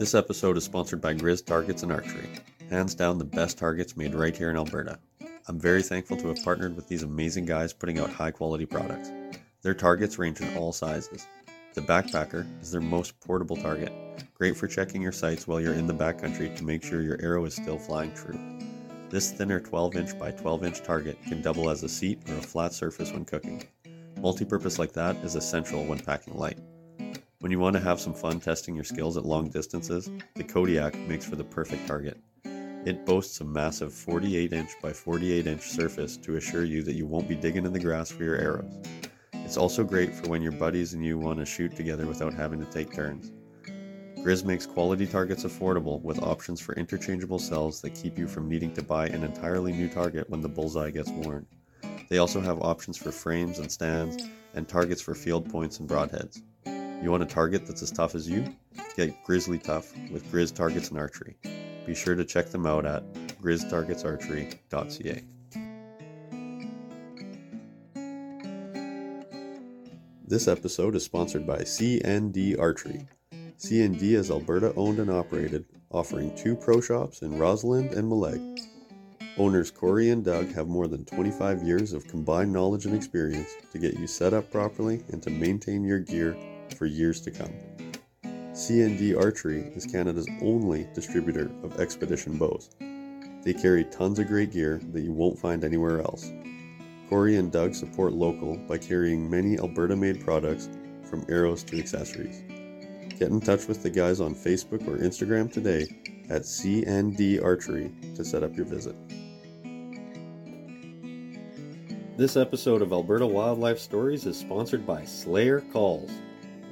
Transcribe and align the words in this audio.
This 0.00 0.14
episode 0.14 0.56
is 0.56 0.64
sponsored 0.64 1.02
by 1.02 1.12
Grizz 1.12 1.44
Targets 1.44 1.82
and 1.82 1.92
Archery. 1.92 2.30
Hands 2.70 2.94
down, 2.94 3.18
the 3.18 3.24
best 3.26 3.58
targets 3.58 3.98
made 3.98 4.14
right 4.14 4.34
here 4.34 4.48
in 4.48 4.56
Alberta. 4.56 4.98
I'm 5.46 5.60
very 5.60 5.82
thankful 5.82 6.16
to 6.16 6.28
have 6.28 6.42
partnered 6.42 6.74
with 6.74 6.88
these 6.88 7.02
amazing 7.02 7.44
guys 7.44 7.74
putting 7.74 7.98
out 7.98 8.10
high 8.10 8.30
quality 8.30 8.64
products. 8.64 9.12
Their 9.60 9.74
targets 9.74 10.18
range 10.18 10.40
in 10.40 10.56
all 10.56 10.72
sizes. 10.72 11.26
The 11.74 11.82
Backpacker 11.82 12.46
is 12.62 12.70
their 12.70 12.80
most 12.80 13.20
portable 13.20 13.56
target, 13.56 13.92
great 14.32 14.56
for 14.56 14.66
checking 14.66 15.02
your 15.02 15.12
sights 15.12 15.46
while 15.46 15.60
you're 15.60 15.74
in 15.74 15.86
the 15.86 15.92
backcountry 15.92 16.56
to 16.56 16.64
make 16.64 16.82
sure 16.82 17.02
your 17.02 17.20
arrow 17.20 17.44
is 17.44 17.54
still 17.54 17.78
flying 17.78 18.14
true. 18.14 18.40
This 19.10 19.32
thinner 19.32 19.60
12 19.60 19.96
inch 19.96 20.18
by 20.18 20.30
12 20.30 20.64
inch 20.64 20.82
target 20.82 21.18
can 21.24 21.42
double 21.42 21.68
as 21.68 21.82
a 21.82 21.90
seat 21.90 22.22
or 22.26 22.36
a 22.36 22.40
flat 22.40 22.72
surface 22.72 23.12
when 23.12 23.26
cooking. 23.26 23.64
Multi-purpose 24.16 24.78
like 24.78 24.94
that 24.94 25.16
is 25.16 25.34
essential 25.34 25.84
when 25.84 25.98
packing 25.98 26.38
light. 26.38 26.58
When 27.50 27.58
you 27.58 27.62
want 27.64 27.74
to 27.74 27.82
have 27.82 27.98
some 27.98 28.14
fun 28.14 28.38
testing 28.38 28.76
your 28.76 28.84
skills 28.84 29.16
at 29.16 29.24
long 29.24 29.48
distances, 29.48 30.08
the 30.36 30.44
Kodiak 30.44 30.96
makes 31.08 31.24
for 31.24 31.34
the 31.34 31.42
perfect 31.42 31.84
target. 31.84 32.16
It 32.44 33.04
boasts 33.04 33.40
a 33.40 33.44
massive 33.44 33.92
48 33.92 34.52
inch 34.52 34.70
by 34.80 34.92
48 34.92 35.48
inch 35.48 35.62
surface 35.62 36.16
to 36.18 36.36
assure 36.36 36.62
you 36.62 36.84
that 36.84 36.94
you 36.94 37.06
won't 37.06 37.26
be 37.26 37.34
digging 37.34 37.66
in 37.66 37.72
the 37.72 37.80
grass 37.80 38.08
for 38.08 38.22
your 38.22 38.36
arrows. 38.36 38.72
It's 39.32 39.56
also 39.56 39.82
great 39.82 40.14
for 40.14 40.30
when 40.30 40.42
your 40.42 40.52
buddies 40.52 40.94
and 40.94 41.04
you 41.04 41.18
want 41.18 41.40
to 41.40 41.44
shoot 41.44 41.74
together 41.74 42.06
without 42.06 42.32
having 42.32 42.60
to 42.60 42.70
take 42.70 42.94
turns. 42.94 43.32
Grizz 44.24 44.44
makes 44.44 44.64
quality 44.64 45.08
targets 45.08 45.42
affordable 45.42 46.00
with 46.02 46.22
options 46.22 46.60
for 46.60 46.76
interchangeable 46.76 47.40
cells 47.40 47.80
that 47.80 47.96
keep 47.96 48.16
you 48.16 48.28
from 48.28 48.48
needing 48.48 48.72
to 48.74 48.82
buy 48.84 49.08
an 49.08 49.24
entirely 49.24 49.72
new 49.72 49.88
target 49.88 50.30
when 50.30 50.40
the 50.40 50.48
bullseye 50.48 50.90
gets 50.90 51.10
worn. 51.10 51.44
They 52.10 52.18
also 52.18 52.40
have 52.40 52.62
options 52.62 52.96
for 52.96 53.10
frames 53.10 53.58
and 53.58 53.72
stands 53.72 54.22
and 54.54 54.68
targets 54.68 55.02
for 55.02 55.16
field 55.16 55.50
points 55.50 55.80
and 55.80 55.88
broadheads. 55.88 56.42
You 57.02 57.10
want 57.10 57.22
a 57.22 57.26
target 57.26 57.66
that's 57.66 57.80
as 57.80 57.90
tough 57.90 58.14
as 58.14 58.28
you? 58.28 58.44
Get 58.94 59.24
Grizzly 59.24 59.58
Tough 59.58 59.96
with 60.10 60.30
Grizz 60.30 60.54
Targets 60.54 60.90
and 60.90 60.98
Archery. 60.98 61.34
Be 61.86 61.94
sure 61.94 62.14
to 62.14 62.26
check 62.26 62.50
them 62.50 62.66
out 62.66 62.84
at 62.84 63.02
grizztargetsarchery.ca. 63.40 65.22
This 70.26 70.46
episode 70.46 70.94
is 70.94 71.02
sponsored 71.02 71.46
by 71.46 71.60
CND 71.60 72.60
Archery. 72.60 73.06
CND 73.58 74.02
is 74.12 74.30
Alberta 74.30 74.74
owned 74.76 74.98
and 74.98 75.10
operated, 75.10 75.64
offering 75.90 76.36
two 76.36 76.54
pro 76.54 76.82
shops 76.82 77.22
in 77.22 77.38
Rosalind 77.38 77.92
and 77.94 78.10
Mallaig. 78.10 78.60
Owners 79.38 79.70
Corey 79.70 80.10
and 80.10 80.22
Doug 80.22 80.52
have 80.52 80.68
more 80.68 80.86
than 80.86 81.06
25 81.06 81.62
years 81.62 81.94
of 81.94 82.06
combined 82.06 82.52
knowledge 82.52 82.84
and 82.84 82.94
experience 82.94 83.48
to 83.72 83.78
get 83.78 83.98
you 83.98 84.06
set 84.06 84.34
up 84.34 84.50
properly 84.50 85.02
and 85.08 85.22
to 85.22 85.30
maintain 85.30 85.82
your 85.82 85.98
gear 85.98 86.36
for 86.80 86.86
years 86.86 87.20
to 87.20 87.30
come. 87.30 87.52
CND 88.54 89.14
Archery 89.14 89.70
is 89.76 89.84
Canada's 89.84 90.26
only 90.40 90.88
distributor 90.94 91.50
of 91.62 91.78
expedition 91.78 92.38
bows. 92.38 92.70
They 93.44 93.52
carry 93.52 93.84
tons 93.84 94.18
of 94.18 94.28
great 94.28 94.50
gear 94.50 94.80
that 94.92 95.02
you 95.02 95.12
won't 95.12 95.38
find 95.38 95.62
anywhere 95.62 96.00
else. 96.00 96.32
Corey 97.10 97.36
and 97.36 97.52
Doug 97.52 97.74
support 97.74 98.14
local 98.14 98.56
by 98.66 98.78
carrying 98.78 99.28
many 99.28 99.58
Alberta 99.58 99.94
made 99.94 100.24
products 100.24 100.70
from 101.04 101.26
arrows 101.28 101.62
to 101.64 101.78
accessories. 101.78 102.42
Get 103.18 103.28
in 103.28 103.42
touch 103.42 103.66
with 103.66 103.82
the 103.82 103.90
guys 103.90 104.18
on 104.18 104.34
Facebook 104.34 104.88
or 104.88 104.96
Instagram 104.96 105.52
today 105.52 105.82
at 106.30 106.42
CND 106.42 107.44
Archery 107.44 107.92
to 108.14 108.24
set 108.24 108.42
up 108.42 108.56
your 108.56 108.64
visit. 108.64 108.96
This 112.16 112.38
episode 112.38 112.80
of 112.80 112.92
Alberta 112.92 113.26
Wildlife 113.26 113.78
Stories 113.78 114.24
is 114.24 114.38
sponsored 114.38 114.86
by 114.86 115.04
Slayer 115.04 115.60
Calls. 115.60 116.10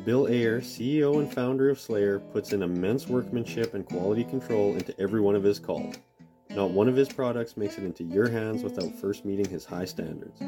Bill 0.05 0.29
Ayer, 0.29 0.61
CEO 0.61 1.19
and 1.19 1.33
founder 1.33 1.69
of 1.69 1.81
Slayer, 1.81 2.19
puts 2.19 2.53
in 2.53 2.63
immense 2.63 3.09
workmanship 3.09 3.75
and 3.75 3.85
quality 3.85 4.25
control 4.25 4.75
into 4.75 4.99
every 4.99 5.21
one 5.21 5.35
of 5.35 5.43
his 5.43 5.59
calls. 5.59 5.97
Not 6.51 6.71
one 6.71 6.89
of 6.89 6.97
his 6.97 7.09
products 7.09 7.57
makes 7.57 7.79
it 7.79 7.85
into 7.85 8.05
your 8.05 8.29
hands 8.29 8.63
without 8.63 8.95
first 8.95 9.25
meeting 9.25 9.49
his 9.49 9.65
high 9.65 9.85
standards. 9.85 10.41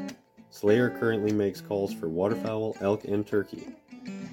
Slayer 0.49 0.89
currently 0.89 1.31
makes 1.31 1.61
calls 1.61 1.93
for 1.93 2.09
waterfowl, 2.09 2.75
elk, 2.81 3.05
and 3.05 3.25
turkey. 3.25 3.67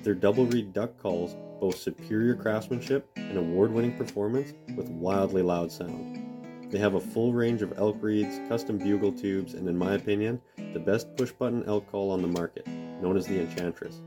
Their 0.03 0.15
double 0.15 0.47
reed 0.47 0.73
duck 0.73 0.99
calls 0.99 1.35
boast 1.61 1.83
superior 1.83 2.35
craftsmanship 2.35 3.09
and 3.17 3.37
award 3.37 3.73
winning 3.73 3.97
performance 3.97 4.55
with 4.77 4.89
wildly 4.89 5.43
loud 5.43 5.71
sound. 5.71 6.25
They 6.71 6.79
have 6.79 6.95
a 6.95 7.01
full 7.01 7.33
range 7.33 7.63
of 7.63 7.79
elk 7.79 7.97
reeds, 8.01 8.41
custom 8.49 8.79
bugle 8.79 9.13
tubes, 9.13 9.55
and 9.55 9.69
in 9.69 9.77
my 9.77 9.95
opinion, 9.95 10.41
the 10.57 10.81
best 10.81 11.15
push 11.17 11.33
button 11.33 11.65
elk 11.67 11.91
call 11.91 12.11
on 12.11 12.23
the 12.23 12.29
market, 12.29 12.67
known 12.67 13.17
as 13.17 13.27
the 13.27 13.41
Enchantress. 13.41 14.01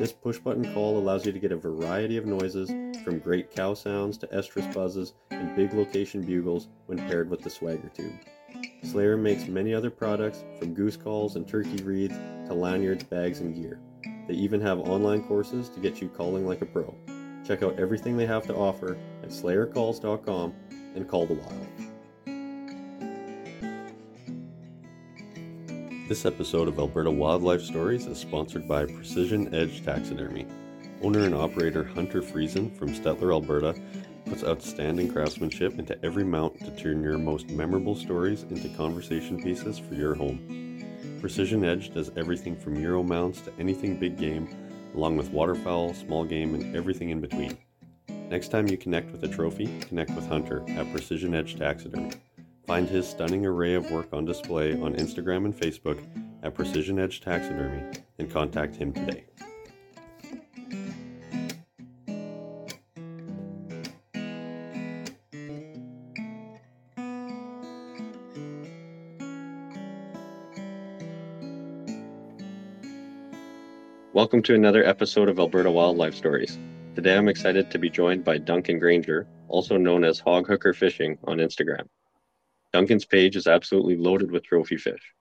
This 0.00 0.12
push 0.12 0.38
button 0.38 0.72
call 0.72 0.96
allows 0.96 1.26
you 1.26 1.32
to 1.32 1.38
get 1.38 1.52
a 1.52 1.56
variety 1.56 2.16
of 2.16 2.24
noises, 2.24 2.70
from 3.04 3.18
great 3.18 3.54
cow 3.54 3.74
sounds 3.74 4.16
to 4.16 4.26
estrus 4.28 4.72
buzzes 4.72 5.12
and 5.30 5.54
big 5.54 5.74
location 5.74 6.22
bugles 6.22 6.68
when 6.86 6.96
paired 6.96 7.28
with 7.28 7.42
the 7.42 7.50
swagger 7.50 7.90
tube. 7.90 8.14
Slayer 8.82 9.18
makes 9.18 9.46
many 9.46 9.74
other 9.74 9.90
products, 9.90 10.42
from 10.58 10.72
goose 10.72 10.96
calls 10.96 11.36
and 11.36 11.46
turkey 11.46 11.82
reeds 11.82 12.14
to 12.46 12.54
lanyards, 12.54 13.04
bags, 13.04 13.40
and 13.40 13.54
gear. 13.54 13.78
They 14.26 14.32
even 14.32 14.62
have 14.62 14.78
online 14.78 15.22
courses 15.24 15.68
to 15.68 15.80
get 15.80 16.00
you 16.00 16.08
calling 16.08 16.46
like 16.46 16.62
a 16.62 16.66
pro. 16.66 16.94
Check 17.46 17.62
out 17.62 17.78
everything 17.78 18.16
they 18.16 18.24
have 18.24 18.46
to 18.46 18.56
offer 18.56 18.96
at 19.22 19.28
slayercalls.com 19.28 20.54
and 20.94 21.06
call 21.06 21.26
the 21.26 21.34
wild. 21.34 21.89
This 26.10 26.26
episode 26.26 26.66
of 26.66 26.80
Alberta 26.80 27.08
Wildlife 27.08 27.62
Stories 27.62 28.06
is 28.06 28.18
sponsored 28.18 28.66
by 28.66 28.84
Precision 28.84 29.54
Edge 29.54 29.84
Taxidermy. 29.84 30.44
Owner 31.02 31.20
and 31.20 31.36
operator 31.36 31.84
Hunter 31.84 32.20
Friesen 32.20 32.76
from 32.76 32.88
Stettler, 32.88 33.32
Alberta, 33.32 33.80
puts 34.26 34.42
outstanding 34.42 35.12
craftsmanship 35.12 35.78
into 35.78 35.96
every 36.04 36.24
mount 36.24 36.58
to 36.64 36.72
turn 36.72 37.00
your 37.00 37.16
most 37.16 37.48
memorable 37.50 37.94
stories 37.94 38.42
into 38.50 38.68
conversation 38.70 39.40
pieces 39.40 39.78
for 39.78 39.94
your 39.94 40.16
home. 40.16 40.84
Precision 41.20 41.64
Edge 41.64 41.94
does 41.94 42.10
everything 42.16 42.56
from 42.56 42.74
Euro 42.80 43.04
mounts 43.04 43.42
to 43.42 43.52
anything 43.60 43.96
big 43.96 44.18
game, 44.18 44.48
along 44.96 45.16
with 45.16 45.30
waterfowl, 45.30 45.94
small 45.94 46.24
game, 46.24 46.56
and 46.56 46.74
everything 46.74 47.10
in 47.10 47.20
between. 47.20 47.56
Next 48.08 48.48
time 48.48 48.66
you 48.66 48.76
connect 48.76 49.12
with 49.12 49.22
a 49.22 49.28
trophy, 49.28 49.66
connect 49.82 50.10
with 50.16 50.26
Hunter 50.26 50.64
at 50.70 50.90
Precision 50.90 51.36
Edge 51.36 51.56
Taxidermy. 51.56 52.10
Find 52.70 52.88
his 52.88 53.08
stunning 53.08 53.44
array 53.44 53.74
of 53.74 53.90
work 53.90 54.12
on 54.12 54.24
display 54.24 54.80
on 54.80 54.94
Instagram 54.94 55.44
and 55.44 55.52
Facebook 55.52 56.00
at 56.44 56.54
Precision 56.54 57.00
Edge 57.00 57.20
Taxidermy 57.20 57.82
and 58.20 58.30
contact 58.30 58.76
him 58.76 58.92
today. 58.92 59.24
Welcome 74.12 74.42
to 74.44 74.54
another 74.54 74.84
episode 74.84 75.28
of 75.28 75.40
Alberta 75.40 75.72
Wildlife 75.72 76.14
Stories. 76.14 76.56
Today 76.94 77.16
I'm 77.16 77.26
excited 77.26 77.72
to 77.72 77.78
be 77.80 77.90
joined 77.90 78.22
by 78.22 78.38
Duncan 78.38 78.78
Grainger, 78.78 79.26
also 79.48 79.76
known 79.76 80.04
as 80.04 80.20
Hog 80.20 80.46
Hooker 80.46 80.72
Fishing 80.72 81.18
on 81.24 81.38
Instagram. 81.38 81.88
Duncan's 82.72 83.04
page 83.04 83.36
is 83.36 83.46
absolutely 83.46 83.96
loaded 83.96 84.30
with 84.30 84.44
trophy 84.44 84.76
fish. 84.76 85.14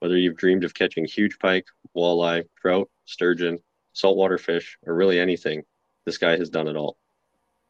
Whether 0.00 0.18
you've 0.18 0.36
dreamed 0.36 0.64
of 0.64 0.74
catching 0.74 1.04
huge 1.04 1.38
pike, 1.38 1.66
walleye, 1.96 2.44
trout, 2.60 2.90
sturgeon, 3.04 3.58
saltwater 3.92 4.38
fish, 4.38 4.76
or 4.86 4.94
really 4.94 5.18
anything, 5.18 5.62
this 6.04 6.18
guy 6.18 6.36
has 6.36 6.50
done 6.50 6.68
it 6.68 6.76
all. 6.76 6.98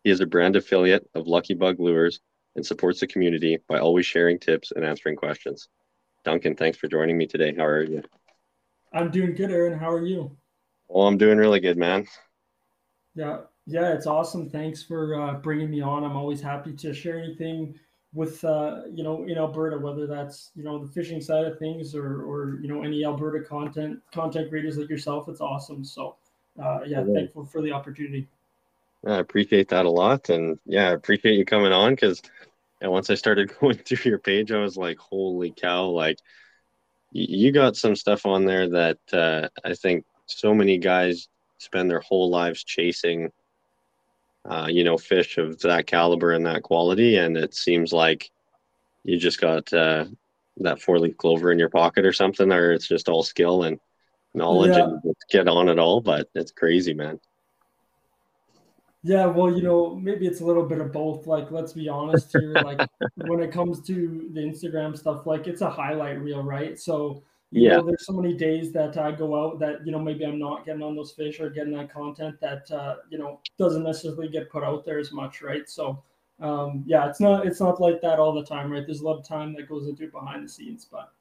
He 0.05 0.11
is 0.11 0.21
a 0.21 0.27
brand 0.27 0.57
affiliate 0.57 1.09
of 1.15 1.27
Lucky 1.27 1.55
Bug 1.55 1.79
Lures 1.79 2.21
and 2.55 2.65
supports 2.65 3.01
the 3.01 3.07
community 3.07 3.59
by 3.69 3.79
always 3.79 4.07
sharing 4.07 4.39
tips 4.39 4.73
and 4.75 4.85
answering 4.85 5.17
questions. 5.17 5.69
Duncan, 6.25 6.57
thanks 6.57 6.79
for 6.79 6.89
joining 6.89 7.19
me 7.19 7.27
today. 7.27 7.55
How 7.55 7.67
are 7.67 7.83
you? 7.83 8.03
I'm 8.93 9.11
doing 9.11 9.35
good, 9.35 9.51
Aaron. 9.51 9.79
How 9.79 9.91
are 9.91 10.07
you? 10.07 10.37
Well, 10.89 11.07
I'm 11.07 11.19
doing 11.19 11.39
really 11.39 11.61
good, 11.61 11.77
man. 11.77 12.07
Yeah, 13.15 13.41
yeah, 13.67 13.93
it's 13.93 14.07
awesome. 14.07 14.49
Thanks 14.49 14.83
for 14.83 15.21
uh, 15.21 15.35
bringing 15.35 15.71
me 15.71 15.81
on. 15.81 16.05
I'm 16.05 16.17
always 16.17 16.41
happy 16.41 16.73
to 16.75 16.95
share 16.95 17.19
anything 17.19 17.79
with 18.17 18.43
uh, 18.45 18.81
you 18.93 19.05
know 19.05 19.25
in 19.25 19.37
Alberta, 19.37 19.79
whether 19.79 20.07
that's 20.07 20.51
you 20.57 20.65
know 20.65 20.79
the 20.79 20.91
fishing 20.91 21.21
side 21.21 21.45
of 21.45 21.59
things 21.59 21.95
or 21.95 22.23
or 22.23 22.59
you 22.63 22.69
know 22.69 22.83
any 22.83 23.05
Alberta 23.05 23.45
content 23.45 24.01
content 24.13 24.49
creators 24.49 24.79
like 24.79 24.89
yourself. 24.89 25.29
It's 25.29 25.43
awesome. 25.43 25.85
So 25.85 26.17
uh, 26.61 26.81
yeah, 26.87 27.05
yeah, 27.07 27.15
thankful 27.15 27.45
for 27.45 27.61
the 27.61 27.71
opportunity. 27.71 28.27
I 29.07 29.19
appreciate 29.19 29.69
that 29.69 29.85
a 29.85 29.91
lot, 29.91 30.31
and 30.31 30.59
yeah, 30.65 30.89
I 30.89 30.93
appreciate 30.93 31.35
you 31.35 31.45
coming 31.45 31.73
on 31.73 31.93
because 31.93 32.23
and 32.81 32.91
once 32.91 33.11
I 33.11 33.15
started 33.15 33.55
going 33.61 33.77
through 33.77 34.11
your 34.11 34.19
page, 34.19 34.51
I 34.51 34.61
was 34.61 34.79
like, 34.79 34.99
holy 34.99 35.51
cow! 35.51 35.87
Like 35.87 36.19
you 37.13 37.53
got 37.53 37.77
some 37.77 37.95
stuff 37.95 38.25
on 38.25 38.47
there 38.47 38.69
that 38.71 38.99
uh, 39.13 39.49
I 39.63 39.75
think 39.75 40.05
so 40.25 40.55
many 40.55 40.79
guys 40.79 41.29
spend 41.59 41.91
their 41.91 42.01
whole 42.01 42.31
lives 42.31 42.65
chasing 42.65 43.31
uh, 44.49 44.67
you 44.69 44.85
know, 44.85 44.97
fish 44.97 45.39
of 45.39 45.59
that 45.61 45.87
caliber 45.87 46.33
and 46.33 46.47
that 46.47 46.63
quality. 46.63 47.17
And 47.17 47.37
it 47.37 47.55
seems 47.55 47.93
like 47.93 48.31
you 49.05 49.19
just 49.19 49.41
got 49.41 49.73
uh, 49.73 50.07
that 50.59 50.81
four 50.81 50.99
leaf 50.99 51.17
clover 51.17 51.53
in 51.53 51.59
your 51.59 51.71
pocket 51.71 52.05
or 52.05 52.13
something, 52.13 52.53
or 52.53 52.73
it's 52.73 52.89
just 52.89 53.09
all 53.09 53.23
skill 53.23 53.65
and 53.65 53.79
knowledge 54.35 54.77
yeah. 54.77 54.85
and 54.85 55.15
get 55.31 55.49
on 55.49 55.69
it 55.69 55.79
all. 55.79 56.01
But 56.01 56.29
it's 56.35 56.53
crazy, 56.53 56.95
man. 56.95 57.21
Yeah, 59.03 59.27
well, 59.27 59.57
you 59.57 59.63
know, 59.63 59.95
maybe 59.95 60.27
it's 60.27 60.41
a 60.41 60.45
little 60.45 60.65
bit 60.65 60.81
of 60.81 60.93
both. 60.93 61.29
Like, 61.29 61.53
let's 61.53 61.73
be 61.73 61.89
honest 61.89 62.33
here. 62.33 62.53
Like, 62.53 62.81
when 63.15 63.41
it 63.41 63.53
comes 63.53 63.81
to 63.83 64.29
the 64.33 64.41
Instagram 64.41 64.99
stuff, 64.99 65.27
like 65.27 65.47
it's 65.47 65.61
a 65.61 65.71
highlight 65.71 66.21
reel, 66.21 66.43
right? 66.43 66.77
So, 66.77 67.23
you 67.53 67.69
Yeah. 67.69 67.77
know, 67.77 67.85
there's 67.85 68.05
so 68.05 68.13
many 68.13 68.35
days 68.35 68.73
that 68.73 68.97
I 68.97 69.13
go 69.13 69.41
out 69.41 69.59
that 69.61 69.87
you 69.87 69.93
know 69.93 69.99
maybe 69.99 70.25
I'm 70.25 70.39
not 70.39 70.65
getting 70.65 70.83
on 70.83 70.97
those 70.97 71.13
fish 71.13 71.41
or 71.41 71.49
getting 71.49 71.73
that 71.75 71.93
content 71.93 72.41
that 72.41 72.71
uh, 72.71 72.97
you 73.09 73.19
know 73.19 73.41
doesn't 73.59 73.85
necessarily 73.85 74.29
get 74.29 74.51
put 74.51 74.65
out 74.65 74.85
there 74.85 74.99
as 74.99 75.13
much, 75.13 75.43
right? 75.43 75.69
So, 75.69 76.03
um, 76.41 76.83
yeah, 76.87 77.09
it's 77.09 77.21
not 77.21 77.47
it's 77.47 77.61
not 77.61 77.81
like 77.81 78.01
that 78.03 78.19
all 78.19 78.33
the 78.33 78.45
time, 78.45 78.71
right? 78.71 78.85
There's 78.85 79.01
a 79.01 79.05
lot 79.05 79.19
of 79.19 79.27
time 79.27 79.55
that 79.55 79.69
goes 79.69 79.87
into 79.87 80.05
it 80.05 80.13
behind 80.13 80.45
the 80.45 80.49
scenes, 80.49 80.85
but 80.85 81.13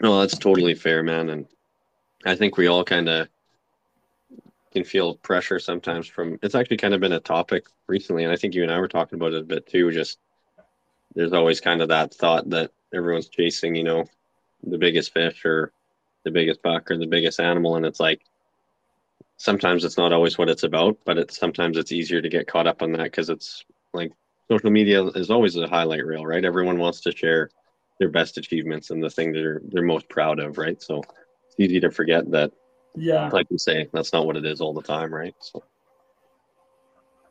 No, 0.00 0.20
that's 0.20 0.38
totally 0.38 0.74
fair, 0.74 1.02
man. 1.02 1.30
And 1.30 1.46
I 2.24 2.36
think 2.36 2.56
we 2.56 2.68
all 2.68 2.84
kind 2.84 3.08
of 3.08 3.28
can 4.72 4.84
feel 4.84 5.16
pressure 5.16 5.58
sometimes 5.58 6.06
from 6.06 6.38
it's 6.42 6.54
actually 6.54 6.78
kind 6.78 6.94
of 6.94 7.00
been 7.00 7.12
a 7.12 7.20
topic 7.20 7.66
recently, 7.88 8.24
and 8.24 8.32
I 8.32 8.36
think 8.36 8.54
you 8.54 8.62
and 8.62 8.72
I 8.72 8.78
were 8.78 8.88
talking 8.88 9.16
about 9.16 9.34
it 9.34 9.42
a 9.42 9.44
bit 9.44 9.66
too. 9.66 9.90
Just 9.90 10.18
there's 11.14 11.32
always 11.32 11.60
kind 11.60 11.82
of 11.82 11.88
that 11.88 12.14
thought 12.14 12.48
that 12.50 12.70
everyone's 12.94 13.28
chasing, 13.28 13.74
you 13.74 13.84
know, 13.84 14.04
the 14.62 14.78
biggest 14.78 15.12
fish 15.12 15.44
or 15.44 15.72
the 16.24 16.30
biggest 16.30 16.62
buck 16.62 16.90
or 16.90 16.98
the 16.98 17.06
biggest 17.06 17.40
animal, 17.40 17.76
and 17.76 17.86
it's 17.86 18.00
like 18.00 18.22
sometimes 19.36 19.84
it's 19.84 19.98
not 19.98 20.12
always 20.12 20.38
what 20.38 20.48
it's 20.48 20.62
about, 20.62 20.96
but 21.04 21.18
it's 21.18 21.38
sometimes 21.38 21.76
it's 21.76 21.92
easier 21.92 22.22
to 22.22 22.28
get 22.28 22.46
caught 22.46 22.66
up 22.66 22.82
on 22.82 22.92
that 22.92 23.04
because 23.04 23.28
it's 23.28 23.64
like 23.92 24.12
social 24.50 24.70
media 24.70 25.04
is 25.04 25.30
always 25.30 25.56
a 25.56 25.66
highlight 25.66 26.04
reel, 26.06 26.24
right? 26.24 26.44
Everyone 26.44 26.78
wants 26.78 27.00
to 27.02 27.12
share 27.12 27.50
their 27.98 28.08
best 28.08 28.38
achievements 28.38 28.90
and 28.90 29.02
the 29.02 29.10
thing 29.10 29.32
they're 29.32 29.60
they're 29.68 29.82
most 29.82 30.08
proud 30.08 30.38
of, 30.38 30.58
right? 30.58 30.80
So 30.82 30.98
it's 30.98 31.56
easy 31.58 31.80
to 31.80 31.90
forget 31.90 32.30
that, 32.30 32.52
yeah, 32.94 33.28
like 33.30 33.46
you 33.50 33.58
say, 33.58 33.88
that's 33.92 34.12
not 34.12 34.26
what 34.26 34.36
it 34.36 34.44
is 34.44 34.60
all 34.60 34.74
the 34.74 34.82
time, 34.82 35.12
right? 35.12 35.34
So 35.40 35.62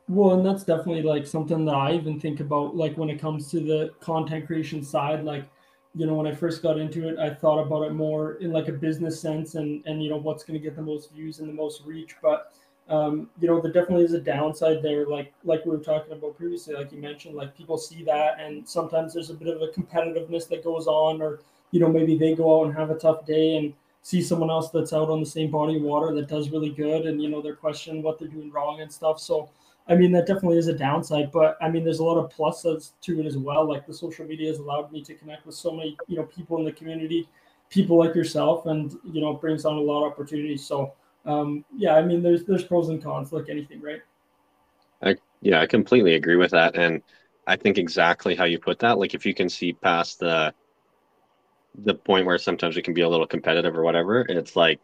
Well, 0.08 0.32
and 0.32 0.44
that's 0.44 0.64
definitely 0.64 1.02
like 1.02 1.26
something 1.26 1.64
that 1.64 1.74
I 1.74 1.92
even 1.92 2.20
think 2.20 2.40
about, 2.40 2.76
like 2.76 2.96
when 2.98 3.08
it 3.08 3.18
comes 3.18 3.50
to 3.52 3.60
the 3.60 3.90
content 4.00 4.46
creation 4.46 4.82
side. 4.82 5.24
Like, 5.24 5.48
you 5.94 6.06
know, 6.06 6.14
when 6.14 6.26
I 6.26 6.34
first 6.34 6.62
got 6.62 6.78
into 6.78 7.08
it, 7.08 7.18
I 7.18 7.34
thought 7.34 7.58
about 7.58 7.82
it 7.82 7.92
more 7.92 8.34
in 8.34 8.50
like 8.50 8.68
a 8.68 8.72
business 8.72 9.20
sense 9.20 9.54
and 9.56 9.82
and 9.86 10.02
you 10.02 10.10
know 10.10 10.16
what's 10.16 10.44
going 10.44 10.58
to 10.58 10.62
get 10.62 10.76
the 10.76 10.82
most 10.82 11.12
views 11.12 11.38
and 11.38 11.48
the 11.48 11.52
most 11.52 11.82
reach. 11.84 12.16
But 12.22 12.52
um, 12.88 13.30
you 13.40 13.48
know, 13.48 13.60
there 13.60 13.72
definitely 13.72 14.04
is 14.04 14.12
a 14.14 14.20
downside 14.20 14.82
there. 14.82 15.06
Like 15.06 15.32
like 15.44 15.64
we 15.64 15.72
were 15.72 15.82
talking 15.82 16.12
about 16.12 16.36
previously, 16.36 16.74
like 16.74 16.92
you 16.92 16.98
mentioned, 16.98 17.34
like 17.34 17.56
people 17.56 17.76
see 17.78 18.02
that, 18.04 18.40
and 18.40 18.66
sometimes 18.68 19.14
there's 19.14 19.30
a 19.30 19.34
bit 19.34 19.54
of 19.54 19.62
a 19.62 19.68
competitiveness 19.68 20.48
that 20.48 20.64
goes 20.64 20.86
on, 20.86 21.20
or 21.20 21.40
you 21.70 21.80
know, 21.80 21.88
maybe 21.88 22.16
they 22.16 22.34
go 22.34 22.60
out 22.60 22.66
and 22.66 22.74
have 22.74 22.90
a 22.90 22.98
tough 22.98 23.26
day 23.26 23.56
and 23.56 23.74
see 24.02 24.20
someone 24.20 24.50
else 24.50 24.70
that's 24.70 24.92
out 24.92 25.10
on 25.10 25.20
the 25.20 25.26
same 25.26 25.50
body 25.50 25.76
of 25.76 25.82
water 25.82 26.12
that 26.14 26.28
does 26.28 26.50
really 26.50 26.70
good, 26.70 27.06
and 27.06 27.22
you 27.22 27.28
know, 27.28 27.42
they're 27.42 27.54
questioning 27.54 28.02
what 28.02 28.18
they're 28.18 28.28
doing 28.28 28.50
wrong 28.50 28.80
and 28.80 28.90
stuff. 28.90 29.20
So 29.20 29.50
I 29.88 29.96
mean, 29.96 30.12
that 30.12 30.26
definitely 30.26 30.58
is 30.58 30.68
a 30.68 30.78
downside, 30.78 31.32
but 31.32 31.56
I 31.60 31.68
mean, 31.68 31.84
there's 31.84 31.98
a 31.98 32.04
lot 32.04 32.16
of 32.16 32.30
pluses 32.30 32.92
to 33.02 33.20
it 33.20 33.26
as 33.26 33.36
well. 33.36 33.68
Like 33.68 33.86
the 33.86 33.94
social 33.94 34.24
media 34.24 34.48
has 34.48 34.58
allowed 34.58 34.92
me 34.92 35.02
to 35.02 35.14
connect 35.14 35.44
with 35.44 35.54
so 35.54 35.72
many, 35.72 35.96
you 36.06 36.16
know, 36.16 36.24
people 36.24 36.58
in 36.58 36.64
the 36.64 36.72
community, 36.72 37.28
people 37.68 37.98
like 37.98 38.14
yourself, 38.14 38.66
and 38.66 38.96
you 39.04 39.20
know, 39.20 39.34
brings 39.34 39.64
on 39.64 39.76
a 39.76 39.80
lot 39.80 40.06
of 40.06 40.12
opportunities. 40.12 40.64
So, 40.64 40.92
um, 41.26 41.64
yeah, 41.76 41.94
I 41.94 42.02
mean, 42.02 42.22
there's 42.22 42.44
there's 42.44 42.64
pros 42.64 42.88
and 42.90 43.02
cons, 43.02 43.32
like 43.32 43.48
anything, 43.48 43.80
right? 43.80 44.02
I 45.02 45.16
yeah, 45.40 45.60
I 45.60 45.66
completely 45.66 46.14
agree 46.14 46.36
with 46.36 46.52
that, 46.52 46.76
and 46.76 47.02
I 47.46 47.56
think 47.56 47.76
exactly 47.78 48.36
how 48.36 48.44
you 48.44 48.58
put 48.58 48.78
that. 48.80 48.98
Like 48.98 49.14
if 49.14 49.26
you 49.26 49.34
can 49.34 49.48
see 49.48 49.72
past 49.72 50.20
the 50.20 50.54
the 51.84 51.94
point 51.94 52.26
where 52.26 52.38
sometimes 52.38 52.76
it 52.76 52.82
can 52.82 52.94
be 52.94 53.00
a 53.00 53.08
little 53.08 53.26
competitive 53.26 53.76
or 53.76 53.82
whatever, 53.82 54.24
it's 54.28 54.56
like 54.56 54.80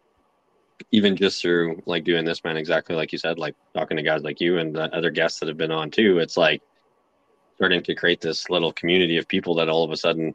even 0.91 1.15
just 1.15 1.41
through 1.41 1.81
like 1.85 2.03
doing 2.03 2.25
this, 2.25 2.43
man, 2.43 2.57
exactly 2.57 2.95
like 2.95 3.11
you 3.11 3.17
said, 3.17 3.37
like 3.37 3.55
talking 3.73 3.97
to 3.97 4.03
guys 4.03 4.23
like 4.23 4.39
you 4.41 4.57
and 4.59 4.75
the 4.75 4.93
other 4.95 5.11
guests 5.11 5.39
that 5.39 5.47
have 5.47 5.57
been 5.57 5.71
on 5.71 5.91
too. 5.91 6.19
It's 6.19 6.37
like 6.37 6.61
starting 7.55 7.83
to 7.83 7.95
create 7.95 8.21
this 8.21 8.49
little 8.49 8.71
community 8.73 9.17
of 9.17 9.27
people 9.27 9.55
that 9.55 9.69
all 9.69 9.83
of 9.83 9.91
a 9.91 9.97
sudden 9.97 10.33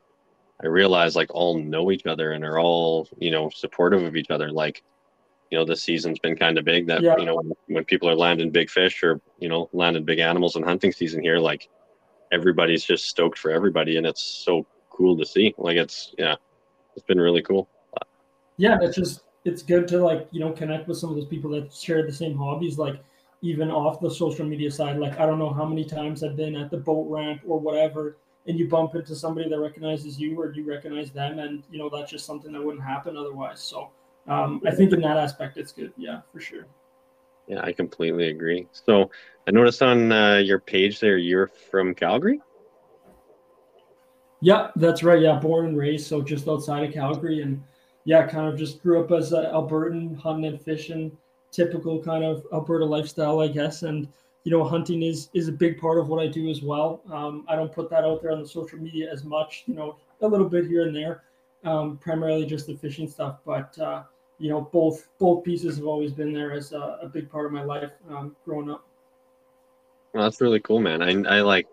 I 0.62 0.66
realize 0.66 1.16
like 1.16 1.34
all 1.34 1.58
know 1.58 1.90
each 1.90 2.06
other 2.06 2.32
and 2.32 2.44
are 2.44 2.60
all 2.60 3.08
you 3.18 3.30
know 3.30 3.50
supportive 3.54 4.02
of 4.02 4.16
each 4.16 4.30
other. 4.30 4.50
Like 4.50 4.82
you 5.50 5.58
know 5.58 5.64
this 5.64 5.82
season's 5.82 6.18
been 6.18 6.36
kind 6.36 6.58
of 6.58 6.64
big 6.64 6.86
that 6.86 7.02
Yeah. 7.02 7.16
you 7.18 7.26
know 7.26 7.36
when, 7.36 7.52
when 7.66 7.84
people 7.84 8.08
are 8.08 8.14
landing 8.14 8.50
big 8.50 8.70
fish 8.70 9.02
or 9.02 9.20
you 9.38 9.48
know 9.48 9.68
landing 9.72 10.04
big 10.04 10.20
animals 10.20 10.56
in 10.56 10.62
hunting 10.62 10.92
season 10.92 11.22
here, 11.22 11.38
like 11.38 11.68
everybody's 12.32 12.84
just 12.84 13.06
stoked 13.06 13.38
for 13.38 13.50
everybody, 13.50 13.96
and 13.96 14.06
it's 14.06 14.22
so 14.22 14.66
cool 14.90 15.16
to 15.16 15.24
see. 15.24 15.54
Like 15.58 15.76
it's 15.76 16.14
yeah, 16.18 16.36
it's 16.94 17.04
been 17.04 17.20
really 17.20 17.42
cool. 17.42 17.68
Yeah, 18.56 18.78
it's 18.80 18.96
just 18.96 19.23
it's 19.44 19.62
good 19.62 19.86
to 19.88 19.98
like 19.98 20.26
you 20.30 20.40
know 20.40 20.52
connect 20.52 20.88
with 20.88 20.98
some 20.98 21.10
of 21.10 21.16
those 21.16 21.26
people 21.26 21.50
that 21.50 21.72
share 21.72 22.04
the 22.04 22.12
same 22.12 22.36
hobbies, 22.36 22.78
like 22.78 23.02
even 23.42 23.70
off 23.70 24.00
the 24.00 24.10
social 24.10 24.44
media 24.44 24.70
side. 24.70 24.98
Like 24.98 25.18
I 25.20 25.26
don't 25.26 25.38
know 25.38 25.52
how 25.52 25.66
many 25.66 25.84
times 25.84 26.24
I've 26.24 26.36
been 26.36 26.56
at 26.56 26.70
the 26.70 26.78
boat 26.78 27.08
ramp 27.10 27.42
or 27.46 27.60
whatever, 27.60 28.16
and 28.46 28.58
you 28.58 28.68
bump 28.68 28.94
into 28.94 29.14
somebody 29.14 29.48
that 29.48 29.58
recognizes 29.58 30.18
you 30.18 30.40
or 30.40 30.52
you 30.52 30.64
recognize 30.64 31.10
them, 31.10 31.38
and 31.38 31.62
you 31.70 31.78
know 31.78 31.90
that's 31.90 32.10
just 32.10 32.26
something 32.26 32.52
that 32.52 32.62
wouldn't 32.62 32.84
happen 32.84 33.16
otherwise. 33.16 33.60
So 33.60 33.90
um, 34.26 34.62
I 34.66 34.70
think 34.70 34.92
in 34.92 35.00
that 35.02 35.18
aspect, 35.18 35.58
it's 35.58 35.72
good. 35.72 35.92
Yeah, 35.96 36.20
for 36.32 36.40
sure. 36.40 36.66
Yeah, 37.46 37.60
I 37.62 37.72
completely 37.72 38.28
agree. 38.30 38.66
So 38.72 39.10
I 39.46 39.50
noticed 39.50 39.82
on 39.82 40.10
uh, 40.10 40.36
your 40.36 40.58
page 40.58 40.98
there, 41.00 41.18
you're 41.18 41.48
from 41.48 41.94
Calgary. 41.94 42.40
Yeah, 44.40 44.70
that's 44.76 45.02
right. 45.02 45.20
Yeah, 45.20 45.38
born 45.38 45.66
and 45.66 45.76
raised, 45.76 46.06
so 46.06 46.22
just 46.22 46.48
outside 46.48 46.84
of 46.84 46.94
Calgary, 46.94 47.42
and 47.42 47.62
yeah, 48.04 48.26
kind 48.26 48.46
of 48.46 48.58
just 48.58 48.82
grew 48.82 49.02
up 49.02 49.10
as 49.12 49.32
an 49.32 49.44
Albertan, 49.46 50.18
hunting 50.18 50.44
and 50.44 50.60
fishing, 50.60 51.16
typical 51.50 52.02
kind 52.02 52.24
of 52.24 52.46
Alberta 52.52 52.84
lifestyle, 52.84 53.40
I 53.40 53.48
guess. 53.48 53.82
And 53.82 54.08
you 54.44 54.52
know, 54.52 54.62
hunting 54.62 55.02
is 55.02 55.30
is 55.32 55.48
a 55.48 55.52
big 55.52 55.80
part 55.80 55.98
of 55.98 56.08
what 56.08 56.22
I 56.22 56.26
do 56.26 56.50
as 56.50 56.62
well. 56.62 57.00
Um, 57.10 57.44
I 57.48 57.56
don't 57.56 57.72
put 57.72 57.88
that 57.90 58.04
out 58.04 58.22
there 58.22 58.32
on 58.32 58.42
the 58.42 58.48
social 58.48 58.78
media 58.78 59.10
as 59.10 59.24
much, 59.24 59.64
you 59.66 59.74
know, 59.74 59.96
a 60.20 60.28
little 60.28 60.48
bit 60.48 60.66
here 60.66 60.86
and 60.86 60.94
there, 60.94 61.22
um, 61.64 61.96
primarily 61.96 62.44
just 62.44 62.66
the 62.66 62.74
fishing 62.74 63.08
stuff. 63.08 63.38
But 63.46 63.78
uh, 63.78 64.02
you 64.38 64.50
know, 64.50 64.60
both 64.60 65.08
both 65.18 65.44
pieces 65.44 65.76
have 65.76 65.86
always 65.86 66.12
been 66.12 66.32
there 66.32 66.52
as 66.52 66.72
a, 66.72 66.98
a 67.02 67.08
big 67.08 67.30
part 67.30 67.46
of 67.46 67.52
my 67.52 67.62
life 67.62 67.92
um, 68.10 68.36
growing 68.44 68.70
up. 68.70 68.84
Well, 70.12 70.24
that's 70.24 70.40
really 70.42 70.60
cool, 70.60 70.80
man. 70.80 71.00
I 71.00 71.38
I 71.38 71.40
like, 71.40 71.66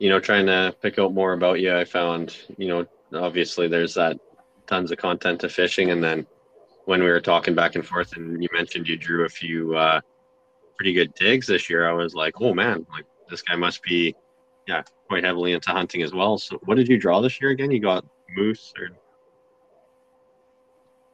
you 0.00 0.08
know, 0.08 0.18
trying 0.18 0.46
to 0.46 0.74
pick 0.82 0.98
out 0.98 1.14
more 1.14 1.34
about 1.34 1.60
you. 1.60 1.76
I 1.76 1.84
found, 1.84 2.36
you 2.58 2.66
know, 2.66 2.86
obviously 3.14 3.68
there's 3.68 3.94
that 3.94 4.18
tons 4.66 4.90
of 4.90 4.98
content 4.98 5.40
to 5.40 5.48
fishing, 5.48 5.90
and 5.90 6.02
then 6.02 6.26
when 6.84 7.02
we 7.02 7.08
were 7.08 7.20
talking 7.20 7.54
back 7.54 7.74
and 7.74 7.86
forth, 7.86 8.16
and 8.16 8.42
you 8.42 8.48
mentioned 8.52 8.88
you 8.88 8.96
drew 8.96 9.24
a 9.24 9.28
few 9.28 9.76
uh, 9.76 10.00
pretty 10.76 10.92
good 10.92 11.14
digs 11.14 11.46
this 11.46 11.70
year, 11.70 11.88
I 11.88 11.92
was 11.92 12.14
like, 12.14 12.34
oh 12.40 12.54
man, 12.54 12.86
like 12.90 13.04
this 13.30 13.42
guy 13.42 13.56
must 13.56 13.82
be, 13.82 14.14
yeah, 14.66 14.82
quite 15.08 15.24
heavily 15.24 15.52
into 15.52 15.70
hunting 15.70 16.02
as 16.02 16.12
well. 16.12 16.38
So, 16.38 16.58
what 16.64 16.76
did 16.76 16.88
you 16.88 16.98
draw 16.98 17.20
this 17.20 17.40
year 17.40 17.50
again? 17.50 17.70
You 17.70 17.80
got 17.80 18.04
moose 18.36 18.72
or 18.78 18.88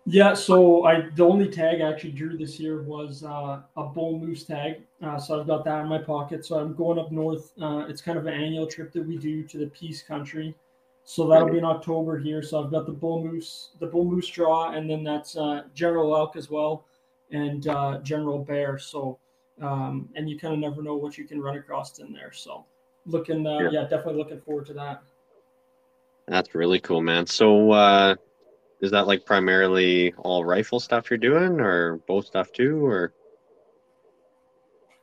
Yeah, 0.06 0.34
so 0.34 0.84
I 0.84 1.08
the 1.14 1.24
only 1.24 1.48
tag 1.48 1.80
I 1.80 1.90
actually 1.90 2.12
drew 2.12 2.36
this 2.36 2.58
year 2.58 2.82
was 2.82 3.24
uh, 3.24 3.60
a 3.76 3.84
bull 3.84 4.18
moose 4.18 4.44
tag. 4.44 4.82
Uh, 5.02 5.18
so 5.18 5.38
I've 5.38 5.46
got 5.46 5.64
that 5.64 5.82
in 5.82 5.88
my 5.88 5.98
pocket. 5.98 6.46
So 6.46 6.58
I'm 6.58 6.74
going 6.74 6.98
up 6.98 7.12
north. 7.12 7.52
Uh, 7.60 7.84
it's 7.88 8.00
kind 8.00 8.18
of 8.18 8.26
an 8.26 8.34
annual 8.34 8.66
trip 8.66 8.92
that 8.92 9.06
we 9.06 9.18
do 9.18 9.42
to 9.44 9.58
the 9.58 9.66
Peace 9.66 10.02
Country. 10.02 10.54
So 11.10 11.26
that'll 11.26 11.48
be 11.48 11.56
in 11.56 11.64
October 11.64 12.18
here. 12.18 12.42
So 12.42 12.62
I've 12.62 12.70
got 12.70 12.84
the 12.84 12.92
bull 12.92 13.24
moose, 13.24 13.70
the 13.80 13.86
bull 13.86 14.04
moose 14.04 14.28
draw, 14.28 14.72
and 14.72 14.90
then 14.90 15.02
that's 15.02 15.38
uh, 15.38 15.62
General 15.72 16.14
Elk 16.14 16.36
as 16.36 16.50
well, 16.50 16.84
and 17.30 17.66
uh, 17.66 18.00
General 18.00 18.40
Bear. 18.40 18.76
So 18.76 19.18
um, 19.62 20.10
and 20.16 20.28
you 20.28 20.38
kind 20.38 20.52
of 20.52 20.60
never 20.60 20.82
know 20.82 20.96
what 20.96 21.16
you 21.16 21.24
can 21.24 21.40
run 21.40 21.56
across 21.56 21.98
in 21.98 22.12
there. 22.12 22.30
So 22.32 22.66
looking, 23.06 23.46
uh, 23.46 23.58
Yeah. 23.60 23.70
yeah, 23.70 23.82
definitely 23.84 24.16
looking 24.16 24.42
forward 24.42 24.66
to 24.66 24.74
that. 24.74 25.02
That's 26.26 26.54
really 26.54 26.78
cool, 26.78 27.00
man. 27.00 27.26
So, 27.26 27.70
uh, 27.70 28.16
is 28.82 28.90
that 28.90 29.06
like 29.06 29.24
primarily 29.24 30.12
all 30.18 30.44
rifle 30.44 30.78
stuff 30.78 31.08
you're 31.08 31.16
doing, 31.16 31.58
or 31.58 31.96
bow 32.06 32.20
stuff 32.20 32.52
too, 32.52 32.84
or? 32.84 33.14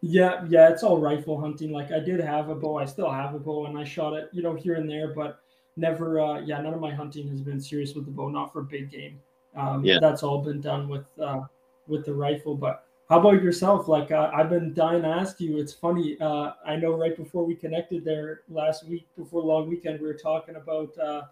Yeah, 0.02 0.46
yeah, 0.50 0.70
it's 0.70 0.84
all 0.84 1.00
rifle 1.00 1.42
hunting. 1.42 1.72
Like 1.72 1.92
I 1.92 2.00
did 2.00 2.20
have 2.20 2.50
a 2.50 2.56
bow, 2.56 2.78
I 2.78 2.86
still 2.86 3.10
have 3.10 3.34
a 3.34 3.40
bow, 3.40 3.66
and 3.66 3.76
I 3.76 3.84
shot 3.84 4.14
it, 4.14 4.30
you 4.32 4.44
know, 4.44 4.54
here 4.54 4.76
and 4.76 4.88
there, 4.88 5.12
but 5.12 5.42
never. 5.78 6.20
Uh, 6.20 6.40
yeah, 6.42 6.62
none 6.62 6.74
of 6.74 6.80
my 6.80 6.94
hunting 6.94 7.28
has 7.30 7.42
been 7.42 7.60
serious 7.60 7.94
with 7.94 8.06
the 8.06 8.12
bow, 8.12 8.30
not 8.30 8.52
for 8.54 8.62
big 8.62 8.90
game. 8.90 9.20
Um, 9.56 9.84
Yeah. 9.86 10.00
that's 10.00 10.24
all 10.24 10.42
been 10.42 10.62
done 10.62 10.90
with 10.90 11.06
uh, 11.20 11.42
with 11.88 12.06
the 12.06 12.14
rifle. 12.14 12.56
But 12.56 12.86
how 13.10 13.20
about 13.20 13.42
yourself? 13.44 13.88
Like 13.88 14.12
uh, 14.12 14.32
I've 14.34 14.50
been 14.50 14.74
dying 14.74 15.04
to 15.04 15.08
ask 15.08 15.40
you. 15.40 15.58
It's 15.58 15.74
funny. 15.74 16.18
Uh, 16.20 16.52
I 16.66 16.76
know 16.76 16.94
right 16.98 17.16
before 17.16 17.46
we 17.46 17.56
connected 17.56 18.04
there 18.04 18.42
last 18.50 18.88
week, 18.88 19.08
before 19.18 19.42
long 19.42 19.70
weekend, 19.70 20.00
we 20.00 20.08
were 20.08 20.14
talking 20.14 20.56
about 20.56 20.98
uh, 20.98 21.24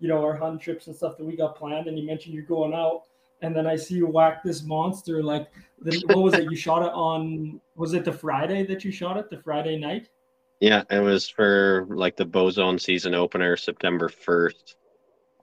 you 0.00 0.08
know 0.08 0.22
our 0.22 0.34
hunt 0.36 0.60
trips 0.60 0.86
and 0.88 0.96
stuff 0.96 1.16
that 1.18 1.24
we 1.24 1.36
got 1.36 1.56
planned, 1.56 1.86
and 1.86 1.98
you 1.98 2.06
mentioned 2.06 2.34
you're 2.34 2.44
going 2.44 2.74
out. 2.74 3.02
And 3.42 3.56
then 3.56 3.66
I 3.66 3.74
see 3.74 3.94
you 3.94 4.06
whack 4.06 4.42
this 4.44 4.62
monster. 4.64 5.22
Like, 5.22 5.48
the, 5.80 5.98
what 6.08 6.18
was 6.18 6.34
it? 6.34 6.44
You 6.50 6.54
shot 6.56 6.82
it 6.82 6.92
on? 6.92 7.58
Was 7.74 7.94
it 7.94 8.04
the 8.04 8.12
Friday 8.12 8.66
that 8.66 8.84
you 8.84 8.92
shot 8.92 9.16
it? 9.16 9.30
The 9.30 9.38
Friday 9.38 9.78
night? 9.78 10.10
Yeah, 10.60 10.82
it 10.90 11.00
was 11.00 11.28
for 11.28 11.86
like 11.88 12.16
the 12.16 12.26
Bozone 12.26 12.78
season 12.78 13.14
opener, 13.14 13.56
September 13.56 14.08
first. 14.10 14.76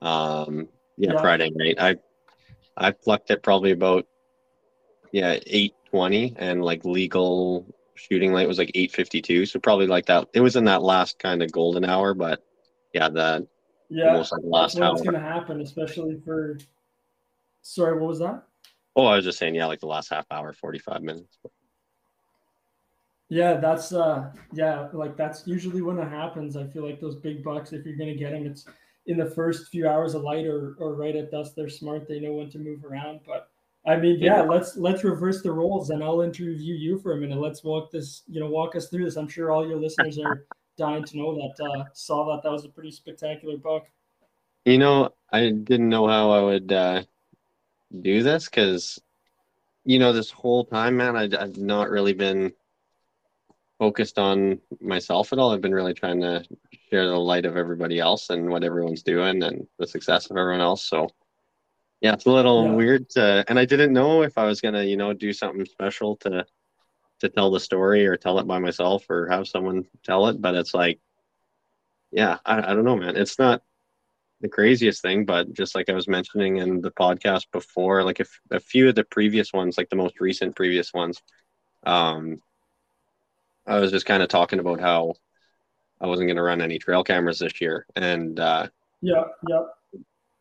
Um, 0.00 0.68
yeah, 0.96 1.12
Yeah. 1.14 1.20
Friday 1.20 1.50
night. 1.50 1.76
I 1.80 1.96
I 2.76 2.92
plucked 2.92 3.30
it 3.30 3.42
probably 3.42 3.72
about 3.72 4.06
yeah 5.10 5.38
eight 5.46 5.74
twenty, 5.90 6.34
and 6.38 6.62
like 6.64 6.84
legal 6.84 7.66
shooting 7.96 8.32
light 8.32 8.46
was 8.46 8.58
like 8.58 8.70
8:52, 8.76 9.48
so 9.48 9.58
probably 9.58 9.88
like 9.88 10.06
that. 10.06 10.28
It 10.32 10.40
was 10.40 10.54
in 10.54 10.64
that 10.66 10.82
last 10.82 11.18
kind 11.18 11.42
of 11.42 11.50
golden 11.50 11.84
hour, 11.84 12.14
but 12.14 12.40
yeah, 12.94 13.08
the 13.08 13.48
Yeah, 13.88 14.10
almost 14.12 14.30
like 14.32 14.42
last 14.44 14.76
that's 14.76 14.84
hour. 15.02 15.10
going 15.10 15.14
to 15.14 15.18
happen, 15.20 15.60
especially 15.60 16.20
for. 16.24 16.58
Sorry, 17.62 17.98
what 17.98 18.08
was 18.08 18.20
that? 18.20 18.44
Oh, 18.94 19.04
I 19.06 19.16
was 19.16 19.24
just 19.24 19.38
saying, 19.38 19.56
yeah, 19.56 19.66
like 19.66 19.80
the 19.80 19.86
last 19.86 20.10
half 20.10 20.26
hour, 20.30 20.52
45 20.52 21.02
minutes. 21.02 21.38
Yeah, 23.30 23.54
that's 23.58 23.92
uh, 23.92 24.30
yeah, 24.52 24.88
like 24.92 25.16
that's 25.16 25.46
usually 25.46 25.82
when 25.82 25.98
it 25.98 26.08
happens. 26.08 26.56
I 26.56 26.66
feel 26.66 26.84
like 26.84 27.00
those 27.00 27.16
big 27.16 27.44
bucks, 27.44 27.72
if 27.72 27.84
you're 27.84 27.96
going 27.96 28.08
to 28.10 28.16
get 28.16 28.32
them, 28.32 28.46
it's 28.46 28.64
in 29.06 29.18
the 29.18 29.30
first 29.30 29.68
few 29.68 29.86
hours 29.86 30.14
of 30.14 30.22
light 30.22 30.46
or 30.46 30.76
or 30.78 30.94
right 30.94 31.14
at 31.14 31.30
dusk. 31.30 31.52
They're 31.54 31.68
smart; 31.68 32.08
they 32.08 32.20
know 32.20 32.32
when 32.32 32.48
to 32.50 32.58
move 32.58 32.84
around. 32.84 33.20
But 33.26 33.50
I 33.86 33.96
mean, 33.96 34.18
yeah, 34.18 34.38
Yeah. 34.38 34.42
let's 34.42 34.76
let's 34.78 35.04
reverse 35.04 35.42
the 35.42 35.52
roles, 35.52 35.90
and 35.90 36.02
I'll 36.02 36.22
interview 36.22 36.74
you 36.74 36.98
for 36.98 37.12
a 37.12 37.16
minute. 37.16 37.38
Let's 37.38 37.62
walk 37.62 37.90
this, 37.90 38.22
you 38.28 38.40
know, 38.40 38.48
walk 38.48 38.76
us 38.76 38.88
through 38.88 39.04
this. 39.04 39.16
I'm 39.16 39.28
sure 39.28 39.50
all 39.50 39.66
your 39.66 39.78
listeners 39.78 40.18
are 40.18 40.46
dying 40.78 41.04
to 41.04 41.16
know 41.18 41.34
that. 41.34 41.62
Uh, 41.62 41.84
saw 41.92 42.34
that 42.34 42.42
that 42.42 42.52
was 42.52 42.64
a 42.64 42.70
pretty 42.70 42.90
spectacular 42.90 43.58
buck. 43.58 43.90
You 44.64 44.78
know, 44.78 45.10
I 45.32 45.50
didn't 45.50 45.88
know 45.88 46.06
how 46.06 46.30
I 46.30 46.40
would 46.42 46.72
uh, 46.72 47.02
do 48.00 48.22
this 48.22 48.46
because, 48.46 49.00
you 49.84 49.98
know, 49.98 50.12
this 50.12 50.30
whole 50.30 50.64
time, 50.64 50.96
man, 50.96 51.16
I'd, 51.16 51.34
I've 51.34 51.56
not 51.56 51.88
really 51.88 52.12
been 52.12 52.52
focused 53.78 54.18
on 54.18 54.60
myself 54.80 55.32
at 55.32 55.38
all. 55.38 55.52
I've 55.52 55.60
been 55.60 55.74
really 55.74 55.94
trying 55.94 56.20
to 56.20 56.44
share 56.90 57.06
the 57.06 57.16
light 57.18 57.46
of 57.46 57.56
everybody 57.56 58.00
else 58.00 58.30
and 58.30 58.50
what 58.50 58.64
everyone's 58.64 59.02
doing 59.02 59.42
and 59.42 59.66
the 59.78 59.86
success 59.86 60.30
of 60.30 60.36
everyone 60.36 60.60
else. 60.60 60.84
So, 60.84 61.08
yeah, 62.00 62.14
it's 62.14 62.26
a 62.26 62.30
little 62.30 62.64
Yeah. 62.64 62.74
weird. 62.74 63.10
To, 63.10 63.44
and 63.48 63.58
I 63.58 63.64
didn't 63.64 63.92
know 63.92 64.22
if 64.22 64.36
I 64.38 64.44
was 64.44 64.60
gonna, 64.60 64.82
you 64.84 64.96
know, 64.96 65.12
do 65.12 65.32
something 65.32 65.64
special 65.64 66.16
to 66.18 66.44
to 67.20 67.28
tell 67.28 67.50
the 67.50 67.58
story 67.58 68.06
or 68.06 68.16
tell 68.16 68.38
it 68.38 68.46
by 68.46 68.60
myself 68.60 69.04
or 69.10 69.28
have 69.28 69.48
someone 69.48 69.84
tell 70.04 70.28
it. 70.28 70.40
But 70.40 70.54
it's 70.54 70.72
like, 70.72 71.00
yeah, 72.12 72.38
I, 72.44 72.58
I 72.58 72.74
don't 72.74 72.84
know, 72.84 72.96
man. 72.96 73.16
It's 73.16 73.38
not 73.38 73.62
the 74.40 74.48
craziest 74.48 75.02
thing, 75.02 75.24
but 75.24 75.52
just 75.52 75.74
like 75.74 75.88
I 75.88 75.94
was 75.94 76.06
mentioning 76.06 76.58
in 76.58 76.80
the 76.80 76.92
podcast 76.92 77.46
before, 77.52 78.04
like 78.04 78.20
if 78.20 78.40
a 78.52 78.60
few 78.60 78.88
of 78.88 78.94
the 78.94 79.02
previous 79.02 79.52
ones, 79.52 79.76
like 79.76 79.88
the 79.88 79.96
most 79.96 80.20
recent 80.20 80.54
previous 80.54 80.94
ones, 80.94 81.20
um, 81.84 82.40
I 83.68 83.78
was 83.78 83.90
just 83.92 84.06
kind 84.06 84.22
of 84.22 84.28
talking 84.28 84.58
about 84.58 84.80
how 84.80 85.14
I 86.00 86.06
wasn't 86.06 86.28
going 86.28 86.36
to 86.36 86.42
run 86.42 86.62
any 86.62 86.78
trail 86.78 87.04
cameras 87.04 87.38
this 87.38 87.60
year, 87.60 87.86
and 87.94 88.40
uh, 88.40 88.68
Yeah, 89.02 89.24
yeah, 89.48 89.64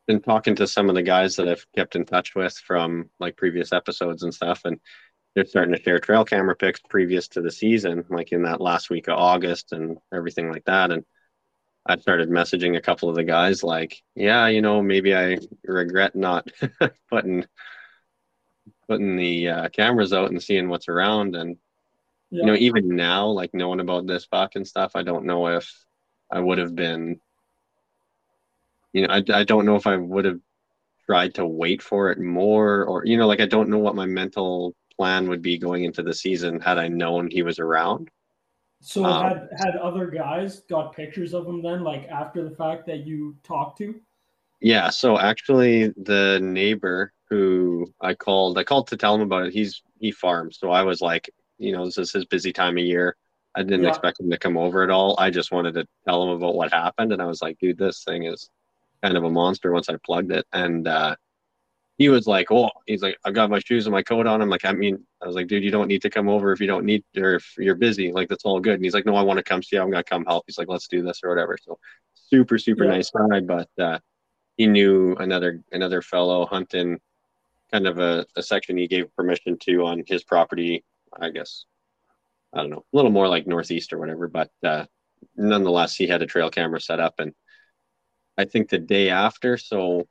been 0.07 0.21
talking 0.21 0.55
to 0.55 0.67
some 0.67 0.87
of 0.87 0.95
the 0.95 1.03
guys 1.03 1.35
that 1.35 1.47
I've 1.47 1.65
kept 1.75 1.95
in 1.95 2.05
touch 2.05 2.35
with 2.35 2.57
from 2.57 3.09
like 3.19 3.35
previous 3.35 3.73
episodes 3.73 4.23
and 4.23 4.33
stuff, 4.33 4.61
and 4.63 4.79
they're 5.35 5.45
starting 5.45 5.75
to 5.75 5.81
share 5.81 5.99
trail 5.99 6.23
camera 6.23 6.55
pics 6.55 6.79
previous 6.89 7.27
to 7.29 7.41
the 7.41 7.51
season, 7.51 8.05
like 8.09 8.31
in 8.31 8.43
that 8.43 8.61
last 8.61 8.89
week 8.89 9.09
of 9.09 9.17
August 9.17 9.73
and 9.73 9.97
everything 10.13 10.49
like 10.49 10.63
that, 10.65 10.91
and. 10.91 11.03
I 11.89 11.97
started 11.97 12.29
messaging 12.29 12.75
a 12.75 12.81
couple 12.81 13.07
of 13.07 13.15
the 13.15 13.23
guys 13.23 13.63
like, 13.63 14.03
yeah, 14.13 14.47
you 14.47 14.61
know, 14.61 14.81
maybe 14.81 15.15
I 15.15 15.37
regret 15.63 16.17
not 16.17 16.51
putting 17.09 17.45
putting 18.89 19.15
the 19.15 19.47
uh, 19.47 19.69
cameras 19.69 20.11
out 20.11 20.29
and 20.29 20.43
seeing 20.43 20.67
what's 20.67 20.89
around. 20.89 21.37
And 21.37 21.55
yeah. 22.29 22.41
you 22.41 22.45
know, 22.47 22.55
even 22.55 22.95
now, 22.95 23.27
like 23.27 23.53
knowing 23.53 23.79
about 23.79 24.07
this 24.07 24.25
buck 24.27 24.55
and 24.55 24.67
stuff, 24.67 24.91
I 24.95 25.03
don't 25.03 25.25
know 25.25 25.47
if 25.47 25.71
I 26.31 26.39
would 26.39 26.57
have 26.57 26.75
been, 26.75 27.19
you 28.93 29.07
know, 29.07 29.13
I, 29.13 29.23
I 29.33 29.43
don't 29.43 29.65
know 29.65 29.75
if 29.75 29.87
I 29.87 29.95
would 29.95 30.25
have 30.25 30.39
tried 31.05 31.35
to 31.35 31.45
wait 31.45 31.81
for 31.81 32.11
it 32.11 32.19
more 32.19 32.83
or, 32.83 33.05
you 33.05 33.17
know, 33.17 33.27
like 33.27 33.39
I 33.39 33.45
don't 33.45 33.69
know 33.69 33.77
what 33.79 33.95
my 33.95 34.05
mental 34.05 34.75
plan 34.97 35.29
would 35.29 35.41
be 35.41 35.57
going 35.57 35.83
into 35.85 36.03
the 36.03 36.13
season 36.13 36.59
had 36.59 36.77
I 36.77 36.87
known 36.87 37.29
he 37.29 37.43
was 37.43 37.59
around. 37.59 38.09
So 38.81 39.05
Um, 39.05 39.23
had 39.23 39.49
had 39.57 39.75
other 39.77 40.07
guys 40.07 40.61
got 40.69 40.95
pictures 40.95 41.33
of 41.33 41.47
him 41.47 41.61
then, 41.61 41.83
like 41.83 42.07
after 42.09 42.43
the 42.43 42.55
fact 42.55 42.85
that 42.87 43.07
you 43.07 43.37
talked 43.43 43.77
to? 43.79 43.99
Yeah, 44.59 44.89
so 44.89 45.17
actually 45.17 45.89
the 45.97 46.39
neighbor 46.41 47.13
who 47.29 47.93
I 48.01 48.13
called, 48.13 48.57
I 48.57 48.63
called 48.63 48.87
to 48.87 48.97
tell 48.97 49.15
him 49.15 49.21
about 49.21 49.47
it. 49.47 49.53
He's 49.53 49.81
he 49.99 50.11
farms, 50.11 50.57
so 50.59 50.71
I 50.71 50.83
was 50.83 51.01
like, 51.01 51.29
you 51.57 51.71
know, 51.71 51.85
this 51.85 51.97
is 51.97 52.11
his 52.11 52.25
busy 52.25 52.53
time 52.53 52.77
of 52.77 52.83
year. 52.83 53.15
I 53.55 53.63
didn't 53.63 53.83
Yeah. 53.83 53.89
expect 53.89 54.19
him 54.19 54.29
to 54.29 54.37
come 54.37 54.57
over 54.57 54.83
at 54.83 54.89
all. 54.89 55.15
I 55.17 55.29
just 55.31 55.51
wanted 55.51 55.73
to 55.75 55.87
tell 56.07 56.23
him 56.23 56.29
about 56.29 56.55
what 56.55 56.71
happened, 56.71 57.11
and 57.11 57.21
I 57.21 57.25
was 57.25 57.41
like, 57.41 57.57
dude, 57.59 57.77
this 57.77 58.03
thing 58.03 58.23
is 58.25 58.49
kind 59.03 59.17
of 59.17 59.23
a 59.23 59.29
monster 59.29 59.71
once 59.71 59.89
I 59.89 59.95
plugged 60.03 60.31
it. 60.31 60.45
And 60.53 60.87
uh 60.87 61.15
he 61.97 62.09
was 62.09 62.27
like, 62.27 62.51
Oh, 62.51 62.69
he's 62.85 63.01
like, 63.01 63.17
I've 63.25 63.33
got 63.33 63.49
my 63.49 63.57
shoes 63.59 63.87
and 63.87 63.91
my 63.93 64.03
coat 64.03 64.27
on. 64.27 64.41
I'm 64.41 64.49
like, 64.49 64.65
I 64.65 64.71
mean, 64.71 65.03
I 65.21 65.25
was 65.25 65.35
like, 65.35 65.47
dude, 65.47 65.63
you 65.63 65.71
don't 65.71 65.87
need 65.87 66.03
to 66.03 66.11
come 66.11 66.29
over 66.29 66.51
if 66.51 66.59
you 66.61 66.67
don't 66.67 66.85
need 66.85 67.03
or 67.17 67.35
if 67.35 67.53
you're 67.57 67.73
busy. 67.75 68.11
Like 68.11 68.29
that's 68.29 68.45
all 68.45 68.59
good. 68.59 68.75
And 68.75 68.83
he's 68.83 68.93
like, 68.93 69.05
No, 69.07 69.15
I 69.15 69.23
want 69.23 69.37
to 69.37 69.43
come 69.43 69.63
see 69.63 69.75
you. 69.77 69.81
I'm 69.81 69.89
gonna 69.89 70.03
come 70.03 70.25
help. 70.25 70.43
He's 70.47 70.57
like, 70.59 70.67
Let's 70.67 70.87
do 70.87 71.01
this 71.01 71.21
or 71.23 71.29
whatever. 71.29 71.57
So 71.61 71.79
super, 72.13 72.57
super 72.59 72.83
Yeah. 72.85 72.91
nice 72.91 73.09
guy, 73.11 73.39
but 73.39 73.69
uh 73.79 73.99
he 74.57 74.67
knew 74.67 75.15
another 75.15 75.61
another 75.71 76.01
fellow 76.01 76.45
hunting 76.47 76.99
kind 77.71 77.87
of 77.87 77.99
a, 77.99 78.25
a 78.35 78.41
section 78.43 78.77
he 78.77 78.87
gave 78.87 79.13
permission 79.15 79.57
to 79.59 79.85
on 79.85 80.03
his 80.07 80.23
property, 80.23 80.83
I 81.19 81.29
guess. 81.29 81.65
I 82.53 82.61
don't 82.61 82.69
know, 82.69 82.85
a 82.91 82.95
little 82.95 83.11
more 83.11 83.27
like 83.27 83.45
northeast 83.45 83.91
or 83.93 83.97
whatever, 83.99 84.27
but 84.27 84.49
uh, 84.63 84.85
nonetheless, 85.35 85.95
he 85.95 86.07
had 86.07 86.21
a 86.21 86.25
trail 86.27 86.49
camera 86.49 86.79
set 86.79 86.99
up, 86.99 87.15
and 87.19 87.33
I 88.37 88.45
think 88.45 88.69
the 88.69 88.77
day 88.77 89.09
after, 89.09 89.57
so 89.57 90.07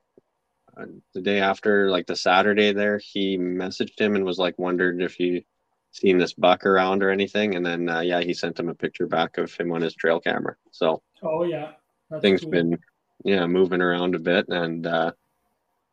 uh, 0.77 0.85
the 1.13 1.21
day 1.21 1.39
after, 1.39 1.89
like 1.89 2.05
the 2.05 2.15
Saturday 2.15 2.73
there, 2.73 2.99
he 2.99 3.37
messaged 3.37 3.99
him 3.99 4.15
and 4.15 4.23
was 4.23 4.37
like 4.37 4.59
wondered 4.59 5.01
if 5.01 5.15
he 5.15 5.45
seen 5.91 6.19
this 6.19 6.33
buck 6.33 6.65
around 6.65 7.01
or 7.01 7.09
anything, 7.09 7.55
and 7.55 7.65
then 7.65 7.89
uh, 7.89 8.01
yeah, 8.01 8.21
he 8.21 8.33
sent 8.33 8.59
him 8.59 8.69
a 8.69 8.75
picture 8.75 9.07
back 9.07 9.37
of 9.37 9.51
him 9.55 9.71
on 9.71 9.81
his 9.81 9.95
trail 9.95 10.19
camera. 10.19 10.55
So 10.71 11.01
Oh 11.23 11.43
yeah. 11.43 11.71
That's 12.09 12.21
things 12.21 12.41
cool. 12.41 12.51
been 12.51 12.77
yeah 13.25 13.45
moving 13.47 13.81
around 13.81 14.15
a 14.15 14.19
bit 14.19 14.47
and 14.47 14.85
uh 14.85 15.11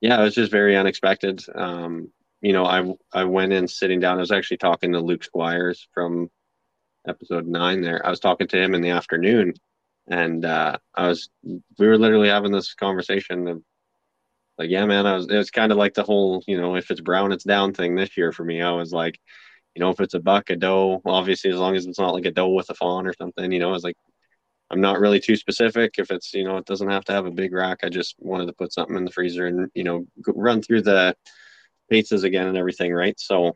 yeah 0.00 0.20
it 0.20 0.22
was 0.22 0.34
just 0.34 0.52
very 0.52 0.76
unexpected 0.76 1.42
um 1.54 2.12
you 2.44 2.52
know 2.52 2.66
i 2.66 2.84
i 3.14 3.24
went 3.24 3.52
in 3.52 3.66
sitting 3.66 3.98
down 3.98 4.18
i 4.18 4.20
was 4.20 4.30
actually 4.30 4.58
talking 4.58 4.92
to 4.92 5.00
luke 5.00 5.24
squires 5.24 5.88
from 5.94 6.30
episode 7.08 7.46
nine 7.46 7.80
there 7.80 8.04
i 8.06 8.10
was 8.10 8.20
talking 8.20 8.46
to 8.46 8.62
him 8.62 8.74
in 8.74 8.82
the 8.82 8.90
afternoon 8.90 9.54
and 10.08 10.44
uh 10.44 10.76
i 10.94 11.08
was 11.08 11.30
we 11.78 11.86
were 11.86 11.96
literally 11.96 12.28
having 12.28 12.52
this 12.52 12.74
conversation 12.74 13.48
of 13.48 13.62
like 14.58 14.68
yeah 14.68 14.84
man 14.84 15.06
i 15.06 15.14
was 15.14 15.26
it 15.26 15.36
was 15.36 15.50
kind 15.50 15.72
of 15.72 15.78
like 15.78 15.94
the 15.94 16.02
whole 16.02 16.44
you 16.46 16.60
know 16.60 16.76
if 16.76 16.90
it's 16.90 17.00
brown 17.00 17.32
it's 17.32 17.44
down 17.44 17.72
thing 17.72 17.94
this 17.94 18.14
year 18.14 18.30
for 18.30 18.44
me 18.44 18.60
i 18.60 18.70
was 18.70 18.92
like 18.92 19.18
you 19.74 19.80
know 19.80 19.88
if 19.88 20.00
it's 20.00 20.14
a 20.14 20.20
buck 20.20 20.50
a 20.50 20.56
doe 20.56 21.00
obviously 21.06 21.50
as 21.50 21.56
long 21.56 21.74
as 21.74 21.86
it's 21.86 21.98
not 21.98 22.12
like 22.12 22.26
a 22.26 22.30
doe 22.30 22.50
with 22.50 22.68
a 22.68 22.74
fawn 22.74 23.06
or 23.06 23.14
something 23.14 23.50
you 23.52 23.58
know 23.58 23.70
i 23.70 23.72
was 23.72 23.84
like 23.84 23.96
I'm 24.70 24.80
not 24.80 24.98
really 24.98 25.20
too 25.20 25.36
specific. 25.36 25.96
If 25.98 26.10
it's, 26.10 26.32
you 26.32 26.42
know, 26.42 26.56
it 26.56 26.64
doesn't 26.64 26.90
have 26.90 27.04
to 27.04 27.12
have 27.12 27.26
a 27.26 27.30
big 27.30 27.52
rack. 27.52 27.80
I 27.84 27.90
just 27.90 28.16
wanted 28.18 28.46
to 28.46 28.54
put 28.54 28.72
something 28.72 28.96
in 28.96 29.04
the 29.04 29.10
freezer 29.10 29.46
and, 29.46 29.70
you 29.74 29.84
know, 29.84 30.06
run 30.26 30.62
through 30.62 30.82
the 30.82 31.14
pizzas 31.90 32.24
again 32.24 32.46
and 32.46 32.56
everything. 32.56 32.92
Right. 32.92 33.18
So, 33.18 33.52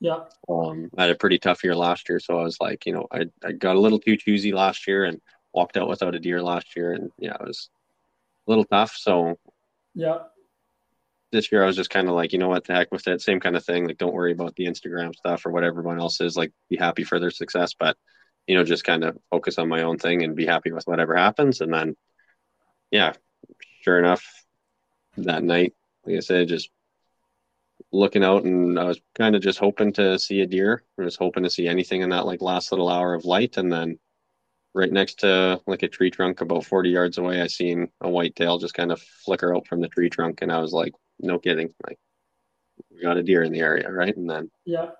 Yeah. 0.00 0.24
um, 0.48 0.90
I 0.96 1.02
had 1.02 1.10
a 1.10 1.16
pretty 1.16 1.38
tough 1.38 1.62
year 1.64 1.74
last 1.74 2.08
year. 2.08 2.20
So 2.20 2.38
I 2.38 2.42
was 2.42 2.58
like, 2.60 2.86
you 2.86 2.92
know, 2.92 3.06
I, 3.12 3.26
I 3.44 3.52
got 3.52 3.76
a 3.76 3.80
little 3.80 3.98
too 3.98 4.16
choosy 4.16 4.52
last 4.52 4.86
year 4.86 5.04
and 5.04 5.20
walked 5.52 5.76
out 5.76 5.88
without 5.88 6.14
a 6.14 6.20
deer 6.20 6.42
last 6.42 6.76
year. 6.76 6.92
And 6.92 7.10
yeah, 7.18 7.34
it 7.34 7.46
was 7.46 7.70
a 8.46 8.50
little 8.50 8.64
tough. 8.64 8.96
So 8.96 9.38
Yeah. 9.94 10.18
this 11.32 11.52
year 11.52 11.62
I 11.62 11.66
was 11.66 11.76
just 11.76 11.90
kind 11.90 12.08
of 12.08 12.14
like, 12.14 12.32
you 12.32 12.38
know 12.38 12.48
what, 12.48 12.64
the 12.64 12.74
heck 12.74 12.90
with 12.92 13.06
it. 13.08 13.20
Same 13.20 13.40
kind 13.40 13.56
of 13.56 13.64
thing. 13.64 13.86
Like, 13.86 13.98
don't 13.98 14.14
worry 14.14 14.32
about 14.32 14.54
the 14.56 14.66
Instagram 14.66 15.14
stuff 15.14 15.44
or 15.44 15.50
what 15.50 15.64
everyone 15.64 16.00
else 16.00 16.20
is. 16.20 16.36
Like, 16.36 16.52
be 16.68 16.76
happy 16.76 17.04
for 17.04 17.18
their 17.18 17.30
success, 17.30 17.74
but 17.78 17.96
you 18.46 18.56
know, 18.56 18.64
just 18.64 18.84
kind 18.84 19.04
of 19.04 19.16
focus 19.30 19.58
on 19.58 19.68
my 19.68 19.82
own 19.82 19.98
thing 19.98 20.24
and 20.24 20.34
be 20.34 20.46
happy 20.46 20.72
with 20.72 20.86
whatever 20.86 21.14
happens. 21.14 21.60
And 21.60 21.72
then, 21.72 21.94
yeah, 22.90 23.12
sure 23.82 23.98
enough, 23.98 24.24
that 25.18 25.44
night, 25.44 25.74
like 26.04 26.16
I 26.16 26.20
said, 26.20 26.48
just 26.48 26.70
looking 27.92 28.24
out 28.24 28.44
and 28.44 28.78
I 28.78 28.84
was 28.84 29.00
kind 29.14 29.34
of 29.34 29.42
just 29.42 29.58
hoping 29.58 29.92
to 29.94 30.18
see 30.18 30.40
a 30.40 30.46
deer. 30.46 30.82
I 30.98 31.04
was 31.04 31.16
hoping 31.16 31.42
to 31.44 31.50
see 31.50 31.68
anything 31.68 32.02
in 32.02 32.10
that 32.10 32.26
like 32.26 32.42
last 32.42 32.72
little 32.72 32.88
hour 32.88 33.14
of 33.14 33.24
light. 33.24 33.56
And 33.56 33.72
then 33.72 33.98
right 34.74 34.92
next 34.92 35.20
to 35.20 35.60
like 35.66 35.82
a 35.82 35.88
tree 35.88 36.10
trunk 36.10 36.40
about 36.40 36.64
40 36.64 36.90
yards 36.90 37.18
away, 37.18 37.40
I 37.40 37.46
seen 37.46 37.88
a 38.00 38.08
white 38.08 38.36
tail 38.36 38.58
just 38.58 38.74
kind 38.74 38.92
of 38.92 39.00
flicker 39.00 39.54
out 39.54 39.66
from 39.66 39.80
the 39.80 39.88
tree 39.88 40.10
trunk. 40.10 40.42
And 40.42 40.52
I 40.52 40.58
was 40.58 40.72
like, 40.72 40.92
no 41.20 41.38
kidding. 41.38 41.74
Like 41.86 41.98
we 42.90 43.02
got 43.02 43.16
a 43.16 43.22
deer 43.22 43.42
in 43.42 43.52
the 43.52 43.60
area. 43.60 43.90
Right. 43.90 44.16
And 44.16 44.28
then 44.28 44.50
Yeah. 44.64 44.90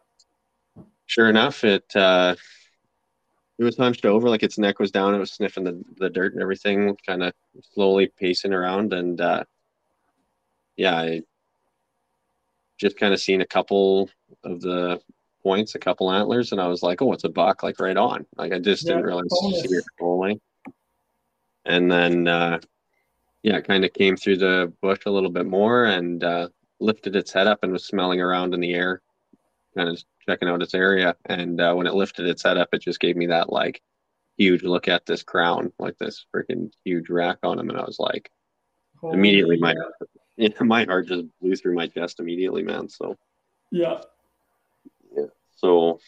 sure 1.07 1.29
enough, 1.29 1.65
it, 1.65 1.85
uh, 1.95 2.35
it 3.59 3.65
was 3.65 3.77
hunched 3.77 4.07
over, 4.07 4.31
like 4.31 4.43
its 4.43 4.57
neck 4.57 4.79
was 4.79 4.91
down. 4.91 5.15
It 5.15 5.19
was 5.19 5.33
sniffing 5.33 5.65
the, 5.65 5.85
the 5.99 6.09
dirt 6.09 6.33
and 6.33 6.41
everything, 6.41 6.97
kind 7.07 7.23
of 7.23 7.35
slowly 7.75 8.11
pacing 8.19 8.55
around. 8.55 8.95
And 8.95 9.21
uh, 9.21 9.45
yeah, 10.77 10.97
I 10.97 11.23
just 12.81 12.99
kind 12.99 13.13
of 13.13 13.21
seen 13.21 13.41
a 13.41 13.47
couple 13.47 14.11
of 14.45 14.61
the 14.61 15.01
points, 15.43 15.75
a 15.75 15.79
couple 15.79 16.11
antlers, 16.11 16.53
and 16.53 16.61
I 16.61 16.67
was 16.67 16.83
like, 16.83 17.03
oh, 17.03 17.13
it's 17.13 17.25
a 17.25 17.29
buck, 17.29 17.63
like 17.63 17.79
right 17.79 17.97
on. 17.97 18.27
Like 18.37 18.53
I 18.53 18.59
just 18.59 18.85
Yeah, 18.85 18.95
didn't 18.95 19.07
realize 19.07 19.29
it. 19.31 19.83
And 21.67 21.91
then, 21.91 22.27
uh, 22.27 22.59
yeah, 23.43 23.57
it 23.57 23.67
kind 23.67 23.85
of 23.85 23.93
came 23.93 24.17
through 24.17 24.39
the 24.39 24.73
bush 24.81 25.01
a 25.07 25.11
little 25.11 25.31
bit 25.31 25.47
more 25.47 25.85
and 25.85 26.25
uh, 26.25 26.49
lifted 26.81 27.17
its 27.17 27.33
head 27.33 27.47
up 27.47 27.61
and 27.63 27.73
was 27.73 27.85
smelling 27.85 28.21
around 28.21 28.55
in 28.55 28.61
the 28.61 28.75
air 28.75 29.03
kind 29.77 29.89
of 29.89 30.03
checking 30.27 30.49
out 30.49 30.63
its 30.63 30.75
area. 30.75 31.15
And 31.27 31.61
uh, 31.61 31.75
when 31.75 31.87
it 31.87 31.95
lifted 31.95 32.27
its 32.27 32.43
head 32.43 32.57
up, 32.57 32.69
it 32.73 32.83
just 32.83 33.01
gave 33.01 33.17
me 33.17 33.27
that 33.27 33.53
like 33.53 33.83
huge 34.37 34.63
look 34.63 34.89
at 34.89 35.07
this 35.07 35.23
crown, 35.23 35.73
like 35.79 35.99
this 35.99 36.25
freaking 36.35 36.71
huge 36.85 37.09
rack 37.11 37.39
on 37.43 37.59
him. 37.59 37.71
And 37.71 37.79
I 37.79 37.85
was 37.85 37.99
like, 37.99 38.31
Holy 39.01 39.15
immediately 39.15 39.59
my 39.59 39.75
yeah. 40.61 40.63
my 40.63 40.85
heart 40.85 41.09
just 41.09 41.25
blew 41.41 41.55
through 41.57 41.75
my 41.75 41.87
chest 41.87 42.21
immediately, 42.21 42.63
man. 42.63 42.89
So 42.89 43.17
yeah. 43.71 44.01
Yeah. 45.17 45.27
So 45.57 46.01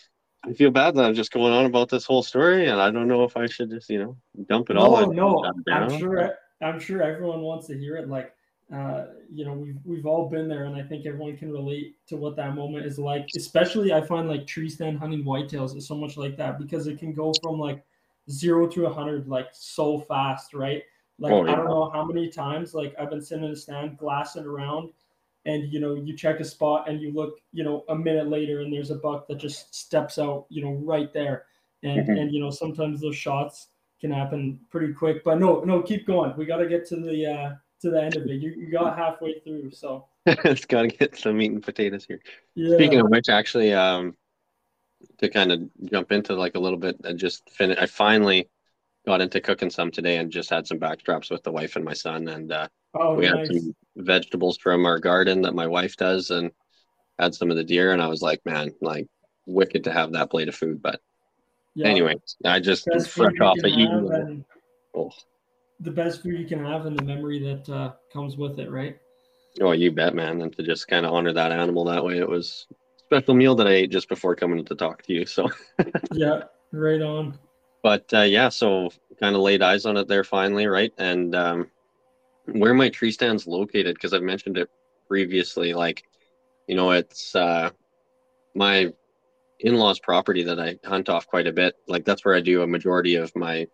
I 0.45 0.53
feel 0.53 0.71
bad 0.71 0.95
that 0.97 1.05
I'm 1.05 1.15
just 1.15 1.33
going 1.33 1.53
on 1.53 1.67
about 1.67 1.89
this 1.89 2.05
whole 2.05 2.23
story, 2.23 2.67
and 2.67 2.81
I 2.81 2.91
don't 2.91 3.09
know 3.09 3.25
if 3.25 3.37
I 3.37 3.47
should 3.47 3.71
just 3.71 3.89
you 3.91 3.99
know 3.99 4.17
dump 4.49 4.71
it 4.71 4.77
all. 4.77 5.13
No, 5.13 5.43
no. 5.43 5.73
I'm 5.73 5.99
sure. 5.99 6.37
I'm 6.63 6.79
sure 6.79 7.03
everyone 7.03 7.41
wants 7.41 7.67
to 7.67 7.77
hear 7.77 7.97
it. 7.97 8.09
Like, 8.09 8.35
uh, 8.73 9.07
you 9.31 9.45
know, 9.45 9.53
we've 9.53 9.79
we've 9.85 10.07
all 10.07 10.29
been 10.29 10.49
there, 10.49 10.65
and 10.65 10.77
I 10.77 10.83
think 10.83 11.07
everyone 11.07 11.37
can 11.37 11.51
relate 11.51 11.97
to 12.09 12.17
what 12.17 12.37
that 12.37 12.55
moment 12.55 12.87
is 12.87 12.99
like. 12.99 13.27
Especially, 13.37 13.93
I 13.93 14.01
find 14.01 14.29
like 14.29 14.47
tree 14.47 14.69
stand 14.69 14.99
hunting 14.99 15.25
whitetails 15.25 15.77
is 15.77 15.87
so 15.87 15.97
much 15.97 16.17
like 16.17 16.37
that 16.37 16.59
because 16.59 16.87
it 16.87 16.99
can 16.99 17.13
go 17.13 17.33
from 17.43 17.59
like 17.59 17.85
zero 18.31 18.67
to 18.69 18.87
a 18.87 18.93
hundred 18.93 19.29
like 19.29 19.49
so 19.53 20.01
fast, 20.01 20.55
right? 20.55 20.83
Like 21.23 21.33
Oh, 21.33 21.47
I 21.47 21.55
don't 21.55 21.69
know 21.69 21.91
how 21.91 22.05
many 22.05 22.29
times 22.29 22.75
like 22.75 22.95
I've 22.99 23.11
been 23.11 23.23
sitting 23.23 23.45
in 23.45 23.51
the 23.51 23.57
stand 23.57 23.97
glassing 23.99 24.45
around, 24.45 24.91
and 25.47 25.73
you 25.73 25.81
know 25.81 25.95
you 25.95 26.17
check 26.17 26.41
a 26.41 26.45
spot 26.45 26.89
and 26.89 27.01
you 27.01 27.13
look, 27.13 27.39
you 27.53 27.65
know, 27.65 27.85
a 27.89 27.95
minute 27.95 28.29
later 28.29 28.61
and 28.61 28.73
there's 28.73 28.91
a 28.91 28.97
buck 28.97 29.27
that 29.29 29.37
just 29.39 29.75
steps 29.75 30.19
out, 30.19 30.47
you 30.51 30.63
know, 30.65 30.73
right 30.73 31.13
there, 31.13 31.47
and 31.83 32.07
Mhm. 32.09 32.21
and 32.21 32.33
you 32.33 32.41
know 32.41 32.51
sometimes 32.51 33.01
those 33.01 33.17
shots 33.17 33.69
can 34.01 34.11
happen 34.11 34.59
pretty 34.71 34.93
quick. 34.93 35.23
But 35.25 35.39
no, 35.39 35.61
no, 35.61 35.81
keep 35.83 36.07
going. 36.07 36.35
We 36.37 36.45
got 36.45 36.59
to 36.59 36.69
get 36.69 36.87
to 36.89 36.97
the 36.97 37.27
uh, 37.27 37.55
to 37.83 37.91
the 37.91 38.03
end 38.03 38.17
of 38.17 38.25
it. 38.27 38.41
You, 38.41 38.51
you 38.51 38.71
got 38.71 38.97
halfway 39.05 39.39
through, 39.41 39.71
so 39.71 40.07
it's 40.27 40.65
got 40.65 40.83
to 40.83 40.89
get 40.89 41.17
some 41.17 41.37
meat 41.39 41.53
and 41.53 41.63
potatoes 41.63 42.05
here. 42.05 42.21
yeah. 42.55 42.77
Speaking 42.77 43.01
of 43.01 43.09
which, 43.11 43.29
actually, 43.29 43.73
um, 43.75 44.17
to 45.19 45.29
kind 45.29 45.53
of 45.53 45.63
jump 45.85 46.13
into 46.13 46.35
like 46.35 46.55
a 46.55 46.61
little 46.61 46.79
bit, 46.79 46.97
and 47.05 47.19
just 47.19 47.49
finish 47.51 47.79
I 47.79 47.87
finally 47.87 48.49
got 49.07 49.21
into 49.21 49.41
cooking 49.41 49.71
some 49.71 49.91
today, 49.91 50.19
and 50.19 50.31
just 50.31 50.51
had 50.51 50.67
some 50.67 50.79
backstraps 50.79 51.31
with 51.31 51.43
the 51.43 51.53
wife 51.53 51.77
and 51.77 51.85
my 51.85 51.95
son, 51.95 52.29
and 52.29 52.53
uh, 52.53 52.69
oh, 52.95 53.15
we 53.17 53.27
nice. 53.29 53.49
had 53.49 53.57
some 53.57 53.75
vegetables 53.97 54.59
from 54.59 54.87
our 54.87 54.99
garden 54.99 55.43
that 55.43 55.55
my 55.55 55.67
wife 55.67 55.97
does, 55.97 56.31
and 56.31 56.51
had 57.19 57.35
some 57.35 57.51
of 57.51 57.57
the 57.57 57.65
deer, 57.65 57.93
and 57.93 58.03
I 58.03 58.09
was 58.09 58.23
like, 58.23 58.41
man, 58.45 58.73
like 58.81 59.07
wicked 59.47 59.85
to 59.85 59.93
have 59.93 60.13
that 60.13 60.31
plate 60.31 60.49
of 60.49 60.55
food. 60.55 60.83
But 60.83 61.01
Yeah. 61.75 61.89
anyway, 61.89 62.15
I 62.45 62.61
just 62.61 62.89
fresh 63.09 63.41
off 63.41 63.59
of 63.59 63.67
eating. 63.67 64.45
Oh, 64.95 65.11
the 65.81 65.91
best 65.91 66.23
food 66.23 66.39
you 66.39 66.47
can 66.47 66.65
have 66.65 66.87
and 66.87 66.97
the 66.97 67.03
memory 67.03 67.41
that 67.41 67.69
uh, 67.69 67.93
comes 68.13 68.37
with 68.37 68.59
it, 68.61 68.71
right? 68.71 68.99
oh, 69.61 69.73
you 69.73 69.93
bet, 69.93 70.15
man! 70.15 70.41
And 70.41 70.57
to 70.57 70.63
just 70.63 70.89
kind 70.89 71.05
of 71.05 71.13
honor 71.13 71.33
that 71.33 71.53
animal 71.53 71.85
that 71.85 72.05
way, 72.05 72.19
it 72.19 72.29
was 72.29 72.67
a 72.71 72.75
special 73.05 73.35
meal 73.35 73.55
that 73.57 73.67
I 73.67 73.73
ate 73.73 73.91
just 73.91 74.09
before 74.09 74.35
coming 74.35 74.65
to 74.65 74.75
talk 74.75 75.03
to 75.03 75.13
you. 75.13 75.27
So. 75.27 75.49
Yeah, 76.13 76.43
right 76.73 77.01
on. 77.01 77.39
But 77.83 78.13
uh, 78.15 78.23
yeah, 78.23 78.49
so 78.49 78.91
kind 79.21 79.37
of 79.37 79.43
laid 79.43 79.63
eyes 79.63 79.87
on 79.87 79.97
it 79.97 80.09
there 80.09 80.25
finally, 80.25 80.67
right? 80.67 80.93
And 80.99 81.35
um, 81.35 81.71
where 82.47 82.75
my 82.75 82.89
tree 82.89 83.13
stand's 83.13 83.47
located, 83.47 83.95
because 83.95 84.13
I've 84.13 84.23
mentioned 84.23 84.59
it 84.59 84.71
previously, 85.09 85.75
like 85.75 86.05
you 86.67 86.77
know, 86.77 86.93
it's 86.93 87.35
uh, 87.35 87.71
my 88.55 88.93
in-laws' 89.61 90.01
property 90.01 90.43
that 90.45 90.61
I 90.61 90.79
hunt 90.85 91.09
off 91.09 91.27
quite 91.27 91.47
a 91.47 91.53
bit. 91.53 91.75
Like 91.89 92.05
that's 92.05 92.25
where 92.25 92.35
I 92.35 92.41
do 92.41 92.63
a 92.63 92.67
majority 92.67 93.17
of 93.17 93.35
my, 93.37 93.67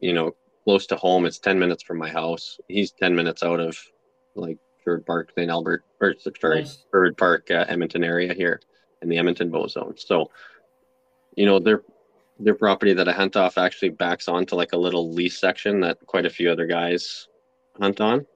you 0.00 0.12
know, 0.12 0.34
close 0.64 0.86
to 0.88 0.96
home. 0.96 1.26
It's 1.26 1.38
ten 1.38 1.58
minutes 1.58 1.82
from 1.82 1.98
my 1.98 2.10
house. 2.10 2.58
He's 2.68 2.92
ten 2.92 3.14
minutes 3.14 3.42
out 3.42 3.60
of 3.60 3.78
like 4.34 4.58
Sherwood 4.84 5.06
Park, 5.06 5.32
St. 5.36 5.50
Albert, 5.50 5.84
or 6.00 6.14
sorry, 6.40 6.60
Nice. 6.60 6.84
Sherwood 6.90 7.16
Park, 7.16 7.50
uh, 7.50 7.64
Edmonton 7.68 8.04
area 8.04 8.34
here 8.34 8.60
in 9.02 9.08
the 9.08 9.18
Edmonton 9.18 9.50
Bow 9.50 9.66
Zone. 9.66 9.94
So, 9.96 10.30
you 11.36 11.46
know, 11.46 11.58
their 11.58 11.82
their 12.38 12.54
property 12.54 12.92
that 12.92 13.08
I 13.08 13.12
hunt 13.12 13.36
off 13.36 13.58
actually 13.58 13.90
backs 13.90 14.28
onto 14.28 14.56
like 14.56 14.72
a 14.72 14.78
little 14.78 15.12
lease 15.12 15.38
section 15.38 15.80
that 15.80 15.98
quite 16.06 16.26
a 16.26 16.30
few 16.30 16.50
other 16.50 16.66
guys 16.66 17.28
hunt 17.80 18.00
on. 18.00 18.26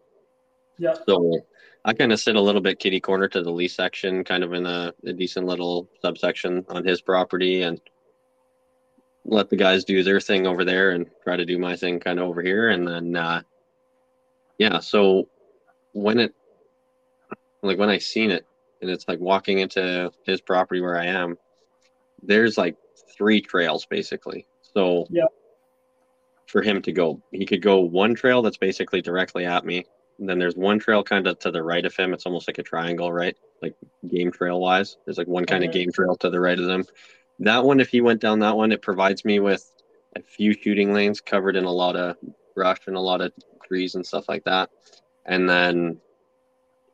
Yeah, 0.79 0.95
So 1.07 1.41
I 1.85 1.93
kind 1.93 2.13
of 2.13 2.21
sit 2.21 2.37
a 2.37 2.41
little 2.41 2.61
bit 2.61 2.79
kitty 2.79 3.01
corner 3.01 3.29
to 3.29 3.43
the 3.43 3.51
lease 3.51 3.77
section, 3.77 4.25
kind 4.25 4.43
of 4.43 4.55
in 4.55 4.67
a, 4.67 4.95
a 5.05 5.13
decent 5.13 5.47
little 5.47 5.89
subsection 6.01 6.65
on 6.69 6.85
his 6.85 7.03
property, 7.03 7.63
and 7.63 7.81
let 9.25 9.51
the 9.51 9.57
guys 9.57 9.85
do 9.85 10.03
their 10.03 10.21
thing 10.21 10.47
over 10.47 10.65
there 10.65 10.91
and 10.91 11.07
try 11.23 11.37
to 11.37 11.45
do 11.45 11.59
my 11.59 11.77
thing 11.77 12.01
kind 12.01 12.19
of 12.19 12.27
over 12.27 12.43
here. 12.43 12.71
And 12.71 12.87
then, 12.87 13.17
uh, 13.17 13.43
yeah, 14.59 14.81
so 14.81 15.29
when 15.93 16.19
it, 16.19 16.35
like 17.63 17.79
when 17.79 17.91
I 17.91 17.99
seen 17.99 18.31
it, 18.31 18.47
and 18.81 18.91
it's 18.91 19.07
like 19.07 19.21
walking 19.21 19.59
into 19.59 20.11
his 20.25 20.41
property 20.41 20.81
where 20.81 20.99
I 20.99 21.07
am, 21.07 21.37
there's 22.23 22.57
like 22.57 22.77
three 23.21 23.43
trails 23.43 23.85
basically. 23.85 24.47
So 24.63 25.07
Yeah. 25.11 25.27
for 26.47 26.63
him 26.63 26.81
to 26.83 26.91
go, 26.91 27.23
he 27.31 27.45
could 27.45 27.61
go 27.61 27.81
one 27.81 28.15
trail 28.15 28.41
that's 28.41 28.57
basically 28.57 29.03
directly 29.03 29.45
at 29.45 29.65
me. 29.65 29.85
And 30.19 30.29
then 30.29 30.39
there's 30.39 30.57
one 30.57 30.79
trail 30.79 31.05
kind 31.05 31.27
of 31.27 31.39
to 31.41 31.51
the 31.51 31.63
right 31.63 31.85
of 31.85 31.95
him. 31.95 32.15
It's 32.15 32.25
almost 32.25 32.49
like 32.49 32.59
a 32.59 32.63
triangle, 32.63 33.13
right? 33.13 33.37
Like 33.63 33.75
game 34.09 34.33
trail 34.33 34.59
wise. 34.59 34.97
There's 35.05 35.19
like 35.19 35.29
one 35.29 35.45
kind 35.45 35.63
of 35.63 35.71
game 35.71 35.93
trail 35.93 36.17
to 36.17 36.31
the 36.31 36.41
right 36.41 36.59
of 36.59 36.65
them. 36.65 36.85
That 37.41 37.65
one, 37.65 37.79
if 37.79 37.91
he 37.91 38.01
went 38.01 38.21
down 38.23 38.39
that 38.41 38.57
one, 38.57 38.73
it 38.73 38.83
provides 38.83 39.25
me 39.25 39.39
with 39.39 39.71
a 40.17 40.23
few 40.23 40.55
shooting 40.55 40.93
lanes 40.95 41.21
covered 41.21 41.57
in 41.57 41.65
a 41.65 41.73
lot 41.73 41.95
of 41.95 42.17
brush 42.55 42.87
and 42.87 42.97
a 42.97 43.01
lot 43.01 43.21
of 43.21 43.33
trees 43.67 43.95
and 43.95 44.05
stuff 44.05 44.29
like 44.29 44.45
that. 44.45 44.71
And 45.27 45.49
then 45.49 46.01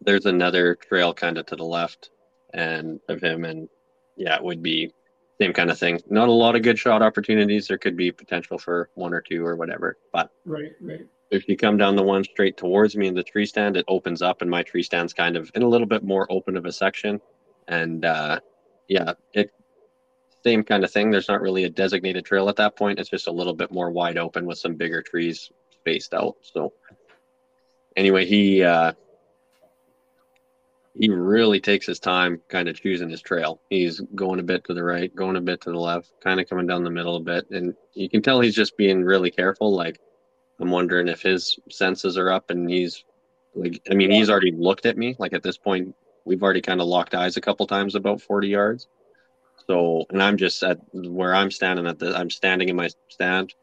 there's 0.00 0.26
another 0.26 0.74
trail 0.74 1.14
kind 1.14 1.38
of 1.38 1.46
to 1.46 1.56
the 1.56 1.64
left 1.64 2.10
and 2.52 3.00
of 3.08 3.22
him 3.22 3.44
and 3.44 3.68
yeah, 4.16 4.36
it 4.36 4.42
would 4.42 4.62
be 4.62 4.92
same 5.40 5.52
kind 5.52 5.70
of 5.70 5.78
thing. 5.78 6.00
Not 6.08 6.28
a 6.28 6.32
lot 6.32 6.56
of 6.56 6.62
good 6.62 6.78
shot 6.78 7.02
opportunities. 7.02 7.68
There 7.68 7.78
could 7.78 7.96
be 7.96 8.10
potential 8.10 8.58
for 8.58 8.90
one 8.94 9.12
or 9.12 9.20
two 9.20 9.44
or 9.44 9.56
whatever. 9.56 9.98
But 10.12 10.30
right, 10.44 10.72
right. 10.80 11.06
if 11.30 11.48
you 11.48 11.56
come 11.56 11.76
down 11.76 11.96
the 11.96 12.02
one 12.02 12.24
straight 12.24 12.56
towards 12.56 12.96
me 12.96 13.06
in 13.06 13.14
the 13.14 13.22
tree 13.22 13.46
stand, 13.46 13.76
it 13.76 13.84
opens 13.88 14.22
up 14.22 14.40
and 14.42 14.50
my 14.50 14.62
tree 14.62 14.82
stand's 14.82 15.12
kind 15.12 15.36
of 15.36 15.50
in 15.54 15.62
a 15.62 15.68
little 15.68 15.86
bit 15.86 16.02
more 16.02 16.26
open 16.30 16.56
of 16.56 16.64
a 16.64 16.72
section. 16.72 17.20
And 17.68 18.04
uh 18.04 18.40
yeah, 18.88 19.14
it 19.32 19.52
same 20.44 20.62
kind 20.62 20.84
of 20.84 20.90
thing. 20.92 21.10
There's 21.10 21.28
not 21.28 21.40
really 21.40 21.64
a 21.64 21.70
designated 21.70 22.24
trail 22.24 22.48
at 22.48 22.56
that 22.56 22.76
point. 22.76 23.00
It's 23.00 23.10
just 23.10 23.26
a 23.26 23.32
little 23.32 23.54
bit 23.54 23.72
more 23.72 23.90
wide 23.90 24.16
open 24.16 24.46
with 24.46 24.58
some 24.58 24.76
bigger 24.76 25.02
trees 25.02 25.50
spaced 25.72 26.14
out. 26.14 26.36
So 26.40 26.72
anyway, 27.96 28.24
he 28.24 28.62
uh 28.62 28.92
he 30.98 31.10
really 31.10 31.60
takes 31.60 31.86
his 31.86 32.00
time 32.00 32.40
kind 32.48 32.68
of 32.68 32.80
choosing 32.80 33.10
his 33.10 33.20
trail. 33.20 33.60
He's 33.68 34.00
going 34.14 34.40
a 34.40 34.44
bit 34.44 34.64
to 34.64 34.74
the 34.74 34.82
right, 34.82 35.14
going 35.14 35.36
a 35.36 35.40
bit 35.40 35.60
to 35.62 35.70
the 35.70 35.78
left, 35.78 36.12
kind 36.22 36.40
of 36.40 36.48
coming 36.48 36.66
down 36.66 36.84
the 36.84 36.90
middle 36.90 37.16
a 37.16 37.20
bit. 37.20 37.50
And 37.50 37.74
you 37.92 38.08
can 38.08 38.22
tell 38.22 38.40
he's 38.40 38.54
just 38.54 38.76
being 38.76 39.04
really 39.04 39.30
careful. 39.30 39.74
Like, 39.74 40.00
I'm 40.58 40.70
wondering 40.70 41.08
if 41.08 41.20
his 41.20 41.58
senses 41.70 42.16
are 42.16 42.30
up 42.30 42.50
and 42.50 42.68
he's 42.68 43.04
like, 43.54 43.82
I 43.90 43.94
mean, 43.94 44.10
he's 44.10 44.30
already 44.30 44.52
looked 44.52 44.86
at 44.86 44.96
me. 44.96 45.16
Like, 45.18 45.34
at 45.34 45.42
this 45.42 45.58
point, 45.58 45.94
we've 46.24 46.42
already 46.42 46.62
kind 46.62 46.80
of 46.80 46.86
locked 46.86 47.14
eyes 47.14 47.36
a 47.36 47.42
couple 47.42 47.66
times 47.66 47.94
about 47.94 48.22
40 48.22 48.48
yards. 48.48 48.88
So, 49.66 50.06
and 50.10 50.22
I'm 50.22 50.36
just 50.36 50.62
at 50.62 50.78
where 50.92 51.34
I'm 51.34 51.50
standing 51.50 51.86
at 51.86 51.98
the, 51.98 52.16
I'm 52.16 52.30
standing 52.30 52.68
in 52.68 52.76
my 52.76 52.88
stand. 53.08 53.54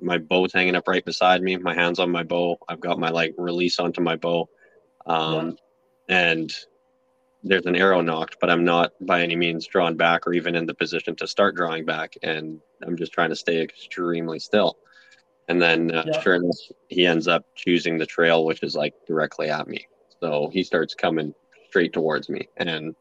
My 0.00 0.18
bow's 0.18 0.52
hanging 0.52 0.76
up 0.76 0.86
right 0.86 1.04
beside 1.04 1.42
me. 1.42 1.56
My 1.56 1.74
hands 1.74 1.98
on 1.98 2.10
my 2.10 2.22
bow. 2.22 2.58
I've 2.68 2.80
got 2.80 3.00
my 3.00 3.10
like 3.10 3.34
release 3.36 3.80
onto 3.80 4.00
my 4.00 4.14
bow. 4.14 4.48
Um, 5.06 5.56
and 6.08 6.52
there's 7.42 7.66
an 7.66 7.76
arrow 7.76 8.00
nocked, 8.00 8.36
but 8.40 8.50
I'm 8.50 8.64
not 8.64 8.92
by 9.00 9.22
any 9.22 9.36
means 9.36 9.66
drawn 9.66 9.96
back 9.96 10.26
or 10.26 10.32
even 10.32 10.54
in 10.54 10.66
the 10.66 10.74
position 10.74 11.14
to 11.16 11.26
start 11.26 11.54
drawing 11.54 11.84
back. 11.84 12.14
And 12.22 12.60
I'm 12.82 12.96
just 12.96 13.12
trying 13.12 13.30
to 13.30 13.36
stay 13.36 13.62
extremely 13.62 14.38
still. 14.38 14.76
And 15.48 15.62
then, 15.62 15.94
uh, 15.94 16.04
Yeah. 16.06 16.20
sure 16.20 16.34
enough, 16.34 16.56
he 16.88 17.06
ends 17.06 17.28
up 17.28 17.44
choosing 17.54 17.96
the 17.96 18.06
trail, 18.06 18.44
which 18.44 18.62
is 18.62 18.74
like 18.74 18.94
directly 19.06 19.50
at 19.50 19.68
me. 19.68 19.86
So 20.20 20.50
he 20.52 20.62
starts 20.64 20.94
coming 20.94 21.32
straight 21.68 21.92
towards 21.92 22.28
me. 22.28 22.48
And 22.56 22.94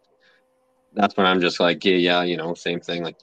that's 0.94 1.18
when 1.18 1.26
I'm 1.26 1.42
just 1.42 1.60
like, 1.60 1.84
yeah, 1.84 1.96
yeah, 1.96 2.24
you 2.24 2.38
know, 2.38 2.54
same 2.54 2.80
thing, 2.80 3.04
like 3.04 3.18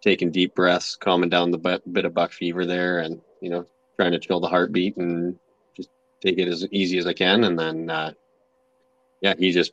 taking 0.00 0.30
deep 0.30 0.54
breaths, 0.54 0.96
calming 0.96 1.28
down 1.28 1.50
the 1.50 1.58
bit, 1.58 1.92
bit 1.92 2.04
of 2.04 2.14
buck 2.14 2.32
fever 2.32 2.64
there, 2.64 3.00
and, 3.00 3.20
you 3.40 3.50
know, 3.50 3.66
trying 3.96 4.12
to 4.12 4.18
chill 4.18 4.40
the 4.40 4.48
heartbeat 4.48 4.96
and 4.96 5.38
just 5.76 5.90
take 6.22 6.38
it 6.38 6.48
as 6.48 6.66
easy 6.72 6.98
as 6.98 7.06
I 7.06 7.12
can. 7.12 7.44
And 7.44 7.58
then, 7.58 7.90
uh, 7.90 8.12
yeah, 9.20 9.34
he 9.38 9.52
just 9.52 9.72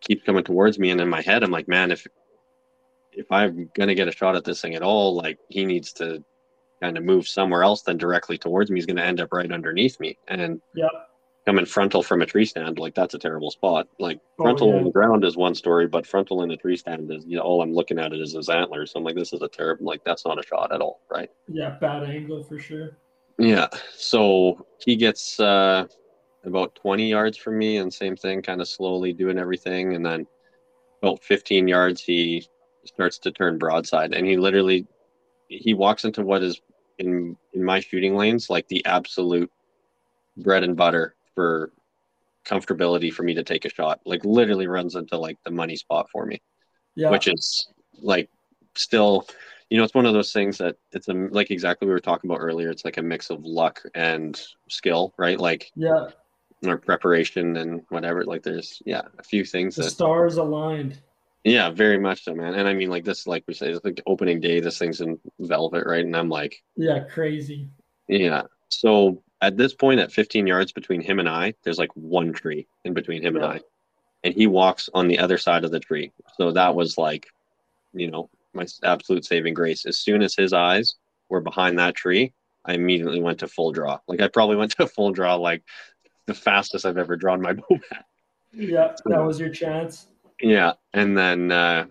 keeps 0.00 0.22
coming 0.24 0.44
towards 0.44 0.78
me. 0.78 0.90
And 0.90 1.00
in 1.00 1.08
my 1.08 1.22
head, 1.22 1.42
I'm 1.42 1.50
like, 1.50 1.68
man, 1.68 1.90
if 1.90 2.06
if 3.12 3.30
I'm 3.32 3.70
gonna 3.74 3.94
get 3.94 4.08
a 4.08 4.12
shot 4.12 4.36
at 4.36 4.44
this 4.44 4.60
thing 4.60 4.74
at 4.74 4.82
all, 4.82 5.14
like 5.14 5.38
he 5.48 5.64
needs 5.64 5.92
to 5.94 6.22
kind 6.82 6.98
of 6.98 7.04
move 7.04 7.26
somewhere 7.26 7.62
else 7.62 7.82
than 7.82 7.96
directly 7.96 8.36
towards 8.36 8.70
me. 8.70 8.76
He's 8.78 8.86
gonna 8.86 9.02
end 9.02 9.20
up 9.20 9.32
right 9.32 9.50
underneath 9.50 9.98
me. 10.00 10.18
And 10.28 10.60
Yeah. 10.74 10.88
coming 11.46 11.64
frontal 11.64 12.02
from 12.02 12.20
a 12.20 12.26
tree 12.26 12.44
stand, 12.44 12.78
like 12.78 12.94
that's 12.94 13.14
a 13.14 13.18
terrible 13.18 13.50
spot. 13.50 13.88
Like 13.98 14.18
Oh, 14.38 14.42
frontal 14.42 14.68
yeah. 14.70 14.76
on 14.78 14.84
the 14.84 14.90
ground 14.90 15.24
is 15.24 15.36
one 15.36 15.54
story, 15.54 15.86
but 15.86 16.06
frontal 16.06 16.42
in 16.42 16.50
a 16.50 16.56
tree 16.58 16.76
stand 16.76 17.10
is 17.10 17.24
you 17.26 17.36
know 17.36 17.42
all 17.42 17.62
I'm 17.62 17.72
looking 17.72 17.98
at 17.98 18.12
it 18.12 18.20
is 18.20 18.34
his 18.34 18.50
antlers. 18.50 18.92
So 18.92 18.98
I'm 18.98 19.04
like, 19.04 19.14
this 19.16 19.32
is 19.32 19.40
a 19.40 19.48
terrible 19.48 19.86
like 19.86 20.04
that's 20.04 20.26
not 20.26 20.38
a 20.38 20.46
shot 20.46 20.72
at 20.72 20.82
all, 20.82 21.00
right? 21.10 21.30
Yeah, 21.48 21.70
bad 21.80 22.02
angle 22.04 22.42
for 22.44 22.58
sure. 22.58 22.98
Yeah. 23.38 23.68
So 23.94 24.66
he 24.84 24.96
gets 24.96 25.40
uh, 25.40 25.86
about 26.46 26.74
20 26.76 27.08
yards 27.08 27.36
from 27.36 27.58
me, 27.58 27.78
and 27.78 27.92
same 27.92 28.16
thing, 28.16 28.42
kind 28.42 28.60
of 28.60 28.68
slowly 28.68 29.12
doing 29.12 29.38
everything. 29.38 29.94
And 29.94 30.04
then 30.04 30.26
about 31.02 31.22
15 31.22 31.68
yards, 31.68 32.02
he 32.02 32.46
starts 32.84 33.18
to 33.18 33.32
turn 33.32 33.58
broadside, 33.58 34.14
and 34.14 34.26
he 34.26 34.36
literally 34.36 34.86
he 35.48 35.74
walks 35.74 36.04
into 36.04 36.22
what 36.22 36.42
is 36.42 36.60
in 36.98 37.36
in 37.52 37.62
my 37.62 37.80
shooting 37.80 38.16
lanes 38.16 38.48
like 38.50 38.66
the 38.68 38.84
absolute 38.86 39.50
bread 40.36 40.64
and 40.64 40.76
butter 40.76 41.14
for 41.34 41.70
comfortability 42.44 43.12
for 43.12 43.22
me 43.22 43.34
to 43.34 43.42
take 43.42 43.64
a 43.64 43.70
shot. 43.70 44.00
Like 44.04 44.24
literally 44.24 44.66
runs 44.66 44.94
into 44.94 45.18
like 45.18 45.38
the 45.44 45.50
money 45.50 45.76
spot 45.76 46.08
for 46.10 46.24
me, 46.26 46.40
Yeah. 46.94 47.10
which 47.10 47.28
is 47.28 47.68
like 48.00 48.30
still, 48.76 49.26
you 49.68 49.78
know, 49.78 49.84
it's 49.84 49.94
one 49.94 50.06
of 50.06 50.12
those 50.14 50.32
things 50.32 50.58
that 50.58 50.76
it's 50.92 51.08
a, 51.08 51.12
like 51.12 51.50
exactly 51.50 51.86
we 51.86 51.92
were 51.92 52.00
talking 52.00 52.30
about 52.30 52.40
earlier. 52.40 52.70
It's 52.70 52.84
like 52.84 52.98
a 52.98 53.02
mix 53.02 53.30
of 53.30 53.44
luck 53.44 53.82
and 53.94 54.40
skill, 54.68 55.12
right? 55.18 55.38
Like 55.38 55.70
yeah. 55.74 56.08
Or 56.64 56.78
preparation 56.78 57.56
and 57.56 57.82
whatever. 57.90 58.24
Like 58.24 58.42
there's 58.42 58.82
yeah 58.86 59.02
a 59.18 59.22
few 59.22 59.44
things 59.44 59.76
The 59.76 59.82
that 59.84 59.90
stars 59.90 60.36
aligned. 60.36 60.98
yeah 61.44 61.70
very 61.70 61.98
much 61.98 62.24
so, 62.24 62.34
man. 62.34 62.54
And 62.54 62.66
I 62.68 62.74
mean 62.74 62.90
like 62.90 63.04
this, 63.04 63.26
like 63.26 63.44
we 63.46 63.54
say, 63.54 63.70
it's 63.70 63.84
like 63.84 64.00
opening 64.06 64.40
day. 64.40 64.60
This 64.60 64.78
thing's 64.78 65.00
in 65.00 65.18
velvet, 65.40 65.84
right? 65.86 66.04
And 66.04 66.16
I'm 66.16 66.28
like, 66.28 66.62
Yeah, 66.76 67.00
crazy. 67.00 67.68
yeah. 68.08 68.42
So 68.68 69.22
at 69.42 69.56
this 69.56 69.74
point, 69.74 70.00
at 70.00 70.10
15 70.12 70.46
yards 70.46 70.72
between 70.72 71.00
him 71.02 71.18
and 71.18 71.28
I, 71.28 71.54
there's 71.62 71.78
like 71.78 71.90
one 71.94 72.32
tree 72.32 72.66
in 72.84 72.94
between 72.94 73.22
him 73.22 73.36
Yeah. 73.36 73.44
and 73.44 73.52
I, 73.52 73.60
and 74.24 74.34
he 74.34 74.46
walks 74.46 74.88
on 74.94 75.08
the 75.08 75.18
other 75.18 75.38
side 75.38 75.64
of 75.64 75.70
the 75.70 75.78
tree. 75.80 76.10
So 76.36 76.52
that 76.52 76.74
was 76.74 76.96
like, 76.98 77.26
you 77.92 78.10
know, 78.10 78.30
my 78.54 78.66
absolute 78.82 79.24
saving 79.26 79.52
grace. 79.54 79.84
As 79.84 79.98
soon 79.98 80.22
as 80.22 80.34
his 80.34 80.52
eyes 80.54 80.94
were 81.28 81.42
behind 81.42 81.78
that 81.78 81.94
tree, 81.94 82.32
I 82.64 82.72
immediately 82.74 83.20
went 83.20 83.38
to 83.40 83.46
full 83.48 83.70
draw. 83.72 84.00
Like 84.08 84.20
I 84.20 84.28
probably 84.28 84.56
went 84.56 84.72
to 84.78 84.86
full 84.96 85.12
draw 85.12 85.34
like 85.36 85.62
the 86.26 86.34
fastest 86.34 86.84
I've 86.84 86.98
ever 86.98 87.16
drawn 87.16 87.40
my 87.40 87.52
bow 87.68 87.78
back. 87.90 88.04
Yeah, 88.52 88.94
that 89.06 89.24
was 89.24 89.38
your 89.38 89.50
chance. 89.50 90.06
Yeah, 90.40 90.72
and 90.92 91.16
then 91.16 91.50
uh, 91.52 91.86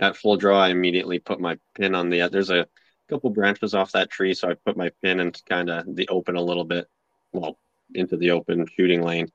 at 0.00 0.16
full 0.16 0.36
draw, 0.36 0.60
I 0.60 0.68
immediately 0.68 1.18
put 1.18 1.40
my 1.40 1.58
pin 1.74 1.94
on 1.94 2.10
the. 2.10 2.28
There's 2.28 2.50
a 2.50 2.66
couple 3.08 3.30
branches 3.30 3.74
off 3.74 3.92
that 3.92 4.10
tree, 4.10 4.34
so 4.34 4.50
I 4.50 4.54
put 4.54 4.76
my 4.76 4.90
pin 5.02 5.20
into 5.20 5.42
kind 5.48 5.70
of 5.70 5.84
the 5.96 6.08
open 6.08 6.36
a 6.36 6.42
little 6.42 6.64
bit, 6.64 6.86
well, 7.32 7.58
into 7.94 8.16
the 8.16 8.30
open 8.30 8.66
shooting 8.76 9.02
lane, 9.02 9.28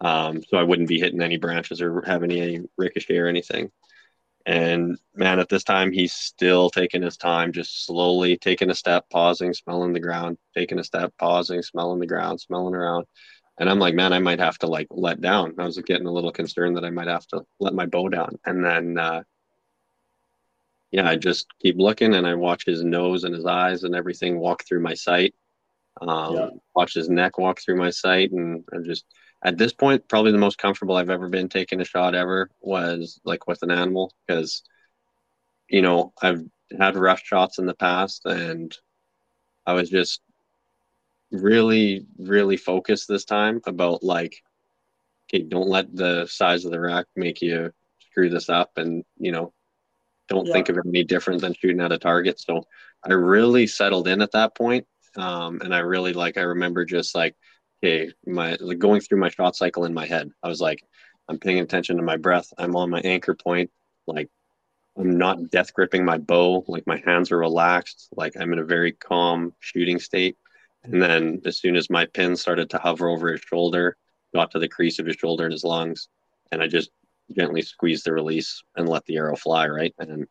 um, 0.00 0.42
so 0.42 0.56
I 0.56 0.62
wouldn't 0.62 0.88
be 0.88 1.00
hitting 1.00 1.22
any 1.22 1.36
branches 1.36 1.82
or 1.82 2.02
having 2.02 2.30
any 2.30 2.60
ricochet 2.76 3.18
or 3.18 3.26
anything. 3.26 3.70
And 4.46 4.96
man, 5.14 5.40
at 5.40 5.50
this 5.50 5.64
time, 5.64 5.92
he's 5.92 6.14
still 6.14 6.70
taking 6.70 7.02
his 7.02 7.18
time, 7.18 7.52
just 7.52 7.84
slowly 7.84 8.38
taking 8.38 8.70
a 8.70 8.74
step, 8.74 9.04
pausing, 9.10 9.52
smelling 9.52 9.92
the 9.92 10.00
ground, 10.00 10.38
taking 10.54 10.78
a 10.78 10.84
step, 10.84 11.12
pausing, 11.18 11.60
smelling 11.60 11.98
the 12.00 12.06
ground, 12.06 12.40
smelling 12.40 12.74
around. 12.74 13.04
And 13.58 13.68
I'm 13.68 13.78
like, 13.78 13.94
man, 13.94 14.12
I 14.12 14.20
might 14.20 14.38
have 14.38 14.58
to 14.58 14.66
like 14.66 14.86
let 14.90 15.20
down. 15.20 15.54
I 15.58 15.64
was 15.64 15.78
getting 15.78 16.06
a 16.06 16.12
little 16.12 16.30
concerned 16.30 16.76
that 16.76 16.84
I 16.84 16.90
might 16.90 17.08
have 17.08 17.26
to 17.28 17.44
let 17.58 17.74
my 17.74 17.86
bow 17.86 18.08
down. 18.08 18.38
And 18.44 18.64
then, 18.64 18.98
uh, 18.98 19.22
yeah, 20.90 21.08
I 21.08 21.16
just 21.16 21.46
keep 21.60 21.76
looking 21.76 22.14
and 22.14 22.26
I 22.26 22.34
watch 22.34 22.64
his 22.64 22.84
nose 22.84 23.24
and 23.24 23.34
his 23.34 23.44
eyes 23.44 23.82
and 23.82 23.94
everything 23.94 24.38
walk 24.38 24.64
through 24.64 24.80
my 24.80 24.94
sight. 24.94 25.34
Um, 26.00 26.34
Yeah. 26.34 26.48
Watch 26.74 26.94
his 26.94 27.08
neck 27.08 27.38
walk 27.38 27.60
through 27.60 27.76
my 27.76 27.90
sight. 27.90 28.30
And 28.30 28.64
I'm 28.72 28.84
just, 28.84 29.04
at 29.44 29.58
this 29.58 29.72
point, 29.72 30.08
probably 30.08 30.32
the 30.32 30.38
most 30.38 30.58
comfortable 30.58 30.96
I've 30.96 31.10
ever 31.10 31.28
been 31.28 31.48
taking 31.48 31.80
a 31.80 31.84
shot 31.84 32.14
ever 32.14 32.50
was 32.60 33.20
like 33.24 33.46
with 33.48 33.62
an 33.62 33.70
animal 33.72 34.12
because, 34.26 34.62
you 35.68 35.82
know, 35.82 36.12
I've 36.22 36.42
had 36.78 36.96
rough 36.96 37.22
shots 37.24 37.58
in 37.58 37.66
the 37.66 37.74
past 37.74 38.24
and 38.24 38.74
I 39.66 39.74
was 39.74 39.90
just 39.90 40.20
really, 41.30 42.06
really 42.18 42.56
focused 42.56 43.08
this 43.08 43.24
time 43.24 43.60
about 43.66 44.02
like, 44.02 44.42
okay, 45.28 45.42
don't 45.42 45.68
let 45.68 45.94
the 45.94 46.26
size 46.26 46.64
of 46.64 46.72
the 46.72 46.80
rack 46.80 47.06
make 47.16 47.42
you 47.42 47.72
screw 48.10 48.28
this 48.30 48.48
up 48.48 48.70
and, 48.76 49.04
you 49.18 49.32
know, 49.32 49.52
don't 50.28 50.46
Yeah. 50.46 50.52
think 50.52 50.68
of 50.68 50.76
it 50.76 50.84
any 50.86 51.04
different 51.04 51.40
than 51.40 51.54
shooting 51.54 51.80
at 51.80 51.92
a 51.92 51.98
target. 51.98 52.40
So 52.40 52.64
I 53.02 53.12
really 53.12 53.66
settled 53.66 54.08
in 54.08 54.22
at 54.22 54.32
that 54.32 54.54
point. 54.54 54.86
Um, 55.16 55.60
and 55.62 55.74
I 55.74 55.78
really 55.78 56.12
like, 56.12 56.36
I 56.36 56.42
remember 56.42 56.84
just 56.84 57.14
like, 57.14 57.34
okay, 57.82 58.12
my 58.26 58.56
like 58.60 58.78
going 58.78 59.00
through 59.00 59.20
my 59.20 59.30
shot 59.30 59.56
cycle 59.56 59.84
in 59.84 59.94
my 59.94 60.06
head. 60.06 60.30
I 60.42 60.48
was 60.48 60.60
like, 60.60 60.82
I'm 61.28 61.38
paying 61.38 61.60
attention 61.60 61.96
to 61.96 62.02
my 62.02 62.16
breath. 62.16 62.52
I'm 62.58 62.76
on 62.76 62.90
my 62.90 63.00
anchor 63.00 63.34
point. 63.34 63.70
Like, 64.06 64.28
I'm 64.96 65.18
not 65.18 65.50
death 65.50 65.72
gripping 65.72 66.04
my 66.04 66.18
bow. 66.18 66.64
Like, 66.66 66.86
my 66.86 67.00
hands 67.04 67.30
are 67.30 67.38
relaxed. 67.38 68.08
Like, 68.16 68.34
I'm 68.38 68.52
in 68.52 68.58
a 68.58 68.64
very 68.64 68.92
calm 68.92 69.52
shooting 69.60 69.98
state. 69.98 70.36
And 70.92 71.02
then, 71.02 71.42
as 71.44 71.58
soon 71.58 71.76
as 71.76 71.90
my 71.90 72.06
pin 72.06 72.36
started 72.36 72.70
to 72.70 72.78
hover 72.78 73.08
over 73.08 73.30
his 73.32 73.40
shoulder, 73.40 73.96
got 74.34 74.50
to 74.52 74.58
the 74.58 74.68
crease 74.68 74.98
of 74.98 75.06
his 75.06 75.16
shoulder 75.16 75.44
and 75.44 75.52
his 75.52 75.64
lungs, 75.64 76.08
and 76.52 76.62
I 76.62 76.66
just 76.66 76.90
gently 77.36 77.62
squeezed 77.62 78.04
the 78.04 78.12
release 78.12 78.62
and 78.76 78.88
let 78.88 79.04
the 79.04 79.16
arrow 79.16 79.36
fly, 79.36 79.68
right? 79.68 79.94
And 79.98 80.26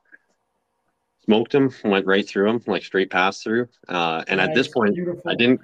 smoked 1.26 1.54
him, 1.54 1.72
went 1.84 2.06
right 2.06 2.28
through 2.28 2.50
him, 2.50 2.62
like 2.66 2.84
straight 2.84 3.12
pass 3.12 3.44
through. 3.44 3.68
Uh, 3.88 4.24
and 4.28 4.40
at 4.40 4.56
this 4.56 4.68
point, 4.68 4.96
beautiful. 4.96 5.22
I 5.26 5.36
didn't. 5.36 5.62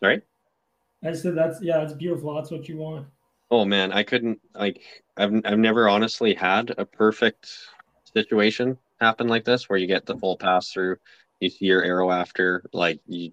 Sorry. 0.00 0.22
I 1.04 1.12
said 1.12 1.34
that's 1.34 1.62
yeah, 1.62 1.82
it's 1.82 1.92
beautiful. 1.92 2.34
That's 2.34 2.50
what 2.50 2.68
you 2.68 2.78
want. 2.78 3.06
Oh 3.50 3.64
man, 3.64 3.92
I 3.92 4.02
couldn't 4.02 4.40
like 4.54 4.82
I've 5.16 5.32
I've 5.44 5.58
never 5.58 5.88
honestly 5.88 6.34
had 6.34 6.74
a 6.78 6.84
perfect 6.84 7.50
situation 8.14 8.78
happen 9.00 9.28
like 9.28 9.44
this 9.44 9.68
where 9.68 9.78
you 9.78 9.86
get 9.86 10.06
the 10.06 10.16
full 10.16 10.36
pass 10.36 10.70
through, 10.70 10.96
you 11.40 11.50
see 11.50 11.66
your 11.66 11.82
arrow 11.82 12.10
after, 12.10 12.64
like 12.72 13.00
you 13.06 13.32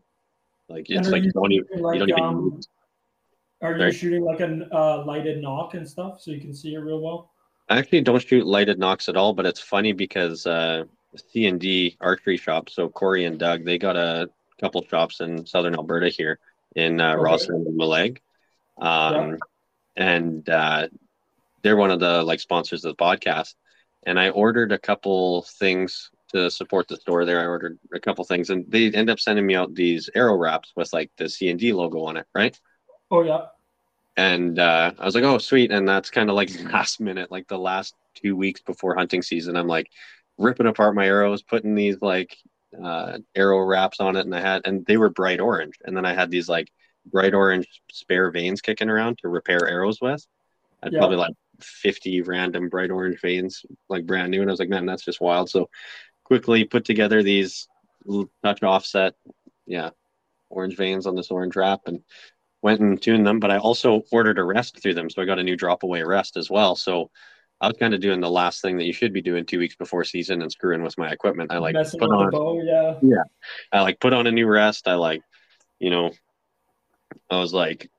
like 0.69 0.89
And 0.89 0.99
it's 0.99 1.07
are 1.07 1.11
like 1.11 1.23
you 1.23 1.27
you 1.27 1.31
don't 1.33 1.51
even 1.51 1.65
shooting 1.67 1.77
you 1.77 1.83
like, 1.83 1.99
don't 1.99 2.09
even 2.09 2.23
um. 2.23 2.61
Are 3.61 3.71
you 3.73 3.77
Sorry? 3.79 3.91
shooting 3.93 4.23
like 4.25 4.39
a 4.41 4.75
uh, 4.75 5.03
lighted 5.05 5.41
nock 5.41 5.73
and 5.73 5.87
stuff 5.87 6.21
so 6.21 6.31
you 6.31 6.41
can 6.41 6.53
see 6.53 6.73
it 6.73 6.79
real 6.79 6.99
well? 7.01 7.31
I 7.69 7.77
actually 7.77 8.01
don't 8.01 8.21
shoot 8.25 8.45
lighted 8.45 8.77
nocks 8.77 9.07
at 9.07 9.15
all, 9.15 9.33
but 9.33 9.45
it's 9.45 9.59
funny 9.61 9.93
because 9.93 10.45
uh 10.45 10.83
C 11.31 11.45
and 11.45 11.59
D 11.59 11.97
archery 12.01 12.37
shop, 12.37 12.69
so 12.69 12.89
Corey 12.89 13.25
and 13.25 13.39
Doug, 13.39 13.63
they 13.63 13.77
got 13.77 13.95
a 13.95 14.29
couple 14.59 14.83
shops 14.85 15.21
in 15.21 15.45
southern 15.45 15.75
Alberta 15.75 16.09
here 16.09 16.39
in 16.75 16.99
uh, 16.99 17.13
Okay. 17.13 17.21
Rosalind 17.21 17.67
and 17.67 17.79
Mallaig. 17.79 18.17
Um, 18.81 19.37
and 19.95 20.47
uh, 20.49 20.87
they're 21.61 21.77
one 21.77 21.91
of 21.91 21.99
the 21.99 22.23
like 22.23 22.39
sponsors 22.39 22.83
of 22.83 22.95
the 22.97 23.03
podcast. 23.03 23.53
And 24.05 24.19
I 24.19 24.29
ordered 24.29 24.71
a 24.71 24.79
couple 24.79 25.43
things 25.59 26.09
to 26.33 26.49
support 26.51 26.87
the 26.87 26.97
store 26.97 27.25
there. 27.25 27.39
I 27.41 27.45
ordered 27.45 27.79
a 27.93 27.99
couple 27.99 28.23
things, 28.25 28.49
and 28.49 28.65
they 28.67 28.91
end 28.91 29.09
up 29.09 29.19
sending 29.19 29.45
me 29.45 29.55
out 29.55 29.73
these 29.75 30.09
arrow 30.15 30.35
wraps 30.35 30.71
with 30.75 30.91
like 30.93 31.11
the 31.17 31.29
C 31.29 31.49
and 31.49 31.59
D 31.59 31.73
logo 31.73 32.03
on 32.03 32.17
it, 32.17 32.25
right? 32.35 32.59
Oh 33.11 33.23
yeah. 33.23 33.45
And 34.15 34.59
uh, 34.59 34.91
I 34.99 35.05
was 35.05 35.15
like, 35.15 35.23
oh, 35.23 35.37
sweet. 35.39 35.71
And 35.71 35.87
that's 35.87 36.09
kind 36.09 36.29
of 36.29 36.35
like 36.35 36.49
last 36.71 36.99
minute, 36.99 37.31
like 37.31 37.47
the 37.47 37.57
last 37.57 37.95
two 38.15 38.35
weeks 38.35 38.61
before 38.61 38.95
hunting 38.95 39.21
season. 39.21 39.55
I'm 39.55 39.67
like 39.67 39.89
ripping 40.37 40.67
apart 40.67 40.95
my 40.95 41.05
arrows, 41.07 41.41
putting 41.41 41.73
these 41.75 41.97
like 42.01 42.37
uh, 42.81 43.17
arrow 43.35 43.59
wraps 43.59 43.99
on 43.99 44.15
it. 44.15 44.25
And 44.25 44.35
I 44.35 44.39
had, 44.41 44.61
and 44.65 44.85
they 44.85 44.97
were 44.97 45.09
bright 45.09 45.39
orange. 45.39 45.75
And 45.83 45.97
then 45.97 46.05
I 46.05 46.13
had 46.13 46.29
these 46.29 46.47
like 46.47 46.71
bright 47.05 47.33
orange 47.33 47.67
spare 47.91 48.29
vanes 48.31 48.61
kicking 48.61 48.89
around 48.89 49.17
to 49.19 49.29
repair 49.29 49.67
arrows 49.67 49.99
with. 50.01 50.25
I 50.81 50.87
had 50.87 50.93
Yeah. 50.93 50.99
probably 50.99 51.17
like 51.17 51.33
50 51.61 52.21
random 52.21 52.69
bright 52.69 52.91
orange 52.91 53.19
vanes, 53.21 53.65
like 53.89 54.05
brand 54.05 54.29
new. 54.31 54.41
And 54.41 54.49
I 54.49 54.53
was 54.53 54.59
like, 54.59 54.69
man, 54.69 54.85
that's 54.85 55.05
just 55.05 55.21
wild. 55.21 55.49
So 55.49 55.69
quickly 56.33 56.63
put 56.63 56.83
together 56.83 57.21
these 57.21 57.67
touch 58.43 58.63
offset, 58.63 59.13
yeah, 59.67 59.91
orange 60.49 60.75
vanes 60.75 61.05
on 61.05 61.15
this 61.15 61.29
orange 61.29 61.55
wrap 61.55 61.81
and 61.85 62.01
went 62.63 62.81
and 62.81 62.99
tuned 62.99 63.27
them. 63.27 63.39
But 63.39 63.51
I 63.51 63.59
also 63.59 64.01
ordered 64.11 64.39
a 64.39 64.43
rest 64.43 64.81
through 64.81 64.95
them. 64.95 65.11
So 65.11 65.21
I 65.21 65.25
got 65.25 65.37
a 65.37 65.43
new 65.43 65.55
drop 65.55 65.83
away 65.83 66.01
rest 66.01 66.35
as 66.35 66.49
well. 66.49 66.75
So 66.75 67.11
I 67.61 67.67
was 67.67 67.77
kind 67.77 67.93
of 67.93 68.01
doing 68.01 68.19
the 68.19 68.31
last 68.31 68.63
thing 68.63 68.77
that 68.77 68.85
you 68.85 68.93
should 68.93 69.13
be 69.13 69.21
doing 69.21 69.45
two 69.45 69.59
weeks 69.59 69.75
before 69.75 70.03
season 70.03 70.41
and 70.41 70.51
screwing 70.51 70.81
with 70.81 70.97
my 70.97 71.11
equipment. 71.11 71.51
I 71.51 71.59
like 71.59 71.75
Messing 71.75 71.99
put 71.99 72.09
on 72.09 72.25
the 72.25 72.31
bow, 72.31 72.99
yeah. 73.03 73.23
I 73.71 73.81
like 73.81 73.99
put 73.99 74.13
on 74.13 74.25
a 74.25 74.31
new 74.31 74.47
rest. 74.47 74.87
I 74.87 74.95
like, 74.95 75.21
you 75.77 75.91
know, 75.91 76.13
I 77.29 77.37
was 77.37 77.53
like 77.53 77.91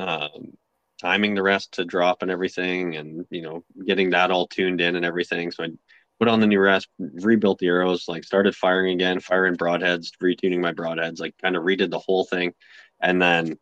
um, 0.00 0.56
timing 1.00 1.36
the 1.36 1.42
rest 1.44 1.74
to 1.74 1.84
drop 1.84 2.22
and 2.22 2.32
everything, 2.32 2.96
and 2.96 3.26
you 3.30 3.42
know, 3.42 3.64
getting 3.86 4.10
that 4.10 4.32
all 4.32 4.48
tuned 4.48 4.80
in 4.80 4.96
and 4.96 5.04
everything. 5.04 5.52
So 5.52 5.62
I 5.62 5.68
put 6.24 6.32
on 6.32 6.40
the 6.40 6.46
new 6.46 6.58
rest, 6.60 6.88
rebuilt 6.98 7.58
the 7.58 7.66
arrows, 7.66 8.06
like 8.08 8.24
started 8.24 8.56
firing 8.56 8.94
again, 8.94 9.20
firing 9.20 9.56
broadheads, 9.56 10.08
retuning 10.22 10.58
my 10.58 10.72
broadheads, 10.72 11.20
like 11.20 11.34
kind 11.42 11.54
of 11.54 11.64
redid 11.64 11.90
the 11.90 11.98
whole 11.98 12.24
thing, 12.24 12.54
and 13.02 13.20
then 13.20 13.58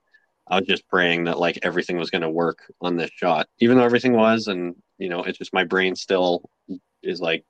I 0.47 0.61
was 0.61 0.69
just 0.69 0.89
praying 0.89 1.25
that 1.25 1.41
like 1.41 1.59
everything 1.63 1.97
was 1.97 2.11
going 2.11 2.23
to 2.23 2.31
work 2.31 2.61
on 2.81 2.97
this 2.97 3.11
shot, 3.17 3.49
even 3.59 3.77
though 3.77 3.85
everything 3.85 4.13
was, 4.13 4.47
and 4.47 4.77
you 4.99 5.09
know, 5.09 5.25
it's 5.25 5.39
just 5.39 5.53
my 5.53 5.65
brain 5.65 5.97
still 5.97 6.49
is 7.03 7.21
like 7.21 7.45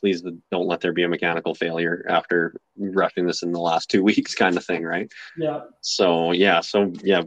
please 0.00 0.22
don't 0.50 0.66
let 0.66 0.80
there 0.80 0.92
be 0.92 1.02
a 1.02 1.08
mechanical 1.08 1.54
failure 1.54 2.04
after 2.08 2.54
rushing 2.76 3.26
this 3.26 3.42
in 3.42 3.52
the 3.52 3.60
last 3.60 3.90
two 3.90 4.02
weeks 4.10 4.34
kind 4.34 4.56
of 4.56 4.64
thing 4.64 4.82
right? 4.82 5.10
Yeah. 5.38 5.60
so 5.80 6.32
yeah 6.32 6.60
so 6.60 6.92
yeah 7.02 7.22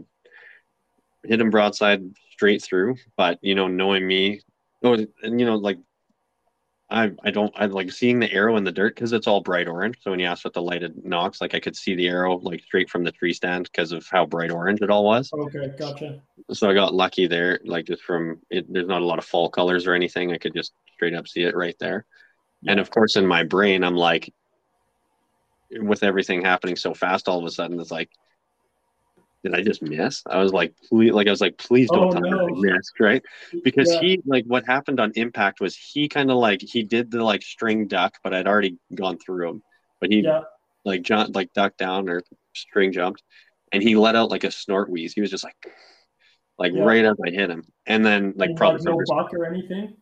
hit 1.24 1.40
him 1.40 1.52
broadside 1.52 2.04
straight 2.32 2.64
through 2.64 2.96
but 3.16 3.38
you 3.42 3.54
know 3.54 3.68
knowing 3.68 4.08
me 4.08 4.42
oh 4.84 4.94
and 5.22 5.40
you 5.40 5.46
know 5.46 5.56
like 5.56 5.78
I 6.94 7.12
I 7.24 7.32
don't 7.32 7.54
I 7.58 7.66
like 7.66 7.92
seeing 7.92 8.20
the 8.20 8.32
arrow 8.32 8.56
in 8.56 8.64
the 8.64 8.72
dirt 8.72 8.96
because 8.96 9.14
it's 9.14 9.28
all 9.28 9.42
bright 9.42 9.68
orange. 9.68 9.98
So 10.02 10.12
when 10.12 10.20
you 10.20 10.28
asked 10.28 10.46
what 10.46 10.54
the 10.54 10.62
lighted 10.62 11.04
nocks, 11.04 11.42
like 11.42 11.56
I 11.56 11.60
could 11.60 11.76
see 11.76 11.96
the 11.96 12.08
arrow 12.08 12.38
like 12.38 12.64
straight 12.64 12.90
from 12.90 13.04
the 13.04 13.12
tree 13.12 13.34
stand 13.34 13.70
because 13.72 13.92
of 13.92 14.08
how 14.08 14.26
bright 14.26 14.52
orange 14.52 14.82
it 14.82 14.92
all 14.92 15.04
was. 15.04 15.32
Okay, 15.34 15.74
gotcha. 15.78 16.22
So 16.52 16.70
I 16.70 16.74
got 16.74 16.94
lucky 16.94 17.28
there, 17.28 17.60
like 17.66 17.86
just 17.86 18.04
from 18.04 18.40
it. 18.50 18.72
There's 18.72 18.88
not 18.88 19.02
a 19.02 19.06
lot 19.06 19.20
of 19.20 19.26
fall 19.26 19.50
colors 19.50 19.88
or 19.88 19.94
anything. 19.94 20.32
I 20.32 20.38
could 20.38 20.54
just 20.54 20.74
straight 20.94 21.16
up 21.16 21.28
see 21.28 21.44
it 21.44 21.56
right 21.56 21.76
there. 21.80 22.06
And 22.68 22.80
of 22.80 22.90
course, 22.90 23.16
in 23.16 23.28
my 23.28 23.44
brain, 23.44 23.84
I'm 23.84 23.98
like, 23.98 24.34
with 25.72 26.04
everything 26.04 26.44
happening 26.44 26.76
so 26.76 26.94
fast, 26.94 27.28
all 27.28 27.40
of 27.40 27.46
a 27.46 27.52
sudden, 27.52 27.80
it's 27.80 27.92
like, 27.92 28.10
did 29.44 29.54
I 29.56 29.62
just 29.62 29.82
miss? 29.82 30.24
I 30.26 30.38
was 30.42 30.54
like, 30.54 30.74
please, 30.90 31.12
like 31.12 31.28
I 31.28 31.32
was 31.32 31.42
like, 31.42 31.58
please 31.58 31.92
don't 31.92 32.10
Oh, 32.10 32.12
tell 32.12 32.22
me. 32.22 32.32
I 32.32 32.74
missed, 32.76 32.94
right? 33.00 33.22
Because 33.64 33.92
Yeah. 33.92 34.00
he 34.00 34.22
like 34.26 34.46
what 34.46 34.66
happened 34.66 35.00
on 35.00 35.12
impact 35.16 35.60
was 35.62 35.76
he 35.76 36.08
kind 36.10 36.32
of 36.32 36.38
like 36.38 36.62
he 36.62 36.84
did 36.84 37.12
the 37.12 37.24
like 37.24 37.42
string 37.44 37.88
duck, 37.88 38.16
but 38.24 38.34
I'd 38.34 38.48
already 38.48 38.78
gone 38.94 39.18
through 39.18 39.50
him. 39.50 39.64
But 40.00 40.12
he 40.12 40.22
Yeah, 40.22 40.42
like 40.86 41.02
jumped 41.04 41.36
like 41.36 41.52
ducked 41.54 41.78
down 41.78 42.10
or 42.10 42.24
string 42.56 42.92
jumped, 42.92 43.22
and 43.72 43.84
he 43.84 43.96
let 43.96 44.16
out 44.16 44.32
like 44.32 44.44
a 44.44 44.52
snort 44.52 44.90
wheeze. 44.90 45.14
He 45.14 45.22
was 45.22 45.32
just 45.32 45.44
like, 45.44 45.56
like 46.58 46.74
Yeah. 46.74 46.84
right 46.86 47.04
as 47.06 47.18
I 47.26 47.32
hit 47.32 47.50
him, 47.50 47.64
and 47.86 48.06
then 48.06 48.34
like 48.38 48.50
And, 48.50 48.58
probably 48.58 48.82
no 48.84 48.98
buck 49.08 49.34
or 49.34 49.46
anything. 49.46 49.98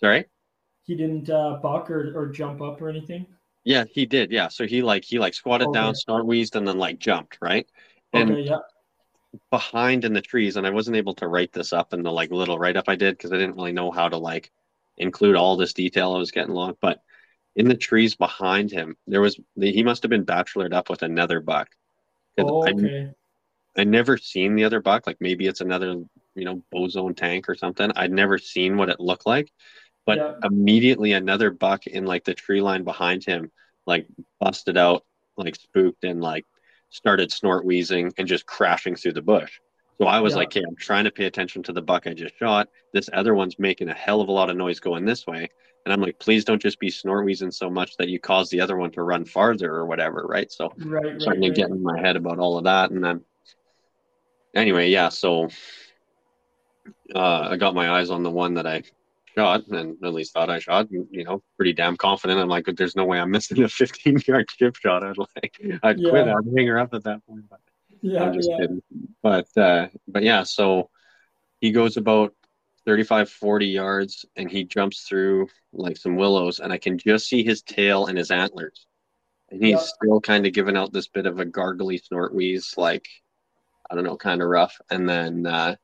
sorry. 0.00 0.26
He 0.82 0.96
didn't 0.96 1.30
uh, 1.30 1.58
buck 1.62 1.90
or, 1.90 2.12
or 2.18 2.26
jump 2.28 2.60
up 2.60 2.80
or 2.82 2.88
anything. 2.88 3.26
Yeah, 3.64 3.84
he 3.90 4.06
did. 4.06 4.30
Yeah, 4.32 4.48
so 4.48 4.66
he 4.66 4.82
like 4.82 5.04
he 5.04 5.18
like 5.18 5.34
squatted 5.34 5.72
down, 5.72 5.94
snort 5.94 6.26
wheezed, 6.26 6.56
and 6.56 6.66
then 6.66 6.78
like 6.78 6.98
jumped 6.98 7.38
right. 7.42 7.66
And 8.12 8.30
Okay, 8.30 8.42
yeah, 8.42 8.58
behind 9.50 10.04
in 10.04 10.12
the 10.12 10.20
trees, 10.22 10.56
and 10.56 10.66
I 10.66 10.70
wasn't 10.70 10.96
able 10.96 11.14
to 11.16 11.28
write 11.28 11.52
this 11.52 11.72
up 11.72 11.92
in 11.92 12.02
the 12.02 12.12
like 12.12 12.30
little 12.30 12.58
write 12.58 12.76
up 12.76 12.88
I 12.88 12.96
did 12.96 13.16
because 13.16 13.32
I 13.32 13.36
didn't 13.36 13.56
really 13.56 13.72
know 13.72 13.90
how 13.90 14.08
to 14.08 14.16
like 14.16 14.50
include 14.98 15.36
all 15.36 15.56
this 15.56 15.72
detail. 15.72 16.14
I 16.14 16.18
was 16.18 16.30
getting 16.32 16.54
long, 16.54 16.76
but 16.80 17.02
in 17.56 17.68
the 17.68 17.76
trees 17.76 18.16
behind 18.16 18.70
him, 18.70 18.96
there 19.06 19.20
was 19.20 19.38
he 19.56 19.82
must 19.82 20.02
have 20.02 20.10
been 20.10 20.24
bachelored 20.24 20.72
up 20.74 20.90
with 20.90 21.02
another 21.02 21.40
buck. 21.40 21.68
oh, 22.38 22.62
I, 22.66 22.70
okay, 22.70 23.10
I 23.76 23.84
never 23.84 24.16
seen 24.16 24.56
the 24.56 24.64
other 24.64 24.80
buck. 24.80 25.06
Like 25.06 25.18
maybe 25.20 25.46
it's 25.46 25.60
another 25.60 26.02
you 26.34 26.44
know 26.44 26.62
bozone 26.70 27.14
tank 27.14 27.48
or 27.48 27.54
something. 27.54 27.90
I'd 27.96 28.12
never 28.12 28.38
seen 28.38 28.76
what 28.76 28.88
it 28.88 29.00
looked 29.00 29.26
like, 29.26 29.50
but 30.06 30.18
Yeah. 30.18 30.34
immediately 30.44 31.12
another 31.12 31.50
buck 31.50 31.86
in 31.86 32.04
like 32.06 32.24
the 32.24 32.34
tree 32.34 32.60
line 32.62 32.84
behind 32.84 33.24
him, 33.24 33.50
like 33.86 34.06
busted 34.40 34.76
out, 34.76 35.04
like 35.36 35.56
spooked 35.56 36.04
and 36.04 36.20
like 36.20 36.46
started 36.90 37.32
snort 37.32 37.64
wheezing 37.64 38.12
and 38.18 38.28
just 38.28 38.46
crashing 38.46 38.94
through 38.94 39.14
the 39.14 39.22
bush. 39.22 39.60
So 40.00 40.06
I 40.06 40.20
was 40.20 40.32
Yeah. 40.32 40.38
like, 40.38 40.48
okay, 40.48 40.64
I'm 40.66 40.76
trying 40.76 41.04
to 41.04 41.10
pay 41.10 41.26
attention 41.26 41.62
to 41.64 41.72
the 41.72 41.82
buck 41.82 42.06
I 42.06 42.14
just 42.14 42.36
shot. 42.36 42.68
This 42.92 43.08
other 43.12 43.34
one's 43.34 43.58
making 43.58 43.88
a 43.88 43.94
hell 43.94 44.20
of 44.20 44.28
a 44.28 44.32
lot 44.32 44.50
of 44.50 44.56
noise 44.56 44.80
going 44.80 45.04
this 45.04 45.26
way. 45.26 45.48
And 45.84 45.92
I'm 45.92 46.00
like, 46.00 46.18
please 46.18 46.44
don't 46.44 46.60
just 46.60 46.78
be 46.78 46.90
snort 46.90 47.24
wheezing 47.24 47.50
so 47.50 47.70
much 47.70 47.96
that 47.96 48.08
you 48.08 48.18
cause 48.18 48.50
the 48.50 48.60
other 48.60 48.76
one 48.76 48.90
to 48.92 49.02
run 49.02 49.24
farther 49.24 49.74
or 49.74 49.86
whatever, 49.86 50.26
right? 50.26 50.50
So 50.50 50.72
right, 50.78 51.04
right, 51.04 51.20
starting 51.20 51.42
to 51.42 51.48
right. 51.48 51.56
get 51.56 51.70
in 51.70 51.82
my 51.82 51.98
head 51.98 52.16
about 52.16 52.38
all 52.38 52.58
of 52.58 52.64
that. 52.64 52.90
And 52.90 53.02
then, 53.02 53.24
anyway, 54.54 54.90
yeah. 54.90 55.08
So 55.08 55.48
uh, 57.14 57.48
I 57.50 57.56
got 57.56 57.74
my 57.74 57.90
eyes 57.90 58.10
on 58.10 58.22
the 58.22 58.30
one 58.30 58.54
that 58.54 58.66
I 58.66 58.82
shot, 59.34 59.66
and 59.68 59.96
at 60.04 60.14
least 60.14 60.32
thought 60.32 60.50
I 60.50 60.58
shot. 60.58 60.88
You 60.90 61.24
know, 61.24 61.42
pretty 61.56 61.72
damn 61.72 61.96
confident. 61.96 62.40
I'm 62.40 62.48
like, 62.48 62.66
there's 62.66 62.96
no 62.96 63.04
way 63.04 63.18
I'm 63.20 63.30
missing 63.30 63.62
a 63.62 63.68
15 63.80 64.18
yard 64.26 64.48
chip 64.48 64.76
shot. 64.76 65.02
I'd 65.04 65.18
like, 65.18 65.54
I'd 65.82 65.98
quit. 66.04 66.26
I'd 66.28 66.44
hang 66.56 66.66
her 66.66 66.78
up 66.78 66.94
at 66.94 67.04
that 67.04 67.24
point. 67.26 67.44
But 67.48 67.60
Yeah, 68.02 68.24
I'm 68.24 68.32
just 68.34 68.50
yeah, 68.50 68.56
kidding. 68.58 68.82
But 69.22 69.46
uh, 69.56 69.88
but 70.08 70.22
yeah. 70.22 70.42
So 70.42 70.90
he 71.60 71.70
goes 71.72 71.96
about 71.96 72.34
35, 72.86 73.28
40 73.30 73.66
yards, 73.66 74.24
and 74.36 74.50
he 74.50 74.64
jumps 74.64 75.02
through 75.02 75.48
like 75.72 75.96
some 75.96 76.16
willows, 76.16 76.58
and 76.60 76.72
I 76.72 76.78
can 76.78 76.98
just 76.98 77.28
see 77.28 77.42
his 77.44 77.62
tail 77.62 78.06
and 78.06 78.16
his 78.18 78.30
antlers. 78.30 78.86
And 79.50 79.62
he's 79.62 79.72
Yeah. 79.72 79.86
still 80.04 80.20
kind 80.20 80.46
of 80.46 80.52
giving 80.52 80.76
out 80.76 80.92
this 80.92 81.08
bit 81.08 81.26
of 81.26 81.40
a 81.40 81.44
gargly 81.44 82.02
snort 82.02 82.34
wheeze, 82.34 82.74
like 82.76 83.06
I 83.90 83.94
don't 83.94 84.04
know, 84.04 84.16
kind 84.16 84.40
of 84.42 84.48
rough. 84.48 84.76
And 84.90 85.08
then 85.08 85.46
uh, 85.46 85.74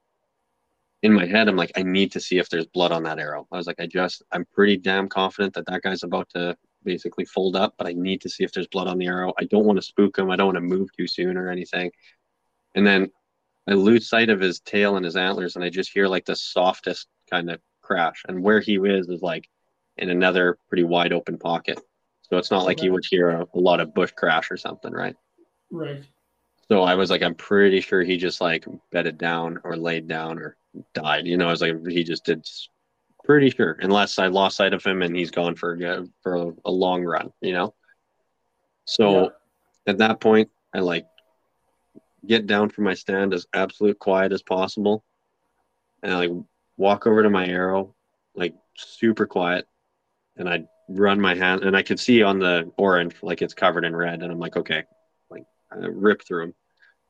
in 1.02 1.12
my 1.12 1.26
head, 1.26 1.48
I'm 1.48 1.56
like, 1.56 1.72
I 1.76 1.82
need 1.82 2.12
to 2.12 2.20
see 2.20 2.38
if 2.38 2.48
there's 2.48 2.66
blood 2.66 2.92
on 2.92 3.02
that 3.04 3.18
arrow. 3.18 3.46
I 3.52 3.56
was 3.56 3.66
like, 3.66 3.80
I 3.80 3.87
just, 3.87 4.22
I'm 4.32 4.46
pretty 4.52 4.76
damn 4.76 5.09
confident 5.09 5.54
that 5.54 5.66
that 5.66 5.82
guy's 5.82 6.02
about 6.02 6.28
to 6.30 6.56
basically 6.85 7.24
fold 7.26 7.56
up, 7.56 7.74
but 7.76 7.87
I 7.87 7.92
need 7.92 8.20
to 8.22 8.28
see 8.28 8.44
if 8.44 8.52
there's 8.52 8.68
blood 8.68 8.88
on 8.88 8.98
the 8.98 9.06
arrow. 9.06 9.35
I 9.38 9.44
don't 9.44 9.66
want 9.66 9.76
to 9.76 9.82
spook 9.82 10.18
him. 10.18 10.30
I 10.30 10.37
don't 10.37 10.46
want 10.46 10.56
to 10.56 10.62
move 10.62 10.88
too 10.96 11.06
soon 11.06 11.37
or 11.37 11.50
anything. 11.50 11.90
And 12.74 12.87
then 12.87 13.11
I 13.68 13.72
lose 13.72 14.09
sight 14.09 14.30
of 14.30 14.40
his 14.40 14.61
tail 14.61 14.96
and 14.96 15.04
his 15.04 15.16
antlers, 15.16 15.56
and 15.56 15.64
I 15.64 15.70
just 15.70 15.92
hear 15.92 16.06
like 16.06 16.24
the 16.24 16.37
softest 16.37 17.09
kind 17.28 17.50
of 17.50 17.61
crash. 17.82 18.22
And 18.28 18.42
where 18.42 18.61
he 18.61 18.76
is 18.76 19.09
is 19.09 19.22
like 19.22 19.48
in 19.96 20.11
another 20.11 20.59
pretty 20.68 20.85
wide 20.85 21.12
open 21.12 21.38
pocket. 21.38 21.80
So 22.22 22.38
it's 22.38 22.50
not 22.50 22.64
like 22.64 22.82
you 22.82 22.92
would 22.92 23.04
hear 23.09 23.30
a, 23.30 23.46
a 23.54 23.59
lot 23.59 23.80
of 23.80 23.94
bush 23.94 24.12
crash 24.12 24.50
or 24.50 24.56
something, 24.56 24.92
right? 24.92 25.14
right. 25.70 26.02
So 26.68 26.82
I 26.82 26.94
was 26.94 27.11
like, 27.11 27.22
I'm 27.22 27.35
pretty 27.35 27.80
sure 27.80 28.02
he 28.02 28.16
just 28.16 28.40
like 28.40 28.64
bedded 28.90 29.18
down 29.18 29.61
or 29.62 29.76
laid 29.76 30.09
down 30.09 30.38
or 30.38 30.56
died. 30.94 31.26
You 31.26 31.36
know, 31.36 31.48
I 31.48 31.50
was 31.50 31.62
like, 31.62 31.86
he 31.86 32.04
just 32.04 32.24
did. 32.24 32.46
Pretty 33.24 33.50
sure, 33.50 33.76
unless 33.80 34.20
I 34.20 34.28
lost 34.28 34.56
sight 34.56 34.72
of 34.72 34.84
him 34.84 35.02
and 35.02 35.16
he's 35.16 35.32
gone 35.32 35.56
for 35.56 35.74
a, 35.74 36.06
for 36.22 36.36
a, 36.36 36.52
a 36.64 36.70
long 36.70 37.02
run. 37.02 37.32
You 37.40 37.54
know. 37.54 37.74
So 38.84 39.10
Yeah. 39.10 39.28
at 39.88 39.98
that 39.98 40.20
point, 40.20 40.48
I 40.72 40.78
like 40.78 41.06
get 42.24 42.46
down 42.46 42.68
from 42.68 42.84
my 42.84 42.94
stand 42.94 43.34
as 43.34 43.46
absolute 43.52 43.98
quiet 43.98 44.30
as 44.32 44.42
possible, 44.42 45.02
and 46.04 46.12
I 46.12 46.18
like 46.18 46.30
walk 46.76 47.08
over 47.08 47.24
to 47.24 47.30
my 47.30 47.48
arrow, 47.48 47.96
like 48.36 48.54
super 48.76 49.26
quiet, 49.26 49.66
and 50.36 50.48
I 50.48 50.68
run 50.88 51.20
my 51.20 51.34
hand, 51.34 51.64
and 51.64 51.76
I 51.76 51.82
could 51.82 51.98
see 51.98 52.22
on 52.22 52.38
the 52.38 52.70
orange 52.78 53.16
like 53.22 53.42
it's 53.42 53.54
covered 53.54 53.84
in 53.84 53.96
red, 53.96 54.22
and 54.22 54.30
I'm 54.30 54.38
like, 54.38 54.56
okay, 54.56 54.84
like 55.30 55.42
I 55.72 55.78
rip 55.78 56.22
through 56.22 56.44
him, 56.44 56.54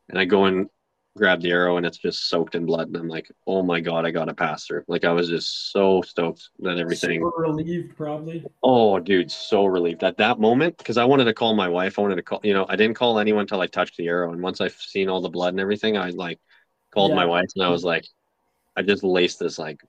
and 0.09 0.19
I 0.19 0.25
go 0.25 0.47
and 0.47 0.71
grab 1.17 1.41
the 1.41 1.51
arrow, 1.51 1.77
and 1.77 1.87
it's 1.87 1.99
just 1.99 2.29
soaked 2.29 2.55
in 2.55 2.67
blood, 2.67 2.89
and 2.89 2.97
I'm 2.97 3.09
like, 3.09 3.31
oh 3.47 3.63
my 3.63 3.81
god, 3.81 4.07
I 4.07 4.11
got 4.11 4.29
a 4.29 4.35
pass 4.35 4.67
through. 4.67 4.85
Like 4.87 5.05
I 5.05 5.13
was 5.13 5.29
just 5.29 5.73
so 5.73 6.03
stoked 6.03 6.51
that 6.61 6.79
everything. 6.79 7.21
Super 7.21 7.43
relieved, 7.43 7.97
probably. 7.97 8.45
Oh, 8.63 8.99
dude, 8.99 9.31
so 9.31 9.67
relieved 9.67 10.05
at 10.05 10.19
that 10.19 10.39
moment 10.39 10.79
because 10.79 10.99
I 10.99 11.05
wanted 11.05 11.25
to 11.25 11.35
call 11.35 11.55
my 11.55 11.69
wife. 11.69 11.99
I 11.99 12.03
wanted 12.03 12.17
to 12.17 12.23
call, 12.23 12.41
you 12.43 12.55
know, 12.55 12.67
I 12.69 12.77
didn't 12.77 12.97
call 12.97 13.19
anyone 13.19 13.43
until 13.43 13.61
I 13.61 13.67
touched 13.67 13.97
the 13.97 14.09
arrow. 14.09 14.33
And 14.33 14.43
once 14.43 14.61
I've 14.61 14.75
seen 14.75 15.09
all 15.09 15.21
the 15.21 15.29
blood 15.29 15.55
and 15.55 15.61
everything, 15.61 15.97
I 15.97 16.11
like 16.11 16.39
called 16.93 17.15
my 17.15 17.27
wife 17.27 17.49
and 17.55 17.65
I 17.65 17.69
was 17.69 17.85
like, 17.85 18.07
I 18.77 18.83
just 18.83 19.03
laced 19.03 19.39
this 19.39 19.59
like 19.59 19.81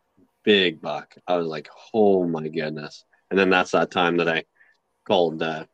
big 0.43 0.81
buck. 0.81 1.15
I 1.27 1.35
was 1.35 1.47
like, 1.47 1.69
oh 1.93 2.25
my 2.25 2.47
goodness. 2.47 3.03
And 3.29 3.37
then 3.37 3.49
that's 3.49 3.71
that 3.71 3.91
time 3.91 4.17
that 4.17 4.29
I 4.29 4.43
called 5.05 5.41
uh, 5.41 5.65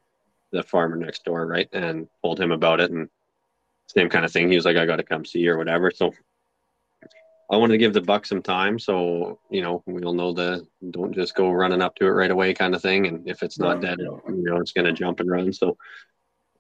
the 0.51 0.63
farmer 0.63 0.95
next 0.95 1.25
door, 1.25 1.45
right, 1.45 1.67
and 1.73 2.07
told 2.23 2.39
him 2.39 2.51
about 2.51 2.79
it. 2.79 2.91
And 2.91 3.09
same 3.88 4.10
kind 4.10 4.26
of 4.26 4.32
thing. 4.32 4.50
He 4.50 4.56
was 4.56 4.65
like, 4.65 4.78
I 4.78 4.86
got 4.86 4.98
to 4.98 5.04
come 5.04 5.26
see 5.26 5.39
you 5.39 5.54
or 5.54 5.58
whatever. 5.58 5.91
So 5.91 6.12
I 7.52 7.58
wanted 7.58 7.74
to 7.74 7.78
give 7.78 7.93
the 7.93 8.02
buck 8.02 8.26
some 8.26 8.41
time, 8.41 8.80
so 8.80 9.39
you 9.52 9.62
know 9.62 9.84
we 9.86 10.02
all 10.04 10.13
know 10.13 10.34
the 10.34 10.65
don't 10.89 11.13
just 11.13 11.36
go 11.36 11.52
running 11.52 11.82
up 11.82 11.96
to 11.96 12.06
it 12.06 12.10
right 12.10 12.32
away 12.32 12.54
kind 12.54 12.74
of 12.74 12.82
thing. 12.82 13.06
And 13.06 13.30
if 13.30 13.43
it's 13.43 13.60
not 13.60 13.82
dead, 13.82 14.00
you 14.00 14.22
know 14.28 14.58
it's 14.58 14.72
going 14.72 14.86
to 14.86 14.93
jump 14.93 15.19
and 15.19 15.30
run. 15.30 15.54
So 15.54 15.78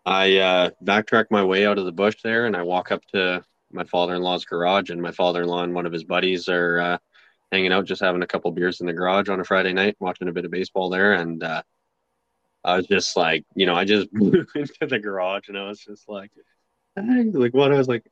I 0.05 0.37
uh, 0.37 0.69
backtrack 0.83 1.25
my 1.31 1.43
way 1.43 1.65
out 1.65 1.77
of 1.77 1.85
the 1.85 1.91
bush 1.91 2.17
there, 2.23 2.45
and 2.45 2.55
I 2.55 2.63
walk 2.63 2.91
up 2.91 3.03
to 3.13 3.43
my 3.71 3.85
father-in-law's 3.85 4.45
garage, 4.45 4.89
and 4.89 5.01
my 5.01 5.11
father-in-law 5.11 5.63
and 5.63 5.73
one 5.73 5.85
of 5.85 5.93
his 5.93 6.03
buddies 6.03 6.47
are 6.49 6.79
uh, 6.79 6.97
hanging 7.51 7.71
out, 7.71 7.85
just 7.85 8.01
having 8.01 8.21
a 8.21 8.27
couple 8.27 8.51
beers 8.51 8.81
in 8.81 8.87
the 8.87 8.93
garage 8.93 9.29
on 9.29 9.39
a 9.39 9.43
Friday 9.43 9.73
night, 9.73 9.95
watching 9.99 10.27
a 10.27 10.33
bit 10.33 10.45
of 10.45 10.51
baseball 10.51 10.89
there, 10.89 11.13
and 11.13 11.41
uh, 11.43 11.63
I 12.63 12.77
was 12.77 12.87
just 12.87 13.15
like, 13.15 13.45
you 13.55 13.65
know, 13.65 13.75
I 13.75 13.85
just 13.85 14.11
blew 14.13 14.45
into 14.53 14.87
the 14.87 14.99
garage, 14.99 15.47
and 15.47 15.57
I 15.57 15.67
was 15.67 15.79
just 15.79 16.07
like, 16.09 16.31
like 16.95 17.53
what? 17.53 17.71
I 17.71 17.77
was 17.77 17.87
like. 17.87 18.05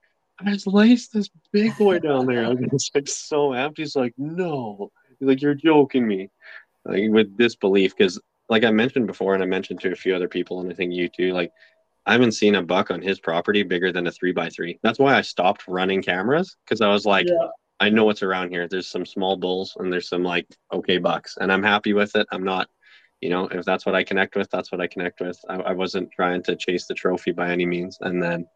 I 0.44 0.52
just 0.52 0.66
laced 0.66 1.14
this 1.14 1.30
big 1.52 1.78
boy 1.78 2.00
down 2.00 2.26
there. 2.26 2.46
I 2.46 2.50
was 2.50 2.60
just 2.72 2.96
like 2.96 3.08
so 3.08 3.54
empty. 3.54 3.84
He's 3.84 3.96
like, 3.96 4.16
no. 4.18 4.92
He's 5.20 5.28
like, 5.28 5.40
you're 5.40 5.54
joking 5.54 6.08
me. 6.08 6.30
Like 6.84 7.12
with 7.12 7.38
disbelief, 7.38 7.96
because 7.96 8.20
like 8.50 8.64
I 8.64 8.72
mentioned 8.72 9.06
before, 9.06 9.36
and 9.36 9.44
I 9.44 9.46
mentioned 9.46 9.82
to 9.82 9.92
a 9.92 9.96
few 9.96 10.16
other 10.16 10.28
people, 10.28 10.60
and 10.60 10.72
I 10.72 10.74
think 10.74 10.94
you 10.94 11.10
too, 11.10 11.32
like 11.32 11.52
I 12.08 12.14
haven't 12.14 12.32
seen 12.32 12.56
a 12.56 12.64
buck 12.64 12.90
on 12.90 13.02
his 13.02 13.20
property 13.20 13.62
bigger 13.62 13.92
than 13.92 14.08
a 14.08 14.12
three 14.12 14.32
by 14.32 14.50
three. 14.50 14.80
That's 14.82 14.98
why 14.98 15.16
I 15.16 15.22
stopped 15.22 15.68
running 15.68 16.02
cameras 16.02 16.58
because 16.66 16.82
I 16.82 16.88
was 16.88 17.06
like, 17.06 17.28
yeah, 17.30 17.48
I 17.80 17.90
know 17.90 18.06
what's 18.06 18.24
around 18.24 18.50
here. 18.50 18.68
There's 18.68 18.88
some 18.88 19.06
small 19.06 19.38
bulls 19.38 19.78
and 19.78 19.94
there's 19.94 20.10
some 20.10 20.24
like 20.24 20.48
okay 20.74 20.98
bucks, 20.98 21.38
and 21.40 21.52
I'm 21.52 21.64
happy 21.64 21.94
with 21.94 22.16
it. 22.16 22.26
I'm 22.32 22.44
not, 22.44 22.68
you 23.22 23.30
know, 23.30 23.48
if 23.48 23.64
that's 23.64 23.86
what 23.86 23.94
I 23.94 24.04
connect 24.04 24.36
with, 24.36 24.50
that's 24.50 24.72
what 24.72 24.82
I 24.82 24.88
connect 24.88 25.22
with. 25.22 25.40
I, 25.48 25.58
I 25.58 25.72
wasn't 25.74 26.12
trying 26.12 26.42
to 26.44 26.56
chase 26.56 26.88
the 26.88 26.96
trophy 26.96 27.32
by 27.32 27.52
any 27.52 27.68
means, 27.68 28.00
and 28.02 28.22
then 28.24 28.48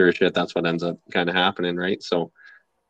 sure 0.00 0.12
shit, 0.12 0.34
that's 0.34 0.54
what 0.54 0.66
ends 0.66 0.82
up 0.82 0.98
kind 1.12 1.28
of 1.28 1.34
happening, 1.34 1.76
right? 1.76 2.02
So, 2.02 2.32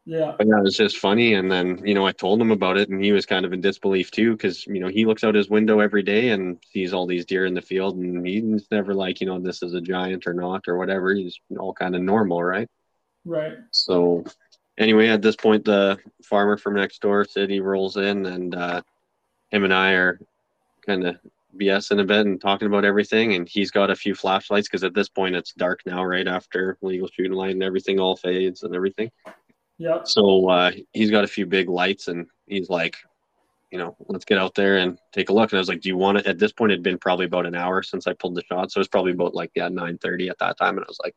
yeah, 0.07 0.35
but 0.39 0.47
yeah, 0.47 0.59
it 0.59 0.63
was 0.63 0.77
just 0.77 0.99
funny. 0.99 1.35
And 1.35 1.51
then, 1.51 1.85
you 1.85 1.95
know, 1.95 2.07
I 2.07 2.13
told 2.13 2.41
him 2.41 2.51
about 2.51 2.79
it 2.79 2.89
and 2.89 3.03
he 3.03 3.13
was 3.13 3.27
kind 3.27 3.45
of 3.45 3.53
in 3.53 3.61
disbelief 3.61 4.11
too, 4.11 4.33
because, 4.33 4.67
you 4.67 4.81
know, 4.81 4.89
he 4.89 5.05
looks 5.05 5.25
out 5.25 5.35
his 5.35 5.51
window 5.51 5.81
every 5.81 6.03
day 6.03 6.31
and 6.31 6.59
sees 6.73 6.93
all 6.93 7.07
these 7.07 7.27
deer 7.27 7.47
in 7.47 7.55
the 7.55 7.63
field 7.63 7.97
and 7.97 8.27
he's 8.27 8.67
never 8.71 8.95
like, 8.95 9.21
you 9.21 9.27
know, 9.27 9.39
this 9.39 9.63
is 9.63 9.75
a 9.75 9.81
giant 9.81 10.27
or 10.27 10.35
not 10.35 10.69
or 10.69 10.79
whatever. 10.79 11.13
He's 11.13 11.39
all 11.59 11.75
kind 11.75 11.95
of 11.95 12.03
normal, 12.03 12.43
right? 12.43 12.69
right. 13.25 13.55
So, 13.73 14.25
anyway, 14.79 15.09
at 15.09 15.23
this 15.23 15.37
point, 15.37 15.65
the 15.65 15.99
farmer 16.25 16.57
from 16.57 16.75
next 16.75 17.03
door 17.03 17.25
said 17.25 17.51
he 17.51 17.61
rolls 17.61 17.97
in 17.97 18.27
and 18.27 18.55
uh, 18.55 18.83
him 19.51 19.65
and 19.65 19.75
I 19.75 19.93
are 19.93 20.19
kind 20.87 21.07
of 21.07 21.17
BSing 21.59 22.01
a 22.01 22.05
bit 22.05 22.27
and 22.27 22.41
talking 22.41 22.67
about 22.67 22.85
everything. 22.85 23.35
And 23.35 23.49
he's 23.49 23.71
got 23.71 23.91
a 23.91 23.97
few 23.97 24.15
flashlights 24.15 24.69
because 24.69 24.85
at 24.85 24.95
this 24.95 25.09
point 25.09 25.35
it's 25.35 25.53
dark 25.53 25.81
now, 25.87 26.05
right 26.05 26.27
after 26.27 26.79
legal 26.83 27.09
shooting 27.09 27.33
light 27.33 27.53
and 27.53 27.63
everything 27.63 27.99
all 27.99 28.17
fades 28.17 28.63
and 28.63 28.75
everything. 28.75 29.11
Yeah. 29.79 30.01
So 30.05 30.49
uh, 30.49 30.73
he's 30.93 31.11
got 31.11 31.25
a 31.25 31.29
few 31.29 31.47
big 31.47 31.69
lights 31.69 32.09
and 32.09 32.27
he's 32.47 32.69
like, 32.69 32.97
you 33.71 33.79
know, 33.79 33.97
let's 34.09 34.25
get 34.25 34.39
out 34.39 34.55
there 34.55 34.79
and 34.79 34.99
take 35.13 35.31
a 35.31 35.33
look. 35.33 35.53
And 35.53 35.59
I 35.59 35.61
was 35.61 35.69
like, 35.69 35.81
do 35.81 35.89
you 35.89 35.97
want 35.97 36.19
it? 36.19 36.27
At 36.27 36.39
this 36.39 36.53
point, 36.53 36.73
it'd 36.73 36.83
been 36.83 36.99
probably 36.99 37.27
about 37.27 37.47
an 37.47 37.55
hour 37.55 37.83
since 37.83 38.07
I 38.07 38.13
pulled 38.13 38.35
the 38.35 38.43
shot. 38.45 38.73
So 38.73 38.81
it's 38.81 38.89
probably 38.89 39.13
about 39.13 39.35
like, 39.35 39.53
yeah, 39.55 39.69
930 39.69 40.29
at 40.29 40.39
that 40.39 40.59
time. 40.59 40.77
And 40.77 40.85
I 40.85 40.89
was 40.89 41.01
like, 41.03 41.15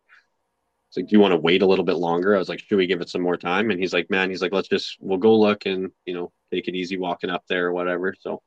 it's 0.88 0.98
like, 0.98 1.08
do 1.08 1.16
you 1.16 1.20
want 1.20 1.32
to 1.32 1.40
wait 1.40 1.64
a 1.64 1.66
little 1.66 1.84
bit 1.84 1.96
longer? 1.96 2.36
I 2.36 2.40
was 2.40 2.50
like, 2.50 2.60
should 2.60 2.78
we 2.78 2.86
give 2.86 3.02
it 3.02 3.10
some 3.10 3.24
more 3.24 3.38
time? 3.38 3.72
And 3.72 3.80
he's 3.80 3.94
like, 3.94 4.12
man, 4.12 4.30
he's 4.30 4.44
like, 4.44 4.54
let's 4.54 4.68
just, 4.68 4.98
we'll 5.00 5.18
go 5.18 5.36
look 5.36 5.66
and, 5.66 5.92
you 6.06 6.14
know, 6.14 6.32
take 6.52 6.68
it 6.68 6.76
easy 6.76 6.98
walking 6.98 7.32
up 7.32 7.44
there 7.50 7.66
or 7.66 7.74
whatever. 7.74 8.14
So 8.20 8.44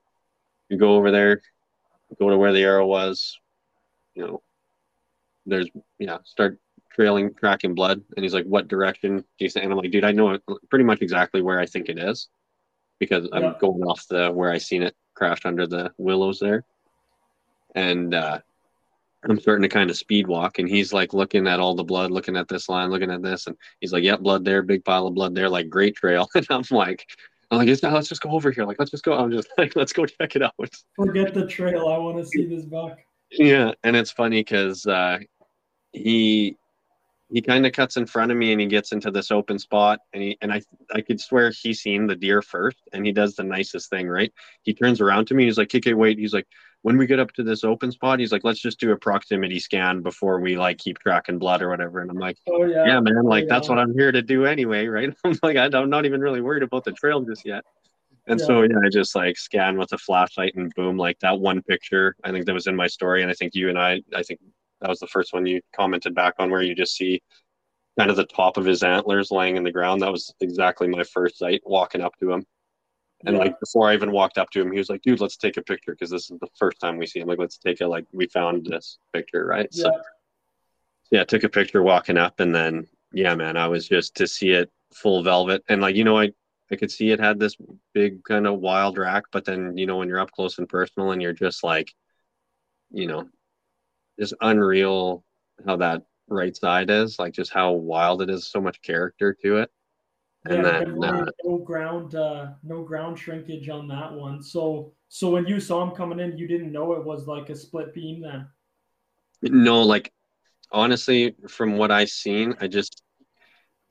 you 0.68 0.79
go 0.79 0.94
over 0.94 1.11
there, 1.11 1.42
go 2.18 2.30
to 2.30 2.38
where 2.38 2.52
the 2.52 2.62
arrow 2.62 2.86
was, 2.86 3.38
you 4.14 4.26
know, 4.26 4.42
there's, 5.44 5.68
yeah, 5.98 6.18
start 6.24 6.58
trailing, 6.92 7.34
tracking 7.34 7.74
blood. 7.74 8.02
And 8.16 8.24
he's 8.24 8.34
like, 8.34 8.46
what 8.46 8.68
direction 8.68 9.24
you? 9.38 9.48
And 9.56 9.72
I'm 9.72 9.78
like, 9.78 9.90
dude, 9.90 10.04
I 10.04 10.12
know 10.12 10.38
pretty 10.70 10.84
much 10.84 11.02
exactly 11.02 11.42
where 11.42 11.60
I 11.60 11.66
think 11.66 11.88
it 11.88 11.98
is 11.98 12.28
because 12.98 13.28
I'm 13.32 13.56
going 13.60 13.82
off 13.82 14.06
the 14.08 14.30
where 14.30 14.50
I 14.50 14.58
seen 14.58 14.82
it 14.82 14.96
crash 15.14 15.44
under 15.44 15.66
the 15.66 15.92
willows 15.98 16.38
there. 16.38 16.64
And 17.74 18.14
uh, 18.14 18.40
I'm 19.24 19.40
starting 19.40 19.62
to 19.62 19.68
kind 19.68 19.90
of 19.90 19.96
speed 19.96 20.26
walk, 20.26 20.58
and 20.58 20.68
he's 20.68 20.92
like 20.92 21.12
looking 21.12 21.46
at 21.46 21.60
all 21.60 21.74
the 21.74 21.84
blood, 21.84 22.10
looking 22.10 22.36
at 22.36 22.48
this 22.48 22.68
line, 22.68 22.90
looking 22.90 23.10
at 23.10 23.22
this, 23.22 23.46
and 23.46 23.56
he's 23.80 23.92
like, 23.92 24.04
"Yep, 24.04 24.20
blood 24.20 24.44
there, 24.44 24.62
big 24.62 24.84
pile 24.84 25.06
of 25.06 25.14
blood 25.14 25.34
there, 25.34 25.48
like 25.48 25.68
great 25.68 25.96
trail." 25.96 26.28
And 26.34 26.46
I'm 26.48 26.64
like, 26.70 27.06
"I'm 27.50 27.59
like, 27.59 27.68
"It's- 27.68 27.82
let's 27.92 28.09
just 28.09 28.22
go 28.22 28.30
over 28.30 28.50
here, 28.50 28.64
like 28.64 28.78
let's 28.78 28.90
just 28.90 29.04
go." 29.04 29.12
I'm 29.14 29.30
just 29.30 29.48
like, 29.59 29.76
"Let's 29.76 29.92
go 29.92 30.06
check 30.06 30.37
it 30.37 30.42
out." 30.42 30.54
Forget 30.96 31.35
the 31.35 31.46
trail. 31.46 31.88
I 31.88 31.98
want 31.98 32.18
to 32.18 32.24
see 32.26 32.46
this 32.46 32.64
buck. 32.64 32.98
Yeah, 33.30 33.72
and 33.85 33.96
it's 33.96 34.11
funny 34.11 34.40
because 34.40 34.87
uh, 34.87 35.18
he 35.92 36.56
he 37.28 37.42
kind 37.42 37.66
of 37.66 37.72
cuts 37.72 37.96
in 37.96 38.06
front 38.06 38.30
of 38.30 38.38
me 38.38 38.52
and 38.52 38.61
he 38.61 38.68
gets 38.68 38.92
into 38.92 39.11
this 39.11 39.32
open 39.32 39.59
spot 39.59 39.98
and 40.12 40.22
he 40.22 40.38
and 40.42 40.52
I 40.52 40.62
I 40.94 41.00
could 41.00 41.20
swear 41.20 41.50
he 41.50 41.74
seen 41.74 42.06
the 42.06 42.14
deer 42.14 42.40
first 42.40 42.78
and 42.92 43.04
he 43.04 43.11
does 43.12 43.35
the 43.35 43.42
nicest 43.42 43.90
thing 43.90 44.09
right. 44.09 44.32
He 44.62 44.72
turns 44.74 45.00
around 45.00 45.26
to 45.28 45.35
me. 45.35 45.42
and 45.42 45.48
He's 45.48 45.59
like, 45.59 45.68
"KK, 45.68 45.94
wait." 45.94 46.18
He's 46.18 46.32
like, 46.32 46.46
"When 46.87 46.99
we 46.99 47.09
get 47.09 47.18
up 47.18 47.33
to 47.33 47.42
this 47.42 47.64
open 47.64 47.90
spot, 47.90 48.20
he's 48.20 48.31
like, 48.31 48.44
let's 48.44 48.61
just 48.61 48.79
do 48.79 48.92
a 48.92 48.96
proximity 48.96 49.59
scan 49.59 50.03
before 50.03 50.38
we 50.38 50.57
like 50.57 50.79
keep 50.79 51.01
tracking 51.01 51.37
blood 51.37 51.61
or 51.61 51.68
whatever." 51.68 52.01
And 52.01 52.09
I'm 52.09 52.16
like, 52.16 52.38
Oh 52.49 52.64
yeah. 52.64 52.87
"Yeah, 52.87 53.01
man. 53.01 53.25
Like 53.25 53.46
yeah. 53.46 53.55
that's 53.55 53.68
what 53.68 53.81
I'm 53.81 53.92
here 53.92 54.12
to 54.12 54.22
do 54.22 54.46
anyway, 54.46 54.87
right?" 54.87 55.12
I'm 55.25 55.37
like, 55.42 55.57
"I'm 55.57 55.90
not 55.90 56.07
even 56.07 56.20
really 56.20 56.40
worried 56.40 56.62
about 56.62 56.85
the 56.85 56.92
trail 56.92 57.20
just 57.22 57.44
yet." 57.44 57.64
And 58.29 58.40
so 58.40 58.62
yeah, 58.62 58.77
I 58.85 58.88
just 58.88 59.16
like 59.16 59.37
scan 59.37 59.77
with 59.79 59.92
a 59.94 59.99
flashlight 59.99 60.55
and 60.55 60.72
boom, 60.77 60.96
like 60.96 61.18
that 61.18 61.40
one 61.40 61.61
picture. 61.61 62.14
I 62.22 62.31
think 62.31 62.46
that 62.46 62.55
was 62.55 62.68
in 62.68 62.77
my 62.77 62.87
story, 62.87 63.22
and 63.22 63.33
I 63.33 63.35
think 63.35 63.57
you 63.57 63.68
and 63.68 63.77
I, 63.77 64.01
I 64.14 64.22
think 64.22 64.38
that 64.81 64.88
was 64.88 65.01
the 65.01 65.09
first 65.09 65.33
one 65.33 65.44
you 65.44 65.61
commented 65.75 66.14
back 66.14 66.35
on, 66.38 66.53
where 66.53 66.62
you 66.62 66.77
just 66.77 66.94
see 66.94 67.20
kind 67.99 68.11
of 68.11 68.16
the 68.16 68.27
top 68.27 68.59
of 68.59 68.64
his 68.64 68.85
antlers 68.85 69.33
laying 69.33 69.57
in 69.57 69.64
the 69.64 69.72
ground. 69.72 70.03
That 70.03 70.12
was 70.12 70.33
exactly 70.40 70.87
my 70.87 71.03
first 71.03 71.38
sight 71.38 71.62
walking 71.64 72.01
up 72.01 72.12
to 72.20 72.31
him. 72.31 72.46
And 73.26 73.36
Yeah. 73.36 73.42
like 73.42 73.60
before 73.60 73.88
I 73.90 73.94
even 73.94 74.12
walked 74.12 74.38
up 74.38 74.50
to 74.50 74.60
him, 74.60 74.70
he 74.70 74.78
was 74.78 74.88
like, 74.88 75.02
"Dude, 75.02 75.20
let's 75.20 75.36
take 75.36 75.56
a 75.56 75.62
picture 75.62 75.92
because 75.92 76.10
this 76.10 76.30
is 76.30 76.38
the 76.38 76.48
first 76.56 76.80
time 76.80 76.96
we 76.96 77.06
see 77.06 77.18
him. 77.20 77.28
Like, 77.28 77.38
let's 77.38 77.58
take 77.58 77.80
a 77.80 77.86
like 77.86 78.06
we 78.12 78.28
found 78.28 78.64
this 78.64 78.98
picture, 79.12 79.44
right?" 79.44 79.68
Yeah. 79.72 79.82
So 79.82 80.02
yeah, 81.10 81.24
took 81.24 81.44
a 81.44 81.48
picture 81.48 81.82
walking 81.82 82.16
up, 82.16 82.40
and 82.40 82.54
then 82.54 82.86
yeah, 83.12 83.34
man, 83.34 83.56
I 83.56 83.68
was 83.68 83.88
just 83.88 84.14
to 84.16 84.26
see 84.28 84.50
it 84.50 84.70
full 84.94 85.22
velvet, 85.22 85.64
and 85.68 85.80
like 85.80 85.96
you 85.96 86.04
know, 86.04 86.18
I 86.18 86.32
I 86.70 86.76
could 86.76 86.90
see 86.90 87.10
it 87.10 87.20
had 87.20 87.38
this 87.38 87.56
big 87.94 88.22
kind 88.24 88.46
of 88.46 88.60
wild 88.60 88.96
rack, 88.96 89.24
but 89.32 89.44
then 89.44 89.76
you 89.76 89.86
know 89.86 89.96
when 89.96 90.08
you're 90.08 90.20
up 90.20 90.30
close 90.30 90.58
and 90.58 90.68
personal, 90.68 91.10
and 91.10 91.20
you're 91.20 91.32
just 91.32 91.64
like, 91.64 91.92
you 92.90 93.06
know, 93.08 93.28
just 94.20 94.34
unreal 94.40 95.24
how 95.66 95.76
that 95.76 96.02
right 96.28 96.56
side 96.56 96.90
is, 96.90 97.18
like 97.18 97.32
just 97.32 97.52
how 97.52 97.72
wild 97.72 98.22
it 98.22 98.30
is, 98.30 98.46
so 98.46 98.60
much 98.60 98.82
character 98.82 99.36
to 99.42 99.58
it, 99.58 99.70
and 100.50 100.64
yeah, 100.64 100.80
then 100.80 101.04
uh, 101.04 101.26
no 101.44 101.59
ground, 101.59 102.14
uh, 102.14 102.52
no 102.62 102.82
ground 102.82 103.18
shrinkage 103.18 103.68
on 103.68 103.88
that 103.88 104.12
one. 104.12 104.42
So, 104.42 104.92
so 105.09 105.30
when 105.30 105.46
you 105.46 105.61
saw 105.61 105.82
him 105.82 105.90
coming 105.94 106.20
in, 106.20 106.38
you 106.38 106.46
didn't 106.48 106.72
know 106.72 106.92
it 106.94 107.04
was 107.04 107.26
like 107.26 107.50
a 107.50 107.56
split 107.56 107.94
beam 107.94 108.20
then. 108.22 108.46
No, 109.42 109.82
like 109.82 110.12
honestly, 110.72 111.35
from 111.48 111.76
what 111.76 111.90
I 111.90 112.06
seen, 112.06 112.56
I 112.61 112.68
just 112.68 113.02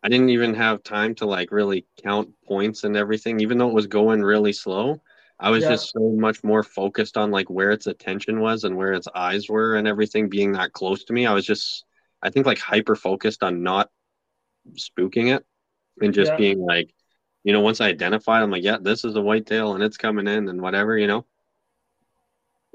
I 0.03 0.09
didn't 0.09 0.29
even 0.29 0.53
have 0.55 0.83
time 0.83 1.15
to 1.15 1.25
like 1.25 1.51
really 1.51 1.87
count 2.03 2.29
points 2.47 2.83
and 2.83 2.95
everything, 2.97 3.39
even 3.39 3.57
though 3.57 3.69
it 3.69 3.73
was 3.75 3.87
going 3.87 4.21
really 4.21 4.53
slow. 4.53 5.01
I 5.39 5.49
was 5.49 5.63
Yeah. 5.63 5.69
just 5.69 5.91
so 5.91 5.99
much 6.11 6.43
more 6.43 6.63
focused 6.63 7.17
on 7.17 7.31
like 7.31 7.49
where 7.49 7.71
its 7.71 7.87
attention 7.87 8.39
was 8.39 8.63
and 8.63 8.77
where 8.77 8.93
its 8.93 9.07
eyes 9.15 9.49
were 9.49 9.75
and 9.75 9.87
everything 9.87 10.29
being 10.29 10.53
that 10.53 10.73
close 10.73 11.03
to 11.05 11.13
me. 11.13 11.25
I 11.25 11.33
was 11.33 11.45
just 11.45 11.85
I 12.21 12.29
think 12.29 12.45
like 12.45 12.59
hyper 12.59 12.95
focused 12.95 13.43
on 13.43 13.63
not 13.63 13.89
spooking 14.75 15.35
it 15.35 15.45
and 16.01 16.13
just 16.13 16.31
Yeah. 16.31 16.37
being 16.37 16.59
like, 16.59 16.93
you 17.43 17.53
know, 17.53 17.61
once 17.61 17.81
I 17.81 17.87
identified, 17.87 18.41
I'm 18.43 18.51
like, 18.51 18.63
yeah, 18.63 18.77
this 18.81 19.05
is 19.05 19.15
a 19.15 19.21
whitetail 19.21 19.75
and 19.75 19.83
it's 19.83 19.97
coming 19.97 20.27
in 20.27 20.49
and 20.49 20.61
whatever, 20.61 20.97
you 20.97 21.07
know. 21.07 21.25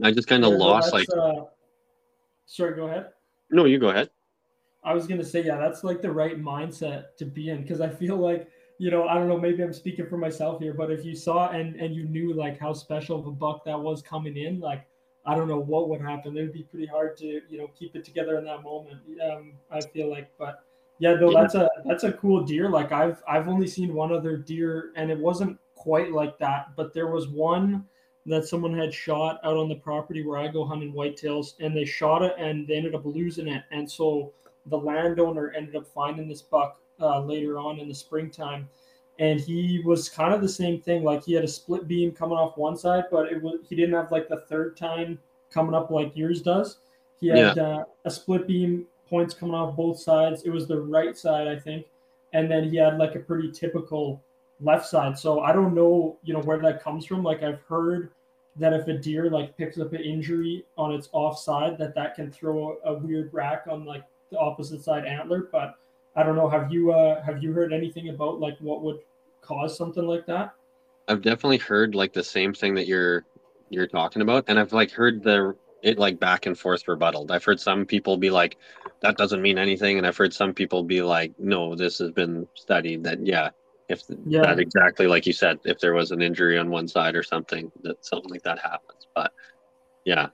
I 0.02 0.12
just 0.12 0.28
kind 0.28 0.44
of 0.44 0.52
Yeah, 0.52 0.58
lost 0.58 0.92
like 0.92 1.08
uh, 1.10 1.44
sorry, 2.46 2.74
go 2.74 2.86
ahead. 2.86 3.08
no, 3.50 3.64
you 3.64 3.78
go 3.78 3.88
ahead. 3.90 4.10
I 4.82 4.94
was 4.94 5.06
gonna 5.06 5.24
say, 5.24 5.44
yeah, 5.44 5.58
that's 5.58 5.84
like 5.84 6.00
the 6.00 6.10
right 6.10 6.40
mindset 6.40 7.16
to 7.18 7.26
be 7.26 7.50
in 7.50 7.62
because 7.62 7.80
I 7.80 7.88
feel 7.90 8.16
like, 8.16 8.48
you 8.78 8.90
know, 8.90 9.06
I 9.06 9.14
don't 9.14 9.28
know, 9.28 9.38
maybe 9.38 9.62
I'm 9.62 9.72
speaking 9.74 10.06
for 10.06 10.16
myself 10.16 10.60
here, 10.60 10.72
but 10.72 10.90
if 10.90 11.04
you 11.04 11.14
saw 11.14 11.50
and 11.50 11.76
and 11.76 11.94
you 11.94 12.04
knew 12.04 12.32
like 12.32 12.58
how 12.58 12.72
special 12.72 13.18
of 13.18 13.26
a 13.26 13.30
buck 13.30 13.64
that 13.66 13.78
was 13.78 14.00
coming 14.02 14.36
in, 14.36 14.60
like 14.60 14.86
I 15.26 15.34
don't 15.34 15.48
know 15.48 15.60
what 15.60 15.90
would 15.90 16.00
happen. 16.00 16.36
It 16.36 16.40
would 16.40 16.52
be 16.52 16.62
pretty 16.62 16.86
hard 16.86 17.16
to, 17.18 17.26
you 17.26 17.58
know, 17.58 17.68
keep 17.78 17.94
it 17.94 18.04
together 18.06 18.38
in 18.38 18.44
that 18.44 18.62
moment. 18.62 19.00
Um, 19.30 19.52
I 19.70 19.82
feel 19.82 20.10
like, 20.10 20.30
but 20.38 20.64
yeah, 21.00 21.16
Yeah. 21.20 21.30
that's 21.32 21.54
a 21.56 21.68
that's 21.84 22.04
a 22.04 22.12
cool 22.12 22.44
deer. 22.44 22.68
Like 22.68 22.92
I've 22.92 23.22
I've 23.26 23.48
only 23.48 23.66
seen 23.66 23.92
one 23.94 24.12
other 24.12 24.36
deer, 24.36 24.92
and 24.94 25.10
it 25.10 25.18
wasn't 25.18 25.58
quite 25.74 26.12
like 26.12 26.38
that, 26.38 26.76
but 26.76 26.94
there 26.94 27.08
was 27.08 27.28
one 27.28 27.84
that 28.26 28.46
someone 28.46 28.76
had 28.78 28.94
shot 28.94 29.40
out 29.42 29.56
on 29.56 29.68
the 29.68 29.74
property 29.74 30.24
where 30.24 30.38
I 30.38 30.46
go 30.46 30.64
hunting 30.64 30.92
whitetails, 30.92 31.54
and 31.58 31.76
they 31.76 31.84
shot 31.84 32.22
it 32.22 32.34
and 32.38 32.68
they 32.68 32.76
ended 32.76 32.94
up 32.94 33.04
losing 33.04 33.48
it, 33.48 33.64
and 33.72 33.90
so 33.90 34.32
the 34.66 34.78
landowner 34.78 35.52
ended 35.56 35.74
up 35.74 35.86
finding 35.86 36.28
this 36.28 36.42
buck 36.42 36.78
uh, 37.00 37.20
later 37.20 37.58
on 37.58 37.80
in 37.80 37.88
the 37.88 37.94
springtime 37.94 38.68
and 39.20 39.38
he 39.40 39.80
was 39.84 40.08
kind 40.08 40.34
of 40.34 40.40
the 40.40 40.48
same 40.48 40.80
thing 40.80 41.04
like 41.04 41.22
he 41.24 41.32
had 41.34 41.44
a 41.44 41.48
split 41.48 41.86
beam 41.86 42.10
coming 42.10 42.36
off 42.36 42.56
one 42.56 42.76
side 42.76 43.04
but 43.10 43.30
it 43.30 43.40
was 43.40 43.58
he 43.68 43.76
didn't 43.76 43.94
have 43.94 44.10
like 44.10 44.28
the 44.28 44.40
third 44.48 44.76
time 44.76 45.18
coming 45.50 45.74
up 45.74 45.90
like 45.90 46.16
yours 46.16 46.42
does 46.42 46.78
he 47.20 47.28
had 47.28 47.58
uh, 47.58 47.84
a 48.06 48.10
split 48.10 48.46
beam 48.48 48.86
points 49.10 49.34
coming 49.34 49.54
off 49.54 49.76
both 49.76 49.98
sides. 49.98 50.42
It 50.44 50.50
was 50.50 50.66
the 50.66 50.80
right 50.80 51.16
side 51.18 51.48
i 51.48 51.58
think. 51.58 51.86
And 52.32 52.50
then 52.50 52.70
he 52.70 52.76
had 52.76 52.96
like 52.96 53.16
a 53.16 53.18
pretty 53.18 53.50
typical 53.50 54.22
left 54.60 54.86
side. 54.86 55.18
So 55.18 55.40
i 55.40 55.52
don't 55.52 55.74
know 55.74 56.16
you 56.22 56.32
know 56.32 56.40
where 56.40 56.58
that 56.58 56.82
comes 56.82 57.04
from. 57.04 57.22
Like 57.22 57.42
i've 57.42 57.60
heard 57.62 58.10
that 58.56 58.72
if 58.72 58.88
a 58.88 58.94
deer 58.94 59.30
like 59.30 59.56
picks 59.56 59.78
up 59.78 59.92
an 59.92 60.00
injury 60.00 60.64
on 60.76 60.92
its 60.92 61.08
off 61.12 61.38
side 61.38 61.78
that 61.78 61.94
that 61.94 62.14
can 62.14 62.30
throw 62.30 62.78
a, 62.84 62.92
a 62.92 62.98
weird 62.98 63.32
rack 63.32 63.64
on 63.68 63.84
like 63.84 64.04
the 64.30 64.38
opposite 64.38 64.82
side 64.82 65.04
antler. 65.04 65.48
But 65.52 65.76
i 66.16 66.22
don't 66.22 66.36
know. 66.36 66.48
Have 66.48 66.72
you 66.72 66.92
uh 66.92 67.22
have 67.22 67.42
you 67.42 67.52
heard 67.52 67.72
anything 67.72 68.08
about 68.08 68.40
like 68.40 68.56
what 68.60 68.82
would 68.82 69.00
cause 69.42 69.76
something 69.76 70.06
like 70.06 70.26
that? 70.26 70.54
I've 71.08 71.22
definitely 71.22 71.58
heard 71.58 71.94
like 71.94 72.12
the 72.12 72.22
same 72.22 72.54
thing 72.54 72.74
that 72.74 72.86
you're 72.86 73.24
you're 73.68 73.86
talking 73.86 74.22
about, 74.22 74.44
and 74.48 74.58
I've 74.58 74.72
like 74.72 74.90
heard 74.90 75.22
the 75.22 75.56
it 75.82 75.98
like 75.98 76.20
back 76.20 76.46
and 76.46 76.58
forth 76.58 76.86
rebutted. 76.86 77.30
I've 77.30 77.44
heard 77.44 77.60
some 77.60 77.86
people 77.86 78.16
be 78.16 78.30
like, 78.30 78.56
that 79.02 79.16
doesn't 79.16 79.42
mean 79.42 79.58
anything, 79.58 79.98
and 79.98 80.06
I've 80.06 80.16
heard 80.16 80.32
some 80.32 80.54
people 80.54 80.82
be 80.84 81.02
like, 81.02 81.32
no, 81.38 81.74
this 81.74 81.98
has 81.98 82.10
been 82.10 82.46
studied 82.54 83.04
that 83.04 83.24
yeah, 83.24 83.50
if 83.88 84.02
Yeah. 84.26 84.42
that 84.42 84.58
exactly 84.58 85.06
like 85.06 85.26
you 85.26 85.32
said, 85.32 85.58
if 85.64 85.78
there 85.80 85.94
was 85.94 86.10
an 86.10 86.22
injury 86.22 86.58
on 86.58 86.70
one 86.70 86.88
side 86.88 87.16
or 87.16 87.22
something, 87.22 87.70
that 87.82 88.04
something 88.04 88.30
like 88.30 88.42
that 88.42 88.58
happens. 88.58 89.06
But 89.14 89.32
yeah, 90.04 90.28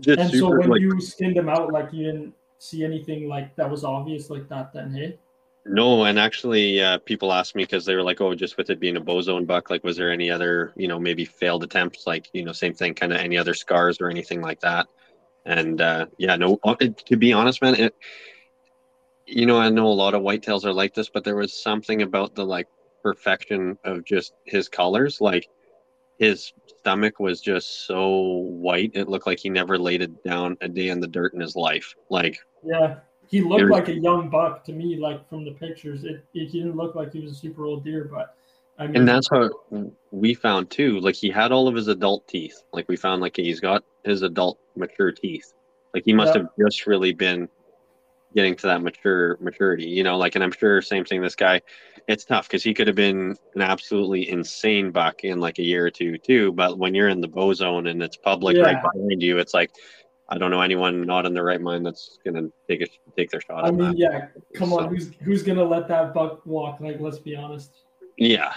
just 0.00 0.18
and 0.20 0.30
so 0.30 0.50
when 0.50 0.68
like, 0.68 0.80
you 0.80 1.00
skinned 1.00 1.36
them 1.36 1.48
out 1.48 1.72
like 1.72 1.92
you 1.92 2.04
didn't 2.04 2.34
see 2.58 2.84
anything 2.84 3.28
like 3.28 3.54
that 3.56 3.70
was 3.70 3.84
obvious 3.84 4.30
like 4.30 4.48
that 4.48 4.72
then 4.72 4.90
hey 4.92 5.18
No, 5.66 6.04
and 6.04 6.18
actually, 6.18 6.80
uh, 6.80 6.98
people 6.98 7.32
asked 7.32 7.54
me 7.54 7.64
because 7.64 7.84
they 7.84 7.94
were 7.94 8.02
like, 8.02 8.20
"Oh, 8.20 8.34
just 8.34 8.56
with 8.56 8.70
it 8.70 8.80
being 8.80 8.96
a 8.96 9.00
bow 9.00 9.20
zone 9.20 9.44
buck, 9.46 9.68
like, 9.70 9.84
was 9.84 9.96
there 9.96 10.12
any 10.12 10.30
other, 10.30 10.72
you 10.76 10.88
know, 10.88 10.98
maybe 10.98 11.24
failed 11.24 11.64
attempts, 11.64 12.06
like, 12.06 12.28
you 12.32 12.44
know, 12.44 12.52
same 12.52 12.74
thing, 12.74 12.94
kind 12.94 13.12
of 13.12 13.18
any 13.18 13.36
other 13.36 13.54
scars 13.54 14.00
or 14.00 14.08
anything 14.08 14.40
like 14.40 14.60
that?" 14.60 14.86
And 15.46 15.80
uh, 15.80 16.06
yeah, 16.18 16.36
no, 16.36 16.58
uh, 16.64 16.74
it, 16.80 16.98
to 17.06 17.16
be 17.16 17.32
honest, 17.32 17.62
man, 17.62 17.76
it, 17.76 17.94
you 19.26 19.46
know, 19.46 19.58
I 19.58 19.70
know 19.70 19.86
a 19.86 19.88
lot 19.88 20.14
of 20.14 20.22
whitetails 20.22 20.64
are 20.64 20.72
like 20.72 20.94
this, 20.94 21.08
but 21.08 21.24
there 21.24 21.36
was 21.36 21.52
something 21.52 22.02
about 22.02 22.34
the 22.34 22.44
like 22.44 22.66
perfection 23.02 23.78
of 23.84 24.04
just 24.04 24.34
his 24.44 24.68
colors, 24.68 25.20
like 25.20 25.48
his 26.18 26.52
stomach 26.80 27.20
was 27.20 27.40
just 27.40 27.86
so 27.86 28.18
white, 28.38 28.90
it 28.94 29.08
looked 29.08 29.26
like 29.26 29.38
he 29.38 29.50
never 29.50 29.78
laid 29.78 30.02
it 30.02 30.24
down 30.24 30.56
a 30.60 30.68
day 30.68 30.88
in 30.88 31.00
the 31.00 31.06
dirt 31.08 31.34
in 31.34 31.40
his 31.40 31.56
life, 31.56 31.94
like. 32.10 32.38
yeah 32.64 32.96
he 33.28 33.40
looked 33.40 33.70
like 33.70 33.88
a 33.88 34.00
young 34.00 34.28
buck 34.30 34.64
to 34.64 34.72
me 34.72 34.96
like 34.96 35.28
from 35.28 35.44
the 35.44 35.52
pictures 35.52 36.04
it, 36.04 36.24
it 36.34 36.48
he 36.48 36.58
didn't 36.60 36.76
look 36.76 36.94
like 36.94 37.12
he 37.12 37.20
was 37.20 37.32
a 37.32 37.34
super 37.34 37.64
old 37.64 37.84
deer 37.84 38.08
but 38.10 38.36
I 38.78 38.86
mean, 38.86 38.96
and 38.96 39.08
that's 39.08 39.28
how 39.30 39.50
we 40.10 40.34
found 40.34 40.70
too. 40.70 41.00
Like 41.00 41.14
he 41.14 41.30
had 41.30 41.52
all 41.52 41.66
of 41.68 41.74
his 41.74 41.88
adult 41.88 42.26
teeth. 42.28 42.62
Like 42.72 42.88
we 42.88 42.96
found 42.96 43.22
like 43.22 43.36
he's 43.36 43.60
got 43.60 43.84
his 44.04 44.22
adult 44.22 44.58
mature 44.76 45.12
teeth. 45.12 45.52
Like 45.94 46.04
he 46.04 46.12
must 46.12 46.34
Yeah. 46.34 46.42
have 46.42 46.50
just 46.60 46.86
really 46.86 47.12
been 47.12 47.48
getting 48.34 48.54
to 48.56 48.66
that 48.66 48.82
mature 48.82 49.38
maturity, 49.40 49.86
you 49.86 50.02
know. 50.02 50.18
Like, 50.18 50.34
and 50.34 50.44
I'm 50.44 50.52
sure 50.52 50.82
same 50.82 51.06
thing. 51.06 51.22
This 51.22 51.34
guy, 51.36 51.62
it's 52.06 52.26
tough 52.26 52.48
because 52.48 52.62
he 52.62 52.74
could 52.74 52.86
have 52.86 52.96
been 52.96 53.34
an 53.54 53.62
absolutely 53.62 54.28
insane 54.28 54.90
buck 54.90 55.24
in 55.24 55.40
like 55.40 55.58
a 55.58 55.62
year 55.62 55.86
or 55.86 55.90
two 55.90 56.18
too. 56.18 56.52
But 56.52 56.76
when 56.78 56.94
you're 56.94 57.08
in 57.08 57.22
the 57.22 57.28
bow 57.28 57.54
zone 57.54 57.86
and 57.86 58.02
it's 58.02 58.18
public 58.18 58.58
right 58.58 58.76
behind 58.82 59.22
you, 59.22 59.38
it's 59.38 59.54
like 59.54 59.70
I 60.28 60.36
don't 60.36 60.50
know 60.50 60.60
anyone 60.60 61.02
not 61.06 61.24
in 61.24 61.32
their 61.32 61.44
right 61.44 61.60
mind 61.62 61.86
that's 61.86 62.18
gonna 62.26 62.48
take 62.68 62.82
a 62.82 62.86
take 63.16 63.30
their 63.30 63.40
shot. 63.40 63.64
I 63.64 63.70
mean, 63.70 63.92
that. 63.92 63.96
yeah, 63.98 64.26
come 64.54 64.68
So- 64.70 64.80
on, 64.80 64.88
who's 64.90 65.12
who's 65.22 65.42
gonna 65.42 65.64
let 65.64 65.88
that 65.88 66.12
buck 66.12 66.44
walk? 66.44 66.80
Like, 66.80 67.00
let's 67.00 67.18
be 67.18 67.34
honest. 67.36 67.85
Yeah. 68.16 68.54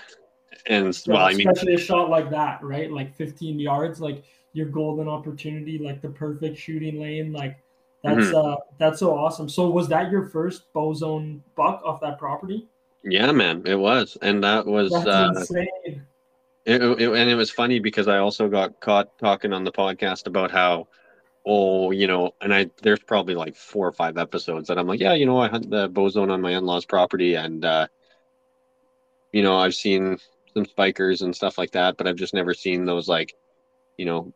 And 0.66 0.94
Yeah, 1.06 1.14
well, 1.14 1.26
I 1.26 1.34
mean, 1.34 1.50
especially 1.50 1.76
a 1.76 1.78
shot 1.78 2.10
like 2.10 2.30
that, 2.32 2.64
right? 2.64 2.92
Like 2.92 3.16
15 3.16 3.60
yards, 3.60 4.00
like 4.02 4.24
your 4.54 4.68
golden 4.68 5.08
opportunity, 5.08 5.78
like 5.78 6.02
the 6.02 6.10
perfect 6.10 6.58
shooting 6.58 7.00
lane, 7.00 7.32
like 7.32 7.58
that's 8.04 8.28
Mm-hmm. 8.28 8.36
uh 8.36 8.56
that's 8.78 9.00
so 9.00 9.18
awesome. 9.18 9.50
So 9.50 9.70
was 9.70 9.88
that 9.90 10.12
your 10.12 10.28
first 10.28 10.72
bow 10.74 10.94
zone 10.94 11.44
buck 11.56 11.82
off 11.86 12.00
that 12.02 12.18
property? 12.20 12.68
yeah, 13.04 13.32
man, 13.32 13.64
it 13.66 13.76
was, 13.76 14.18
and 14.22 14.44
that 14.44 14.66
was 14.66 14.90
That's 14.92 15.08
uh, 15.08 15.30
insane. 15.30 16.06
It, 16.66 16.82
it, 16.84 17.10
and 17.12 17.30
it 17.30 17.36
was 17.36 17.50
funny 17.50 17.80
because 17.80 18.08
I 18.08 18.18
also 18.18 18.48
got 18.50 18.80
caught 18.80 19.18
talking 19.18 19.54
on 19.54 19.64
the 19.64 19.72
podcast 19.72 20.28
about 20.28 20.52
how, 20.52 20.88
oh, 21.46 21.92
you 21.92 22.08
know, 22.08 22.36
and 22.42 22.54
I 22.54 22.70
there's 22.84 23.00
probably 23.00 23.36
like 23.36 23.56
four 23.56 23.88
or 23.88 23.92
five 23.94 24.18
episodes 24.18 24.68
that 24.68 24.78
I'm 24.78 24.88
like, 24.88 25.00
yeah, 25.00 25.14
you 25.14 25.26
know, 25.26 25.40
I 25.40 25.48
hunt 25.48 25.70
the 25.70 25.88
bow 25.90 26.10
zone 26.10 26.30
on 26.30 26.42
my 26.42 26.52
in-laws' 26.56 26.86
property, 26.86 27.36
and 27.36 27.64
uh, 27.66 27.88
you 29.32 29.44
know, 29.44 29.58
I've 29.58 29.76
seen 29.76 30.18
some 30.54 30.66
spikers 30.66 31.22
and 31.22 31.36
stuff 31.36 31.58
like 31.58 31.72
that, 31.72 31.98
but 31.98 32.08
I've 32.08 32.16
just 32.16 32.34
never 32.34 32.54
seen 32.54 32.86
those 32.86 33.08
like, 33.08 33.34
you 33.98 34.06
know, 34.06 34.34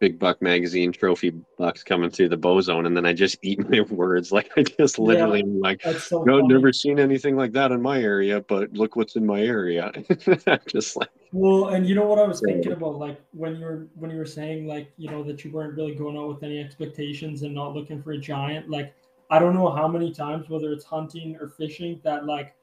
big 0.00 0.18
buck 0.18 0.42
magazine 0.42 0.92
trophy 0.92 1.32
bucks 1.58 1.82
coming 1.82 2.10
through 2.10 2.28
the 2.28 2.36
bow 2.36 2.60
zone, 2.60 2.86
and 2.86 2.96
then 2.96 3.06
I 3.06 3.12
just 3.12 3.38
eat 3.42 3.58
my 3.70 3.80
words, 3.82 4.32
like 4.32 4.50
I 4.56 4.62
just 4.62 4.98
literally 4.98 5.40
am 5.40 5.60
like. 5.60 5.80
So 5.98 6.24
No, 6.24 6.40
funny. 6.40 6.54
never 6.54 6.72
seen 6.72 6.98
anything 6.98 7.36
like 7.36 7.52
that 7.52 7.72
in 7.72 7.82
my 7.82 8.00
area, 8.00 8.40
but 8.40 8.72
look 8.72 8.96
what's 8.96 9.16
in 9.16 9.26
my 9.26 9.40
area. 9.40 9.92
Just 10.68 10.96
like, 10.96 11.08
Well, 11.32 11.68
and 11.68 11.86
you 11.86 11.94
know 11.94 12.06
what 12.06 12.18
I 12.18 12.26
was 12.26 12.40
Yeah. 12.40 12.54
thinking 12.54 12.72
about, 12.72 12.98
like 12.98 13.20
when 13.32 13.56
you 13.56 13.64
were 13.64 13.88
when 13.94 14.10
you 14.10 14.18
were 14.18 14.26
saying 14.26 14.66
like 14.66 14.92
you 14.96 15.10
know 15.10 15.22
that 15.24 15.44
you 15.44 15.50
weren't 15.52 15.74
really 15.76 15.94
going 15.94 16.16
out 16.16 16.28
with 16.28 16.42
any 16.42 16.60
expectations 16.60 17.42
and 17.42 17.54
not 17.54 17.74
looking 17.74 18.02
for 18.02 18.12
a 18.12 18.18
giant. 18.18 18.70
Like 18.70 18.94
I 19.30 19.38
don't 19.38 19.54
know 19.54 19.70
how 19.70 19.88
many 19.88 20.12
times, 20.12 20.48
whether 20.48 20.72
it's 20.72 20.84
hunting 20.84 21.36
or 21.40 21.48
fishing, 21.48 22.00
that 22.04 22.26
like 22.26 22.54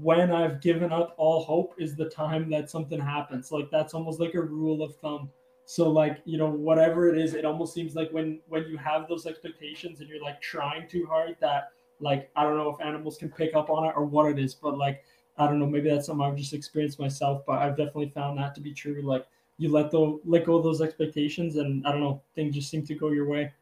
when 0.00 0.30
I've 0.30 0.60
given 0.60 0.92
up 0.92 1.14
all 1.18 1.42
hope 1.44 1.74
is 1.78 1.96
the 1.96 2.08
time 2.08 2.48
that 2.50 2.70
something 2.70 3.00
happens. 3.00 3.52
Like 3.52 3.70
that's 3.70 3.94
almost 3.94 4.20
like 4.20 4.34
a 4.34 4.40
rule 4.40 4.82
of 4.82 4.96
thumb. 4.96 5.30
So 5.64 5.90
like 5.90 6.22
you 6.24 6.38
know 6.38 6.50
whatever 6.50 7.08
it 7.08 7.18
is, 7.18 7.34
it 7.34 7.44
almost 7.44 7.74
seems 7.74 7.94
like 7.94 8.10
when 8.10 8.40
when 8.48 8.64
you 8.68 8.76
have 8.78 9.08
those 9.08 9.26
expectations 9.26 10.00
and 10.00 10.08
you're 10.08 10.22
like 10.22 10.40
trying 10.40 10.88
too 10.88 11.06
hard 11.06 11.36
that 11.40 11.70
like 12.00 12.30
I 12.36 12.42
don't 12.42 12.56
know 12.56 12.70
if 12.70 12.84
animals 12.84 13.16
can 13.16 13.30
pick 13.30 13.54
up 13.54 13.70
on 13.70 13.86
it 13.88 13.92
or 13.96 14.04
what 14.04 14.30
it 14.30 14.38
is, 14.38 14.54
but 14.54 14.78
like 14.78 15.04
I 15.38 15.46
don't 15.46 15.58
know, 15.58 15.66
maybe 15.66 15.88
that's 15.88 16.06
something 16.06 16.24
I've 16.24 16.36
just 16.36 16.52
experienced 16.52 16.98
myself, 16.98 17.42
but 17.46 17.58
I've 17.58 17.76
definitely 17.76 18.10
found 18.10 18.38
that 18.38 18.54
to 18.56 18.60
be 18.60 18.72
true. 18.72 19.02
Like 19.02 19.26
you 19.58 19.70
let 19.70 19.90
the 19.90 20.20
let 20.24 20.46
go 20.46 20.56
of 20.56 20.64
those 20.64 20.80
expectations 20.80 21.56
and 21.56 21.86
I 21.86 21.92
don't 21.92 22.00
know, 22.00 22.22
things 22.34 22.54
just 22.54 22.70
seem 22.70 22.84
to 22.86 22.94
go 22.94 23.10
your 23.10 23.28
way. 23.28 23.52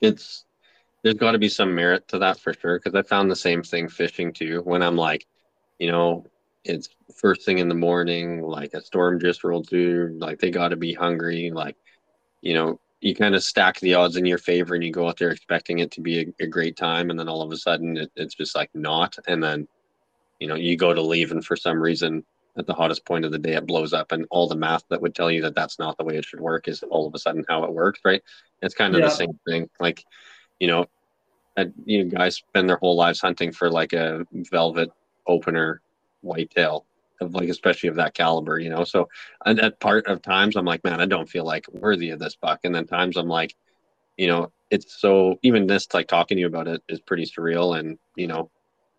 it's 0.00 0.44
there's 1.02 1.14
got 1.14 1.32
to 1.32 1.38
be 1.38 1.48
some 1.48 1.74
merit 1.74 2.06
to 2.08 2.18
that 2.18 2.38
for 2.38 2.52
sure. 2.52 2.78
Because 2.78 2.94
I 2.94 3.02
found 3.02 3.30
the 3.30 3.36
same 3.36 3.62
thing 3.62 3.88
fishing 3.88 4.32
too. 4.32 4.60
When 4.64 4.82
I'm 4.82 4.96
like, 4.96 5.26
you 5.80 5.90
know, 5.90 6.26
it's 6.64 6.90
first 7.16 7.42
thing 7.44 7.58
in 7.58 7.68
the 7.68 7.74
morning, 7.74 8.42
like 8.42 8.74
a 8.74 8.82
storm 8.82 9.18
just 9.18 9.42
rolled 9.42 9.68
through, 9.68 10.16
like 10.20 10.38
they 10.38 10.50
got 10.50 10.68
to 10.68 10.76
be 10.76 10.92
hungry, 10.92 11.50
like, 11.50 11.74
you 12.42 12.54
know, 12.54 12.78
you 13.00 13.14
kind 13.14 13.34
of 13.34 13.42
stack 13.42 13.80
the 13.80 13.94
odds 13.94 14.16
in 14.16 14.26
your 14.26 14.38
favor 14.38 14.74
and 14.74 14.84
you 14.84 14.92
go 14.92 15.08
out 15.08 15.18
there 15.18 15.30
expecting 15.30 15.78
it 15.78 15.90
to 15.92 16.02
be 16.02 16.20
a, 16.20 16.44
a 16.44 16.46
great 16.46 16.76
time, 16.76 17.08
and 17.08 17.18
then 17.18 17.30
all 17.30 17.40
of 17.40 17.50
a 17.50 17.56
sudden 17.56 17.96
it, 17.96 18.12
it's 18.14 18.34
just 18.34 18.54
like 18.54 18.70
not, 18.74 19.16
and 19.26 19.42
then, 19.42 19.66
you 20.38 20.46
know, 20.46 20.54
you 20.54 20.76
go 20.76 20.92
to 20.92 21.00
leave 21.00 21.32
and 21.32 21.44
for 21.44 21.56
some 21.56 21.80
reason 21.80 22.24
at 22.58 22.66
the 22.66 22.74
hottest 22.74 23.06
point 23.06 23.24
of 23.24 23.32
the 23.32 23.38
day 23.38 23.54
it 23.54 23.66
blows 23.66 23.94
up, 23.94 24.12
and 24.12 24.26
all 24.30 24.46
the 24.46 24.54
math 24.54 24.84
that 24.90 25.00
would 25.00 25.14
tell 25.14 25.30
you 25.30 25.40
that 25.40 25.54
that's 25.54 25.78
not 25.78 25.96
the 25.96 26.04
way 26.04 26.16
it 26.18 26.26
should 26.26 26.40
work 26.40 26.68
is 26.68 26.82
all 26.90 27.06
of 27.06 27.14
a 27.14 27.18
sudden 27.18 27.44
how 27.48 27.64
it 27.64 27.72
works, 27.72 28.00
right? 28.04 28.22
It's 28.60 28.74
kind 28.74 28.94
of 28.94 29.00
Yeah. 29.00 29.08
the 29.08 29.14
same 29.14 29.40
thing, 29.48 29.70
like 29.80 30.04
you 30.58 30.66
know, 30.66 30.84
you 31.86 32.04
guys 32.04 32.36
spend 32.36 32.68
their 32.68 32.76
whole 32.76 32.96
lives 32.96 33.20
hunting 33.20 33.50
for 33.50 33.70
like 33.70 33.94
a 33.94 34.26
velvet 34.50 34.90
opener 35.26 35.80
whitetail 36.22 36.86
of 37.20 37.34
like 37.34 37.48
especially 37.48 37.88
of 37.88 37.96
that 37.96 38.14
caliber, 38.14 38.58
you 38.58 38.70
know. 38.70 38.84
So 38.84 39.08
and 39.44 39.60
at 39.60 39.80
part 39.80 40.06
of 40.06 40.22
times 40.22 40.56
I'm 40.56 40.64
like, 40.64 40.84
man, 40.84 41.00
I 41.00 41.06
don't 41.06 41.28
feel 41.28 41.44
like 41.44 41.66
worthy 41.72 42.10
of 42.10 42.18
this 42.18 42.36
buck. 42.36 42.60
And 42.64 42.74
then 42.74 42.86
times 42.86 43.16
I'm 43.16 43.28
like, 43.28 43.54
you 44.16 44.26
know, 44.26 44.52
it's 44.70 45.00
so 45.00 45.38
even 45.42 45.66
this 45.66 45.92
like 45.92 46.08
talking 46.08 46.36
to 46.36 46.40
you 46.40 46.46
about 46.46 46.68
it 46.68 46.82
is 46.88 47.00
pretty 47.00 47.24
surreal. 47.24 47.78
And, 47.78 47.98
you 48.16 48.26
know, 48.26 48.50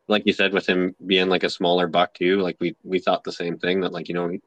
like 0.08 0.24
you 0.26 0.34
said, 0.34 0.54
with 0.54 0.68
him 0.68 0.96
being 1.06 1.30
like 1.30 1.44
a 1.44 1.50
smaller 1.50 1.88
buck 1.88 2.14
too, 2.14 2.40
like 2.42 2.58
we 2.60 2.76
we 2.84 3.00
thought 3.00 3.24
the 3.24 3.32
same 3.32 3.58
thing 3.58 3.82
that 3.82 3.94
like, 3.94 4.08
you 4.08 4.14
know, 4.14 4.28
he, 4.28 4.42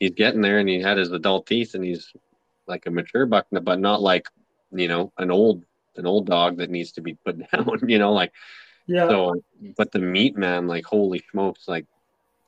he's 0.00 0.12
getting 0.12 0.40
there 0.40 0.58
and 0.58 0.68
he 0.68 0.80
had 0.80 0.98
his 0.98 1.12
adult 1.12 1.46
teeth 1.46 1.74
and 1.74 1.84
he's 1.84 2.12
like 2.66 2.86
a 2.86 2.90
mature 2.90 3.26
buck, 3.26 3.46
but 3.50 3.78
not 3.78 4.00
like, 4.02 4.28
you 4.72 4.88
know, 4.88 5.12
an 5.18 5.30
old 5.30 5.64
an 5.96 6.06
old 6.06 6.26
dog 6.26 6.58
that 6.58 6.70
needs 6.70 6.92
to 6.92 7.02
be 7.02 7.14
put 7.14 7.38
down, 7.52 7.68
you 7.86 7.98
know, 7.98 8.12
like 8.12 8.32
Yeah. 8.86 9.08
so 9.08 9.34
but 9.76 9.92
the 9.92 9.98
meat 9.98 10.36
man, 10.36 10.66
like 10.66 10.84
holy 10.84 11.22
smokes, 11.30 11.66
like 11.68 11.86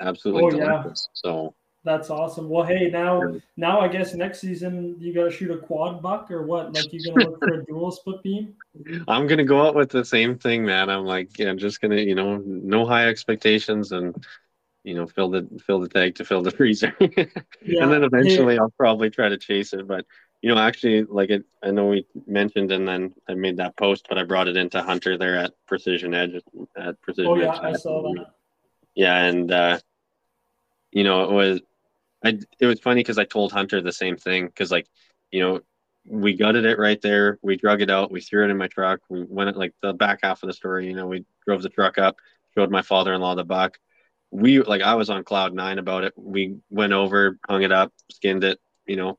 absolutely 0.00 0.42
Oh, 0.54 0.58
yeah. 0.58 0.82
delicious. 0.82 1.08
So 1.14 1.54
That's 1.84 2.10
awesome. 2.10 2.48
Well, 2.48 2.64
hey, 2.64 2.90
now 2.90 3.22
now 3.56 3.80
I 3.80 3.88
guess 3.88 4.12
next 4.14 4.40
season 4.40 4.96
you 4.98 5.14
gotta 5.14 5.30
shoot 5.30 5.50
a 5.50 5.58
quad 5.58 6.02
buck 6.02 6.30
or 6.30 6.42
what? 6.42 6.72
Like 6.72 6.92
you 6.92 7.00
gonna 7.04 7.30
look 7.30 7.38
for 7.38 7.60
a 7.60 7.64
dual 7.68 7.90
split 7.92 8.22
beam? 8.22 8.54
I'm 9.08 9.26
gonna 9.26 9.44
go 9.44 9.66
out 9.66 9.74
with 9.74 9.90
the 9.90 10.04
same 10.04 10.36
thing, 10.38 10.64
man. 10.64 10.90
I'm 10.90 11.04
like, 11.04 11.38
yeah, 11.38 11.48
I'm 11.48 11.58
just 11.58 11.80
gonna, 11.80 11.96
you 11.96 12.14
know, 12.14 12.36
no 12.44 12.84
high 12.86 13.08
expectations 13.08 13.92
and 13.92 14.14
you 14.84 14.94
know, 14.94 15.06
fill 15.06 15.30
the 15.30 15.48
fill 15.66 15.80
the 15.80 15.88
tank 15.88 16.16
to 16.16 16.24
fill 16.24 16.42
the 16.42 16.50
freezer. 16.58 16.94
Yeah. 17.00 17.82
and 17.82 17.90
then 17.92 18.02
Hey, 18.02 18.06
eventually 18.06 18.58
I'll 18.58 18.74
probably 18.76 19.10
try 19.10 19.28
to 19.28 19.38
chase 19.38 19.72
it. 19.72 19.86
But 19.86 20.06
you 20.42 20.54
know, 20.54 20.60
actually 20.60 21.04
like 21.04 21.30
it 21.30 21.44
I 21.62 21.70
know 21.70 21.86
we 21.86 22.06
mentioned 22.26 22.72
and 22.72 22.86
then 22.86 23.14
I 23.28 23.34
made 23.34 23.56
that 23.58 23.76
post, 23.76 24.06
but 24.08 24.18
I 24.18 24.24
brought 24.24 24.48
it 24.48 24.56
into 24.56 24.82
Hunter 24.82 25.16
there 25.16 25.36
at 25.36 25.52
Precision 25.66 26.14
Edge 26.14 26.40
at 26.76 27.00
Precision 27.02 27.30
oh 27.30 27.36
yeah, 27.36 27.54
Edge. 27.54 27.60
I 27.62 27.72
saw 27.74 28.02
that. 28.02 28.26
Yeah, 28.94 29.16
and 29.24 29.50
uh 29.50 29.78
you 30.92 31.04
know, 31.04 31.24
it 31.24 31.32
was 31.32 31.60
I 32.24 32.38
it 32.60 32.66
was 32.66 32.80
funny 32.80 33.00
because 33.00 33.18
I 33.18 33.24
told 33.24 33.52
Hunter 33.52 33.80
the 33.80 33.92
same 33.92 34.16
thing 34.16 34.46
because 34.46 34.70
like, 34.70 34.86
you 35.30 35.40
know, 35.40 35.60
we 36.08 36.34
gutted 36.34 36.64
it 36.64 36.78
right 36.78 37.00
there. 37.02 37.38
We 37.42 37.56
drug 37.56 37.82
it 37.82 37.90
out. 37.90 38.10
We 38.12 38.20
threw 38.20 38.44
it 38.44 38.50
in 38.50 38.56
my 38.56 38.68
truck. 38.68 39.00
We 39.08 39.24
went 39.28 39.56
like 39.56 39.74
the 39.82 39.92
back 39.92 40.20
half 40.22 40.42
of 40.42 40.46
the 40.46 40.52
story. 40.52 40.86
You 40.86 40.94
know, 40.94 41.06
we 41.06 41.24
drove 41.44 41.62
the 41.62 41.68
truck 41.68 41.98
up, 41.98 42.16
showed 42.56 42.70
my 42.70 42.82
father-in-law 42.82 43.34
the 43.34 43.44
buck. 43.44 43.78
We 44.30 44.60
like 44.60 44.82
I 44.82 44.94
was 44.94 45.10
on 45.10 45.24
cloud 45.24 45.54
nine 45.54 45.78
about 45.78 46.04
it. 46.04 46.12
We 46.16 46.56
went 46.70 46.92
over, 46.92 47.38
hung 47.48 47.62
it 47.62 47.72
up, 47.72 47.92
skinned 48.10 48.44
it. 48.44 48.58
You 48.86 48.96
know, 48.96 49.18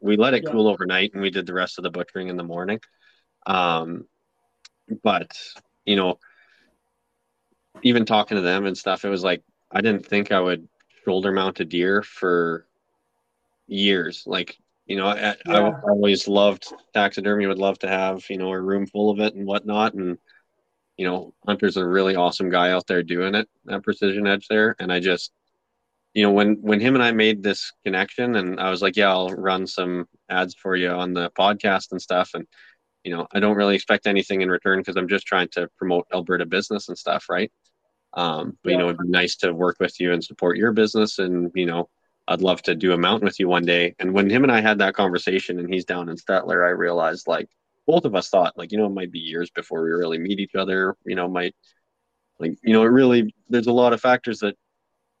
we 0.00 0.16
let 0.16 0.34
it 0.34 0.44
Yeah. 0.44 0.50
cool 0.50 0.68
overnight, 0.68 1.12
and 1.12 1.22
we 1.22 1.30
did 1.30 1.46
the 1.46 1.54
rest 1.54 1.78
of 1.78 1.84
the 1.84 1.90
butchering 1.90 2.28
in 2.28 2.36
the 2.36 2.44
morning. 2.44 2.80
Um, 3.46 4.06
but 5.02 5.30
you 5.84 5.96
know, 5.96 6.18
even 7.82 8.04
talking 8.04 8.36
to 8.36 8.42
them 8.42 8.66
and 8.66 8.76
stuff, 8.76 9.04
it 9.04 9.08
was 9.08 9.24
like 9.24 9.42
I 9.70 9.80
didn't 9.80 10.06
think 10.06 10.32
I 10.32 10.40
would 10.40 10.68
shoulder 11.04 11.32
mount 11.32 11.60
a 11.60 11.64
deer 11.64 12.02
for 12.02 12.66
years. 13.66 14.24
Like, 14.26 14.58
you 14.86 14.96
know, 14.96 15.06
I, 15.06 15.30
I, 15.30 15.36
Yeah. 15.46 15.68
I 15.68 15.80
always 15.90 16.28
loved 16.28 16.72
taxidermy, 16.94 17.46
would 17.46 17.58
love 17.58 17.78
to 17.80 17.88
have, 17.88 18.24
you 18.30 18.38
know, 18.38 18.52
a 18.52 18.60
room 18.60 18.86
full 18.86 19.10
of 19.10 19.20
it 19.20 19.34
and 19.34 19.46
whatnot. 19.46 19.94
And, 19.94 20.18
you 20.96 21.06
know, 21.06 21.34
Hunter's 21.46 21.76
a 21.76 21.86
really 21.86 22.16
awesome 22.16 22.50
guy 22.50 22.70
out 22.70 22.86
there 22.86 23.02
doing 23.02 23.34
it 23.34 23.48
at 23.68 23.82
Precision 23.82 24.26
Edge 24.26 24.46
there. 24.48 24.76
And 24.78 24.92
I 24.92 25.00
just, 25.00 25.32
you 26.16 26.22
know, 26.22 26.32
when, 26.32 26.54
when 26.62 26.80
him 26.80 26.94
and 26.94 27.04
I 27.04 27.12
made 27.12 27.42
this 27.42 27.70
connection 27.84 28.36
and 28.36 28.58
I 28.58 28.70
was 28.70 28.80
like, 28.80 28.96
yeah, 28.96 29.10
I'll 29.10 29.28
run 29.28 29.66
some 29.66 30.06
ads 30.30 30.54
for 30.54 30.74
you 30.74 30.88
on 30.88 31.12
the 31.12 31.30
podcast 31.38 31.92
and 31.92 32.00
stuff. 32.00 32.30
And, 32.32 32.46
you 33.04 33.14
know, 33.14 33.26
I 33.32 33.38
don't 33.38 33.54
really 33.54 33.74
expect 33.74 34.06
anything 34.06 34.40
in 34.40 34.50
return 34.50 34.78
because 34.78 34.96
I'm 34.96 35.08
just 35.08 35.26
trying 35.26 35.48
to 35.48 35.68
promote 35.76 36.06
Alberta 36.14 36.46
business 36.46 36.88
and 36.88 36.96
stuff, 36.96 37.26
right? 37.28 37.52
Um, 38.14 38.56
but 38.64 38.70
you 38.70 38.78
know, 38.78 38.86
it'd 38.86 38.98
be 38.98 39.08
nice 39.08 39.36
to 39.36 39.52
work 39.52 39.76
with 39.78 40.00
you 40.00 40.14
and 40.14 40.24
support 40.24 40.56
your 40.56 40.72
business, 40.72 41.18
and 41.18 41.52
you 41.54 41.66
know, 41.66 41.90
I'd 42.26 42.40
love 42.40 42.62
to 42.62 42.74
do 42.74 42.92
a 42.92 42.96
mountain 42.96 43.26
with 43.26 43.38
you 43.38 43.46
one 43.46 43.66
day. 43.66 43.94
And 43.98 44.14
when 44.14 44.30
him 44.30 44.42
and 44.42 44.50
I 44.50 44.62
had 44.62 44.78
that 44.78 44.94
conversation, 44.94 45.58
and 45.58 45.72
he's 45.72 45.84
down 45.84 46.08
in 46.08 46.16
Stettler, 46.16 46.66
I 46.66 46.70
realized 46.70 47.28
like 47.28 47.48
both 47.86 48.06
of 48.06 48.14
us 48.14 48.30
thought 48.30 48.56
like 48.56 48.72
you 48.72 48.78
know 48.78 48.86
it 48.86 48.94
might 48.94 49.12
be 49.12 49.18
years 49.18 49.50
before 49.50 49.82
we 49.82 49.90
really 49.90 50.18
meet 50.18 50.40
each 50.40 50.54
other. 50.54 50.96
You 51.04 51.14
know, 51.14 51.28
might 51.28 51.54
like 52.38 52.56
you 52.62 52.72
know 52.72 52.84
it 52.84 52.86
really 52.86 53.34
there's 53.50 53.66
a 53.66 53.72
lot 53.72 53.92
of 53.92 54.00
factors 54.00 54.38
that 54.38 54.56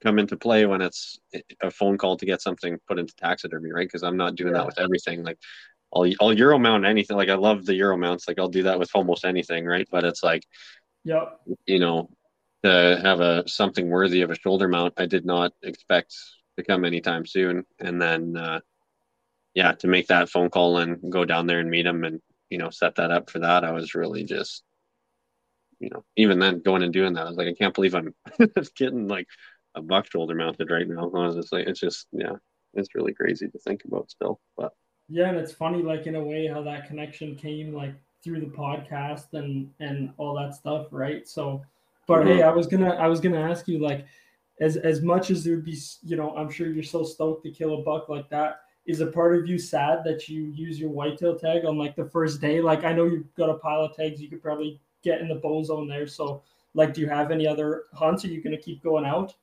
come 0.02 0.18
into 0.18 0.36
play 0.36 0.66
when 0.66 0.82
it's 0.82 1.18
a 1.62 1.70
phone 1.70 1.98
call 1.98 2.16
to 2.16 2.26
get 2.26 2.42
something 2.42 2.78
put 2.88 2.98
into 2.98 3.14
taxidermy, 3.16 3.72
right? 3.72 3.86
Because 3.88 4.02
I'm 4.02 4.16
not 4.16 4.36
doing 4.36 4.52
Yeah. 4.52 4.58
that 4.58 4.66
with 4.66 4.78
everything. 4.78 5.22
Like 5.24 5.38
I'll 5.94 6.06
I'll 6.20 6.32
Euro 6.32 6.58
mount 6.58 6.86
anything. 6.86 7.16
Like 7.16 7.30
I 7.30 7.34
love 7.36 7.66
the 7.66 7.74
Euro 7.76 7.96
mounts. 7.96 8.28
Like 8.28 8.38
I'll 8.38 8.48
do 8.48 8.64
that 8.64 8.78
with 8.78 8.90
almost 8.94 9.24
anything, 9.24 9.66
right? 9.66 9.88
But 9.90 10.04
it's 10.04 10.22
like 10.22 10.44
Yep. 11.04 11.40
you 11.66 11.78
know 11.78 12.10
to 12.64 13.00
have 13.02 13.20
a 13.20 13.46
something 13.48 13.88
worthy 13.88 14.22
of 14.22 14.30
a 14.30 14.34
shoulder 14.34 14.68
mount. 14.68 14.94
I 14.96 15.06
did 15.06 15.24
not 15.24 15.52
expect 15.62 16.14
to 16.58 16.64
come 16.64 16.84
anytime 16.84 17.26
soon, 17.26 17.64
and 17.78 18.00
then 18.00 18.36
uh, 18.36 18.60
yeah, 19.54 19.72
to 19.74 19.88
make 19.88 20.08
that 20.08 20.30
phone 20.30 20.50
call 20.50 20.78
and 20.78 21.12
go 21.12 21.24
down 21.24 21.46
there 21.46 21.60
and 21.60 21.70
meet 21.70 21.86
him 21.86 22.04
and 22.04 22.20
you 22.50 22.58
know 22.58 22.70
set 22.70 22.96
that 22.96 23.10
up 23.10 23.30
for 23.30 23.40
that, 23.40 23.64
I 23.64 23.72
was 23.72 23.94
really 23.94 24.24
just 24.24 24.64
you 25.78 25.90
know 25.90 26.04
even 26.16 26.38
then 26.38 26.60
going 26.60 26.82
and 26.82 26.92
doing 26.92 27.14
that, 27.14 27.26
I 27.26 27.28
was 27.28 27.36
like, 27.36 27.48
I 27.48 27.54
can't 27.54 27.74
believe 27.74 27.94
I'm 27.94 28.14
getting 28.76 29.08
like 29.08 29.26
a 29.76 29.82
buck 29.82 30.10
shoulder 30.10 30.34
mounted 30.34 30.70
right 30.70 30.88
now. 30.88 31.10
I 31.14 31.26
was 31.26 31.36
just 31.36 31.52
like, 31.52 31.66
it's 31.66 31.80
just 31.80 32.08
yeah, 32.12 32.32
it's 32.74 32.94
really 32.94 33.12
crazy 33.12 33.48
to 33.48 33.58
think 33.58 33.84
about 33.84 34.10
still, 34.10 34.40
but 34.56 34.72
yeah, 35.08 35.28
and 35.28 35.38
it's 35.38 35.52
funny 35.52 35.82
like 35.82 36.06
in 36.06 36.16
a 36.16 36.22
way 36.22 36.46
how 36.46 36.62
that 36.62 36.88
connection 36.88 37.36
came 37.36 37.72
like 37.72 37.94
through 38.24 38.40
the 38.40 38.46
podcast 38.46 39.34
and 39.34 39.70
and 39.78 40.12
all 40.16 40.34
that 40.34 40.54
stuff, 40.54 40.88
right? 40.90 41.28
So, 41.28 41.62
but 42.06 42.20
mm-hmm. 42.20 42.28
hey, 42.28 42.42
I 42.42 42.50
was 42.50 42.66
gonna 42.66 42.94
I 42.94 43.06
was 43.06 43.20
gonna 43.20 43.40
ask 43.40 43.68
you 43.68 43.78
like, 43.78 44.06
as 44.60 44.76
as 44.76 45.02
much 45.02 45.30
as 45.30 45.44
there'd 45.44 45.64
be, 45.64 45.78
you 46.02 46.16
know, 46.16 46.34
I'm 46.36 46.50
sure 46.50 46.68
you're 46.68 46.82
so 46.82 47.04
stoked 47.04 47.44
to 47.44 47.50
kill 47.50 47.74
a 47.74 47.82
buck 47.82 48.08
like 48.08 48.28
that. 48.30 48.60
Is 48.86 49.00
a 49.00 49.06
part 49.06 49.36
of 49.36 49.48
you 49.48 49.58
sad 49.58 50.04
that 50.04 50.28
you 50.28 50.44
use 50.54 50.78
your 50.78 50.90
whitetail 50.90 51.36
tag 51.36 51.64
on 51.64 51.76
like 51.76 51.96
the 51.96 52.08
first 52.08 52.40
day? 52.40 52.60
Like 52.60 52.84
I 52.84 52.92
know 52.92 53.04
you've 53.04 53.32
got 53.34 53.50
a 53.50 53.54
pile 53.54 53.82
of 53.82 53.96
tags 53.96 54.20
you 54.20 54.28
could 54.28 54.42
probably 54.42 54.80
get 55.02 55.20
in 55.20 55.28
the 55.28 55.34
bow 55.36 55.62
zone 55.62 55.88
there. 55.88 56.06
So 56.06 56.42
like, 56.74 56.94
do 56.94 57.00
you 57.00 57.08
have 57.08 57.30
any 57.30 57.46
other 57.46 57.84
hunts? 57.94 58.24
Are 58.24 58.28
you 58.28 58.42
gonna 58.42 58.56
keep 58.56 58.82
going 58.82 59.04
out? 59.04 59.34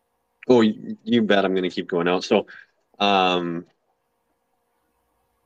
Oh, 0.48 0.62
you 0.62 1.22
bet 1.22 1.46
I'm 1.46 1.56
gonna 1.56 1.70
keep 1.70 1.88
going 1.88 2.08
out. 2.08 2.24
So, 2.24 2.48
um, 3.00 3.66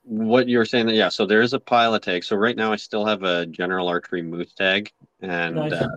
what 0.08 0.48
you're 0.48 0.64
saying 0.64 0.86
that 0.86 0.96
yeah 0.96 1.10
so 1.10 1.26
there 1.26 1.42
is 1.42 1.52
a 1.52 1.60
pilot 1.60 2.02
tag 2.02 2.24
so 2.24 2.36
right 2.36 2.56
now 2.56 2.72
i 2.72 2.78
still 2.78 3.06
have 3.06 3.24
a 3.24 3.46
general 3.46 3.90
archery 3.90 4.22
moose 4.22 4.54
tag 4.54 4.90
and 5.22 5.56
nice. 5.56 5.74
uh, 5.74 5.88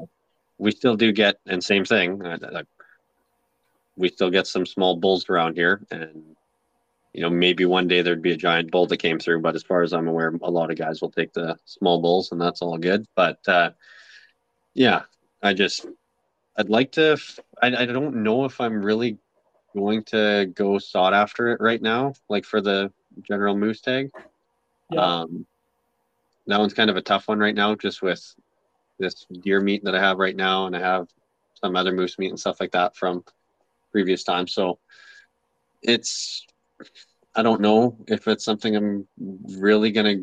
we 0.59 0.73
still 0.73 0.97
do 0.97 1.13
get 1.13 1.37
and 1.47 1.63
same 1.63 1.85
thing 1.85 2.21
uh, 2.27 2.37
uh, 2.43 2.63
we 3.97 4.09
still 4.09 4.31
get 4.31 4.49
some 4.49 4.67
small 4.67 4.97
bulls 4.97 5.31
around 5.31 5.55
here 5.55 5.87
and 5.93 6.35
you 7.13 7.23
know 7.23 7.31
maybe 7.31 7.65
one 7.65 7.87
day 7.87 8.03
there'd 8.03 8.21
be 8.21 8.33
a 8.33 8.37
giant 8.37 8.73
bull 8.73 8.85
that 8.85 8.97
came 8.97 9.21
through 9.21 9.41
but 9.41 9.55
as 9.55 9.63
far 9.63 9.83
as 9.83 9.93
i'm 9.93 10.09
aware 10.09 10.35
a 10.43 10.51
lot 10.51 10.73
of 10.73 10.77
guys 10.77 11.01
will 11.01 11.13
take 11.13 11.33
the 11.33 11.57
small 11.65 12.03
bulls 12.03 12.33
and 12.33 12.41
that's 12.41 12.63
all 12.63 12.77
good 12.79 13.07
but 13.15 13.39
uh, 13.47 13.71
yeah 14.75 15.03
i 15.41 15.55
just 15.55 15.87
i'd 16.57 16.69
like 16.69 16.93
to 16.93 17.17
I, 17.63 17.83
I 17.83 17.87
don't 17.87 18.23
know 18.23 18.45
if 18.45 18.61
i'm 18.61 18.83
really 18.83 19.19
going 19.75 20.03
to 20.03 20.51
go 20.55 20.79
sought 20.79 21.15
after 21.15 21.49
it 21.49 21.61
right 21.61 21.81
now 21.81 22.13
like 22.29 22.45
for 22.45 22.61
the 22.61 22.93
general 23.23 23.57
moose 23.57 23.81
tag. 23.81 24.11
Yeah. 24.91 25.01
Um, 25.01 25.47
that 26.47 26.59
one's 26.59 26.75
kind 26.75 26.91
of 26.91 26.97
a 26.97 27.03
tough 27.03 27.29
one 27.29 27.39
right 27.39 27.55
now, 27.55 27.75
just 27.75 28.03
with 28.03 28.35
this 28.99 29.27
deer 29.43 29.61
meat 29.61 29.85
that 29.85 29.95
I 29.95 30.01
have 30.01 30.19
right 30.19 30.35
now, 30.35 30.67
and 30.67 30.77
I 30.77 30.81
have 30.81 31.09
some 31.55 31.77
other 31.77 31.93
moose 31.93 32.19
meat 32.19 32.31
and 32.31 32.41
stuff 32.41 32.61
like 32.61 32.73
that 32.73 32.97
from 32.97 33.25
previous 33.93 34.25
times. 34.25 34.53
So 34.53 34.79
it's 35.83 36.45
I 37.35 37.43
don't 37.43 37.61
know 37.61 37.97
if 38.09 38.27
it's 38.27 38.45
something 38.45 38.75
I'm 38.75 39.07
really 39.59 39.93
gonna 39.93 40.17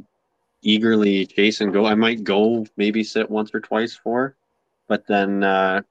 eagerly 0.61 1.25
chase 1.25 1.61
and 1.61 1.71
go. 1.71 1.85
I 1.85 1.95
might 1.95 2.23
go 2.23 2.65
maybe 2.75 3.03
sit 3.03 3.29
once 3.29 3.51
or 3.53 3.61
twice 3.61 3.95
for, 3.95 4.35
but 4.87 5.07
then 5.07 5.43
uh, 5.43 5.81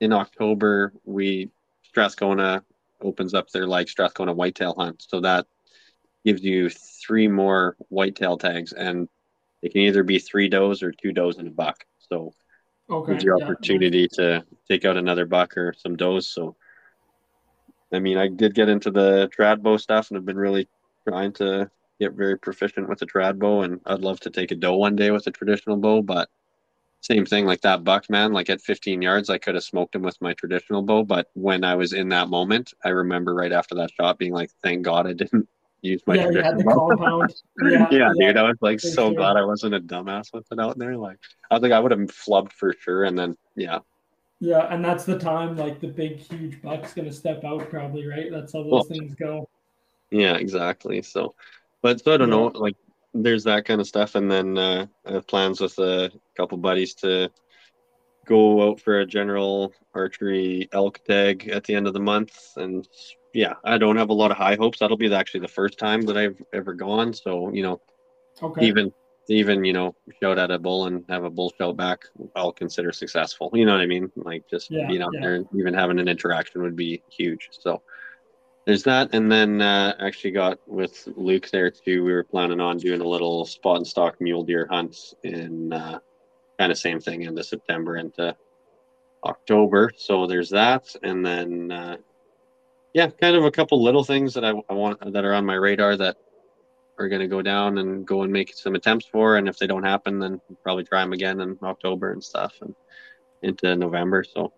in 0.00 0.12
October 0.12 0.92
we 1.04 1.50
Strathcona 1.82 2.64
opens 3.00 3.34
up 3.34 3.50
their 3.50 3.66
like 3.66 3.88
Strathcona 3.88 4.32
whitetail 4.32 4.74
hunt, 4.76 5.04
so 5.06 5.20
that 5.20 5.46
gives 6.24 6.42
you 6.42 6.70
three 6.70 7.28
more 7.28 7.76
whitetail 7.88 8.38
tags, 8.38 8.72
and 8.72 9.08
it 9.62 9.72
can 9.72 9.82
either 9.82 10.02
be 10.02 10.18
three 10.18 10.48
does 10.48 10.82
or 10.82 10.92
two 10.92 11.12
does 11.12 11.38
and 11.38 11.48
a 11.48 11.50
buck. 11.50 11.84
So 11.98 12.34
okay, 12.90 13.12
gives 13.12 13.24
you 13.24 13.34
opportunity 13.34 14.08
yeah. 14.12 14.16
to 14.16 14.44
take 14.68 14.84
out 14.84 14.96
another 14.96 15.26
buck 15.26 15.56
or 15.56 15.74
some 15.78 15.96
does. 15.96 16.26
So 16.26 16.56
I 17.92 18.00
mean, 18.00 18.18
I 18.18 18.28
did 18.28 18.54
get 18.54 18.68
into 18.68 18.90
the 18.90 19.30
trad 19.36 19.62
bow 19.62 19.76
stuff, 19.76 20.10
and 20.10 20.18
I've 20.18 20.26
been 20.26 20.36
really 20.36 20.68
trying 21.06 21.32
to 21.34 21.70
get 22.00 22.12
very 22.12 22.38
proficient 22.38 22.88
with 22.88 22.98
the 22.98 23.06
trad 23.06 23.38
bow. 23.38 23.62
And 23.62 23.80
I'd 23.86 24.00
love 24.00 24.20
to 24.20 24.30
take 24.30 24.50
a 24.50 24.56
doe 24.56 24.76
one 24.76 24.96
day 24.96 25.10
with 25.10 25.26
a 25.26 25.30
traditional 25.30 25.76
bow, 25.76 26.02
but 26.02 26.28
same 27.04 27.26
thing 27.26 27.44
like 27.44 27.60
that 27.60 27.84
buck 27.84 28.08
man 28.08 28.32
like 28.32 28.48
at 28.48 28.62
15 28.62 29.02
yards 29.02 29.28
i 29.28 29.36
could 29.36 29.54
have 29.54 29.64
smoked 29.64 29.94
him 29.94 30.02
with 30.02 30.16
my 30.22 30.32
traditional 30.32 30.80
bow 30.80 31.04
but 31.04 31.28
when 31.34 31.62
i 31.62 31.74
was 31.74 31.92
in 31.92 32.08
that 32.08 32.30
moment 32.30 32.72
i 32.82 32.88
remember 32.88 33.34
right 33.34 33.52
after 33.52 33.74
that 33.74 33.90
shot 33.90 34.18
being 34.18 34.32
like 34.32 34.50
thank 34.62 34.82
god 34.82 35.06
i 35.06 35.12
didn't 35.12 35.46
use 35.82 36.02
my 36.06 36.14
yeah, 36.14 36.28
yeah, 36.32 36.52
the 36.52 36.64
compound. 36.64 37.34
yeah, 37.62 37.86
yeah, 37.90 38.12
dude, 38.18 38.36
I 38.38 38.42
was 38.42 38.56
like 38.62 38.80
so 38.80 39.10
sure. 39.10 39.14
glad 39.14 39.36
I 39.36 39.44
wasn't 39.44 39.74
a 39.74 39.80
dumbass 39.80 40.32
with 40.32 40.46
it 40.50 40.58
out 40.58 40.78
there. 40.78 40.96
Like 40.96 41.18
I 41.50 41.54
was 41.54 41.62
like 41.62 41.72
I 41.72 41.78
would 41.78 41.90
have 41.90 42.00
flubbed 42.00 42.52
for 42.52 42.74
sure, 42.80 43.04
and 43.04 43.18
then 43.18 43.36
yeah. 43.54 43.80
Yeah, 44.40 44.66
and 44.70 44.82
that's 44.84 45.04
the 45.04 45.18
time 45.18 45.56
like 45.56 45.80
the 45.80 45.88
big 45.88 46.20
huge 46.20 46.60
buck's 46.62 46.94
gonna 46.94 47.12
step 47.12 47.44
out 47.44 47.68
probably, 47.68 48.06
right? 48.06 48.30
That's 48.30 48.54
how 48.54 48.62
those 48.62 48.72
well, 48.72 48.84
things 48.84 49.14
go. 49.14 49.48
Yeah, 50.10 50.36
exactly. 50.36 51.02
So 51.02 51.34
but 51.82 52.02
so 52.02 52.14
I 52.14 52.16
don't 52.16 52.30
yeah. 52.30 52.36
know, 52.36 52.46
like 52.46 52.76
there's 53.14 53.44
that 53.44 53.64
kind 53.64 53.80
of 53.80 53.86
stuff 53.86 54.14
and 54.16 54.30
then 54.30 54.58
uh, 54.58 54.86
I 55.06 55.12
have 55.12 55.26
plans 55.26 55.60
with 55.60 55.78
a 55.78 56.10
couple 56.36 56.58
buddies 56.58 56.94
to 56.96 57.30
go 58.26 58.68
out 58.68 58.80
for 58.80 59.00
a 59.00 59.06
general 59.06 59.72
archery 59.94 60.68
elk 60.72 61.02
tag 61.04 61.48
at 61.48 61.64
the 61.64 61.74
end 61.74 61.86
of 61.86 61.94
the 61.94 62.00
month 62.00 62.36
and 62.56 62.88
yeah, 63.34 63.54
I 63.64 63.78
don't 63.78 63.96
have 63.96 64.10
a 64.10 64.14
lot 64.14 64.30
of 64.30 64.36
high 64.36 64.54
hopes. 64.54 64.78
That'll 64.78 64.96
be 64.96 65.12
actually 65.12 65.40
the 65.40 65.48
first 65.48 65.76
time 65.76 66.02
that 66.02 66.16
I've 66.16 66.40
ever 66.52 66.72
gone. 66.72 67.12
So 67.12 67.52
you 67.52 67.64
know, 67.64 67.80
okay. 68.40 68.64
even 68.64 68.92
even 69.28 69.64
you 69.64 69.72
know 69.72 69.94
shout 70.22 70.38
at 70.38 70.52
a 70.52 70.58
bull 70.58 70.86
and 70.86 71.04
have 71.08 71.24
a 71.24 71.30
bull 71.30 71.52
shout 71.58 71.76
back, 71.76 72.04
I'll 72.36 72.52
consider 72.52 72.92
successful. 72.92 73.50
You 73.52 73.66
know 73.66 73.72
what 73.72 73.80
I 73.80 73.86
mean? 73.86 74.10
Like 74.14 74.48
just 74.48 74.70
yeah, 74.70 74.86
being 74.86 75.02
out 75.02 75.10
yeah. 75.14 75.20
there 75.20 75.34
and 75.34 75.46
even 75.56 75.74
having 75.74 75.98
an 75.98 76.08
interaction 76.08 76.62
would 76.62 76.76
be 76.76 77.02
huge. 77.10 77.48
So 77.50 77.82
there's 78.66 78.82
that, 78.84 79.14
and 79.14 79.30
then 79.30 79.60
uh, 79.60 79.94
actually 80.00 80.30
got 80.30 80.58
with 80.66 81.08
Luke 81.16 81.50
there 81.50 81.70
too. 81.70 82.04
We 82.04 82.12
were 82.12 82.24
planning 82.24 82.60
on 82.60 82.78
doing 82.78 83.00
a 83.00 83.08
little 83.08 83.44
spot 83.44 83.78
and 83.78 83.86
stock 83.86 84.20
mule 84.20 84.42
deer 84.42 84.66
hunt 84.70 85.14
in 85.22 85.72
uh, 85.72 85.98
kind 86.58 86.72
of 86.72 86.78
same 86.78 87.00
thing 87.00 87.22
into 87.22 87.44
September 87.44 87.96
into 87.96 88.36
October. 89.24 89.90
So 89.96 90.26
there's 90.26 90.50
that, 90.50 90.94
and 91.02 91.24
then. 91.24 91.72
Uh, 91.72 91.96
yeah, 92.94 93.08
kind 93.08 93.34
of 93.34 93.44
a 93.44 93.50
couple 93.50 93.82
little 93.82 94.04
things 94.04 94.32
that 94.34 94.44
I, 94.44 94.52
I 94.70 94.72
want 94.72 95.12
that 95.12 95.24
are 95.24 95.34
on 95.34 95.44
my 95.44 95.56
radar 95.56 95.96
that 95.96 96.16
are 96.96 97.08
going 97.08 97.20
to 97.20 97.28
go 97.28 97.42
down 97.42 97.78
and 97.78 98.06
go 98.06 98.22
and 98.22 98.32
make 98.32 98.54
some 98.54 98.76
attempts 98.76 99.06
for. 99.06 99.36
And 99.36 99.48
if 99.48 99.58
they 99.58 99.66
don't 99.66 99.82
happen, 99.82 100.20
then 100.20 100.40
probably 100.62 100.84
try 100.84 101.00
them 101.00 101.12
again 101.12 101.40
in 101.40 101.58
October 101.62 102.12
and 102.12 102.22
stuff 102.22 102.54
and 102.60 102.74
into 103.42 103.74
November. 103.74 104.22
So 104.22 104.52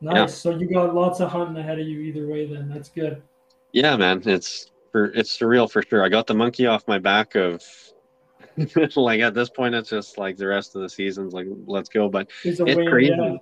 nice. 0.00 0.16
Yeah. 0.16 0.26
So 0.26 0.50
you 0.50 0.68
got 0.68 0.94
lots 0.94 1.20
of 1.20 1.30
hunting 1.30 1.56
ahead 1.56 1.78
of 1.78 1.86
you 1.86 2.00
either 2.00 2.26
way. 2.26 2.46
Then 2.46 2.68
that's 2.68 2.88
good. 2.88 3.22
Yeah, 3.72 3.96
man. 3.96 4.22
It's 4.24 4.70
for 4.92 5.06
it's 5.06 5.36
surreal 5.36 5.70
for 5.70 5.82
sure. 5.82 6.04
I 6.04 6.08
got 6.08 6.26
the 6.26 6.34
monkey 6.34 6.66
off 6.66 6.88
my 6.88 6.98
back 6.98 7.34
of 7.34 7.62
like 8.96 9.20
at 9.20 9.34
this 9.34 9.50
point 9.50 9.74
it's 9.74 9.90
just 9.90 10.16
like 10.18 10.36
the 10.36 10.46
rest 10.46 10.74
of 10.74 10.82
the 10.82 10.88
season's 10.88 11.32
like 11.32 11.46
let's 11.66 11.88
go. 11.88 12.08
But 12.08 12.30
it's, 12.44 12.60
it's 12.60 12.76
win, 12.76 12.88
crazy. 12.88 13.14
Yeah. 13.16 13.36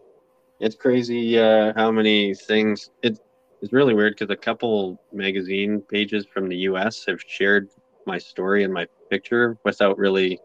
It's 0.61 0.77
crazy 0.77 1.39
uh, 1.39 1.73
how 1.77 1.91
many 1.91 2.35
things 2.35 2.91
it 3.03 3.19
it's 3.63 3.73
really 3.73 3.95
weird 3.95 4.15
because 4.15 4.31
a 4.31 4.37
couple 4.37 5.01
magazine 5.13 5.81
pages 5.83 6.27
from 6.27 6.49
the 6.49 6.57
US 6.69 7.05
have 7.07 7.21
shared 7.27 7.71
my 8.07 8.19
story 8.19 8.65
and 8.65 8.73
my 8.73 8.87
picture 9.11 9.57
without 9.65 9.97
really 9.97 10.39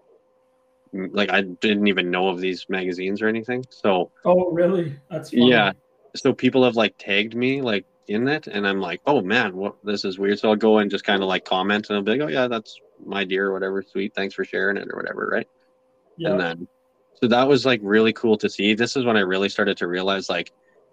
like 0.94 1.32
I 1.32 1.42
didn't 1.42 1.88
even 1.88 2.10
know 2.10 2.30
of 2.30 2.40
these 2.40 2.66
magazines 2.70 3.22
or 3.22 3.28
anything. 3.28 3.66
So 3.70 4.12
Oh 4.26 4.52
really? 4.52 4.96
That's 5.10 5.32
funny. 5.32 5.50
yeah. 5.50 5.72
So 6.16 6.34
people 6.34 6.64
have 6.64 6.76
like 6.76 6.96
tagged 6.98 7.36
me 7.36 7.62
like 7.62 7.86
in 8.08 8.28
it 8.28 8.48
and 8.48 8.68
I'm 8.68 8.80
like, 8.80 9.02
oh 9.06 9.22
man, 9.22 9.56
what 9.56 9.76
this 9.84 10.04
is 10.06 10.18
weird. 10.18 10.40
So 10.40 10.50
I'll 10.50 10.56
go 10.56 10.80
and 10.80 10.90
just 10.90 11.04
kind 11.04 11.22
of 11.22 11.30
like 11.30 11.46
comment 11.46 11.90
and 11.90 11.98
I'll 11.98 12.04
be 12.04 12.12
like, 12.12 12.22
Oh 12.22 12.28
yeah, 12.28 12.48
that's 12.48 12.80
my 13.06 13.24
dear 13.24 13.48
or 13.48 13.54
whatever, 13.54 13.84
sweet, 13.84 14.14
thanks 14.16 14.34
for 14.36 14.44
sharing 14.44 14.78
it 14.78 14.88
or 14.92 14.98
whatever, 14.98 15.28
right? 15.32 15.48
Yeah. 16.18 16.32
And 16.32 16.40
then 16.40 16.68
so 17.22 17.28
that 17.28 17.48
was 17.48 17.66
like 17.66 17.82
really 17.84 18.14
cool 18.14 18.38
to 18.38 18.50
see. 18.50 18.74
This 18.74 18.96
is 18.96 19.06
when 19.06 19.18
I 19.18 19.22
really 19.22 19.50
started 19.50 19.78
to 19.78 19.88
realize 19.88 20.30
like 20.30 20.52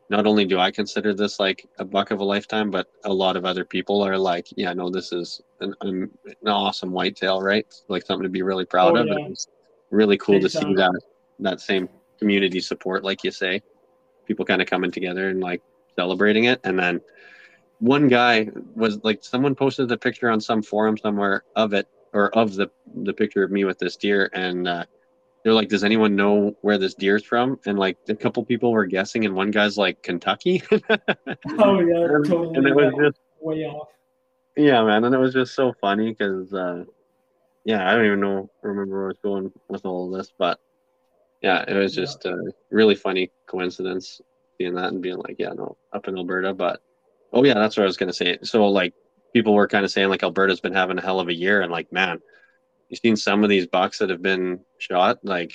not 0.08 0.26
only 0.26 0.44
do 0.44 0.58
I 0.58 0.70
consider 0.70 1.14
this 1.14 1.40
like 1.40 1.66
a 1.78 1.84
buck 1.84 2.10
of 2.10 2.20
a 2.20 2.24
lifetime, 2.24 2.70
but 2.70 2.88
a 3.04 3.12
lot 3.12 3.36
of 3.36 3.44
other 3.44 3.64
people 3.64 4.02
are 4.02 4.18
like, 4.18 4.46
yeah, 4.56 4.72
no, 4.72 4.88
this 4.88 5.12
is 5.12 5.40
an, 5.60 5.74
an 5.80 6.10
awesome 6.46 6.92
whitetail, 6.92 7.42
right? 7.42 7.66
Like 7.88 8.06
something 8.06 8.22
to 8.22 8.28
be 8.28 8.42
really 8.42 8.64
proud 8.64 8.96
oh, 8.96 9.00
of. 9.00 9.06
Yeah. 9.08 9.26
It's 9.28 9.48
really 9.90 10.16
cool 10.18 10.36
Big 10.36 10.50
to 10.50 10.60
time. 10.60 10.68
see 10.68 10.74
that 10.74 11.00
that 11.40 11.60
same 11.60 11.88
community 12.18 12.60
support, 12.60 13.04
like 13.04 13.24
you 13.24 13.30
say, 13.30 13.62
people 14.26 14.44
kind 14.44 14.60
of 14.60 14.68
coming 14.68 14.90
together 14.90 15.28
and 15.28 15.40
like 15.40 15.62
celebrating 15.96 16.44
it. 16.44 16.60
And 16.64 16.78
then 16.78 17.00
one 17.78 18.08
guy 18.08 18.48
was 18.74 19.02
like, 19.04 19.24
someone 19.24 19.54
posted 19.54 19.88
the 19.88 19.98
picture 19.98 20.30
on 20.30 20.40
some 20.40 20.62
forum 20.62 20.96
somewhere 20.96 21.44
of 21.54 21.72
it 21.72 21.88
or 22.16 22.30
of 22.36 22.54
the 22.54 22.70
the 23.02 23.12
picture 23.12 23.44
of 23.44 23.50
me 23.50 23.64
with 23.64 23.78
this 23.78 23.96
deer, 23.96 24.30
and 24.32 24.66
uh, 24.66 24.84
they're 25.44 25.52
like, 25.52 25.68
"Does 25.68 25.84
anyone 25.84 26.16
know 26.16 26.56
where 26.62 26.78
this 26.78 26.94
deer's 26.94 27.22
from?" 27.22 27.60
And 27.66 27.78
like 27.78 27.98
a 28.08 28.14
couple 28.14 28.42
people 28.44 28.72
were 28.72 28.86
guessing, 28.86 29.26
and 29.26 29.34
one 29.34 29.50
guy's 29.50 29.76
like 29.76 30.02
Kentucky. 30.02 30.62
oh 31.58 31.80
yeah, 31.80 32.06
totally. 32.24 32.56
And 32.56 32.66
it 32.66 32.74
was 32.74 32.92
just 32.98 33.20
way 33.40 33.64
off. 33.64 33.88
Yeah, 34.56 34.82
man, 34.84 35.04
and 35.04 35.14
it 35.14 35.18
was 35.18 35.34
just 35.34 35.54
so 35.54 35.74
funny 35.78 36.10
because, 36.12 36.54
uh, 36.54 36.84
yeah, 37.64 37.86
I 37.86 37.94
don't 37.94 38.06
even 38.06 38.20
know 38.20 38.48
remember 38.62 38.96
where 38.96 39.04
I 39.04 39.08
was 39.08 39.18
going 39.22 39.52
with 39.68 39.84
all 39.84 40.06
of 40.06 40.18
this, 40.18 40.32
but 40.38 40.58
yeah, 41.42 41.64
it 41.66 41.74
was 41.74 41.94
just 41.94 42.24
a 42.24 42.36
really 42.70 42.94
funny 42.94 43.30
coincidence. 43.46 44.20
seeing 44.58 44.74
that 44.74 44.92
and 44.92 45.02
being 45.02 45.18
like, 45.18 45.36
yeah, 45.38 45.52
no, 45.52 45.76
up 45.92 46.08
in 46.08 46.16
Alberta. 46.16 46.54
But 46.54 46.80
oh 47.32 47.44
yeah, 47.44 47.54
that's 47.54 47.76
what 47.76 47.84
I 47.84 47.86
was 47.86 47.96
gonna 47.96 48.12
say. 48.12 48.38
So 48.42 48.66
like 48.68 48.94
people 49.32 49.54
were 49.54 49.68
kind 49.68 49.84
of 49.84 49.90
saying 49.90 50.08
like 50.08 50.22
Alberta's 50.22 50.60
been 50.60 50.74
having 50.74 50.98
a 50.98 51.02
hell 51.02 51.20
of 51.20 51.28
a 51.28 51.34
year, 51.34 51.62
and 51.62 51.70
like 51.70 51.92
man, 51.92 52.20
you've 52.88 53.00
seen 53.00 53.16
some 53.16 53.44
of 53.44 53.50
these 53.50 53.66
bucks 53.66 53.98
that 53.98 54.10
have 54.10 54.22
been 54.22 54.60
shot. 54.78 55.18
Like 55.22 55.52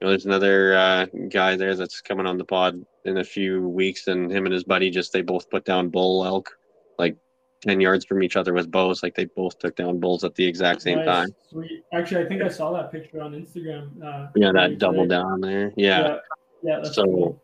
you 0.00 0.06
know, 0.06 0.08
there's 0.10 0.26
another 0.26 0.76
uh, 0.76 1.06
guy 1.30 1.56
there 1.56 1.74
that's 1.74 2.00
coming 2.00 2.26
on 2.26 2.38
the 2.38 2.44
pod 2.44 2.80
in 3.04 3.18
a 3.18 3.24
few 3.24 3.68
weeks, 3.68 4.06
and 4.06 4.30
him 4.30 4.44
and 4.44 4.52
his 4.52 4.64
buddy 4.64 4.90
just 4.90 5.12
they 5.12 5.22
both 5.22 5.50
put 5.50 5.64
down 5.64 5.88
bull 5.88 6.24
elk 6.24 6.58
like 6.98 7.16
10 7.62 7.80
yards 7.80 8.04
from 8.04 8.22
each 8.22 8.36
other 8.36 8.52
with 8.52 8.70
bows. 8.70 9.02
Like 9.02 9.14
they 9.14 9.24
both 9.24 9.58
took 9.58 9.76
down 9.76 9.98
bulls 9.98 10.24
at 10.24 10.34
the 10.34 10.44
exact 10.44 10.82
same 10.82 10.98
Nice, 10.98 11.06
time. 11.06 11.28
Sweet. 11.50 11.84
Actually, 11.92 12.24
I 12.24 12.28
think 12.28 12.42
I 12.42 12.48
saw 12.48 12.72
that 12.72 12.92
picture 12.92 13.20
on 13.20 13.32
Instagram. 13.32 13.90
Uh, 14.02 14.28
Yeah, 14.36 14.52
that 14.52 14.78
double 14.78 15.02
today. 15.02 15.16
down 15.16 15.40
there. 15.40 15.72
Yeah. 15.76 16.18
Yeah, 16.62 16.78
yeah, 16.78 16.82
So- 16.84 17.04
cool. 17.04 17.42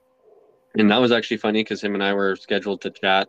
And 0.77 0.91
that 0.91 0.99
was 1.01 1.13
actually 1.13 1.37
funny 1.37 1.63
because 1.63 1.83
him 1.83 1.95
and 1.95 2.03
I 2.03 2.13
were 2.15 2.35
scheduled 2.35 2.81
to 2.81 2.91
chat 2.91 3.29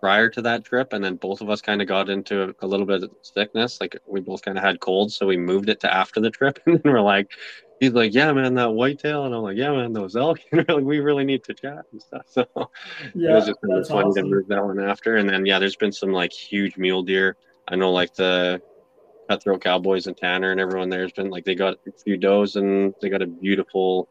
prior 0.00 0.28
to 0.28 0.42
that 0.42 0.64
trip. 0.64 0.92
And 0.92 1.02
then 1.02 1.16
both 1.16 1.40
of 1.40 1.48
us 1.48 1.62
kind 1.62 1.80
of 1.80 1.88
got 1.88 2.10
into 2.10 2.54
a, 2.60 2.66
little 2.66 2.84
bit 2.84 3.02
of 3.02 3.10
sickness. 3.22 3.80
Like 3.80 3.96
we 4.06 4.20
both 4.20 4.42
kind 4.42 4.58
of 4.58 4.64
had 4.64 4.80
colds. 4.80 5.16
So 5.16 5.26
we 5.26 5.38
moved 5.38 5.70
it 5.70 5.80
to 5.80 5.94
after 5.94 6.20
the 6.20 6.30
trip. 6.30 6.58
And 6.66 6.82
then 6.82 6.92
we're 6.92 7.00
like, 7.00 7.30
he's 7.82 7.92
like, 7.94 8.14
yeah, 8.14 8.32
man, 8.32 8.54
that 8.54 8.72
whitetail. 8.72 9.24
And 9.24 9.34
I'm 9.34 9.42
like, 9.42 9.56
yeah, 9.56 9.72
man, 9.72 9.92
those 9.92 10.14
elk. 10.14 10.38
And 10.52 10.64
we're 10.68 10.76
like, 10.76 10.84
we 10.84 11.00
really 11.00 11.24
need 11.24 11.42
to 11.44 11.52
chat 11.52 11.84
and 11.90 12.00
stuff. 12.00 12.26
So 12.28 12.42
it 12.46 13.34
was 13.34 13.46
just 13.46 13.60
kind 13.60 13.72
of 13.72 13.78
that's 13.78 13.90
funny 13.90 14.14
to 14.14 14.22
move 14.22 14.46
that 14.48 14.64
one 14.64 14.78
after. 14.78 15.16
And 15.16 15.28
then, 15.28 15.44
yeah, 15.44 15.58
there's 15.58 15.74
been 15.74 15.90
some 15.90 16.12
like 16.12 16.32
huge 16.32 16.76
mule 16.76 17.02
deer. 17.02 17.36
I 17.66 17.74
know 17.74 17.90
like 17.90 18.14
the 18.14 18.62
Cutthroat 19.28 19.62
Cowboys 19.62 20.06
and 20.06 20.16
Tanner 20.16 20.52
and 20.52 20.60
everyone 20.60 20.90
there's 20.90 21.12
been 21.12 21.28
like 21.28 21.44
they 21.44 21.56
got 21.56 21.74
a 21.88 21.92
few 22.04 22.16
does 22.16 22.54
and 22.54 22.94
they 23.02 23.08
got 23.08 23.20
a 23.20 23.26
beautiful 23.26 24.08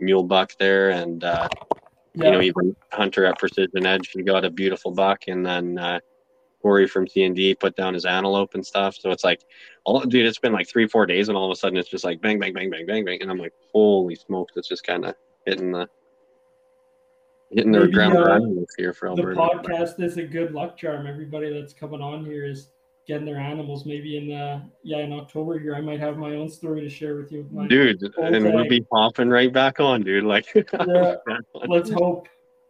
mule 0.00 0.24
buck 0.24 0.52
there. 0.58 0.90
And, 0.90 1.22
uh, 1.22 1.48
Yeah, 2.14 2.24
you 2.24 2.32
know, 2.32 2.40
even 2.40 2.74
Hunter 2.90 3.24
at 3.26 3.38
Precision 3.38 3.86
Edge, 3.86 4.10
he 4.10 4.22
got 4.22 4.44
a 4.44 4.50
beautiful 4.50 4.90
buck. 4.90 5.28
And 5.28 5.46
then, 5.46 5.78
uh, 5.78 6.00
Corey 6.66 6.88
from 6.88 7.06
C 7.06 7.22
and 7.22 7.36
D 7.36 7.54
put 7.54 7.76
down 7.76 7.94
his 7.94 8.04
antelope 8.04 8.54
and 8.54 8.66
stuff. 8.66 8.96
So 8.96 9.12
it's 9.12 9.22
like, 9.22 9.44
all 9.84 10.00
dude, 10.00 10.26
it's 10.26 10.40
been 10.40 10.52
like 10.52 10.68
three, 10.68 10.88
four 10.88 11.06
days, 11.06 11.28
and 11.28 11.38
all 11.38 11.44
of 11.44 11.52
a 11.52 11.56
sudden 11.56 11.78
it's 11.78 11.88
just 11.88 12.02
like 12.02 12.20
bang, 12.20 12.40
bang, 12.40 12.52
bang, 12.52 12.70
bang, 12.70 12.84
bang, 12.84 13.04
bang, 13.04 13.22
and 13.22 13.30
I'm 13.30 13.38
like, 13.38 13.52
holy 13.72 14.16
smokes! 14.16 14.54
It's 14.56 14.66
just 14.66 14.84
kind 14.84 15.04
of 15.04 15.14
hitting 15.44 15.70
the 15.70 15.88
hitting 17.52 17.70
the 17.70 17.82
Maybe, 17.82 17.92
ground 17.92 18.16
uh, 18.16 18.40
here 18.76 18.92
for 18.92 19.14
the 19.14 19.22
podcast 19.22 20.02
is 20.02 20.16
a 20.16 20.24
good 20.24 20.54
luck 20.54 20.76
charm. 20.76 21.06
Everybody 21.06 21.52
that's 21.54 21.72
coming 21.72 22.00
on 22.00 22.24
here 22.24 22.44
is 22.44 22.70
getting 23.06 23.26
their 23.26 23.38
animals. 23.38 23.86
Maybe 23.86 24.16
in 24.16 24.36
uh 24.36 24.64
yeah 24.82 24.98
in 24.98 25.12
October 25.12 25.60
here, 25.60 25.76
I 25.76 25.80
might 25.80 26.00
have 26.00 26.16
my 26.16 26.34
own 26.34 26.48
story 26.48 26.80
to 26.80 26.90
share 26.90 27.14
with 27.14 27.30
you. 27.30 27.48
dude, 27.68 28.02
and 28.20 28.44
we'll 28.44 28.68
be 28.68 28.80
popping 28.80 29.28
right 29.28 29.52
back 29.52 29.78
on, 29.78 30.02
dude. 30.02 30.24
Like, 30.24 30.52
Yeah. 30.88 31.14
Let's 31.68 31.90
hope. 31.90 32.26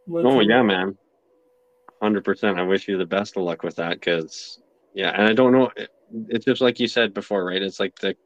Let's 0.06 0.26
oh 0.26 0.32
hope. 0.32 0.42
yeah, 0.46 0.60
man, 0.60 0.98
hundred 2.02 2.24
percent. 2.24 2.58
I 2.58 2.62
wish 2.62 2.88
you 2.88 2.98
the 2.98 3.06
best 3.06 3.36
of 3.36 3.42
luck 3.42 3.62
with 3.62 3.76
that, 3.76 4.00
because 4.00 4.60
yeah, 4.94 5.10
and 5.10 5.28
I 5.28 5.32
don't 5.32 5.52
know. 5.52 5.70
It, 5.76 5.90
it's 6.28 6.44
just 6.44 6.60
like 6.60 6.78
you 6.78 6.88
said 6.88 7.14
before, 7.14 7.44
right? 7.44 7.62
It's 7.62 7.80
like 7.80 7.98
the 7.98 8.16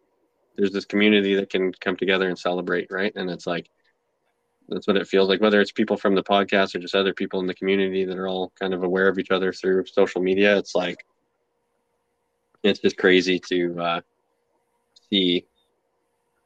there's 0.57 0.73
this 0.73 0.85
community 0.85 1.35
that 1.37 1.51
can 1.51 1.73
come 1.73 1.97
together 1.97 2.29
and 2.29 2.39
celebrate, 2.39 2.89
right? 2.91 3.13
And 3.17 3.31
it's 3.31 3.47
like 3.47 3.71
that's 4.69 4.87
what 4.87 4.97
it 4.97 5.07
feels 5.09 5.29
like. 5.29 5.41
Whether 5.41 5.61
it's 5.61 5.73
people 5.73 5.97
from 5.97 6.15
the 6.15 6.23
podcast 6.23 6.75
or 6.75 6.79
just 6.79 6.95
other 6.95 7.15
people 7.15 7.41
in 7.41 7.47
the 7.47 7.55
community 7.55 8.05
that 8.05 8.19
are 8.19 8.29
all 8.29 8.53
kind 8.61 8.75
of 8.75 8.83
aware 8.83 9.09
of 9.09 9.19
each 9.19 9.31
other 9.31 9.53
through 9.53 9.87
social 9.87 10.21
media, 10.21 10.57
it's 10.57 10.75
like 10.75 11.05
it's 12.63 12.81
just 12.81 12.99
crazy 12.99 13.39
to 13.49 13.81
uh, 13.81 14.01
see, 15.09 15.47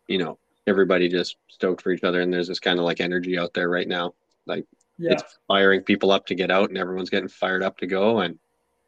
you 0.07 0.19
know, 0.19 0.39
everybody 0.67 1.09
just 1.09 1.37
stoked 1.49 1.83
for 1.83 1.91
each 1.91 2.05
other, 2.05 2.21
and 2.21 2.33
there's 2.33 2.49
this 2.49 2.61
kind 2.61 2.79
of 2.79 2.85
like 2.85 3.01
energy 3.01 3.39
out 3.39 3.53
there 3.53 3.69
right 3.69 3.89
now. 3.89 4.15
Like 4.47 4.65
Yeah, 4.99 5.13
it's 5.13 5.39
firing 5.49 5.83
people 5.83 6.13
up 6.13 6.27
to 6.27 6.35
get 6.35 6.51
out 6.51 6.69
and 6.69 6.79
everyone's 6.79 7.11
getting 7.11 7.29
fired 7.29 7.63
up 7.63 7.79
to 7.79 7.87
go 7.87 8.21
and 8.21 8.39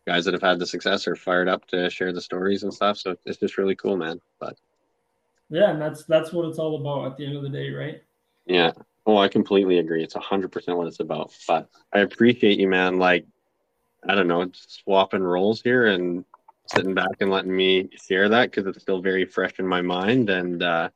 guys 0.07 0.24
that 0.24 0.34
have 0.34 0.42
had 0.42 0.59
the 0.59 0.66
success 0.66 1.09
are 1.09 1.16
fired 1.16 1.48
up 1.48 1.66
to 1.66 1.90
share 1.90 2.12
the 2.12 2.20
stories 2.20 2.62
and 2.62 2.72
stuff. 2.72 2.96
So 2.96 3.16
it's 3.24 3.40
just 3.40 3.59
really 3.59 3.74
cool 3.74 3.96
man. 3.96 4.20
But 4.38 4.57
yeah, 5.50 5.70
and 5.70 5.80
that's 5.82 6.04
that's 6.04 6.32
what 6.32 6.46
it's 6.46 6.59
all 6.59 6.76
about 6.80 7.11
at 7.11 7.16
the 7.16 7.26
end 7.26 7.36
of 7.36 7.42
the 7.42 7.48
day, 7.48 7.70
right? 7.70 8.02
yeah. 8.46 8.72
Oh 9.09 9.16
i 9.18 9.28
completely 9.28 9.78
agree. 9.78 10.02
It's 10.02 10.14
100% 10.14 10.76
what 10.76 10.86
it's 10.86 11.00
about. 11.00 11.32
But 11.46 11.68
i 11.92 12.00
appreciate 12.00 12.59
you 12.59 12.68
man. 12.68 12.98
Like 12.98 13.26
i 14.09 14.14
don't 14.14 14.28
know 14.28 14.48
swapping 14.54 15.22
roles 15.22 15.61
here 15.62 15.86
and 15.86 16.24
sitting 16.66 16.94
back 16.94 17.16
and 17.20 17.30
letting 17.30 17.54
me 17.54 17.88
share 18.07 18.28
that 18.28 18.50
because 18.50 18.66
it's 18.66 18.82
still 18.82 19.00
very 19.00 19.24
fresh 19.24 19.59
in 19.59 19.66
my 19.66 19.82
mind. 19.82 20.30
And 20.30 20.62
uh 20.62 20.88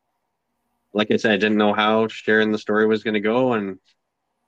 like 0.93 1.11
i 1.13 1.17
said 1.17 1.33
i 1.33 1.37
didn't 1.37 1.59
know 1.59 1.73
how 1.73 2.09
sharing 2.09 2.51
the 2.51 2.59
story 2.59 2.87
was 2.87 3.05
going 3.05 3.15
to 3.15 3.21
go 3.21 3.53
and 3.53 3.79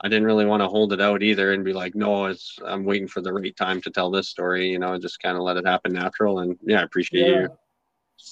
I 0.04 0.08
didn't 0.08 0.26
really 0.26 0.46
want 0.46 0.62
to 0.62 0.68
hold 0.68 0.92
it 0.92 1.00
out 1.00 1.22
either 1.22 1.52
and 1.52 1.64
be 1.64 1.72
like, 1.72 1.94
no, 1.94 2.26
it's 2.26 2.58
I'm 2.64 2.84
waiting 2.84 3.06
for 3.06 3.20
the 3.20 3.32
right 3.32 3.54
time 3.56 3.80
to 3.82 3.90
tell 3.90 4.10
this 4.10 4.28
story, 4.28 4.68
you 4.68 4.78
know, 4.78 4.98
just 4.98 5.20
kind 5.22 5.36
of 5.36 5.42
let 5.44 5.56
it 5.56 5.66
happen 5.66 5.92
natural. 5.92 6.40
And 6.40 6.58
yeah, 6.62 6.80
I 6.80 6.82
appreciate 6.82 7.28
Yeah. 7.28 7.40
you 7.42 7.58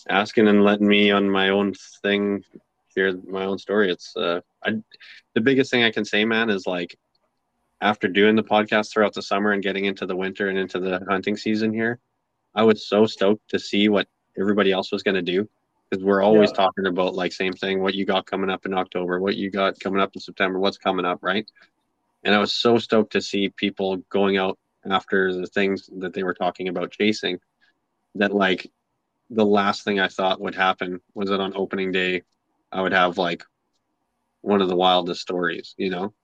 asking 0.08 0.48
and 0.48 0.64
letting 0.64 0.86
me 0.88 1.10
on 1.10 1.28
my 1.28 1.48
own 1.48 1.74
thing 2.02 2.44
hear 2.94 3.12
my 3.28 3.44
own 3.44 3.58
story. 3.58 3.90
It's 3.90 4.16
uh 4.16 4.40
I 4.64 4.72
the 5.34 5.40
biggest 5.40 5.70
thing 5.70 5.84
I 5.84 5.90
can 5.92 6.04
say, 6.04 6.24
man, 6.24 6.50
is 6.50 6.66
like 6.66 6.96
after 7.80 8.08
doing 8.08 8.36
the 8.36 8.42
podcast 8.42 8.92
throughout 8.92 9.14
the 9.14 9.22
summer 9.22 9.52
and 9.52 9.62
getting 9.62 9.84
into 9.86 10.06
the 10.06 10.16
winter 10.16 10.48
and 10.48 10.58
into 10.58 10.80
the 10.80 11.00
hunting 11.08 11.36
season 11.36 11.72
here, 11.72 11.98
I 12.54 12.62
was 12.64 12.86
so 12.86 13.06
stoked 13.06 13.48
to 13.50 13.58
see 13.58 13.88
what 13.88 14.08
everybody 14.38 14.72
else 14.72 14.90
was 14.92 15.02
gonna 15.02 15.22
do. 15.22 15.48
Because 15.90 16.04
we're 16.04 16.22
always 16.22 16.50
Yeah. 16.50 16.56
talking 16.56 16.86
about 16.86 17.14
like 17.14 17.32
same 17.32 17.52
thing, 17.52 17.80
what 17.82 17.94
you 17.94 18.04
got 18.04 18.26
coming 18.26 18.50
up 18.50 18.64
in 18.64 18.74
October, 18.74 19.18
what 19.20 19.36
you 19.36 19.50
got 19.50 19.80
coming 19.80 20.00
up 20.00 20.14
in 20.14 20.20
September, 20.20 20.58
what's 20.58 20.78
coming 20.78 21.04
up, 21.04 21.18
right? 21.22 21.50
And 22.22 22.34
I 22.34 22.38
was 22.38 22.52
so 22.52 22.78
stoked 22.78 23.12
to 23.12 23.20
see 23.20 23.48
people 23.48 23.96
going 24.10 24.36
out 24.36 24.58
after 24.88 25.34
the 25.34 25.46
things 25.46 25.90
that 25.98 26.12
they 26.12 26.22
were 26.22 26.34
talking 26.34 26.68
about 26.68 26.92
chasing. 26.92 27.38
That 28.14 28.32
like 28.32 28.70
the 29.30 29.44
last 29.46 29.84
thing 29.84 30.00
I 30.00 30.08
thought 30.08 30.40
would 30.40 30.54
happen 30.54 31.00
was 31.14 31.30
that 31.30 31.40
on 31.40 31.52
opening 31.56 31.92
day, 31.92 32.22
I 32.72 32.82
would 32.82 32.92
have 32.92 33.18
like 33.18 33.42
one 34.42 34.62
of 34.62 34.68
the 34.68 34.76
wildest 34.76 35.20
stories, 35.20 35.74
you 35.76 35.90
know? 35.90 36.14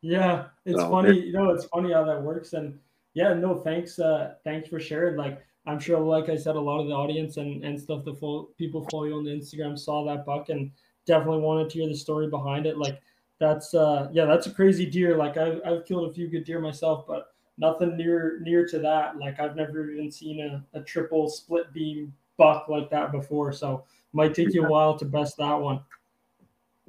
Yeah, 0.00 0.46
it's 0.64 0.80
So, 0.80 0.90
funny. 0.90 1.18
You 1.20 1.32
know, 1.32 1.50
it's 1.50 1.66
funny 1.66 1.92
how 1.92 2.04
that 2.04 2.22
works. 2.22 2.52
And 2.52 2.78
yeah, 3.14 3.34
no, 3.34 3.56
thanks. 3.56 3.98
Uh, 3.98 4.34
thanks 4.44 4.68
for 4.68 4.80
sharing. 4.80 5.16
Like, 5.16 5.44
I'm 5.68 5.78
sure, 5.78 6.00
like 6.00 6.30
I 6.30 6.36
said, 6.36 6.56
a 6.56 6.60
lot 6.60 6.80
of 6.80 6.86
the 6.86 6.94
audience 6.94 7.36
and 7.36 7.62
and 7.62 7.78
stuff, 7.78 8.04
the 8.04 8.14
full 8.14 8.50
people 8.56 8.86
follow 8.90 9.04
you 9.04 9.14
on 9.14 9.24
the 9.24 9.30
Instagram 9.30 9.78
saw 9.78 10.04
that 10.06 10.24
buck 10.24 10.48
and 10.48 10.70
definitely 11.04 11.40
wanted 11.40 11.68
to 11.70 11.78
hear 11.78 11.88
the 11.88 11.94
story 11.94 12.26
behind 12.26 12.66
it. 12.66 12.78
Like, 12.78 13.00
that's 13.38 13.74
uh, 13.74 14.08
yeah, 14.10 14.24
that's 14.24 14.46
a 14.46 14.50
crazy 14.50 14.86
deer. 14.86 15.16
Like, 15.16 15.36
I've 15.36 15.60
I've 15.66 15.84
killed 15.84 16.10
a 16.10 16.12
few 16.14 16.26
good 16.28 16.44
deer 16.44 16.58
myself, 16.58 17.06
but 17.06 17.34
nothing 17.58 17.96
near 17.98 18.40
near 18.42 18.66
to 18.66 18.78
that. 18.78 19.18
Like, 19.18 19.38
I've 19.38 19.56
never 19.56 19.90
even 19.90 20.10
seen 20.10 20.40
a, 20.40 20.78
a 20.78 20.82
triple 20.82 21.28
split 21.28 21.72
beam 21.74 22.14
buck 22.38 22.68
like 22.68 22.88
that 22.90 23.12
before. 23.12 23.52
So 23.52 23.84
might 24.14 24.34
take 24.34 24.54
you 24.54 24.64
a 24.64 24.68
while 24.68 24.96
to 24.98 25.04
best 25.04 25.36
that 25.36 25.54
one. 25.54 25.80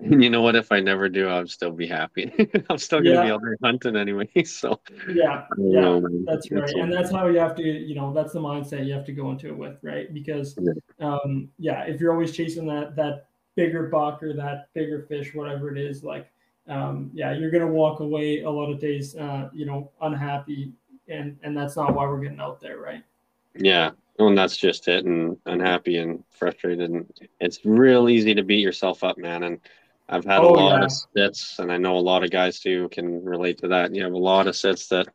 And 0.02 0.24
you 0.24 0.30
know 0.30 0.42
what? 0.42 0.56
If 0.56 0.72
I 0.72 0.80
never 0.80 1.10
do, 1.10 1.28
I'll 1.28 1.48
still 1.48 1.72
be 1.72 1.88
happy. 1.88 2.32
I'm 2.70 2.78
still 2.78 3.00
gonna 3.00 3.16
Yeah. 3.16 3.24
be 3.26 3.32
out 3.32 3.42
there 3.42 3.58
hunting 3.64 3.96
anyway. 3.96 4.30
So 4.46 4.80
Yeah, 5.12 5.46
yeah. 5.58 5.80
know. 5.82 6.02
That's 6.26 6.50
right, 6.52 6.74
all- 6.74 6.84
and 6.84 6.94
that's 6.94 7.12
how 7.12 7.28
you 7.28 7.40
have 7.40 7.56
to, 7.56 7.64
you 7.64 7.96
know, 7.96 8.14
that's 8.14 8.34
the 8.34 8.40
mindset 8.40 8.86
you 8.86 8.94
have 8.94 9.06
to 9.06 9.12
go 9.14 9.32
into 9.32 9.48
it 9.48 9.58
with, 9.58 9.78
right? 9.84 10.14
Because, 10.14 10.58
um, 11.00 11.50
yeah, 11.58 11.84
if 11.84 12.00
you're 12.00 12.12
always 12.14 12.32
chasing 12.36 12.66
that 12.68 12.96
that 12.96 13.28
bigger 13.56 13.88
buck 13.88 14.24
or 14.24 14.34
that 14.34 14.70
bigger 14.74 15.02
fish, 15.02 15.34
whatever 15.36 15.70
it 15.76 15.78
is, 15.78 16.04
like, 16.04 16.32
um, 16.68 17.10
yeah, 17.14 17.34
you're 17.34 17.52
gonna 17.52 17.68
walk 17.68 18.00
away 18.00 18.42
a 18.44 18.50
lot 18.50 18.72
of 18.72 18.80
days, 18.80 19.16
uh, 19.18 19.50
you 19.54 19.66
know, 19.66 19.92
unhappy, 20.02 20.72
and 21.08 21.38
and 21.44 21.58
that's 21.58 21.76
not 21.76 21.94
why 21.94 22.06
we're 22.06 22.20
getting 22.22 22.40
out 22.40 22.62
there, 22.62 22.78
right? 22.80 23.04
Yeah, 23.56 23.92
and 24.20 24.38
that's 24.38 24.56
just 24.56 24.88
it, 24.88 25.04
and 25.06 25.36
unhappy 25.46 25.98
and 25.98 26.24
frustrated, 26.30 26.90
and 26.92 27.12
it's 27.42 27.66
real 27.66 28.08
easy 28.08 28.34
to 28.36 28.44
beat 28.44 28.60
yourself 28.62 29.04
up, 29.04 29.18
man. 29.18 29.44
And 29.44 29.60
I've 30.10 30.26
had 30.26 30.40
Oh, 30.40 30.50
a 30.50 30.52
lot 30.56 30.80
yeah. 30.80 30.86
of 30.86 30.92
sits, 30.92 31.60
and 31.60 31.72
I 31.72 31.78
know 31.78 31.96
a 31.96 32.00
lot 32.00 32.24
of 32.24 32.32
guys 32.32 32.60
too 32.60 32.90
can 32.90 33.24
relate 33.24 33.58
to 33.60 33.68
that. 33.70 33.94
You 33.94 34.04
have 34.04 34.14
a 34.14 34.18
lot 34.18 34.48
of 34.48 34.56
sits 34.56 34.88
that 34.88 35.08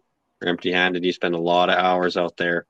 are 0.43 0.49
empty-handed. 0.49 1.05
You 1.05 1.13
spend 1.13 1.35
a 1.35 1.39
lot 1.39 1.69
of 1.69 1.77
hours 1.77 2.17
out 2.17 2.37
there, 2.37 2.67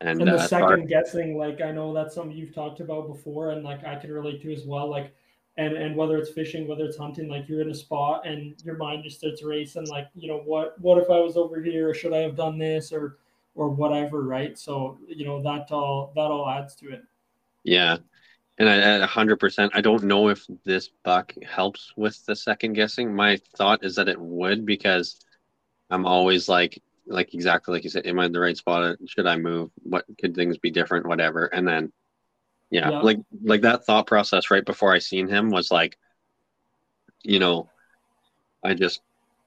and, 0.00 0.20
And 0.20 0.28
the 0.28 0.32
uh, 0.32 0.42
it's 0.42 0.52
hard- 0.52 0.68
second 0.70 0.88
guessing, 0.88 1.38
like 1.38 1.60
I 1.62 1.72
know 1.72 1.94
that's 1.94 2.14
something 2.14 2.36
you've 2.36 2.54
talked 2.54 2.80
about 2.80 3.08
before, 3.08 3.50
and 3.52 3.64
like 3.64 3.84
I 3.84 3.96
can 3.96 4.12
relate 4.12 4.42
to 4.42 4.52
as 4.52 4.64
well. 4.66 4.88
Like, 4.88 5.14
and 5.56 5.74
and 5.74 5.96
whether 5.96 6.16
it's 6.18 6.30
fishing, 6.30 6.66
whether 6.68 6.84
it's 6.84 6.96
hunting, 6.98 7.28
like 7.28 7.48
you're 7.48 7.60
in 7.62 7.70
a 7.70 7.74
spot 7.74 8.26
and 8.26 8.54
your 8.64 8.76
mind 8.76 9.04
just 9.04 9.18
starts 9.18 9.42
racing. 9.42 9.86
Like, 9.88 10.08
you 10.14 10.28
know, 10.28 10.38
what 10.44 10.78
what 10.80 10.98
if 10.98 11.08
I 11.10 11.18
was 11.20 11.36
over 11.36 11.62
here? 11.62 11.88
Or 11.90 11.94
should 11.94 12.12
I 12.12 12.18
have 12.18 12.36
done 12.36 12.58
this? 12.58 12.92
Or 12.92 13.18
or 13.54 13.68
whatever, 13.68 14.22
right? 14.22 14.58
So 14.58 14.98
you 15.06 15.24
know 15.26 15.42
that 15.42 15.70
all 15.72 16.12
that 16.14 16.20
all 16.30 16.48
adds 16.48 16.74
to 16.76 16.90
it. 16.92 17.02
Yeah. 17.64 17.98
And 18.58 18.68
I, 18.68 18.76
at 18.76 19.08
100%, 19.08 19.70
I 19.72 19.80
don't 19.80 20.04
know 20.04 20.28
if 20.28 20.46
this 20.64 20.90
buck 21.04 21.32
helps 21.42 21.92
with 21.96 22.24
the 22.26 22.36
second 22.36 22.74
guessing. 22.74 23.14
My 23.14 23.38
thought 23.56 23.84
is 23.84 23.96
that 23.96 24.08
it 24.08 24.20
would 24.20 24.66
because 24.66 25.18
I'm 25.90 26.06
always 26.06 26.48
like, 26.48 26.80
like 27.06 27.34
exactly 27.34 27.74
like 27.74 27.84
you 27.84 27.90
said, 27.90 28.06
am 28.06 28.18
I 28.18 28.26
in 28.26 28.32
the 28.32 28.40
right 28.40 28.56
spot? 28.56 28.96
Should 29.06 29.26
I 29.26 29.36
move? 29.36 29.70
What 29.82 30.04
could 30.20 30.34
things 30.34 30.58
be 30.58 30.70
different? 30.70 31.06
Whatever. 31.06 31.46
And 31.46 31.66
then, 31.66 31.92
yeah, 32.70 32.90
Yeah. 32.90 33.00
like, 33.00 33.18
like 33.42 33.62
that 33.62 33.84
thought 33.84 34.06
process 34.06 34.50
right 34.50 34.64
before 34.64 34.92
I 34.92 34.98
seen 34.98 35.28
him 35.28 35.50
was 35.50 35.70
like, 35.70 35.98
you 37.22 37.38
know, 37.38 37.70
I 38.62 38.74
just 38.74 39.00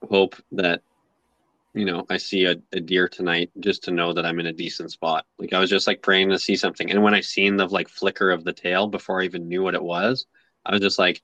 hope 0.10 0.36
that 0.54 0.82
you 1.76 1.86
know 1.86 2.06
I 2.10 2.18
see 2.18 2.46
a, 2.46 2.56
a 2.72 2.80
deer 2.80 3.08
tonight 3.08 3.52
just 3.60 3.84
to 3.84 3.92
know 3.92 4.14
that 4.14 4.26
I'm 4.26 4.40
in 4.40 4.48
a 4.48 4.54
decent 4.54 4.92
spot. 4.92 5.26
Like 5.38 5.54
I 5.54 5.60
was 5.60 5.70
just 5.70 5.88
like 5.88 6.02
praying 6.02 6.30
to 6.30 6.40
see 6.40 6.56
something, 6.56 6.90
and 6.90 7.04
when 7.04 7.14
I 7.14 7.22
seen 7.22 7.58
the 7.58 7.68
like 7.68 7.90
flicker 7.90 8.32
of 8.32 8.44
the 8.44 8.54
tail 8.54 8.88
before 8.88 9.22
I 9.22 9.26
even 9.26 9.48
knew 9.48 9.62
what 9.62 9.76
it 9.76 9.84
was, 9.84 10.26
I 10.66 10.72
was 10.72 10.82
just 10.82 11.00
like 11.00 11.22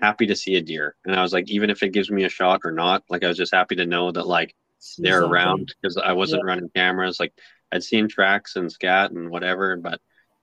happy 0.00 0.26
to 0.26 0.36
see 0.36 0.56
a 0.56 0.62
deer. 0.62 0.96
And 1.04 1.14
I 1.14 1.22
was 1.22 1.32
like, 1.32 1.50
even 1.50 1.70
if 1.70 1.82
it 1.82 1.92
gives 1.92 2.10
me 2.10 2.24
a 2.24 2.28
shot 2.28 2.62
or 2.64 2.72
not, 2.72 3.04
like 3.08 3.24
I 3.24 3.28
was 3.28 3.36
just 3.36 3.54
happy 3.54 3.76
to 3.76 3.86
know 3.86 4.10
that 4.12 4.26
like 4.26 4.54
they're 4.98 5.22
around 5.24 5.74
because 5.80 5.96
I 5.96 6.12
wasn't 6.12 6.42
yeah. 6.44 6.48
running 6.48 6.70
cameras. 6.74 7.20
Like 7.20 7.32
I'd 7.72 7.82
seen 7.82 8.08
tracks 8.08 8.56
and 8.56 8.70
scat 8.70 9.10
and 9.10 9.30
whatever, 9.30 9.76
but 9.76 10.00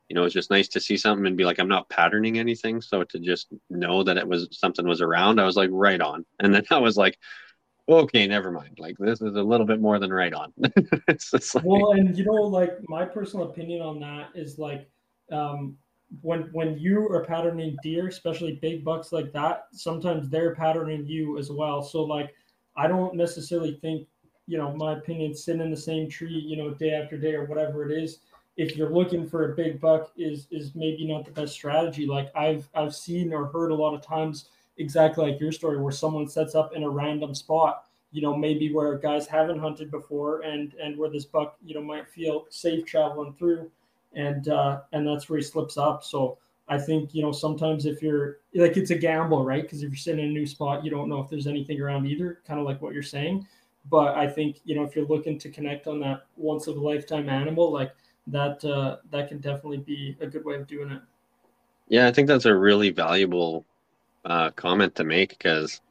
you 0.09 0.15
know, 0.15 0.25
it's 0.25 0.33
just 0.33 0.51
nice 0.51 0.67
to 0.69 0.79
see 0.79 0.97
something 0.97 1.25
and 1.25 1.37
be 1.37 1.45
like, 1.45 1.59
I'm 1.59 1.67
not 1.67 1.89
patterning 1.89 2.37
anything. 2.37 2.81
So 2.81 3.03
to 3.03 3.19
just 3.19 3.47
know 3.69 4.03
that 4.03 4.17
it 4.17 4.27
was 4.27 4.47
something 4.51 4.87
was 4.87 5.01
around, 5.01 5.39
I 5.39 5.45
was 5.45 5.55
like, 5.55 5.69
right 5.71 5.99
on. 5.99 6.25
And 6.39 6.53
then 6.53 6.63
I 6.71 6.79
was 6.79 6.97
like, 6.97 7.17
okay, 7.87 8.27
never 8.27 8.51
mind. 8.51 8.77
Like 8.79 8.97
this 8.97 9.21
is 9.21 9.35
a 9.35 9.43
little 9.43 9.65
bit 9.65 9.79
more 9.79 9.99
than 9.99 10.11
right 10.11 10.33
on. 10.33 10.53
it's, 11.07 11.33
like... 11.55 11.63
Well, 11.63 11.91
and 11.91 12.17
you 12.17 12.25
know, 12.25 12.33
like 12.33 12.77
my 12.87 13.05
personal 13.05 13.49
opinion 13.49 13.81
on 13.81 13.99
that 13.99 14.29
is 14.35 14.59
like, 14.59 14.89
um, 15.31 15.77
when 16.21 16.43
when 16.51 16.77
you 16.77 17.07
are 17.09 17.25
patterning 17.25 17.75
deer, 17.81 18.07
especially 18.07 18.59
big 18.61 18.83
bucks 18.83 19.11
like 19.11 19.31
that, 19.33 19.67
sometimes 19.71 20.29
they're 20.29 20.55
patterning 20.55 21.05
you 21.05 21.37
as 21.37 21.49
well. 21.49 21.81
So 21.81 22.03
like, 22.03 22.33
I 22.75 22.87
don't 22.87 23.15
necessarily 23.15 23.79
think, 23.81 24.07
you 24.45 24.57
know, 24.57 24.75
my 24.75 24.93
opinion, 24.93 25.35
sitting 25.35 25.61
in 25.61 25.71
the 25.71 25.77
same 25.77 26.09
tree, 26.09 26.43
you 26.45 26.57
know, 26.57 26.73
day 26.73 26.91
after 26.91 27.17
day 27.17 27.33
or 27.33 27.45
whatever 27.45 27.89
it 27.89 27.97
is, 27.97 28.19
if 28.57 28.75
you're 28.75 28.89
looking 28.89 29.27
for 29.27 29.51
a 29.51 29.55
big 29.55 29.79
buck 29.79 30.11
is 30.17 30.47
is 30.51 30.75
maybe 30.75 31.07
not 31.07 31.25
the 31.25 31.31
best 31.31 31.53
strategy 31.53 32.05
like 32.05 32.31
i've 32.35 32.69
i've 32.75 32.93
seen 32.93 33.33
or 33.33 33.47
heard 33.47 33.71
a 33.71 33.75
lot 33.75 33.93
of 33.93 34.01
times 34.01 34.49
exactly 34.77 35.31
like 35.31 35.39
your 35.39 35.51
story 35.51 35.81
where 35.81 35.91
someone 35.91 36.27
sets 36.27 36.55
up 36.55 36.75
in 36.75 36.83
a 36.83 36.89
random 36.89 37.35
spot 37.35 37.85
you 38.13 38.21
know 38.21 38.37
maybe 38.37 38.71
where 38.71 38.97
guys 38.97 39.27
haven't 39.27 39.59
hunted 39.59 39.91
before 39.91 40.41
and 40.41 40.75
and 40.75 40.97
where 40.97 41.09
this 41.09 41.25
buck 41.25 41.57
you 41.65 41.73
know 41.73 41.81
might 41.81 42.07
feel 42.07 42.45
safe 42.49 42.85
traveling 42.85 43.33
through. 43.33 43.69
And 44.15 44.47
uh 44.47 44.81
and 44.93 45.05
that's 45.05 45.27
where 45.27 45.39
he 45.39 45.43
slips 45.43 45.77
up. 45.77 46.03
So 46.03 46.37
i 46.69 46.77
think 46.77 47.13
you 47.13 47.21
know 47.21 47.33
sometimes 47.33 47.85
if 47.85 48.01
you're 48.01 48.37
like 48.55 48.77
it's 48.77 48.91
a 48.91 48.95
gamble 48.95 49.43
right? 49.43 49.63
Because 49.63 49.83
if 49.83 49.89
you're 49.89 49.97
sitting 49.97 50.23
in 50.23 50.29
a 50.29 50.33
new 50.33 50.45
spot 50.45 50.85
you 50.85 50.91
don't 50.91 51.09
know 51.09 51.19
if 51.19 51.29
there's 51.29 51.47
anything 51.47 51.81
around 51.81 52.05
either 52.05 52.39
kind 52.47 52.59
of 52.59 52.65
like 52.65 52.81
what 52.81 52.93
you're 52.93 53.03
saying. 53.03 53.45
But 53.89 54.15
i 54.15 54.27
think 54.29 54.61
you 54.63 54.75
know 54.75 54.83
if 54.83 54.95
you're 54.95 55.07
looking 55.07 55.39
to 55.39 55.49
connect 55.49 55.87
on 55.87 55.99
that 56.01 56.27
once 56.37 56.67
of 56.67 56.77
a 56.77 56.79
lifetime 56.79 57.27
animal 57.27 57.71
like 57.71 57.91
that 58.27 58.63
uh, 58.63 58.97
that 59.11 59.27
can 59.27 59.39
definitely 59.39 59.79
be 59.79 60.15
a 60.21 60.27
good 60.27 60.45
way 60.45 60.55
of 60.55 60.65
doing 60.65 60.91
it. 60.91 61.01
Yeah, 61.89 62.07
I 62.07 62.13
think 62.13 62.29
that's 62.29 62.45
a 62.45 62.55
really 62.55 62.89
valuable 62.89 63.65
uh, 64.25 64.49
comment 64.51 64.95
to 64.95 65.03
make 65.03 65.29
because 65.29 65.81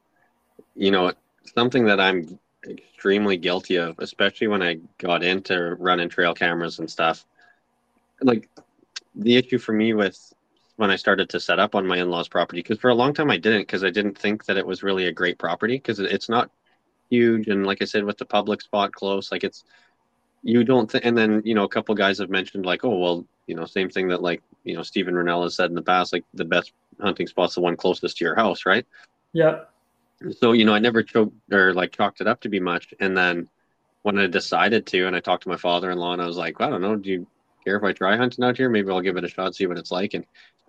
you 0.74 0.90
know 0.90 1.12
something 1.54 1.84
that 1.86 2.00
I'm 2.00 2.38
extremely 2.68 3.36
guilty 3.36 3.76
of, 3.76 3.98
especially 3.98 4.46
when 4.46 4.62
I 4.62 4.78
got 4.98 5.22
into 5.22 5.76
running 5.78 6.08
trail 6.08 6.34
cameras 6.34 6.78
and 6.78 6.90
stuff. 6.90 7.24
Like 8.20 8.48
the 9.14 9.36
issue 9.36 9.58
for 9.58 9.72
me 9.72 9.94
with 9.94 10.32
when 10.76 10.90
I 10.90 10.96
started 10.96 11.28
to 11.30 11.40
set 11.40 11.58
up 11.58 11.74
on 11.74 11.86
my 11.86 11.98
in-laws 11.98 12.28
property 12.28 12.60
because 12.60 12.78
for 12.78 12.90
a 12.90 12.94
long 12.94 13.12
time 13.12 13.30
I 13.30 13.36
didn't 13.36 13.62
because 13.62 13.84
I 13.84 13.90
didn't 13.90 14.16
think 14.16 14.46
that 14.46 14.56
it 14.56 14.66
was 14.66 14.82
really 14.82 15.06
a 15.06 15.12
great 15.12 15.38
property 15.38 15.74
because 15.74 15.98
it's 15.98 16.28
not 16.28 16.50
huge 17.10 17.48
and 17.48 17.66
like 17.66 17.82
I 17.82 17.84
said 17.84 18.04
with 18.04 18.16
the 18.18 18.24
public 18.24 18.62
spot 18.62 18.92
close 18.92 19.30
like 19.30 19.44
it's 19.44 19.64
you 20.42 20.64
don't 20.64 20.92
and 20.94 21.16
then 21.16 21.42
you 21.44 21.54
know 21.54 21.64
a 21.64 21.68
couple 21.68 21.94
guys 21.94 22.18
have 22.18 22.30
mentioned 22.30 22.64
like 22.64 22.84
oh 22.84 22.96
well 22.96 23.26
you 23.46 23.54
know 23.54 23.66
same 23.66 23.90
thing 23.90 24.08
that 24.08 24.22
like 24.22 24.42
you 24.64 24.74
know 24.74 24.82
Steven 24.82 25.14
Rinella 25.14 25.44
has 25.44 25.56
said 25.56 25.68
in 25.70 25.76
the 25.76 25.82
past 25.82 26.12
like 26.12 26.24
the 26.32 26.44
best 26.44 26.72
hunting 27.00 27.26
spot's 27.26 27.54
the 27.54 27.60
one 27.60 27.76
closest 27.76 28.18
to 28.18 28.24
your 28.24 28.34
house 28.34 28.66
right 28.66 28.86
yeah 29.32 29.60
so 30.38 30.52
you 30.52 30.64
know 30.64 30.74
I 30.74 30.78
never 30.78 31.02
choked 31.02 31.34
or 31.52 31.74
like 31.74 31.92
chalked 31.92 32.20
it 32.20 32.26
up 32.26 32.40
to 32.42 32.48
be 32.48 32.60
much 32.60 32.94
and 33.00 33.16
then 33.16 33.48
when 34.02 34.18
I 34.18 34.26
decided 34.26 34.86
to 34.86 35.06
and 35.06 35.16
I 35.16 35.20
talked 35.20 35.44
to 35.44 35.48
my 35.48 35.56
father-in-law 35.56 36.14
and 36.14 36.22
I 36.22 36.26
was 36.26 36.36
like 36.36 36.58
well, 36.58 36.68
I 36.68 36.72
don't 36.72 36.82
know 36.82 36.96
do 36.96 37.10
you 37.10 37.26
care 37.64 37.76
if 37.76 37.84
I 37.84 37.92
try 37.92 38.16
hunting 38.16 38.44
out 38.44 38.56
here 38.56 38.68
maybe 38.68 38.90
I'll 38.90 39.00
give 39.00 39.16
it 39.16 39.24
a 39.24 39.28
shot 39.28 39.54
see 39.54 39.66
what 39.66 39.78
it's 39.78 39.90
like 39.90 40.14
and 40.14 40.24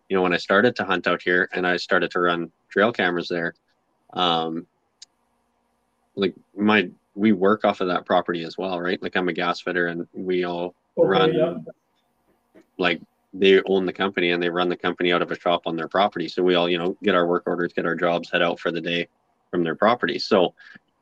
you 0.10 0.16
know 0.16 0.24
when 0.24 0.34
I 0.34 0.38
started 0.38 0.76
to 0.78 0.86
hunt 0.86 1.08
out 1.08 1.22
here 1.22 1.50
and 1.54 1.68
I 1.68 1.78
started 1.78 2.12
to 2.12 2.20
run 2.20 2.52
trail 2.70 2.92
cameras 2.92 3.30
there 3.30 3.54
um 4.14 4.66
like 6.16 6.36
my 6.56 6.90
we 7.16 7.32
work 7.32 7.66
off 7.66 7.82
of 7.82 7.88
that 7.88 8.06
property 8.06 8.44
as 8.44 8.58
well, 8.58 8.80
right? 8.80 9.02
Like 9.02 9.16
I'm 9.16 9.30
a 9.30 9.34
gas 9.34 9.62
fitter 9.62 9.88
and 9.88 10.08
we 10.14 10.44
all 10.44 10.74
okay, 10.98 11.08
run 11.08 11.34
yeah. 11.34 11.54
like 12.78 13.02
they 13.34 13.62
own 13.66 13.86
the 13.86 13.94
company 13.94 14.32
and 14.32 14.42
they 14.42 14.50
run 14.50 14.70
the 14.70 14.78
company 14.78 15.12
out 15.12 15.22
of 15.22 15.32
a 15.32 15.40
shop 15.40 15.64
on 15.66 15.76
their 15.76 15.88
property. 15.88 16.28
So 16.28 16.44
we 16.44 16.56
all, 16.56 16.70
you 16.70 16.78
know, 16.78 16.96
get 17.04 17.16
our 17.16 17.26
work 17.26 17.44
orders, 17.48 17.74
get 17.74 17.86
our 17.86 17.96
jobs, 17.96 18.30
head 18.32 18.42
out 18.42 18.60
for 18.60 18.72
the 18.72 18.82
day 18.82 19.08
from 19.50 19.64
their 19.64 19.76
property. 19.76 20.20
So 20.20 20.54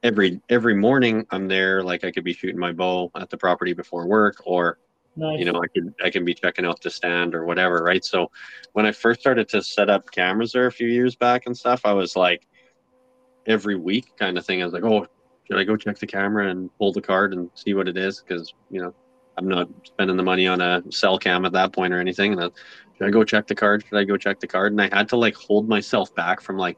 every 0.04 0.42
every 0.50 0.76
morning 0.76 1.26
I'm 1.32 1.48
there, 1.48 1.84
like 1.84 2.04
I 2.04 2.12
could 2.12 2.24
be 2.24 2.34
shooting 2.34 2.60
my 2.60 2.72
bow 2.72 3.12
at 3.16 3.30
the 3.30 3.38
property 3.38 3.74
before 3.74 4.08
work 4.08 4.42
or 4.46 4.80
nice. 5.16 5.40
you 5.40 5.46
know, 5.46 5.62
I 5.62 5.68
could 5.68 5.94
I 6.04 6.10
can 6.10 6.24
be 6.24 6.34
checking 6.34 6.66
out 6.66 6.82
the 6.82 6.90
stand 6.90 7.36
or 7.36 7.46
whatever, 7.46 7.84
right? 7.84 8.04
So 8.04 8.32
when 8.74 8.86
I 8.86 8.92
first 8.94 9.20
started 9.20 9.50
to 9.50 9.62
set 9.62 9.90
up 9.90 10.10
cameras 10.12 10.54
there 10.54 10.68
a 10.68 10.72
few 10.72 10.88
years 10.88 11.16
back 11.16 11.48
and 11.48 11.58
stuff, 11.58 11.82
I 11.86 11.94
was 11.94 12.16
like 12.16 12.48
every 13.46 13.76
week 13.76 14.16
kind 14.18 14.38
of 14.38 14.46
thing. 14.46 14.62
I 14.62 14.66
was 14.66 14.74
like, 14.74 14.84
oh 14.84 15.06
should 15.48 15.60
I 15.60 15.66
go 15.66 15.76
check 15.76 16.00
the 16.00 16.08
camera 16.08 16.50
and 16.50 16.70
pull 16.78 16.94
the 16.94 17.02
card 17.02 17.34
and 17.34 17.50
see 17.56 17.74
what 17.74 17.90
it 17.90 17.98
is? 17.98 18.22
Because 18.22 18.54
you 18.70 18.82
know, 18.82 18.96
I'm 19.38 19.48
not 19.48 19.70
spending 19.84 20.18
the 20.18 20.24
money 20.24 20.48
on 20.48 20.62
a 20.62 20.84
cell 20.92 21.18
cam 21.18 21.46
at 21.46 21.54
that 21.54 21.74
point 21.74 21.94
or 21.94 22.00
anything. 22.00 22.34
And 22.34 22.52
should 22.98 23.08
I 23.08 23.12
go 23.12 23.24
check 23.24 23.48
the 23.48 23.56
card? 23.56 23.84
Should 23.88 23.98
I 23.98 24.04
go 24.04 24.18
check 24.18 24.40
the 24.40 24.48
card? 24.48 24.74
And 24.74 24.82
I 24.82 24.96
had 24.96 25.10
to 25.10 25.16
like 25.16 25.36
hold 25.36 25.68
myself 25.68 26.14
back 26.16 26.42
from 26.42 26.58
like 26.58 26.78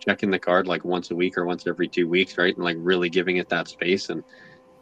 checking 0.00 0.30
the 0.30 0.38
card 0.38 0.66
like 0.66 0.84
once 0.84 1.10
a 1.10 1.14
week 1.14 1.38
or 1.38 1.44
once 1.44 1.66
every 1.66 1.88
two 1.88 2.08
weeks, 2.08 2.36
right? 2.36 2.54
And 2.54 2.64
like 2.64 2.76
really 2.80 3.08
giving 3.08 3.36
it 3.36 3.48
that 3.48 3.68
space 3.68 4.10
and 4.10 4.22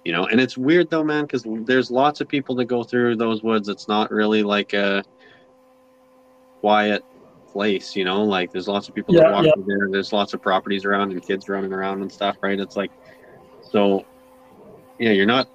you 0.04 0.12
know, 0.12 0.26
and 0.26 0.40
it's 0.40 0.58
weird 0.58 0.90
though, 0.90 1.04
man, 1.04 1.24
because 1.24 1.46
there's 1.64 1.90
lots 1.90 2.20
of 2.20 2.28
people 2.28 2.56
that 2.56 2.64
go 2.64 2.82
through 2.82 3.16
those 3.16 3.42
woods. 3.42 3.68
It's 3.68 3.86
not 3.86 4.10
really 4.10 4.42
like 4.42 4.72
a 4.72 5.04
quiet 6.60 7.04
place, 7.46 7.94
you 7.94 8.04
know. 8.04 8.24
Like 8.24 8.50
there's 8.50 8.66
lots 8.66 8.88
of 8.88 8.96
people 8.96 9.14
yeah, 9.14 9.22
that 9.22 9.32
walk 9.32 9.44
yeah. 9.44 9.52
through 9.54 9.64
there. 9.68 9.88
There's 9.90 10.12
lots 10.12 10.34
of 10.34 10.42
properties 10.42 10.84
around 10.84 11.12
and 11.12 11.24
kids 11.24 11.48
running 11.48 11.72
around 11.72 12.02
and 12.02 12.10
stuff, 12.10 12.36
right? 12.40 12.58
It's 12.58 12.74
like 12.74 12.90
so, 13.60 14.04
yeah, 14.98 15.10
you're 15.10 15.24
not 15.24 15.48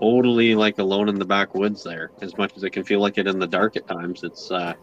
totally 0.00 0.54
like 0.54 0.78
alone 0.78 1.08
in 1.08 1.18
the 1.18 1.24
backwoods 1.24 1.82
there. 1.82 2.10
As 2.20 2.36
much 2.36 2.56
as 2.56 2.64
it 2.64 2.70
can 2.70 2.84
feel 2.84 3.00
like 3.00 3.18
it 3.18 3.26
in 3.26 3.38
the 3.38 3.46
dark 3.46 3.76
at 3.76 3.86
times, 3.86 4.22
it's 4.22 4.50
uh, 4.50 4.74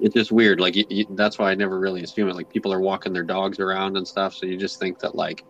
it's 0.00 0.14
just 0.14 0.32
weird. 0.32 0.60
Like 0.60 0.76
you, 0.76 0.84
you, 0.88 1.06
that's 1.10 1.38
why 1.38 1.50
I 1.50 1.54
never 1.54 1.78
really 1.78 2.02
assume 2.02 2.28
it. 2.28 2.36
Like 2.36 2.50
people 2.50 2.72
are 2.72 2.80
walking 2.80 3.12
their 3.12 3.22
dogs 3.22 3.58
around 3.60 3.96
and 3.96 4.06
stuff, 4.06 4.34
so 4.34 4.46
you 4.46 4.56
just 4.56 4.78
think 4.78 4.98
that 5.00 5.14
like, 5.14 5.44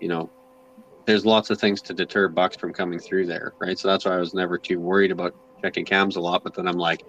you 0.00 0.08
know, 0.08 0.30
there's 1.06 1.24
lots 1.24 1.50
of 1.50 1.58
things 1.58 1.80
to 1.82 1.94
deter 1.94 2.28
bucks 2.28 2.56
from 2.56 2.72
coming 2.72 2.98
through 2.98 3.26
there, 3.26 3.54
right? 3.60 3.78
So 3.78 3.88
that's 3.88 4.04
why 4.04 4.12
I 4.12 4.18
was 4.18 4.34
never 4.34 4.58
too 4.58 4.80
worried 4.80 5.10
about 5.10 5.34
checking 5.62 5.84
cams 5.84 6.16
a 6.16 6.20
lot. 6.20 6.44
But 6.44 6.54
then 6.54 6.66
I'm 6.66 6.78
like, 6.78 7.04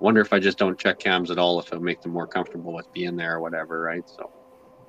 wonder 0.00 0.20
if 0.20 0.32
I 0.32 0.38
just 0.38 0.58
don't 0.58 0.78
check 0.78 0.98
cams 0.98 1.30
at 1.30 1.38
all, 1.38 1.58
if 1.60 1.68
it'll 1.68 1.82
make 1.82 2.02
them 2.02 2.12
more 2.12 2.26
comfortable 2.26 2.72
with 2.72 2.92
being 2.92 3.16
there 3.16 3.36
or 3.36 3.40
whatever, 3.40 3.80
right? 3.80 4.08
So 4.08 4.30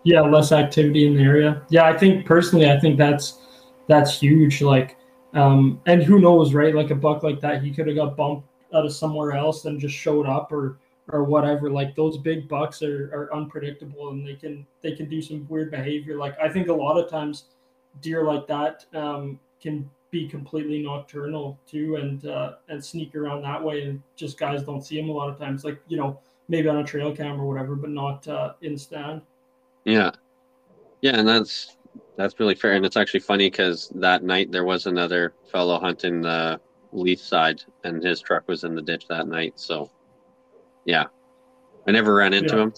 yeah 0.04 0.22
less 0.22 0.52
activity 0.52 1.08
in 1.08 1.16
the 1.16 1.24
area 1.24 1.62
yeah 1.70 1.86
i 1.86 1.98
think 1.98 2.26
personally 2.26 2.70
i 2.70 2.80
think 2.80 2.98
that's 2.98 3.40
that's 3.88 4.20
huge 4.20 4.62
like 4.62 4.98
um 5.34 5.82
and 5.86 6.04
who 6.04 6.20
knows 6.20 6.54
right? 6.54 6.76
Like 6.76 6.92
a 6.92 6.96
buck 6.96 7.24
like 7.24 7.40
that 7.42 7.64
he 7.64 7.72
could 7.72 7.88
have 7.88 7.96
got 7.96 8.18
bumped 8.18 8.48
out 8.74 8.86
of 8.86 8.94
somewhere 8.94 9.34
else 9.34 9.66
and 9.66 9.80
just 9.80 9.96
showed 9.96 10.28
up 10.28 10.52
or 10.52 10.80
or 11.12 11.24
whatever. 11.24 11.70
Like 11.70 11.96
those 11.96 12.18
big 12.18 12.48
bucks 12.48 12.82
are, 12.82 13.12
are 13.14 13.34
unpredictable 13.34 14.10
and 14.10 14.26
they 14.26 14.36
can 14.36 14.66
they 14.82 14.96
can 14.96 15.10
do 15.10 15.22
some 15.22 15.46
weird 15.50 15.72
behavior. 15.72 16.18
Like 16.18 16.38
i 16.40 16.50
think 16.50 16.68
a 16.68 16.74
lot 16.74 16.98
of 16.98 17.10
times 17.10 17.46
deer 18.02 18.24
like 18.24 18.48
that 18.48 18.86
um 18.94 19.40
can 19.62 19.90
be 20.12 20.28
completely 20.28 20.82
nocturnal 20.82 21.60
too 21.66 21.96
and 21.96 22.26
uh 22.28 22.54
and 22.70 22.84
sneak 22.84 23.16
around 23.16 23.42
that 23.42 23.64
way 23.64 23.84
and 23.84 24.02
just 24.16 24.38
guys 24.38 24.64
don't 24.64 24.86
see 24.86 25.00
them 25.00 25.10
a 25.10 25.14
lot 25.14 25.30
of 25.30 25.38
times. 25.38 25.66
Like 25.66 25.80
you 25.88 25.98
know 25.98 26.20
maybe 26.48 26.68
on 26.70 26.78
a 26.78 26.84
trail 26.84 27.16
cam 27.16 27.40
or 27.40 27.48
whatever 27.48 27.76
but 27.76 27.90
not 27.90 28.28
uh 28.28 28.54
in 28.62 28.78
stand. 28.78 29.22
Yeah. 29.86 30.12
Yeah, 31.02 31.18
and 31.18 31.28
that's 31.28 31.76
that's 32.16 32.40
really 32.40 32.56
fair. 32.56 32.74
And 32.74 32.86
it's 32.86 32.98
actually 32.98 33.22
funny 33.22 33.50
because 33.50 33.90
that 33.96 34.24
night 34.24 34.52
there 34.52 34.64
was 34.64 34.86
another 34.86 35.34
fellow 35.52 35.80
hunting 35.80 36.22
the 36.22 36.60
leaf 36.92 37.20
side, 37.20 37.62
and 37.84 38.04
his 38.04 38.22
truck 38.22 38.48
was 38.48 38.64
in 38.64 38.76
the 38.76 38.82
ditch 38.82 39.08
that 39.08 39.28
night. 39.28 39.54
So, 39.60 39.90
yeah, 40.86 41.06
I 41.88 41.92
never 41.92 42.16
ran 42.16 42.34
into 42.34 42.56
yeah. 42.56 42.64
him. 42.64 42.74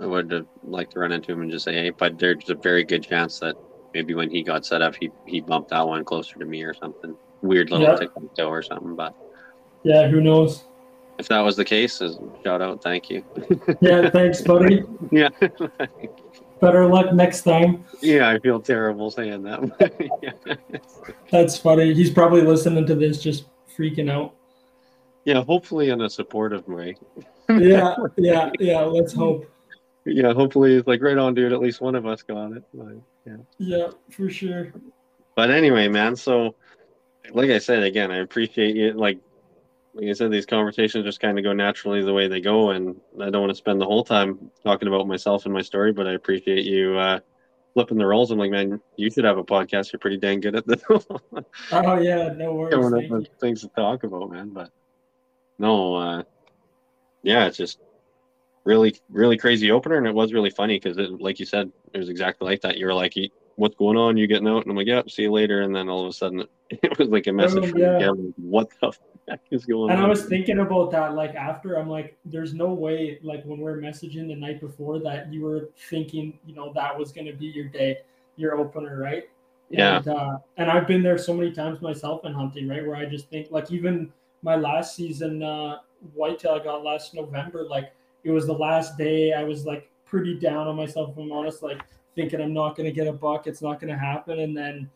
I 0.00 0.06
would 0.06 0.30
have 0.32 0.46
liked 0.64 0.92
to 0.92 1.00
run 1.00 1.12
into 1.12 1.32
him 1.32 1.42
and 1.42 1.50
just 1.50 1.64
say, 1.64 1.74
"Hey," 1.74 1.90
but 1.90 2.18
there's 2.18 2.50
a 2.50 2.54
very 2.54 2.84
good 2.84 3.02
chance 3.02 3.38
that 3.38 3.56
maybe 3.94 4.14
when 4.14 4.30
he 4.30 4.42
got 4.42 4.66
set 4.66 4.82
up, 4.82 4.94
he 4.96 5.10
he 5.26 5.40
bumped 5.40 5.70
that 5.70 5.86
one 5.86 6.04
closer 6.04 6.38
to 6.38 6.44
me 6.44 6.62
or 6.62 6.74
something. 6.74 7.16
Weird 7.42 7.70
little 7.70 7.86
yeah. 7.86 7.96
tick 7.96 8.10
toe 8.36 8.48
or 8.48 8.62
something, 8.62 8.96
but 8.96 9.14
yeah, 9.82 10.08
who 10.08 10.20
knows? 10.20 10.64
If 11.18 11.28
that 11.28 11.40
was 11.40 11.56
the 11.56 11.64
case, 11.64 12.02
shout 12.42 12.60
out, 12.60 12.82
thank 12.82 13.08
you. 13.08 13.24
yeah, 13.80 14.10
thanks, 14.10 14.40
buddy. 14.42 14.82
yeah. 15.12 15.28
Better 16.64 16.86
luck 16.86 17.12
next 17.12 17.42
time. 17.42 17.84
Yeah, 18.00 18.30
I 18.30 18.38
feel 18.38 18.58
terrible 18.58 19.10
saying 19.10 19.42
that. 19.42 20.58
That's 21.30 21.58
funny. 21.58 21.92
He's 21.92 22.10
probably 22.10 22.40
listening 22.40 22.86
to 22.86 22.94
this 22.94 23.22
just 23.22 23.44
freaking 23.76 24.10
out. 24.10 24.34
Yeah, 25.26 25.44
hopefully 25.44 25.90
in 25.90 26.00
a 26.00 26.08
supportive 26.08 26.66
way. 26.66 26.96
yeah, 27.50 27.96
yeah, 28.16 28.50
yeah. 28.58 28.80
Let's 28.80 29.12
hope. 29.12 29.50
Yeah, 30.06 30.32
hopefully 30.32 30.76
it's 30.76 30.88
like 30.88 31.02
right 31.02 31.18
on, 31.18 31.34
dude. 31.34 31.52
At 31.52 31.60
least 31.60 31.82
one 31.82 31.94
of 31.94 32.06
us 32.06 32.22
got 32.22 32.52
it. 32.52 32.64
Yeah. 33.26 33.36
Yeah, 33.58 33.88
for 34.10 34.30
sure. 34.30 34.72
But 35.34 35.50
anyway, 35.50 35.88
man. 35.88 36.16
So, 36.16 36.54
like 37.32 37.50
I 37.50 37.58
said 37.58 37.82
again, 37.82 38.10
I 38.10 38.20
appreciate 38.20 38.74
you. 38.74 38.92
Like, 38.92 39.18
like 39.94 40.08
I 40.08 40.12
said, 40.12 40.32
these 40.32 40.46
conversations 40.46 41.04
just 41.04 41.20
kind 41.20 41.38
of 41.38 41.44
go 41.44 41.52
naturally 41.52 42.02
the 42.02 42.12
way 42.12 42.26
they 42.26 42.40
go, 42.40 42.70
and 42.70 43.00
I 43.20 43.30
don't 43.30 43.42
want 43.42 43.50
to 43.50 43.56
spend 43.56 43.80
the 43.80 43.86
whole 43.86 44.04
time 44.04 44.50
talking 44.64 44.88
about 44.88 45.06
myself 45.06 45.44
and 45.44 45.54
my 45.54 45.62
story. 45.62 45.92
But 45.92 46.08
I 46.08 46.14
appreciate 46.14 46.64
you 46.64 46.98
uh, 46.98 47.20
flipping 47.74 47.98
the 47.98 48.06
roles. 48.06 48.32
I'm 48.32 48.38
like, 48.38 48.50
man, 48.50 48.80
you 48.96 49.10
should 49.10 49.24
have 49.24 49.38
a 49.38 49.44
podcast. 49.44 49.92
You're 49.92 50.00
pretty 50.00 50.16
dang 50.16 50.40
good 50.40 50.56
at 50.56 50.66
this. 50.66 50.82
oh 50.90 51.98
yeah, 52.00 52.32
no 52.36 52.54
worries. 52.54 52.74
Coming 52.74 53.04
up 53.04 53.10
with 53.10 53.28
things 53.40 53.60
to 53.60 53.68
talk 53.68 54.02
about, 54.02 54.32
man. 54.32 54.48
But 54.48 54.70
no, 55.58 55.94
uh, 55.94 56.22
yeah, 57.22 57.46
it's 57.46 57.56
just 57.56 57.78
really, 58.64 58.96
really 59.10 59.36
crazy 59.36 59.70
opener, 59.70 59.96
and 59.96 60.08
it 60.08 60.14
was 60.14 60.32
really 60.32 60.50
funny 60.50 60.80
because, 60.80 60.96
like 61.20 61.38
you 61.38 61.46
said, 61.46 61.70
it 61.92 61.98
was 61.98 62.08
exactly 62.08 62.48
like 62.48 62.62
that. 62.62 62.78
You 62.78 62.86
were 62.86 62.94
like, 62.94 63.14
"What's 63.54 63.76
going 63.76 63.96
on? 63.96 64.16
You 64.16 64.26
getting 64.26 64.48
out?" 64.48 64.62
And 64.62 64.70
I'm 64.72 64.76
like, 64.76 64.88
"Yeah, 64.88 65.02
see 65.08 65.22
you 65.22 65.32
later." 65.32 65.62
And 65.62 65.74
then 65.74 65.88
all 65.88 66.02
of 66.02 66.08
a 66.08 66.12
sudden, 66.12 66.44
it 66.70 66.98
was 66.98 67.08
like 67.08 67.28
a 67.28 67.32
message 67.32 67.64
oh, 67.64 67.68
from 67.68 67.78
yeah. 67.78 68.10
Like, 68.10 68.34
what 68.36 68.68
the 68.80 68.92
is 69.50 69.64
going 69.64 69.90
and 69.90 69.98
on? 69.98 70.04
I 70.04 70.08
was 70.08 70.26
thinking 70.26 70.58
about 70.60 70.90
that, 70.92 71.14
like 71.14 71.34
after, 71.34 71.74
I'm 71.74 71.88
like, 71.88 72.16
"There's 72.24 72.54
no 72.54 72.72
way, 72.72 73.18
like 73.22 73.44
when 73.44 73.60
we 73.60 73.70
are 73.70 73.78
messaging 73.78 74.28
the 74.28 74.36
night 74.36 74.60
before, 74.60 74.98
that 75.00 75.32
you 75.32 75.42
were 75.42 75.70
thinking, 75.88 76.38
you 76.46 76.54
know, 76.54 76.72
that 76.74 76.96
was 76.98 77.12
going 77.12 77.26
to 77.26 77.32
be 77.32 77.46
your 77.46 77.68
day, 77.68 77.98
your 78.36 78.58
opener, 78.58 78.98
right?" 78.98 79.24
Yeah. 79.70 79.96
And, 79.96 80.08
uh, 80.08 80.38
and 80.58 80.70
I've 80.70 80.86
been 80.86 81.02
there 81.02 81.18
so 81.18 81.34
many 81.34 81.52
times 81.52 81.80
myself 81.80 82.24
in 82.24 82.32
hunting, 82.32 82.68
right? 82.68 82.86
Where 82.86 82.96
I 82.96 83.06
just 83.06 83.28
think, 83.28 83.50
like, 83.50 83.72
even 83.72 84.12
my 84.42 84.56
last 84.56 84.94
season, 84.94 85.42
uh, 85.42 85.78
whitetail 86.12 86.52
I 86.52 86.58
got 86.62 86.84
last 86.84 87.14
November, 87.14 87.64
like 87.64 87.92
it 88.22 88.30
was 88.30 88.46
the 88.46 88.52
last 88.52 88.98
day. 88.98 89.32
I 89.32 89.42
was 89.42 89.64
like 89.64 89.90
pretty 90.04 90.38
down 90.38 90.68
on 90.68 90.76
myself, 90.76 91.10
if 91.10 91.18
I'm 91.18 91.32
honest, 91.32 91.62
like 91.62 91.80
thinking 92.14 92.40
I'm 92.40 92.52
not 92.52 92.76
gonna 92.76 92.92
get 92.92 93.06
a 93.06 93.12
buck, 93.12 93.46
it's 93.46 93.62
not 93.62 93.80
gonna 93.80 93.98
happen, 93.98 94.40
and 94.40 94.56
then 94.56 94.90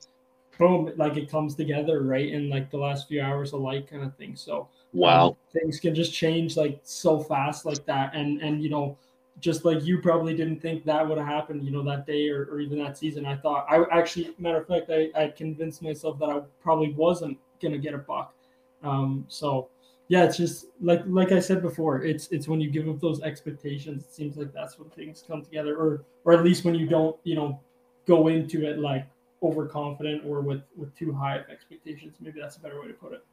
boom, 0.59 0.93
like 0.97 1.17
it 1.17 1.31
comes 1.31 1.55
together 1.55 2.03
right 2.03 2.29
in 2.29 2.51
like 2.51 2.71
the 2.71 2.79
last 2.79 3.09
few 3.09 3.23
hours 3.23 3.53
of 3.53 3.61
light 3.61 3.89
kind 3.89 4.03
of 4.03 4.15
thing. 4.17 4.37
So 4.37 4.69
wow, 4.93 5.29
um, 5.29 5.37
things 5.53 5.81
can 5.81 5.95
just 5.95 6.13
change 6.13 6.57
like 6.57 6.81
so 6.83 7.19
fast 7.21 7.65
like 7.65 7.85
that, 7.87 8.15
and 8.15 8.41
and 8.43 8.63
you 8.63 8.71
know. 8.71 8.97
Just 9.41 9.65
like 9.65 9.85
you 9.85 10.01
probably 10.01 10.35
didn't 10.35 10.61
think 10.61 10.85
that 10.87 11.09
would 11.09 11.17
have 11.17 11.27
happened, 11.29 11.63
you 11.63 11.71
know, 11.71 11.85
that 11.85 12.07
day 12.09 12.29
or, 12.29 12.47
or 12.47 12.59
even 12.59 12.77
that 12.81 12.99
season. 12.99 13.25
I 13.25 13.37
thought 13.37 13.67
I 13.71 13.85
actually, 13.97 14.35
matter 14.37 14.59
of 14.59 14.67
fact, 14.67 14.91
I, 14.91 15.11
I 15.15 15.29
convinced 15.29 15.81
myself 15.81 16.19
that 16.19 16.29
I 16.29 16.41
probably 16.61 16.93
wasn't 16.93 17.39
gonna 17.63 17.79
get 17.79 17.95
a 17.95 17.99
buck. 17.99 18.35
Um, 18.83 19.25
so 19.29 19.69
yeah, 20.09 20.25
it's 20.25 20.37
just 20.37 20.67
like 20.81 21.03
like 21.07 21.31
I 21.31 21.39
said 21.39 21.63
before, 21.63 22.03
it's 22.03 22.27
it's 22.33 22.49
when 22.49 22.61
you 22.61 22.69
give 22.69 22.89
up 22.89 22.99
those 22.99 23.23
expectations, 23.23 24.03
it 24.03 24.13
seems 24.13 24.37
like 24.37 24.53
that's 24.53 24.77
when 24.77 24.91
things 24.91 25.23
come 25.25 25.45
together, 25.45 25.77
or 25.77 26.05
or 26.25 26.33
at 26.33 26.43
least 26.43 26.65
when 26.65 26.75
you 26.75 26.89
don't, 26.89 27.17
you 27.23 27.37
know, 27.37 27.61
go 28.07 28.27
into 28.27 28.67
it 28.69 28.81
like 28.81 29.07
overconfident 29.43 30.23
or 30.27 30.41
with 30.41 30.63
with 30.77 30.97
too 30.97 31.13
high 31.13 31.37
of 31.37 31.49
expectations. 31.49 32.15
Maybe 32.21 32.41
that's 32.41 32.57
a 32.57 32.61
better 32.61 32.81
way 32.81 32.89
to 32.89 32.95
put 32.95 33.13
it. 33.13 33.25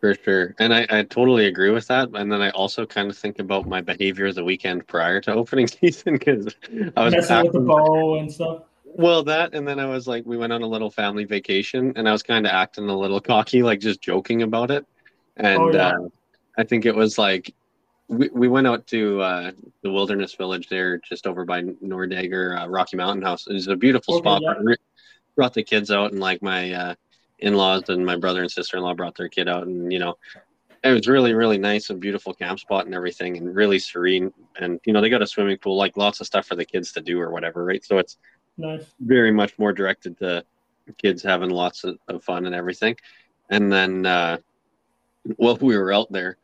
For 0.00 0.14
sure. 0.14 0.54
And 0.60 0.72
I, 0.72 0.86
I 0.90 1.02
totally 1.02 1.46
agree 1.46 1.70
with 1.70 1.88
that. 1.88 2.10
And 2.14 2.30
then 2.30 2.40
I 2.40 2.50
also 2.50 2.86
kind 2.86 3.10
of 3.10 3.18
think 3.18 3.40
about 3.40 3.66
my 3.66 3.80
behavior 3.80 4.32
the 4.32 4.44
weekend 4.44 4.86
prior 4.86 5.20
to 5.22 5.34
opening 5.34 5.66
season 5.66 6.14
because 6.14 6.54
I 6.96 7.04
was 7.04 7.14
messing 7.14 7.42
with 7.42 7.52
the 7.52 7.60
bow 7.60 8.18
and 8.18 8.32
stuff. 8.32 8.62
Well, 8.84 9.22
that 9.24 9.54
and 9.54 9.66
then 9.66 9.78
I 9.78 9.86
was 9.86 10.06
like, 10.06 10.24
we 10.24 10.36
went 10.36 10.52
on 10.52 10.62
a 10.62 10.66
little 10.66 10.90
family 10.90 11.24
vacation, 11.24 11.92
and 11.94 12.08
I 12.08 12.12
was 12.12 12.22
kind 12.22 12.46
of 12.46 12.52
acting 12.52 12.88
a 12.88 12.96
little 12.96 13.20
cocky, 13.20 13.62
like 13.62 13.80
just 13.80 14.00
joking 14.00 14.42
about 14.42 14.70
it. 14.70 14.86
And 15.36 15.58
oh, 15.58 15.72
yeah. 15.72 15.88
uh, 15.90 16.08
I 16.56 16.64
think 16.64 16.86
it 16.86 16.94
was 16.94 17.18
like 17.18 17.54
we, 18.08 18.28
we 18.32 18.48
went 18.48 18.66
out 18.66 18.86
to 18.88 19.20
uh, 19.20 19.52
the 19.82 19.92
wilderness 19.92 20.34
village 20.34 20.68
there, 20.68 20.98
just 20.98 21.26
over 21.26 21.44
by 21.44 21.62
Nordegg 21.62 22.32
or 22.32 22.56
uh, 22.56 22.66
Rocky 22.66 22.96
Mountain 22.96 23.22
House. 23.22 23.46
It 23.46 23.52
was 23.52 23.68
a 23.68 23.76
beautiful 23.76 24.14
okay, 24.14 24.22
spot. 24.22 24.42
Yeah. 24.42 24.74
Brought 25.38 25.54
the 25.54 25.62
kids 25.62 25.92
out, 25.92 26.10
and 26.10 26.20
like 26.20 26.42
my 26.42 26.72
uh, 26.72 26.94
in-laws 27.38 27.84
and 27.90 28.04
my 28.04 28.16
brother 28.16 28.42
and 28.42 28.50
sister-in-law 28.50 28.94
brought 28.94 29.16
their 29.16 29.28
kid 29.28 29.46
out, 29.46 29.68
and 29.68 29.92
you 29.92 30.00
know, 30.00 30.18
it 30.82 30.90
was 30.90 31.06
really 31.06 31.32
really 31.32 31.58
nice 31.58 31.90
and 31.90 32.00
beautiful 32.00 32.34
camp 32.34 32.58
spot 32.58 32.86
and 32.86 32.94
everything, 32.94 33.36
and 33.36 33.54
really 33.54 33.78
serene. 33.78 34.32
And 34.58 34.80
you 34.84 34.92
know, 34.92 35.00
they 35.00 35.08
got 35.08 35.22
a 35.22 35.26
swimming 35.28 35.58
pool, 35.58 35.76
like 35.76 35.96
lots 35.96 36.20
of 36.20 36.26
stuff 36.26 36.46
for 36.46 36.56
the 36.56 36.64
kids 36.64 36.90
to 36.94 37.00
do 37.00 37.20
or 37.20 37.30
whatever, 37.30 37.64
right? 37.64 37.84
So 37.84 37.98
it's 37.98 38.16
nice. 38.56 38.84
very 38.98 39.30
much 39.30 39.56
more 39.60 39.72
directed 39.72 40.18
to 40.18 40.44
kids 40.96 41.22
having 41.22 41.50
lots 41.50 41.84
of, 41.84 41.98
of 42.08 42.24
fun 42.24 42.44
and 42.46 42.54
everything. 42.54 42.96
And 43.48 43.72
then 43.72 44.06
uh, 44.06 44.38
while 45.36 45.56
we 45.56 45.76
were 45.76 45.92
out 45.92 46.10
there, 46.10 46.36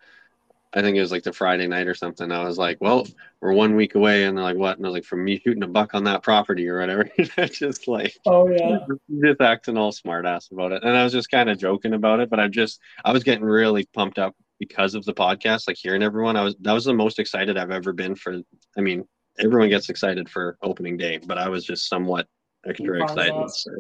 I 0.75 0.83
think 0.83 0.97
it 0.97 1.01
was 1.01 1.13
like 1.13 1.23
the 1.23 1.33
Friday 1.33 1.69
night 1.69 1.87
or 1.87 1.95
something. 1.95 2.33
I 2.33 2.45
was 2.45 2.59
like, 2.59 2.79
well, 2.81 3.07
we're 3.41 3.53
one 3.53 3.77
week 3.77 3.95
away. 3.95 4.25
And 4.25 4.37
they're 4.37 4.45
like, 4.45 4.57
what? 4.57 4.77
And 4.77 4.85
I 4.85 4.89
was 4.89 4.95
like, 4.95 5.05
from 5.05 5.25
me 5.25 5.39
shooting 5.39 5.63
a 5.63 5.69
buck 5.69 5.95
on 5.95 6.05
that 6.05 6.25
property 6.25 6.69
or 6.69 6.81
whatever. 6.81 7.09
just 7.47 7.87
like, 7.87 8.17
oh, 8.27 8.49
yeah. 8.49 8.79
Just 9.23 9.41
acting 9.41 9.79
all 9.79 9.93
smart 9.93 10.27
ass 10.27 10.51
about 10.51 10.73
it. 10.73 10.83
And 10.83 10.97
I 10.97 11.05
was 11.05 11.13
just 11.13 11.31
kind 11.31 11.49
of 11.49 11.59
joking 11.59 11.95
about 11.95 12.19
it. 12.19 12.29
But 12.29 12.41
I 12.41 12.49
just, 12.49 12.81
I 13.05 13.13
was 13.13 13.23
getting 13.23 13.45
really 13.45 13.87
pumped 13.95 14.19
up 14.19 14.35
because 14.59 14.97
of 14.97 15.05
the 15.05 15.15
podcast, 15.15 15.69
like 15.69 15.77
hearing 15.77 16.03
everyone. 16.03 16.37
I 16.37 16.43
was, 16.43 16.57
that 16.63 16.73
was 16.73 16.85
the 16.85 16.95
most 16.95 17.21
excited 17.21 17.57
I've 17.57 17.71
ever 17.71 17.93
been 17.93 18.17
for, 18.17 18.41
I 18.77 18.81
mean, 18.81 19.05
everyone 19.39 19.69
gets 19.69 19.89
excited 19.91 20.29
for 20.29 20.59
opening 20.61 20.97
day, 20.97 21.19
but 21.25 21.39
I 21.39 21.49
was 21.49 21.65
just 21.65 21.89
somewhat 21.89 22.27
extra 22.67 23.03
excited. 23.03 23.51
So, 23.51 23.71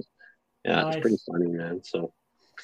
yeah, 0.65 0.83
nice. 0.83 0.95
it's 0.95 1.03
pretty 1.03 1.19
funny, 1.29 1.47
man. 1.49 1.83
So, 1.83 2.13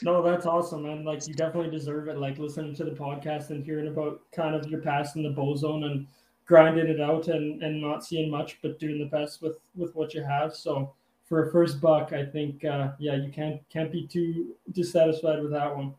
no, 0.03 0.23
that's 0.23 0.47
awesome, 0.47 0.83
man. 0.83 1.05
Like 1.05 1.27
you 1.27 1.35
definitely 1.35 1.71
deserve 1.71 2.09
it. 2.09 2.19
Like 2.19 2.39
listening 2.39 2.75
to 2.77 2.85
the 2.85 2.91
podcast 2.93 3.51
and 3.51 3.65
hearing 3.65 3.89
about 3.89 4.21
kind 4.33 4.55
of 4.55 4.67
your 4.71 4.81
past 4.81 5.17
in 5.17 5.23
the 5.23 5.31
bow 5.31 5.57
zone 5.57 5.85
and 5.85 6.07
grinding 6.47 6.89
it 6.89 7.01
out 7.01 7.29
and 7.29 7.63
and 7.63 7.81
not 7.81 8.05
seeing 8.05 8.31
much, 8.31 8.59
but 8.63 8.79
doing 8.79 8.99
the 8.99 9.05
best 9.05 9.43
with 9.43 9.59
with 9.77 9.95
what 9.95 10.15
you 10.15 10.23
have. 10.23 10.55
So 10.55 10.93
for 11.25 11.47
a 11.47 11.53
first 11.53 11.81
buck, 11.81 12.13
I 12.13 12.25
think 12.25 12.65
uh, 12.65 12.91
yeah, 12.99 13.17
you 13.17 13.31
can't 13.33 13.61
can't 13.71 13.93
be 13.93 14.07
too 14.07 14.55
dissatisfied 14.73 15.43
with 15.43 15.53
that 15.53 15.75
one. 15.75 15.95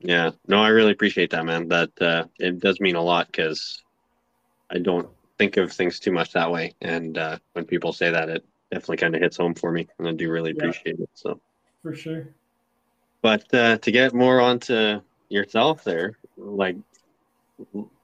Yeah, 0.00 0.30
no, 0.48 0.62
I 0.62 0.68
really 0.68 0.92
appreciate 0.92 1.30
that, 1.30 1.44
man. 1.44 1.68
That 1.68 1.90
uh, 2.00 2.24
it 2.38 2.58
does 2.58 2.80
mean 2.80 2.96
a 2.96 3.02
lot 3.02 3.28
because 3.28 3.82
I 4.70 4.78
don't 4.78 5.08
think 5.38 5.56
of 5.56 5.72
things 5.72 6.00
too 6.00 6.12
much 6.12 6.32
that 6.32 6.50
way, 6.50 6.74
and 6.82 7.16
uh, 7.16 7.38
when 7.52 7.64
people 7.64 7.92
say 7.92 8.10
that, 8.10 8.28
it 8.28 8.44
definitely 8.72 8.96
kind 8.96 9.14
of 9.14 9.22
hits 9.22 9.36
home 9.36 9.54
for 9.54 9.70
me, 9.70 9.86
and 9.98 10.08
I 10.08 10.12
do 10.12 10.30
really 10.30 10.50
appreciate 10.50 10.96
yeah, 10.98 11.04
it. 11.04 11.10
So 11.14 11.40
for 11.82 11.94
sure. 11.94 12.28
But 13.24 13.54
uh, 13.54 13.78
to 13.78 13.90
get 13.90 14.12
more 14.12 14.38
onto 14.38 15.00
yourself 15.30 15.82
there, 15.82 16.18
like 16.36 16.76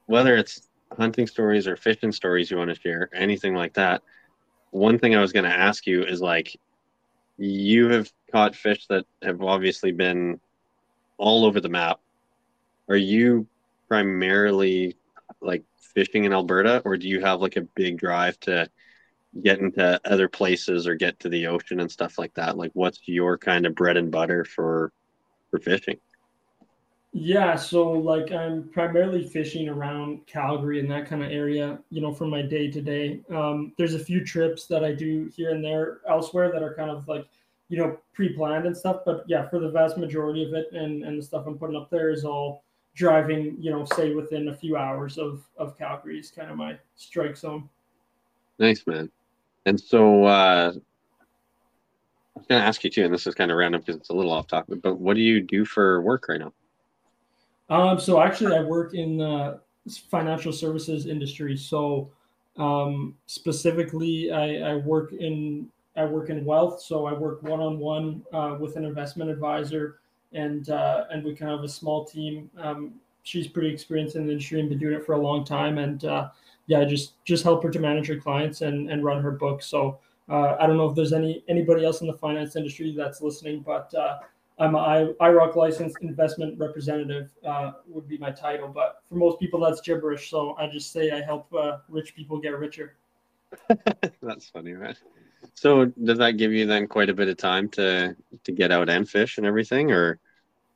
whether 0.07 0.35
it's 0.35 0.67
hunting 0.97 1.27
stories 1.27 1.67
or 1.67 1.75
fishing 1.75 2.11
stories 2.11 2.49
you 2.49 2.57
want 2.57 2.73
to 2.73 2.81
share, 2.81 3.07
anything 3.13 3.53
like 3.53 3.75
that, 3.75 4.01
one 4.71 4.97
thing 4.97 5.15
I 5.15 5.21
was 5.21 5.31
going 5.31 5.45
to 5.45 5.55
ask 5.55 5.85
you 5.85 6.03
is 6.03 6.21
like, 6.21 6.59
you 7.37 7.87
have 7.89 8.11
caught 8.31 8.55
fish 8.55 8.87
that 8.87 9.05
have 9.21 9.43
obviously 9.43 9.91
been 9.91 10.39
all 11.19 11.45
over 11.45 11.61
the 11.61 11.69
map. 11.69 11.99
Are 12.89 12.95
you 12.95 13.45
primarily 13.87 14.97
like 15.39 15.63
fishing 15.93 16.23
in 16.23 16.33
Alberta, 16.33 16.81
or 16.83 16.97
do 16.97 17.07
you 17.07 17.21
have 17.21 17.41
like 17.41 17.57
a 17.57 17.67
big 17.75 17.99
drive 17.99 18.39
to 18.39 18.67
get 19.43 19.59
into 19.59 20.01
other 20.03 20.27
places 20.27 20.87
or 20.87 20.95
get 20.95 21.19
to 21.19 21.29
the 21.29 21.45
ocean 21.45 21.79
and 21.79 21.91
stuff 21.91 22.17
like 22.17 22.33
that? 22.33 22.57
Like, 22.57 22.71
what's 22.73 23.01
your 23.05 23.37
kind 23.37 23.67
of 23.67 23.75
bread 23.75 23.97
and 23.97 24.09
butter 24.09 24.45
for 24.45 24.91
for 25.51 25.59
fishing? 25.59 25.97
Yeah, 27.13 27.57
so 27.57 27.91
like 27.91 28.31
I'm 28.31 28.69
primarily 28.69 29.27
fishing 29.27 29.67
around 29.67 30.25
Calgary 30.27 30.79
and 30.79 30.89
that 30.91 31.07
kind 31.07 31.21
of 31.21 31.29
area, 31.29 31.77
you 31.89 31.99
know, 31.99 32.13
for 32.13 32.25
my 32.25 32.41
day 32.41 32.71
to 32.71 32.81
day. 32.81 33.19
There's 33.77 33.95
a 33.95 33.99
few 33.99 34.23
trips 34.23 34.65
that 34.67 34.85
I 34.85 34.93
do 34.93 35.29
here 35.35 35.51
and 35.51 35.63
there 35.63 35.99
elsewhere 36.07 36.51
that 36.53 36.63
are 36.63 36.73
kind 36.73 36.89
of 36.89 37.05
like, 37.09 37.27
you 37.67 37.77
know, 37.77 37.97
pre-planned 38.13 38.65
and 38.65 38.75
stuff. 38.75 39.01
But 39.05 39.25
yeah, 39.27 39.49
for 39.49 39.59
the 39.59 39.69
vast 39.69 39.97
majority 39.97 40.45
of 40.45 40.53
it 40.53 40.71
and 40.71 41.03
and 41.03 41.19
the 41.19 41.23
stuff 41.23 41.45
I'm 41.45 41.57
putting 41.57 41.75
up 41.75 41.89
there 41.89 42.11
is 42.11 42.23
all 42.23 42.63
driving, 42.95 43.57
you 43.59 43.71
know, 43.71 43.85
say 43.93 44.13
within 44.13 44.47
a 44.47 44.55
few 44.55 44.77
hours 44.77 45.17
of 45.17 45.43
of 45.57 45.77
Calgary 45.77 46.17
is 46.17 46.31
kind 46.31 46.49
of 46.49 46.55
my 46.55 46.77
strike 46.95 47.35
zone. 47.35 47.67
Nice 48.57 48.87
man. 48.87 49.11
And 49.65 49.77
so 49.77 50.23
uh 50.23 50.71
I 52.35 52.39
was 52.39 52.47
going 52.47 52.61
to 52.61 52.67
ask 52.67 52.83
you 52.83 52.89
too, 52.89 53.03
and 53.03 53.13
this 53.13 53.27
is 53.27 53.35
kind 53.35 53.51
of 53.51 53.57
random 53.57 53.81
because 53.81 53.97
it's 53.97 54.09
a 54.09 54.13
little 54.13 54.31
off 54.31 54.47
topic, 54.47 54.81
but 54.81 54.99
what 54.99 55.15
do 55.15 55.21
you 55.21 55.41
do 55.41 55.65
for 55.65 56.01
work 56.01 56.27
right 56.29 56.39
now? 56.39 56.53
Um, 57.69 57.99
so 57.99 58.21
actually, 58.21 58.55
I 58.55 58.61
work 58.61 58.93
in 58.93 59.17
the 59.17 59.59
financial 60.09 60.51
services 60.51 61.07
industry. 61.07 61.57
So 61.57 62.09
um, 62.57 63.15
specifically, 63.27 64.31
I, 64.31 64.71
I 64.71 64.75
work 64.75 65.13
in 65.13 65.69
I 65.95 66.05
work 66.05 66.29
in 66.29 66.45
wealth. 66.45 66.81
So 66.81 67.05
I 67.05 67.13
work 67.13 67.43
one 67.43 67.59
on 67.59 67.77
one 67.79 68.23
with 68.59 68.75
an 68.75 68.85
investment 68.85 69.29
advisor, 69.29 69.99
and 70.33 70.69
uh, 70.69 71.05
and 71.11 71.23
we 71.23 71.35
kind 71.35 71.51
of 71.51 71.59
have 71.59 71.65
a 71.65 71.69
small 71.69 72.05
team. 72.05 72.49
Um, 72.57 72.93
she's 73.23 73.47
pretty 73.47 73.69
experienced 73.69 74.15
in 74.15 74.25
the 74.25 74.31
industry 74.31 74.59
and 74.59 74.69
been 74.69 74.79
doing 74.79 74.95
it 74.95 75.05
for 75.05 75.13
a 75.13 75.21
long 75.21 75.43
time, 75.43 75.77
and 75.77 76.05
uh, 76.05 76.29
yeah, 76.67 76.83
just 76.85 77.23
just 77.25 77.43
help 77.43 77.63
her 77.63 77.69
to 77.69 77.79
manage 77.79 78.07
her 78.07 78.17
clients 78.17 78.61
and 78.61 78.89
and 78.89 79.03
run 79.03 79.21
her 79.21 79.31
book. 79.31 79.61
So 79.61 79.99
uh, 80.31 80.55
I 80.59 80.65
don't 80.65 80.77
know 80.77 80.89
if 80.89 80.95
there's 80.95 81.11
any 81.11 81.43
anybody 81.49 81.83
else 81.83 81.99
in 81.99 82.07
the 82.07 82.13
finance 82.13 82.55
industry 82.55 82.95
that's 82.97 83.21
listening, 83.21 83.61
but 83.61 83.93
uh, 83.93 84.19
I'm 84.59 84.75
a 84.75 85.13
IIROC 85.19 85.55
licensed 85.57 85.97
investment 86.01 86.57
representative 86.57 87.31
uh, 87.45 87.73
would 87.87 88.07
be 88.07 88.17
my 88.17 88.31
title. 88.31 88.69
But 88.69 89.01
for 89.09 89.15
most 89.15 89.39
people, 89.39 89.59
that's 89.59 89.81
gibberish. 89.81 90.29
So 90.29 90.55
I 90.57 90.67
just 90.67 90.93
say 90.93 91.11
I 91.11 91.21
help 91.21 91.53
uh, 91.53 91.79
rich 91.89 92.15
people 92.15 92.39
get 92.39 92.57
richer. 92.57 92.95
that's 94.21 94.49
funny, 94.49 94.71
man. 94.71 94.95
so 95.53 95.85
does 95.85 96.17
that 96.19 96.37
give 96.37 96.53
you 96.53 96.65
then 96.65 96.87
quite 96.87 97.09
a 97.09 97.13
bit 97.13 97.27
of 97.27 97.35
time 97.35 97.67
to 97.69 98.15
to 98.45 98.51
get 98.53 98.71
out 98.71 98.89
and 98.89 99.09
fish 99.09 99.37
and 99.37 99.45
everything, 99.45 99.91
or? 99.91 100.17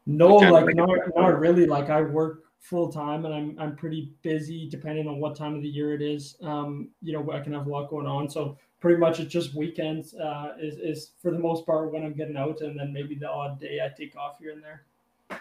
No, 0.06 0.36
like 0.36 0.76
not 0.76 0.90
not 1.16 1.40
really. 1.40 1.66
Like 1.66 1.90
I 1.90 2.02
work 2.02 2.44
full 2.60 2.92
time 2.92 3.26
and 3.26 3.34
I'm 3.34 3.56
I'm 3.60 3.76
pretty 3.76 4.12
busy 4.22 4.68
depending 4.70 5.08
on 5.08 5.20
what 5.20 5.36
time 5.36 5.56
of 5.56 5.62
the 5.62 5.70
year 5.70 5.94
it 5.94 6.02
is. 6.02 6.36
Um, 6.44 6.90
you 7.02 7.14
know, 7.14 7.32
I 7.32 7.40
can 7.40 7.54
have 7.54 7.68
a 7.68 7.70
lot 7.70 7.90
going 7.90 8.06
on. 8.06 8.30
So 8.30 8.58
pretty 8.86 9.00
much 9.00 9.20
it's 9.20 9.34
just 9.34 9.56
weekends 9.56 10.14
uh, 10.14 10.54
is, 10.62 10.78
is 10.78 11.14
for 11.20 11.32
the 11.32 11.40
most 11.40 11.66
part 11.66 11.92
when 11.92 12.04
I'm 12.04 12.14
getting 12.14 12.38
out 12.38 12.62
and 12.62 12.80
then 12.80 12.94
maybe 12.94 13.16
the 13.16 13.28
odd 13.28 13.60
day 13.60 13.80
I 13.84 13.90
take 13.90 14.16
off 14.16 14.38
here 14.38 14.52
and 14.52 14.62
there. 14.62 14.84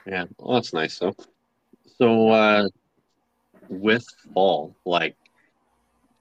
Yeah, 0.07 0.25
well, 0.39 0.55
that's 0.55 0.73
nice 0.73 0.99
though. 0.99 1.15
So 1.99 2.31
uh, 2.31 2.69
with 3.69 4.07
fall, 4.33 4.75
like 4.87 5.15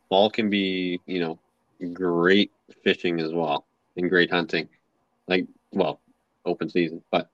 fall 0.10 0.30
can 0.30 0.50
be, 0.50 1.00
you 1.06 1.22
know, 1.22 1.40
great 1.94 2.52
fishing 2.84 3.22
as 3.22 3.32
well 3.32 3.68
and 3.96 4.10
great 4.10 4.30
hunting. 4.30 4.68
Like, 5.30 5.48
well, 5.72 6.02
open 6.44 6.70
season. 6.70 7.02
But 7.10 7.30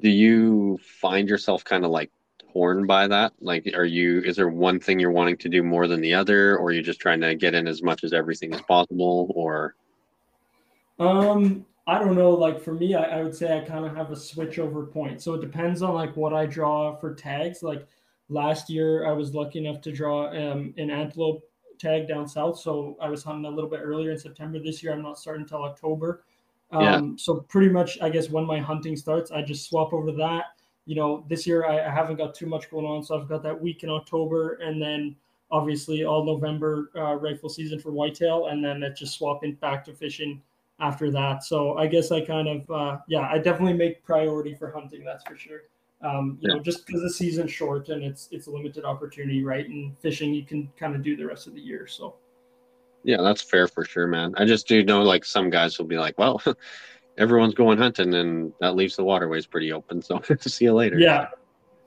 do 0.00 0.10
you 0.10 0.78
find 1.00 1.30
yourself 1.30 1.64
kind 1.64 1.86
of 1.86 1.90
like 1.90 2.10
torn 2.52 2.86
by 2.86 3.08
that? 3.08 3.32
Like, 3.40 3.68
are 3.74 3.84
you, 3.84 4.20
is 4.22 4.36
there 4.36 4.48
one 4.48 4.80
thing 4.80 4.98
you're 4.98 5.10
wanting 5.10 5.36
to 5.38 5.48
do 5.48 5.62
more 5.62 5.86
than 5.86 6.00
the 6.00 6.14
other, 6.14 6.56
or 6.56 6.66
are 6.66 6.72
you 6.72 6.82
just 6.82 7.00
trying 7.00 7.20
to 7.20 7.34
get 7.34 7.54
in 7.54 7.66
as 7.66 7.82
much 7.82 8.04
as 8.04 8.12
everything 8.12 8.54
as 8.54 8.62
possible, 8.62 9.32
or? 9.34 9.74
Um, 10.98 11.64
I 11.86 11.98
don't 11.98 12.16
know. 12.16 12.30
Like 12.30 12.60
for 12.60 12.74
me, 12.74 12.94
I, 12.94 13.18
I 13.18 13.22
would 13.22 13.34
say 13.34 13.56
I 13.56 13.64
kind 13.64 13.86
of 13.86 13.96
have 13.96 14.10
a 14.10 14.16
switch 14.16 14.58
over 14.58 14.84
point. 14.84 15.22
So 15.22 15.34
it 15.34 15.40
depends 15.40 15.82
on 15.82 15.94
like 15.94 16.16
what 16.16 16.34
I 16.34 16.44
draw 16.44 16.96
for 16.96 17.14
tags. 17.14 17.62
Like 17.62 17.86
last 18.28 18.68
year, 18.68 19.06
I 19.06 19.12
was 19.12 19.34
lucky 19.34 19.60
enough 19.60 19.80
to 19.82 19.92
draw 19.92 20.28
um, 20.28 20.74
an 20.76 20.90
antelope 20.90 21.42
tag 21.78 22.06
down 22.06 22.28
south. 22.28 22.58
So 22.58 22.96
I 23.00 23.08
was 23.08 23.22
hunting 23.22 23.46
a 23.46 23.50
little 23.50 23.70
bit 23.70 23.80
earlier 23.82 24.10
in 24.10 24.18
September. 24.18 24.58
This 24.58 24.82
year, 24.82 24.92
I'm 24.92 25.02
not 25.02 25.18
starting 25.18 25.42
until 25.42 25.62
October. 25.62 26.24
Um, 26.70 26.82
yeah. 26.82 27.00
So 27.16 27.36
pretty 27.48 27.70
much, 27.70 27.98
I 28.02 28.10
guess 28.10 28.28
when 28.28 28.44
my 28.44 28.58
hunting 28.58 28.96
starts, 28.96 29.30
I 29.30 29.40
just 29.40 29.68
swap 29.68 29.94
over 29.94 30.12
that. 30.12 30.44
You 30.88 30.94
know, 30.94 31.24
this 31.28 31.46
year 31.46 31.66
I, 31.66 31.86
I 31.86 31.90
haven't 31.90 32.16
got 32.16 32.34
too 32.34 32.46
much 32.46 32.70
going 32.70 32.86
on, 32.86 33.04
so 33.04 33.20
I've 33.20 33.28
got 33.28 33.42
that 33.42 33.60
week 33.60 33.84
in 33.84 33.90
October, 33.90 34.54
and 34.54 34.80
then 34.80 35.14
obviously 35.50 36.04
all 36.04 36.24
November 36.24 36.90
uh, 36.96 37.14
rifle 37.16 37.50
season 37.50 37.78
for 37.78 37.92
whitetail, 37.92 38.46
and 38.46 38.64
then 38.64 38.82
it's 38.82 38.98
just 38.98 39.18
swapping 39.18 39.52
back 39.56 39.84
to 39.84 39.92
fishing 39.92 40.40
after 40.80 41.10
that. 41.10 41.44
So 41.44 41.76
I 41.76 41.88
guess 41.88 42.10
I 42.10 42.22
kind 42.22 42.48
of, 42.48 42.70
uh, 42.70 42.98
yeah, 43.06 43.28
I 43.30 43.36
definitely 43.36 43.74
make 43.74 44.02
priority 44.02 44.54
for 44.54 44.70
hunting. 44.72 45.04
That's 45.04 45.24
for 45.24 45.36
sure. 45.36 45.64
Um, 46.00 46.38
you 46.40 46.48
yeah. 46.48 46.56
know, 46.56 46.62
just 46.62 46.86
because 46.86 47.02
the 47.02 47.10
season's 47.10 47.50
short 47.50 47.88
and 47.90 48.02
it's 48.02 48.28
it's 48.30 48.46
a 48.46 48.50
limited 48.50 48.84
opportunity, 48.84 49.44
right? 49.44 49.68
And 49.68 49.98
fishing, 49.98 50.32
you 50.32 50.44
can 50.44 50.70
kind 50.78 50.94
of 50.94 51.02
do 51.02 51.16
the 51.16 51.26
rest 51.26 51.46
of 51.46 51.54
the 51.54 51.60
year. 51.60 51.86
So. 51.86 52.14
Yeah, 53.04 53.22
that's 53.22 53.42
fair 53.42 53.68
for 53.68 53.84
sure, 53.84 54.06
man. 54.06 54.34
I 54.36 54.44
just 54.44 54.66
do 54.68 54.82
know 54.82 55.02
like 55.02 55.24
some 55.24 55.50
guys 55.50 55.78
will 55.78 55.86
be 55.86 55.98
like, 55.98 56.18
well, 56.18 56.42
everyone's 57.18 57.54
going 57.54 57.78
hunting 57.78 58.14
and 58.14 58.52
that 58.60 58.76
leaves 58.76 58.96
the 58.96 59.04
waterways 59.04 59.46
pretty 59.46 59.72
open. 59.72 60.00
So 60.00 60.22
see 60.40 60.66
you 60.66 60.74
later. 60.74 60.98
Yeah. 60.98 61.28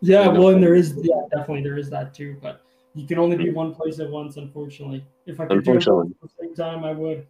Yeah. 0.01 0.27
well, 0.27 0.49
and 0.49 0.61
there 0.61 0.75
is, 0.75 0.93
yeah, 1.01 1.21
definitely 1.31 1.63
there 1.63 1.77
is 1.77 1.89
that 1.89 2.13
too. 2.13 2.37
But 2.41 2.61
you 2.93 3.07
can 3.07 3.17
only 3.17 3.37
be 3.37 3.45
mm. 3.45 3.53
one 3.53 3.73
place 3.73 3.99
at 3.99 4.09
once, 4.09 4.37
unfortunately. 4.37 5.05
If 5.25 5.39
I 5.39 5.45
could 5.45 5.63
do 5.63 5.73
it 5.73 5.77
at 5.77 5.85
the 5.85 6.29
same 6.39 6.53
time, 6.53 6.83
I 6.83 6.91
would. 6.91 7.25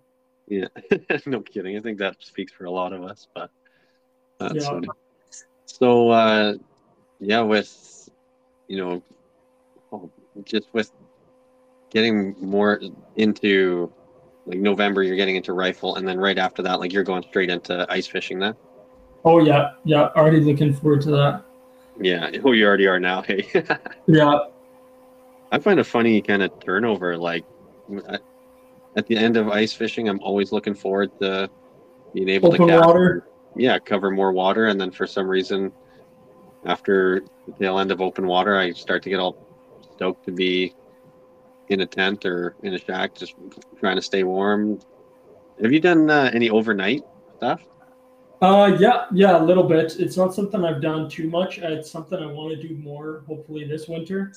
Yeah. 0.47 0.67
no 1.25 1.41
kidding. 1.41 1.77
I 1.77 1.81
think 1.81 1.99
that 1.99 2.17
speaks 2.19 2.51
for 2.51 2.65
a 2.65 2.71
lot 2.71 2.93
of 2.93 3.03
us, 3.03 3.27
but 3.33 3.51
that's 4.39 4.55
yeah. 4.55 4.69
funny. 4.69 4.87
So, 5.65 6.09
uh, 6.09 6.55
yeah, 7.19 7.41
with, 7.41 8.09
you 8.67 8.77
know, 8.77 9.03
oh, 9.91 10.09
just 10.43 10.73
with 10.73 10.91
getting 11.91 12.35
more 12.39 12.81
into 13.15 13.91
like 14.45 14.59
November, 14.59 15.03
you're 15.03 15.15
getting 15.15 15.35
into 15.35 15.53
rifle, 15.53 15.95
and 15.95 16.07
then 16.07 16.19
right 16.19 16.37
after 16.37 16.61
that, 16.63 16.79
like 16.79 16.91
you're 16.91 17.03
going 17.03 17.23
straight 17.23 17.49
into 17.49 17.85
ice 17.89 18.07
fishing 18.07 18.39
then. 18.39 18.55
Oh 19.23 19.39
yeah, 19.39 19.71
yeah. 19.83 20.09
Already 20.15 20.39
looking 20.39 20.73
forward 20.73 21.01
to 21.01 21.11
that. 21.11 21.43
Yeah. 21.99 22.31
Oh, 22.43 22.53
you 22.53 22.65
already 22.65 22.87
are 22.87 22.99
now. 22.99 23.21
Hey. 23.21 23.47
yeah. 24.07 24.39
I 25.51 25.59
find 25.59 25.79
a 25.79 25.83
funny 25.83 26.21
kind 26.21 26.41
of 26.41 26.51
turnover. 26.59 27.17
Like 27.17 27.45
at 28.95 29.07
the 29.07 29.17
end 29.17 29.37
of 29.37 29.49
ice 29.49 29.73
fishing, 29.73 30.09
I'm 30.09 30.19
always 30.21 30.51
looking 30.51 30.73
forward 30.73 31.11
to 31.19 31.49
being 32.13 32.29
able 32.29 32.53
Open 32.53 32.67
to 32.67 32.73
cast, 32.73 32.87
water. 32.87 33.27
Yeah, 33.55 33.77
cover 33.79 34.11
more 34.11 34.31
water, 34.31 34.67
and 34.67 34.79
then 34.79 34.91
for 34.91 35.05
some 35.05 35.27
reason, 35.27 35.71
after 36.65 37.21
the 37.45 37.53
tail 37.53 37.79
end 37.79 37.91
of 37.91 38.01
open 38.01 38.25
water, 38.25 38.57
I 38.57 38.71
start 38.71 39.03
to 39.03 39.09
get 39.09 39.19
all 39.19 39.37
stoked 39.93 40.25
to 40.25 40.31
be 40.31 40.73
in 41.71 41.81
a 41.81 41.85
tent 41.85 42.25
or 42.25 42.55
in 42.63 42.73
a 42.73 42.79
shack, 42.79 43.15
just 43.15 43.35
trying 43.79 43.95
to 43.95 44.01
stay 44.01 44.23
warm. 44.23 44.79
Have 45.61 45.71
you 45.71 45.79
done 45.79 46.09
uh, 46.09 46.31
any 46.33 46.49
overnight 46.49 47.03
stuff? 47.37 47.61
Uh, 48.41 48.75
yeah, 48.79 49.05
yeah, 49.13 49.37
a 49.37 49.43
little 49.43 49.63
bit. 49.63 49.95
It's 49.99 50.17
not 50.17 50.33
something 50.33 50.63
I've 50.65 50.81
done 50.81 51.07
too 51.07 51.29
much. 51.29 51.59
It's 51.59 51.91
something 51.91 52.17
I 52.17 52.25
want 52.25 52.59
to 52.59 52.67
do 52.67 52.75
more, 52.75 53.23
hopefully 53.27 53.65
this 53.65 53.87
winter. 53.87 54.33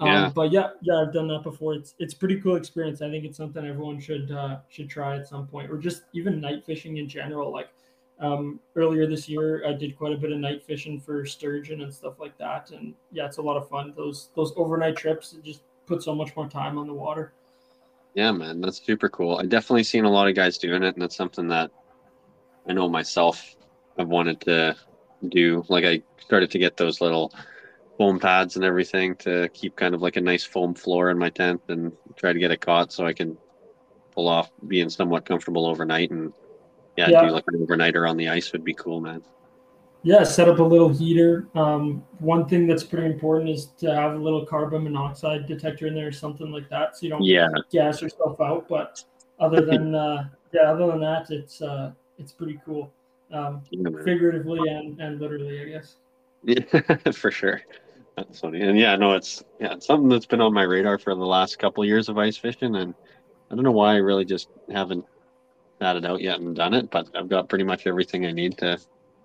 Um, 0.00 0.08
yeah. 0.08 0.32
But 0.34 0.50
yeah, 0.50 0.70
yeah, 0.82 1.02
I've 1.02 1.12
done 1.12 1.28
that 1.28 1.44
before. 1.44 1.74
It's 1.74 1.94
it's 2.00 2.14
pretty 2.14 2.40
cool 2.40 2.56
experience. 2.56 3.00
I 3.00 3.10
think 3.10 3.24
it's 3.24 3.36
something 3.36 3.64
everyone 3.64 4.00
should 4.00 4.32
uh, 4.32 4.58
should 4.68 4.90
try 4.90 5.16
at 5.16 5.28
some 5.28 5.46
point, 5.46 5.70
or 5.70 5.78
just 5.78 6.02
even 6.14 6.40
night 6.40 6.64
fishing 6.66 6.96
in 6.96 7.08
general. 7.08 7.52
Like 7.52 7.68
um, 8.18 8.58
earlier 8.74 9.06
this 9.06 9.28
year, 9.28 9.64
I 9.66 9.72
did 9.72 9.96
quite 9.96 10.12
a 10.12 10.16
bit 10.16 10.32
of 10.32 10.38
night 10.38 10.64
fishing 10.64 11.00
for 11.00 11.24
sturgeon 11.24 11.82
and 11.82 11.94
stuff 11.94 12.18
like 12.18 12.36
that. 12.38 12.72
And 12.72 12.94
yeah, 13.12 13.26
it's 13.26 13.36
a 13.36 13.42
lot 13.42 13.56
of 13.56 13.68
fun. 13.68 13.94
Those 13.96 14.30
those 14.34 14.52
overnight 14.56 14.96
trips 14.96 15.36
just 15.44 15.62
put 15.86 16.02
so 16.02 16.14
much 16.14 16.34
more 16.36 16.48
time 16.48 16.78
on 16.78 16.86
the 16.86 16.94
water. 16.94 17.32
Yeah, 18.14 18.32
man, 18.32 18.60
that's 18.60 18.84
super 18.84 19.08
cool. 19.08 19.38
I 19.38 19.44
definitely 19.44 19.84
seen 19.84 20.04
a 20.04 20.10
lot 20.10 20.28
of 20.28 20.36
guys 20.36 20.58
doing 20.58 20.82
it, 20.82 20.94
and 20.94 21.02
it's 21.02 21.16
something 21.16 21.48
that 21.48 21.70
I 22.68 22.72
know 22.72 22.88
myself 22.88 23.56
I've 23.98 24.08
wanted 24.08 24.40
to 24.42 24.76
do. 25.28 25.64
Like 25.68 25.84
I 25.84 26.02
started 26.18 26.50
to 26.52 26.58
get 26.58 26.76
those 26.76 27.00
little 27.00 27.32
foam 27.98 28.18
pads 28.18 28.56
and 28.56 28.64
everything 28.64 29.14
to 29.16 29.48
keep 29.52 29.76
kind 29.76 29.94
of 29.94 30.02
like 30.02 30.16
a 30.16 30.20
nice 30.20 30.44
foam 30.44 30.74
floor 30.74 31.10
in 31.10 31.18
my 31.18 31.30
tent 31.30 31.60
and 31.68 31.92
try 32.16 32.32
to 32.32 32.38
get 32.38 32.50
it 32.50 32.60
caught 32.60 32.92
so 32.92 33.06
I 33.06 33.12
can 33.12 33.36
pull 34.12 34.28
off 34.28 34.50
being 34.66 34.90
somewhat 34.90 35.26
comfortable 35.26 35.66
overnight 35.66 36.10
and 36.10 36.32
yeah, 36.96 37.10
yeah. 37.10 37.26
do 37.26 37.30
like 37.30 37.44
an 37.48 37.66
overnighter 37.66 38.08
on 38.08 38.16
the 38.16 38.28
ice 38.28 38.52
would 38.52 38.64
be 38.64 38.74
cool, 38.74 39.00
man. 39.00 39.22
Yeah, 40.04 40.22
set 40.22 40.50
up 40.50 40.58
a 40.58 40.62
little 40.62 40.90
heater. 40.90 41.48
Um, 41.54 42.04
one 42.18 42.46
thing 42.46 42.66
that's 42.66 42.84
pretty 42.84 43.06
important 43.06 43.48
is 43.48 43.68
to 43.78 43.94
have 43.94 44.12
a 44.12 44.18
little 44.18 44.44
carbon 44.44 44.84
monoxide 44.84 45.46
detector 45.46 45.86
in 45.86 45.94
there 45.94 46.08
or 46.08 46.12
something 46.12 46.52
like 46.52 46.68
that, 46.68 46.94
so 46.94 47.04
you 47.04 47.08
don't 47.08 47.24
yeah. 47.24 47.48
gas 47.72 48.02
yourself 48.02 48.38
out. 48.38 48.68
But 48.68 49.02
other 49.40 49.60
than 49.64 49.94
uh, 49.94 50.28
yeah, 50.52 50.70
other 50.70 50.88
than 50.88 51.00
that, 51.00 51.30
it's 51.30 51.62
uh, 51.62 51.92
it's 52.18 52.32
pretty 52.32 52.60
cool, 52.66 52.92
um, 53.32 53.62
yeah, 53.70 53.88
figuratively 54.04 54.68
and 54.68 55.00
and 55.00 55.18
literally, 55.18 55.62
I 55.62 55.64
guess. 55.64 55.96
Yeah, 56.44 57.10
for 57.12 57.30
sure. 57.30 57.62
That's 58.14 58.40
funny. 58.40 58.60
And 58.60 58.78
yeah, 58.78 58.96
no, 58.96 59.14
it's 59.14 59.42
yeah, 59.58 59.72
it's 59.72 59.86
something 59.86 60.10
that's 60.10 60.26
been 60.26 60.42
on 60.42 60.52
my 60.52 60.64
radar 60.64 60.98
for 60.98 61.14
the 61.14 61.24
last 61.24 61.58
couple 61.58 61.82
of 61.82 61.88
years 61.88 62.10
of 62.10 62.18
ice 62.18 62.36
fishing, 62.36 62.76
and 62.76 62.94
I 63.50 63.54
don't 63.54 63.64
know 63.64 63.72
why 63.72 63.94
I 63.94 63.96
really 63.96 64.26
just 64.26 64.50
haven't 64.70 65.06
had 65.80 65.96
it 65.96 66.04
out 66.04 66.20
yet 66.20 66.40
and 66.40 66.54
done 66.54 66.74
it, 66.74 66.90
but 66.90 67.08
I've 67.16 67.30
got 67.30 67.48
pretty 67.48 67.64
much 67.64 67.86
everything 67.86 68.26
I 68.26 68.32
need 68.32 68.58
to 68.58 68.78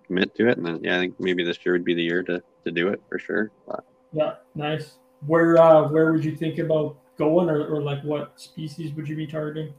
commit 0.10 0.36
to 0.36 0.50
it. 0.50 0.58
And 0.58 0.66
then 0.66 0.84
yeah, 0.84 0.98
I 0.98 1.00
think 1.00 1.20
maybe 1.20 1.44
this 1.44 1.64
year 1.64 1.74
would 1.74 1.86
be 1.86 1.94
the 1.94 2.04
year 2.04 2.24
to 2.24 2.42
to 2.66 2.72
do 2.72 2.90
it 2.90 3.02
for 3.08 3.20
sure. 3.20 3.52
But. 3.68 3.86
Yeah, 4.12 4.34
nice. 4.56 4.98
Where 5.26 5.58
uh 5.58 5.88
where 5.88 6.12
would 6.12 6.26
you 6.26 6.36
think 6.36 6.58
about 6.58 6.98
going, 7.18 7.50
or, 7.50 7.68
or 7.68 7.82
like 7.82 8.04
what 8.04 8.40
species 8.40 8.94
would 8.94 9.08
you 9.08 9.16
be 9.16 9.28
targeting? 9.28 9.74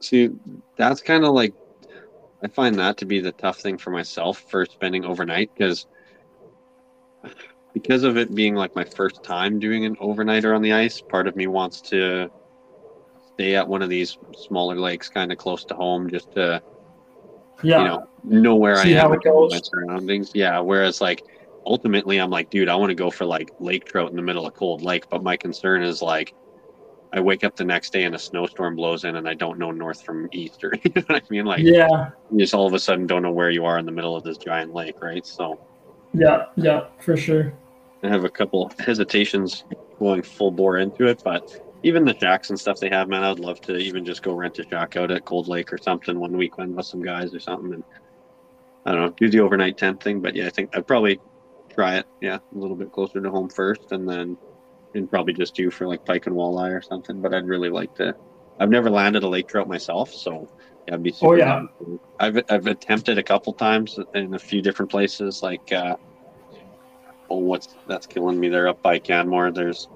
See, 0.00 0.30
that's 0.76 1.00
kind 1.00 1.24
of 1.24 1.32
like 1.32 1.54
I 2.42 2.48
find 2.48 2.78
that 2.78 2.98
to 2.98 3.06
be 3.06 3.20
the 3.20 3.32
tough 3.32 3.60
thing 3.60 3.78
for 3.78 3.90
myself 3.90 4.44
for 4.50 4.66
spending 4.66 5.04
overnight 5.04 5.50
because 5.56 5.86
because 7.72 8.02
of 8.02 8.18
it 8.18 8.34
being 8.34 8.54
like 8.54 8.74
my 8.76 8.84
first 8.84 9.22
time 9.22 9.58
doing 9.58 9.86
an 9.86 9.96
overnighter 9.96 10.54
on 10.54 10.60
the 10.60 10.72
ice, 10.72 11.00
part 11.00 11.26
of 11.26 11.36
me 11.36 11.46
wants 11.46 11.80
to 11.80 12.30
stay 13.32 13.54
at 13.54 13.66
one 13.66 13.80
of 13.80 13.88
these 13.88 14.18
smaller 14.36 14.76
lakes 14.76 15.08
kind 15.08 15.32
of 15.32 15.38
close 15.38 15.64
to 15.64 15.74
home 15.74 16.10
just 16.10 16.32
to 16.32 16.62
yeah. 17.62 17.78
you 17.78 17.84
know 17.84 18.08
know 18.24 18.56
where 18.56 18.76
See 18.76 18.96
I 18.96 19.04
am 19.04 19.10
my 19.10 19.60
surroundings. 19.62 20.30
Yeah. 20.34 20.58
Whereas 20.60 21.00
like 21.00 21.24
ultimately 21.66 22.18
I'm 22.18 22.30
like, 22.30 22.50
dude, 22.50 22.68
I 22.68 22.74
want 22.74 22.90
to 22.90 22.94
go 22.94 23.10
for 23.10 23.24
like 23.24 23.50
lake 23.60 23.84
trout 23.84 24.10
in 24.10 24.16
the 24.16 24.22
middle 24.22 24.46
of 24.46 24.54
cold 24.54 24.82
lake. 24.82 25.08
But 25.08 25.22
my 25.22 25.36
concern 25.36 25.82
is 25.82 26.02
like 26.02 26.34
I 27.12 27.20
wake 27.20 27.44
up 27.44 27.56
the 27.56 27.64
next 27.64 27.92
day 27.92 28.04
and 28.04 28.14
a 28.14 28.18
snowstorm 28.18 28.76
blows 28.76 29.04
in 29.04 29.16
and 29.16 29.28
I 29.28 29.34
don't 29.34 29.58
know 29.58 29.70
north 29.70 30.02
from 30.02 30.28
east 30.32 30.64
or 30.64 30.72
you 30.82 30.92
know 30.94 31.02
what 31.06 31.22
I 31.22 31.26
mean? 31.30 31.44
Like 31.44 31.62
yeah. 31.62 32.10
you 32.30 32.38
just 32.38 32.54
all 32.54 32.66
of 32.66 32.74
a 32.74 32.78
sudden 32.78 33.06
don't 33.06 33.22
know 33.22 33.32
where 33.32 33.50
you 33.50 33.64
are 33.64 33.78
in 33.78 33.86
the 33.86 33.92
middle 33.92 34.16
of 34.16 34.24
this 34.24 34.38
giant 34.38 34.72
lake, 34.72 35.02
right? 35.02 35.26
So 35.26 35.60
yeah, 36.14 36.46
yeah, 36.56 36.86
for 37.00 37.16
sure. 37.16 37.52
I 38.02 38.08
have 38.08 38.24
a 38.24 38.28
couple 38.28 38.70
hesitations 38.78 39.64
going 39.98 40.22
full 40.22 40.50
bore 40.50 40.78
into 40.78 41.06
it, 41.06 41.22
but 41.24 41.61
even 41.82 42.04
the 42.04 42.18
shacks 42.18 42.50
and 42.50 42.58
stuff 42.58 42.78
they 42.78 42.88
have, 42.90 43.08
man, 43.08 43.24
I'd 43.24 43.38
love 43.38 43.60
to 43.62 43.76
even 43.76 44.04
just 44.04 44.22
go 44.22 44.32
rent 44.32 44.58
a 44.58 44.64
shack 44.68 44.96
out 44.96 45.10
at 45.10 45.24
Cold 45.24 45.48
Lake 45.48 45.72
or 45.72 45.78
something 45.78 46.18
one 46.18 46.36
weekend 46.36 46.76
with 46.76 46.86
some 46.86 47.02
guys 47.02 47.34
or 47.34 47.40
something, 47.40 47.74
and 47.74 47.84
I 48.86 48.92
don't 48.92 49.00
know, 49.00 49.10
do 49.10 49.28
the 49.28 49.40
overnight 49.40 49.78
tent 49.78 50.02
thing. 50.02 50.20
But 50.20 50.36
yeah, 50.36 50.46
I 50.46 50.50
think 50.50 50.76
I'd 50.76 50.86
probably 50.86 51.20
try 51.70 51.96
it, 51.96 52.06
yeah, 52.20 52.36
a 52.36 52.58
little 52.58 52.76
bit 52.76 52.92
closer 52.92 53.20
to 53.20 53.30
home 53.30 53.48
first, 53.48 53.92
and 53.92 54.08
then 54.08 54.36
and 54.94 55.10
probably 55.10 55.32
just 55.32 55.54
do 55.54 55.70
for 55.70 55.86
like 55.86 56.04
pike 56.04 56.26
and 56.26 56.36
walleye 56.36 56.76
or 56.76 56.82
something. 56.82 57.20
But 57.20 57.34
I'd 57.34 57.46
really 57.46 57.70
like 57.70 57.94
to 57.96 58.14
I've 58.58 58.70
never 58.70 58.90
landed 58.90 59.22
a 59.24 59.28
lake 59.28 59.48
trout 59.48 59.68
myself, 59.68 60.12
so 60.12 60.48
yeah, 60.86 60.94
I'd 60.94 61.02
be 61.02 61.12
super. 61.12 61.26
Oh 61.26 61.34
yeah, 61.34 61.44
down. 61.46 62.00
I've 62.20 62.42
I've 62.48 62.66
attempted 62.66 63.18
a 63.18 63.22
couple 63.22 63.52
times 63.52 63.98
in 64.14 64.34
a 64.34 64.38
few 64.38 64.62
different 64.62 64.90
places, 64.90 65.42
like 65.42 65.72
uh, 65.72 65.96
oh, 67.30 67.38
what's 67.38 67.74
that's 67.88 68.06
killing 68.06 68.38
me? 68.38 68.48
They're 68.48 68.68
up 68.68 68.82
by 68.82 68.98
Canmore. 68.98 69.50
There's 69.50 69.88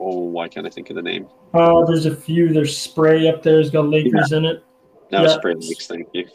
oh, 0.00 0.18
why 0.20 0.48
can't 0.48 0.66
I 0.66 0.70
think 0.70 0.90
of 0.90 0.96
the 0.96 1.02
name? 1.02 1.28
Uh, 1.54 1.84
there's 1.84 2.06
a 2.06 2.14
few. 2.14 2.52
There's 2.52 2.76
spray 2.76 3.28
up 3.28 3.42
there. 3.42 3.60
It's 3.60 3.70
got 3.70 3.86
Lakers 3.88 4.32
in 4.32 4.44
it. 4.44 4.64
No, 5.12 5.22
Yeah. 5.22 5.28
Spray 5.28 5.54
Lakes. 5.54 5.86
Thank 5.86 6.08
you. 6.12 6.26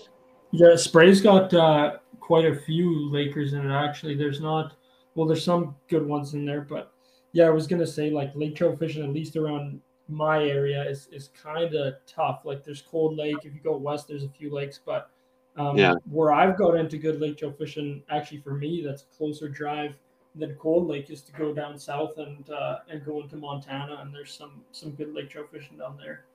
Yeah, 0.52 0.76
spray's 0.76 1.22
got 1.22 1.54
uh, 1.54 1.98
quite 2.20 2.46
a 2.46 2.56
few 2.56 3.10
Lakers 3.12 3.54
in 3.54 3.70
it. 3.70 3.74
Actually, 3.74 4.16
there's 4.16 4.40
not. 4.42 4.74
Well, 5.16 5.26
there's 5.28 5.44
some 5.44 5.76
good 5.88 6.06
ones 6.06 6.34
in 6.34 6.46
there, 6.46 6.62
but 6.62 6.92
yeah, 7.32 7.46
I 7.46 7.50
was 7.50 7.68
gonna 7.68 7.88
say 7.88 8.10
like 8.10 8.32
lake 8.36 8.56
trout 8.56 8.78
fishing, 8.80 9.04
at 9.04 9.10
least 9.10 9.36
around 9.36 9.82
my 10.08 10.44
area, 10.44 10.84
is 10.88 11.08
is 11.12 11.30
kind 11.30 11.74
of 11.74 11.96
tough. 12.06 12.42
Like 12.46 12.64
there's 12.64 12.82
Cold 12.82 13.18
Lake. 13.18 13.38
If 13.44 13.54
you 13.54 13.60
go 13.62 13.76
west, 13.78 14.08
there's 14.08 14.24
a 14.24 14.30
few 14.30 14.54
lakes, 14.54 14.80
but 14.86 15.10
um, 15.58 15.78
Yeah. 15.78 15.96
where 16.10 16.32
I've 16.34 16.58
got 16.58 16.76
into 16.76 16.98
good 16.98 17.20
lake 17.22 17.38
trout 17.38 17.58
fishing, 17.58 18.04
actually 18.10 18.40
for 18.42 18.54
me, 18.54 18.84
that's 18.86 19.04
a 19.04 19.18
closer 19.18 19.48
drive 19.48 19.96
than 20.38 20.56
Cold 20.56 20.88
Lake 20.88 21.10
is 21.10 21.22
to 21.24 21.32
go 21.34 21.54
down 21.54 21.78
south 21.78 22.18
and 22.18 22.50
uh, 22.50 22.80
and 22.90 23.04
go 23.06 23.22
into 23.22 23.38
Montana, 23.38 24.00
and 24.02 24.14
there's 24.14 24.34
some 24.34 24.64
some 24.72 24.92
good 24.92 25.14
lake 25.14 25.30
trout 25.30 25.50
fishing 25.52 25.78
down 25.78 25.98
there. 25.98 26.26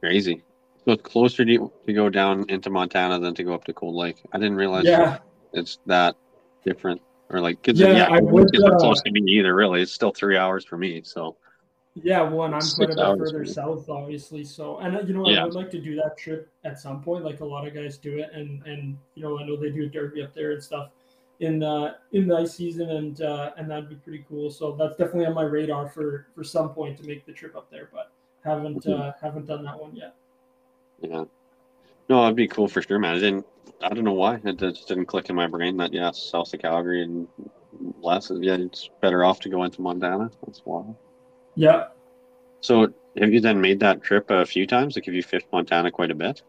Crazy. 0.00 0.42
So 0.84 0.92
it's 0.92 1.02
closer 1.02 1.44
to, 1.44 1.72
to 1.86 1.92
go 1.92 2.08
down 2.08 2.46
into 2.48 2.70
Montana 2.70 3.18
than 3.18 3.34
to 3.34 3.44
go 3.44 3.52
up 3.52 3.64
to 3.64 3.72
Cold 3.72 3.94
Lake. 3.94 4.22
I 4.32 4.38
didn't 4.38 4.56
realize 4.56 4.86
Yeah, 4.86 5.18
it's 5.52 5.78
that 5.86 6.16
different. 6.64 7.02
Or 7.30 7.40
like, 7.40 7.62
cause 7.62 7.78
Yeah, 7.78 7.88
yeah, 7.88 8.04
I 8.04 8.20
would, 8.20 8.48
it's 8.54 8.62
not 8.62 8.74
uh, 8.74 8.78
close 8.78 9.02
to 9.02 9.10
me 9.10 9.20
either. 9.32 9.54
Really, 9.54 9.82
it's 9.82 9.92
still 9.92 10.12
three 10.12 10.36
hours 10.36 10.64
for 10.64 10.78
me. 10.78 11.02
So 11.02 11.36
Yeah, 11.94 12.22
one, 12.22 12.54
I'm 12.54 12.60
Six 12.62 12.76
quite 12.76 12.90
a 12.90 13.16
bit 13.16 13.18
further 13.18 13.44
south, 13.44 13.90
obviously. 13.90 14.44
So, 14.44 14.78
and 14.78 14.96
uh, 14.96 15.00
you 15.00 15.12
know, 15.12 15.28
Yeah. 15.28 15.42
I 15.42 15.44
would 15.44 15.54
like 15.54 15.70
to 15.72 15.80
do 15.80 15.94
that 15.96 16.16
trip 16.16 16.48
at 16.64 16.78
some 16.78 17.02
point. 17.02 17.24
Like 17.24 17.40
a 17.40 17.44
lot 17.44 17.66
of 17.66 17.74
guys 17.74 17.98
do 17.98 18.18
it, 18.18 18.30
and 18.32 18.62
and 18.64 18.96
you 19.14 19.22
know, 19.22 19.38
I 19.38 19.44
know 19.44 19.56
they 19.56 19.70
do 19.70 19.84
a 19.84 19.88
derby 19.88 20.22
up 20.22 20.32
there 20.32 20.52
and 20.52 20.62
stuff 20.62 20.90
in 21.40 21.62
uh 21.62 21.94
in 22.12 22.26
the 22.26 22.36
ice 22.36 22.54
season, 22.54 22.90
and 22.90 23.20
uh, 23.22 23.52
and 23.56 23.70
that'd 23.70 23.88
be 23.88 23.94
pretty 23.96 24.24
cool. 24.28 24.50
So 24.50 24.72
that's 24.72 24.96
definitely 24.96 25.26
on 25.26 25.34
my 25.34 25.42
radar 25.42 25.88
for 25.88 26.26
for 26.34 26.42
some 26.44 26.70
point 26.70 26.96
to 26.98 27.06
make 27.06 27.24
the 27.26 27.32
trip 27.32 27.56
up 27.56 27.70
there, 27.70 27.88
but 27.92 28.12
haven't 28.44 28.84
Mhm. 28.84 29.00
uh, 29.00 29.12
haven't 29.20 29.46
done 29.46 29.64
that 29.64 29.78
one 29.78 29.94
yet. 29.94 30.14
yeah, 31.00 31.24
no, 32.08 32.24
it'd 32.24 32.36
be 32.36 32.48
cool 32.48 32.68
for 32.68 32.82
sure, 32.82 32.98
man. 32.98 33.16
I 33.16 33.18
didn't. 33.20 33.46
I 33.80 33.90
don't 33.90 34.04
know 34.04 34.12
why 34.14 34.40
it 34.42 34.56
just 34.56 34.88
didn't 34.88 35.06
click 35.06 35.30
in 35.30 35.36
my 35.36 35.46
brain 35.46 35.76
that 35.76 35.92
yeah, 35.92 36.10
south 36.10 36.52
of 36.54 36.60
Calgary 36.60 37.02
and 37.04 37.28
less. 38.00 38.32
Yeah, 38.34 38.54
it's 38.54 38.90
better 39.00 39.24
off 39.24 39.38
to 39.40 39.48
go 39.48 39.62
into 39.62 39.80
Montana. 39.80 40.30
That's 40.44 40.62
wild. 40.64 40.96
Yeah, 41.54 41.88
So 42.60 42.92
have 43.16 43.32
you 43.32 43.40
then 43.40 43.60
made 43.60 43.78
that 43.80 44.02
trip 44.02 44.30
a 44.30 44.44
few 44.46 44.64
times? 44.66 44.96
Like, 44.96 45.04
have 45.06 45.14
you 45.14 45.22
fished 45.24 45.46
Montana 45.52 45.90
quite 45.90 46.10
a 46.12 46.14
bit? 46.14 46.42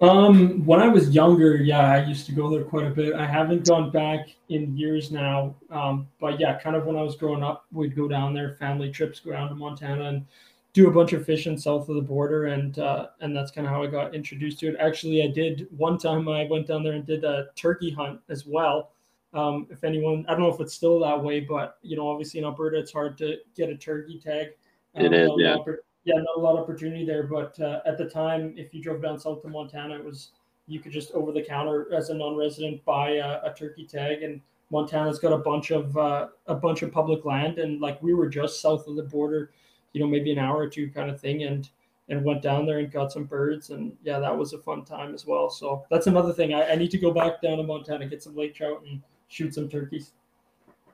Um, 0.00 0.64
when 0.64 0.80
I 0.80 0.88
was 0.88 1.10
younger, 1.10 1.56
yeah, 1.56 1.92
I 1.92 2.04
used 2.04 2.26
to 2.26 2.32
go 2.32 2.48
there 2.50 2.62
quite 2.62 2.86
a 2.86 2.90
bit. 2.90 3.14
I 3.14 3.26
haven't 3.26 3.66
gone 3.66 3.90
back 3.90 4.28
in 4.48 4.76
years 4.76 5.10
now. 5.10 5.56
Um, 5.70 6.06
but 6.20 6.38
yeah, 6.38 6.58
kind 6.58 6.76
of 6.76 6.86
when 6.86 6.96
I 6.96 7.02
was 7.02 7.16
growing 7.16 7.42
up, 7.42 7.66
we'd 7.72 7.96
go 7.96 8.06
down 8.06 8.32
there, 8.32 8.54
family 8.54 8.90
trips, 8.90 9.18
go 9.18 9.32
down 9.32 9.48
to 9.48 9.54
Montana 9.56 10.04
and 10.04 10.26
do 10.72 10.88
a 10.88 10.92
bunch 10.92 11.12
of 11.12 11.26
fishing 11.26 11.58
south 11.58 11.88
of 11.88 11.96
the 11.96 12.02
border, 12.02 12.46
and 12.46 12.78
uh, 12.78 13.08
and 13.20 13.34
that's 13.34 13.50
kind 13.50 13.66
of 13.66 13.72
how 13.72 13.82
I 13.82 13.88
got 13.88 14.14
introduced 14.14 14.60
to 14.60 14.68
it. 14.68 14.76
Actually, 14.78 15.22
I 15.22 15.28
did 15.28 15.66
one 15.76 15.98
time. 15.98 16.28
I 16.28 16.46
went 16.48 16.68
down 16.68 16.84
there 16.84 16.92
and 16.92 17.04
did 17.04 17.24
a 17.24 17.48
turkey 17.56 17.90
hunt 17.90 18.20
as 18.28 18.46
well. 18.46 18.90
Um, 19.34 19.66
if 19.70 19.82
anyone, 19.82 20.24
I 20.28 20.32
don't 20.32 20.42
know 20.42 20.52
if 20.52 20.60
it's 20.60 20.74
still 20.74 21.00
that 21.00 21.22
way, 21.22 21.40
but 21.40 21.78
you 21.82 21.96
know, 21.96 22.08
obviously 22.08 22.38
in 22.38 22.46
Alberta, 22.46 22.78
it's 22.78 22.92
hard 22.92 23.18
to 23.18 23.38
get 23.56 23.68
a 23.68 23.76
turkey 23.76 24.20
tag. 24.22 24.48
It 24.94 25.12
is, 25.12 25.30
yeah. 25.36 25.56
oppor- 25.56 25.78
yeah, 26.04 26.16
not 26.16 26.36
a 26.36 26.40
lot 26.40 26.56
of 26.56 26.60
opportunity 26.60 27.04
there. 27.04 27.24
But 27.24 27.58
uh, 27.60 27.80
at 27.86 27.98
the 27.98 28.08
time, 28.08 28.54
if 28.56 28.72
you 28.74 28.82
drove 28.82 29.02
down 29.02 29.18
south 29.18 29.42
to 29.42 29.48
Montana, 29.48 29.96
it 29.96 30.04
was 30.04 30.30
you 30.66 30.80
could 30.80 30.92
just 30.92 31.12
over 31.12 31.32
the 31.32 31.42
counter 31.42 31.92
as 31.94 32.10
a 32.10 32.14
non-resident 32.14 32.84
buy 32.84 33.12
a, 33.12 33.40
a 33.44 33.54
turkey 33.56 33.86
tag, 33.86 34.22
and 34.22 34.40
Montana's 34.70 35.18
got 35.18 35.32
a 35.32 35.38
bunch 35.38 35.70
of 35.70 35.96
uh, 35.96 36.28
a 36.46 36.54
bunch 36.54 36.82
of 36.82 36.92
public 36.92 37.24
land, 37.24 37.58
and 37.58 37.80
like 37.80 38.02
we 38.02 38.14
were 38.14 38.28
just 38.28 38.60
south 38.60 38.86
of 38.86 38.96
the 38.96 39.02
border, 39.02 39.50
you 39.92 40.00
know, 40.00 40.06
maybe 40.06 40.32
an 40.32 40.38
hour 40.38 40.58
or 40.58 40.68
two 40.68 40.90
kind 40.90 41.10
of 41.10 41.20
thing, 41.20 41.44
and 41.44 41.70
and 42.10 42.24
went 42.24 42.42
down 42.42 42.64
there 42.64 42.78
and 42.78 42.90
got 42.90 43.12
some 43.12 43.24
birds, 43.24 43.70
and 43.70 43.94
yeah, 44.02 44.18
that 44.18 44.36
was 44.36 44.52
a 44.52 44.58
fun 44.58 44.84
time 44.84 45.14
as 45.14 45.26
well. 45.26 45.50
So 45.50 45.84
that's 45.90 46.06
another 46.06 46.32
thing. 46.32 46.54
I, 46.54 46.72
I 46.72 46.74
need 46.74 46.90
to 46.92 46.98
go 46.98 47.12
back 47.12 47.42
down 47.42 47.58
to 47.58 47.62
Montana, 47.64 48.06
get 48.06 48.22
some 48.22 48.36
lake 48.36 48.54
trout, 48.54 48.82
and 48.86 49.02
shoot 49.28 49.54
some 49.54 49.68
turkeys. 49.68 50.12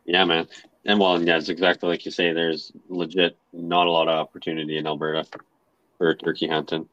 Yeah, 0.04 0.24
man. 0.24 0.48
And 0.84 1.00
well, 1.00 1.22
yeah, 1.22 1.38
it's 1.38 1.48
exactly 1.48 1.88
like 1.88 2.04
you 2.04 2.10
say. 2.10 2.32
There's 2.32 2.72
legit 2.88 3.36
not 3.52 3.86
a 3.86 3.90
lot 3.90 4.08
of 4.08 4.14
opportunity 4.14 4.76
in 4.76 4.86
Alberta 4.86 5.26
for 5.96 6.14
turkey 6.14 6.46
hunting. 6.46 6.88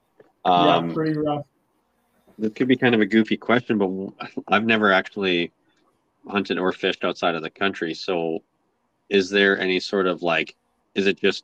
Um, 0.45 0.89
yeah, 0.89 0.93
pretty 0.93 1.17
rough. 1.17 1.45
This 2.37 2.53
could 2.53 2.67
be 2.67 2.77
kind 2.77 2.95
of 2.95 3.01
a 3.01 3.05
goofy 3.05 3.37
question, 3.37 3.77
but 3.77 4.31
I've 4.47 4.65
never 4.65 4.91
actually 4.91 5.51
hunted 6.27 6.57
or 6.57 6.71
fished 6.71 7.03
outside 7.03 7.35
of 7.35 7.41
the 7.41 7.49
country. 7.49 7.93
So, 7.93 8.43
is 9.09 9.29
there 9.29 9.59
any 9.59 9.79
sort 9.79 10.07
of 10.07 10.23
like, 10.23 10.55
is 10.95 11.07
it 11.07 11.19
just 11.19 11.43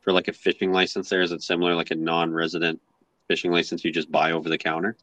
for 0.00 0.12
like 0.12 0.28
a 0.28 0.32
fishing 0.32 0.72
license 0.72 1.08
there? 1.08 1.22
Is 1.22 1.32
it 1.32 1.42
similar 1.42 1.74
like 1.74 1.92
a 1.92 1.94
non 1.94 2.32
resident 2.32 2.80
fishing 3.28 3.52
license 3.52 3.84
you 3.84 3.92
just 3.92 4.10
buy 4.10 4.32
over 4.32 4.48
the 4.48 4.58
counter? 4.58 4.96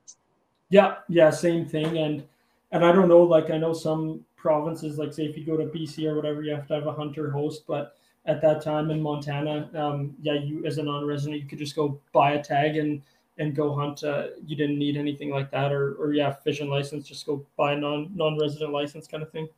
Yeah, 0.70 0.96
yeah, 1.08 1.30
same 1.30 1.66
thing. 1.66 1.98
And 1.98 2.24
and 2.72 2.84
I 2.84 2.92
don't 2.92 3.08
know, 3.08 3.24
like 3.24 3.50
I 3.50 3.58
know 3.58 3.74
some 3.74 4.26
provinces, 4.46 5.00
like 5.00 5.12
say 5.12 5.26
if 5.26 5.36
you 5.36 5.44
go 5.44 5.58
to 5.58 5.66
BC 5.66 6.06
or 6.06 6.16
whatever, 6.16 6.44
you 6.44 6.54
have 6.54 6.68
to 6.68 6.76
have 6.76 6.86
a 6.86 6.94
hunter 6.94 7.32
host. 7.32 7.64
But 7.66 7.96
at 8.28 8.44
that 8.44 8.62
time 8.62 8.92
in 8.92 9.02
Montana, 9.02 9.68
um, 9.74 10.16
yeah, 10.22 10.34
you 10.34 10.64
as 10.68 10.78
a 10.78 10.84
non-resident, 10.84 11.42
you 11.42 11.48
could 11.48 11.58
just 11.58 11.76
go 11.76 12.00
buy 12.14 12.34
a 12.34 12.44
tag 12.44 12.78
and 12.78 13.02
and 13.40 13.56
go 13.56 13.74
hunt. 13.74 14.04
Uh, 14.04 14.28
you 14.46 14.56
didn't 14.56 14.78
need 14.78 14.98
anything 14.98 15.32
like 15.32 15.50
that, 15.50 15.72
or 15.72 15.96
or 15.96 16.14
yeah, 16.14 16.32
fishing 16.32 16.70
license, 16.70 17.08
just 17.08 17.26
go 17.26 17.44
buy 17.58 17.74
a 17.74 17.76
non 17.76 18.12
non-resident 18.14 18.72
license 18.72 19.08
kind 19.08 19.24
of 19.24 19.32
thing. 19.32 19.50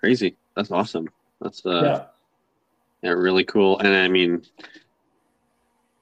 Crazy. 0.00 0.36
That's 0.56 0.72
awesome. 0.72 1.08
That's 1.40 1.64
uh, 1.64 1.82
yeah, 1.84 2.04
Yeah, 3.02 3.10
really 3.10 3.44
cool. 3.44 3.78
And 3.78 3.94
I 3.94 4.08
mean, 4.08 4.42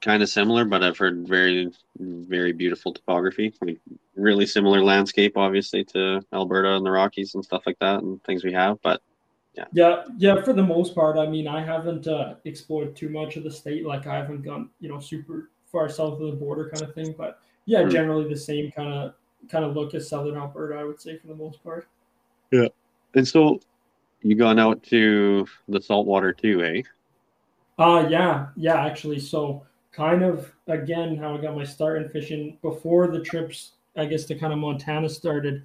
kind 0.01 0.23
of 0.23 0.31
similar, 0.31 0.65
but 0.65 0.83
I've 0.83 0.97
heard 0.97 1.29
very, 1.29 1.71
very 1.99 2.53
beautiful 2.53 2.95
topography. 2.95 3.53
Like 3.61 3.79
really 4.17 4.47
similar 4.47 4.83
landscape, 4.83 5.37
obviously, 5.37 5.85
to 5.85 6.23
Alberta 6.33 6.75
and 6.77 6.85
the 6.87 6.91
Rockies 6.91 7.35
and 7.35 7.45
stuff 7.45 7.65
like 7.67 7.79
that, 7.81 8.03
and 8.03 8.23
things 8.25 8.45
we 8.45 8.53
have. 8.53 8.81
But 8.83 9.03
yeah, 9.55 9.67
yeah. 9.73 10.05
Yeah. 10.19 10.43
For 10.43 10.53
the 10.53 10.63
most 10.63 10.95
part, 10.95 11.17
I 11.19 11.27
mean, 11.27 11.49
I 11.49 11.63
haven't 11.65 12.07
uh, 12.07 12.37
explored 12.45 12.97
too 12.97 13.09
much 13.09 13.37
of 13.37 13.45
the 13.45 13.51
state. 13.51 13.87
Like 13.87 14.07
I 14.07 14.17
haven't 14.17 14.43
gone, 14.43 14.71
you 14.81 14.89
know, 14.89 15.01
super 15.01 15.51
far 15.67 15.89
south 15.89 16.21
of 16.21 16.31
the 16.31 16.37
border 16.37 16.69
kind 16.71 16.83
of 16.83 16.95
thing. 16.95 17.15
But 17.17 17.41
yeah, 17.67 17.83
Hmm. 17.83 17.89
generally 17.89 18.29
the 18.29 18.37
same 18.39 18.71
kind 18.73 18.93
of 18.93 19.15
kind 19.49 19.65
of 19.65 19.75
look 19.77 19.95
as 19.95 20.09
southern 20.09 20.37
Alberta, 20.37 20.77
I 20.79 20.85
would 20.85 21.01
say 21.01 21.19
for 21.19 21.27
the 21.29 21.35
most 21.35 21.63
part. 21.63 21.89
Yeah, 22.51 22.69
and 23.15 23.27
so 23.27 23.61
you 24.23 24.37
gone 24.37 24.59
out 24.59 24.83
to 24.85 25.47
the 25.69 25.81
saltwater 25.81 26.33
too, 26.33 26.63
eh? 26.65 26.83
Uh 27.79 28.07
yeah, 28.11 28.49
yeah, 28.57 28.85
actually. 28.85 29.19
So 29.21 29.67
kind 29.93 30.23
of 30.23 30.53
again 30.67 31.17
how 31.17 31.37
I 31.37 31.41
got 31.41 31.55
my 31.57 31.65
start 31.65 32.03
in 32.03 32.09
fishing 32.09 32.59
before 32.63 33.09
the 33.09 33.21
trips, 33.21 33.73
I 33.97 34.07
guess 34.07 34.25
to 34.27 34.35
kind 34.35 34.53
of 34.53 34.59
Montana 34.59 35.09
started. 35.09 35.65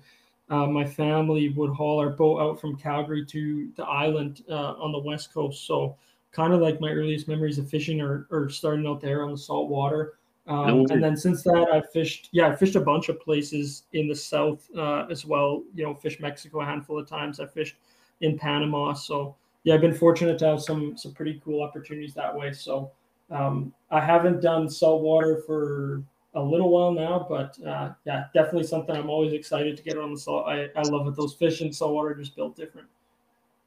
Uh, 0.49 0.67
my 0.67 0.85
family 0.85 1.49
would 1.49 1.71
haul 1.71 1.99
our 1.99 2.09
boat 2.09 2.39
out 2.39 2.59
from 2.59 2.75
Calgary 2.75 3.25
to 3.25 3.71
the 3.77 3.85
island 3.85 4.43
uh, 4.49 4.73
on 4.73 4.91
the 4.91 4.99
west 4.99 5.33
coast. 5.33 5.65
So 5.65 5.95
kind 6.31 6.53
of 6.53 6.61
like 6.61 6.81
my 6.81 6.89
earliest 6.89 7.27
memories 7.27 7.57
of 7.57 7.69
fishing 7.69 8.01
or, 8.01 8.27
or 8.31 8.49
starting 8.49 8.85
out 8.85 9.01
there 9.01 9.23
on 9.23 9.31
the 9.31 9.37
salt 9.37 9.69
water. 9.69 10.17
Um, 10.47 10.67
No 10.67 10.85
and 10.89 11.03
then 11.03 11.15
since 11.15 11.43
that, 11.43 11.67
I 11.71 11.81
fished. 11.93 12.29
Yeah, 12.31 12.47
I 12.47 12.55
fished 12.55 12.75
a 12.75 12.81
bunch 12.81 13.09
of 13.09 13.19
places 13.21 13.83
in 13.93 14.07
the 14.07 14.15
south 14.15 14.67
uh, 14.75 15.05
as 15.09 15.25
well. 15.25 15.63
You 15.75 15.85
know, 15.85 15.93
fished 15.93 16.19
Mexico 16.19 16.61
a 16.61 16.65
handful 16.65 16.99
of 16.99 17.07
times. 17.07 17.39
I 17.39 17.45
fished 17.45 17.75
in 18.21 18.37
Panama. 18.37 18.93
So 18.93 19.35
yeah, 19.63 19.75
I've 19.75 19.81
been 19.81 19.93
fortunate 19.93 20.39
to 20.39 20.47
have 20.47 20.61
some 20.61 20.97
some 20.97 21.13
pretty 21.13 21.41
cool 21.45 21.61
opportunities 21.61 22.13
that 22.15 22.35
way. 22.35 22.51
So 22.53 22.91
um, 23.29 23.73
I 23.91 24.01
haven't 24.01 24.41
done 24.41 24.69
saltwater 24.69 25.43
for 25.45 26.03
a 26.33 26.41
little 26.41 26.69
while 26.69 26.91
now, 26.91 27.25
but 27.27 27.57
uh, 27.65 27.91
yeah, 28.05 28.25
definitely 28.33 28.63
something 28.63 28.95
I'm 28.95 29.09
always 29.09 29.33
excited 29.33 29.75
to 29.77 29.83
get 29.83 29.97
on 29.97 30.13
the 30.13 30.19
salt. 30.19 30.47
I, 30.47 30.69
I 30.75 30.81
love 30.83 31.07
it. 31.07 31.15
Those 31.15 31.33
fish 31.33 31.61
in 31.61 31.73
saltwater 31.73 32.15
just 32.15 32.35
built 32.35 32.55
different. 32.55 32.87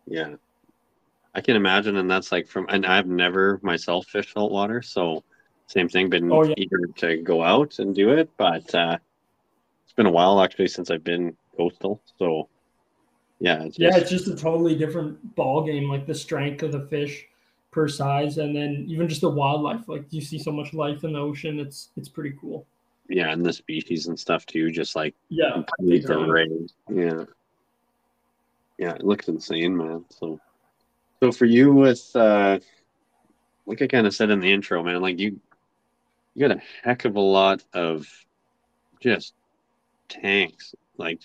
Yeah. 0.07 0.35
I 1.35 1.41
can 1.41 1.57
imagine, 1.57 1.97
and 1.97 2.11
that's 2.11 2.31
like 2.33 2.47
from, 2.47 2.67
and 2.69 2.87
I've 2.87 3.07
never 3.07 3.59
myself 3.63 4.07
fished 4.07 4.33
saltwater, 4.35 4.83
so 4.83 5.25
same 5.67 5.89
thing. 5.89 6.09
Been 6.09 6.31
Oh, 6.33 6.45
yeah. 6.45 6.55
eager 6.57 6.79
to 6.99 7.17
go 7.23 7.43
out 7.43 7.79
and 7.81 7.95
do 7.95 8.11
it, 8.11 8.31
but 8.39 8.73
uh, 8.75 8.99
it's 9.85 9.93
been 9.95 10.07
a 10.07 10.13
while 10.13 10.41
actually 10.41 10.69
since 10.69 10.91
I've 10.91 11.05
been 11.05 11.37
coastal. 11.57 12.01
So 12.19 12.49
yeah, 13.41 13.65
it's 13.65 13.79
Yeah, 13.79 13.91
just- 13.91 14.03
it's 14.03 14.11
just 14.11 14.29
a 14.29 14.37
totally 14.37 14.77
different 14.77 15.35
ball 15.35 15.65
game. 15.65 15.89
Like 15.89 16.07
the 16.07 16.15
strength 16.15 16.63
of 16.63 16.73
the 16.73 16.87
fish 16.87 17.27
per 17.75 17.89
size, 17.89 18.39
and 18.39 18.55
then 18.55 18.85
even 18.89 19.09
just 19.09 19.21
the 19.21 19.29
wildlife. 19.29 19.89
Like 19.89 20.07
you 20.11 20.21
see 20.21 20.39
so 20.39 20.53
much 20.53 20.73
life 20.73 21.03
in 21.03 21.13
the 21.13 21.19
ocean. 21.19 21.59
It's 21.59 21.91
it's 21.97 22.09
pretty 22.09 22.37
cool. 22.41 22.67
yeah, 23.09 23.33
and 23.33 23.45
the 23.45 23.53
species 23.53 24.07
and 24.07 24.19
stuff 24.19 24.47
too, 24.47 24.71
just 24.71 24.95
like 24.95 25.15
Yeah, 25.29 25.63
complete 25.77 26.09
array. 26.09 26.49
Yeah. 26.89 27.25
Yeah, 28.79 28.95
it 28.95 29.05
looks 29.05 29.29
insane, 29.29 29.77
man. 29.77 30.05
So 30.09 30.41
so 31.21 31.33
for 31.33 31.47
you 31.47 31.73
with 31.75 32.11
uh 32.15 32.61
like 33.67 33.83
I 33.83 33.89
kind 33.89 34.07
of 34.07 34.15
said 34.15 34.31
in 34.31 34.41
the 34.41 34.53
intro, 34.53 34.83
man, 34.83 35.03
like 35.03 35.19
you 35.19 35.41
you 36.35 36.49
got 36.49 36.57
a 36.57 36.63
heck 36.83 37.05
of 37.05 37.17
a 37.17 37.21
lot 37.21 37.63
of 37.73 38.07
just 39.01 39.35
tanks, 40.09 40.75
like 40.97 41.21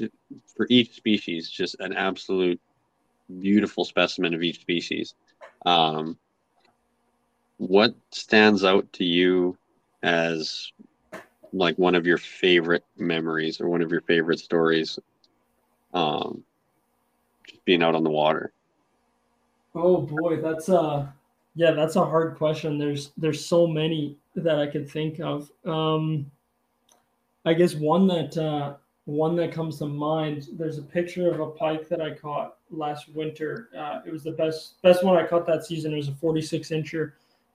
for 0.55 0.65
each 0.69 0.95
species, 0.95 1.49
just 1.49 1.76
an 1.80 1.93
absolute 1.93 2.59
beautiful 3.39 3.85
specimen 3.85 4.34
of 4.34 4.41
each 4.41 4.61
species. 4.61 5.13
Um, 5.65 6.17
what 7.60 7.94
stands 8.11 8.64
out 8.64 8.91
to 8.94 9.03
you 9.03 9.56
as 10.02 10.72
like 11.52 11.77
one 11.77 11.94
of 11.94 12.07
your 12.07 12.18
favorite 12.18 12.86
memories 12.98 13.60
or 13.60 13.68
one 13.68 13.81
of 13.81 13.91
your 13.91 14.02
favorite 14.02 14.40
stories 14.40 14.98
um 15.94 16.41
just 17.45 17.64
being 17.65 17.84
out 17.84 17.95
on 17.95 18.03
the 18.03 18.10
water? 18.10 18.53
Oh 19.76 19.98
boy 19.98 20.41
that's 20.41 20.69
a 20.69 21.14
yeah 21.53 21.72
that's 21.72 21.98
a 21.98 22.06
hard 22.06 22.38
question. 22.38 22.77
There's 22.77 23.11
there's 23.18 23.45
so 23.45 23.68
many 23.68 24.18
that 24.36 24.57
i 24.57 24.65
could 24.65 24.90
think 24.90 25.19
of. 25.19 25.52
Um 25.65 26.31
i 27.45 27.53
guess 27.53 27.76
one 27.76 28.07
that 28.07 28.38
uh 28.38 28.76
one 29.06 29.36
that 29.36 29.52
comes 29.52 29.80
to 29.80 29.86
mind 29.86 30.48
there's 30.53 30.77
a 30.77 30.84
picture 30.84 31.30
of 31.31 31.40
a 31.40 31.48
pike 31.48 31.90
that 31.90 31.99
i 31.99 32.14
caught 32.14 32.57
last 32.72 33.10
winter. 33.10 33.69
Uh, 33.77 33.99
it 34.06 34.14
was 34.14 34.23
the 34.23 34.31
best 34.31 34.81
best 34.81 35.03
one 35.03 35.18
i 35.18 35.27
caught 35.27 35.45
that 35.45 35.65
season. 35.65 35.91
It 35.91 35.98
was 35.98 36.07
a 36.07 36.14
46 36.14 36.69
incher 36.69 37.11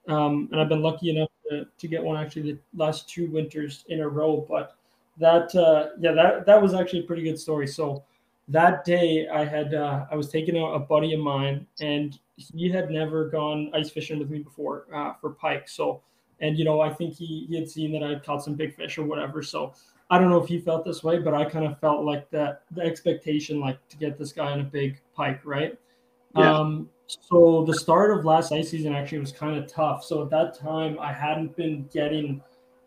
um, 0.09 0.49
and 0.53 0.61
i've 0.61 0.69
been 0.69 0.83
lucky 0.83 1.11
enough 1.11 1.29
to, 1.49 1.67
to 1.79 1.89
get 1.89 2.03
one 2.03 2.17
actually 2.17 2.53
the 2.53 2.59
last 2.75 3.09
two 3.09 3.31
winters 3.31 3.85
in 3.89 4.01
a 4.01 4.09
row. 4.09 4.45
But 4.49 4.77
that 5.19 5.55
uh, 5.55 5.91
yeah 6.01 6.13
that 6.13 6.47
that 6.47 6.61
was 6.61 6.75
actually 6.75 7.01
a 7.01 7.05
pretty 7.05 7.23
good 7.23 7.39
story. 7.39 7.67
So 7.67 8.05
that 8.49 8.85
day 8.85 9.29
I 9.29 9.45
had 9.45 9.75
uh, 9.75 10.07
I 10.11 10.17
was 10.17 10.29
taking 10.31 10.59
out 10.59 10.75
a 10.75 10.79
buddy 10.79 11.15
of 11.15 11.21
mine 11.21 11.67
and 11.81 12.19
he 12.37 12.69
had 12.69 12.91
never 12.91 13.29
gone 13.29 13.71
ice 13.75 13.91
fishing 13.91 14.19
with 14.19 14.31
me 14.31 14.41
before 14.41 14.87
uh, 14.95 15.15
for 15.21 15.31
pike. 15.31 15.69
So 15.69 16.03
and 16.41 16.59
you 16.59 16.65
know 16.65 16.81
I 16.81 16.93
think 16.93 17.15
he 17.15 17.47
he 17.49 17.57
had 17.57 17.69
seen 17.69 17.93
that 17.93 18.03
I 18.03 18.11
had 18.11 18.25
caught 18.25 18.43
some 18.43 18.55
big 18.55 18.75
fish 18.75 18.99
or 18.99 19.05
whatever. 19.05 19.43
So 19.43 19.75
I 20.11 20.19
don't 20.19 20.31
know 20.31 20.43
if 20.43 20.49
he 20.49 20.61
felt 20.61 20.85
this 20.85 21.03
way, 21.03 21.19
but 21.19 21.33
I 21.35 21.45
kind 21.45 21.65
of 21.65 21.79
felt 21.81 22.05
like 22.05 22.31
that 22.31 22.63
the 22.73 22.83
expectation 22.83 23.61
like 23.61 23.79
to 23.89 23.97
get 23.97 24.19
this 24.19 24.33
guy 24.33 24.51
on 24.51 24.61
a 24.61 24.65
big 24.65 25.01
pike, 25.15 25.41
right? 25.45 25.79
Yeah. 26.37 26.53
Um, 26.53 26.91
so 27.07 27.65
the 27.67 27.75
start 27.75 28.17
of 28.17 28.25
last 28.25 28.53
ice 28.53 28.71
season 28.71 28.95
actually 28.95 29.19
was 29.19 29.33
kind 29.33 29.57
of 29.57 29.71
tough. 29.71 30.05
So 30.05 30.23
at 30.23 30.31
that 30.31 30.59
time, 30.59 30.99
I 30.99 31.13
hadn't 31.13 31.57
been 31.57 31.89
getting 31.93 32.43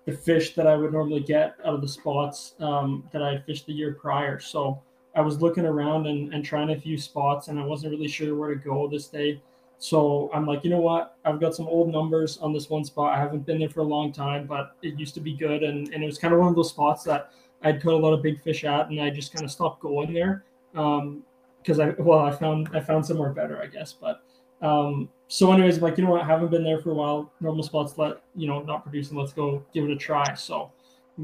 the 0.06 0.14
fish 0.14 0.56
that 0.56 0.65
I 0.65 0.76
would 0.76 0.94
normally 0.94 1.19
get 1.19 1.56
out 1.65 1.76
of 1.76 1.81
the 1.81 1.88
spots 1.88 2.56
um, 2.60 3.07
that 3.11 3.22
I 3.22 3.34
had 3.34 3.45
fished 3.45 3.68
the 3.68 3.73
year 3.73 3.94
prior. 3.94 4.39
So 4.39 4.81
I 5.15 5.22
was 5.22 5.41
looking 5.41 5.65
around 5.65 6.07
and, 6.07 6.34
and 6.34 6.44
trying 6.44 6.69
a 6.69 6.80
few 6.80 6.98
spots, 6.98 7.48
and 7.48 7.60
I 7.60 7.65
wasn't 7.65 7.91
really 7.91 8.07
sure 8.07 8.35
where 8.35 8.53
to 8.53 8.56
go 8.56 8.88
this 8.88 9.07
day. 9.07 9.41
So 9.80 10.31
I'm 10.34 10.48
like, 10.48 10.64
you 10.64 10.69
know 10.69 10.80
what? 10.80 11.18
I've 11.26 11.39
got 11.39 11.53
some 11.53 11.68
old 11.68 11.91
numbers 11.91 12.38
on 12.39 12.53
this 12.53 12.69
one 12.69 12.84
spot. 12.84 13.14
I 13.14 13.19
haven't 13.19 13.45
been 13.45 13.60
there 13.60 13.69
for 13.69 13.81
a 13.81 13.84
long 13.84 14.11
time, 14.11 14.48
but 14.48 14.76
it 14.81 14.98
used 14.98 15.14
to 15.15 15.19
be 15.19 15.34
good. 15.34 15.61
And, 15.61 15.94
and 15.94 16.03
it 16.03 16.06
was 16.06 16.18
kind 16.18 16.34
of 16.34 16.39
one 16.39 16.49
of 16.49 16.56
those 16.56 16.69
spots 16.69 17.03
that 17.03 17.31
I'd 17.64 17.81
caught 17.81 17.94
a 17.94 17.98
lot 17.98 18.14
of 18.14 18.23
big 18.23 18.41
fish 18.41 18.64
at, 18.64 18.89
and 18.89 18.99
I 18.99 19.10
just 19.10 19.34
kind 19.34 19.45
of 19.45 19.52
stopped 19.52 19.81
going 19.81 20.14
there. 20.14 20.45
Um, 20.73 21.23
because 21.68 21.80
I 21.80 21.89
well 21.99 22.19
I 22.19 22.31
found 22.31 22.69
I 22.73 22.80
found 22.80 23.06
somewhere 23.06 23.34
better 23.34 23.61
I 23.61 23.68
guess 23.68 23.91
but 23.94 24.22
um 24.61 25.10
so 25.27 25.52
anyways 25.52 25.80
like 25.80 25.98
you 25.98 26.06
know 26.06 26.11
what? 26.11 26.22
I 26.22 26.26
haven't 26.26 26.52
been 26.52 26.64
there 26.64 26.80
for 26.80 26.91
a 26.91 26.95
while. 26.95 27.31
Normal 27.41 27.64
spots 27.64 27.98
let 27.98 28.22
you 28.35 28.48
know 28.48 28.61
not 28.61 28.84
producing. 28.84 29.18
Let's 29.18 29.34
go 29.34 29.64
give 29.73 29.84
it 29.84 29.91
a 29.91 29.95
try. 29.98 30.34
So 30.35 30.72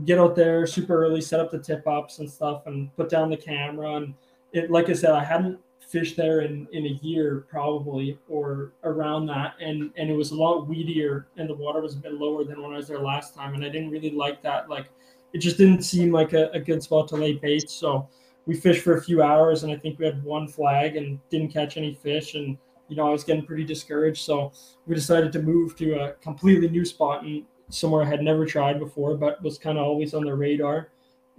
get 0.06 0.20
out 0.20 0.36
there 0.36 0.68
super 0.68 1.06
early 1.06 1.22
set 1.22 1.40
up 1.40 1.52
the 1.52 1.60
tip 1.60 1.88
ups 1.88 2.20
and 2.20 2.30
stuff 2.30 2.64
and 2.66 2.94
put 2.98 3.10
down 3.10 3.30
the 3.30 3.38
camera. 3.38 3.96
And 3.96 4.14
it 4.52 4.70
like 4.70 4.90
I 4.90 4.94
said 4.94 5.12
I 5.12 5.24
hadn't 5.24 5.58
fished 5.80 6.18
there 6.18 6.42
in 6.42 6.68
in 6.74 6.86
a 6.86 7.00
year 7.02 7.46
probably 7.50 8.20
or 8.28 8.74
around 8.84 9.28
that. 9.28 9.56
And 9.62 9.92
and 9.96 10.10
it 10.10 10.16
was 10.16 10.32
a 10.32 10.36
lot 10.36 10.68
weedier 10.68 11.26
and 11.38 11.50
the 11.50 11.56
water 11.56 11.80
was 11.80 11.96
a 11.96 12.00
bit 12.00 12.14
lower 12.14 12.44
than 12.44 12.62
when 12.62 12.74
I 12.74 12.78
was 12.78 12.90
there 12.90 13.00
last 13.00 13.34
time. 13.34 13.54
And 13.54 13.64
I 13.64 13.70
didn't 13.70 13.90
really 13.90 14.12
like 14.12 14.42
that. 14.42 14.70
Like 14.70 14.90
it 15.32 15.38
just 15.38 15.58
didn't 15.58 15.84
seem 15.84 16.12
like 16.12 16.34
a, 16.34 16.50
a 16.52 16.60
good 16.60 16.84
spot 16.84 17.08
to 17.08 17.16
lay 17.16 17.34
bait 17.34 17.70
so 17.70 18.10
we 18.46 18.56
fished 18.56 18.84
for 18.84 18.98
a 18.98 19.02
few 19.02 19.22
hours 19.22 19.64
and 19.64 19.72
I 19.72 19.78
think 19.78 20.00
we 20.00 20.06
had 20.06 20.24
one 20.24 20.48
flag 20.48 20.96
and 20.96 21.20
didn't 21.30 21.50
catch 21.50 21.78
any 21.78 21.94
fish. 21.94 22.36
And, 22.36 22.58
you 22.90 22.96
know, 22.96 23.08
I 23.08 23.12
was 23.12 23.24
getting 23.24 23.46
pretty 23.46 23.64
discouraged. 23.64 24.24
So 24.24 24.52
we 24.86 24.96
decided 24.96 25.32
to 25.34 25.42
move 25.42 25.76
to 25.78 25.94
a 25.94 26.14
completely 26.14 26.70
new 26.70 26.86
spot 26.86 27.24
and 27.24 27.44
somewhere 27.70 28.04
I 28.04 28.08
had 28.08 28.22
never 28.22 28.46
tried 28.46 28.80
before, 28.80 29.16
but 29.16 29.42
was 29.42 29.58
kind 29.58 29.78
of 29.78 29.86
always 29.86 30.14
on 30.14 30.26
the 30.26 30.36
radar. 30.36 30.90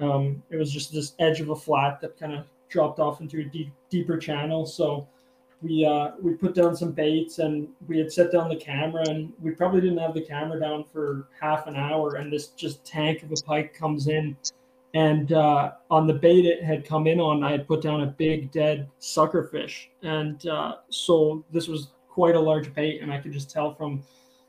Um, 0.01 0.43
it 0.51 0.57
was 0.57 0.73
just 0.73 0.93
this 0.93 1.15
edge 1.19 1.41
of 1.41 1.51
a 1.51 1.57
flat 1.57 2.01
that 2.01 2.19
kind 2.19 2.35
of 2.35 2.47
dropped 2.69 2.99
off 2.99 3.21
into 3.21 3.41
a 3.41 3.45
deep, 3.45 3.71
deeper 3.91 4.17
channel. 4.17 4.67
So 4.67 5.07
we 5.63 5.87
uh, 5.87 6.13
we 6.21 6.35
put 6.35 6.55
down 6.55 6.77
some 6.77 6.93
baits 6.93 7.39
and 7.39 7.69
we 7.87 7.99
had 7.99 8.13
set 8.13 8.31
down 8.33 8.49
the 8.49 8.57
camera 8.57 9.09
and 9.09 9.33
we 9.41 9.53
probably 9.53 9.81
didn't 9.81 9.99
have 9.99 10.15
the 10.15 10.21
camera 10.21 10.61
down 10.61 10.85
for 10.85 11.29
half 11.41 11.67
an 11.67 11.77
hour 11.77 12.17
and 12.17 12.33
this 12.33 12.49
just 12.49 12.85
tank 12.85 13.23
of 13.23 13.33
a 13.33 13.37
pike 13.47 13.73
comes 13.73 14.09
in 14.09 14.37
and 14.95 15.33
uh, 15.33 15.73
on 15.91 16.07
the 16.07 16.15
bait 16.15 16.47
it 16.47 16.63
had 16.63 16.87
come 16.87 17.07
in 17.07 17.21
on, 17.21 17.43
I 17.43 17.51
had 17.51 17.67
put 17.67 17.83
down 17.83 18.03
a 18.03 18.07
big 18.07 18.51
dead 18.53 18.89
sucker 19.01 19.45
fish, 19.45 19.91
and 20.03 20.47
uh, 20.47 20.77
so 20.89 21.45
this 21.51 21.69
was 21.69 21.89
quite 22.09 22.37
a 22.37 22.41
large 22.41 22.73
bait, 22.73 23.03
and 23.03 23.13
I 23.13 23.19
could 23.19 23.33
just 23.33 23.51
tell 23.51 23.75
from, 23.75 24.03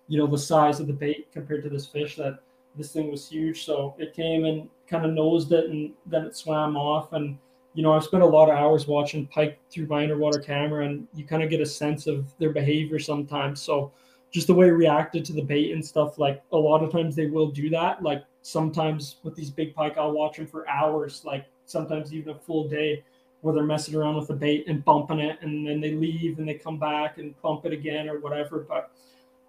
you 0.07 0.19
know, 0.19 0.27
the 0.27 0.38
size 0.38 0.80
of 0.80 0.85
the 0.85 0.93
bait 0.93 1.27
compared 1.34 1.63
to 1.63 1.69
this 1.69 1.88
fish 1.88 2.15
that 2.17 2.39
this 2.76 2.91
thing 2.91 3.09
was 3.09 3.27
huge. 3.27 3.65
So 3.65 3.95
it 3.97 4.13
came 4.13 4.45
and 4.45 4.69
kind 4.88 5.03
of 5.03 5.11
nosed 5.13 5.51
it, 5.51 5.69
and 5.69 5.91
then 6.05 6.26
it 6.26 6.35
swam 6.35 6.77
off. 6.77 7.13
And 7.13 7.38
you 7.73 7.81
know, 7.81 7.93
I've 7.93 8.03
spent 8.03 8.23
a 8.23 8.27
lot 8.27 8.49
of 8.49 8.55
hours 8.55 8.88
watching 8.88 9.26
pike 9.27 9.59
through 9.72 9.88
my 9.88 10.03
underwater 10.03 10.39
camera, 10.39 10.85
and 10.85 11.07
you 11.15 11.26
kind 11.26 11.41
of 11.41 11.49
get 11.49 11.59
a 11.59 11.65
sense 11.65 12.05
of 12.05 12.31
their 12.38 12.51
behavior 12.51 12.99
sometimes. 12.99 13.61
So 13.61 13.91
just 14.31 14.45
the 14.45 14.53
way 14.53 14.67
it 14.67 14.72
reacted 14.72 15.26
to 15.26 15.34
the 15.34 15.41
bait 15.41 15.72
and 15.72 15.84
stuff, 15.84 16.19
like 16.19 16.43
a 16.51 16.57
lot 16.57 16.84
of 16.84 16.91
times 16.91 17.15
they 17.15 17.26
will 17.26 17.49
do 17.49 17.69
that, 17.72 18.03
like 18.03 18.23
sometimes 18.45 19.15
with 19.23 19.34
these 19.34 19.49
big 19.49 19.73
pike, 19.73 19.97
I'll 19.97 20.11
watch 20.11 20.38
them 20.38 20.45
for 20.45 20.69
hours, 20.69 21.23
like 21.26 21.47
sometimes 21.65 22.13
even 22.13 22.35
a 22.35 22.38
full 22.38 22.67
day, 22.67 23.03
where 23.41 23.55
they're 23.55 23.63
messing 23.63 23.95
around 23.95 24.17
with 24.17 24.27
the 24.27 24.35
bait 24.35 24.65
and 24.67 24.85
bumping 24.85 25.19
it, 25.19 25.39
and 25.41 25.65
then 25.67 25.81
they 25.81 25.93
leave 25.93 26.38
and 26.38 26.47
they 26.47 26.53
come 26.53 26.77
back 26.77 27.17
and 27.17 27.34
bump 27.41 27.65
it 27.65 27.73
again 27.73 28.07
or 28.07 28.19
whatever. 28.19 28.59
But 28.59 28.91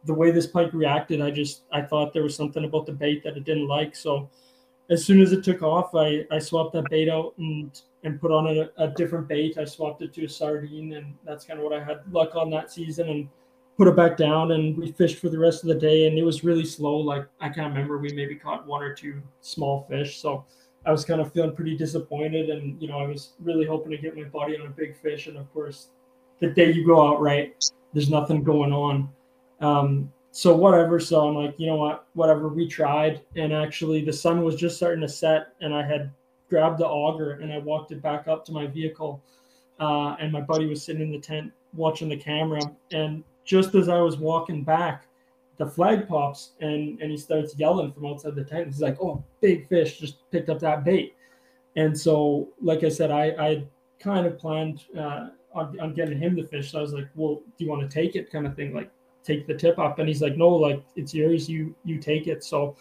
the 0.07 0.15
way 0.15 0.31
this 0.31 0.47
pike 0.47 0.73
reacted, 0.73 1.21
I 1.21 1.31
just 1.31 1.65
I 1.71 1.83
thought 1.83 2.15
there 2.15 2.23
was 2.23 2.35
something 2.35 2.65
about 2.65 2.87
the 2.87 2.93
bait 2.93 3.23
that 3.25 3.37
it 3.37 3.45
didn't 3.45 3.69
like. 3.69 3.95
So 3.95 4.31
as 4.89 5.05
soon 5.05 5.21
as 5.21 5.33
it 5.33 5.45
took 5.45 5.63
off, 5.63 5.95
I, 5.95 6.25
I 6.31 6.39
swapped 6.39 6.73
that 6.73 6.89
bait 6.89 7.11
out 7.11 7.35
and 7.37 7.79
and 8.03 8.19
put 8.19 8.31
on 8.31 8.47
a, 8.47 8.71
a 8.83 8.89
different 8.89 9.29
bait. 9.29 9.59
I 9.59 9.67
swapped 9.67 10.01
it 10.01 10.15
to 10.15 10.25
a 10.25 10.29
sardine, 10.29 10.95
and 10.95 11.15
that's 11.23 11.45
kind 11.45 11.59
of 11.59 11.65
what 11.65 11.75
I 11.75 11.85
had 11.85 12.01
luck 12.11 12.35
on 12.35 12.49
that 12.51 12.73
season. 12.73 13.11
And 13.11 13.29
put 13.77 13.89
it 13.89 13.97
back 13.97 14.17
down 14.17 14.53
and 14.53 14.77
we 14.77 14.91
fished 14.93 15.19
for 15.19 15.29
the 15.29 15.39
rest 15.39 15.63
of 15.63 15.69
the 15.69 15.75
day 15.75 16.07
and 16.07 16.19
it 16.19 16.23
was 16.23 16.45
really 16.45 16.65
slow. 16.65 16.97
Like 16.97 17.27
i 17.41 17.49
can't 17.49 17.73
remember 17.73 17.99
we 17.99 18.13
maybe 18.13 18.35
caught 18.35 18.67
one 18.67 18.83
or 18.83 18.95
two 18.95 19.21
small 19.41 19.87
fish. 19.89 20.19
So 20.21 20.45
i 20.85 20.93
was 20.93 21.05
kind 21.05 21.21
of 21.21 21.33
feeling 21.33 21.55
pretty 21.55 21.77
disappointed 21.77 22.49
and 22.49 22.81
you 22.81 22.87
know 22.89 22.99
i 22.99 23.07
was 23.07 23.33
really 23.41 23.67
hoping 23.67 23.91
to 23.91 23.99
get 23.99 24.17
my 24.17 24.25
buddy 24.25 24.59
on 24.59 24.67
a 24.67 24.71
big 24.71 24.97
fish. 24.97 25.27
And 25.27 25.37
of 25.37 25.53
course 25.53 25.89
the 26.41 26.49
day 26.49 26.73
you 26.73 26.87
go 26.87 27.07
out 27.07 27.21
right 27.21 27.55
there's 27.93 28.11
nothing 28.11 28.43
going 28.43 28.73
on. 28.73 29.09
Um, 29.61 30.13
so 30.31 30.55
whatever. 30.55 30.99
So 31.01 31.29
i'm 31.29 31.35
like 31.35 31.59
you 31.59 31.67
know 31.67 31.77
what? 31.77 32.07
Whatever. 32.15 32.49
We 32.49 32.69
tried. 32.69 33.23
And 33.37 33.53
actually 33.53 34.05
the 34.05 34.13
sun 34.13 34.43
was 34.43 34.57
just 34.57 34.77
starting 34.77 35.03
to 35.03 35.09
set 35.09 35.49
and 35.61 35.75
i 35.75 35.87
had 35.87 36.13
grabbed 36.49 36.79
the 36.79 36.87
auger 36.87 37.33
and 37.33 37.53
i 37.53 37.59
walked 37.59 37.91
it 37.93 38.01
back 38.01 38.29
up 38.29 38.45
to 38.47 38.53
my 38.53 38.67
vehicle 38.67 39.23
uh, 39.81 40.17
and 40.21 40.33
my 40.33 40.41
buddy 40.41 40.67
was 40.67 40.83
sitting 40.83 41.03
in 41.03 41.11
the 41.11 41.19
tent 41.19 41.53
watching 41.75 42.09
the 42.09 42.17
camera. 42.17 42.61
And 42.93 43.23
just 43.47 43.75
as 43.75 43.89
I 43.89 44.01
was 44.01 44.19
walking 44.19 44.63
back, 44.63 45.07
the 45.57 45.67
flag 45.67 46.07
pops 46.07 46.51
and 46.61 47.01
and 47.01 47.11
he 47.11 47.17
starts 47.17 47.59
yelling 47.59 47.93
from 47.93 48.05
outside 48.05 48.35
the 48.35 48.45
tent. 48.45 48.67
He's 48.67 48.83
like, 48.83 49.01
"Oh, 49.01 49.25
big 49.41 49.67
fish 49.69 49.99
just 49.99 50.31
picked 50.31 50.51
up 50.51 50.59
that 50.59 50.85
bait." 50.85 51.15
And 51.77 51.99
so, 51.99 52.49
like 52.61 52.85
I 52.85 52.91
said, 52.91 53.11
I 53.11 53.25
I 53.39 53.65
kind 53.99 54.27
of 54.27 54.39
planned 54.39 54.85
uh, 54.99 55.29
on, 55.55 55.81
on 55.81 55.95
getting 55.95 56.19
him 56.19 56.37
the 56.37 56.45
fish. 56.45 56.73
So 56.73 56.79
I 56.79 56.83
was 56.83 56.93
like, 56.93 57.09
"Well, 57.15 57.37
do 57.57 57.65
you 57.65 57.71
want 57.71 57.89
to 57.89 57.89
take 57.89 58.17
it?" 58.17 58.31
Kind 58.31 58.47
of 58.47 58.55
thing, 58.55 58.75
like 58.75 58.91
take 59.25 59.47
the 59.47 59.55
tip 59.55 59.79
up. 59.79 59.99
And 59.99 60.09
he's 60.09 60.21
like, 60.21 60.37
"No, 60.37 60.49
like 60.49 60.83
it's 60.97 61.15
yours. 61.15 61.49
You 61.49 61.75
you 61.85 61.99
take 61.99 62.27
it." 62.27 62.45
So 62.45 62.77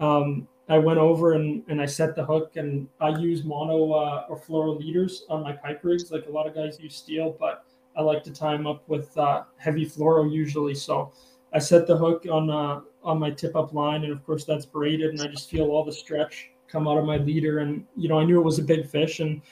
um, 0.00 0.46
I 0.68 0.78
went 0.78 0.98
over 0.98 1.32
and, 1.32 1.62
and 1.68 1.80
I 1.80 1.86
set 1.86 2.14
the 2.14 2.24
hook 2.24 2.56
and 2.56 2.88
I 3.00 3.08
use 3.18 3.42
mono 3.44 3.92
uh, 3.92 4.26
or 4.28 4.38
fluoro 4.38 4.78
leaders 4.78 5.24
on 5.30 5.42
my 5.42 5.52
pike 5.52 5.80
rigs. 5.82 6.12
Like 6.12 6.26
a 6.26 6.30
lot 6.30 6.46
of 6.46 6.54
guys 6.54 6.78
use 6.78 6.94
steel, 6.94 7.34
but 7.40 7.64
I 7.98 8.02
like 8.02 8.22
to 8.24 8.32
time 8.32 8.66
up 8.66 8.88
with 8.88 9.16
uh, 9.18 9.42
heavy 9.56 9.84
fluoro 9.84 10.32
usually. 10.32 10.74
So 10.74 11.12
I 11.52 11.58
set 11.58 11.88
the 11.88 11.96
hook 11.96 12.26
on 12.30 12.48
uh, 12.48 12.80
on 13.02 13.18
my 13.18 13.30
tip 13.30 13.56
up 13.56 13.74
line, 13.74 14.04
and 14.04 14.12
of 14.12 14.24
course 14.24 14.44
that's 14.44 14.64
braided, 14.64 15.10
and 15.10 15.20
I 15.20 15.26
just 15.26 15.50
feel 15.50 15.70
all 15.70 15.84
the 15.84 15.92
stretch 15.92 16.50
come 16.68 16.86
out 16.86 16.96
of 16.96 17.04
my 17.04 17.16
leader. 17.16 17.58
And 17.58 17.84
you 17.96 18.08
know, 18.08 18.20
I 18.20 18.24
knew 18.24 18.38
it 18.38 18.44
was 18.44 18.60
a 18.60 18.62
big 18.62 18.88
fish, 18.88 19.18
and 19.18 19.42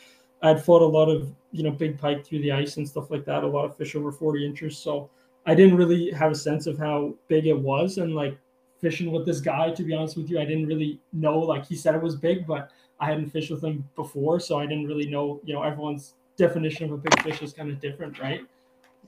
I'd 0.43 0.65
fought 0.65 0.83
a 0.83 0.87
lot 0.87 1.09
of 1.09 1.35
you 1.51 1.65
know 1.65 1.73
big 1.73 1.99
pike 1.99 2.25
through 2.25 2.43
the 2.43 2.53
ice 2.53 2.77
and 2.77 2.89
stuff 2.89 3.11
like 3.11 3.25
that. 3.25 3.43
A 3.43 3.47
lot 3.47 3.65
of 3.65 3.77
fish 3.77 3.97
over 3.97 4.13
40 4.13 4.47
inches, 4.47 4.79
so 4.79 5.11
I 5.45 5.55
didn't 5.57 5.77
really 5.77 6.13
have 6.13 6.31
a 6.31 6.37
sense 6.37 6.69
of 6.69 6.79
how 6.79 7.15
big 7.27 7.47
it 7.47 7.59
was, 7.59 7.99
and 7.99 8.15
like 8.15 8.39
fishing 8.81 9.11
with 9.11 9.27
this 9.27 9.41
guy. 9.41 9.73
To 9.73 9.83
be 9.83 9.93
honest 9.93 10.17
with 10.17 10.31
you, 10.31 10.39
I 10.39 10.45
didn't 10.45 10.67
really 10.67 11.01
know. 11.13 11.37
Like 11.39 11.67
he 11.67 11.75
said, 11.75 11.97
it 11.97 12.03
was 12.03 12.15
big, 12.15 12.47
but 12.47 12.71
I 13.01 13.07
hadn't 13.07 13.31
fished 13.31 13.51
with 13.51 13.65
him 13.65 13.89
before, 13.97 14.39
so 14.39 14.61
I 14.61 14.67
didn't 14.67 14.87
really 14.87 15.11
know. 15.11 15.41
You 15.43 15.55
know, 15.55 15.65
everyone's 15.65 16.15
definition 16.37 16.87
of 16.87 16.93
a 16.93 16.97
big 16.99 17.23
fish 17.23 17.43
is 17.43 17.53
kind 17.53 17.71
of 17.71 17.81
different, 17.81 18.19
right? 18.19 18.41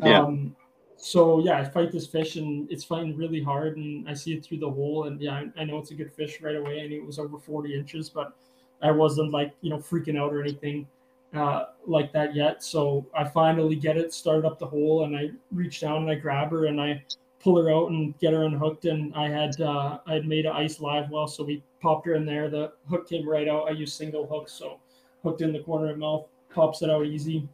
Yeah. 0.03 0.21
Um, 0.21 0.57
so 0.97 1.39
yeah, 1.41 1.59
I 1.59 1.65
fight 1.65 1.93
this 1.93 2.07
fish 2.07 2.37
and 2.37 2.71
it's 2.71 2.85
fighting 2.85 3.17
really 3.17 3.43
hard, 3.43 3.77
and 3.77 4.09
I 4.09 4.15
see 4.15 4.35
it 4.35 4.45
through 4.45 4.59
the 4.59 4.71
hole, 4.71 5.05
and 5.05 5.21
yeah, 5.21 5.35
I, 5.35 5.61
I 5.61 5.65
know 5.65 5.79
it's 5.79 5.93
a 5.93 5.95
good 5.95 6.13
fish 6.13 6.41
right 6.41 6.57
away. 6.57 6.87
Knew 6.89 7.01
it 7.01 7.07
was 7.07 7.19
over 7.19 7.39
40 7.39 7.75
inches, 7.75 8.09
but 8.09 8.35
I 8.83 8.91
wasn't 8.91 9.31
like 9.31 9.53
you 9.61 9.71
know 9.71 9.79
freaking 9.79 10.19
out 10.19 10.33
or 10.33 10.43
anything 10.43 10.87
uh, 11.35 11.67
like 11.87 12.13
that 12.13 12.35
yet. 12.35 12.63
So 12.63 13.07
I 13.15 13.25
finally 13.25 13.77
get 13.77 13.97
it 13.97 14.13
started 14.13 14.47
up 14.47 14.59
the 14.59 14.67
hole, 14.67 15.05
and 15.05 15.17
I 15.17 15.31
reach 15.53 15.81
down 15.81 16.03
and 16.03 16.11
I 16.11 16.15
grab 16.15 16.51
her 16.51 16.67
and 16.67 16.81
I 16.81 17.03
pull 17.41 17.63
her 17.63 17.71
out 17.71 17.91
and 17.91 18.19
get 18.19 18.33
her 18.33 18.45
unhooked. 18.45 18.85
And 18.87 19.15
I 19.15 19.29
had 19.29 19.61
uh, 19.61 19.99
I 20.07 20.15
had 20.15 20.27
made 20.27 20.47
an 20.47 20.53
ice 20.53 20.81
live 20.81 21.11
well, 21.11 21.29
so 21.29 21.45
we 21.45 21.63
popped 21.81 22.07
her 22.07 22.15
in 22.15 22.27
there. 22.27 22.49
The 22.49 22.73
hook 22.89 23.09
came 23.09 23.29
right 23.29 23.49
out. 23.49 23.69
I 23.69 23.73
used 23.73 23.97
single 23.97 24.27
hooks, 24.27 24.53
so 24.53 24.81
hooked 25.23 25.43
in 25.43 25.53
the 25.53 25.61
corner 25.61 25.91
of 25.91 25.99
mouth, 25.99 26.27
pops 26.59 26.83
it 26.83 26.91
out 26.91 27.07
easy. 27.07 27.49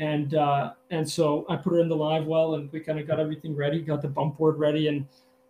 And 0.00 0.34
uh, 0.34 0.72
and 0.90 1.08
so 1.08 1.46
I 1.48 1.56
put 1.56 1.72
her 1.72 1.80
in 1.80 1.88
the 1.88 1.96
live 1.96 2.26
well, 2.26 2.54
and 2.54 2.70
we 2.72 2.80
kind 2.80 2.98
of 2.98 3.06
got 3.06 3.18
everything 3.18 3.54
ready, 3.54 3.80
got 3.80 4.02
the 4.02 4.08
bump 4.08 4.38
board 4.38 4.58
ready, 4.58 4.88
and 4.88 5.06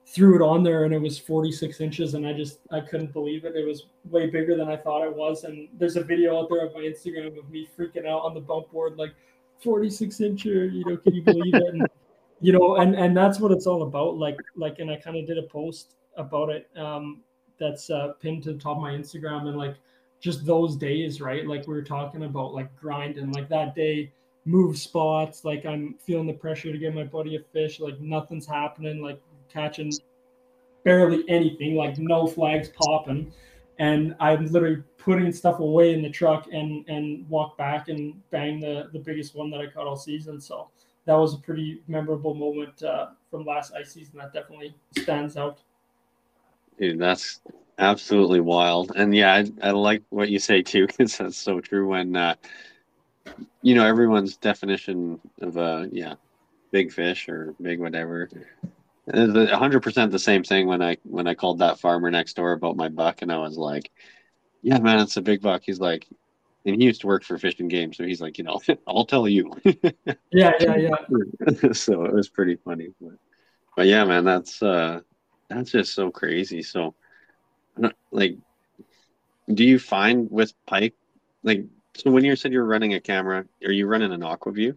threw 0.07 0.35
it 0.35 0.43
on 0.43 0.63
there 0.63 0.85
and 0.85 0.95
it 0.95 0.99
was 0.99 1.19
46 1.19 1.83
inches 1.83 2.15
and 2.15 2.27
i 2.27 2.33
just 2.33 2.61
i 2.71 2.81
couldn't 2.81 3.13
believe 3.13 3.45
it. 3.45 3.55
It 3.55 3.67
was 3.67 3.89
way 4.09 4.31
bigger 4.31 4.57
than 4.57 4.69
i 4.69 4.77
thought 4.77 5.05
it 5.05 5.15
was. 5.15 5.45
And 5.45 5.69
there's 5.79 5.97
a 5.97 6.03
video 6.03 6.39
out 6.39 6.49
there 6.49 6.63
on 6.63 6.73
my 6.73 6.81
instagram 6.81 7.39
of 7.39 7.51
me 7.51 7.69
freaking 7.79 8.07
out 8.07 8.23
on 8.23 8.33
the 8.33 8.41
bump 8.41 8.73
board 8.73 8.97
like 8.97 9.15
46 9.63 10.17
incher 10.17 10.73
you 10.73 10.83
know 10.87 10.97
can 10.97 11.15
you 11.15 11.23
believe 11.23 11.55
it? 11.55 11.75
And 11.75 11.87
you 12.41 12.53
know 12.53 12.77
and 12.77 12.95
and 12.95 13.15
that's 13.15 13.39
what 13.39 13.53
it's 13.53 13.67
all 13.67 13.83
about. 13.83 14.17
Like 14.17 14.39
like 14.57 14.79
and 14.79 14.91
i 14.91 14.97
kind 14.97 15.17
of 15.19 15.27
did 15.27 15.37
a 15.37 15.43
post 15.43 15.97
about 16.17 16.49
it 16.49 16.71
um 16.77 17.21
that's 17.61 17.91
uh 17.91 18.13
pinned 18.23 18.45
to 18.45 18.55
the 18.55 18.59
top 18.59 18.77
of 18.77 18.83
my 18.83 18.93
instagram 18.93 19.47
and 19.47 19.59
like 19.59 19.77
just 20.21 20.45
those 20.45 20.77
days 20.77 21.21
right 21.21 21.47
like 21.47 21.67
we 21.67 21.75
were 21.75 21.83
talking 21.83 22.25
about 22.25 22.55
like 22.55 22.75
grinding 22.77 23.31
like 23.33 23.49
that 23.49 23.75
day 23.75 24.11
move 24.45 24.77
spots 24.77 25.45
like 25.45 25.65
i'm 25.67 25.95
feeling 25.99 26.27
the 26.27 26.33
pressure 26.33 26.73
to 26.73 26.79
get 26.79 26.95
my 26.95 27.05
buddy 27.05 27.37
a 27.37 27.41
fish 27.53 27.81
like 27.81 28.01
nothing's 28.01 28.47
happening 28.47 29.03
like 29.03 29.21
catching 29.49 29.91
barely 30.85 31.23
anything, 31.29 31.77
like 31.77 31.99
no 31.99 32.27
flags 32.27 32.71
popping. 32.71 33.31
And 33.79 34.17
I'm 34.21 34.47
literally 34.47 34.83
putting 34.97 35.31
stuff 35.33 35.61
away 35.61 35.93
in 35.93 36.03
the 36.03 36.11
truck 36.11 36.49
and 36.53 36.85
and 36.89 37.29
walk 37.29 37.57
back 37.57 37.89
and 37.89 38.15
bang 38.31 38.59
the 38.59 38.89
the 38.93 38.99
biggest 38.99 39.35
one 39.35 39.51
that 39.51 39.61
I 39.61 39.67
caught 39.67 39.87
all 39.87 39.97
season. 39.97 40.41
So 40.41 40.71
that 41.05 41.15
was 41.15 41.35
a 41.35 41.39
pretty 41.39 41.83
memorable 41.87 42.35
moment 42.35 42.83
uh, 42.83 43.09
from 43.31 43.45
last 43.45 43.73
ice 43.75 43.93
season. 43.93 44.19
That 44.19 44.33
definitely 44.33 44.75
stands 44.99 45.37
out. 45.37 45.61
Dude, 46.79 46.99
that's 46.99 47.41
absolutely 47.79 48.41
wild. 48.41 48.93
And 48.95 49.15
yeah, 49.15 49.35
I, 49.35 49.69
I 49.69 49.71
like 49.71 50.03
what 50.11 50.29
you 50.29 50.39
say 50.39 50.63
too, 50.63 50.87
because 50.89 51.19
that's 51.19 51.37
so 51.37 51.61
true. 51.61 51.89
When 51.89 52.17
uh, 52.17 52.35
you 53.63 53.75
know 53.75 53.87
everyone's 53.87 54.37
definition 54.37 55.21
of 55.41 55.57
a 55.57 55.89
yeah 55.93 56.15
big 56.71 56.93
fish 56.93 57.29
or 57.29 57.55
big 57.61 57.81
whatever 57.81 58.29
it's 59.15 59.53
hundred 59.53 59.83
percent 59.83 60.13
the 60.13 60.19
same 60.19 60.45
thing 60.45 60.67
when 60.67 60.83
I 60.83 60.97
when 61.05 61.27
I 61.27 61.35
called 61.35 61.59
that 61.59 61.81
farmer 61.81 62.11
next 62.11 62.35
door 62.35 62.53
about 62.53 62.77
my 62.77 62.89
buck, 62.89 63.23
and 63.23 63.33
I 63.33 63.39
was 63.39 63.57
like, 63.57 63.91
"Yeah, 64.63 64.79
man, 64.79 65.01
it's 65.01 65.17
a 65.17 65.23
big 65.23 65.41
buck." 65.41 65.63
He's 65.65 65.81
like, 65.81 66.07
and 66.67 66.77
he 66.77 66.85
used 66.85 67.01
to 67.03 67.07
work 67.07 67.25
for 67.25 67.39
Fish 67.39 67.59
and 67.61 67.71
Game, 67.71 67.93
so 67.93 68.05
he's 68.05 68.21
like, 68.21 68.39
you 68.39 68.45
know, 68.45 68.61
I'll 68.87 69.07
tell 69.07 69.29
you. 69.29 69.53
yeah, 69.65 70.53
yeah, 70.61 70.77
yeah. 70.77 71.73
so 71.73 72.05
it 72.05 72.13
was 72.13 72.29
pretty 72.29 72.57
funny, 72.57 72.89
but, 73.01 73.13
but 73.77 73.87
yeah, 73.87 74.05
man, 74.05 74.25
that's 74.25 74.63
uh, 74.63 75.01
that's 75.49 75.71
just 75.71 75.95
so 75.95 76.11
crazy. 76.11 76.63
So, 76.63 76.95
like, 78.11 78.37
do 79.53 79.65
you 79.65 79.79
find 79.79 80.31
with 80.31 80.53
pike, 80.67 80.95
like, 81.43 81.65
so 81.97 82.11
when 82.11 82.25
you 82.25 82.37
said 82.37 82.53
you're 82.53 82.65
running 82.65 82.95
a 82.95 83.01
camera, 83.01 83.45
are 83.65 83.73
you 83.73 83.87
running 83.87 84.13
an 84.13 84.23
Aqua-Vu? 84.23 84.77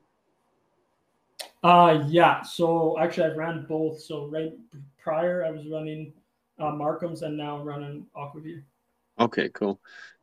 Uh 1.63 2.03
yeah. 2.07 2.41
So 2.41 2.97
actually, 2.99 3.29
I've 3.29 3.37
ran 3.37 3.65
both. 3.69 4.01
So 4.01 4.27
right 4.27 4.53
prior, 4.97 5.45
I 5.45 5.51
was 5.51 5.67
running 5.67 6.13
uh, 6.59 6.71
MarCum's, 6.71 7.21
and 7.21 7.37
now 7.37 7.57
I'm 7.57 7.65
running 7.65 8.07
Aqua-Vu. 8.15 8.61
Okay, 9.19 9.49
cool. 9.49 9.79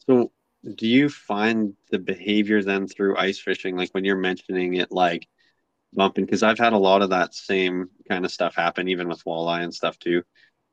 So 0.07 0.33
do 0.75 0.87
you 0.87 1.09
find 1.09 1.75
the 1.91 1.99
behavior 1.99 2.63
then 2.63 2.89
through 2.89 3.17
ice 3.17 3.39
fishing, 3.39 3.77
like 3.77 3.91
when 3.91 4.05
you're 4.05 4.17
mentioning 4.17 4.75
it, 4.75 4.91
like 4.91 5.29
bumping? 5.93 6.25
Because 6.25 6.43
I've 6.43 6.59
had 6.59 6.73
a 6.73 6.79
lot 6.79 7.03
of 7.03 7.11
that 7.11 7.35
same 7.35 7.91
kind 8.09 8.25
of 8.25 8.33
stuff 8.33 8.57
happen, 8.57 8.89
even 8.89 9.09
with 9.09 9.25
walleye 9.25 9.63
and 9.63 9.75
stuff 9.75 9.99
too, 9.99 10.25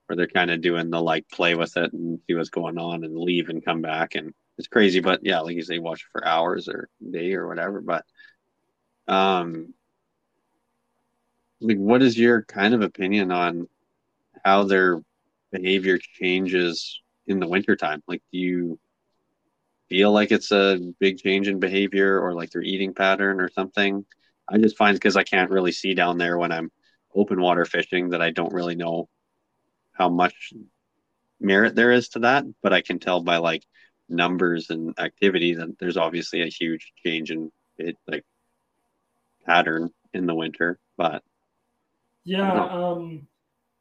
where 0.08 0.18
they're 0.18 0.28
kind 0.28 0.52
of 0.52 0.62
doing 0.62 0.90
the 0.90 1.02
like 1.02 1.28
play 1.30 1.56
with 1.56 1.78
it 1.78 1.94
and 1.94 2.20
see 2.28 2.36
what's 2.36 2.50
going 2.50 2.78
on 2.78 3.04
and 3.04 3.18
leave 3.18 3.50
and 3.50 3.66
come 3.66 3.82
back, 3.82 4.16
and 4.16 4.34
it's 4.58 4.68
crazy. 4.68 5.00
But 5.00 5.22
yeah, 5.24 5.40
like 5.40 5.56
you 5.56 5.64
say, 5.64 5.80
watch 5.80 6.02
it 6.02 6.12
for 6.12 6.26
hours 6.26 6.68
or 6.68 6.90
day 7.12 7.34
or 7.34 7.48
whatever. 7.48 7.82
But 7.82 8.06
um 9.08 9.74
like 11.62 11.78
what 11.78 12.02
is 12.02 12.18
your 12.18 12.44
kind 12.44 12.74
of 12.74 12.82
opinion 12.82 13.32
on 13.32 13.68
how 14.44 14.64
their 14.64 15.02
behavior 15.52 15.98
changes 15.98 17.02
in 17.28 17.40
the 17.40 17.48
wintertime? 17.48 18.04
Like 18.08 18.22
do 18.32 18.40
you 18.40 18.80
feel 19.90 20.12
like 20.12 20.32
it's 20.32 20.52
a 20.52 20.80
big 21.00 21.18
change 21.18 21.48
in 21.48 21.60
behavior 21.60 22.20
or 22.20 22.34
like 22.34 22.52
their 22.52 22.62
eating 22.62 22.94
pattern 22.94 23.40
or 23.40 23.50
something? 23.50 24.06
I 24.48 24.58
just 24.58 24.78
find 24.78 24.96
because 24.96 25.16
I 25.16 25.24
can't 25.24 25.52
really 25.52 25.72
see 25.72 25.94
down 25.94 26.18
there 26.18 26.38
when 26.38 26.52
I'm 26.52 26.72
open 27.14 27.42
water 27.42 27.66
fishing 27.66 28.10
that 28.10 28.22
I 28.22 28.32
don't 28.32 28.54
really 28.54 28.76
know 28.76 29.08
how 29.96 30.10
much 30.10 30.54
merit 31.40 31.76
there 31.76 31.92
is 31.92 32.10
to 32.10 32.20
that, 32.20 32.46
but 32.62 32.74
I 32.74 32.82
can 32.82 33.00
tell 33.00 33.22
by 33.22 33.38
like 33.38 33.64
numbers 34.08 34.70
and 34.70 34.98
activity 35.00 35.56
that 35.56 35.78
there's 35.80 35.98
obviously 35.98 36.42
a 36.42 36.48
huge 36.48 36.94
change 37.04 37.32
in 37.32 37.52
it 37.78 37.98
like 38.08 38.24
pattern 39.46 39.90
in 40.14 40.26
the 40.26 40.36
winter. 40.36 40.80
But 40.98 41.24
yeah, 42.24 42.66
um, 42.66 43.28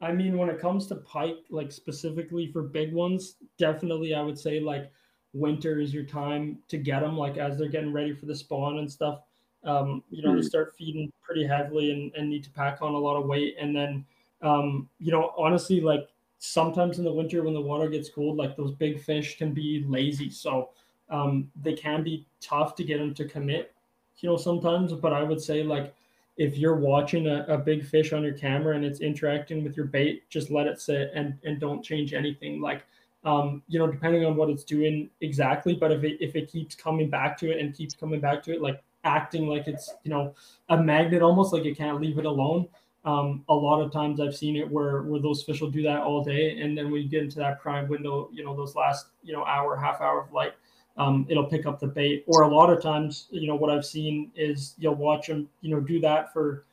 I 0.01 0.11
mean, 0.11 0.37
when 0.37 0.49
it 0.49 0.59
comes 0.59 0.87
to 0.87 0.95
pike, 0.95 1.37
like 1.49 1.71
specifically 1.71 2.51
for 2.51 2.61
big 2.61 2.93
ones, 2.93 3.35
definitely 3.57 4.13
I 4.13 4.21
would 4.21 4.37
say 4.37 4.59
like 4.59 4.91
winter 5.33 5.79
is 5.79 5.93
your 5.93 6.03
time 6.03 6.59
to 6.69 6.77
get 6.77 7.01
them. 7.01 7.17
Like 7.17 7.37
as 7.37 7.57
they're 7.57 7.69
getting 7.69 7.93
ready 7.93 8.13
for 8.13 8.25
the 8.25 8.35
spawn 8.35 8.79
and 8.79 8.91
stuff, 8.91 9.21
um, 9.63 10.03
you 10.09 10.21
know, 10.21 10.29
mm. 10.29 10.35
they 10.35 10.41
hmm. 10.41 10.47
start 10.47 10.75
feeding 10.77 11.11
pretty 11.23 11.45
heavily 11.45 11.91
and, 11.91 12.13
and 12.15 12.29
need 12.29 12.43
to 12.43 12.51
pack 12.51 12.81
on 12.81 12.93
a 12.93 12.97
lot 12.97 13.17
of 13.17 13.25
weight. 13.25 13.55
And 13.59 13.75
then, 13.75 14.05
um, 14.41 14.89
you 14.99 15.11
know, 15.11 15.33
honestly, 15.37 15.81
like 15.81 16.07
sometimes 16.39 16.99
in 16.99 17.05
the 17.05 17.11
winter 17.11 17.43
when 17.43 17.53
the 17.53 17.61
water 17.61 17.89
gets 17.89 18.09
cold, 18.09 18.37
like 18.37 18.55
those 18.55 18.71
big 18.71 19.01
fish 19.01 19.37
can 19.37 19.53
be 19.53 19.83
lazy. 19.87 20.29
So 20.29 20.69
um, 21.09 21.49
they 21.61 21.73
can 21.73 22.03
be 22.03 22.25
tough 22.41 22.75
to 22.75 22.83
get 22.83 22.99
them 22.99 23.13
to 23.15 23.25
commit, 23.25 23.73
you 24.19 24.29
know, 24.29 24.37
sometimes. 24.37 24.93
But 24.93 25.13
I 25.13 25.23
would 25.23 25.41
say 25.41 25.63
like 25.63 25.93
if 26.37 26.57
you're 26.57 26.75
watching 26.75 27.27
a, 27.27 27.45
a 27.47 27.57
big 27.57 27.85
fish 27.85 28.11
on 28.13 28.23
your 28.23 28.33
camera 28.33 28.75
and 28.75 28.83
it's 28.83 28.99
interacting 28.99 29.63
with 29.63 29.77
your 29.77 29.85
bait, 29.85 30.23
just 30.29 30.51
let 30.51 30.67
it 30.67 30.81
sit 30.81 31.11
and, 31.15 31.37
and 31.43 31.59
don't 31.59 31.83
change 31.83 32.13
anything. 32.13 32.61
Like, 32.61 32.83
um, 33.23 33.63
you 33.67 33.79
know, 33.79 33.87
depending 33.87 34.25
on 34.25 34.35
what 34.35 34.49
it's 34.49 34.63
doing 34.63 35.09
exactly, 35.21 35.73
but 35.73 35.91
if 35.91 36.03
it, 36.03 36.17
if 36.19 36.35
it 36.35 36.51
keeps 36.51 36.75
coming 36.75 37.09
back 37.09 37.37
to 37.39 37.51
it 37.51 37.59
and 37.59 37.73
keeps 37.73 37.95
coming 37.95 38.19
back 38.19 38.43
to 38.43 38.53
it, 38.53 38.61
like 38.61 38.83
acting 39.03 39.47
like 39.47 39.67
it's, 39.67 39.93
you 40.03 40.11
know, 40.11 40.35
a 40.69 40.77
magnet, 40.77 41.21
almost 41.21 41.53
like 41.53 41.65
it 41.65 41.77
can't 41.77 42.01
leave 42.01 42.19
it 42.19 42.25
alone. 42.25 42.67
Um, 43.05 43.45
a 43.49 43.53
lot 43.53 43.81
of 43.81 43.91
times 43.91 44.19
I've 44.19 44.35
seen 44.35 44.55
it 44.55 44.69
where, 44.69 45.03
where 45.03 45.21
those 45.21 45.43
fish 45.43 45.61
will 45.61 45.69
do 45.69 45.83
that 45.83 46.01
all 46.01 46.23
day. 46.23 46.59
And 46.59 46.75
then 46.75 46.91
when 46.91 47.03
you 47.03 47.07
get 47.07 47.21
into 47.21 47.37
that 47.37 47.61
prime 47.61 47.87
window, 47.87 48.29
you 48.33 48.43
know, 48.43 48.55
those 48.55 48.75
last, 48.75 49.07
you 49.23 49.31
know, 49.31 49.45
hour, 49.45 49.75
half 49.75 50.01
hour 50.01 50.21
of 50.21 50.33
light, 50.33 50.53
um, 50.97 51.25
it'll 51.29 51.45
pick 51.45 51.67
up 51.67 51.79
the 51.79 51.87
bait. 51.87 52.23
Or 52.25 52.43
a 52.43 52.47
lot 52.47 52.71
of 52.71 52.81
times, 52.81 53.27
you 53.29 53.47
know, 53.47 53.55
what 53.55 53.69
I've 53.69 53.85
seen 53.85 54.31
is 54.35 54.73
you'll 54.79 54.95
watch 54.95 55.27
them, 55.27 55.47
you 55.61 55.69
know, 55.69 55.79
do 55.79 55.99
that 55.99 56.33
for 56.33 56.65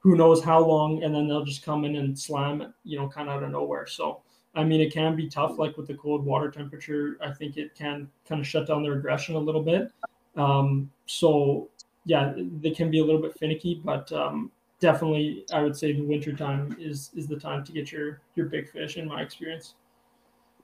who 0.00 0.16
knows 0.16 0.42
how 0.42 0.64
long, 0.64 1.02
and 1.02 1.14
then 1.14 1.28
they'll 1.28 1.44
just 1.44 1.64
come 1.64 1.84
in 1.84 1.96
and 1.96 2.18
slam 2.18 2.62
it, 2.62 2.70
you 2.84 2.98
know, 2.98 3.08
kind 3.08 3.28
of 3.28 3.36
out 3.36 3.42
of 3.42 3.50
nowhere. 3.50 3.86
So, 3.86 4.22
I 4.54 4.64
mean, 4.64 4.80
it 4.80 4.92
can 4.92 5.14
be 5.14 5.28
tough, 5.28 5.58
like 5.58 5.76
with 5.76 5.86
the 5.86 5.94
cold 5.94 6.24
water 6.24 6.50
temperature. 6.50 7.16
I 7.22 7.32
think 7.32 7.56
it 7.56 7.74
can 7.74 8.08
kind 8.28 8.40
of 8.40 8.46
shut 8.46 8.66
down 8.66 8.82
their 8.82 8.94
aggression 8.94 9.34
a 9.34 9.38
little 9.38 9.62
bit. 9.62 9.92
Um, 10.36 10.90
so, 11.06 11.68
yeah, 12.06 12.32
they 12.36 12.70
can 12.70 12.90
be 12.90 13.00
a 13.00 13.04
little 13.04 13.20
bit 13.20 13.38
finicky, 13.38 13.80
but 13.84 14.10
um, 14.12 14.50
definitely, 14.80 15.44
I 15.52 15.62
would 15.62 15.76
say 15.76 15.92
the 15.92 16.02
winter 16.02 16.32
time 16.32 16.76
is 16.78 17.10
is 17.14 17.26
the 17.26 17.36
time 17.36 17.64
to 17.64 17.72
get 17.72 17.92
your 17.92 18.20
your 18.34 18.46
big 18.46 18.68
fish, 18.70 18.96
in 18.96 19.08
my 19.08 19.22
experience. 19.22 19.74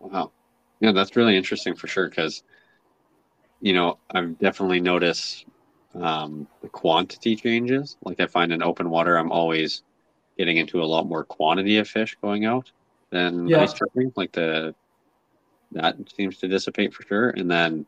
Wow, 0.01 0.33
yeah, 0.81 0.93
that's 0.93 1.17
really 1.17 1.37
interesting 1.37 1.75
for 1.75 1.87
sure 1.87 2.09
because 2.09 2.43
you 3.63 3.73
know, 3.73 3.97
I've 4.11 4.39
definitely 4.39 4.81
noticed 4.81 5.47
um, 5.95 6.47
the 6.61 6.69
quantity 6.69 7.37
changes. 7.37 7.97
Like 8.05 8.21
I 8.21 8.27
find 8.27 8.53
in 8.53 8.63
open 8.63 8.91
water, 8.91 9.17
I'm 9.17 9.31
always 9.31 9.85
getting 10.37 10.57
into 10.57 10.83
a 10.83 10.85
lot 10.85 11.07
more 11.07 11.25
quantity 11.25 11.79
of 11.79 11.89
fish 11.89 12.17
going 12.21 12.45
out 12.45 12.71
than 13.11 13.47
yeah. 13.47 13.61
ice 13.61 13.73
tripping. 13.73 14.13
Like 14.17 14.33
the 14.33 14.75
that 15.71 15.97
seems 16.15 16.39
to 16.39 16.49
dissipate 16.49 16.93
for 16.93 17.05
sure. 17.05 17.31
And 17.31 17.51
then, 17.51 17.87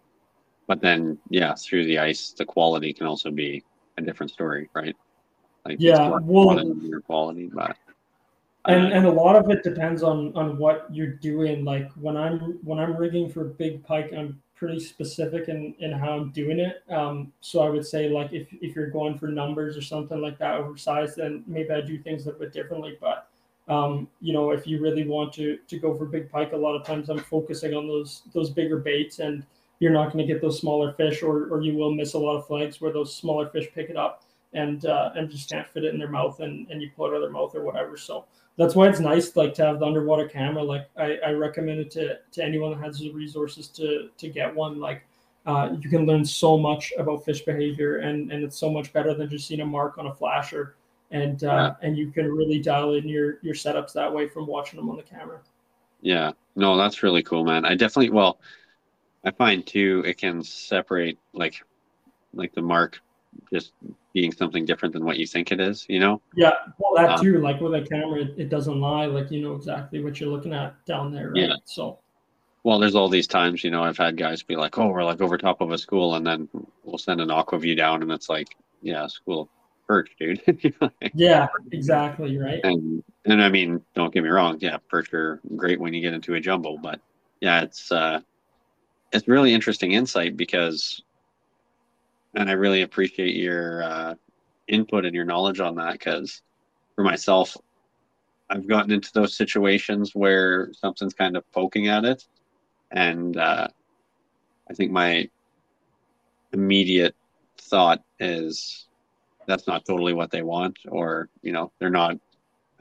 but 0.66 0.80
then, 0.80 1.18
yeah, 1.28 1.54
through 1.54 1.84
the 1.86 1.98
ice, 1.98 2.30
the 2.30 2.44
quality 2.44 2.92
can 2.92 3.06
also 3.06 3.30
be 3.30 3.62
a 3.98 4.02
different 4.02 4.30
story, 4.30 4.70
right? 4.74 4.96
Like 5.64 5.76
yeah, 5.80 6.18
well, 6.22 7.00
quality, 7.06 7.46
but 7.46 7.76
and 8.66 8.92
and 8.92 9.06
a 9.06 9.10
lot 9.10 9.36
of 9.36 9.50
it 9.50 9.62
depends 9.62 10.02
on 10.02 10.34
on 10.36 10.58
what 10.58 10.86
you're 10.90 11.06
doing 11.06 11.64
like 11.66 11.90
when 11.92 12.16
i'm 12.16 12.58
when 12.62 12.78
i'm 12.78 12.96
rigging 12.96 13.28
for 13.28 13.44
big 13.44 13.84
pike 13.84 14.10
i'm 14.16 14.40
pretty 14.64 14.80
specific 14.80 15.48
in, 15.48 15.74
in 15.80 15.92
how 15.92 16.12
I'm 16.12 16.30
doing 16.30 16.58
it. 16.58 16.82
Um, 16.90 17.32
so 17.40 17.60
I 17.60 17.68
would 17.68 17.86
say 17.86 18.08
like 18.08 18.32
if, 18.32 18.48
if 18.60 18.74
you're 18.74 18.90
going 18.90 19.18
for 19.18 19.26
numbers 19.26 19.76
or 19.76 19.82
something 19.82 20.20
like 20.20 20.38
that 20.38 20.54
oversized, 20.54 21.16
then 21.16 21.44
maybe 21.46 21.70
I 21.70 21.82
do 21.82 21.98
things 21.98 22.22
a 22.22 22.26
little 22.26 22.40
bit 22.40 22.52
differently. 22.52 22.96
But 23.00 23.28
um, 23.68 24.08
you 24.20 24.32
know, 24.32 24.52
if 24.52 24.66
you 24.66 24.80
really 24.80 25.06
want 25.06 25.32
to 25.34 25.58
to 25.68 25.78
go 25.78 25.94
for 25.94 26.06
big 26.06 26.30
pike, 26.30 26.52
a 26.52 26.56
lot 26.56 26.76
of 26.76 26.86
times 26.86 27.10
I'm 27.10 27.18
focusing 27.18 27.74
on 27.74 27.86
those 27.86 28.22
those 28.32 28.50
bigger 28.50 28.78
baits, 28.78 29.18
and 29.18 29.44
you're 29.80 29.92
not 29.92 30.12
going 30.12 30.26
to 30.26 30.32
get 30.32 30.40
those 30.40 30.58
smaller 30.58 30.92
fish, 30.92 31.22
or 31.22 31.48
or 31.48 31.62
you 31.62 31.74
will 31.76 31.92
miss 31.92 32.14
a 32.14 32.18
lot 32.18 32.36
of 32.36 32.46
flags 32.46 32.80
where 32.80 32.92
those 32.92 33.14
smaller 33.14 33.48
fish 33.48 33.68
pick 33.74 33.90
it 33.90 33.96
up 33.96 34.23
and 34.54 34.86
uh, 34.86 35.10
and 35.14 35.30
just 35.30 35.50
can't 35.50 35.68
fit 35.68 35.84
it 35.84 35.92
in 35.92 35.98
their 35.98 36.10
mouth, 36.10 36.40
and 36.40 36.68
and 36.70 36.80
you 36.80 36.90
pull 36.96 37.06
it 37.06 37.10
out 37.10 37.16
of 37.16 37.22
their 37.22 37.30
mouth 37.30 37.54
or 37.54 37.62
whatever. 37.62 37.96
So 37.96 38.24
that's 38.56 38.74
why 38.74 38.88
it's 38.88 39.00
nice 39.00 39.34
like 39.36 39.54
to 39.54 39.64
have 39.64 39.80
the 39.80 39.86
underwater 39.86 40.28
camera. 40.28 40.62
Like 40.62 40.88
i, 40.96 41.18
I 41.26 41.30
recommend 41.32 41.80
it 41.80 41.90
to, 41.92 42.18
to 42.32 42.44
anyone 42.44 42.70
that 42.72 42.84
has 42.84 42.98
the 42.98 43.12
resources 43.12 43.68
to 43.68 44.10
to 44.16 44.28
get 44.28 44.54
one. 44.54 44.80
Like 44.80 45.06
uh, 45.46 45.70
you 45.78 45.90
can 45.90 46.06
learn 46.06 46.24
so 46.24 46.56
much 46.56 46.92
about 46.98 47.24
fish 47.24 47.42
behavior 47.42 47.98
and 47.98 48.30
and 48.32 48.44
it's 48.44 48.58
so 48.58 48.70
much 48.70 48.92
better 48.92 49.14
than 49.14 49.28
just 49.28 49.46
seeing 49.46 49.60
a 49.60 49.66
mark 49.66 49.98
on 49.98 50.06
a 50.06 50.14
flasher. 50.14 50.76
And 51.10 51.42
uh, 51.44 51.46
yeah. 51.46 51.86
and 51.86 51.96
you 51.96 52.10
can 52.10 52.30
really 52.30 52.60
dial 52.60 52.94
in 52.94 53.08
your 53.08 53.38
your 53.42 53.54
setups 53.54 53.92
that 53.94 54.12
way 54.12 54.28
from 54.28 54.46
watching 54.46 54.78
them 54.78 54.88
on 54.88 54.96
the 54.96 55.02
camera. 55.02 55.40
Yeah. 56.00 56.32
No 56.56 56.76
that's 56.76 57.02
really 57.02 57.22
cool 57.22 57.44
man. 57.44 57.64
I 57.64 57.74
definitely 57.74 58.10
well 58.10 58.40
i 59.26 59.30
find 59.30 59.66
too 59.66 60.02
it 60.04 60.18
can 60.18 60.42
separate 60.42 61.18
like 61.32 61.62
like 62.34 62.52
the 62.52 62.60
mark 62.60 63.00
just 63.52 63.72
being 64.12 64.32
something 64.32 64.64
different 64.64 64.94
than 64.94 65.04
what 65.04 65.18
you 65.18 65.26
think 65.26 65.52
it 65.52 65.60
is, 65.60 65.86
you 65.88 65.98
know? 65.98 66.20
Yeah, 66.36 66.52
well, 66.78 66.92
that 66.96 67.18
um, 67.18 67.24
too. 67.24 67.40
Like 67.40 67.60
with 67.60 67.74
a 67.74 67.82
camera, 67.82 68.20
it, 68.36 68.48
doesn't 68.48 68.80
lie. 68.80 69.06
Like 69.06 69.30
you 69.30 69.42
know 69.42 69.54
exactly 69.54 70.02
what 70.02 70.20
you're 70.20 70.30
looking 70.30 70.52
at 70.52 70.74
down 70.86 71.12
there, 71.12 71.30
right? 71.30 71.48
Yeah. 71.48 71.54
So. 71.64 71.98
Well, 72.62 72.78
there's 72.78 72.94
all 72.94 73.10
these 73.10 73.26
times, 73.26 73.62
you 73.62 73.70
know, 73.70 73.84
I've 73.84 73.98
had 73.98 74.16
guys 74.16 74.42
be 74.42 74.56
like, 74.56 74.78
"Oh, 74.78 74.88
we're 74.88 75.04
like 75.04 75.20
over 75.20 75.36
top 75.36 75.60
of 75.60 75.70
a 75.70 75.76
school," 75.76 76.14
and 76.14 76.26
then 76.26 76.48
we'll 76.82 76.96
send 76.96 77.20
an 77.20 77.30
Aqua-Vu 77.30 77.74
down, 77.74 78.00
and 78.00 78.10
it's 78.10 78.30
like, 78.30 78.56
"Yeah, 78.80 79.06
school 79.06 79.50
perch, 79.86 80.10
dude." 80.18 80.40
yeah, 81.14 81.46
exactly, 81.72 82.38
right. 82.38 82.60
And 82.64 83.04
and 83.26 83.42
I 83.42 83.50
mean, 83.50 83.82
don't 83.94 84.14
get 84.14 84.22
me 84.22 84.30
wrong, 84.30 84.56
yeah, 84.60 84.78
perch 84.88 85.12
are 85.12 85.40
great 85.56 85.78
when 85.78 85.92
you 85.92 86.00
get 86.00 86.14
into 86.14 86.34
a 86.34 86.40
jumbo, 86.40 86.78
but 86.78 87.00
yeah, 87.42 87.60
it's 87.60 87.92
uh, 87.92 88.20
it's 89.12 89.28
really 89.28 89.52
interesting 89.52 89.92
insight 89.92 90.36
because 90.36 91.02
and 92.34 92.48
I 92.48 92.52
really 92.52 92.82
appreciate 92.82 93.34
your 93.34 93.82
uh, 93.82 94.14
input 94.68 95.04
and 95.04 95.14
your 95.14 95.24
knowledge 95.24 95.60
on 95.60 95.76
that 95.76 95.92
because 95.92 96.42
for 96.94 97.04
myself, 97.04 97.56
I've 98.50 98.66
gotten 98.66 98.92
into 98.92 99.10
those 99.12 99.36
situations 99.36 100.14
where 100.14 100.70
something's 100.72 101.14
kind 101.14 101.36
of 101.36 101.50
poking 101.52 101.88
at 101.88 102.04
it, 102.04 102.26
and 102.90 103.36
uh, 103.36 103.68
I 104.70 104.74
think 104.74 104.92
my 104.92 105.28
immediate 106.52 107.14
thought 107.58 108.02
is 108.20 108.86
that's 109.46 109.66
not 109.66 109.84
totally 109.84 110.12
what 110.12 110.30
they 110.30 110.42
want, 110.42 110.78
or 110.88 111.28
you 111.42 111.52
know, 111.52 111.72
they're 111.78 111.90
not. 111.90 112.16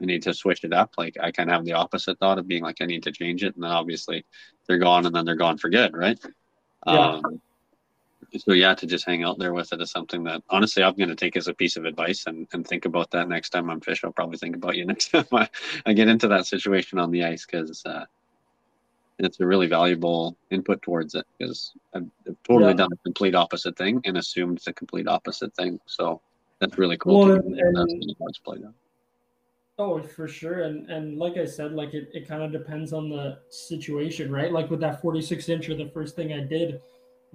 I 0.00 0.06
need 0.06 0.22
to 0.24 0.34
switch 0.34 0.64
it 0.64 0.72
up. 0.72 0.94
Like 0.98 1.16
I 1.22 1.30
kind 1.30 1.48
of 1.48 1.54
have 1.54 1.64
the 1.64 1.74
opposite 1.74 2.18
thought 2.18 2.38
of 2.38 2.48
being 2.48 2.62
like 2.62 2.78
I 2.80 2.86
need 2.86 3.04
to 3.04 3.12
change 3.12 3.44
it, 3.44 3.54
and 3.54 3.64
then 3.64 3.70
obviously 3.70 4.24
they're 4.66 4.78
gone, 4.78 5.06
and 5.06 5.14
then 5.14 5.24
they're 5.24 5.36
gone 5.36 5.56
for 5.56 5.70
good, 5.70 5.96
right? 5.96 6.18
Yeah. 6.86 7.20
Um, 7.22 7.40
so 8.38 8.52
yeah, 8.52 8.74
to 8.74 8.86
just 8.86 9.06
hang 9.06 9.22
out 9.22 9.38
there 9.38 9.52
with 9.52 9.72
it 9.72 9.80
is 9.80 9.90
something 9.90 10.24
that 10.24 10.42
honestly 10.50 10.82
I'm 10.82 10.94
going 10.94 11.08
to 11.08 11.14
take 11.14 11.36
as 11.36 11.48
a 11.48 11.54
piece 11.54 11.76
of 11.76 11.84
advice 11.84 12.26
and, 12.26 12.46
and 12.52 12.66
think 12.66 12.84
about 12.84 13.10
that 13.12 13.28
next 13.28 13.50
time 13.50 13.70
I'm 13.70 13.80
fish. 13.80 14.02
I'll 14.04 14.12
probably 14.12 14.38
think 14.38 14.56
about 14.56 14.76
you 14.76 14.84
next 14.86 15.10
time 15.10 15.26
I, 15.32 15.48
I 15.86 15.92
get 15.92 16.08
into 16.08 16.28
that 16.28 16.46
situation 16.46 16.98
on 16.98 17.10
the 17.10 17.24
ice 17.24 17.46
because 17.46 17.84
uh, 17.86 18.04
it's 19.18 19.40
a 19.40 19.46
really 19.46 19.66
valuable 19.66 20.36
input 20.50 20.82
towards 20.82 21.14
it 21.14 21.26
because 21.38 21.72
I've, 21.94 22.06
I've 22.28 22.36
totally 22.44 22.72
yeah. 22.72 22.78
done 22.78 22.90
the 22.90 22.98
complete 23.04 23.34
opposite 23.34 23.76
thing 23.76 24.00
and 24.04 24.18
assumed 24.18 24.60
the 24.64 24.72
complete 24.72 25.06
opposite 25.06 25.54
thing. 25.54 25.78
So 25.86 26.20
that's 26.60 26.78
really 26.78 26.96
cool. 26.96 27.26
Well, 27.26 27.36
and, 27.36 27.58
and, 27.58 28.16
played 28.44 28.64
out. 28.64 28.74
Oh, 29.76 30.00
for 30.00 30.28
sure. 30.28 30.62
And 30.62 30.88
and 30.88 31.18
like 31.18 31.36
I 31.36 31.44
said, 31.44 31.72
like 31.72 31.94
it, 31.94 32.08
it 32.12 32.28
kind 32.28 32.42
of 32.42 32.52
depends 32.52 32.92
on 32.92 33.08
the 33.08 33.38
situation, 33.50 34.30
right? 34.30 34.52
Like 34.52 34.70
with 34.70 34.80
that 34.80 35.00
46 35.02 35.46
incher, 35.46 35.76
the 35.76 35.90
first 35.92 36.14
thing 36.14 36.32
I 36.32 36.40
did 36.40 36.80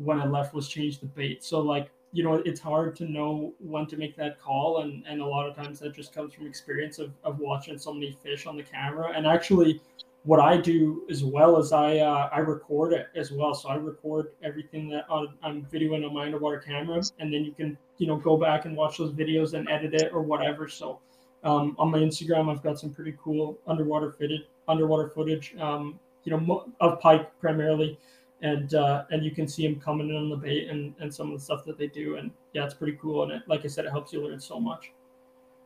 when 0.04 0.20
I 0.20 0.26
left 0.26 0.54
was 0.54 0.68
change 0.68 1.00
the 1.00 1.06
bait. 1.06 1.44
So 1.44 1.60
like 1.60 1.90
you 2.12 2.24
know 2.24 2.36
it's 2.46 2.60
hard 2.60 2.96
to 2.96 3.06
know 3.06 3.54
when 3.60 3.86
to 3.88 3.98
make 3.98 4.16
that 4.18 4.42
call 4.42 4.82
and 4.82 5.04
and 5.08 5.22
a 5.22 5.26
lot 5.26 5.48
of 5.48 5.56
times 5.56 5.80
that 5.80 5.94
just 5.94 6.14
comes 6.14 6.34
from 6.34 6.48
experience 6.48 6.98
of, 6.98 7.12
of 7.24 7.40
watching 7.40 7.78
so 7.78 7.94
many 7.94 8.18
fish 8.24 8.46
on 8.46 8.58
the 8.58 8.64
camera. 8.64 9.12
And 9.16 9.28
actually 9.28 9.82
what 10.24 10.42
i 10.42 10.58
do 10.58 11.08
as 11.10 11.24
well 11.24 11.58
is 11.58 11.72
i 11.72 11.98
uh, 12.00 12.30
i 12.34 12.40
record 12.40 12.94
it 12.94 13.08
as 13.16 13.32
well. 13.32 13.54
So 13.54 13.70
i 13.70 13.76
record 13.76 14.32
everything 14.44 14.90
that 14.90 15.06
i'm 15.10 15.66
videoing 15.72 16.06
on 16.06 16.14
my 16.14 16.26
underwater 16.26 16.60
camera 16.60 17.02
and 17.20 17.34
then 17.34 17.44
you 17.44 17.52
can 17.52 17.78
you 17.98 18.08
know 18.08 18.18
go 18.18 18.38
back 18.38 18.66
and 18.66 18.76
watch 18.76 18.98
those 18.98 19.14
videos 19.14 19.54
and 19.54 19.70
edit 19.70 19.94
it 19.94 20.12
or 20.14 20.22
whatever. 20.22 20.68
So 20.68 21.00
um, 21.44 21.76
on 21.80 21.90
my 21.90 22.00
instagram 22.00 22.52
i've 22.52 22.62
got 22.62 22.78
some 22.78 22.90
pretty 22.90 23.16
cool 23.24 23.58
underwater 23.66 24.12
fitted 24.12 24.42
underwater 24.68 25.08
footage 25.10 25.56
um, 25.58 25.98
you 26.24 26.36
know 26.36 26.66
of 26.82 27.00
pike 27.00 27.32
primarily 27.40 27.98
and 28.42 28.74
uh, 28.74 29.04
and 29.12 29.24
you 29.24 29.32
can 29.32 29.48
see 29.48 29.68
them 29.68 29.80
coming 29.80 30.10
in 30.10 30.16
on 30.16 30.30
the 30.30 30.36
bait 30.36 30.70
and 30.70 30.94
and 31.00 31.14
some 31.14 31.32
of 31.32 31.38
the 31.38 31.44
stuff 31.44 31.66
that 31.66 31.78
they 31.78 31.88
do 31.88 32.18
and 32.18 32.32
yeah 32.54 32.66
it's 32.66 32.74
pretty 32.74 32.98
cool 33.02 33.24
and 33.24 33.32
it 33.32 33.44
like 33.48 33.66
i 33.66 33.68
said 33.68 33.86
it 33.86 33.92
helps 33.92 34.14
you 34.14 34.24
learn 34.26 34.40
so 34.40 34.60
much. 34.60 34.92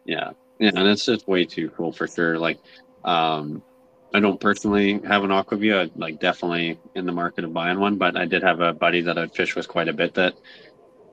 Yeah. 0.05 0.31
Yeah 0.59 0.71
and 0.75 0.87
it's 0.87 1.05
just 1.05 1.27
way 1.27 1.45
too 1.45 1.69
cool 1.69 1.91
for 1.91 2.07
sure 2.07 2.37
like 2.37 2.59
um 3.05 3.61
i 4.13 4.19
don't 4.19 4.39
personally 4.39 4.99
have 5.05 5.23
an 5.23 5.31
Aqua-Vu 5.31 5.77
i 5.77 5.89
like 5.95 6.19
definitely 6.19 6.79
in 6.95 7.05
the 7.05 7.11
market 7.11 7.43
of 7.43 7.53
buying 7.53 7.79
one 7.79 7.97
but 7.97 8.15
i 8.15 8.25
did 8.25 8.43
have 8.43 8.59
a 8.59 8.73
buddy 8.73 9.01
that 9.01 9.17
i'd 9.17 9.33
fish 9.33 9.55
with 9.55 9.67
quite 9.67 9.87
a 9.87 9.93
bit 9.93 10.13
that 10.13 10.35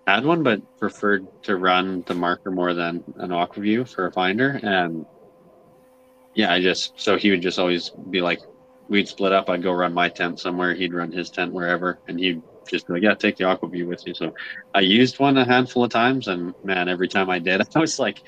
had 0.06 0.24
one 0.24 0.42
but 0.42 0.60
preferred 0.78 1.26
to 1.42 1.56
run 1.56 2.02
the 2.06 2.14
marker 2.14 2.50
more 2.50 2.74
than 2.74 3.02
an 3.16 3.32
Aqua-Vu 3.32 3.84
for 3.84 4.06
a 4.06 4.12
finder 4.12 4.60
and 4.62 5.06
yeah 6.34 6.52
i 6.52 6.60
just 6.60 6.98
so 7.00 7.16
he 7.16 7.30
would 7.30 7.42
just 7.42 7.58
always 7.58 7.90
be 8.10 8.20
like 8.20 8.40
we'd 8.90 9.08
split 9.08 9.32
up. 9.32 9.48
I'd 9.48 9.62
go 9.62 9.72
run 9.72 9.94
my 9.94 10.08
tent 10.08 10.40
somewhere. 10.40 10.74
He'd 10.74 10.92
run 10.92 11.12
his 11.12 11.30
tent 11.30 11.52
wherever, 11.52 11.98
and 12.08 12.18
he'd 12.18 12.42
just 12.68 12.86
be 12.86 12.94
like, 12.94 13.02
"Yeah, 13.02 13.14
take 13.14 13.36
the 13.36 13.44
Aqua-Vu 13.44 13.86
with 13.86 14.06
you." 14.06 14.12
So 14.12 14.34
I 14.74 14.80
used 14.80 15.18
one 15.18 15.38
a 15.38 15.44
handful 15.44 15.84
of 15.84 15.90
times, 15.90 16.28
and 16.28 16.54
man, 16.64 16.88
every 16.88 17.08
time 17.08 17.30
I 17.30 17.38
did, 17.38 17.62
I 17.74 17.78
was 17.78 17.98
like 17.98 18.18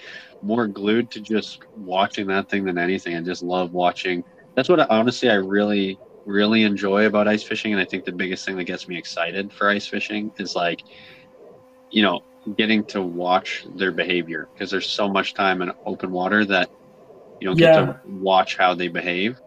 more 0.41 0.67
glued 0.67 1.11
to 1.11 1.21
just 1.21 1.59
watching 1.77 2.29
that 2.29 2.49
thing 2.49 2.65
than 2.65 2.79
anything. 2.79 3.17
I 3.17 3.21
just 3.21 3.43
love 3.43 3.73
watching. 3.73 4.25
That's 4.55 4.69
what 4.69 4.81
I, 4.81 4.87
honestly 4.89 5.29
I 5.29 5.35
really 5.35 5.99
really 6.25 6.63
enjoy 6.63 7.07
about 7.07 7.27
ice 7.27 7.43
fishing, 7.43 7.73
and 7.73 7.81
I 7.81 7.85
think 7.85 8.05
the 8.05 8.13
biggest 8.13 8.47
thing 8.47 8.57
that 8.57 8.65
gets 8.65 8.87
me 8.87 8.97
excited 8.97 9.53
for 9.53 9.69
ice 9.69 9.89
fishing 9.89 10.33
is 10.39 10.55
like, 10.55 10.85
you 11.91 12.03
know, 12.03 12.21
getting 12.57 12.85
to 12.85 13.03
watch 13.03 13.67
their 13.75 13.91
behavior 13.91 14.49
because 14.53 14.71
there's 14.71 14.89
so 14.89 15.09
much 15.09 15.35
time 15.35 15.63
in 15.63 15.73
open 15.85 16.13
water 16.13 16.45
that 16.45 16.71
you 17.41 17.49
don't 17.49 17.57
get 17.57 17.75
to 17.75 18.01
watch 18.07 18.57
how 18.57 18.73
they 18.73 18.87
behave 18.87 19.41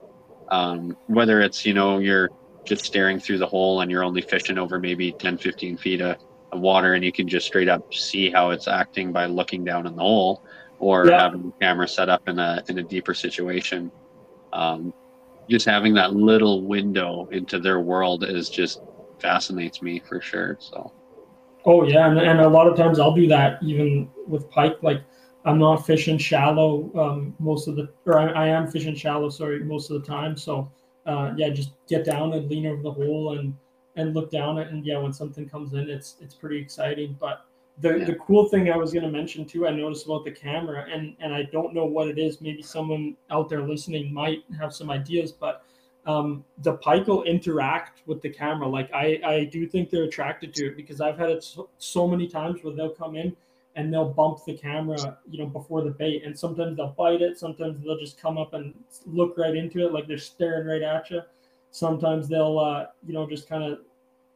um, 0.50 0.98
whether 1.08 1.42
it's, 1.42 1.66
you 1.66 1.74
know, 1.74 2.00
you're 2.00 2.30
just 2.64 2.86
staring 2.86 3.20
through 3.20 3.38
the 3.38 3.48
hole 3.48 3.82
and 3.82 3.92
you're 3.92 4.04
only 4.04 4.22
fishing 4.22 4.58
over 4.58 4.80
maybe 4.80 5.12
10, 5.12 5.38
15 5.38 5.78
feet 5.78 6.02
of, 6.02 6.18
of 6.52 6.60
water 6.60 6.94
and 6.94 7.04
you 7.04 7.12
can 7.12 7.28
just 7.28 7.46
straight 7.46 7.70
up 7.70 7.94
see 7.94 8.30
how 8.30 8.50
it's 8.50 8.68
acting 8.68 9.12
by 9.12 9.26
looking 9.26 9.64
down 9.64 9.86
in 9.86 9.96
the 9.96 10.02
hole 10.02 10.44
or 10.80 11.08
yeah. 11.08 11.22
having 11.22 11.44
the 11.44 11.52
camera 11.62 11.88
set 11.88 12.10
up 12.10 12.28
in 12.28 12.40
a, 12.40 12.64
in 12.70 12.80
a 12.80 12.84
deeper 12.84 13.14
situation. 13.14 13.92
Um, 14.54 14.94
just 15.50 15.66
having 15.66 15.94
that 15.94 16.14
little 16.14 16.64
window 16.64 17.28
into 17.32 17.60
their 17.60 17.80
world 17.80 18.24
is 18.24 18.50
just 18.50 18.82
fascinates 19.20 19.82
me 19.82 20.00
for 20.00 20.22
sure. 20.22 20.58
So. 20.60 20.92
Oh 21.66 21.84
yeah, 21.84 22.10
and, 22.10 22.20
and 22.20 22.40
a 22.40 22.48
lot 22.48 22.68
of 22.68 22.78
times 22.78 23.00
I'll 23.00 23.14
do 23.14 23.28
that 23.28 23.62
even 23.64 24.10
with 24.28 24.50
pike. 24.50 24.78
Like 24.82 25.02
I'm 25.46 25.60
not 25.60 25.86
fishing 25.86 26.18
shallow 26.18 26.92
um, 26.96 27.36
most 27.40 27.68
of 27.68 27.76
the, 27.76 27.90
or 28.06 28.18
I, 28.18 28.32
I, 28.32 28.48
am 28.48 28.68
fishing 28.68 28.96
shallow, 28.96 29.30
sorry, 29.30 29.64
most 29.64 29.92
of 29.92 30.02
the 30.02 30.08
time. 30.08 30.36
So 30.36 30.72
uh, 31.06 31.34
yeah, 31.38 31.50
just 31.50 31.72
get 31.88 32.04
down 32.04 32.34
and 32.34 32.50
lean 32.50 32.66
over 32.66 32.82
the 32.82 32.92
hole 32.92 33.38
and 33.38 33.56
and 33.96 34.14
look 34.14 34.32
down 34.32 34.58
it. 34.58 34.70
And 34.70 34.86
yeah, 34.86 34.98
when 34.98 35.14
something 35.14 35.48
comes 35.48 35.74
in, 35.74 35.90
it's 35.90 36.16
it's 36.20 36.34
pretty 36.34 36.58
exciting. 36.58 37.16
But 37.20 37.46
the 37.80 38.00
yeah. 38.00 38.06
the 38.06 38.16
cool 38.16 38.50
thing 38.50 38.72
I 38.72 38.78
was 38.78 38.92
going 38.92 39.04
to 39.04 39.12
mention 39.12 39.46
too, 39.46 39.68
I 39.68 39.72
noticed 39.72 40.06
about 40.06 40.26
the 40.26 40.32
camera, 40.32 40.88
and 40.92 41.16
and 41.20 41.34
I 41.34 41.44
don't 41.44 41.76
know 41.76 41.86
what 41.86 42.08
it 42.08 42.18
is. 42.18 42.42
Maybe 42.42 42.64
someone 42.64 43.16
out 43.30 43.48
there 43.48 43.62
listening 43.62 44.12
might 44.12 44.44
have 44.60 44.74
some 44.74 44.90
ideas, 44.90 45.32
but 45.32 45.64
um, 46.08 46.44
the 46.64 46.74
pike 46.74 47.06
will 47.06 47.24
interact 47.24 48.02
with 48.08 48.22
the 48.24 48.30
camera. 48.30 48.68
Like 48.68 48.92
I 48.94 49.20
I 49.24 49.44
do 49.46 49.68
think 49.68 49.92
they're 49.92 50.06
attracted 50.06 50.56
to 50.56 50.68
it 50.68 50.76
because 50.76 51.02
I've 51.02 51.20
had 51.20 51.30
it 51.30 51.44
so, 51.44 51.70
so 51.78 52.08
many 52.08 52.28
times 52.28 52.64
where 52.64 52.74
they'll 52.74 52.90
come 52.90 53.16
in 53.16 53.36
and 53.76 53.94
they'll 53.94 54.14
bump 54.14 54.40
the 54.46 54.54
camera, 54.58 55.18
you 55.30 55.40
know, 55.40 55.46
before 55.46 55.82
the 55.84 55.92
bait. 55.92 56.24
And 56.24 56.38
sometimes 56.38 56.78
they'll 56.78 56.96
bite 56.98 57.22
it. 57.22 57.38
Sometimes 57.38 57.84
they'll 57.84 58.00
just 58.00 58.20
come 58.20 58.38
up 58.38 58.54
and 58.54 58.74
look 59.06 59.38
right 59.38 59.56
into 59.56 59.86
it, 59.86 59.92
like 59.92 60.08
they're 60.08 60.18
staring 60.18 60.68
right 60.68 60.82
at 60.82 61.10
you. 61.10 61.22
Sometimes 61.72 62.30
they'll, 62.30 62.58
uh, 62.58 62.86
you 63.06 63.14
know, 63.14 63.28
just 63.28 63.50
kind 63.50 63.64
of, 63.64 63.80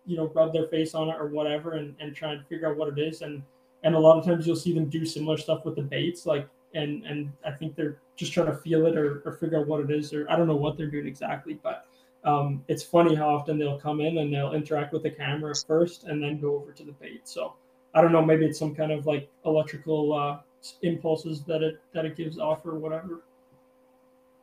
you 0.06 0.18
know, 0.18 0.28
rub 0.36 0.52
their 0.52 0.68
face 0.68 0.94
on 0.94 1.10
it 1.10 1.16
or 1.18 1.28
whatever, 1.28 1.74
and, 1.74 1.96
and 2.00 2.16
try 2.16 2.34
and 2.34 2.46
figure 2.48 2.70
out 2.70 2.78
what 2.78 2.90
it 2.90 3.00
is. 3.00 3.22
And 3.22 3.42
and 3.84 3.96
a 3.96 4.00
lot 4.00 4.18
of 4.18 4.26
times 4.26 4.46
you'll 4.46 4.58
see 4.58 4.74
them 4.74 4.90
do 4.90 5.06
similar 5.06 5.38
stuff 5.38 5.64
with 5.64 5.76
the 5.76 5.82
baits, 5.82 6.26
like 6.26 6.48
and 6.74 7.06
and 7.06 7.32
I 7.46 7.52
think 7.52 7.76
they're 7.76 8.00
just 8.18 8.34
trying 8.34 8.48
to 8.48 8.58
feel 8.58 8.86
it 8.88 8.98
or, 8.98 9.22
or 9.26 9.34
figure 9.34 9.60
out 9.60 9.68
what 9.68 9.80
it 9.80 9.92
is, 9.92 10.14
or 10.14 10.30
I 10.30 10.36
don't 10.36 10.48
know 10.48 10.56
what 10.56 10.76
they're 10.76 10.92
doing 10.92 11.08
exactly, 11.08 11.60
but 11.64 11.86
um, 12.26 12.64
it's 12.68 12.84
funny 12.84 13.16
how 13.16 13.30
often 13.30 13.58
they'll 13.58 13.80
come 13.80 14.02
in 14.02 14.18
and 14.18 14.34
they'll 14.34 14.54
interact 14.54 14.92
with 14.92 15.04
the 15.04 15.12
camera 15.12 15.54
first 15.66 16.04
and 16.04 16.22
then 16.22 16.40
go 16.40 16.56
over 16.56 16.74
to 16.74 16.84
the 16.84 16.92
bait. 16.92 17.22
So 17.24 17.54
I 17.94 18.02
don't 18.02 18.12
know, 18.12 18.24
maybe 18.24 18.46
it's 18.46 18.60
some 18.60 18.76
kind 18.76 18.92
of 18.92 19.06
like 19.06 19.30
electrical 19.46 20.14
uh, 20.14 20.40
impulses 20.82 21.44
that 21.44 21.64
it 21.64 21.80
that 21.94 22.06
it 22.06 22.16
gives 22.16 22.38
off 22.38 22.66
or 22.66 22.78
whatever. 22.78 23.22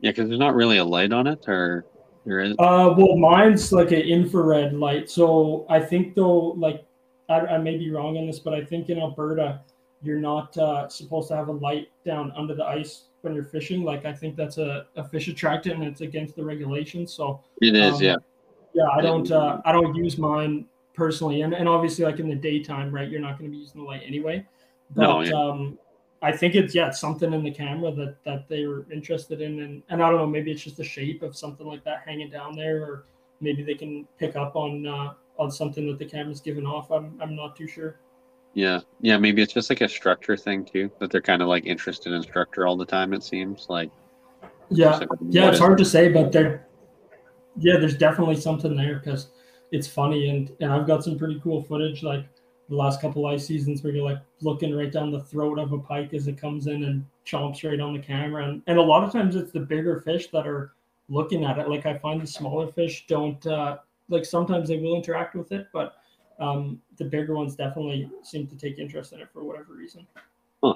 Yeah, 0.01 0.10
because 0.10 0.28
there's 0.28 0.40
not 0.40 0.55
really 0.55 0.78
a 0.78 0.85
light 0.85 1.12
on 1.12 1.27
it, 1.27 1.48
or 1.48 1.86
there 2.24 2.40
is. 2.40 2.52
Uh, 2.59 2.94
well, 2.97 3.16
mine's 3.16 3.73
like 3.73 3.93
an 3.93 4.01
infrared 4.01 4.74
light. 4.74 5.09
So 5.09 5.66
I 5.68 5.81
think 5.81 6.14
though, 6.14 6.48
like 6.52 6.85
I, 7.28 7.40
I 7.40 7.59
may 7.59 7.77
be 7.77 7.90
wrong 7.90 8.16
on 8.18 8.27
this, 8.27 8.39
but 8.39 8.52
I 8.52 8.64
think 8.64 8.90
in 8.90 8.98
Alberta, 8.98 9.60
you're 10.02 10.20
not 10.20 10.56
uh, 10.59 10.89
supposed 10.89 11.28
to 11.28 11.36
have 11.36 11.48
a 11.48 11.52
light 11.52 11.89
down 12.05 12.32
under 12.36 12.55
the 12.55 12.64
ice 12.64 13.05
when 13.23 13.35
you're 13.35 13.44
fishing. 13.44 13.82
Like 13.82 14.05
I 14.05 14.12
think 14.12 14.36
that's 14.36 14.59
a, 14.59 14.86
a 14.97 15.09
fish 15.09 15.28
attractant 15.28 15.77
and 15.77 15.85
it's 15.85 16.01
against 16.01 16.36
the 16.36 16.44
regulations. 16.44 17.12
So 17.12 17.40
it 17.62 17.74
is, 17.74 17.94
um, 17.94 18.02
yeah. 18.02 18.16
Yeah, 18.74 18.89
I 18.93 19.01
don't 19.01 19.31
uh, 19.31 19.62
I 19.64 19.73
don't 19.73 19.94
use 19.94 20.18
mine 20.18 20.66
personally, 20.97 21.43
and, 21.43 21.55
and 21.55 21.68
obviously 21.68 22.05
like 22.05 22.18
in 22.18 22.28
the 22.28 22.35
daytime, 22.35 22.93
right? 22.93 23.09
You're 23.09 23.20
not 23.20 23.39
going 23.39 23.51
to 23.51 23.55
be 23.55 23.60
using 23.60 23.82
the 23.82 23.86
light 23.86 24.02
anyway. 24.05 24.44
But 24.94 25.02
no, 25.02 25.20
yeah. 25.20 25.32
um, 25.32 25.78
I 26.23 26.32
think 26.32 26.55
it's 26.55 26.74
yeah, 26.74 26.89
it's 26.89 26.98
something 26.98 27.32
in 27.32 27.44
the 27.44 27.51
camera 27.51 27.93
that 27.93 28.16
that 28.24 28.48
they're 28.48 28.90
interested 28.90 29.40
in, 29.40 29.60
and 29.60 29.82
and 29.89 30.02
I 30.02 30.10
don't 30.10 30.18
know, 30.18 30.27
maybe 30.27 30.51
it's 30.51 30.62
just 30.62 30.78
the 30.78 30.85
shape 30.85 31.23
of 31.23 31.36
something 31.36 31.66
like 31.66 31.85
that 31.85 32.02
hanging 32.06 32.31
down 32.31 32.56
there, 32.56 32.82
or 32.82 33.05
maybe 33.40 33.62
they 33.62 33.74
can 33.74 34.06
pick 34.18 34.35
up 34.35 34.56
on 34.56 34.86
uh, 34.86 35.12
on 35.39 35.51
something 35.51 35.86
that 35.89 35.98
the 35.98 36.06
camera's 36.06 36.40
given 36.40 36.66
off. 36.66 36.90
I'm 36.90 37.18
I'm 37.20 37.36
not 37.36 37.55
too 37.55 37.68
sure. 37.68 38.01
Yeah, 38.55 38.81
yeah, 39.02 39.18
maybe 39.18 39.43
it's 39.43 39.52
just 39.52 39.68
like 39.68 39.82
a 39.82 39.89
structure 39.89 40.36
thing 40.36 40.64
too, 40.64 40.90
that 40.98 41.10
they're 41.10 41.20
kind 41.20 41.43
of 41.43 41.48
like 41.48 41.66
interested 41.66 42.14
in 42.14 42.23
structure 42.23 42.66
all 42.66 42.77
the 42.77 42.86
time. 42.86 43.12
It 43.12 43.23
seems 43.23 43.66
like. 43.68 43.90
Yeah, 44.70 44.97
like, 44.97 45.09
yeah, 45.28 45.51
it's 45.51 45.60
hard 45.60 45.78
to 45.78 45.85
say, 45.85 46.09
but 46.09 46.32
there, 46.32 46.66
yeah, 47.56 47.77
there's 47.78 47.97
definitely 47.97 48.36
something 48.36 48.74
there 48.74 48.98
because 48.98 49.28
it's 49.72 49.86
funny, 49.86 50.28
and 50.28 50.52
and 50.60 50.72
I've 50.72 50.86
got 50.86 51.05
some 51.05 51.18
pretty 51.18 51.40
cool 51.43 51.62
footage 51.62 52.02
like 52.02 52.26
the 52.68 52.74
last 52.74 53.01
couple 53.01 53.26
ice 53.26 53.47
seasons 53.47 53.82
where 53.82 53.93
you're 53.93 54.05
like 54.05 54.20
looking 54.40 54.74
right 54.74 54.90
down 54.90 55.10
the 55.10 55.20
throat 55.20 55.59
of 55.59 55.72
a 55.72 55.78
pike 55.78 56.14
as 56.14 56.26
it 56.26 56.40
comes 56.40 56.66
in 56.66 56.84
and 56.84 57.05
chomps 57.24 57.68
right 57.68 57.80
on 57.80 57.93
the 57.93 58.01
camera, 58.01 58.48
and 58.48 58.62
and 58.66 58.78
a 58.78 58.82
lot 58.82 59.05
of 59.05 59.12
times 59.12 59.36
it's 59.36 59.52
the 59.52 59.60
bigger 59.60 60.01
fish 60.01 60.28
that 60.28 60.47
are 60.47 60.72
looking 61.09 61.44
at 61.44 61.59
it. 61.59 61.68
Like 61.68 61.86
I 61.86 61.98
find 61.98 62.20
the 62.20 62.26
smaller 62.26 62.66
fish 62.68 63.06
don't 63.06 63.44
uh, 63.47 63.78
like 64.09 64.24
sometimes 64.24 64.68
they 64.68 64.78
will 64.78 64.97
interact 64.97 65.34
with 65.34 65.52
it, 65.52 65.68
but 65.72 65.97
um, 66.38 66.80
the 66.97 67.05
bigger 67.05 67.34
ones 67.34 67.56
definitely 67.56 68.10
seem 68.22 68.47
to 68.48 68.56
take 68.56 68.78
interest 68.78 69.12
in 69.12 69.20
it 69.20 69.28
for 69.32 69.43
whatever 69.44 69.74
reason. 69.74 70.06
Huh. 70.62 70.74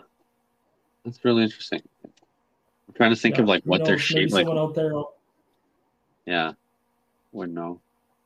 That's 1.04 1.24
really 1.24 1.42
interesting. 1.42 1.82
I'm 2.04 2.94
trying 2.94 3.10
to 3.10 3.16
think 3.16 3.36
yeah, 3.36 3.42
of 3.42 3.48
like 3.48 3.62
what 3.64 3.84
their 3.84 3.98
shape 3.98 4.30
like. 4.30 4.46
someone 4.46 4.58
Out 4.58 4.74
there. 4.74 4.92
Yeah, 6.26 6.52
wouldn't 7.32 7.54
know. 7.54 7.80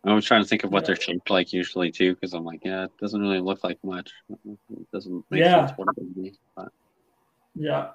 I 0.06 0.12
was 0.12 0.24
trying 0.24 0.42
to 0.42 0.48
think 0.48 0.64
of 0.64 0.72
what 0.72 0.84
they're 0.84 0.96
shaped 0.96 1.30
like 1.30 1.52
usually 1.52 1.90
too, 1.90 2.14
because 2.14 2.34
I'm 2.34 2.44
like, 2.44 2.60
yeah, 2.64 2.84
it 2.84 2.92
doesn't 3.00 3.20
really 3.20 3.40
look 3.40 3.64
like 3.64 3.78
much. 3.82 4.10
It 4.30 4.90
doesn't 4.92 5.24
make 5.30 5.40
yeah. 5.40 5.66
sense 5.66 5.78
what 5.78 5.88
it 5.96 6.02
would 6.02 6.14
be. 6.14 6.34
But 6.54 6.72
yeah, 7.54 7.90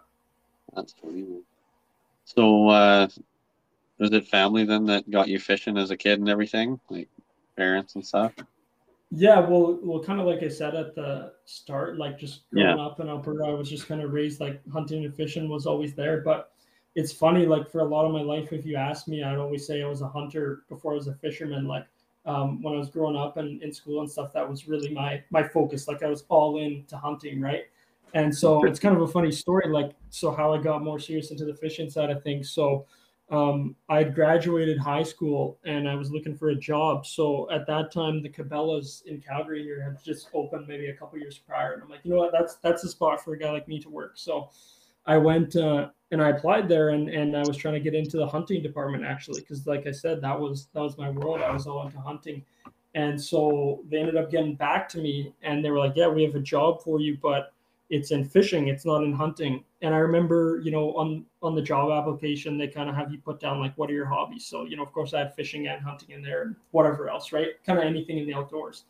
that's 0.76 0.94
funny. 0.94 1.26
So, 2.26 2.70
uh, 2.70 3.08
was 4.00 4.12
it 4.12 4.28
family 4.28 4.66
then 4.66 4.86
that 4.86 5.10
got 5.10 5.28
you 5.28 5.40
fishing 5.40 5.78
as 5.78 5.92
a 5.92 5.98
kid 5.98 6.20
and 6.20 6.30
everything, 6.30 6.80
like 6.90 7.10
parents 7.56 7.96
and 7.96 8.06
stuff? 8.06 8.34
Yeah, 9.12 9.40
well, 9.40 9.80
well, 9.82 10.04
kind 10.04 10.20
of 10.20 10.28
like 10.28 10.44
I 10.44 10.48
said 10.48 10.76
at 10.76 10.96
the 10.96 11.34
start, 11.46 11.98
like 11.98 12.20
just 12.20 12.50
growing 12.52 12.78
yeah. 12.78 12.86
up 12.86 13.00
in 13.00 13.10
Alberta, 13.10 13.44
I 13.46 13.54
was 13.54 13.70
just 13.70 13.88
kind 13.88 14.02
of 14.02 14.14
raised 14.14 14.40
like 14.40 14.62
hunting 14.72 15.06
and 15.06 15.14
fishing 15.14 15.50
was 15.50 15.66
always 15.66 15.96
there. 15.96 16.22
But 16.22 16.52
it's 16.96 17.12
funny, 17.12 17.46
like 17.46 17.70
for 17.70 17.80
a 17.80 17.86
lot 17.86 18.06
of 18.06 18.12
my 18.12 18.22
life, 18.22 18.54
if 18.54 18.66
you 18.66 18.76
ask 18.76 19.08
me, 19.08 19.24
I'd 19.24 19.38
always 19.38 19.66
say 19.66 19.82
I 19.82 19.88
was 19.88 20.02
a 20.02 20.08
hunter 20.08 20.64
before 20.70 20.94
I 20.94 20.96
was 20.96 21.08
a 21.08 21.16
fisherman. 21.16 21.66
Like 21.68 21.88
um, 22.30 22.62
when 22.62 22.76
I 22.76 22.78
was 22.78 22.90
growing 22.90 23.16
up 23.16 23.38
and 23.38 23.62
in 23.64 23.74
school 23.74 24.02
and 24.02 24.12
stuff, 24.12 24.32
that 24.34 24.48
was 24.48 24.68
really 24.68 24.94
my 24.94 25.24
my 25.32 25.44
focus. 25.44 25.88
Like 25.88 26.04
I 26.04 26.08
was 26.08 26.24
all 26.30 26.60
in 26.60 26.86
to 26.88 26.98
hunting, 26.98 27.42
right? 27.42 27.64
And 28.14 28.36
so 28.36 28.66
it's 28.66 28.80
kind 28.80 28.96
of 28.96 29.02
a 29.02 29.08
funny 29.08 29.32
story, 29.32 29.68
like 29.68 29.92
so 30.10 30.32
how 30.32 30.54
I 30.54 30.58
got 30.60 30.84
more 30.84 31.00
serious 31.00 31.32
into 31.32 31.46
the 31.46 31.54
fishing 31.54 31.90
side 31.90 32.10
of 32.10 32.24
things. 32.24 32.52
So 32.52 32.86
um, 33.30 33.76
I 33.88 34.00
had 34.00 34.16
graduated 34.16 34.80
high 34.80 35.04
school 35.04 35.60
and 35.64 35.88
I 35.88 35.94
was 35.94 36.12
looking 36.12 36.36
for 36.36 36.50
a 36.50 36.56
job. 36.56 37.06
So 37.06 37.48
at 37.52 37.68
that 37.68 37.92
time, 37.92 38.24
the 38.24 38.30
Cabela's 38.30 39.04
in 39.06 39.22
Calgary 39.22 39.62
here 39.62 39.84
had 39.84 40.04
just 40.04 40.30
opened 40.34 40.68
maybe 40.68 40.88
a 40.88 40.96
couple 40.96 41.20
years 41.20 41.38
prior, 41.38 41.74
and 41.74 41.84
I'm 41.84 41.90
like, 41.90 42.02
you 42.04 42.12
know 42.12 42.18
what, 42.18 42.32
that's 42.32 42.56
that's 42.56 42.84
a 42.84 42.90
spot 42.90 43.24
for 43.24 43.34
a 43.34 43.40
guy 43.40 43.52
like 43.52 43.68
me 43.68 43.80
to 43.80 43.90
work. 43.90 44.14
So 44.16 44.50
I 45.06 45.18
went 45.18 45.56
uh, 45.56 45.90
and 46.12 46.22
I 46.22 46.30
applied 46.30 46.68
there, 46.68 46.90
and 46.90 47.10
and 47.10 47.36
I 47.36 47.44
was 47.44 47.58
trying 47.58 47.76
to 47.76 47.80
get 47.80 47.94
into 47.94 48.18
the 48.18 48.28
hunting 48.28 48.62
department 48.62 49.04
actually, 49.06 49.42
because 49.42 49.68
like 49.68 49.88
I 49.88 49.92
said, 49.92 50.22
that 50.22 50.40
was 50.40 50.68
that 50.74 50.82
was 50.82 50.98
my 50.98 51.10
world. 51.10 51.42
I 51.42 51.52
was 51.52 51.68
all 51.68 51.86
into 51.86 52.00
hunting, 52.00 52.44
and 52.96 53.22
so 53.22 53.84
they 53.90 54.00
ended 54.00 54.18
up 54.18 54.32
getting 54.32 54.56
back 54.56 54.90
to 54.90 55.00
me, 55.00 55.34
and 55.42 55.64
they 55.64 55.72
were 55.72 55.80
like, 55.80 55.94
yeah, 55.96 56.08
we 56.08 56.24
have 56.24 56.36
a 56.36 56.42
job 56.42 56.82
for 56.84 57.00
you, 57.00 57.18
but 57.22 57.54
it's 57.90 58.12
in 58.12 58.24
fishing 58.24 58.68
it's 58.68 58.86
not 58.86 59.04
in 59.04 59.12
hunting. 59.12 59.64
And 59.82 59.94
i 59.94 59.98
remember 59.98 60.62
you 60.64 60.72
know 60.72 60.96
on 60.96 61.26
on 61.42 61.56
the 61.56 61.62
job 61.62 61.92
application 61.92 62.58
they 62.58 62.68
kind 62.68 62.90
of 62.90 62.96
have 62.96 63.12
you 63.12 63.18
put 63.18 63.40
down 63.40 63.60
like 63.60 63.74
what 63.78 63.90
are 63.90 63.94
your 63.94 64.06
hobbies? 64.06 64.46
So 64.46 64.66
you 64.66 64.78
know 64.78 64.84
of 64.84 64.92
course 64.94 65.14
i 65.14 65.20
had 65.20 65.36
fishing 65.36 65.68
and 65.68 65.82
hunting 65.82 66.12
in 66.12 66.22
there 66.22 66.44
and 66.44 66.56
whatever 66.72 67.10
else 67.10 67.34
right? 67.34 67.50
Kind 67.66 67.80
of 67.80 67.86
anything 67.86 68.18
in 68.18 68.28
the 68.28 68.34
outdoors. 68.34 68.84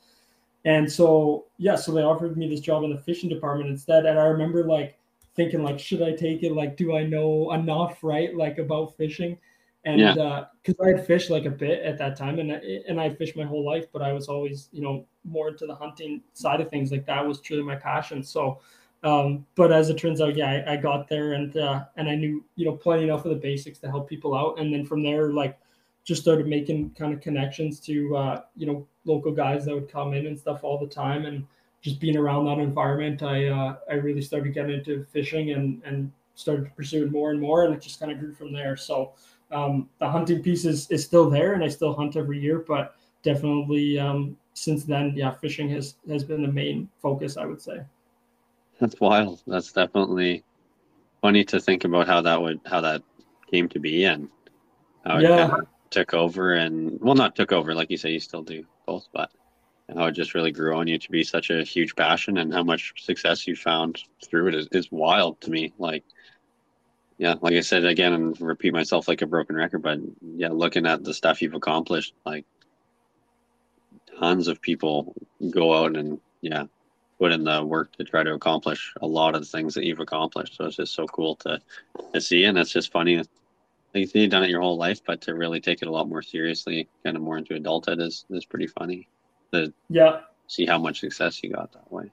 And 0.66 0.92
so 0.92 1.46
yeah 1.58 1.76
so 1.76 1.92
they 1.94 2.02
offered 2.02 2.38
me 2.38 2.50
this 2.50 2.60
job 2.60 2.84
in 2.84 2.92
the 2.92 3.02
fishing 3.02 3.30
department 3.30 3.70
instead 3.70 4.06
and 4.06 4.20
i 4.20 4.26
remember 4.26 4.66
like 4.66 4.99
thinking 5.40 5.64
like 5.64 5.80
should 5.80 6.02
i 6.02 6.12
take 6.12 6.44
it? 6.44 6.54
Like 6.62 6.76
do 6.76 6.96
i 6.96 7.04
know 7.04 7.52
enough 7.54 8.04
right 8.04 8.36
like 8.36 8.58
about 8.58 8.96
fishing? 8.98 9.38
And 9.86 10.02
yeah. 10.02 10.14
uh 10.14 10.46
because 10.62 10.76
i 10.86 10.88
had 10.94 11.08
fished 11.08 11.30
like 11.30 11.46
a 11.46 11.56
bit 11.66 11.84
at 11.84 11.98
that 12.00 12.18
time 12.18 12.40
and 12.40 12.52
I, 12.52 12.60
and 12.90 13.00
i 13.00 13.10
fished 13.10 13.38
my 13.38 13.46
whole 13.46 13.66
life 13.66 13.86
but 13.94 14.02
i 14.02 14.12
was 14.12 14.28
always 14.28 14.68
you 14.74 14.82
know 14.82 15.06
more 15.24 15.48
into 15.50 15.66
the 15.66 15.76
hunting 15.76 16.22
side 16.34 16.62
of 16.62 16.70
things. 16.70 16.92
Like 16.92 17.06
that 17.06 17.26
was 17.26 17.40
truly 17.42 17.64
my 17.64 17.76
passion. 17.76 18.24
So 18.24 18.60
um, 19.04 19.46
but 19.56 19.72
as 19.72 19.90
it 19.90 19.98
turns 19.98 20.20
out, 20.20 20.36
yeah, 20.36 20.64
I, 20.68 20.74
I 20.74 20.78
got 20.78 21.08
there 21.08 21.34
and 21.34 21.56
uh, 21.56 21.86
and 21.96 22.10
I 22.10 22.16
knew 22.16 22.44
you 22.56 22.66
know 22.66 22.74
plenty 22.76 23.04
enough 23.04 23.26
of 23.26 23.32
the 23.32 23.40
basics 23.40 23.80
to 23.80 23.90
help 23.90 24.10
people 24.10 24.36
out, 24.36 24.60
and 24.60 24.74
then 24.74 24.86
from 24.86 25.04
there, 25.04 25.32
like 25.32 25.58
just 26.04 26.22
started 26.22 26.48
making 26.48 26.92
kind 26.92 27.14
of 27.14 27.22
connections 27.22 27.80
to 27.82 28.16
uh, 28.18 28.42
you 28.58 28.68
know 28.68 28.86
local 29.06 29.32
guys 29.32 29.66
that 29.66 29.74
would 29.74 29.90
come 29.90 30.14
in 30.14 30.28
and 30.28 30.38
stuff 30.38 30.64
all 30.64 30.78
the 30.78 30.94
time, 30.94 31.26
and 31.26 31.46
just 31.82 32.00
being 32.00 32.18
around 32.18 32.46
that 32.46 32.60
environment, 32.60 33.24
I 33.24 33.48
uh, 33.48 33.78
I 33.90 33.96
really 33.96 34.22
started 34.22 34.54
getting 34.54 34.80
into 34.80 35.06
fishing 35.12 35.52
and 35.52 35.82
and 35.86 36.12
started 36.36 36.66
to 36.66 36.72
pursue 36.72 37.06
it 37.06 37.12
more 37.12 37.32
and 37.32 37.40
more, 37.40 37.66
and 37.66 37.74
it 37.74 37.82
just 37.82 38.00
kind 38.00 38.12
of 38.12 38.20
grew 38.20 38.34
from 38.34 38.54
there. 38.54 38.76
So 38.78 39.14
um, 39.52 39.90
the 40.00 40.10
hunting 40.10 40.42
piece 40.42 40.66
is 40.66 40.90
is 40.92 41.04
still 41.04 41.30
there, 41.30 41.54
and 41.54 41.64
I 41.64 41.68
still 41.68 41.94
hunt 41.94 42.16
every 42.16 42.40
year, 42.40 42.64
but 42.68 42.96
definitely 43.24 44.00
um, 44.00 44.38
since 44.54 44.84
then, 44.84 45.14
yeah, 45.16 45.32
fishing 45.32 45.70
has 45.70 45.96
has 46.10 46.24
been 46.24 46.42
the 46.42 46.52
main 46.52 46.90
focus, 47.02 47.38
I 47.38 47.46
would 47.46 47.62
say. 47.62 47.82
That's 48.80 49.00
wild. 49.00 49.44
That's 49.46 49.72
definitely 49.72 50.44
funny 51.22 51.44
to 51.44 51.60
think 51.60 51.84
about 51.84 52.08
how 52.08 52.22
that 52.22 52.42
would 52.42 52.60
how 52.66 52.82
that 52.82 53.02
came 53.52 53.68
to 53.70 53.80
be 53.80 54.06
and 54.06 54.30
how 55.06 55.20
yeah. 55.20 55.46
it 55.46 55.50
kind 55.50 55.62
of 55.64 55.68
took 55.90 56.14
over 56.14 56.54
and 56.54 57.00
well 57.02 57.16
not 57.16 57.36
took 57.36 57.52
over 57.52 57.74
like 57.74 57.90
you 57.90 57.98
say 57.98 58.12
you 58.12 58.20
still 58.20 58.44
do 58.44 58.64
both 58.86 59.08
but 59.12 59.32
how 59.98 60.06
it 60.06 60.12
just 60.12 60.34
really 60.34 60.52
grew 60.52 60.76
on 60.76 60.88
you 60.88 60.98
to 60.98 61.12
be 61.12 61.24
such 61.24 61.50
a 61.50 61.64
huge 61.64 61.96
passion 61.96 62.38
and 62.38 62.54
how 62.54 62.64
much 62.64 62.94
success 62.98 63.48
you 63.48 63.56
found 63.56 64.04
through 64.24 64.48
it 64.48 64.56
is, 64.56 64.68
is 64.72 64.92
wild 64.92 65.40
to 65.42 65.50
me 65.50 65.74
like 65.78 66.04
yeah 67.18 67.36
like 67.42 67.54
i 67.54 67.62
said 67.62 67.86
again 67.86 68.14
and 68.14 68.40
repeat 68.42 68.74
myself 68.74 69.08
like 69.08 69.22
a 69.22 69.28
broken 69.28 69.56
record 69.56 69.82
but 69.82 70.00
yeah 70.36 70.50
looking 70.50 70.86
at 70.86 71.04
the 71.04 71.14
stuff 71.14 71.42
you've 71.42 71.54
accomplished 71.54 72.14
like 72.26 72.46
tons 74.20 74.48
of 74.48 74.62
people 74.62 75.14
go 75.50 75.74
out 75.74 75.96
and 75.96 76.20
yeah 76.42 76.66
put 77.20 77.34
in 77.34 77.44
the 77.44 77.64
work 77.64 77.92
to 77.98 78.04
try 78.04 78.24
to 78.24 78.34
accomplish 78.34 78.94
a 79.02 79.06
lot 79.06 79.36
of 79.36 79.42
the 79.42 79.48
things 79.48 79.74
that 79.74 79.84
you've 79.84 80.00
accomplished. 80.00 80.56
So 80.56 80.66
it's 80.66 80.78
just 80.78 80.96
so 80.96 81.06
cool 81.08 81.36
to, 81.38 81.60
to 82.14 82.22
see. 82.22 82.46
And 82.46 82.58
it's 82.58 82.72
just 82.72 82.92
funny. 82.92 83.18
Like 83.94 84.16
you've 84.16 84.30
done 84.30 84.44
it 84.44 84.50
your 84.50 84.62
whole 84.62 84.78
life, 84.78 85.02
but 85.06 85.20
to 85.22 85.36
really 85.36 85.60
take 85.60 85.82
it 85.82 85.88
a 85.88 85.92
lot 85.92 86.08
more 86.08 86.22
seriously, 86.22 86.88
kind 87.04 87.18
of 87.18 87.24
more 87.24 87.38
into 87.38 87.56
adulthood 87.56 88.00
is, 88.00 88.26
is 88.30 88.46
pretty 88.46 88.68
funny. 88.68 89.10
To 89.54 89.74
yeah. 89.90 90.22
See 90.48 90.66
how 90.66 90.78
much 90.78 91.00
success 91.00 91.44
you 91.44 91.52
got 91.52 91.72
that 91.74 91.92
way. 91.92 92.12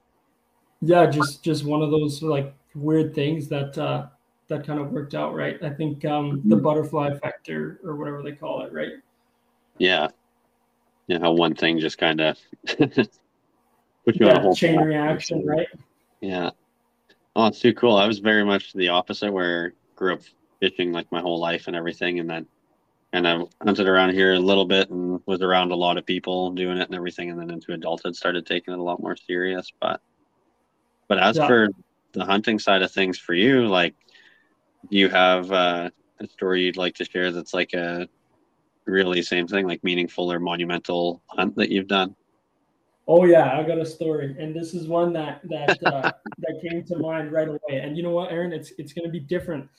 Yeah. 0.81 1.07
Just, 1.07 1.43
just 1.43 1.65
one 1.65 1.81
of 1.81 1.91
those 1.91 2.21
like 2.21 2.53
weird 2.75 3.15
things 3.15 3.47
that, 3.49 3.77
uh, 3.77 4.07
that 4.47 4.65
kind 4.65 4.79
of 4.79 4.91
worked 4.91 5.15
out. 5.15 5.33
Right. 5.35 5.61
I 5.63 5.69
think, 5.69 6.05
um, 6.05 6.41
the 6.45 6.55
mm-hmm. 6.55 6.63
butterfly 6.63 7.09
effect 7.09 7.49
or, 7.49 7.79
or 7.83 7.95
whatever 7.95 8.21
they 8.21 8.33
call 8.33 8.61
it. 8.63 8.73
Right. 8.73 8.93
Yeah. 9.77 10.07
Yeah. 11.07 11.19
How 11.19 11.31
one 11.31 11.55
thing 11.55 11.79
just 11.79 11.97
kind 11.97 12.21
of 12.21 12.37
put 14.07 14.15
you 14.15 14.25
yeah, 14.25 14.31
on 14.31 14.37
a 14.37 14.41
whole 14.41 14.55
chain 14.55 14.79
reaction, 14.79 15.45
right? 15.45 15.67
Yeah. 16.21 16.51
Oh, 17.35 17.47
it's 17.47 17.59
too 17.59 17.73
cool. 17.73 17.95
I 17.95 18.07
was 18.07 18.17
very 18.17 18.43
much 18.43 18.73
the 18.73 18.89
opposite, 18.89 19.31
where 19.31 19.73
grew 19.95 20.13
up 20.13 20.21
fishing 20.59 20.91
like 20.91 21.11
my 21.11 21.21
whole 21.21 21.39
life 21.39 21.67
and 21.67 21.75
everything, 21.75 22.19
and 22.19 22.27
then 22.27 22.47
and 23.13 23.27
I 23.27 23.39
hunted 23.63 23.87
around 23.87 24.13
here 24.13 24.33
a 24.33 24.39
little 24.39 24.65
bit 24.65 24.89
and 24.89 25.21
was 25.25 25.41
around 25.41 25.71
a 25.71 25.75
lot 25.75 25.97
of 25.97 26.05
people 26.05 26.51
doing 26.51 26.77
it 26.77 26.87
and 26.87 26.95
everything, 26.95 27.31
and 27.31 27.39
then 27.39 27.49
into 27.49 27.73
adulthood 27.73 28.15
started 28.15 28.45
taking 28.45 28.73
it 28.73 28.79
a 28.79 28.83
lot 28.83 29.01
more 29.01 29.15
serious. 29.15 29.71
But 29.79 30.01
but 31.07 31.19
as 31.19 31.37
yeah. 31.37 31.47
for 31.47 31.69
the 32.13 32.25
hunting 32.25 32.59
side 32.59 32.81
of 32.81 32.91
things 32.91 33.17
for 33.17 33.33
you, 33.33 33.67
like, 33.67 33.95
do 34.89 34.97
you 34.97 35.09
have 35.09 35.51
uh, 35.51 35.89
a 36.19 36.27
story 36.27 36.63
you'd 36.63 36.77
like 36.77 36.95
to 36.95 37.05
share 37.05 37.31
that's 37.31 37.53
like 37.53 37.73
a 37.73 38.07
really 38.85 39.21
same 39.21 39.47
thing, 39.47 39.67
like 39.67 39.83
meaningful 39.83 40.31
or 40.31 40.39
monumental 40.39 41.21
hunt 41.27 41.55
that 41.55 41.69
you've 41.69 41.87
done? 41.87 42.15
Oh 43.07 43.23
yeah, 43.23 43.57
I 43.57 43.63
got 43.65 43.77
a 43.77 43.85
story, 43.85 44.35
and 44.37 44.53
this 44.53 44.73
is 44.73 44.89
one 44.89 45.13
that 45.13 45.39
that 45.45 45.81
uh, 45.85 46.11
that 46.39 46.61
came 46.61 46.83
to 46.83 46.97
mind 46.97 47.31
right 47.31 47.47
away. 47.47 47.79
And 47.81 47.95
you 47.95 48.03
know 48.03 48.11
what, 48.11 48.33
Aaron, 48.33 48.51
it's 48.51 48.73
it's 48.77 48.91
going 48.91 49.05
to 49.05 49.11
be 49.11 49.21
different 49.21 49.69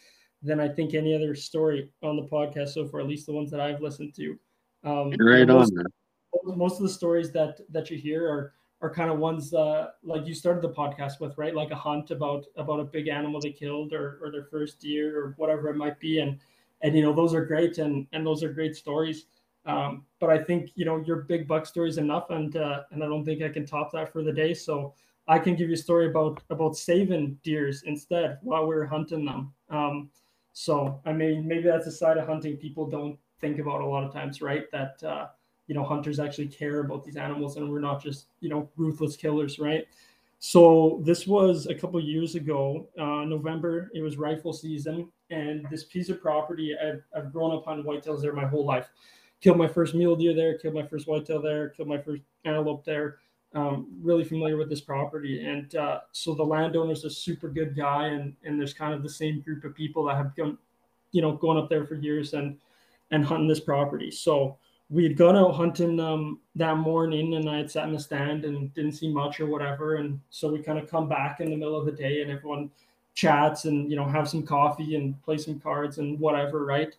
than 0.42 0.60
I 0.60 0.68
think 0.68 0.94
any 0.94 1.14
other 1.14 1.34
story 1.34 1.90
on 2.02 2.16
the 2.16 2.22
podcast 2.22 2.70
so 2.70 2.86
far, 2.86 3.00
at 3.00 3.06
least 3.06 3.26
the 3.26 3.32
ones 3.32 3.50
that 3.50 3.60
I've 3.60 3.80
listened 3.80 4.14
to. 4.16 4.38
Um, 4.84 5.12
right 5.20 5.46
most, 5.46 5.72
on. 5.76 6.56
Most 6.56 6.76
of 6.76 6.82
the 6.82 6.88
stories 6.88 7.32
that 7.32 7.60
that 7.70 7.90
you 7.90 7.98
hear 7.98 8.28
are 8.28 8.52
are 8.80 8.90
kind 8.90 9.10
of 9.10 9.18
ones 9.18 9.52
uh, 9.52 9.88
like 10.04 10.26
you 10.26 10.34
started 10.34 10.62
the 10.62 10.68
podcast 10.68 11.20
with, 11.20 11.36
right? 11.36 11.54
Like 11.54 11.72
a 11.72 11.76
hunt 11.76 12.10
about 12.10 12.46
about 12.56 12.80
a 12.80 12.84
big 12.84 13.08
animal 13.08 13.40
they 13.40 13.50
killed 13.50 13.92
or 13.92 14.20
or 14.22 14.30
their 14.30 14.44
first 14.44 14.78
deer 14.80 15.18
or 15.18 15.34
whatever 15.36 15.68
it 15.68 15.76
might 15.76 15.98
be, 15.98 16.20
and 16.20 16.38
and 16.82 16.94
you 16.94 17.02
know 17.02 17.12
those 17.12 17.34
are 17.34 17.44
great 17.44 17.78
and 17.78 18.06
and 18.12 18.24
those 18.26 18.42
are 18.42 18.52
great 18.52 18.76
stories. 18.76 19.26
Um, 19.66 20.04
but 20.20 20.30
I 20.30 20.42
think 20.42 20.70
you 20.76 20.84
know 20.84 20.98
your 20.98 21.22
big 21.22 21.48
buck 21.48 21.66
story 21.66 21.88
is 21.88 21.98
enough, 21.98 22.30
and 22.30 22.54
uh, 22.56 22.82
and 22.92 23.02
I 23.02 23.06
don't 23.06 23.24
think 23.24 23.42
I 23.42 23.48
can 23.48 23.66
top 23.66 23.92
that 23.92 24.12
for 24.12 24.22
the 24.22 24.32
day. 24.32 24.54
So 24.54 24.94
I 25.26 25.38
can 25.38 25.56
give 25.56 25.68
you 25.68 25.74
a 25.74 25.78
story 25.78 26.06
about 26.06 26.42
about 26.50 26.76
saving 26.76 27.38
deers 27.42 27.82
instead 27.82 28.38
while 28.42 28.66
we 28.66 28.76
are 28.76 28.86
hunting 28.86 29.24
them. 29.24 29.52
Um, 29.70 30.10
so 30.58 31.00
I 31.06 31.12
mean, 31.12 31.46
maybe 31.46 31.68
that's 31.68 31.86
a 31.86 31.92
side 31.92 32.18
of 32.18 32.26
hunting 32.26 32.56
people 32.56 32.84
don't 32.84 33.16
think 33.40 33.60
about 33.60 33.80
a 33.80 33.86
lot 33.86 34.02
of 34.02 34.12
times, 34.12 34.42
right? 34.42 34.64
That 34.72 35.00
uh, 35.04 35.28
you 35.68 35.74
know 35.76 35.84
hunters 35.84 36.18
actually 36.18 36.48
care 36.48 36.80
about 36.80 37.04
these 37.04 37.16
animals, 37.16 37.56
and 37.56 37.70
we're 37.70 37.78
not 37.78 38.02
just 38.02 38.26
you 38.40 38.48
know 38.48 38.68
ruthless 38.76 39.16
killers, 39.16 39.60
right? 39.60 39.86
So 40.40 41.00
this 41.04 41.28
was 41.28 41.66
a 41.66 41.74
couple 41.76 42.00
years 42.00 42.34
ago, 42.34 42.88
uh, 42.98 43.24
November. 43.24 43.88
It 43.94 44.02
was 44.02 44.16
rifle 44.16 44.52
season, 44.52 45.12
and 45.30 45.64
this 45.70 45.84
piece 45.84 46.08
of 46.08 46.20
property 46.20 46.74
I've, 46.76 47.04
I've 47.16 47.32
grown 47.32 47.54
up 47.56 47.68
on 47.68 47.84
whitetails 47.84 48.20
there 48.20 48.32
my 48.32 48.46
whole 48.46 48.66
life 48.66 48.90
killed 49.40 49.58
my 49.58 49.68
first 49.68 49.94
mule 49.94 50.16
deer 50.16 50.34
there, 50.34 50.58
killed 50.58 50.74
my 50.74 50.82
first 50.82 51.06
whitetail 51.06 51.40
there, 51.40 51.68
killed 51.68 51.88
my 51.88 51.98
first 51.98 52.22
antelope 52.44 52.84
there. 52.84 53.18
Um, 53.54 53.86
really 54.02 54.24
familiar 54.24 54.58
with 54.58 54.68
this 54.68 54.82
property, 54.82 55.42
and 55.42 55.74
uh, 55.74 56.00
so 56.12 56.34
the 56.34 56.42
landowner's 56.42 57.04
a 57.04 57.10
super 57.10 57.48
good 57.48 57.74
guy, 57.74 58.08
and 58.08 58.36
and 58.44 58.58
there's 58.58 58.74
kind 58.74 58.92
of 58.92 59.02
the 59.02 59.08
same 59.08 59.40
group 59.40 59.64
of 59.64 59.74
people 59.74 60.04
that 60.04 60.16
have 60.16 60.36
gone, 60.36 60.58
you 61.12 61.22
know, 61.22 61.32
going 61.32 61.56
up 61.56 61.70
there 61.70 61.86
for 61.86 61.94
years 61.94 62.34
and 62.34 62.58
and 63.10 63.24
hunting 63.24 63.48
this 63.48 63.60
property. 63.60 64.10
So 64.10 64.58
we 64.90 65.02
had 65.02 65.16
gone 65.16 65.34
out 65.34 65.54
hunting 65.54 65.98
um, 65.98 66.40
that 66.56 66.76
morning, 66.76 67.36
and 67.36 67.48
I 67.48 67.56
had 67.56 67.70
sat 67.70 67.88
in 67.88 67.94
the 67.94 68.00
stand 68.00 68.44
and 68.44 68.72
didn't 68.74 68.92
see 68.92 69.10
much 69.10 69.40
or 69.40 69.46
whatever, 69.46 69.96
and 69.96 70.20
so 70.28 70.52
we 70.52 70.62
kind 70.62 70.78
of 70.78 70.90
come 70.90 71.08
back 71.08 71.40
in 71.40 71.48
the 71.48 71.56
middle 71.56 71.76
of 71.78 71.86
the 71.86 71.92
day, 71.92 72.20
and 72.20 72.30
everyone 72.30 72.70
chats 73.14 73.64
and 73.64 73.90
you 73.90 73.96
know 73.96 74.04
have 74.04 74.28
some 74.28 74.44
coffee 74.44 74.94
and 74.94 75.20
play 75.22 75.38
some 75.38 75.58
cards 75.58 75.96
and 75.96 76.20
whatever, 76.20 76.66
right? 76.66 76.94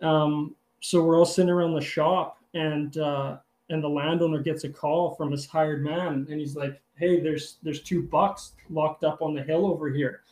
Um, 0.00 0.56
so 0.80 1.04
we're 1.04 1.18
all 1.18 1.26
sitting 1.26 1.50
around 1.50 1.74
the 1.74 1.80
shop 1.80 2.38
and 2.54 2.96
uh, 2.96 3.36
and 3.70 3.82
the 3.82 3.88
landowner 3.88 4.40
gets 4.40 4.64
a 4.64 4.68
call 4.68 5.14
from 5.14 5.30
his 5.30 5.46
hired 5.46 5.82
man 5.82 6.26
and 6.30 6.40
he's 6.40 6.56
like 6.56 6.80
hey 6.96 7.20
there's 7.20 7.56
there's 7.62 7.82
two 7.82 8.02
bucks 8.02 8.52
locked 8.68 9.04
up 9.04 9.22
on 9.22 9.34
the 9.34 9.42
hill 9.42 9.66
over 9.66 9.88
here. 9.88 10.22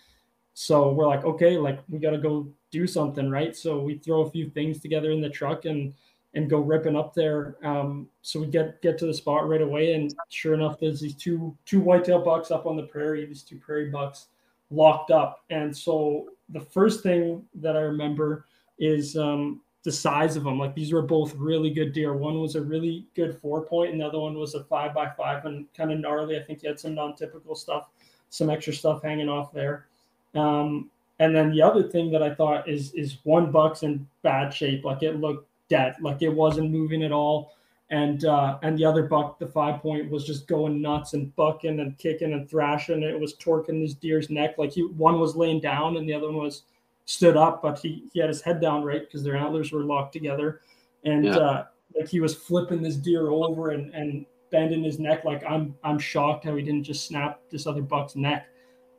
So 0.55 0.93
we're 0.93 1.07
like 1.07 1.25
okay 1.25 1.57
like 1.57 1.81
we 1.89 1.99
got 1.99 2.11
to 2.11 2.19
go 2.19 2.49
do 2.71 2.87
something 2.87 3.31
right? 3.31 3.57
So 3.57 3.81
we 3.81 3.99
throw 3.99 4.23
a 4.23 4.31
few 4.31 4.51
things 4.51 4.81
together 4.81 5.11
in 5.13 5.21
the 5.21 5.31
truck 5.31 5.65
and 5.65 5.95
and 6.35 6.51
go 6.51 6.59
ripping 6.59 6.95
up 6.95 7.15
there. 7.15 7.57
Um, 7.63 8.09
so 8.21 8.41
we 8.41 8.49
get 8.49 8.83
get 8.83 8.99
to 8.99 9.07
the 9.07 9.15
spot 9.15 9.49
right 9.49 9.63
away 9.63 9.95
and 9.95 10.15
sure 10.29 10.55
enough 10.55 10.79
there's 10.79 11.01
these 11.01 11.15
two 11.15 11.57
two 11.65 11.81
whitetail 11.81 12.23
bucks 12.23 12.51
up 12.51 12.67
on 12.67 12.77
the 12.77 12.83
prairie 12.83 13.25
these 13.25 13.43
two 13.43 13.59
prairie 13.59 13.91
bucks 13.91 14.27
locked 14.71 15.11
up. 15.11 15.45
And 15.51 15.75
so 15.75 16.29
the 16.51 16.61
first 16.61 17.03
thing 17.03 17.45
that 17.55 17.77
i 17.77 17.81
remember 17.81 18.47
is 18.79 19.17
um, 19.17 19.61
the 19.85 19.93
size 19.93 20.37
of 20.37 20.45
them. 20.45 20.59
Like 20.59 20.75
these 20.75 20.93
were 20.93 21.03
both 21.03 21.35
really 21.37 21.71
good 21.71 21.93
deer. 21.93 22.15
One 22.15 22.41
was 22.41 22.57
a 22.57 22.63
really 22.63 23.07
good 23.15 23.39
four 23.39 23.65
point, 23.65 23.93
and 23.93 24.01
the 24.01 24.07
other 24.07 24.19
one 24.19 24.37
was 24.37 24.55
a 24.55 24.65
five 24.65 24.95
by 24.95 25.09
five 25.11 25.45
and 25.45 25.67
kind 25.75 25.93
of 25.93 26.01
gnarly. 26.01 26.37
I 26.37 26.43
think 26.43 26.61
he 26.61 26.67
had 26.67 26.81
some 26.81 26.95
non-typical 26.95 27.55
stuff, 27.55 27.89
some 28.31 28.51
extra 28.51 28.73
stuff 28.73 29.03
hanging 29.03 29.29
off 29.29 29.53
there. 29.53 29.87
Um, 30.35 30.91
and 31.21 31.35
then 31.35 31.51
the 31.51 31.63
other 31.63 31.83
thing 31.83 32.11
that 32.13 32.23
I 32.23 32.35
thought 32.35 32.69
is 32.69 32.93
is 32.93 33.19
one 33.25 33.51
buck's 33.51 33.83
in 33.83 34.07
bad 34.23 34.53
shape. 34.53 34.85
Like 34.85 35.03
it 35.03 35.21
looked 35.21 35.49
dead. 35.69 35.97
Like 36.01 36.23
it 36.23 36.29
wasn't 36.29 36.71
moving 36.71 37.03
at 37.03 37.13
all. 37.13 37.55
And 37.91 38.25
uh, 38.25 38.59
and 38.63 38.77
the 38.77 38.85
other 38.85 39.05
buck, 39.05 39.39
the 39.39 39.47
five 39.47 39.81
point, 39.81 40.11
was 40.11 40.27
just 40.27 40.47
going 40.47 40.83
nuts 40.83 41.15
and 41.15 41.35
bucking 41.37 41.81
and 41.81 41.97
kicking 41.97 42.35
and 42.35 42.49
thrashing. 42.49 43.03
It 43.03 43.19
was 43.19 43.35
torquing 43.35 43.83
this 43.83 43.95
deer's 43.95 44.29
neck. 44.29 44.59
Like 44.59 44.73
he 44.73 44.83
one 44.83 45.19
was 45.19 45.37
laying 45.37 45.61
down 45.61 45.97
and 45.97 46.07
the 46.07 46.13
other 46.13 46.27
one 46.27 46.37
was 46.37 46.65
stood 47.09 47.39
up, 47.39 47.63
but 47.63 47.79
he, 47.79 48.05
he 48.13 48.21
had 48.21 48.29
his 48.29 48.43
head 48.43 48.61
down 48.61 48.85
right 48.85 49.01
because 49.01 49.25
their 49.25 49.35
antlers 49.35 49.73
were 49.73 49.83
locked 49.83 50.13
together. 50.13 50.61
And 51.05 51.25
yeah. 51.25 51.39
uh, 51.39 51.65
like 51.97 52.07
he 52.07 52.21
was 52.21 52.35
flipping 52.35 52.83
this 52.83 52.97
deer 52.97 53.31
over 53.31 53.71
and, 53.71 53.95
and 53.95 54.27
bending 54.51 54.85
his 54.85 54.99
neck. 54.99 55.25
Like 55.25 55.43
I'm 55.49 55.75
I'm 55.83 55.99
shocked 55.99 56.45
how 56.45 56.55
he 56.55 56.63
didn't 56.63 56.85
just 56.85 57.07
snap 57.07 57.41
this 57.51 57.67
other 57.67 57.81
buck's 57.81 58.15
neck. 58.15 58.49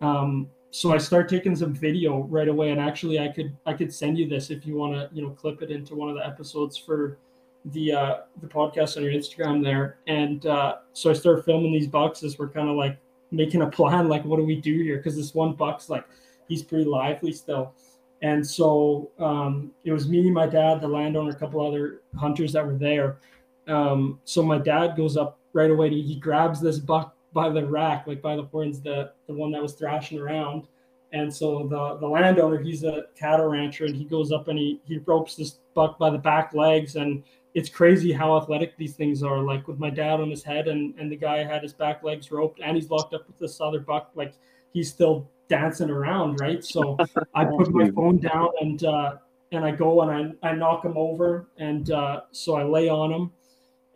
Um, 0.02 0.50
so 0.72 0.92
I 0.92 0.98
start 0.98 1.30
taking 1.30 1.56
some 1.56 1.72
video 1.72 2.24
right 2.24 2.48
away, 2.48 2.72
and 2.72 2.80
actually 2.80 3.20
I 3.20 3.28
could 3.28 3.56
I 3.68 3.74
could 3.74 3.94
send 3.94 4.18
you 4.18 4.28
this 4.28 4.50
if 4.50 4.66
you 4.66 4.76
want 4.76 4.96
to 4.96 5.16
you 5.16 5.22
know 5.22 5.30
clip 5.30 5.62
it 5.62 5.70
into 5.70 5.94
one 5.94 6.10
of 6.10 6.16
the 6.16 6.26
episodes 6.26 6.78
for 6.78 7.20
the 7.66 7.92
uh, 7.92 8.16
the 8.42 8.48
podcast 8.48 8.98
on 8.98 9.04
your 9.04 9.14
Instagram 9.14 9.64
there. 9.64 10.00
And 10.08 10.48
uh, 10.48 10.78
so 10.94 11.12
I 11.12 11.14
start 11.14 11.46
filming 11.46 11.72
these 11.74 11.88
bucks 11.88 12.24
as 12.24 12.40
we're 12.40 12.50
kind 12.50 12.70
of 12.70 12.76
like 12.76 12.98
making 13.30 13.62
a 13.62 13.68
plan, 13.70 14.10
like 14.10 14.26
what 14.26 14.38
do 14.38 14.46
we 14.46 14.60
do 14.60 14.82
here? 14.82 14.98
Because 14.98 15.16
this 15.16 15.36
one 15.36 15.54
buck's 15.54 15.90
like 15.90 16.06
he's 16.48 16.64
pretty 16.64 16.86
lively 16.86 17.32
still. 17.32 17.76
And 18.22 18.46
so 18.46 19.12
um, 19.20 19.72
it 19.86 19.92
was 19.92 20.10
me, 20.10 20.30
my 20.30 20.46
dad, 20.46 20.82
the 20.82 20.88
landowner, 20.88 21.32
a 21.32 21.36
couple 21.36 21.66
other 21.66 22.02
hunters 22.18 22.54
that 22.54 22.66
were 22.66 22.78
there. 22.78 23.20
Um, 23.68 24.20
so 24.26 24.44
my 24.44 24.58
dad 24.58 24.98
goes 24.98 25.16
up 25.16 25.40
right 25.54 25.72
away. 25.72 25.90
He, 25.90 26.02
he 26.02 26.16
grabs 26.16 26.60
this 26.60 26.80
buck 26.80 27.16
by 27.34 27.50
the 27.50 27.66
rack, 27.66 28.08
like 28.08 28.22
by 28.22 28.36
the 28.36 28.44
horns, 28.44 28.82
the 28.82 29.12
the 29.28 29.34
one 29.34 29.52
that 29.52 29.62
was 29.62 29.74
thrashing 29.74 30.20
around. 30.20 30.68
And 31.12 31.34
so 31.34 31.68
the 31.68 31.98
the 32.00 32.08
landowner, 32.08 32.60
he's 32.60 32.84
a 32.84 33.06
cattle 33.16 33.48
rancher, 33.48 33.86
and 33.86 33.96
he 33.96 34.04
goes 34.04 34.32
up 34.32 34.48
and 34.48 34.58
he 34.58 34.82
he 34.86 34.98
ropes 35.00 35.36
this 35.36 35.60
buck 35.74 35.98
by 35.98 36.10
the 36.10 36.18
back 36.18 36.54
legs, 36.54 36.96
and 36.96 37.24
it's 37.54 37.70
crazy 37.70 38.12
how 38.12 38.38
athletic 38.38 38.78
these 38.78 38.96
things 38.96 39.24
are. 39.24 39.40
Like 39.40 39.68
with 39.68 39.80
my 39.80 39.90
dad 39.90 40.20
on 40.20 40.30
his 40.30 40.44
head, 40.44 40.68
and 40.68 40.94
and 41.00 41.12
the 41.12 41.16
guy 41.16 41.38
had 41.38 41.64
his 41.64 41.74
back 41.74 42.04
legs 42.04 42.32
roped, 42.32 42.60
and 42.64 42.76
he's 42.76 42.90
locked 42.90 43.14
up 43.14 43.28
with 43.28 43.38
this 43.40 43.62
other 43.62 43.80
buck. 43.80 44.12
Like 44.16 44.34
he's 44.74 44.90
still 44.90 45.30
dancing 45.50 45.90
around, 45.90 46.40
right? 46.40 46.64
So 46.64 46.98
I 47.34 47.46
put 47.46 47.74
my 47.74 47.90
phone 47.92 48.20
down 48.20 48.50
and 48.62 48.84
uh, 48.84 49.16
and 49.52 49.66
I 49.66 49.72
go 49.72 50.02
and 50.02 50.38
I, 50.44 50.50
I 50.50 50.54
knock 50.54 50.86
him 50.86 50.96
over, 50.96 51.48
and 51.58 51.92
uh, 51.92 52.22
so 52.32 52.56
I 52.56 52.64
lay 52.64 52.88
on 52.88 53.12
him. 53.12 53.32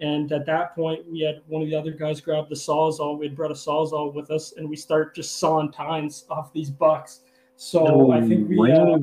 And 0.01 0.31
at 0.31 0.45
that 0.47 0.75
point, 0.75 1.09
we 1.09 1.21
had 1.21 1.41
one 1.47 1.61
of 1.61 1.69
the 1.69 1.75
other 1.75 1.91
guys 1.91 2.19
grab 2.19 2.49
the 2.49 2.55
sawzall. 2.55 3.17
We 3.17 3.27
had 3.27 3.35
brought 3.35 3.51
a 3.51 3.55
sawzall 3.55 4.13
with 4.13 4.31
us, 4.31 4.53
and 4.57 4.69
we 4.69 4.75
start 4.75 5.15
just 5.15 5.38
sawing 5.39 5.71
tines 5.71 6.25
off 6.30 6.51
these 6.51 6.69
bucks. 6.69 7.21
So 7.55 7.88
oh, 7.88 8.11
I 8.11 8.19
think 8.21 8.49
we, 8.49 8.71
uh, 8.71 8.97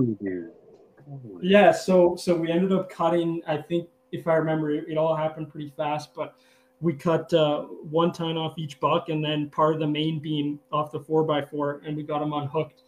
yeah. 1.41 1.71
So 1.71 2.17
so 2.17 2.35
we 2.35 2.51
ended 2.51 2.73
up 2.73 2.91
cutting. 2.91 3.41
I 3.47 3.59
think 3.59 3.89
if 4.13 4.27
I 4.27 4.35
remember, 4.35 4.71
it, 4.73 4.87
it 4.89 4.99
all 4.99 5.15
happened 5.15 5.51
pretty 5.51 5.73
fast, 5.77 6.13
but 6.15 6.35
we 6.81 6.95
cut 6.95 7.33
uh, 7.35 7.63
one 7.63 8.13
tine 8.13 8.37
off 8.37 8.59
each 8.59 8.81
buck 8.81 9.11
and 9.11 9.23
then 9.23 9.51
part 9.51 9.75
of 9.75 9.81
the 9.81 9.87
main 9.87 10.19
beam 10.19 10.59
off 10.73 10.91
the 10.91 11.01
four 11.01 11.25
by 11.25 11.43
four, 11.43 11.83
and 11.85 11.97
we 11.97 12.03
got 12.03 12.21
them 12.21 12.33
unhooked. 12.33 12.83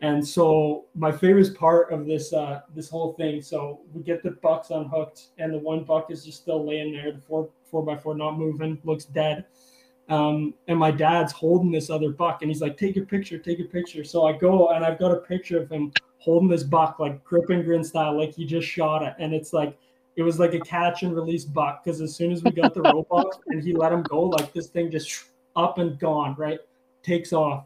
And 0.00 0.26
so 0.26 0.86
my 0.94 1.12
favorite 1.12 1.56
part 1.56 1.92
of 1.92 2.06
this 2.06 2.32
uh, 2.32 2.62
this 2.74 2.88
whole 2.88 3.12
thing, 3.14 3.42
so 3.42 3.80
we 3.92 4.02
get 4.02 4.22
the 4.22 4.32
bucks 4.32 4.70
unhooked, 4.70 5.28
and 5.38 5.52
the 5.52 5.58
one 5.58 5.84
buck 5.84 6.10
is 6.10 6.24
just 6.24 6.42
still 6.42 6.66
laying 6.66 6.92
there, 6.92 7.12
the 7.12 7.20
four 7.20 7.48
four 7.64 7.84
by 7.84 7.96
four 7.96 8.14
not 8.14 8.38
moving, 8.38 8.80
looks 8.84 9.04
dead. 9.04 9.44
Um, 10.08 10.52
and 10.68 10.78
my 10.78 10.90
dad's 10.90 11.32
holding 11.32 11.70
this 11.70 11.90
other 11.90 12.10
buck, 12.10 12.42
and 12.42 12.50
he's 12.50 12.60
like, 12.60 12.76
"Take 12.76 12.96
a 12.96 13.02
picture, 13.02 13.38
take 13.38 13.60
a 13.60 13.64
picture." 13.64 14.04
So 14.04 14.26
I 14.26 14.36
go 14.36 14.68
and 14.68 14.84
I've 14.84 14.98
got 14.98 15.12
a 15.12 15.16
picture 15.16 15.60
of 15.60 15.70
him 15.70 15.92
holding 16.18 16.48
this 16.48 16.64
buck 16.64 16.98
like 16.98 17.22
grip 17.24 17.50
and 17.50 17.64
grin 17.64 17.84
style, 17.84 18.16
like 18.18 18.34
he 18.34 18.44
just 18.44 18.66
shot 18.66 19.02
it, 19.02 19.14
and 19.18 19.32
it's 19.32 19.52
like 19.52 19.78
it 20.16 20.22
was 20.22 20.38
like 20.38 20.54
a 20.54 20.60
catch 20.60 21.02
and 21.02 21.14
release 21.14 21.44
buck 21.44 21.84
because 21.84 22.00
as 22.00 22.14
soon 22.14 22.32
as 22.32 22.42
we 22.42 22.50
got 22.50 22.74
the 22.74 22.82
rope 22.82 23.08
off 23.10 23.40
and 23.48 23.62
he 23.62 23.72
let 23.72 23.92
him 23.92 24.02
go, 24.02 24.22
like 24.22 24.52
this 24.52 24.68
thing 24.68 24.90
just 24.90 25.24
up 25.56 25.78
and 25.78 25.98
gone, 25.98 26.34
right? 26.38 26.60
Takes 27.02 27.32
off. 27.32 27.64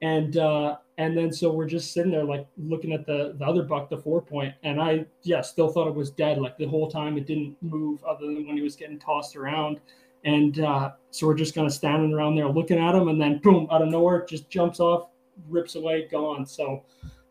And 0.00 0.36
uh 0.36 0.76
and 0.96 1.16
then 1.16 1.32
so 1.32 1.52
we're 1.52 1.66
just 1.66 1.92
sitting 1.92 2.12
there 2.12 2.24
like 2.24 2.46
looking 2.56 2.92
at 2.92 3.04
the 3.04 3.34
the 3.38 3.44
other 3.44 3.62
buck, 3.62 3.90
the 3.90 3.98
four 3.98 4.22
point, 4.22 4.54
and 4.62 4.80
I 4.80 5.06
yeah, 5.22 5.40
still 5.40 5.68
thought 5.68 5.88
it 5.88 5.94
was 5.94 6.10
dead. 6.10 6.38
Like 6.38 6.56
the 6.56 6.66
whole 6.66 6.88
time 6.88 7.18
it 7.18 7.26
didn't 7.26 7.56
move 7.62 8.02
other 8.04 8.26
than 8.26 8.46
when 8.46 8.56
he 8.56 8.62
was 8.62 8.76
getting 8.76 8.98
tossed 8.98 9.34
around. 9.34 9.80
And 10.24 10.60
uh 10.60 10.92
so 11.10 11.26
we're 11.26 11.34
just 11.34 11.54
kind 11.54 11.66
of 11.66 11.72
standing 11.72 12.12
around 12.12 12.36
there 12.36 12.48
looking 12.48 12.78
at 12.78 12.94
him, 12.94 13.08
and 13.08 13.20
then 13.20 13.38
boom, 13.38 13.66
out 13.72 13.82
of 13.82 13.88
nowhere, 13.88 14.24
just 14.24 14.48
jumps 14.48 14.78
off, 14.78 15.08
rips 15.48 15.74
away, 15.74 16.06
gone. 16.08 16.46
So 16.46 16.84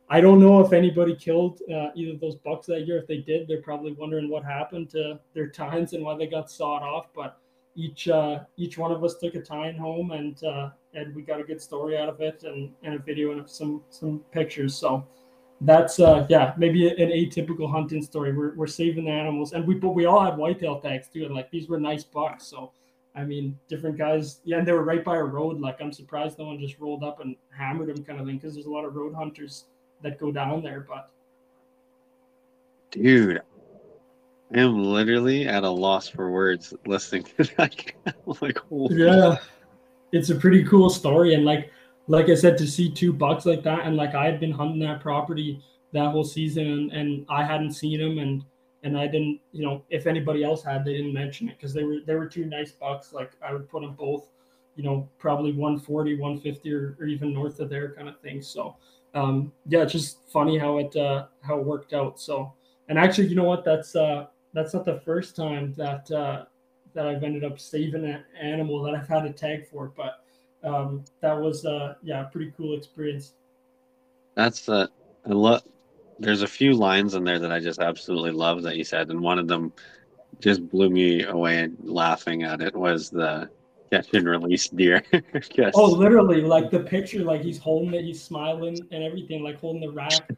I 0.09 0.21
don't 0.21 0.39
know 0.39 0.61
if 0.61 0.71
anybody 0.71 1.15
killed 1.15 1.59
uh, 1.69 1.89
either 1.93 2.13
of 2.13 2.21
those 2.21 2.35
bucks 2.35 2.67
that 2.67 2.87
year. 2.87 2.97
If 2.97 3.07
they 3.07 3.17
did, 3.17 3.47
they're 3.47 3.61
probably 3.61 3.91
wondering 3.91 4.29
what 4.29 4.43
happened 4.43 4.89
to 4.91 5.19
their 5.33 5.47
tines 5.47 5.91
and 5.93 6.03
why 6.03 6.15
they 6.15 6.27
got 6.27 6.49
sawed 6.49 6.81
off. 6.81 7.07
But 7.13 7.37
each 7.75 8.07
uh, 8.07 8.39
each 8.55 8.77
one 8.77 8.91
of 8.91 9.03
us 9.03 9.17
took 9.17 9.35
a 9.35 9.41
tine 9.41 9.75
home, 9.75 10.11
and 10.11 10.41
uh, 10.43 10.69
and 10.93 11.13
we 11.13 11.23
got 11.23 11.41
a 11.41 11.43
good 11.43 11.61
story 11.61 11.97
out 11.97 12.07
of 12.07 12.21
it, 12.21 12.43
and, 12.43 12.71
and 12.83 12.95
a 12.95 12.99
video 12.99 13.31
and 13.31 13.49
some 13.49 13.83
some 13.89 14.19
pictures. 14.31 14.75
So 14.75 15.05
that's 15.61 15.99
uh 15.99 16.23
yeah 16.29 16.53
maybe 16.55 16.87
an 16.87 17.09
atypical 17.09 17.69
hunting 17.69 18.01
story. 18.01 18.31
We're, 18.31 18.53
we're 18.55 18.67
saving 18.67 19.05
the 19.05 19.11
animals, 19.11 19.51
and 19.51 19.67
we 19.67 19.75
but 19.75 19.89
we 19.89 20.05
all 20.05 20.23
had 20.23 20.37
whitetail 20.37 20.79
tags 20.79 21.09
too, 21.09 21.25
and 21.25 21.35
like 21.35 21.51
these 21.51 21.67
were 21.67 21.79
nice 21.79 22.05
bucks. 22.05 22.47
So 22.47 22.71
I 23.13 23.25
mean, 23.25 23.59
different 23.67 23.97
guys, 23.97 24.39
yeah, 24.45 24.59
and 24.59 24.67
they 24.67 24.71
were 24.71 24.83
right 24.83 25.03
by 25.03 25.17
a 25.17 25.23
road. 25.23 25.59
Like 25.59 25.81
I'm 25.81 25.91
surprised 25.91 26.39
no 26.39 26.45
one 26.45 26.59
just 26.59 26.79
rolled 26.79 27.03
up 27.03 27.19
and 27.19 27.35
hammered 27.49 27.89
them, 27.89 28.05
kind 28.05 28.21
of 28.21 28.25
thing, 28.27 28.37
because 28.37 28.53
there's 28.53 28.67
a 28.67 28.71
lot 28.71 28.85
of 28.85 28.95
road 28.95 29.13
hunters 29.13 29.65
that 30.01 30.19
go 30.19 30.31
down 30.31 30.61
there. 30.61 30.85
But 30.87 31.09
dude, 32.91 33.41
I 34.55 34.59
am 34.59 34.83
literally 34.83 35.47
at 35.47 35.63
a 35.63 35.69
loss 35.69 36.07
for 36.07 36.31
words 36.31 36.73
listening 36.85 37.23
to 37.23 37.43
that. 37.57 37.93
like, 38.41 38.61
yeah, 38.89 39.37
it's 40.11 40.29
a 40.29 40.35
pretty 40.35 40.63
cool 40.63 40.89
story, 40.89 41.33
and 41.33 41.45
like 41.45 41.71
like 42.07 42.29
I 42.29 42.35
said, 42.35 42.57
to 42.59 42.67
see 42.67 42.89
two 42.89 43.11
bucks 43.11 43.45
like 43.45 43.63
that, 43.63 43.85
and 43.85 43.97
like 43.97 44.15
I 44.15 44.25
had 44.25 44.39
been 44.39 44.51
hunting 44.51 44.79
that 44.79 45.01
property 45.01 45.61
that 45.93 46.11
whole 46.11 46.23
season, 46.23 46.67
and, 46.67 46.91
and 46.91 47.25
I 47.29 47.43
hadn't 47.43 47.73
seen 47.73 47.99
them, 47.99 48.19
and 48.19 48.43
and 48.83 48.97
I 48.97 49.07
didn't, 49.07 49.41
you 49.51 49.65
know, 49.65 49.83
if 49.89 50.07
anybody 50.07 50.43
else 50.43 50.63
had, 50.63 50.85
they 50.85 50.93
didn't 50.93 51.13
mention 51.13 51.49
it 51.49 51.57
because 51.57 51.73
they 51.73 51.83
were 51.83 51.97
they 52.05 52.15
were 52.15 52.27
two 52.27 52.45
nice 52.45 52.71
bucks. 52.71 53.11
Like 53.11 53.31
I 53.45 53.51
would 53.51 53.69
put 53.69 53.81
them 53.81 53.93
both, 53.93 54.29
you 54.75 54.83
know, 54.83 55.09
probably 55.17 55.51
140, 55.51 56.19
150, 56.19 56.73
or, 56.73 56.95
or 56.99 57.05
even 57.07 57.33
north 57.33 57.59
of 57.59 57.69
there 57.69 57.93
kind 57.93 58.07
of 58.07 58.19
thing. 58.19 58.41
So 58.41 58.77
um, 59.13 59.51
yeah, 59.67 59.83
it's 59.83 59.93
just 59.93 60.19
funny 60.31 60.57
how 60.57 60.77
it 60.77 60.95
uh, 60.95 61.25
how 61.41 61.59
it 61.59 61.65
worked 61.65 61.93
out. 61.93 62.19
So 62.19 62.53
and 62.89 62.97
actually, 62.97 63.27
you 63.27 63.35
know 63.35 63.43
what? 63.43 63.65
That's 63.65 63.95
uh, 63.95 64.27
that's 64.53 64.73
not 64.73 64.85
the 64.85 64.99
first 65.01 65.35
time 65.35 65.73
that 65.77 66.09
uh, 66.11 66.45
that 66.93 67.07
I've 67.07 67.23
ended 67.23 67.43
up 67.43 67.59
saving 67.59 68.05
an 68.05 68.23
animal 68.39 68.81
that 68.83 68.95
I've 68.95 69.07
had 69.07 69.25
a 69.25 69.31
tag 69.31 69.67
for, 69.67 69.91
but 69.95 70.23
um, 70.63 71.03
that 71.21 71.33
was 71.33 71.65
uh, 71.65 71.95
yeah, 72.01 72.23
pretty 72.23 72.53
cool 72.57 72.77
experience. 72.77 73.33
That's 74.35 74.67
uh, 74.69 74.87
I 75.25 75.33
love. 75.33 75.63
There's 76.19 76.41
a 76.41 76.47
few 76.47 76.73
lines 76.73 77.13
in 77.13 77.23
there 77.23 77.37
that 77.39 77.51
I 77.51 77.59
just 77.59 77.79
absolutely 77.79 78.31
love 78.31 78.63
that 78.63 78.75
you 78.75 78.83
said, 78.83 79.09
and 79.09 79.21
one 79.21 79.37
of 79.37 79.47
them 79.47 79.71
just 80.39 80.67
blew 80.69 80.89
me 80.89 81.23
away 81.23 81.69
laughing 81.83 82.43
at 82.43 82.61
it 82.61 82.75
was 82.75 83.09
the 83.09 83.49
catch 83.89 84.13
and 84.13 84.27
release 84.27 84.69
deer. 84.69 85.03
yes. 85.55 85.73
Oh, 85.75 85.91
literally, 85.91 86.41
like 86.41 86.71
the 86.71 86.79
picture, 86.79 87.23
like 87.23 87.41
he's 87.41 87.57
holding 87.57 87.93
it, 87.93 88.03
he's 88.03 88.21
smiling 88.21 88.77
and 88.91 89.03
everything, 89.03 89.43
like 89.43 89.59
holding 89.59 89.81
the 89.81 89.91
rack 89.91 90.29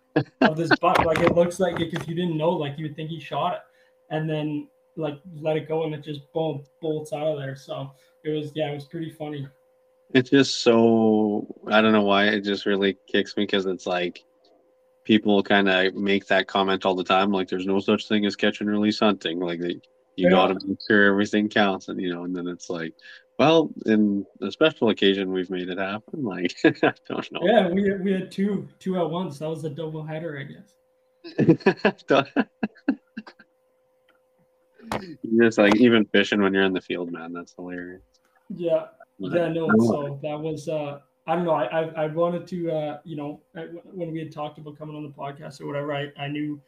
of 0.41 0.57
this 0.57 0.71
buck. 0.79 0.99
Like 1.05 1.19
it 1.19 1.35
looks 1.35 1.59
like 1.59 1.79
if 1.79 2.07
you 2.07 2.15
didn't 2.15 2.37
know, 2.37 2.51
like 2.51 2.77
you 2.77 2.85
would 2.85 2.95
think 2.95 3.09
he 3.09 3.19
shot 3.19 3.53
it, 3.53 3.61
and 4.09 4.29
then 4.29 4.67
like 4.95 5.19
let 5.39 5.57
it 5.57 5.67
go 5.67 5.85
and 5.85 5.93
it 5.95 6.03
just 6.03 6.21
boom 6.33 6.63
bolts 6.81 7.13
out 7.13 7.27
of 7.27 7.37
there. 7.37 7.55
So 7.55 7.91
it 8.23 8.29
was 8.29 8.51
yeah, 8.55 8.71
it 8.71 8.75
was 8.75 8.85
pretty 8.85 9.11
funny. 9.11 9.47
It's 10.13 10.29
just 10.29 10.61
so 10.61 11.47
I 11.67 11.81
don't 11.81 11.93
know 11.93 12.03
why 12.03 12.25
it 12.25 12.41
just 12.41 12.65
really 12.65 12.97
kicks 13.07 13.37
me 13.37 13.43
because 13.43 13.65
it's 13.65 13.87
like 13.87 14.23
people 15.03 15.41
kind 15.41 15.67
of 15.69 15.95
make 15.95 16.27
that 16.27 16.47
comment 16.47 16.85
all 16.85 16.95
the 16.95 17.03
time, 17.03 17.31
like 17.31 17.47
there's 17.47 17.65
no 17.65 17.79
such 17.79 18.07
thing 18.07 18.25
as 18.25 18.35
catch 18.35 18.61
and 18.61 18.69
release 18.69 18.99
hunting, 18.99 19.39
like 19.39 19.59
you 20.19 20.25
yeah. 20.25 20.31
got 20.31 20.47
to 20.47 20.67
make 20.67 20.79
sure 20.87 21.05
everything 21.05 21.49
counts, 21.49 21.87
and 21.87 21.99
you 22.01 22.13
know, 22.13 22.25
and 22.25 22.35
then 22.35 22.47
it's 22.47 22.69
like, 22.69 22.93
well, 23.39 23.71
in 23.85 24.25
a 24.41 24.51
special 24.51 24.89
occasion, 24.89 25.31
we've 25.31 25.49
made 25.49 25.69
it 25.69 25.77
happen. 25.77 26.23
Like 26.23 26.53
I 26.65 26.93
don't 27.07 27.31
know. 27.31 27.39
Yeah, 27.41 27.69
we 27.69 27.91
we 27.93 28.11
had 28.11 28.31
two 28.31 28.67
two 28.79 28.99
at 28.99 29.09
once. 29.09 29.39
That 29.39 29.49
was 29.49 29.63
a 29.63 29.69
double 29.69 30.03
header, 30.03 30.37
I 30.37 30.43
guess. 30.43 30.73
just 35.39 35.57
like 35.57 35.75
even 35.77 36.05
fishing 36.05 36.41
when 36.41 36.53
you're 36.53 36.63
in 36.63 36.73
the 36.73 36.81
field, 36.81 37.11
man. 37.11 37.33
That's 37.33 37.53
hilarious. 37.55 38.01
Yeah, 38.55 38.87
yeah, 39.19 39.49
no. 39.49 39.69
So 39.79 40.19
that 40.21 40.39
was 40.39 40.67
uh, 40.67 40.99
I 41.27 41.35
don't 41.35 41.45
know. 41.45 41.51
I 41.51 41.65
I, 41.65 42.03
I 42.03 42.07
wanted 42.07 42.47
to 42.47 42.71
uh, 42.71 42.99
you 43.03 43.15
know 43.15 43.41
when 43.53 44.11
we 44.11 44.19
had 44.19 44.31
talked 44.31 44.57
about 44.57 44.77
coming 44.77 44.95
on 44.95 45.03
the 45.03 45.09
podcast 45.09 45.61
or 45.61 45.67
whatever, 45.67 45.93
I 45.93 46.11
I 46.17 46.27
knew 46.27 46.59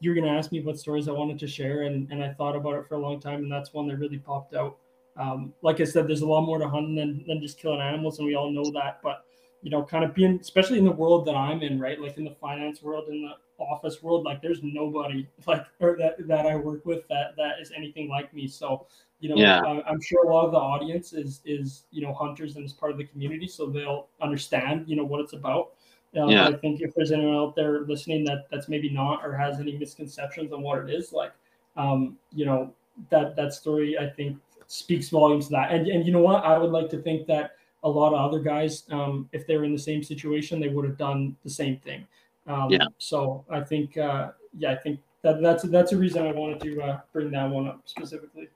you 0.00 0.10
were 0.10 0.16
gonna 0.16 0.36
ask 0.36 0.50
me 0.50 0.60
what 0.60 0.78
stories 0.78 1.08
I 1.08 1.12
wanted 1.12 1.38
to 1.38 1.46
share, 1.46 1.82
and 1.82 2.10
and 2.10 2.24
I 2.24 2.32
thought 2.32 2.56
about 2.56 2.74
it 2.74 2.86
for 2.88 2.94
a 2.94 2.98
long 2.98 3.20
time, 3.20 3.42
and 3.42 3.52
that's 3.52 3.72
one 3.72 3.86
that 3.88 3.96
really 3.96 4.18
popped 4.18 4.54
out. 4.54 4.78
Um, 5.16 5.52
like 5.62 5.80
I 5.80 5.84
said, 5.84 6.08
there's 6.08 6.22
a 6.22 6.26
lot 6.26 6.42
more 6.42 6.58
to 6.58 6.68
hunting 6.68 6.94
than, 6.94 7.24
than 7.26 7.42
just 7.42 7.58
killing 7.58 7.80
animals, 7.80 8.18
and 8.18 8.26
we 8.26 8.34
all 8.34 8.50
know 8.50 8.70
that. 8.72 9.00
But 9.02 9.24
you 9.62 9.70
know, 9.70 9.84
kind 9.84 10.04
of 10.04 10.14
being, 10.14 10.38
especially 10.40 10.78
in 10.78 10.84
the 10.84 10.90
world 10.90 11.26
that 11.26 11.34
I'm 11.34 11.62
in, 11.62 11.78
right? 11.78 12.00
Like 12.00 12.16
in 12.16 12.24
the 12.24 12.34
finance 12.40 12.82
world, 12.82 13.08
in 13.08 13.22
the 13.22 13.62
office 13.62 14.02
world, 14.02 14.24
like 14.24 14.40
there's 14.40 14.60
nobody 14.62 15.28
like 15.46 15.66
or 15.80 15.96
that 15.98 16.26
that 16.26 16.46
I 16.46 16.56
work 16.56 16.86
with 16.86 17.06
that 17.08 17.36
that 17.36 17.60
is 17.60 17.72
anything 17.76 18.08
like 18.08 18.32
me. 18.32 18.48
So 18.48 18.86
you 19.20 19.28
know, 19.28 19.36
yeah. 19.36 19.60
I'm 19.86 20.00
sure 20.00 20.24
a 20.24 20.32
lot 20.32 20.46
of 20.46 20.52
the 20.52 20.58
audience 20.58 21.12
is 21.12 21.42
is 21.44 21.84
you 21.90 22.02
know 22.02 22.14
hunters 22.14 22.56
and 22.56 22.64
is 22.64 22.72
part 22.72 22.92
of 22.92 22.98
the 22.98 23.04
community, 23.04 23.46
so 23.46 23.66
they'll 23.66 24.08
understand 24.22 24.88
you 24.88 24.96
know 24.96 25.04
what 25.04 25.20
it's 25.20 25.34
about. 25.34 25.72
Um, 26.16 26.28
yeah. 26.30 26.48
I 26.48 26.54
think 26.54 26.80
if 26.80 26.94
there's 26.94 27.12
anyone 27.12 27.36
out 27.36 27.54
there 27.54 27.82
listening 27.82 28.24
that 28.24 28.46
that's 28.50 28.68
maybe 28.68 28.90
not 28.90 29.24
or 29.24 29.32
has 29.36 29.60
any 29.60 29.76
misconceptions 29.78 30.52
on 30.52 30.62
what 30.62 30.78
it 30.78 30.90
is, 30.92 31.12
like, 31.12 31.32
um, 31.76 32.16
you 32.32 32.44
know, 32.44 32.72
that 33.10 33.36
that 33.36 33.54
story 33.54 33.96
I 33.98 34.08
think 34.08 34.36
speaks 34.66 35.08
volumes 35.08 35.46
to 35.46 35.52
that. 35.52 35.70
And 35.70 35.86
and 35.86 36.04
you 36.04 36.12
know 36.12 36.20
what? 36.20 36.44
I 36.44 36.58
would 36.58 36.72
like 36.72 36.90
to 36.90 36.98
think 37.02 37.26
that 37.28 37.52
a 37.82 37.88
lot 37.88 38.12
of 38.12 38.20
other 38.20 38.40
guys, 38.40 38.84
um, 38.90 39.28
if 39.32 39.46
they 39.46 39.56
were 39.56 39.64
in 39.64 39.72
the 39.72 39.78
same 39.78 40.02
situation, 40.02 40.60
they 40.60 40.68
would 40.68 40.84
have 40.84 40.98
done 40.98 41.36
the 41.44 41.50
same 41.50 41.78
thing. 41.78 42.06
Um, 42.46 42.70
yeah. 42.70 42.86
So 42.98 43.44
I 43.48 43.60
think, 43.60 43.96
uh, 43.96 44.32
yeah, 44.56 44.72
I 44.72 44.76
think 44.76 45.00
that 45.22 45.40
that's 45.40 45.62
that's 45.64 45.92
a 45.92 45.96
reason 45.96 46.26
I 46.26 46.32
wanted 46.32 46.60
to 46.60 46.82
uh, 46.82 47.00
bring 47.12 47.30
that 47.30 47.48
one 47.48 47.68
up 47.68 47.82
specifically. 47.84 48.48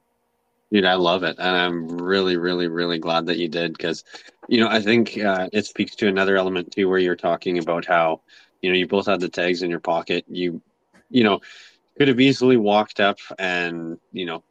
Dude, 0.75 0.85
I 0.85 0.95
love 0.95 1.23
it, 1.23 1.37
and 1.39 1.57
I'm 1.57 1.87
really, 1.87 2.37
really, 2.37 2.67
really 2.67 2.99
glad 2.99 3.27
that 3.27 3.39
you 3.39 3.47
did 3.47 3.75
because, 3.75 4.03
you 4.49 4.59
know, 4.59 4.67
I 4.67 4.81
think 4.81 5.17
uh, 5.17 5.49
it 5.53 5.67
speaks 5.67 5.95
to 5.95 6.09
another 6.09 6.37
element 6.37 6.73
too, 6.73 6.89
where 6.89 6.99
you're 6.99 7.15
talking 7.15 7.59
about 7.59 7.85
how, 7.85 8.23
you 8.61 8.71
know, 8.71 8.77
you 8.77 8.89
both 8.89 9.07
had 9.07 9.21
the 9.21 9.29
tags 9.29 9.63
in 9.63 9.71
your 9.71 9.79
pocket. 9.79 10.25
You, 10.27 10.61
you 11.11 11.23
know, 11.23 11.43
could 11.97 12.09
have 12.09 12.19
easily 12.19 12.57
walked 12.57 12.99
up 12.99 13.19
and 13.39 14.01
you 14.11 14.27
know, 14.27 14.43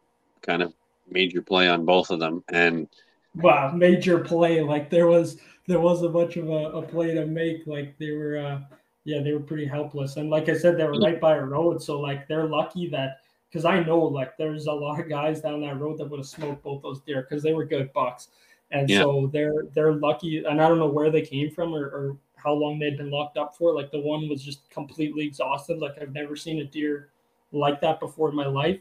kind 0.41 0.61
of 0.61 0.73
major 1.11 1.41
play 1.41 1.67
on 1.67 1.83
both 1.83 2.09
of 2.09 2.21
them. 2.21 2.41
And 2.47 2.87
wow, 3.35 3.73
major 3.73 4.19
play. 4.19 4.61
Like 4.61 4.89
there 4.89 5.07
was 5.07 5.41
there 5.67 5.81
was 5.81 6.03
a 6.03 6.09
bunch 6.09 6.37
of 6.37 6.47
a, 6.47 6.71
a 6.71 6.81
play 6.83 7.13
to 7.15 7.25
make. 7.25 7.67
Like 7.67 7.97
they 7.97 8.11
were 8.11 8.37
uh 8.37 8.59
yeah, 9.03 9.21
they 9.21 9.33
were 9.33 9.41
pretty 9.41 9.65
helpless. 9.65 10.15
And 10.15 10.29
like 10.29 10.47
I 10.47 10.55
said, 10.57 10.77
they 10.77 10.85
were 10.85 11.01
right 11.01 11.19
by 11.19 11.35
a 11.35 11.43
road. 11.43 11.83
So 11.83 11.99
like 11.99 12.29
they're 12.29 12.47
lucky 12.47 12.87
that 12.91 13.22
because 13.53 13.65
I 13.65 13.83
know 13.83 13.99
like 13.99 14.35
there's 14.35 14.65
a 14.65 14.71
lot 14.71 14.99
of 14.99 15.07
guys 15.07 15.41
down 15.41 15.61
that 15.61 15.79
road 15.79 15.99
that 15.99 16.09
would 16.09 16.19
have 16.19 16.27
smoked 16.27 16.63
both 16.63 16.81
those 16.81 17.01
deer 17.01 17.21
because 17.21 17.43
they 17.43 17.53
were 17.53 17.65
good 17.65 17.93
bucks. 17.93 18.29
And 18.71 18.89
yeah. 18.89 19.01
so 19.01 19.29
they're 19.31 19.65
they're 19.75 19.93
lucky. 19.93 20.43
And 20.43 20.59
I 20.59 20.67
don't 20.67 20.79
know 20.79 20.87
where 20.87 21.11
they 21.11 21.21
came 21.21 21.51
from 21.51 21.75
or, 21.75 21.85
or 21.85 22.17
how 22.35 22.53
long 22.53 22.79
they'd 22.79 22.97
been 22.97 23.11
locked 23.11 23.37
up 23.37 23.55
for. 23.55 23.75
Like 23.75 23.91
the 23.91 23.99
one 23.99 24.27
was 24.27 24.43
just 24.43 24.67
completely 24.71 25.25
exhausted. 25.25 25.77
Like 25.77 26.01
I've 26.01 26.13
never 26.13 26.35
seen 26.35 26.61
a 26.61 26.63
deer 26.63 27.09
like 27.51 27.79
that 27.81 27.99
before 27.99 28.29
in 28.29 28.35
my 28.35 28.47
life. 28.47 28.79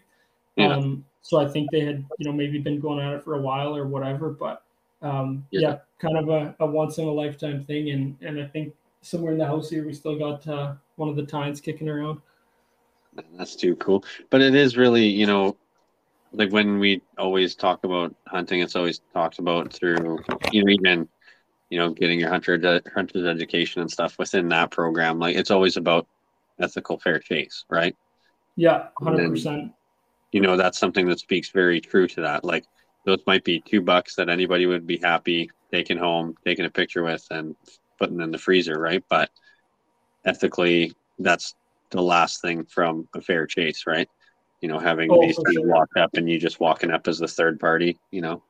Yeah. 0.57 0.75
Um, 0.75 1.05
so 1.21 1.39
I 1.39 1.47
think 1.47 1.71
they 1.71 1.81
had, 1.81 2.05
you 2.19 2.27
know, 2.27 2.33
maybe 2.33 2.59
been 2.59 2.81
going 2.81 2.99
at 2.99 3.13
it 3.13 3.23
for 3.23 3.35
a 3.35 3.41
while 3.43 3.77
or 3.77 3.87
whatever. 3.87 4.31
But 4.31 4.65
um, 5.03 5.47
yeah. 5.51 5.61
yeah. 5.61 5.79
kind 5.99 6.17
of 6.17 6.31
a, 6.31 6.57
a, 6.61 6.67
once 6.67 6.97
in 6.97 7.07
a 7.07 7.13
lifetime 7.13 7.63
thing. 7.63 7.91
And 7.91 8.17
and 8.23 8.41
I 8.41 8.47
think 8.47 8.75
somewhere 9.03 9.33
in 9.33 9.39
the 9.39 9.47
house 9.47 9.69
here 9.69 9.85
we 9.85 9.93
still 9.93 10.19
got 10.19 10.49
uh, 10.49 10.73
one 10.97 11.11
of 11.11 11.17
the 11.17 11.27
tines 11.27 11.61
kicking 11.61 11.91
around. 11.91 12.23
That's 13.37 13.57
too 13.57 13.77
cool. 13.77 14.05
But 14.31 14.41
it 14.41 14.55
is 14.55 14.77
really, 14.77 15.07
you 15.07 15.27
know, 15.27 15.57
like 16.33 16.51
when 16.51 16.79
we 16.79 17.03
always 17.19 17.55
talk 17.55 17.85
about 17.85 18.15
hunting, 18.27 18.61
it's 18.61 18.77
always 18.77 19.01
talked 19.13 19.39
about 19.39 19.73
through, 19.73 20.19
you 20.51 20.65
know, 20.65 20.71
even 20.71 21.09
you 21.69 21.79
know, 21.79 21.91
getting 21.91 22.21
your 22.21 22.29
hunter 22.29 22.61
uh, 22.63 22.81
hunter's 22.95 23.25
education 23.25 23.81
and 23.81 23.91
stuff 23.91 24.19
within 24.19 24.49
that 24.51 24.71
program. 24.71 25.19
Like 25.19 25.37
it's 25.37 25.51
always 25.51 25.77
about 25.77 26.07
ethical 26.61 26.99
fair 26.99 27.19
chase, 27.19 27.65
right? 27.71 27.97
Yeah, 28.57 28.89
hundred 28.99 29.31
percent 29.31 29.73
you 30.33 30.41
know 30.41 30.57
that's 30.57 30.79
something 30.79 31.07
that 31.07 31.21
speaks 31.21 31.51
very 31.51 31.81
true 31.81 32.09
to 32.09 32.23
that 32.23 32.43
like 32.43 32.65
those 33.05 33.21
might 33.27 33.45
be 33.45 33.61
two 33.61 33.81
bucks 33.81 34.17
that 34.17 34.29
anybody 34.29 34.67
would 34.67 34.87
be 34.87 34.97
happy 34.97 35.51
taking 35.71 35.99
home 35.99 36.35
taking 36.45 36.65
a 36.65 36.71
picture 36.71 37.03
with 37.03 37.25
and 37.31 37.55
putting 37.99 38.21
in 38.21 38.33
the 38.33 38.39
freezer 38.39 38.79
right 38.79 39.05
but 39.09 39.31
ethically 40.25 40.93
that's 41.19 41.55
the 41.93 42.03
last 42.03 42.43
thing 42.43 42.65
from 42.65 43.09
a 43.15 43.21
fair 43.21 43.47
chase 43.47 43.85
right? 43.87 44.09
You 44.61 44.69
know 44.69 44.79
having 44.79 45.11
oh, 45.11 45.21
these 45.21 45.35
sure. 45.35 45.67
walk 45.67 45.89
up 45.97 46.15
and 46.15 46.29
you 46.29 46.39
just 46.39 46.61
walking 46.61 46.91
up 46.91 47.09
as 47.09 47.19
the 47.19 47.29
third 47.29 47.59
party 47.61 47.99
you 48.11 48.21
know? 48.21 48.43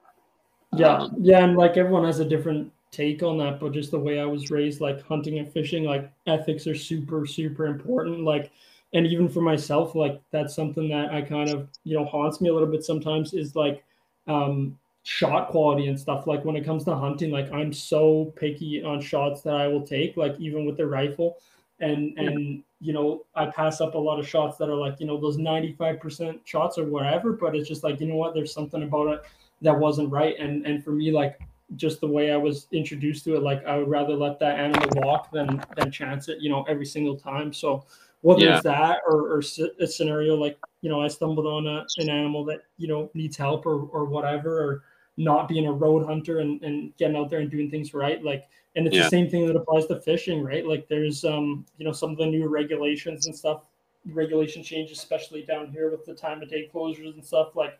Yeah 0.75 0.97
um, 0.97 1.15
yeah 1.21 1.45
and 1.45 1.57
like 1.57 1.77
everyone 1.77 2.05
has 2.05 2.21
a 2.21 2.25
different 2.25 2.73
take 2.91 3.23
on 3.23 3.39
that 3.39 3.59
but 3.59 3.73
just 3.73 3.91
the 3.91 3.99
way 3.99 4.21
i 4.21 4.25
was 4.25 4.51
raised 4.51 4.81
like 4.83 5.03
hunting 5.07 5.39
and 5.39 5.51
fishing 5.51 5.85
like 5.85 6.13
ethics 6.27 6.67
are 6.67 6.75
super 6.75 7.27
super 7.27 7.65
important 7.67 8.21
like 8.21 8.51
and 8.93 9.07
even 9.07 9.31
for 9.31 9.41
myself 9.41 9.95
like 9.95 10.21
that's 10.31 10.55
something 10.55 10.91
that 10.91 11.11
i 11.11 11.23
kind 11.23 11.49
of 11.49 11.69
you 11.85 11.97
know 11.97 12.05
haunts 12.05 12.43
me 12.43 12.51
a 12.51 12.53
little 12.53 12.69
bit 12.69 12.85
sometimes 12.85 13.33
is 13.33 13.57
like 13.57 13.83
um 14.29 14.79
shot 15.05 15.49
quality 15.49 15.89
and 15.89 15.99
stuff. 15.99 16.27
Like 16.27 16.45
when 16.45 16.55
it 16.57 16.65
comes 16.65 16.85
to 16.85 16.95
hunting 16.95 17.31
like 17.31 17.51
i'm 17.53 17.73
so 17.73 18.33
picky 18.37 18.83
on 18.83 19.01
shots 19.01 19.43
that 19.43 19.55
i 19.55 19.67
will 19.67 19.85
take 19.87 20.17
like 20.17 20.39
even 20.39 20.65
with 20.65 20.77
the 20.77 20.87
rifle 20.87 21.39
and 21.81 22.17
and 22.19 22.63
you 22.81 22.93
know 22.93 23.25
i 23.35 23.47
pass 23.47 23.81
up 23.81 23.95
a 23.95 23.99
lot 23.99 24.19
of 24.19 24.29
shots 24.29 24.57
that 24.59 24.69
are 24.69 24.77
like 24.77 25.01
you 25.01 25.07
know 25.07 25.21
those 25.21 25.37
95% 25.37 26.41
shots 26.45 26.79
or 26.79 26.85
whatever 26.85 27.33
but 27.33 27.55
it's 27.55 27.69
just 27.69 27.83
like 27.83 28.01
you 28.01 28.07
know 28.07 28.17
what 28.17 28.35
there's 28.35 28.53
something 28.53 28.83
about 28.83 29.09
it 29.09 29.23
that 29.61 29.77
wasn't 29.77 30.11
right 30.11 30.39
and 30.39 30.67
and 30.67 30.85
for 30.85 30.91
me 30.91 31.11
like 31.11 31.41
just 31.77 32.01
the 32.01 32.07
way 32.07 32.31
I 32.33 32.37
was 32.37 32.67
introduced 32.73 33.25
to 33.25 33.37
it. 33.37 33.43
Like 33.43 33.65
I 33.67 33.79
would 33.79 33.89
rather 33.89 34.15
let 34.15 34.39
that 34.41 34.59
animal 34.59 34.89
walk 34.97 35.31
than 35.31 35.65
than 35.77 35.91
chance 35.91 36.29
it, 36.29 36.39
you 36.41 36.51
know, 36.51 36.65
every 36.65 36.87
single 36.87 37.17
time. 37.17 37.53
So 37.53 37.85
whether 38.21 38.45
yeah. 38.45 38.55
it's 38.57 38.65
that 38.65 39.01
or, 39.07 39.33
or 39.33 39.43
a 39.81 39.87
scenario 39.87 40.37
like 40.37 40.57
you 40.81 40.89
know 40.89 41.01
I 41.01 41.09
stumbled 41.09 41.47
on 41.47 41.67
a, 41.67 41.85
an 41.99 42.09
animal 42.09 42.45
that 42.45 42.63
you 42.79 42.89
know 42.89 43.11
needs 43.15 43.37
help 43.37 43.67
or 43.67 43.83
or 43.87 44.05
whatever, 44.05 44.63
or 44.63 44.83
not 45.17 45.49
being 45.49 45.67
a 45.67 45.73
road 45.73 46.07
hunter 46.07 46.41
and, 46.41 46.63
and 46.63 46.97
getting 46.97 47.17
out 47.17 47.31
there 47.31 47.41
and 47.41 47.51
doing 47.51 47.71
things 47.71 47.95
right, 47.95 48.23
like 48.23 48.49
and 48.77 48.87
it's 48.87 48.97
yeah. 48.97 49.05
the 49.05 49.11
same 49.11 49.29
thing 49.29 49.47
that 49.47 49.57
applies 49.57 49.87
to 49.87 50.01
fishing, 50.01 50.43
right? 50.43 50.67
Like 50.67 50.89
there's 50.89 51.25
um 51.25 51.67
you 51.79 51.85
know 51.85 51.93
some 51.93 52.11
of 52.11 52.19
the 52.19 52.27
new 52.27 52.49
regulations 52.49 53.27
and 53.27 53.35
stuff, 53.35 53.63
regulation 54.07 54.63
changes, 54.63 54.99
especially 54.99 55.43
down 55.43 55.71
here 55.71 55.91
with 55.91 56.05
the 56.05 56.15
time 56.15 56.43
of 56.43 56.51
day 56.51 56.71
closures 56.73 57.15
and 57.15 57.25
stuff. 57.25 57.55
Like 57.55 57.79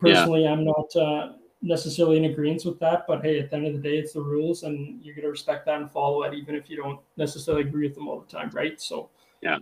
personally, 0.00 0.44
yeah. 0.44 0.52
I'm 0.52 0.64
not. 0.64 0.96
Uh, 0.96 1.32
necessarily 1.62 2.16
in 2.16 2.26
agreement 2.26 2.64
with 2.64 2.78
that, 2.80 3.04
but 3.06 3.22
hey, 3.22 3.38
at 3.40 3.50
the 3.50 3.56
end 3.56 3.66
of 3.66 3.72
the 3.72 3.78
day, 3.78 3.98
it's 3.98 4.12
the 4.12 4.20
rules, 4.20 4.62
and 4.62 5.02
you're 5.02 5.14
gonna 5.14 5.28
respect 5.28 5.66
that 5.66 5.80
and 5.80 5.90
follow 5.90 6.22
it, 6.22 6.34
even 6.34 6.54
if 6.54 6.70
you 6.70 6.76
don't 6.76 7.00
necessarily 7.16 7.62
agree 7.62 7.86
with 7.86 7.94
them 7.94 8.08
all 8.08 8.20
the 8.20 8.26
time, 8.26 8.50
right? 8.50 8.80
So, 8.80 9.10
yeah, 9.40 9.58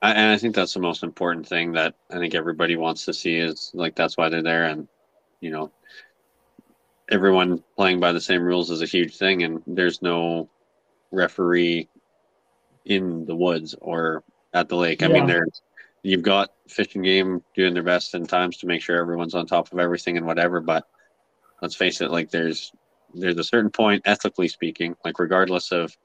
I, 0.00 0.12
and 0.12 0.32
I 0.32 0.38
think 0.38 0.54
that's 0.54 0.74
the 0.74 0.80
most 0.80 1.02
important 1.02 1.46
thing 1.46 1.72
that 1.72 1.94
I 2.10 2.18
think 2.18 2.34
everybody 2.34 2.76
wants 2.76 3.04
to 3.04 3.12
see 3.12 3.36
is 3.36 3.70
like 3.74 3.94
that's 3.94 4.16
why 4.16 4.28
they're 4.28 4.42
there, 4.42 4.64
and 4.64 4.88
you 5.40 5.50
know, 5.50 5.70
everyone 7.12 7.62
playing 7.76 8.00
by 8.00 8.10
the 8.10 8.20
same 8.20 8.42
rules 8.42 8.70
is 8.70 8.82
a 8.82 8.86
huge 8.86 9.16
thing, 9.16 9.42
and 9.42 9.62
there's 9.66 10.02
no 10.02 10.48
referee 11.12 11.88
in 12.86 13.26
the 13.26 13.36
woods 13.36 13.74
or 13.80 14.24
at 14.54 14.68
the 14.68 14.76
lake. 14.76 15.02
I 15.02 15.06
yeah. 15.06 15.12
mean, 15.12 15.26
there's 15.26 15.62
you've 16.02 16.22
got 16.22 16.50
fishing 16.66 17.02
game 17.02 17.42
doing 17.54 17.74
their 17.74 17.82
best 17.82 18.14
in 18.14 18.26
times 18.26 18.56
to 18.56 18.66
make 18.66 18.82
sure 18.82 18.98
everyone's 18.98 19.34
on 19.34 19.46
top 19.46 19.72
of 19.72 19.78
everything 19.78 20.16
and 20.16 20.26
whatever, 20.26 20.60
but 20.60 20.88
let's 21.60 21.76
face 21.76 22.00
it, 22.00 22.10
like 22.10 22.30
there's 22.30 22.72
there's 23.14 23.38
a 23.38 23.44
certain 23.44 23.70
point, 23.70 24.02
ethically 24.06 24.48
speaking, 24.48 24.96
like 25.04 25.18
regardless 25.18 25.70
of 25.70 25.96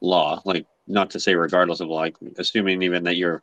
law, 0.00 0.42
like 0.44 0.66
not 0.86 1.10
to 1.10 1.20
say 1.20 1.34
regardless 1.34 1.80
of 1.80 1.88
like 1.88 2.16
assuming 2.36 2.82
even 2.82 3.04
that 3.04 3.16
you're 3.16 3.40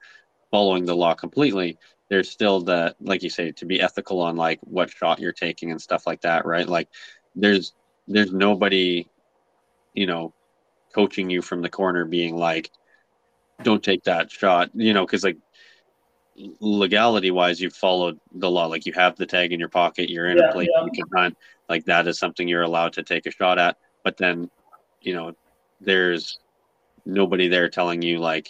following 0.52 0.86
the 0.86 0.96
law 0.96 1.14
completely, 1.14 1.78
there's 2.12 2.30
still 2.30 2.60
the 2.60 2.94
like 3.00 3.24
you 3.24 3.30
say 3.30 3.54
to 3.54 3.66
be 3.66 3.80
ethical 3.80 4.20
on 4.20 4.36
like 4.36 4.60
what 4.64 4.90
shot 4.90 5.22
you're 5.22 5.32
taking 5.32 5.72
and 5.72 5.82
stuff 5.82 6.06
like 6.06 6.20
that, 6.20 6.46
right? 6.46 6.68
Like 6.68 6.90
there's 7.36 7.74
there's 8.06 8.34
nobody, 8.34 9.08
you 9.94 10.08
know, 10.08 10.34
coaching 10.94 11.30
you 11.30 11.42
from 11.42 11.62
the 11.62 11.70
corner 11.70 12.04
being 12.04 12.36
like, 12.36 12.70
don't 13.64 13.82
take 13.82 14.04
that 14.04 14.30
shot, 14.30 14.72
you 14.74 14.94
know, 14.94 15.06
because 15.06 15.24
like 15.24 15.38
legality 16.60 17.32
wise 17.32 17.62
you've 17.62 17.76
followed 17.76 18.20
the 18.36 18.52
law 18.52 18.66
like 18.66 18.86
you 18.86 18.92
have 18.92 19.16
the 19.16 19.26
tag 19.26 19.52
in 19.52 19.60
your 19.60 19.70
pocket 19.70 20.10
you're 20.10 20.30
in 20.30 20.38
yeah, 20.38 20.50
a 20.50 20.52
place 20.54 20.70
yeah. 20.74 20.84
you 20.86 20.92
can 20.92 21.06
hunt 21.16 21.38
like 21.70 21.86
that 21.86 22.08
is 22.08 22.18
something 22.18 22.48
you're 22.48 22.64
allowed 22.64 22.94
to 22.94 23.04
take 23.04 23.28
a 23.28 23.32
shot 23.32 23.60
at 23.60 23.78
but 24.04 24.18
then 24.18 24.50
you 25.02 25.14
know 25.14 25.36
there's 25.82 26.40
nobody 27.06 27.48
there 27.48 27.70
telling 27.70 28.02
you 28.02 28.18
like 28.18 28.48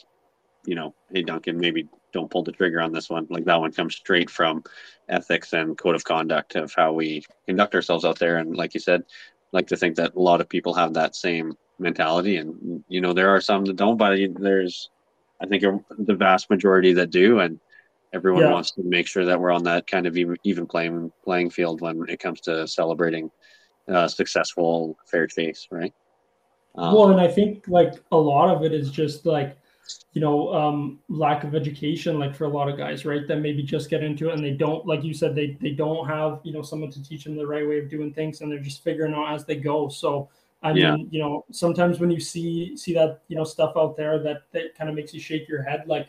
you 0.64 0.76
know 0.76 0.94
hey 1.12 1.24
duncan 1.24 1.60
maybe 1.60 1.90
don't 2.12 2.30
pull 2.30 2.44
the 2.44 2.52
trigger 2.52 2.82
on 2.82 2.92
this 2.92 3.10
one 3.10 3.28
like 3.30 3.46
that 3.46 3.60
one 3.60 3.72
comes 3.72 3.96
straight 3.96 4.30
from 4.30 4.64
ethics 5.10 5.54
and 5.54 5.78
code 5.78 5.96
of 5.96 6.04
conduct 6.04 6.56
of 6.56 6.74
how 6.74 6.92
we 6.92 7.24
conduct 7.46 7.76
ourselves 7.76 8.06
out 8.06 8.20
there 8.20 8.38
and 8.38 8.56
like 8.56 8.74
you 8.74 8.80
said 8.80 9.04
like 9.52 9.68
to 9.68 9.76
think 9.76 9.96
that 9.96 10.16
a 10.16 10.20
lot 10.20 10.42
of 10.42 10.50
people 10.50 10.74
have 10.74 10.94
that 10.94 11.16
same 11.16 11.58
mentality 11.80 12.38
and 12.38 12.84
you 12.88 13.02
know 13.02 13.14
there 13.14 13.30
are 13.30 13.42
some 13.42 13.66
that 13.66 13.76
don't 13.76 13.98
but 13.98 14.18
there's 14.36 14.90
i 15.42 15.46
think 15.46 15.64
the 16.00 16.16
vast 16.16 16.50
majority 16.50 16.94
that 16.94 17.10
do 17.10 17.40
and 17.40 17.60
everyone 18.14 18.44
yeah. 18.44 18.52
wants 18.52 18.72
to 18.72 18.84
make 18.84 19.08
sure 19.08 19.26
that 19.26 19.40
we're 19.40 19.52
on 19.52 19.64
that 19.64 19.88
kind 19.88 20.06
of 20.06 20.18
even, 20.18 20.38
even 20.44 20.66
playing 20.66 21.12
playing 21.24 21.50
field 21.50 21.82
when 21.82 22.06
it 22.10 22.20
comes 22.20 22.42
to 22.42 22.68
celebrating 22.68 23.32
uh, 23.88 24.08
successful 24.08 24.98
fair 25.06 25.28
chase, 25.28 25.68
right? 25.72 25.94
Um, 26.76 26.94
well, 26.94 27.12
and 27.12 27.20
I 27.20 27.28
think 27.28 27.66
like 27.68 27.96
a 28.12 28.18
lot 28.18 28.54
of 28.56 28.64
it 28.64 28.74
is 28.74 28.92
just 28.92 29.26
like 29.26 29.58
you 30.14 30.22
know 30.22 30.54
um, 30.54 31.00
lack 31.10 31.44
of 31.44 31.56
education, 31.56 32.20
like 32.20 32.36
for 32.36 32.46
a 32.46 32.50
lot 32.50 32.70
of 32.70 32.78
guys, 32.78 33.06
right? 33.06 33.28
That 33.28 33.38
maybe 33.38 33.64
just 33.64 33.90
get 33.90 34.04
into 34.04 34.30
it 34.30 34.36
and 34.36 34.44
they 34.44 34.52
don't, 34.52 34.86
like 34.86 35.04
you 35.04 35.14
said, 35.14 35.36
they 35.36 35.58
they 35.62 35.72
don't 35.72 36.08
have 36.08 36.40
you 36.44 36.54
know 36.54 36.62
someone 36.62 36.92
to 36.92 37.04
teach 37.04 37.24
them 37.24 37.36
the 37.36 37.48
right 37.48 37.68
way 37.68 37.80
of 37.80 37.90
doing 37.90 38.14
things, 38.14 38.42
and 38.42 38.52
they're 38.52 38.60
just 38.60 38.84
figuring 38.84 39.14
out 39.14 39.34
as 39.34 39.46
they 39.46 39.56
go. 39.56 39.90
So. 39.90 40.30
I 40.64 40.74
mean, 40.74 41.10
you 41.10 41.20
know, 41.20 41.44
sometimes 41.52 42.00
when 42.00 42.12
you 42.12 42.20
see 42.20 42.78
see 42.78 42.94
that 42.94 43.22
you 43.30 43.36
know 43.36 43.44
stuff 43.44 43.74
out 43.76 43.98
there 43.98 44.20
that 44.20 44.44
that 44.52 44.76
kind 44.78 44.92
of 44.92 44.96
makes 44.96 45.12
you 45.12 45.20
shake 45.20 45.50
your 45.50 45.64
head, 45.64 45.86
like, 45.88 46.08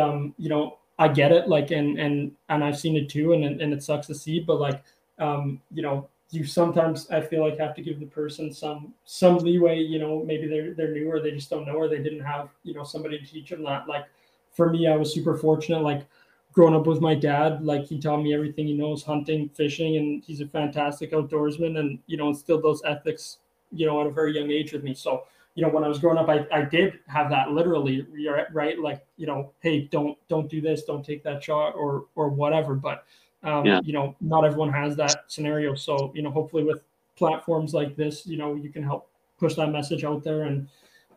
um, 0.00 0.34
you 0.38 0.48
know, 0.48 0.78
I 1.00 1.08
get 1.08 1.32
it, 1.32 1.48
like, 1.48 1.72
and 1.72 1.98
and 1.98 2.30
and 2.48 2.62
I've 2.62 2.78
seen 2.78 2.96
it 2.96 3.08
too, 3.08 3.32
and 3.32 3.44
and 3.60 3.72
it 3.72 3.82
sucks 3.82 4.06
to 4.06 4.14
see, 4.14 4.38
but 4.38 4.60
like, 4.60 4.84
um, 5.18 5.60
you 5.72 5.82
know, 5.82 6.08
you 6.30 6.44
sometimes 6.44 7.10
I 7.10 7.20
feel 7.20 7.42
like 7.42 7.58
have 7.58 7.74
to 7.76 7.82
give 7.82 8.00
the 8.00 8.06
person 8.06 8.52
some 8.52 8.94
some 9.04 9.38
leeway. 9.38 9.80
You 9.80 9.98
know, 9.98 10.22
maybe 10.24 10.46
they're 10.46 10.74
they're 10.74 10.92
new 10.92 11.10
or 11.10 11.20
they 11.20 11.30
just 11.30 11.50
don't 11.50 11.66
know 11.66 11.74
or 11.74 11.88
they 11.88 12.02
didn't 12.02 12.24
have 12.24 12.50
you 12.64 12.74
know 12.74 12.84
somebody 12.84 13.18
to 13.18 13.26
teach 13.26 13.50
them 13.50 13.64
that. 13.64 13.88
Like, 13.88 14.04
for 14.52 14.70
me, 14.70 14.86
I 14.86 14.96
was 14.96 15.12
super 15.12 15.36
fortunate. 15.36 15.82
Like, 15.82 16.06
growing 16.52 16.74
up 16.74 16.86
with 16.86 17.00
my 17.00 17.14
dad, 17.14 17.64
like 17.64 17.86
he 17.86 17.98
taught 17.98 18.22
me 18.22 18.34
everything 18.34 18.66
he 18.66 18.74
knows, 18.74 19.02
hunting, 19.02 19.48
fishing, 19.50 19.96
and 19.96 20.22
he's 20.24 20.40
a 20.40 20.46
fantastic 20.46 21.12
outdoorsman, 21.12 21.78
and 21.78 21.98
you 22.06 22.16
know, 22.16 22.28
instilled 22.28 22.62
those 22.62 22.82
ethics, 22.84 23.38
you 23.72 23.86
know, 23.86 24.00
at 24.00 24.06
a 24.06 24.10
very 24.10 24.34
young 24.34 24.50
age 24.50 24.72
with 24.72 24.82
me. 24.82 24.94
So 24.94 25.24
you 25.54 25.62
know, 25.62 25.70
when 25.70 25.82
I 25.82 25.88
was 25.88 25.98
growing 25.98 26.18
up, 26.18 26.28
I, 26.28 26.46
I 26.52 26.62
did 26.62 27.00
have 27.08 27.30
that 27.30 27.50
literally, 27.50 28.06
right? 28.52 28.78
Like, 28.78 29.04
you 29.16 29.26
know, 29.26 29.50
hey, 29.58 29.88
don't 29.90 30.16
don't 30.28 30.48
do 30.48 30.60
this, 30.60 30.84
don't 30.84 31.04
take 31.04 31.24
that 31.24 31.42
shot, 31.42 31.70
or 31.70 32.04
or 32.14 32.28
whatever. 32.28 32.76
But 32.76 33.04
um, 33.42 33.64
yeah. 33.64 33.80
you 33.84 33.92
know, 33.92 34.14
not 34.20 34.44
everyone 34.44 34.72
has 34.72 34.96
that 34.96 35.24
scenario. 35.28 35.74
So, 35.74 36.12
you 36.14 36.22
know, 36.22 36.30
hopefully 36.30 36.64
with 36.64 36.82
platforms 37.16 37.74
like 37.74 37.96
this, 37.96 38.26
you 38.26 38.36
know, 38.36 38.54
you 38.54 38.70
can 38.70 38.82
help 38.82 39.10
push 39.38 39.54
that 39.54 39.70
message 39.70 40.04
out 40.04 40.22
there 40.24 40.42
and 40.42 40.68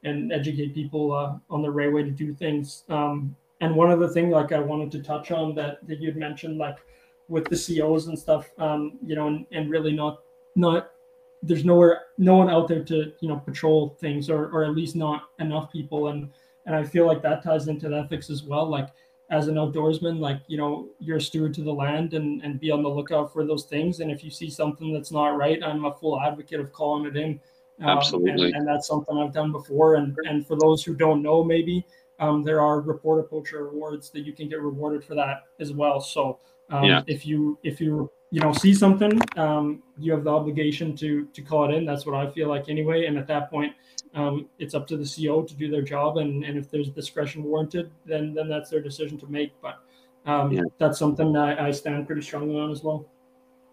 and 0.03 0.31
educate 0.31 0.73
people 0.73 1.14
uh, 1.14 1.38
on 1.49 1.61
the 1.61 1.69
right 1.69 1.91
way 1.91 2.02
to 2.02 2.10
do 2.10 2.34
things. 2.34 2.84
Um, 2.89 3.35
and 3.60 3.76
one 3.76 3.91
other 3.91 4.07
thing, 4.07 4.31
like 4.31 4.52
I 4.52 4.60
wanted 4.60 4.91
to 4.93 5.03
touch 5.03 5.31
on 5.31 5.53
that 5.56 5.85
that 5.88 5.99
you'd 5.99 6.18
mentioned, 6.18 6.57
like 6.57 6.77
with 7.27 7.45
the 7.45 7.56
COs 7.56 8.07
and 8.07 8.18
stuff, 8.18 8.49
um, 8.57 8.98
you 9.06 9.15
know, 9.15 9.27
and, 9.27 9.45
and 9.52 9.69
really 9.69 9.93
not 9.93 10.19
not 10.56 10.91
there's 11.43 11.65
nowhere 11.65 12.03
no 12.18 12.35
one 12.35 12.49
out 12.49 12.68
there 12.68 12.84
to 12.84 13.11
you 13.19 13.27
know 13.27 13.38
patrol 13.38 13.98
things 13.99 14.30
or 14.30 14.49
or 14.49 14.64
at 14.64 14.76
least 14.76 14.95
not 14.95 15.30
enough 15.39 15.72
people 15.72 16.10
and 16.10 16.30
and 16.65 16.76
i 16.76 16.84
feel 16.84 17.07
like 17.07 17.22
that 17.22 17.43
ties 17.43 17.68
into 17.68 17.89
the 17.89 17.98
ethics 17.98 18.30
as 18.30 18.43
well 18.43 18.69
like 18.69 18.89
as 19.32 19.48
an 19.48 19.56
outdoorsman 19.56 20.20
like 20.20 20.41
you 20.48 20.58
know 20.58 20.90
you're 20.99 21.18
a 21.18 21.22
steward 21.22 21.53
to 21.53 21.64
the 21.64 21.74
land 21.74 22.14
and 22.14 22.44
and 22.44 22.60
be 22.60 22.70
on 22.70 22.84
the 22.84 22.90
lookout 22.90 23.34
for 23.34 23.45
those 23.45 23.64
things. 23.64 23.99
And 23.99 24.12
if 24.12 24.24
you 24.24 24.30
see 24.30 24.49
something 24.49 24.94
that's 24.94 25.12
not 25.12 25.38
right 25.38 25.64
i'm 25.64 25.86
a 25.86 25.94
full 25.94 26.20
advocate 26.20 26.60
of 26.60 26.72
calling 26.72 27.06
it 27.06 27.18
in. 27.18 27.40
Um, 27.80 27.98
absolutely. 27.98 28.48
and, 28.48 28.58
and, 28.58 28.68
that's 28.68 28.88
something 28.88 29.18
i've 29.18 29.34
done 29.34 29.52
before. 29.52 29.95
And 29.95 30.16
and 30.26 30.45
for 30.45 30.58
those 30.58 30.84
who 30.84 30.94
don't 30.94 31.24
know 31.24 31.44
maybe 31.44 31.86
um, 32.22 32.44
there 32.44 32.62
are 32.62 32.82
Report 32.82 33.20
A 33.20 33.24
Poacher 33.24 33.70
awards 33.70 34.12
that 34.12 34.22
you 34.22 34.32
can 34.32 34.48
get 34.48 34.62
rewarded 34.62 35.03
for 35.03 35.16
that 35.16 35.48
as 35.60 35.74
well. 35.74 35.99
So 35.99 36.40
um, 36.70 36.84
yeah. 36.84 37.02
if 37.08 37.26
you 37.26 37.58
if 37.64 37.82
you 37.82 38.12
you 38.32 38.40
know 38.40 38.53
see 38.53 38.74
something 38.74 39.22
um, 39.38 39.84
you 39.99 40.12
have 40.12 40.24
the 40.24 40.32
obligation 40.32 40.95
to 40.95 41.26
to 41.28 41.41
call 41.41 41.70
it 41.70 41.76
in. 41.76 41.86
That's 41.86 42.06
what 42.06 42.16
i 42.16 42.30
feel 42.32 42.48
like 42.48 42.70
anyway. 42.70 43.06
And 43.06 43.18
at 43.18 43.28
that 43.28 43.49
point 43.49 43.74
um, 44.16 44.48
it's 44.58 44.74
up 44.74 44.88
to 44.88 44.98
the 44.98 45.06
co 45.06 45.44
to 45.44 45.53
do 45.53 45.70
their 45.70 45.82
job. 45.82 46.18
And 46.18 46.44
and 46.44 46.58
if 46.58 46.72
there's 46.72 46.90
discretion 46.90 47.44
warranted 47.44 47.91
then 48.06 48.34
then 48.34 48.48
that's 48.48 48.70
their 48.70 48.82
decision 48.82 49.18
to 49.20 49.28
make. 49.28 49.52
But 49.62 49.80
um, 50.26 50.52
yeah. 50.52 50.62
that's 50.78 50.98
something 50.98 51.36
I, 51.36 51.68
I 51.68 51.72
stand 51.72 52.08
pretty 52.08 52.22
strongly 52.22 52.60
on 52.60 52.72
as 52.72 52.84
well. 52.84 53.06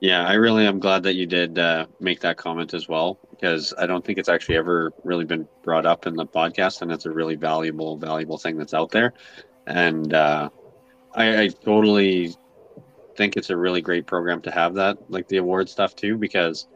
Yeah 0.00 0.24
i 0.28 0.34
really 0.34 0.64
am 0.64 0.78
glad 0.78 1.02
that 1.02 1.14
you 1.14 1.26
did 1.26 1.58
uh, 1.58 1.86
make 1.98 2.20
that 2.20 2.36
comment 2.36 2.72
as 2.72 2.88
well 2.88 3.18
because 3.30 3.74
i 3.78 3.84
don't 3.84 4.04
think 4.04 4.16
it's 4.16 4.28
actually 4.28 4.56
ever 4.56 4.92
really 5.02 5.24
been 5.24 5.44
brought 5.64 5.86
up 5.86 6.06
in 6.06 6.14
the 6.14 6.24
podcast 6.24 6.82
and 6.82 6.92
it's 6.92 7.04
a 7.04 7.10
really 7.10 7.34
valuable 7.34 7.96
valuable 7.96 8.38
thing 8.38 8.56
that's 8.56 8.74
out 8.74 8.92
there. 8.92 9.12
And 9.66 10.14
uh, 10.14 10.50
I, 11.14 11.42
I 11.42 11.48
totally 11.48 12.34
think 13.18 13.36
it's 13.36 13.50
a 13.50 13.56
really 13.56 13.82
great 13.82 14.06
program 14.06 14.40
to 14.42 14.50
have 14.50 14.74
that, 14.74 15.10
like 15.10 15.26
the 15.28 15.38
award 15.38 15.68
stuff 15.68 15.94
too, 15.96 16.16
because 16.16 16.68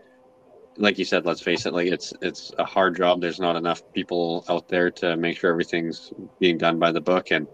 like 0.76 0.98
you 0.98 1.04
said, 1.04 1.24
let's 1.24 1.40
face 1.40 1.64
it, 1.66 1.72
like 1.72 1.86
it's 1.86 2.12
it's 2.20 2.52
a 2.58 2.64
hard 2.64 2.96
job. 2.96 3.20
There's 3.20 3.38
not 3.38 3.56
enough 3.56 3.80
people 3.94 4.44
out 4.48 4.68
there 4.68 4.90
to 4.90 5.16
make 5.16 5.38
sure 5.38 5.50
everything's 5.50 6.12
being 6.40 6.58
done 6.58 6.78
by 6.78 6.90
the 6.90 7.00
book, 7.00 7.30
and 7.30 7.46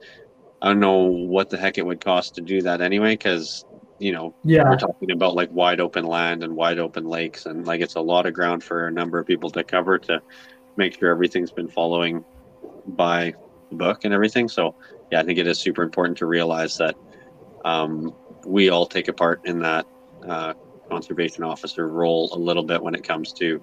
I 0.62 0.68
don't 0.68 0.80
know 0.80 1.02
what 1.02 1.50
the 1.50 1.58
heck 1.58 1.78
it 1.78 1.86
would 1.86 2.00
cost 2.00 2.36
to 2.36 2.40
do 2.40 2.62
that 2.62 2.80
anyway, 2.80 3.12
because 3.12 3.66
you 3.98 4.12
know, 4.12 4.34
yeah, 4.42 4.64
we're 4.64 4.78
talking 4.78 5.10
about 5.10 5.34
like 5.34 5.50
wide 5.52 5.80
open 5.80 6.06
land 6.06 6.42
and 6.42 6.56
wide 6.56 6.78
open 6.78 7.04
lakes, 7.04 7.46
and 7.46 7.66
like 7.66 7.82
it's 7.82 7.96
a 7.96 8.00
lot 8.00 8.24
of 8.24 8.32
ground 8.32 8.64
for 8.64 8.86
a 8.86 8.90
number 8.90 9.18
of 9.18 9.26
people 9.26 9.50
to 9.50 9.62
cover 9.62 9.98
to 9.98 10.22
make 10.76 10.98
sure 10.98 11.10
everything's 11.10 11.50
been 11.50 11.68
following 11.68 12.24
by 12.86 13.34
the 13.68 13.76
book 13.76 14.04
and 14.04 14.14
everything. 14.14 14.48
So 14.48 14.74
yeah, 15.10 15.20
I 15.20 15.24
think 15.24 15.38
it 15.38 15.46
is 15.46 15.58
super 15.58 15.82
important 15.82 16.16
to 16.18 16.26
realize 16.26 16.78
that 16.78 16.94
um, 17.64 18.14
we 18.48 18.68
all 18.70 18.86
take 18.86 19.08
a 19.08 19.12
part 19.12 19.44
in 19.44 19.60
that 19.60 19.86
uh, 20.26 20.54
conservation 20.90 21.44
officer 21.44 21.88
role 21.88 22.30
a 22.32 22.38
little 22.38 22.64
bit 22.64 22.82
when 22.82 22.94
it 22.94 23.04
comes 23.04 23.32
to 23.34 23.60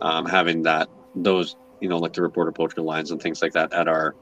um, 0.00 0.26
having 0.26 0.62
that 0.62 0.88
those 1.14 1.56
you 1.80 1.88
know 1.88 1.98
like 1.98 2.12
the 2.12 2.22
Report 2.22 2.48
A 2.48 2.52
Poacher 2.52 2.82
lines 2.82 3.10
and 3.10 3.20
things 3.20 3.42
like 3.42 3.52
that 3.52 3.72
at 3.72 3.88
our 3.88 4.14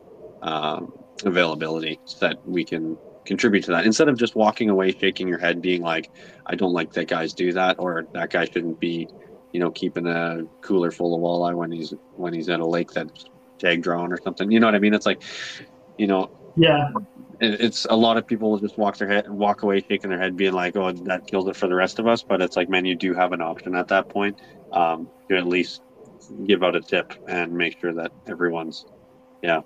um, 0.43 0.93
availability 1.24 2.01
so 2.05 2.28
that 2.28 2.47
we 2.47 2.64
can 2.64 2.97
contribute 3.27 3.62
to 3.64 3.70
that 3.70 3.85
instead 3.85 4.09
of 4.09 4.18
just 4.18 4.35
walking 4.35 4.70
away 4.70 4.90
shaking 4.90 5.28
your 5.28 5.39
head 5.39 5.60
being 5.60 5.82
like 5.82 6.10
i 6.47 6.55
don't 6.55 6.72
like 6.72 6.90
that 6.94 7.06
guys 7.06 7.35
do 7.35 7.52
that 7.52 7.78
or 7.78 8.06
that 8.14 8.31
guy 8.31 8.47
shouldn't 8.47 8.81
be 8.81 9.06
you 9.52 9.60
know, 9.60 9.70
keeping 9.70 10.06
a 10.06 10.44
cooler 10.60 10.90
full 10.90 11.14
of 11.14 11.20
walleye 11.20 11.56
when 11.56 11.72
he's 11.72 11.93
when 12.16 12.32
he's 12.32 12.48
at 12.48 12.60
a 12.60 12.66
lake 12.66 12.93
that's 12.93 13.27
tag 13.59 13.82
drawn 13.82 14.12
or 14.12 14.18
something. 14.22 14.51
You 14.51 14.60
know 14.60 14.66
what 14.66 14.74
I 14.74 14.78
mean? 14.78 14.94
It's 14.94 15.06
like, 15.06 15.22
you 15.98 16.06
know, 16.06 16.31
yeah, 16.56 16.90
it's 17.40 17.86
a 17.88 17.96
lot 17.96 18.16
of 18.16 18.26
people 18.26 18.50
will 18.50 18.58
just 18.58 18.76
walk 18.76 18.98
their 18.98 19.08
head 19.08 19.28
walk 19.30 19.62
away 19.62 19.80
shaking 19.88 20.10
their 20.10 20.18
head 20.18 20.36
being 20.36 20.52
like 20.52 20.76
oh 20.76 20.92
that 20.92 21.26
kills 21.26 21.48
it 21.48 21.56
for 21.56 21.68
the 21.68 21.74
rest 21.74 21.98
of 21.98 22.06
us. 22.06 22.22
But 22.22 22.40
it's 22.42 22.56
like 22.56 22.68
man 22.68 22.84
you 22.84 22.94
do 22.94 23.14
have 23.14 23.32
an 23.32 23.40
option 23.40 23.74
at 23.74 23.88
that 23.88 24.08
point 24.08 24.38
um, 24.72 25.08
to 25.28 25.36
at 25.36 25.46
least 25.46 25.82
give 26.46 26.62
out 26.62 26.76
a 26.76 26.80
tip 26.80 27.14
and 27.28 27.52
make 27.52 27.80
sure 27.80 27.92
that 27.94 28.12
everyone's 28.26 28.86
yeah 29.42 29.62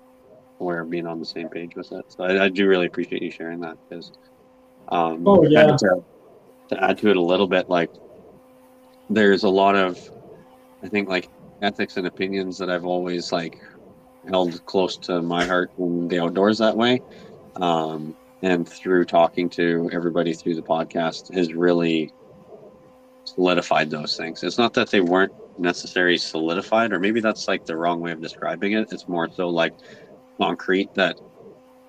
aware 0.59 0.81
of 0.81 0.89
being 0.89 1.05
on 1.05 1.19
the 1.19 1.25
same 1.25 1.49
page 1.49 1.75
with 1.75 1.91
it. 1.91 2.05
So 2.07 2.23
i, 2.23 2.45
I 2.45 2.49
do 2.49 2.67
really 2.67 2.85
appreciate 2.85 3.21
you 3.21 3.31
sharing 3.31 3.59
that 3.61 3.77
because 3.89 4.11
um, 4.89 5.27
oh 5.27 5.43
yeah. 5.43 5.75
to, 5.75 6.03
to 6.69 6.83
add 6.83 6.97
to 6.99 7.09
it 7.09 7.17
a 7.17 7.21
little 7.21 7.47
bit 7.47 7.69
like 7.69 7.91
there's 9.09 9.43
a 9.43 9.49
lot 9.49 9.75
of 9.75 9.99
i 10.83 10.87
think 10.87 11.09
like 11.09 11.29
ethics 11.61 11.97
and 11.97 12.07
opinions 12.07 12.57
that 12.57 12.69
i've 12.69 12.85
always 12.85 13.31
like 13.31 13.61
held 14.27 14.65
close 14.65 14.97
to 14.97 15.21
my 15.21 15.45
heart 15.45 15.71
in 15.77 16.07
the 16.07 16.19
outdoors 16.19 16.57
that 16.57 16.75
way 16.75 17.01
um, 17.57 18.15
and 18.41 18.67
through 18.67 19.05
talking 19.05 19.49
to 19.49 19.89
everybody 19.93 20.33
through 20.33 20.55
the 20.55 20.61
podcast 20.61 21.33
has 21.33 21.53
really 21.53 22.13
solidified 23.23 23.89
those 23.89 24.15
things. 24.15 24.43
It's 24.43 24.57
not 24.57 24.73
that 24.73 24.89
they 24.91 25.01
weren't 25.01 25.33
necessarily 25.57 26.17
solidified, 26.17 26.91
or 26.93 26.99
maybe 26.99 27.21
that's 27.21 27.47
like 27.47 27.65
the 27.65 27.75
wrong 27.75 27.99
way 28.01 28.11
of 28.11 28.21
describing 28.21 28.73
it. 28.73 28.91
It's 28.91 29.07
more 29.07 29.29
so 29.29 29.49
like 29.49 29.73
concrete 30.37 30.93
that 30.95 31.19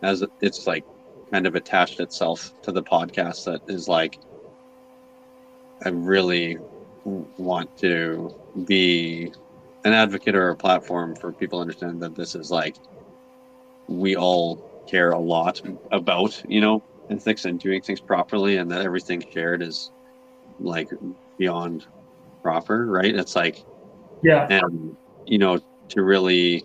as 0.02 0.24
it's 0.40 0.66
like 0.66 0.84
kind 1.30 1.46
of 1.46 1.54
attached 1.54 2.00
itself 2.00 2.52
to 2.62 2.72
the 2.72 2.82
podcast 2.82 3.44
that 3.44 3.60
is 3.68 3.88
like 3.88 4.18
I 5.84 5.90
really 5.90 6.58
want 7.04 7.76
to 7.78 8.34
be 8.64 9.32
an 9.84 9.92
advocate 9.92 10.34
or 10.34 10.50
a 10.50 10.56
platform 10.56 11.14
for 11.14 11.32
people 11.32 11.58
to 11.58 11.62
understand 11.62 12.00
that 12.02 12.14
this 12.14 12.34
is 12.34 12.50
like 12.50 12.76
we 13.88 14.16
all 14.16 14.75
care 14.86 15.10
a 15.10 15.18
lot 15.18 15.60
about, 15.92 16.42
you 16.48 16.60
know, 16.60 16.82
ethics 17.10 17.44
and 17.44 17.60
doing 17.60 17.82
things 17.82 18.00
properly, 18.00 18.56
and 18.56 18.70
that 18.70 18.82
everything 18.82 19.24
shared 19.32 19.62
is 19.62 19.90
like 20.58 20.90
beyond 21.38 21.86
proper, 22.42 22.86
right? 22.86 23.14
It's 23.14 23.36
like, 23.36 23.64
yeah, 24.22 24.46
and 24.48 24.96
you 25.26 25.38
know, 25.38 25.60
to 25.90 26.02
really 26.02 26.64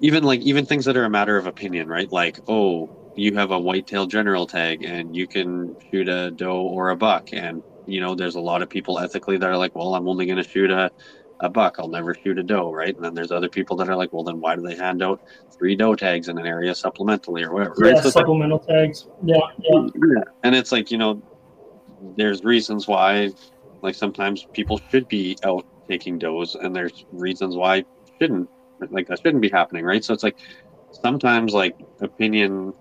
even 0.00 0.24
like 0.24 0.40
even 0.40 0.66
things 0.66 0.84
that 0.86 0.96
are 0.96 1.04
a 1.04 1.10
matter 1.10 1.36
of 1.36 1.46
opinion, 1.46 1.88
right? 1.88 2.10
Like, 2.10 2.40
oh, 2.48 2.90
you 3.14 3.34
have 3.34 3.50
a 3.50 3.58
whitetail 3.58 4.06
general 4.06 4.46
tag 4.46 4.82
and 4.82 5.14
you 5.14 5.26
can 5.26 5.76
shoot 5.90 6.08
a 6.08 6.30
doe 6.30 6.62
or 6.62 6.90
a 6.90 6.96
buck, 6.96 7.30
and 7.32 7.62
you 7.86 8.00
know, 8.00 8.14
there's 8.14 8.36
a 8.36 8.40
lot 8.40 8.62
of 8.62 8.68
people 8.68 8.98
ethically 8.98 9.36
that 9.36 9.48
are 9.48 9.56
like, 9.56 9.74
well, 9.74 9.94
I'm 9.94 10.08
only 10.08 10.26
going 10.26 10.42
to 10.42 10.48
shoot 10.48 10.70
a 10.70 10.90
a 11.40 11.48
buck. 11.48 11.76
I'll 11.78 11.88
never 11.88 12.14
shoot 12.14 12.38
a 12.38 12.42
doe, 12.42 12.72
right? 12.72 12.94
And 12.94 13.04
then 13.04 13.14
there's 13.14 13.30
other 13.30 13.48
people 13.48 13.76
that 13.76 13.88
are 13.88 13.96
like, 13.96 14.12
well, 14.12 14.24
then 14.24 14.40
why 14.40 14.56
do 14.56 14.62
they 14.62 14.76
hand 14.76 15.02
out 15.02 15.20
three 15.50 15.74
doe 15.74 15.94
tags 15.94 16.28
in 16.28 16.38
an 16.38 16.46
area 16.46 16.72
supplementally 16.72 17.44
or 17.44 17.52
whatever? 17.52 17.74
Right? 17.78 17.96
Yeah, 17.96 18.02
so 18.02 18.10
supplemental 18.10 18.58
like, 18.58 18.68
tags. 18.68 19.08
Yeah, 19.24 19.38
yeah, 19.58 19.86
yeah. 19.94 20.22
And 20.42 20.54
it's 20.54 20.72
like 20.72 20.90
you 20.90 20.98
know, 20.98 21.22
there's 22.16 22.44
reasons 22.44 22.86
why, 22.86 23.30
like 23.82 23.94
sometimes 23.94 24.46
people 24.52 24.80
should 24.90 25.08
be 25.08 25.36
out 25.44 25.66
taking 25.88 26.18
does, 26.18 26.54
and 26.54 26.74
there's 26.74 27.04
reasons 27.12 27.56
why 27.56 27.84
shouldn't. 28.20 28.48
Like 28.90 29.08
that 29.08 29.18
shouldn't 29.18 29.42
be 29.42 29.50
happening, 29.50 29.84
right? 29.84 30.02
So 30.02 30.14
it's 30.14 30.22
like 30.22 30.38
sometimes 30.92 31.52
like 31.52 31.78
opinion 32.00 32.72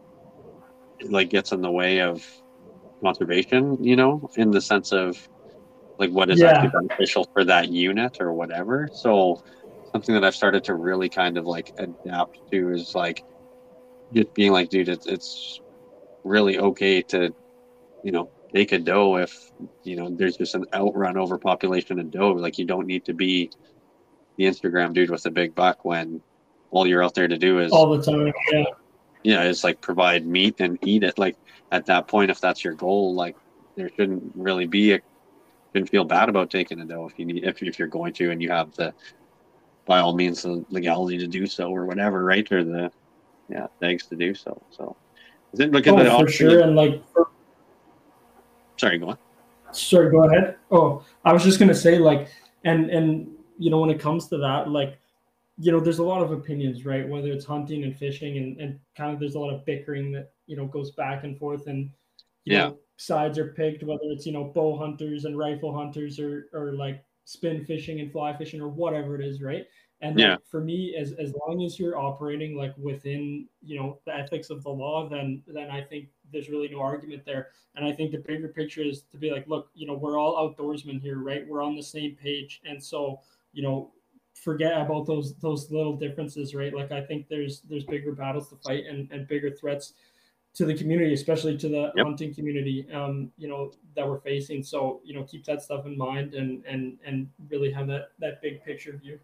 like 1.09 1.29
gets 1.29 1.51
in 1.51 1.61
the 1.61 1.71
way 1.71 2.01
of 2.01 2.25
conservation, 3.01 3.81
you 3.83 3.95
know, 3.95 4.29
in 4.35 4.51
the 4.51 4.61
sense 4.61 4.91
of 4.91 5.29
like 5.99 6.11
what 6.11 6.29
is 6.29 6.39
yeah. 6.39 6.51
actually 6.51 6.69
beneficial 6.69 7.25
for 7.33 7.43
that 7.43 7.69
unit 7.69 8.17
or 8.19 8.33
whatever. 8.33 8.89
So 8.93 9.43
something 9.91 10.15
that 10.15 10.23
I've 10.23 10.35
started 10.35 10.63
to 10.65 10.75
really 10.75 11.09
kind 11.09 11.37
of 11.37 11.45
like 11.45 11.73
adapt 11.77 12.49
to 12.51 12.71
is 12.71 12.95
like 12.95 13.23
just 14.13 14.33
being 14.33 14.51
like, 14.51 14.69
dude, 14.69 14.89
it's 14.89 15.05
it's 15.05 15.61
really 16.23 16.57
okay 16.57 17.01
to, 17.03 17.33
you 18.03 18.11
know, 18.11 18.29
take 18.53 18.71
a 18.71 18.79
doe 18.79 19.17
if 19.17 19.51
you 19.83 19.95
know 19.95 20.09
there's 20.09 20.37
just 20.37 20.55
an 20.55 20.65
outrun 20.73 21.17
overpopulation 21.17 21.99
of 21.99 22.09
doe. 22.09 22.31
Like 22.31 22.57
you 22.57 22.65
don't 22.65 22.87
need 22.87 23.05
to 23.05 23.13
be 23.13 23.51
the 24.37 24.45
Instagram 24.45 24.93
dude 24.93 25.09
with 25.09 25.25
a 25.25 25.31
big 25.31 25.53
buck 25.53 25.83
when 25.83 26.21
all 26.71 26.87
you're 26.87 27.03
out 27.03 27.13
there 27.13 27.27
to 27.27 27.37
do 27.37 27.59
is 27.59 27.71
all 27.71 27.95
the 27.95 28.01
time. 28.01 28.31
Yeah. 28.51 28.63
Yeah, 29.21 29.43
it's 29.43 29.65
like 29.65 29.81
provide 29.81 30.25
meat 30.25 30.61
and 30.61 30.79
eat 30.81 31.03
it. 31.03 31.19
Like 31.19 31.35
at 31.73 31.87
that 31.87 32.07
point, 32.07 32.31
if 32.31 32.39
that's 32.39 32.63
your 32.63 32.73
goal, 32.73 33.13
like 33.15 33.35
there 33.75 33.89
shouldn't 33.89 34.31
really 34.33 34.65
be 34.65 34.93
a 34.93 35.01
shouldn't 35.71 35.89
feel 35.89 36.03
bad 36.03 36.29
about 36.29 36.49
taking 36.49 36.79
a 36.79 36.85
doe 36.85 37.07
if 37.07 37.17
you 37.17 37.25
need 37.25 37.43
if, 37.43 37.61
if 37.61 37.77
you're 37.77 37.87
going 37.87 38.13
to 38.13 38.31
and 38.31 38.41
you 38.41 38.49
have 38.49 38.73
the 38.75 38.93
by 39.85 39.99
all 39.99 40.15
means 40.15 40.43
the 40.43 40.63
legality 40.69 41.17
to 41.17 41.27
do 41.27 41.47
so 41.47 41.71
or 41.71 41.85
whatever, 41.85 42.23
right? 42.23 42.49
Or 42.51 42.63
the 42.63 42.91
yeah, 43.49 43.67
thanks 43.79 44.05
to 44.07 44.15
do 44.15 44.35
so. 44.35 44.61
So 44.69 44.95
is 45.53 45.59
it 45.59 45.71
look 45.71 45.87
at 45.87 45.93
oh, 45.93 46.03
the 46.03 46.25
for 46.25 46.31
sure 46.31 46.61
and 46.61 46.75
like 46.75 47.03
for, 47.11 47.29
sorry, 48.77 48.99
go 48.99 49.09
on. 49.09 49.17
Sorry, 49.71 50.11
go 50.11 50.25
ahead. 50.25 50.55
Oh, 50.71 51.03
I 51.25 51.33
was 51.33 51.43
just 51.43 51.59
gonna 51.59 51.75
say 51.75 51.97
like 51.97 52.29
and 52.63 52.89
and 52.89 53.29
you 53.57 53.69
know 53.69 53.79
when 53.79 53.89
it 53.89 53.99
comes 53.99 54.27
to 54.29 54.37
that, 54.37 54.69
like 54.69 54.99
you 55.59 55.73
know, 55.73 55.79
there's 55.81 55.99
a 55.99 56.03
lot 56.03 56.21
of 56.21 56.31
opinions, 56.31 56.85
right? 56.85 57.07
Whether 57.07 57.31
it's 57.31 57.45
hunting 57.45 57.83
and 57.83 57.95
fishing 57.95 58.37
and, 58.37 58.59
and 58.61 58.79
kind 58.95 59.13
of 59.13 59.19
there's 59.19 59.35
a 59.35 59.39
lot 59.39 59.53
of 59.53 59.65
bickering 59.65 60.09
that, 60.13 60.31
you 60.47 60.55
know, 60.55 60.65
goes 60.65 60.91
back 60.91 61.25
and 61.25 61.37
forth 61.37 61.67
and 61.67 61.89
you 62.45 62.55
yeah. 62.55 62.59
know, 62.59 62.77
sides 62.99 63.39
are 63.39 63.53
picked, 63.53 63.81
whether 63.81 64.03
it's 64.03 64.25
you 64.25 64.33
know 64.33 64.43
bow 64.43 64.77
hunters 64.77 65.23
and 65.23 65.37
rifle 65.37 65.73
hunters 65.73 66.19
or 66.19 66.47
or 66.53 66.73
like 66.73 67.01
spin 67.23 67.63
fishing 67.63 68.01
and 68.01 68.11
fly 68.11 68.35
fishing 68.35 68.61
or 68.61 68.67
whatever 68.67 69.15
it 69.15 69.25
is, 69.25 69.41
right? 69.41 69.65
And 70.01 70.19
yeah. 70.19 70.31
like, 70.31 70.45
for 70.51 70.59
me, 70.59 70.95
as 70.95 71.13
as 71.13 71.33
long 71.47 71.63
as 71.63 71.79
you're 71.79 71.97
operating 71.97 72.57
like 72.57 72.73
within 72.77 73.47
you 73.61 73.79
know 73.79 73.99
the 74.05 74.13
ethics 74.13 74.49
of 74.49 74.63
the 74.63 74.69
law, 74.69 75.07
then 75.07 75.41
then 75.47 75.71
I 75.71 75.81
think 75.81 76.09
there's 76.31 76.49
really 76.49 76.67
no 76.67 76.81
argument 76.81 77.23
there. 77.25 77.47
And 77.75 77.85
I 77.85 77.93
think 77.93 78.11
the 78.11 78.17
bigger 78.17 78.49
picture 78.49 78.81
is 78.81 79.03
to 79.11 79.17
be 79.17 79.31
like, 79.31 79.47
look, 79.47 79.69
you 79.73 79.87
know, 79.87 79.93
we're 79.93 80.19
all 80.19 80.35
outdoorsmen 80.35 81.01
here, 81.01 81.19
right? 81.19 81.47
We're 81.47 81.63
on 81.63 81.77
the 81.77 81.83
same 81.83 82.17
page, 82.21 82.61
and 82.65 82.83
so 82.83 83.21
you 83.53 83.63
know 83.63 83.91
forget 84.33 84.73
about 84.73 85.05
those 85.05 85.35
those 85.35 85.69
little 85.69 85.95
differences 85.95 86.55
right 86.55 86.73
like 86.73 86.91
i 86.91 87.01
think 87.01 87.27
there's 87.27 87.61
there's 87.61 87.83
bigger 87.83 88.13
battles 88.13 88.47
to 88.47 88.55
fight 88.55 88.85
and, 88.85 89.11
and 89.11 89.27
bigger 89.27 89.51
threats 89.51 89.93
to 90.59 90.65
the 90.65 90.73
community, 90.73 91.13
especially 91.13 91.57
to 91.57 91.69
the 91.69 91.93
yep. 91.95 92.05
hunting 92.05 92.35
community, 92.35 92.85
um, 92.91 93.31
you 93.37 93.47
know, 93.47 93.71
that 93.95 94.05
we're 94.05 94.19
facing. 94.19 94.61
So, 94.61 94.99
you 95.05 95.13
know, 95.13 95.23
keep 95.23 95.45
that 95.45 95.61
stuff 95.61 95.85
in 95.85 95.97
mind 95.97 96.33
and 96.33 96.65
and 96.65 96.97
and 97.05 97.29
really 97.49 97.71
have 97.71 97.87
that 97.87 98.09
that 98.19 98.41
big 98.41 98.61
picture 98.65 98.99
view. 99.01 99.19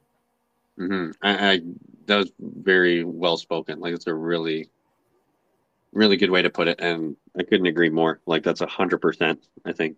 Mm-hmm. 0.79 1.11
I, 1.21 1.51
I 1.51 1.61
that 2.05 2.15
was 2.15 2.31
very 2.39 3.03
well 3.03 3.35
spoken. 3.35 3.81
Like 3.81 3.93
it's 3.93 4.07
a 4.07 4.13
really, 4.13 4.69
really 5.91 6.15
good 6.15 6.31
way 6.31 6.41
to 6.41 6.49
put 6.49 6.69
it, 6.69 6.79
and 6.79 7.17
I 7.37 7.43
couldn't 7.43 7.67
agree 7.67 7.89
more. 7.89 8.21
Like 8.25 8.43
that's 8.43 8.61
a 8.61 8.67
hundred 8.67 8.99
percent. 8.99 9.45
I 9.65 9.73
think 9.73 9.97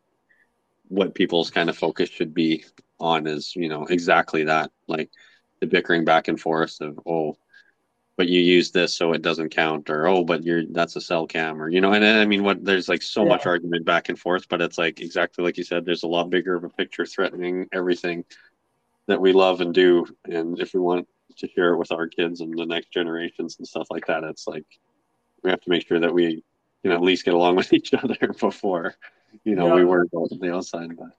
what 0.88 1.14
people's 1.14 1.52
kind 1.52 1.70
of 1.70 1.78
focus 1.78 2.10
should 2.10 2.34
be 2.34 2.66
on 3.00 3.28
is 3.28 3.56
you 3.56 3.70
know 3.70 3.86
exactly 3.86 4.46
that, 4.46 4.72
like 4.88 5.12
the 5.60 5.68
bickering 5.68 6.04
back 6.04 6.30
and 6.30 6.40
forth 6.40 6.82
of 6.82 7.00
oh 7.06 7.38
but 8.18 8.28
you 8.28 8.42
use 8.42 8.72
this 8.72 8.94
so 8.94 9.14
it 9.14 9.22
doesn't 9.22 9.50
count 9.50 9.90
or 9.90 10.08
oh 10.08 10.24
but 10.24 10.44
you're 10.44 10.64
that's 10.72 10.96
a 10.96 11.02
cell 11.02 11.26
cam 11.26 11.62
or 11.62 11.70
you 11.70 11.80
know 11.80 11.94
and 11.94 12.04
i 12.04 12.26
mean 12.26 12.44
what 12.44 12.64
there's 12.66 12.90
like 12.90 13.02
so 13.02 13.24
yeah. 13.24 13.30
much 13.30 13.46
argument 13.46 13.86
back 13.86 14.10
and 14.10 14.20
forth 14.20 14.50
but 14.50 14.62
it's 14.62 14.78
like 14.78 15.00
exactly 15.00 15.44
like 15.44 15.58
you 15.58 15.64
said 15.64 15.86
there's 15.86 16.04
a 16.04 16.08
lot 16.08 16.30
bigger 16.30 16.56
of 16.56 16.64
a 16.64 16.70
picture 16.70 17.06
threatening 17.06 17.68
everything 17.72 18.26
that 19.06 19.22
we 19.22 19.32
love 19.32 19.62
and 19.62 19.74
do 19.74 20.06
and 20.26 20.60
if 20.60 20.74
we 20.74 20.80
want 20.80 21.08
to 21.38 21.48
share 21.48 21.74
it 21.74 21.78
with 21.78 21.92
our 21.92 22.08
kids 22.08 22.42
and 22.42 22.58
the 22.58 22.66
next 22.66 22.92
generations 22.92 23.56
and 23.60 23.68
stuff 23.68 23.88
like 23.90 24.06
that 24.08 24.24
it's 24.24 24.48
like 24.48 24.66
we 25.44 25.52
have 25.52 25.62
to 25.62 25.70
make 25.70 25.88
sure 25.88 26.00
that 26.00 26.14
we 26.14 26.44
can 26.82 26.92
at 26.92 27.02
least 27.02 27.24
get 27.24 27.36
along 27.36 27.56
with 27.56 27.72
each 27.72 27.94
other 27.94 28.18
before 28.40 28.96
you 29.44 29.56
know 29.56 29.68
yeah. 29.68 29.76
we 29.76 29.86
worry 29.86 30.08
about 30.12 30.30
the 30.40 30.54
outside 30.54 30.90
but 30.98 31.10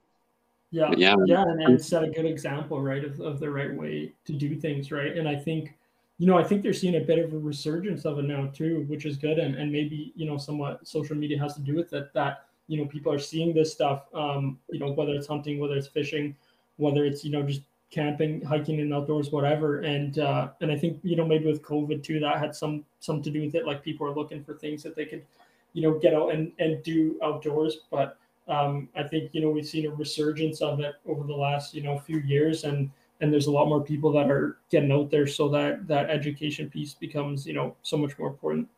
yeah 0.71 0.89
but 0.89 0.99
yeah 0.99 1.15
yeah 1.27 1.43
and, 1.43 1.63
and 1.63 1.81
set 1.83 2.03
a 2.03 2.11
good 2.11 2.27
example 2.27 2.83
right 2.83 3.05
of, 3.05 3.21
of 3.21 3.39
the 3.39 3.49
right 3.49 3.73
way 3.73 4.13
to 4.25 4.33
do 4.33 4.57
things 4.57 4.91
right 4.91 5.17
and 5.17 5.29
i 5.29 5.37
think 5.37 5.79
you 6.19 6.27
know, 6.27 6.37
I 6.37 6.43
think 6.43 6.63
they're 6.63 6.73
seeing 6.73 6.97
a 6.97 7.01
bit 7.01 7.21
of 7.21 7.33
a 7.33 7.39
resurgence 7.39 8.05
of 8.05 8.19
it 8.19 8.25
now 8.25 8.47
too, 8.53 8.85
which 8.89 9.07
is 9.07 9.17
good. 9.17 9.39
And, 9.39 9.55
and 9.55 9.71
maybe, 9.71 10.13
you 10.17 10.27
know, 10.27 10.37
somewhat 10.37 10.87
social 10.87 11.17
media 11.17 11.39
has 11.39 11.55
to 11.55 11.61
do 11.61 11.77
with 11.77 11.93
it 11.93 12.13
that, 12.13 12.47
you 12.67 12.77
know, 12.77 12.87
people 12.87 13.13
are 13.13 13.21
seeing 13.21 13.55
this 13.55 13.73
stuff, 13.73 14.07
um, 14.15 14.59
you 14.69 14.81
know, 14.81 14.91
whether 14.91 15.13
it's 15.13 15.29
hunting, 15.29 15.61
whether 15.61 15.77
it's 15.77 15.87
fishing, 15.87 16.35
whether 16.77 17.05
it's, 17.05 17.25
you 17.25 17.31
know, 17.31 17.43
just 17.45 17.63
camping, 17.91 18.43
hiking 18.43 18.81
in 18.81 18.93
outdoors, 18.93 19.31
whatever. 19.31 19.81
And, 19.81 20.19
uh, 20.19 20.49
and 20.61 20.73
I 20.73 20.77
think, 20.77 20.99
you 21.05 21.15
know, 21.15 21.25
maybe 21.25 21.47
with 21.47 21.63
COVID 21.63 22.03
too, 22.03 22.19
that 22.19 22.39
had 22.39 22.55
some, 22.55 22.85
some 22.99 23.23
to 23.23 23.31
do 23.31 23.43
with 23.43 23.55
it. 23.55 23.65
Like 23.65 23.85
people 23.85 24.07
are 24.07 24.15
looking 24.15 24.43
for 24.43 24.55
things 24.55 24.83
that 24.83 24.97
they 24.97 25.07
could, 25.07 25.25
you 25.73 25.83
know, 25.83 25.99
get 25.99 26.15
out 26.15 26.35
and, 26.35 26.51
and 26.59 26.83
do 26.83 27.19
outdoors. 27.23 27.79
But, 27.93 28.19
um, 28.49 28.89
I 28.97 29.05
think, 29.05 29.31
you 29.33 29.41
know, 29.41 29.51
we've 29.51 29.67
seen 29.67 29.87
a 29.87 29.91
resurgence 29.91 30.63
of 30.63 30.81
it 30.81 30.97
over 31.07 31.23
the 31.25 31.35
last, 31.35 31.75
you 31.75 31.83
know, 31.83 31.97
few 31.97 32.19
years 32.19 32.65
and, 32.65 32.91
and 33.21 33.33
there's 33.33 33.47
a 33.47 33.51
lot 33.51 33.69
more 33.69 33.83
people 33.83 34.13
that 34.13 34.31
are 34.31 34.59
getting 34.71 34.93
out 34.93 35.11
there 35.11 35.27
so 35.27 35.49
that 35.49 35.87
that 35.87 36.11
education 36.11 36.71
piece 36.71 36.95
becomes 36.95 37.47
you 37.47 37.55
know 37.55 37.77
so 37.83 37.97
much 37.97 38.19
more 38.19 38.29
important 38.29 38.69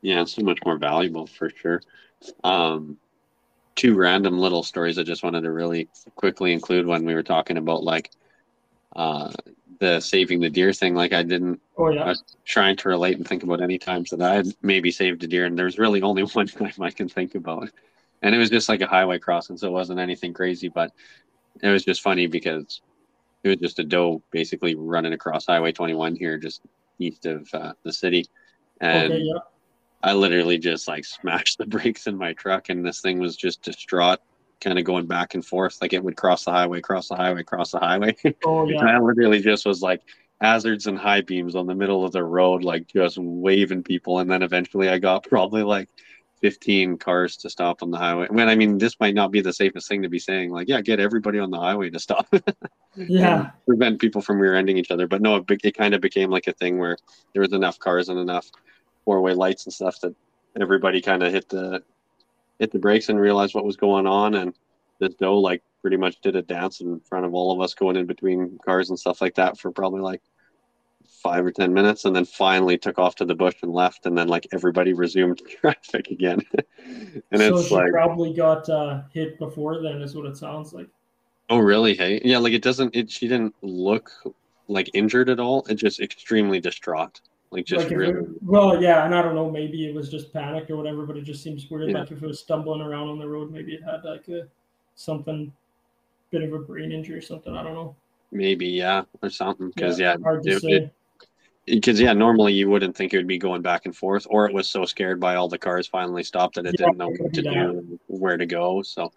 yeah 0.00 0.22
it's 0.22 0.32
so 0.32 0.42
much 0.42 0.58
more 0.64 0.76
valuable 0.76 1.26
for 1.26 1.50
sure 1.50 1.80
um 2.44 2.96
two 3.74 3.96
random 3.96 4.38
little 4.38 4.62
stories 4.62 4.98
I 4.98 5.02
just 5.02 5.22
wanted 5.22 5.42
to 5.42 5.52
really 5.52 5.88
quickly 6.14 6.52
include 6.52 6.86
when 6.86 7.04
we 7.04 7.14
were 7.14 7.22
talking 7.22 7.56
about 7.56 7.82
like 7.82 8.10
uh, 8.96 9.32
the 9.78 10.00
saving 10.00 10.40
the 10.40 10.50
deer 10.50 10.72
thing. 10.72 10.94
Like 10.94 11.12
I 11.12 11.22
didn't. 11.22 11.60
Oh 11.76 11.90
yeah. 11.90 12.04
I 12.04 12.08
was 12.08 12.22
trying 12.44 12.76
to 12.76 12.88
relate 12.88 13.16
and 13.16 13.26
think 13.26 13.42
about 13.42 13.60
any 13.60 13.78
times 13.78 14.10
that 14.10 14.20
I 14.20 14.34
had 14.34 14.46
maybe 14.62 14.90
saved 14.90 15.24
a 15.24 15.26
deer, 15.26 15.46
and 15.46 15.58
there's 15.58 15.78
really 15.78 16.02
only 16.02 16.22
one 16.34 16.46
time 16.46 16.74
I 16.80 16.90
can 16.90 17.08
think 17.08 17.34
about, 17.34 17.70
and 18.22 18.34
it 18.34 18.38
was 18.38 18.50
just 18.50 18.68
like 18.68 18.80
a 18.80 18.86
highway 18.86 19.18
crossing, 19.18 19.56
so 19.56 19.68
it 19.68 19.72
wasn't 19.72 20.00
anything 20.00 20.32
crazy, 20.32 20.68
but 20.68 20.92
it 21.62 21.68
was 21.68 21.84
just 21.84 22.02
funny 22.02 22.26
because 22.26 22.80
it 23.42 23.48
was 23.48 23.58
just 23.58 23.78
a 23.78 23.84
doe 23.84 24.22
basically 24.30 24.74
running 24.74 25.12
across 25.12 25.46
Highway 25.46 25.72
21 25.72 26.16
here, 26.16 26.38
just 26.38 26.62
east 26.98 27.26
of 27.26 27.48
uh, 27.54 27.72
the 27.82 27.92
city, 27.92 28.26
and. 28.80 29.12
Okay, 29.12 29.22
yeah. 29.22 29.38
I 30.04 30.14
literally 30.14 30.58
just 30.58 30.88
like 30.88 31.04
smashed 31.04 31.58
the 31.58 31.66
brakes 31.68 32.06
in 32.06 32.16
my 32.16 32.32
truck, 32.32 32.68
and 32.68 32.84
this 32.84 33.00
thing 33.00 33.18
was 33.18 33.36
just 33.36 33.62
distraught, 33.62 34.18
kind 34.60 34.78
of 34.78 34.84
going 34.84 35.06
back 35.06 35.34
and 35.34 35.44
forth. 35.44 35.78
Like 35.80 35.92
it 35.92 36.02
would 36.02 36.16
cross 36.16 36.44
the 36.44 36.50
highway, 36.50 36.80
cross 36.80 37.08
the 37.08 37.16
highway, 37.16 37.42
cross 37.42 37.70
the 37.72 37.78
highway. 37.78 38.16
Oh 38.44 38.62
and 38.62 38.70
yeah. 38.70 38.84
I 38.84 38.98
literally 38.98 39.40
just 39.40 39.66
was 39.66 39.82
like 39.82 40.02
hazards 40.40 40.86
and 40.86 40.98
high 40.98 41.20
beams 41.20 41.54
on 41.54 41.66
the 41.66 41.74
middle 41.74 42.04
of 42.04 42.12
the 42.12 42.24
road, 42.24 42.64
like 42.64 42.88
just 42.88 43.16
waving 43.18 43.84
people. 43.84 44.18
And 44.18 44.30
then 44.30 44.42
eventually 44.42 44.88
I 44.88 44.98
got 44.98 45.24
probably 45.28 45.62
like 45.62 45.88
15 46.40 46.98
cars 46.98 47.36
to 47.38 47.50
stop 47.50 47.82
on 47.82 47.92
the 47.92 47.98
highway. 47.98 48.26
When 48.28 48.48
I 48.48 48.56
mean, 48.56 48.78
this 48.78 48.98
might 48.98 49.14
not 49.14 49.30
be 49.30 49.40
the 49.40 49.52
safest 49.52 49.88
thing 49.88 50.02
to 50.02 50.08
be 50.08 50.18
saying, 50.18 50.50
like, 50.50 50.68
yeah, 50.68 50.80
get 50.80 50.98
everybody 50.98 51.38
on 51.38 51.50
the 51.50 51.60
highway 51.60 51.90
to 51.90 52.00
stop. 52.00 52.26
Yeah. 52.96 53.50
prevent 53.66 54.00
people 54.00 54.20
from 54.20 54.38
rear-ending 54.38 54.76
each 54.76 54.90
other. 54.90 55.06
But 55.06 55.22
no, 55.22 55.36
it, 55.36 55.44
it 55.64 55.76
kind 55.76 55.94
of 55.94 56.00
became 56.00 56.30
like 56.30 56.46
a 56.46 56.52
thing 56.52 56.78
where 56.78 56.96
there 57.32 57.42
was 57.42 57.52
enough 57.52 57.78
cars 57.78 58.08
and 58.08 58.18
enough 58.18 58.50
four-way 59.04 59.34
lights 59.34 59.66
and 59.66 59.72
stuff 59.72 60.00
that 60.00 60.14
everybody 60.60 61.00
kind 61.00 61.22
of 61.22 61.32
hit 61.32 61.48
the 61.48 61.82
hit 62.58 62.70
the 62.70 62.78
brakes 62.78 63.08
and 63.08 63.18
realized 63.18 63.54
what 63.54 63.64
was 63.64 63.76
going 63.76 64.06
on. 64.06 64.34
And 64.34 64.54
the 64.98 65.08
doe 65.08 65.38
like 65.38 65.62
pretty 65.80 65.96
much 65.96 66.20
did 66.20 66.36
a 66.36 66.42
dance 66.42 66.80
in 66.80 67.00
front 67.00 67.26
of 67.26 67.34
all 67.34 67.52
of 67.52 67.60
us 67.60 67.74
going 67.74 67.96
in 67.96 68.06
between 68.06 68.58
cars 68.64 68.90
and 68.90 68.98
stuff 68.98 69.20
like 69.20 69.34
that 69.34 69.58
for 69.58 69.72
probably 69.72 70.00
like 70.00 70.22
five 71.22 71.44
or 71.44 71.50
ten 71.50 71.72
minutes 71.72 72.04
and 72.04 72.14
then 72.14 72.24
finally 72.24 72.76
took 72.76 72.98
off 72.98 73.14
to 73.14 73.24
the 73.24 73.34
bush 73.34 73.54
and 73.62 73.72
left 73.72 74.06
and 74.06 74.16
then 74.18 74.28
like 74.28 74.46
everybody 74.52 74.92
resumed 74.92 75.40
traffic 75.60 76.08
again 76.10 76.40
and 77.30 77.40
so 77.40 77.56
it's 77.56 77.68
she 77.68 77.74
like 77.74 77.90
probably 77.90 78.32
got 78.32 78.68
uh, 78.68 79.02
hit 79.12 79.38
before 79.38 79.82
then, 79.82 80.00
is 80.02 80.14
what 80.14 80.26
it 80.26 80.36
sounds 80.36 80.72
like. 80.72 80.88
Oh, 81.52 81.58
really? 81.58 81.94
Hey, 81.94 82.18
yeah. 82.24 82.38
Like 82.38 82.54
it 82.54 82.62
doesn't. 82.62 82.96
It 82.96 83.10
she 83.10 83.28
didn't 83.28 83.54
look 83.60 84.10
like 84.68 84.88
injured 84.94 85.28
at 85.28 85.38
all. 85.38 85.66
It 85.68 85.74
just 85.74 86.00
extremely 86.00 86.60
distraught. 86.60 87.20
Like 87.50 87.66
just 87.66 87.88
like 87.88 87.96
really. 87.98 88.20
it, 88.20 88.42
well, 88.42 88.82
yeah, 88.82 89.04
and 89.04 89.14
I 89.14 89.20
don't 89.20 89.34
know, 89.34 89.50
maybe 89.50 89.86
it 89.86 89.94
was 89.94 90.08
just 90.08 90.32
panic 90.32 90.70
or 90.70 90.78
whatever, 90.78 91.04
but 91.04 91.18
it 91.18 91.24
just 91.24 91.42
seems 91.42 91.68
weird. 91.70 91.90
Yeah. 91.90 91.98
Like 91.98 92.10
if 92.10 92.22
it 92.22 92.26
was 92.26 92.40
stumbling 92.40 92.80
around 92.80 93.08
on 93.08 93.18
the 93.18 93.28
road, 93.28 93.52
maybe 93.52 93.74
it 93.74 93.82
had 93.84 94.02
like 94.02 94.26
a 94.28 94.48
something, 94.94 95.52
bit 96.30 96.42
of 96.42 96.54
a 96.54 96.58
brain 96.60 96.90
injury 96.90 97.18
or 97.18 97.20
something. 97.20 97.54
I 97.54 97.62
don't 97.62 97.74
know. 97.74 97.94
Maybe 98.30 98.68
yeah, 98.68 99.02
or 99.20 99.28
something. 99.28 99.70
Because 99.74 100.00
yeah, 100.00 100.16
hard 100.22 100.42
to 100.44 100.58
say. 100.58 100.68
it- 100.70 100.94
because 101.66 102.00
yeah, 102.00 102.12
normally 102.12 102.54
you 102.54 102.68
wouldn't 102.68 102.96
think 102.96 103.14
it 103.14 103.18
would 103.18 103.26
be 103.28 103.38
going 103.38 103.62
back 103.62 103.84
and 103.84 103.94
forth, 103.94 104.26
or 104.28 104.46
it 104.46 104.54
was 104.54 104.68
so 104.68 104.84
scared 104.84 105.20
by 105.20 105.36
all 105.36 105.48
the 105.48 105.58
cars 105.58 105.86
finally 105.86 106.24
stopped 106.24 106.56
that 106.56 106.66
it 106.66 106.74
Yeah, 106.76 106.86
didn't 106.86 106.98
know 106.98 107.14
what 107.18 107.32
to 107.34 107.42
do, 107.42 108.00
where 108.08 108.36
to 108.36 108.46
go. 108.46 108.82
So, 108.82 109.12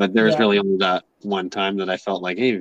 but 0.00 0.14
there 0.14 0.24
was 0.24 0.34
Yeah. 0.34 0.40
really 0.40 0.58
only 0.58 0.78
that 0.78 1.04
one 1.20 1.50
time 1.50 1.76
that 1.76 1.90
I 1.90 1.98
felt 1.98 2.22
like, 2.22 2.38
hey, 2.38 2.58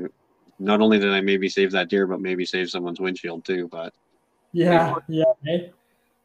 not 0.59 0.81
only 0.81 0.99
did 0.99 1.13
I 1.13 1.21
maybe 1.21 1.47
save 1.47 1.71
that 1.71 1.87
deer, 1.87 2.05
but 2.05 2.19
maybe 2.19 2.45
save 2.45 2.69
someone's 2.69 2.99
windshield 2.99 3.45
too. 3.45 3.69
But 3.69 3.93
Yeah, 4.51 4.95
yeah, 5.07 5.23
eh? 5.47 5.69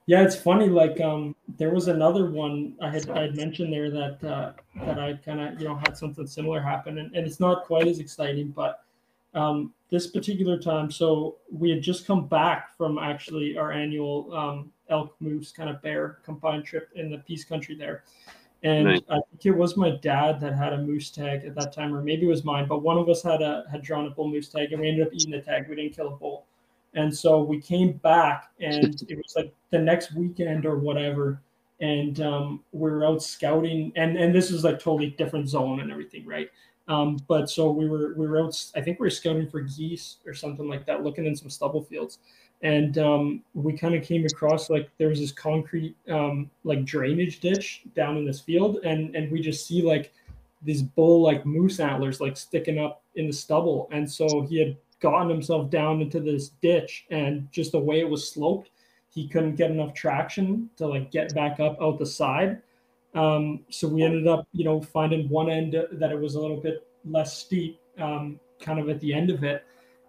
yeah. 0.07 0.25
It's 0.25 0.35
funny. 0.35 0.69
Like, 0.69 1.01
um, 1.01 1.37
there 1.57 1.71
was 1.71 1.87
another 1.87 2.33
one 2.33 2.75
I 2.83 2.91
had 2.91 3.09
I 3.11 3.23
had 3.23 3.37
mentioned 3.37 3.73
there 3.73 3.91
that 3.93 4.25
uh, 4.25 4.53
that 4.87 4.99
I 4.99 5.13
kind 5.25 5.41
of 5.41 5.61
you 5.61 5.69
know 5.69 5.77
had 5.77 5.97
something 5.97 6.27
similar 6.27 6.61
happen, 6.61 6.99
and, 6.99 7.15
and 7.15 7.25
it's 7.25 7.39
not 7.39 7.65
quite 7.65 7.87
as 7.87 8.01
exciting, 8.01 8.49
but 8.51 8.83
um, 9.35 9.73
this 9.91 10.09
particular 10.09 10.59
time, 10.59 10.91
so 10.91 11.37
we 11.49 11.71
had 11.71 11.81
just 11.81 12.09
come 12.09 12.27
back 12.27 12.77
from 12.77 12.99
actually 12.99 13.57
our 13.57 13.71
annual 13.71 14.35
um, 14.35 14.73
elk 14.89 15.15
moose 15.21 15.53
kind 15.53 15.71
of 15.71 15.81
bear 15.81 16.19
combined 16.25 16.65
trip 16.65 16.91
in 16.97 17.09
the 17.09 17.19
Peace 17.19 17.45
Country 17.45 17.77
there. 17.77 18.03
And 18.65 18.85
Nice. 18.85 19.01
I 19.11 19.21
think 19.31 19.45
it 19.45 19.51
was 19.51 19.77
my 19.77 19.91
dad 19.91 20.41
that 20.41 20.55
had 20.55 20.73
a 20.73 20.79
moose 20.79 21.11
tag 21.11 21.45
at 21.45 21.55
that 21.55 21.75
time, 21.75 21.95
or 21.95 22.03
maybe 22.03 22.25
it 22.25 22.29
was 22.29 22.45
mine. 22.45 22.67
But 22.67 22.83
one 22.83 22.97
of 22.97 23.11
us 23.11 23.23
had 23.23 23.43
a 23.43 23.65
had 23.71 23.83
drawn 23.83 24.07
a 24.07 24.11
bull 24.11 24.27
moose 24.27 24.49
tag, 24.49 24.73
and 24.73 24.81
we 24.81 24.89
ended 24.89 25.07
up 25.07 25.13
eating 25.13 25.33
the 25.33 25.43
tag. 25.43 25.69
We 25.69 25.77
didn't 25.77 25.95
kill 25.95 26.09
a 26.09 26.17
bull, 26.17 26.47
and 26.95 27.15
so 27.15 27.43
we 27.43 27.61
came 27.61 27.93
back, 27.99 28.51
and 28.61 29.03
it 29.09 29.19
was 29.19 29.35
like 29.37 29.55
the 29.71 29.79
next 29.79 30.15
weekend 30.15 30.65
or 30.65 30.79
whatever, 30.79 31.43
and 31.81 32.19
um, 32.23 32.65
we 32.73 32.91
were 32.91 33.05
out 33.05 33.23
scouting, 33.23 33.93
and 33.97 34.17
and 34.17 34.35
this 34.35 34.51
was 34.51 34.65
like 34.65 34.79
totally 34.79 35.11
different 35.11 35.47
zone 35.47 35.81
and 35.81 35.93
everything, 35.93 36.25
right? 36.25 36.49
Um, 36.89 37.19
but 37.29 37.51
so 37.51 37.71
we 37.71 37.87
were 37.87 38.15
we 38.17 38.27
were 38.27 38.41
out. 38.41 38.57
I 38.75 38.81
think 38.81 38.99
we 38.99 39.05
were 39.05 39.11
scouting 39.11 39.51
for 39.51 39.61
geese 39.61 40.17
or 40.27 40.33
something 40.33 40.69
like 40.69 40.87
that, 40.87 41.03
looking 41.03 41.27
in 41.27 41.37
some 41.37 41.51
stubble 41.51 41.85
fields, 41.85 42.19
and 42.63 42.99
um, 42.99 43.43
we 43.53 43.77
kind 43.77 43.95
of 43.95 44.03
came 44.03 44.25
across 44.25 44.71
like 44.71 44.91
there 44.99 45.09
was 45.09 45.21
this 45.21 45.33
concrete 45.33 45.97
um, 46.09 46.51
like 46.65 46.85
drainage 46.85 47.41
ditch 47.41 47.83
down 47.95 48.17
in 48.17 48.25
this 48.25 48.41
field, 48.41 48.79
and 48.85 49.15
and 49.15 49.31
we 49.31 49.41
just 49.41 49.67
see 49.67 49.83
like 49.83 50.13
these 50.63 50.83
bull 50.83 51.23
like 51.23 51.45
moose 51.45 51.79
antlers 51.81 52.21
like 52.21 52.37
sticking 52.37 52.79
up 52.79 53.03
in 53.17 53.27
the 53.27 53.33
stubble, 53.33 53.89
and 53.93 54.11
so 54.11 54.43
he 54.43 54.59
had 54.59 54.77
gotten 55.01 55.29
himself 55.29 55.69
down 55.71 56.01
into 56.01 56.21
this 56.21 56.51
ditch, 56.63 57.05
and 57.11 57.47
just 57.53 57.73
the 57.73 57.79
way 57.79 58.01
it 58.01 58.09
was 58.09 58.31
sloped, 58.31 58.71
he 59.11 59.29
couldn't 59.29 59.57
get 59.57 59.71
enough 59.71 59.93
traction 59.93 60.71
to 60.77 60.87
like 60.87 61.11
get 61.11 61.35
back 61.35 61.61
up 61.61 61.77
out 61.81 61.99
the 61.99 62.07
side. 62.07 62.63
Um, 63.15 63.61
so 63.71 63.87
we 63.87 64.03
ended 64.03 64.27
up, 64.27 64.49
you 64.53 64.65
know, 64.65 64.81
finding 64.81 65.29
one 65.29 65.49
end 65.49 65.77
that 65.93 66.11
it 66.11 66.19
was 66.19 66.35
a 66.35 66.41
little 66.41 66.57
bit 66.57 66.87
less 67.05 67.37
steep, 67.39 67.79
um, 67.99 68.41
kind 68.61 68.81
of 68.81 68.89
at 68.89 69.01
the 69.01 69.15
end 69.15 69.31
of 69.31 69.45
it. 69.45 69.65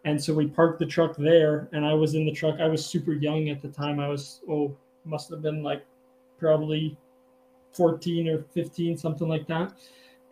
And 0.06 0.24
so 0.24 0.34
we 0.34 0.48
parked 0.48 0.80
the 0.80 0.86
truck 0.86 1.18
there, 1.18 1.68
and 1.74 1.84
I 1.84 1.94
was 1.94 2.14
in 2.14 2.26
the 2.26 2.32
truck. 2.32 2.60
I 2.60 2.68
was 2.68 2.86
super 2.86 3.14
young 3.14 3.50
at 3.50 3.62
the 3.62 3.68
time. 3.68 4.00
I 4.00 4.08
was, 4.08 4.42
oh, 4.50 4.76
must 5.04 5.30
have 5.32 5.42
been 5.42 5.64
like 5.64 5.84
probably 6.40 6.98
14 7.74 8.30
or 8.30 8.44
15, 8.54 8.98
something 8.98 9.28
like 9.28 9.48
that. 9.48 9.74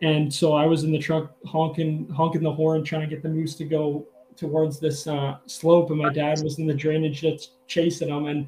And 0.00 0.32
so 0.32 0.52
I 0.52 0.66
was 0.66 0.84
in 0.84 0.92
the 0.92 0.98
truck 0.98 1.34
honking, 1.44 2.08
honking 2.08 2.42
the 2.42 2.52
horn, 2.52 2.84
trying 2.84 3.02
to 3.02 3.06
get 3.08 3.22
the 3.22 3.28
moose 3.28 3.56
to 3.56 3.64
go 3.64 4.06
towards 4.36 4.78
this 4.78 5.06
uh, 5.06 5.38
slope, 5.46 5.90
and 5.90 5.98
my 5.98 6.12
dad 6.12 6.42
was 6.42 6.58
in 6.58 6.66
the 6.66 6.74
drainage 6.74 7.20
that's 7.22 7.50
chasing 7.66 8.08
him. 8.08 8.26
And 8.26 8.46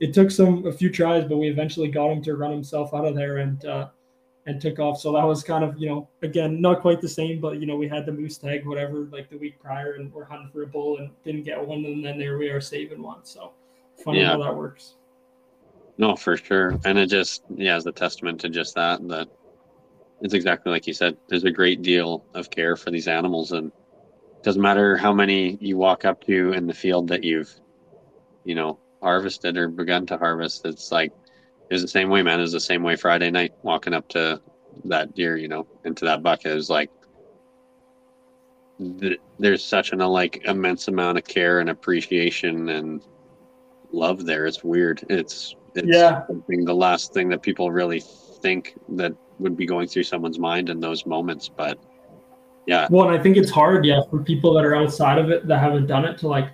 it 0.00 0.14
took 0.14 0.30
some 0.30 0.66
a 0.66 0.72
few 0.72 0.90
tries, 0.90 1.24
but 1.24 1.36
we 1.36 1.48
eventually 1.48 1.88
got 1.88 2.10
him 2.10 2.22
to 2.22 2.36
run 2.36 2.50
himself 2.50 2.94
out 2.94 3.06
of 3.06 3.14
there 3.14 3.38
and 3.38 3.64
uh, 3.64 3.88
and 4.46 4.60
took 4.60 4.78
off. 4.78 5.00
So 5.00 5.12
that 5.12 5.24
was 5.24 5.42
kind 5.42 5.64
of 5.64 5.78
you 5.78 5.88
know 5.88 6.08
again 6.22 6.60
not 6.60 6.80
quite 6.80 7.00
the 7.00 7.08
same, 7.08 7.40
but 7.40 7.60
you 7.60 7.66
know 7.66 7.76
we 7.76 7.88
had 7.88 8.06
the 8.06 8.12
moose 8.12 8.38
tag 8.38 8.66
whatever 8.66 9.08
like 9.12 9.28
the 9.28 9.38
week 9.38 9.58
prior, 9.60 9.94
and 9.94 10.12
we're 10.12 10.24
hunting 10.24 10.50
for 10.52 10.62
a 10.62 10.66
bull 10.66 10.98
and 10.98 11.10
didn't 11.24 11.42
get 11.42 11.64
one, 11.64 11.84
and 11.84 12.04
then 12.04 12.18
there 12.18 12.38
we 12.38 12.48
are 12.48 12.60
saving 12.60 13.02
one. 13.02 13.24
So 13.24 13.52
funny 14.02 14.20
Yeah. 14.20 14.32
how 14.32 14.42
that 14.42 14.56
works. 14.56 14.96
No, 15.98 16.14
for 16.14 16.36
sure. 16.36 16.78
And 16.84 16.98
it 16.98 17.06
just, 17.06 17.42
yeah, 17.54 17.76
is 17.76 17.86
a 17.86 17.92
testament 17.92 18.40
to 18.42 18.50
just 18.50 18.74
that, 18.74 19.06
that 19.08 19.28
it's 20.20 20.34
exactly 20.34 20.70
like 20.70 20.86
you 20.86 20.92
said. 20.92 21.16
There's 21.28 21.44
a 21.44 21.50
great 21.50 21.80
deal 21.82 22.22
of 22.34 22.50
care 22.50 22.76
for 22.76 22.90
these 22.90 23.08
animals. 23.08 23.52
And 23.52 23.68
it 23.68 24.42
doesn't 24.42 24.60
matter 24.60 24.96
how 24.96 25.14
many 25.14 25.56
you 25.60 25.78
walk 25.78 26.04
up 26.04 26.22
to 26.26 26.52
in 26.52 26.66
the 26.66 26.74
field 26.74 27.08
that 27.08 27.24
you've, 27.24 27.50
you 28.44 28.54
know, 28.54 28.78
harvested 29.02 29.56
or 29.56 29.68
begun 29.68 30.04
to 30.06 30.18
harvest. 30.18 30.66
It's 30.66 30.92
like, 30.92 31.12
it 31.68 31.74
was 31.74 31.82
the 31.82 31.88
same 31.88 32.08
way, 32.10 32.22
man. 32.22 32.38
It 32.38 32.42
was 32.42 32.52
the 32.52 32.60
same 32.60 32.82
way 32.82 32.96
Friday 32.96 33.30
night 33.30 33.52
walking 33.62 33.92
up 33.92 34.08
to 34.10 34.40
that 34.84 35.14
deer, 35.14 35.36
you 35.36 35.48
know, 35.48 35.66
into 35.84 36.04
that 36.04 36.22
bucket. 36.22 36.52
It 36.52 36.54
was 36.54 36.70
like, 36.70 36.90
th- 39.00 39.20
there's 39.38 39.64
such 39.64 39.92
an 39.92 39.98
like 40.00 40.42
immense 40.44 40.88
amount 40.88 41.18
of 41.18 41.24
care 41.24 41.60
and 41.60 41.70
appreciation 41.70 42.68
and 42.68 43.02
love 43.92 44.24
there. 44.24 44.46
It's 44.46 44.62
weird. 44.62 45.04
It's 45.08 45.56
it's 45.74 45.88
Yeah. 45.88 46.26
something 46.26 46.64
the 46.64 46.74
last 46.74 47.12
thing 47.12 47.28
that 47.30 47.42
people 47.42 47.70
really 47.70 48.00
think 48.42 48.74
that 48.90 49.12
would 49.38 49.56
be 49.56 49.66
going 49.66 49.88
through 49.88 50.04
someone's 50.04 50.38
mind 50.38 50.70
in 50.70 50.80
those 50.80 51.04
moments. 51.04 51.48
But 51.48 51.78
yeah, 52.66 52.88
Well, 52.90 53.08
and 53.08 53.18
I 53.18 53.22
think 53.22 53.36
it's 53.36 53.50
hard, 53.50 53.84
yeah, 53.84 54.00
for 54.10 54.22
people 54.22 54.54
that 54.54 54.64
are 54.64 54.74
outside 54.74 55.18
of 55.18 55.30
it 55.30 55.46
that 55.46 55.58
haven't 55.58 55.86
done 55.86 56.04
it 56.04 56.18
to 56.18 56.28
like 56.28 56.48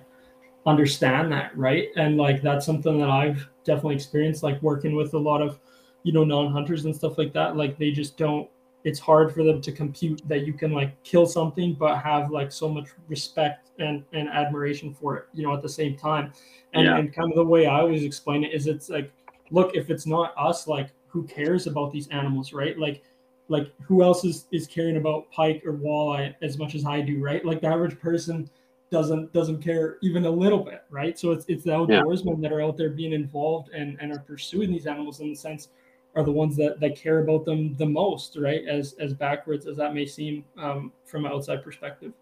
understand 0.65 1.31
that, 1.31 1.57
right? 1.57 1.87
And 1.95 2.17
like 2.17 2.41
that's 2.41 2.65
something 2.65 2.99
that 2.99 3.09
I've 3.09 3.47
definitely 3.63 3.95
experienced, 3.95 4.43
like 4.43 4.61
working 4.61 4.95
with 4.95 5.13
a 5.13 5.19
lot 5.19 5.41
of, 5.41 5.59
you 6.03 6.11
know, 6.13 6.23
non-hunters 6.23 6.85
and 6.85 6.95
stuff 6.95 7.17
like 7.17 7.33
that. 7.33 7.55
Like 7.57 7.77
they 7.77 7.91
just 7.91 8.17
don't. 8.17 8.49
It's 8.83 8.99
hard 8.99 9.33
for 9.33 9.43
them 9.43 9.61
to 9.61 9.71
compute 9.71 10.21
that 10.27 10.45
you 10.45 10.51
can 10.51 10.73
like 10.73 11.01
kill 11.03 11.25
something, 11.25 11.73
but 11.73 11.99
have 11.99 12.31
like 12.31 12.51
so 12.51 12.67
much 12.67 12.89
respect 13.07 13.71
and 13.79 14.03
and 14.11 14.27
admiration 14.29 14.93
for 14.93 15.15
it, 15.17 15.25
you 15.33 15.43
know, 15.43 15.53
at 15.53 15.61
the 15.61 15.69
same 15.69 15.95
time. 15.95 16.33
And 16.73 16.85
Yeah. 16.85 16.97
and 16.97 17.13
kind 17.13 17.31
of 17.31 17.35
the 17.35 17.45
way 17.45 17.65
I 17.65 17.79
always 17.79 18.03
explain 18.03 18.43
it 18.43 18.53
is, 18.53 18.67
it's 18.67 18.89
like, 18.89 19.11
look, 19.51 19.75
if 19.75 19.89
it's 19.89 20.05
not 20.05 20.33
us, 20.37 20.67
like 20.67 20.89
who 21.07 21.23
cares 21.23 21.67
about 21.67 21.91
these 21.91 22.07
animals, 22.09 22.51
right? 22.53 22.77
Like 22.77 23.03
like 23.47 23.71
who 23.81 24.03
else 24.03 24.25
is 24.25 24.47
is 24.51 24.67
caring 24.67 24.97
about 24.97 25.31
pike 25.31 25.63
or 25.65 25.73
walleye 25.73 26.33
as 26.41 26.57
much 26.57 26.75
as 26.75 26.85
I 26.85 27.01
do, 27.01 27.21
right? 27.21 27.45
Like 27.45 27.61
the 27.61 27.67
average 27.67 27.99
person 27.99 28.49
doesn't 28.93 29.33
doesn't 29.33 29.59
care 29.59 29.97
even 30.03 30.23
a 30.25 30.29
little 30.29 30.63
bit, 30.63 30.83
right? 30.91 31.17
So 31.17 31.31
it's 31.31 31.45
it's 31.47 31.63
the 31.63 31.71
outdoorsmen 31.71 32.39
that 32.43 32.53
are 32.53 32.61
out 32.61 32.77
there 32.77 32.91
being 32.91 33.11
involved 33.11 33.69
and 33.73 33.97
and 33.99 34.13
are 34.13 34.19
pursuing 34.19 34.71
these 34.71 34.85
animals 34.85 35.19
in 35.19 35.29
the 35.29 35.35
sense 35.35 35.69
are 36.15 36.23
the 36.23 36.31
ones 36.31 36.55
that 36.57 36.79
that 36.79 36.95
care 36.95 37.19
about 37.23 37.43
them 37.43 37.75
the 37.77 37.87
most, 37.87 38.37
right? 38.37 38.61
As 38.67 38.93
as 38.99 39.15
backwards 39.15 39.65
as 39.65 39.77
that 39.77 39.95
may 39.95 40.05
seem 40.05 40.45
um, 40.59 40.91
from 41.05 41.25
an 41.25 41.31
outside 41.31 41.63
perspective. 41.63 42.13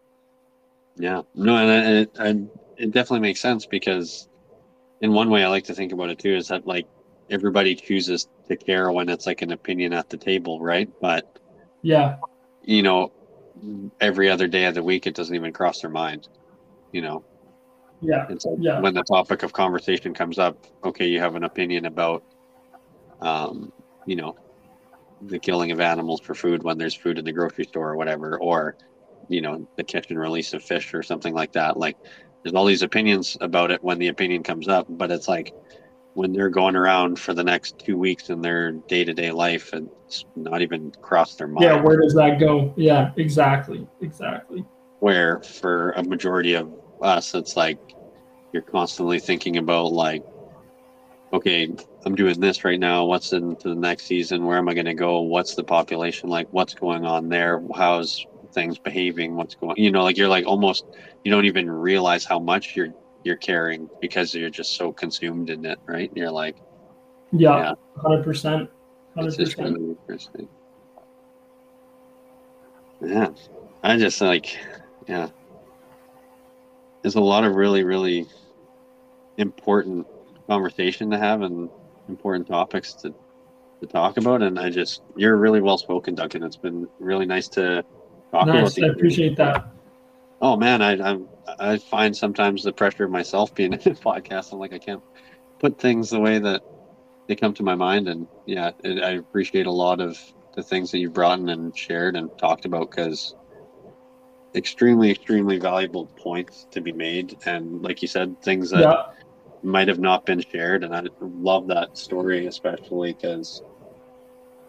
Yeah, 0.96 1.24
no, 1.36 1.58
and 1.58 1.98
it, 1.98 2.12
and 2.18 2.50
it 2.78 2.92
definitely 2.92 3.20
makes 3.20 3.42
sense 3.42 3.66
because 3.66 4.30
in 5.02 5.12
one 5.12 5.30
way 5.30 5.44
I 5.44 5.50
like 5.50 5.66
to 5.66 5.76
think 5.76 5.92
about 5.92 6.10
it 6.10 6.20
too 6.20 6.34
is 6.34 6.48
that 6.48 6.66
like 6.66 6.88
everybody 7.30 7.76
chooses 7.76 8.30
to 8.48 8.56
care 8.56 8.94
when 8.94 9.10
it's 9.10 9.26
like 9.26 9.42
an 9.42 9.52
opinion 9.52 9.92
at 9.92 10.10
the 10.10 10.18
table, 10.18 10.62
right? 10.62 10.90
But 11.02 11.38
yeah, 11.82 12.16
you 12.64 12.82
know, 12.82 13.12
every 14.00 14.30
other 14.30 14.48
day 14.48 14.66
of 14.66 14.76
the 14.76 14.84
week 14.84 15.06
it 15.06 15.16
doesn't 15.16 15.36
even 15.36 15.52
cross 15.52 15.82
their 15.82 15.90
mind, 15.90 16.30
you 16.92 17.02
know. 17.02 17.24
Yeah. 18.02 18.26
It's 18.30 18.46
like 18.46 18.58
yeah. 18.60 18.80
when 18.80 18.94
the 18.94 19.04
topic 19.04 19.44
of 19.44 19.54
conversation 19.54 20.14
comes 20.14 20.40
up, 20.40 20.66
okay, 20.84 21.08
you 21.08 21.20
have 21.20 21.36
an 21.36 21.44
opinion 21.44 21.86
about 21.86 22.24
um, 23.22 23.72
you 24.06 24.16
know, 24.16 24.36
the 25.22 25.40
killing 25.40 25.72
of 25.72 25.80
animals 25.80 26.20
for 26.22 26.34
food 26.34 26.64
when 26.64 26.78
there's 26.78 26.96
food 26.96 27.20
in 27.20 27.26
the 27.26 27.32
grocery 27.32 27.66
store 27.66 27.92
or 27.92 27.96
whatever, 27.96 28.40
or 28.40 28.76
you 29.30 29.42
know, 29.42 29.68
the 29.78 29.84
catch 29.84 30.10
and 30.10 30.20
release 30.20 30.54
of 30.54 30.64
fish 30.64 30.94
or 30.94 31.04
something 31.04 31.34
like 31.34 31.54
that. 31.54 31.78
Like 31.78 31.98
there's 32.44 32.56
all 32.56 32.66
these 32.66 32.82
opinions 32.82 33.38
about 33.40 33.72
it 33.72 33.84
when 33.84 34.00
the 34.00 34.08
opinion 34.08 34.44
comes 34.44 34.68
up, 34.68 34.88
but 34.90 35.12
it's 35.12 35.28
like 35.28 35.54
when 36.14 36.34
they're 36.34 36.50
going 36.50 36.76
around 36.76 37.20
for 37.20 37.34
the 37.34 37.44
next 37.44 37.80
two 37.80 37.98
weeks 37.98 38.30
in 38.30 38.42
their 38.42 38.72
day 38.72 39.04
to 39.04 39.14
day 39.14 39.32
life, 39.32 39.74
and 39.74 39.90
it's 40.06 40.26
not 40.36 40.62
even 40.62 40.92
crossed 41.02 41.38
their 41.38 41.48
mind. 41.48 41.64
Yeah, 41.64 41.82
where 41.82 42.02
does 42.02 42.14
that 42.16 42.40
go? 42.40 42.74
Yeah, 42.76 43.12
exactly, 43.16 43.88
exactly. 44.02 44.66
Where 45.02 45.42
for 45.42 45.92
a 45.92 46.04
majority 46.04 46.54
of 46.54 46.72
us, 47.02 47.34
it's 47.34 47.58
like 47.58 47.80
you're 48.54 48.62
constantly 48.62 49.20
thinking 49.20 49.58
about 49.58 49.92
like, 49.92 50.24
okay, 51.34 51.74
I'm 52.06 52.16
doing 52.16 52.40
this 52.40 52.64
right 52.64 52.80
now. 52.80 53.06
What's 53.06 53.34
into 53.34 53.70
the 53.70 53.76
next 53.76 54.04
season? 54.04 54.46
Where 54.46 54.58
am 54.58 54.70
I 54.70 54.74
going 54.74 54.86
to 54.86 54.94
go? 54.94 55.22
What's 55.22 55.56
the 55.56 55.64
population 55.64 56.30
like? 56.30 56.48
What's 56.52 56.76
going 56.76 57.06
on 57.06 57.30
there? 57.30 57.64
How's 57.76 58.26
things 58.54 58.78
behaving? 58.78 59.36
What's 59.36 59.56
going? 59.56 59.76
You 59.78 59.92
know, 59.92 60.04
like 60.04 60.18
you're 60.18 60.28
like 60.28 60.46
almost 60.46 60.86
you 61.24 61.32
don't 61.32 61.46
even 61.46 61.70
realize 61.70 62.24
how 62.24 62.40
much 62.40 62.76
you're 62.76 62.94
you're 63.24 63.38
caring 63.38 63.90
because 64.02 64.34
you're 64.34 64.50
just 64.50 64.76
so 64.76 64.92
consumed 64.92 65.50
in 65.50 65.66
it, 65.66 65.80
right? 65.86 66.12
You're 66.16 66.32
like, 66.32 66.58
yeah, 67.32 67.74
hundred 67.98 68.24
percent, 68.24 68.70
hundred 69.16 69.36
percent. 69.36 69.78
interesting. 69.78 70.48
Yeah, 73.04 73.30
I 73.84 73.98
just 73.98 74.22
like, 74.22 74.58
yeah. 75.12 75.28
There's 77.02 77.16
a 77.16 77.22
lot 77.22 77.44
of 77.44 77.56
really, 77.56 77.84
really 77.84 78.28
important 79.38 80.08
conversation 80.48 81.12
to 81.12 81.18
have 81.18 81.42
and 81.42 81.70
important 82.08 82.48
topics 82.48 82.94
to 82.94 83.14
to 83.82 83.88
talk 83.88 84.18
about. 84.18 84.42
And 84.42 84.58
I 84.58 84.70
just, 84.70 85.02
you're 85.16 85.36
really 85.36 85.60
well 85.60 85.78
spoken, 85.78 86.14
Duncan. 86.16 86.44
It's 86.44 86.56
been 86.56 86.88
really 87.00 87.26
nice 87.26 87.48
to 87.50 87.84
talk 88.32 88.46
nice. 88.48 88.78
about. 88.78 88.90
I 88.90 88.94
appreciate 88.94 89.36
that. 89.38 89.66
Oh 90.40 90.56
man, 90.56 90.82
I 90.82 90.92
I'm, 90.94 91.28
I 91.60 91.78
find 91.78 92.16
sometimes 92.16 92.64
the 92.64 92.72
pressure 92.72 93.04
of 93.04 93.12
myself 93.12 93.54
being 93.60 93.74
in 93.74 93.80
a 93.80 93.96
podcast. 93.96 94.54
I'm 94.54 94.60
like 94.60 94.74
I 94.74 94.80
can't 94.80 95.04
put 95.60 95.78
things 95.78 96.10
the 96.10 96.22
way 96.22 96.40
that 96.40 96.64
they 97.28 97.36
come 97.36 97.54
to 97.56 97.64
my 97.64 97.76
mind, 97.76 98.08
and 98.08 98.28
yeah, 98.46 98.72
it, 98.84 99.04
I 99.04 99.12
appreciate 99.12 99.66
a 99.66 99.72
lot 99.72 100.00
of 100.00 100.18
the 100.56 100.64
things 100.64 100.92
that 100.92 101.00
you've 101.00 101.14
brought 101.14 101.40
in 101.40 101.50
and 101.50 101.78
shared 101.78 102.16
and 102.16 102.30
talked 102.38 102.66
about 102.66 102.92
because 102.92 103.36
extremely 104.56 105.12
extremely 105.12 105.58
valuable 105.58 106.08
points 106.18 106.68
to 106.72 106.82
be 106.82 106.92
made 106.92 107.38
and 107.46 107.82
like 107.82 108.02
you 108.02 108.08
said 108.08 108.40
things 108.42 108.70
that 108.70 108.82
yeah. 108.82 109.04
might 109.64 109.88
have 109.88 110.00
not 110.00 110.26
been 110.26 110.42
shared 110.42 110.84
and 110.84 110.94
i 110.94 111.02
love 111.22 111.68
that 111.68 111.98
story 111.98 112.48
especially 112.48 113.14
because 113.14 113.62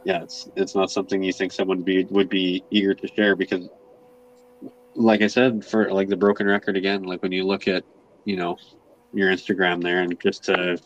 yeah 0.04 0.22
it's 0.22 0.48
it's 0.54 0.76
not 0.76 0.90
something 0.90 1.22
you 1.22 1.32
think 1.32 1.50
someone 1.50 1.78
would 1.78 1.84
be 1.84 2.04
would 2.04 2.28
be 2.28 2.62
eager 2.70 2.94
to 2.94 3.08
share 3.08 3.34
because 3.34 3.68
like 4.94 5.22
I 5.22 5.26
said, 5.26 5.64
for 5.64 5.90
like 5.92 6.08
the 6.08 6.16
broken 6.16 6.46
record 6.46 6.76
again, 6.76 7.04
like 7.04 7.22
when 7.22 7.32
you 7.32 7.44
look 7.44 7.68
at, 7.68 7.84
you 8.24 8.36
know, 8.36 8.56
your 9.12 9.30
Instagram 9.30 9.82
there 9.82 10.02
and 10.02 10.18
just 10.20 10.44
to 10.44 10.78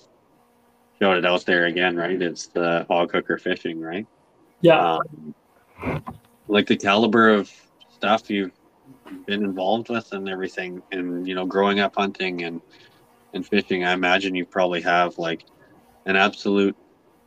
shout 0.99 1.17
it 1.17 1.27
out 1.27 1.45
there 1.45 1.67
again, 1.67 1.97
right? 1.97 2.21
It's 2.21 2.47
the 2.49 2.87
hog 2.89 3.13
hooker 3.13 3.39
fishing, 3.39 3.81
right? 3.81 4.07
Yeah. 4.61 4.99
Um, 5.83 6.05
like 6.49 6.67
the 6.67 6.77
caliber 6.77 7.29
of 7.29 7.51
stuff 7.91 8.31
you've 8.31 8.53
been 9.27 9.45
involved 9.45 9.89
with 9.89 10.13
and 10.13 10.29
everything, 10.29 10.83
and 10.93 11.27
you 11.27 11.35
know, 11.35 11.47
growing 11.47 11.81
up 11.81 11.95
hunting 11.97 12.43
and 12.45 12.61
and 13.35 13.47
fishing, 13.47 13.85
I 13.85 13.93
imagine 13.93 14.35
you 14.35 14.47
probably 14.47 14.81
have 14.83 15.19
like 15.19 15.45
an 16.07 16.17
absolute 16.17 16.77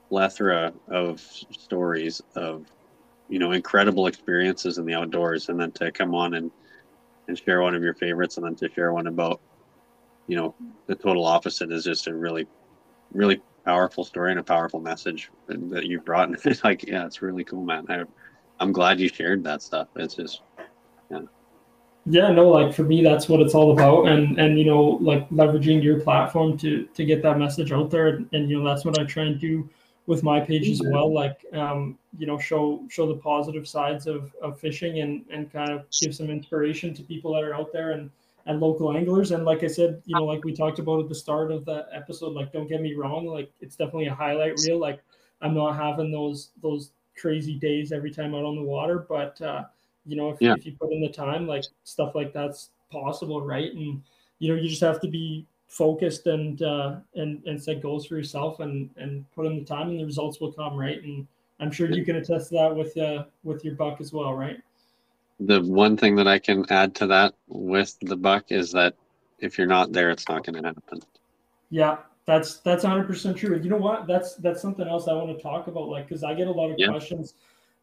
plethora 0.09 0.73
of 0.87 1.21
stories 1.21 2.21
of 2.35 2.65
you 3.27 3.39
know 3.39 3.51
incredible 3.51 4.07
experiences 4.07 4.77
in 4.77 4.85
the 4.85 4.93
outdoors, 4.93 5.49
and 5.49 5.59
then 5.59 5.71
to 5.73 5.91
come 5.91 6.15
on 6.15 6.33
and 6.33 6.51
and 7.27 7.37
share 7.37 7.61
one 7.61 7.75
of 7.75 7.83
your 7.83 7.93
favorites 7.93 8.37
and 8.37 8.45
then 8.45 8.55
to 8.55 8.69
share 8.73 8.91
one 8.91 9.07
about 9.07 9.39
you 10.27 10.35
know 10.35 10.55
the 10.87 10.95
total 10.95 11.25
opposite 11.25 11.71
is 11.71 11.83
just 11.83 12.07
a 12.07 12.13
really 12.13 12.47
really 13.13 13.41
powerful 13.65 14.03
story 14.03 14.31
and 14.31 14.39
a 14.39 14.43
powerful 14.43 14.79
message 14.79 15.29
that 15.47 15.85
you 15.85 15.99
brought. 16.01 16.29
And 16.29 16.37
it's 16.43 16.63
like 16.63 16.83
yeah 16.87 17.05
it's 17.05 17.21
really 17.21 17.43
cool 17.43 17.63
man. 17.63 17.85
I, 17.89 18.03
i'm 18.59 18.71
glad 18.71 18.99
you 18.99 19.07
shared 19.07 19.43
that 19.43 19.61
stuff. 19.61 19.87
It's 19.95 20.15
just 20.15 20.41
yeah 21.11 21.21
yeah 22.05 22.31
no 22.31 22.49
like 22.49 22.73
for 22.73 22.83
me 22.83 23.03
that's 23.03 23.29
what 23.29 23.39
it's 23.41 23.53
all 23.53 23.71
about. 23.71 24.07
And 24.07 24.39
and 24.39 24.57
you 24.57 24.65
know 24.65 24.81
like 25.01 25.29
leveraging 25.29 25.83
your 25.83 25.99
platform 25.99 26.57
to 26.59 26.85
to 26.85 27.05
get 27.05 27.21
that 27.23 27.37
message 27.37 27.71
out 27.71 27.89
there. 27.91 28.07
And, 28.07 28.29
and 28.33 28.49
you 28.49 28.59
know 28.59 28.67
that's 28.67 28.85
what 28.85 28.99
i 28.99 29.03
try 29.03 29.23
and 29.23 29.39
do 29.39 29.69
with 30.09 30.23
my 30.23 30.39
page 30.39 30.67
as 30.67 30.81
well. 30.83 31.13
Like 31.13 31.45
um, 31.53 31.97
you 32.17 32.25
know 32.25 32.39
show 32.39 32.83
show 32.89 33.07
the 33.07 33.17
positive 33.17 33.67
sides 33.67 34.07
of, 34.07 34.33
of 34.41 34.59
fishing 34.59 35.01
and 35.01 35.23
and 35.31 35.53
kind 35.53 35.71
of 35.71 35.85
give 36.01 36.15
some 36.15 36.31
inspiration 36.31 36.95
to 36.95 37.03
people 37.03 37.33
that 37.35 37.43
are 37.43 37.53
out 37.53 37.71
there 37.71 37.91
and 37.91 38.09
and 38.47 38.59
local 38.59 38.97
anglers. 38.97 39.31
And 39.31 39.45
like 39.45 39.63
i 39.63 39.67
said 39.67 40.01
you 40.05 40.15
know 40.15 40.25
like 40.25 40.43
we 40.43 40.51
talked 40.51 40.79
about 40.79 41.01
at 41.01 41.09
the 41.09 41.15
start 41.15 41.51
of 41.51 41.63
the 41.63 41.85
episode 41.93 42.33
like 42.33 42.51
don't 42.51 42.67
get 42.67 42.81
me 42.81 42.95
wrong 42.95 43.27
like 43.27 43.51
it's 43.61 43.75
definitely 43.75 44.07
a 44.07 44.15
highlight 44.15 44.59
reel. 44.65 44.79
Like 44.79 45.03
i'm 45.41 45.53
not 45.53 45.75
having 45.75 46.11
those 46.11 46.49
those 46.63 46.91
crazy 47.15 47.55
days 47.59 47.91
every 47.91 48.11
time 48.11 48.33
out 48.33 48.45
on 48.45 48.55
the 48.55 48.63
water. 48.63 49.05
But 49.07 49.39
uh 49.41 49.65
you 50.05 50.15
know 50.15 50.29
if, 50.29 50.37
yeah. 50.39 50.53
if 50.57 50.65
you 50.65 50.73
put 50.79 50.91
in 50.91 51.01
the 51.01 51.09
time 51.09 51.47
like 51.47 51.63
stuff 51.83 52.15
like 52.15 52.33
that's 52.33 52.71
possible 52.91 53.41
right? 53.41 53.73
And 53.73 54.01
you 54.39 54.49
know 54.49 54.61
you 54.61 54.69
just 54.69 54.81
have 54.81 54.99
to 55.01 55.07
be 55.07 55.45
focused 55.67 56.27
and 56.27 56.61
uh, 56.61 56.97
and 57.15 57.43
and 57.45 57.61
set 57.61 57.81
goals 57.81 58.05
for 58.05 58.15
yourself 58.15 58.59
and 58.59 58.89
and 58.97 59.29
put 59.31 59.45
in 59.45 59.57
the 59.57 59.63
time 59.63 59.89
and 59.89 59.99
the 59.99 60.05
results 60.05 60.39
will 60.39 60.51
come 60.51 60.75
right? 60.75 61.01
And 61.03 61.27
i'm 61.61 61.71
sure 61.71 61.91
you 61.91 62.05
can 62.05 62.15
attest 62.15 62.49
to 62.49 62.55
that 62.55 62.73
with 62.73 62.97
uh 62.97 63.25
with 63.43 63.65
your 63.65 63.75
buck 63.75 63.99
as 64.01 64.13
well 64.13 64.33
right? 64.33 64.61
The 65.39 65.61
one 65.61 65.95
thing 65.97 66.15
that 66.15 66.27
i 66.27 66.39
can 66.39 66.65
add 66.69 66.95
to 66.95 67.07
that 67.07 67.33
with 67.47 67.97
the 68.01 68.15
buck 68.15 68.45
is 68.49 68.71
that 68.71 68.95
if 69.39 69.57
you're 69.57 69.67
not 69.67 69.91
there 69.91 70.09
it's 70.09 70.27
not 70.27 70.45
going 70.45 70.61
to 70.61 70.67
happen. 70.67 71.01
Yeah 71.69 71.97
that's 72.25 72.57
that's 72.57 72.85
100% 72.85 73.35
true. 73.35 73.59
You 73.59 73.71
know 73.71 73.77
what? 73.77 74.05
That's 74.05 74.35
that's 74.35 74.61
something 74.61 74.87
else 74.87 75.07
i 75.07 75.13
want 75.13 75.35
to 75.35 75.41
talk 75.41 75.67
about 75.67 75.89
like 75.89 76.07
because 76.07 76.23
i 76.23 76.33
get 76.33 76.47
a 76.47 76.51
lot 76.51 76.69
of 76.69 76.77
yeah. 76.77 76.87
questions 76.87 77.33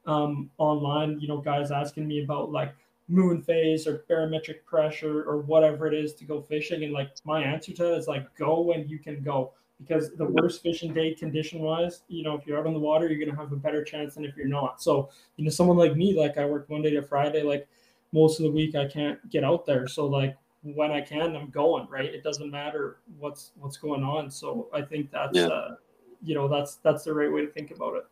um 0.06 0.50
online 0.58 1.18
you 1.20 1.28
know 1.28 1.38
guys 1.38 1.70
asking 1.70 2.06
me 2.06 2.22
about 2.22 2.50
like 2.52 2.74
moon 3.08 3.40
phase 3.40 3.86
or 3.86 4.04
barometric 4.08 4.66
pressure 4.66 5.22
or 5.22 5.38
whatever 5.38 5.86
it 5.86 5.94
is 5.94 6.14
to 6.14 6.24
go 6.24 6.42
fishing. 6.42 6.84
And 6.84 6.92
like 6.92 7.10
my 7.24 7.42
answer 7.42 7.72
to 7.72 7.82
that 7.84 7.94
is 7.94 8.08
like 8.08 8.34
go 8.36 8.60
when 8.60 8.88
you 8.88 8.98
can 8.98 9.22
go 9.22 9.52
because 9.78 10.10
the 10.14 10.24
worst 10.24 10.62
fishing 10.62 10.94
day 10.94 11.14
condition 11.14 11.60
wise, 11.60 12.02
you 12.08 12.22
know, 12.22 12.34
if 12.34 12.46
you're 12.46 12.58
out 12.58 12.66
on 12.66 12.72
the 12.72 12.80
water, 12.80 13.08
you're 13.08 13.24
gonna 13.24 13.38
have 13.38 13.52
a 13.52 13.56
better 13.56 13.84
chance 13.84 14.14
than 14.14 14.24
if 14.24 14.36
you're 14.36 14.48
not. 14.48 14.82
So, 14.82 15.10
you 15.36 15.44
know, 15.44 15.50
someone 15.50 15.76
like 15.76 15.96
me, 15.96 16.18
like 16.18 16.38
I 16.38 16.46
work 16.46 16.68
Monday 16.70 16.90
to 16.90 17.02
Friday, 17.02 17.42
like 17.42 17.68
most 18.12 18.40
of 18.40 18.44
the 18.44 18.50
week 18.50 18.74
I 18.74 18.86
can't 18.86 19.18
get 19.30 19.44
out 19.44 19.66
there. 19.66 19.86
So 19.86 20.06
like 20.06 20.36
when 20.62 20.90
I 20.90 21.00
can, 21.02 21.36
I'm 21.36 21.50
going, 21.50 21.86
right? 21.88 22.06
It 22.06 22.24
doesn't 22.24 22.50
matter 22.50 22.98
what's 23.18 23.52
what's 23.60 23.76
going 23.76 24.02
on. 24.02 24.30
So 24.30 24.68
I 24.72 24.82
think 24.82 25.10
that's 25.10 25.36
yeah. 25.36 25.46
uh, 25.46 25.76
you 26.22 26.34
know, 26.34 26.48
that's 26.48 26.76
that's 26.76 27.04
the 27.04 27.14
right 27.14 27.30
way 27.30 27.42
to 27.42 27.52
think 27.52 27.70
about 27.70 27.96
it. 27.96 28.06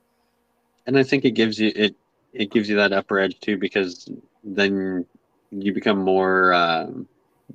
And 0.86 0.98
I 0.98 1.02
think 1.02 1.24
it 1.24 1.32
gives 1.32 1.58
you 1.58 1.72
it 1.74 1.96
it 2.32 2.50
gives 2.50 2.68
you 2.68 2.76
that 2.76 2.92
upper 2.92 3.18
edge 3.18 3.38
too 3.40 3.56
because 3.56 4.08
then 4.42 5.06
you 5.50 5.72
become 5.72 5.98
more 5.98 6.52
um, 6.52 7.06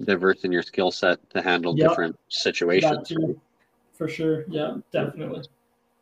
diverse 0.04 0.44
in 0.44 0.52
your 0.52 0.64
skill 0.64 0.92
set 0.92 1.30
to 1.32 1.42
handle 1.42 1.78
yep. 1.78 1.90
different 1.90 2.20
situations. 2.30 3.12
For 3.94 4.08
sure. 4.08 4.46
Yeah, 4.48 4.78
definitely. 4.92 5.44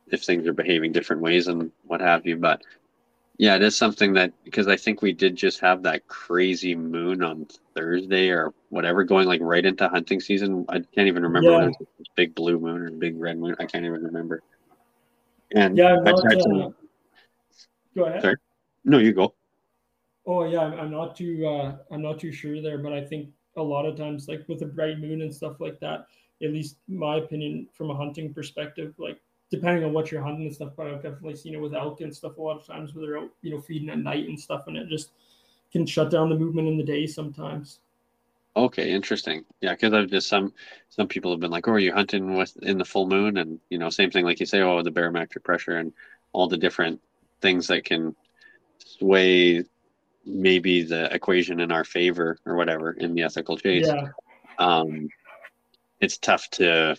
If 0.09 0.23
things 0.23 0.47
are 0.47 0.53
behaving 0.53 0.91
different 0.91 1.21
ways 1.21 1.47
and 1.47 1.71
what 1.85 1.99
have 1.99 2.25
you. 2.25 2.37
But 2.37 2.61
yeah, 3.37 3.55
it 3.55 3.63
is 3.63 3.75
something 3.75 4.13
that 4.13 4.31
because 4.43 4.67
I 4.67 4.77
think 4.77 5.01
we 5.01 5.13
did 5.13 5.35
just 5.35 5.59
have 5.59 5.83
that 5.83 6.07
crazy 6.07 6.75
moon 6.75 7.23
on 7.23 7.47
Thursday 7.75 8.29
or 8.29 8.53
whatever 8.69 9.03
going 9.03 9.27
like 9.27 9.41
right 9.41 9.65
into 9.65 9.87
hunting 9.89 10.19
season. 10.19 10.65
I 10.69 10.79
can't 10.79 11.07
even 11.07 11.23
remember 11.23 11.49
yeah. 11.49 12.05
big 12.15 12.35
blue 12.35 12.59
moon 12.59 12.81
or 12.83 12.91
big 12.91 13.19
red 13.19 13.37
moon. 13.37 13.55
I 13.59 13.65
can't 13.65 13.85
even 13.85 14.03
remember. 14.03 14.41
And 15.55 15.77
yeah, 15.77 15.97
I 16.05 16.11
not, 16.11 16.33
uh, 16.33 16.69
go 17.97 18.05
ahead. 18.05 18.21
Sorry. 18.21 18.35
No, 18.85 18.99
you 18.99 19.13
go. 19.13 19.33
Oh 20.25 20.43
yeah, 20.43 20.59
I'm, 20.59 20.79
I'm 20.79 20.91
not 20.91 21.15
too 21.15 21.45
uh, 21.47 21.77
I'm 21.91 22.01
not 22.01 22.19
too 22.19 22.31
sure 22.31 22.61
there, 22.61 22.77
but 22.77 22.93
I 22.93 23.03
think 23.03 23.29
a 23.55 23.61
lot 23.63 23.85
of 23.85 23.97
times, 23.97 24.27
like 24.27 24.47
with 24.47 24.61
a 24.61 24.65
bright 24.65 24.99
moon 24.99 25.21
and 25.21 25.33
stuff 25.33 25.59
like 25.59 25.79
that, 25.79 26.07
at 26.43 26.51
least 26.51 26.77
my 26.87 27.17
opinion 27.17 27.67
from 27.73 27.89
a 27.89 27.95
hunting 27.95 28.33
perspective, 28.33 28.93
like 28.97 29.19
depending 29.49 29.83
on 29.83 29.93
what 29.93 30.11
you're 30.11 30.21
hunting 30.21 30.45
and 30.45 30.55
stuff. 30.55 30.73
But 30.77 30.87
I've 30.87 31.01
definitely 31.01 31.35
seen 31.35 31.55
it 31.55 31.61
with 31.61 31.73
elk 31.73 32.01
and 32.01 32.15
stuff 32.15 32.37
a 32.37 32.41
lot 32.41 32.59
of 32.59 32.65
times 32.65 32.93
where 32.93 33.05
they're 33.05 33.17
out, 33.17 33.29
you 33.41 33.51
know, 33.51 33.61
feeding 33.61 33.89
at 33.89 33.99
night 33.99 34.27
and 34.27 34.39
stuff, 34.39 34.67
and 34.67 34.77
it 34.77 34.87
just 34.89 35.11
can 35.71 35.85
shut 35.85 36.11
down 36.11 36.29
the 36.29 36.35
movement 36.35 36.67
in 36.67 36.77
the 36.77 36.83
day 36.83 37.07
sometimes. 37.07 37.79
Okay, 38.55 38.91
interesting. 38.91 39.45
Yeah, 39.61 39.73
because 39.73 39.93
I've 39.93 40.09
just 40.09 40.27
some 40.27 40.51
some 40.89 41.07
people 41.07 41.31
have 41.31 41.39
been 41.39 41.51
like, 41.51 41.67
"Oh, 41.67 41.73
are 41.73 41.79
you 41.79 41.93
hunting 41.93 42.35
with 42.35 42.57
in 42.63 42.77
the 42.77 42.85
full 42.85 43.07
moon?" 43.07 43.37
And 43.37 43.59
you 43.69 43.77
know, 43.77 43.89
same 43.89 44.11
thing 44.11 44.25
like 44.25 44.39
you 44.39 44.45
say, 44.45 44.61
"Oh, 44.61 44.81
the 44.81 44.91
barometric 44.91 45.43
pressure 45.43 45.77
and 45.77 45.93
all 46.33 46.47
the 46.47 46.57
different 46.57 46.99
things 47.41 47.67
that 47.67 47.85
can 47.85 48.15
sway 48.79 49.63
maybe 50.25 50.83
the 50.83 51.13
equation 51.13 51.59
in 51.59 51.71
our 51.71 51.83
favor 51.83 52.37
or 52.45 52.55
whatever 52.55 52.91
in 52.91 53.13
the 53.15 53.23
ethical 53.23 53.57
chase." 53.57 53.87
Yeah, 53.87 54.09
Um, 54.59 55.09
it's 55.99 56.17
tough 56.17 56.49
to. 56.51 56.97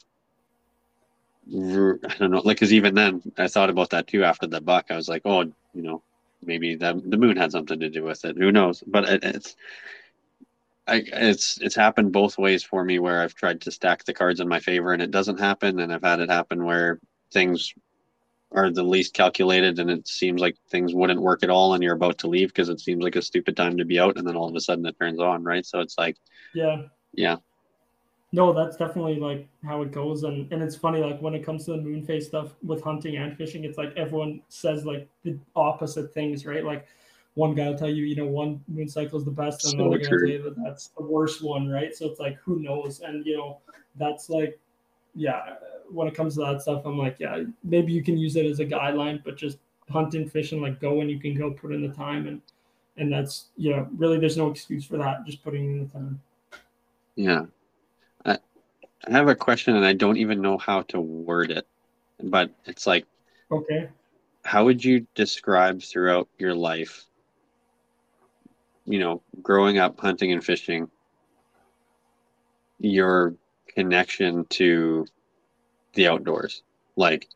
I 1.50 2.14
don't 2.18 2.30
know, 2.30 2.42
like, 2.44 2.56
because 2.56 2.74
even 2.74 2.94
then, 2.94 3.22
I 3.38 3.48
thought 3.48 3.70
about 3.70 3.90
that 3.90 4.06
too 4.06 4.22
after 4.22 4.46
the 4.46 4.60
buck. 4.60 4.86
I 4.90 4.96
was 4.96 5.08
like, 5.08 5.22
"Oh, 5.24 5.42
you 5.42 5.82
know, 5.82 6.02
maybe 6.44 6.74
the 6.74 7.00
the 7.06 7.16
moon 7.16 7.36
had 7.38 7.52
something 7.52 7.80
to 7.80 7.88
do 7.88 8.04
with 8.04 8.24
it. 8.24 8.36
Who 8.36 8.52
knows?" 8.52 8.82
But 8.86 9.08
it, 9.08 9.24
it's 9.24 9.56
I, 10.86 11.02
it's 11.06 11.58
it's 11.60 11.74
happened 11.74 12.12
both 12.12 12.38
ways 12.38 12.62
for 12.64 12.84
me 12.84 12.98
where 12.98 13.22
I've 13.22 13.34
tried 13.34 13.62
to 13.62 13.70
stack 13.70 14.04
the 14.04 14.14
cards 14.14 14.40
in 14.40 14.48
my 14.48 14.60
favor 14.60 14.92
and 14.92 15.02
it 15.02 15.10
doesn't 15.10 15.40
happen, 15.40 15.80
and 15.80 15.92
I've 15.92 16.02
had 16.02 16.20
it 16.20 16.30
happen 16.30 16.64
where 16.64 16.98
things 17.32 17.72
are 18.52 18.70
the 18.70 18.82
least 18.82 19.14
calculated 19.14 19.78
and 19.78 19.90
it 19.90 20.08
seems 20.08 20.40
like 20.40 20.56
things 20.70 20.94
wouldn't 20.94 21.20
work 21.20 21.42
at 21.42 21.50
all 21.50 21.74
and 21.74 21.82
you're 21.82 21.94
about 21.94 22.18
to 22.18 22.28
leave 22.28 22.48
because 22.48 22.68
it 22.68 22.80
seems 22.80 23.02
like 23.02 23.16
a 23.16 23.22
stupid 23.22 23.56
time 23.56 23.76
to 23.76 23.84
be 23.84 24.00
out 24.00 24.16
and 24.16 24.26
then 24.26 24.36
all 24.36 24.48
of 24.48 24.54
a 24.54 24.60
sudden 24.60 24.86
it 24.86 24.98
turns 24.98 25.20
on 25.20 25.44
right? 25.44 25.66
So 25.66 25.80
it's 25.80 25.98
like 25.98 26.16
yeah, 26.54 26.82
yeah. 27.12 27.36
No, 28.32 28.52
that's 28.52 28.76
definitely 28.76 29.18
like 29.18 29.48
how 29.64 29.80
it 29.82 29.90
goes, 29.90 30.24
and 30.24 30.52
and 30.52 30.62
it's 30.62 30.76
funny 30.76 31.00
like 31.00 31.20
when 31.22 31.34
it 31.34 31.44
comes 31.44 31.64
to 31.64 31.72
the 31.72 31.78
moon 31.78 32.02
phase 32.04 32.26
stuff 32.26 32.54
with 32.62 32.82
hunting 32.82 33.16
and 33.16 33.34
fishing, 33.36 33.64
it's 33.64 33.78
like 33.78 33.94
everyone 33.96 34.42
says 34.48 34.84
like 34.84 35.08
the 35.22 35.38
opposite 35.56 36.12
things, 36.12 36.44
right? 36.44 36.62
Like 36.62 36.86
one 37.34 37.54
guy 37.54 37.68
will 37.70 37.78
tell 37.78 37.88
you, 37.88 38.04
you 38.04 38.16
know, 38.16 38.26
one 38.26 38.62
moon 38.68 38.86
cycle 38.88 39.18
is 39.18 39.24
the 39.24 39.30
best, 39.30 39.64
and 39.64 39.72
So 39.72 39.78
another 39.78 39.98
guy 39.98 40.10
will 40.10 40.18
tell 40.18 40.28
you 40.28 40.42
that 40.42 40.56
that's 40.62 40.88
the 40.88 41.04
worst 41.04 41.42
one, 41.42 41.68
right? 41.68 41.94
So 41.96 42.04
it's 42.06 42.20
like 42.20 42.36
who 42.44 42.60
knows, 42.60 43.00
and 43.00 43.24
you 43.24 43.38
know, 43.38 43.58
that's 43.96 44.28
like, 44.28 44.58
yeah, 45.14 45.54
when 45.90 46.08
it 46.08 46.14
comes 46.14 46.34
to 46.34 46.40
that 46.40 46.62
stuff, 46.62 46.84
I'm 46.84 46.98
like, 46.98 47.16
yeah, 47.18 47.44
maybe 47.64 47.92
you 47.92 48.02
can 48.02 48.16
use 48.18 48.36
it 48.36 48.46
as 48.46 48.60
a 48.60 48.66
guideline, 48.66 49.22
but 49.24 49.36
just 49.36 49.58
hunting, 49.90 50.28
fishing, 50.28 50.60
like 50.60 50.80
go 50.80 51.00
and 51.00 51.10
you 51.10 51.18
can 51.18 51.34
go 51.34 51.50
put 51.50 51.72
in 51.72 51.82
the 51.82 51.94
time, 51.94 52.26
and 52.26 52.42
and 52.96 53.12
that's 53.12 53.46
you 53.56 53.70
know, 53.70 53.88
really, 53.96 54.18
there's 54.18 54.36
no 54.36 54.50
excuse 54.50 54.84
for 54.84 54.98
that, 54.98 55.24
just 55.24 55.42
putting 55.44 55.64
in 55.64 55.80
the 55.86 55.92
time. 55.92 56.20
yeah 57.16 57.44
I, 58.24 58.38
I 59.06 59.10
have 59.12 59.28
a 59.28 59.34
question 59.34 59.76
and 59.76 59.84
I 59.84 59.92
don't 59.92 60.16
even 60.18 60.40
know 60.40 60.58
how 60.58 60.82
to 60.82 61.00
word 61.00 61.50
it 61.50 61.66
but 62.22 62.50
it's 62.66 62.86
like 62.86 63.06
Okay. 63.50 63.88
how 64.44 64.64
would 64.64 64.84
you 64.84 65.06
describe 65.14 65.82
throughout 65.82 66.28
your 66.38 66.54
life 66.54 67.04
you 68.84 68.98
know 68.98 69.22
growing 69.42 69.78
up 69.78 69.98
hunting 70.00 70.32
and 70.32 70.44
fishing 70.44 70.88
your 72.78 73.34
connection 73.74 74.44
to 74.46 75.06
the 75.94 76.08
outdoors. 76.08 76.62
Like 76.96 77.28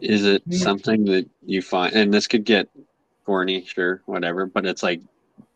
is 0.00 0.24
it 0.24 0.42
something 0.52 1.04
that 1.04 1.28
you 1.44 1.60
find 1.60 1.94
and 1.94 2.14
this 2.14 2.26
could 2.26 2.44
get 2.44 2.68
corny 3.26 3.64
sure 3.64 4.00
whatever 4.06 4.46
but 4.46 4.64
it's 4.64 4.82
like 4.82 5.00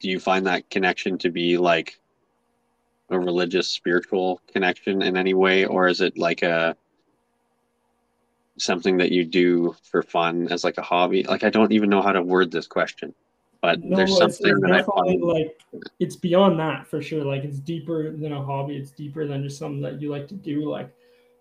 do 0.00 0.08
you 0.08 0.18
find 0.18 0.46
that 0.46 0.68
connection 0.68 1.16
to 1.16 1.30
be 1.30 1.56
like 1.56 1.98
a 3.10 3.18
religious 3.18 3.68
spiritual 3.68 4.40
connection 4.52 5.02
in 5.02 5.16
any 5.16 5.34
way 5.34 5.64
or 5.64 5.86
is 5.86 6.00
it 6.00 6.18
like 6.18 6.42
a 6.42 6.76
something 8.58 8.96
that 8.98 9.12
you 9.12 9.24
do 9.24 9.74
for 9.82 10.02
fun 10.02 10.46
as 10.50 10.62
like 10.62 10.78
a 10.78 10.82
hobby? 10.82 11.22
Like 11.22 11.44
i 11.44 11.50
don't 11.50 11.72
even 11.72 11.88
know 11.88 12.02
how 12.02 12.12
to 12.12 12.22
word 12.22 12.50
this 12.50 12.66
question 12.66 13.14
but 13.62 13.82
No, 13.82 13.96
there's 13.96 14.18
something 14.18 14.50
it's 14.50 14.60
that 14.60 14.72
i 14.72 14.78
definitely 14.78 15.18
find 15.18 15.22
like 15.22 15.60
it's 16.00 16.16
beyond 16.16 16.58
that 16.58 16.86
for 16.86 17.00
sure. 17.00 17.24
Like 17.24 17.44
it's 17.44 17.60
deeper 17.60 18.10
than 18.10 18.32
a 18.32 18.44
hobby. 18.44 18.76
It's 18.76 18.90
deeper 18.90 19.26
than 19.26 19.44
just 19.44 19.58
something 19.58 19.80
that 19.82 20.02
you 20.02 20.10
like 20.10 20.26
to 20.28 20.34
do. 20.34 20.68
Like, 20.68 20.92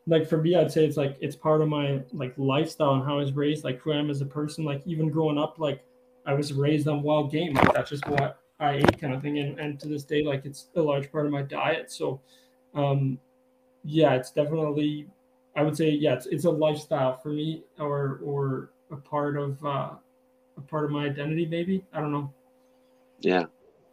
like 0.05 0.29
for 0.29 0.37
me, 0.37 0.55
I'd 0.55 0.71
say 0.71 0.85
it's 0.85 0.97
like 0.97 1.17
it's 1.19 1.35
part 1.35 1.61
of 1.61 1.67
my 1.67 2.01
like 2.13 2.33
lifestyle 2.37 2.93
and 2.93 3.03
how 3.03 3.15
I 3.15 3.21
was 3.21 3.33
raised. 3.33 3.63
Like 3.63 3.79
who 3.79 3.91
I 3.91 3.97
am 3.97 4.11
as 4.11 4.21
a 4.21 4.25
person. 4.25 4.63
Like 4.63 4.83
even 4.85 5.09
growing 5.09 5.39
up, 5.39 5.57
like 5.57 5.83
I 6.27 6.33
was 6.35 6.53
raised 6.53 6.87
on 6.87 7.01
wild 7.01 7.31
game. 7.31 7.53
Like 7.55 7.73
that's 7.73 7.89
just 7.89 8.07
what 8.07 8.39
I 8.59 8.75
ate, 8.75 8.99
kind 8.99 9.15
of 9.15 9.23
thing. 9.23 9.39
And 9.39 9.59
and 9.59 9.79
to 9.79 9.87
this 9.87 10.03
day, 10.03 10.23
like 10.23 10.45
it's 10.45 10.67
a 10.75 10.81
large 10.81 11.11
part 11.11 11.25
of 11.25 11.31
my 11.31 11.41
diet. 11.41 11.91
So, 11.91 12.21
um, 12.75 13.19
yeah, 13.83 14.13
it's 14.13 14.31
definitely. 14.31 15.07
I 15.55 15.63
would 15.63 15.75
say 15.75 15.89
yeah, 15.89 16.13
it's 16.13 16.27
it's 16.27 16.45
a 16.45 16.51
lifestyle 16.51 17.17
for 17.17 17.29
me, 17.29 17.63
or 17.79 18.19
or 18.23 18.69
a 18.91 18.95
part 18.95 19.37
of 19.37 19.65
uh, 19.65 19.89
a 20.57 20.61
part 20.61 20.85
of 20.85 20.91
my 20.91 21.05
identity. 21.05 21.45
Maybe 21.45 21.83
I 21.93 22.01
don't 22.01 22.11
know. 22.11 22.33
Yeah. 23.19 23.45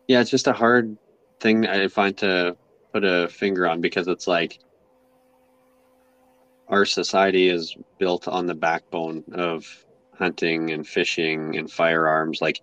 Yeah, 0.07 0.21
it's 0.21 0.31
just 0.31 0.47
a 0.47 0.53
hard 0.53 0.97
thing 1.41 1.67
I 1.67 1.89
find 1.89 2.17
to 2.19 2.57
put 2.93 3.05
a 3.05 3.29
finger 3.29 3.67
on 3.67 3.81
because 3.81 4.09
it's 4.09 4.27
like 4.27 4.59
our 6.69 6.85
society 6.85 7.49
is 7.49 7.77
built 7.99 8.29
on 8.29 8.47
the 8.47 8.55
backbone 8.55 9.25
of 9.33 9.67
hunting 10.15 10.71
and 10.71 10.87
fishing 10.87 11.57
and 11.57 11.71
firearms. 11.71 12.41
Like 12.41 12.61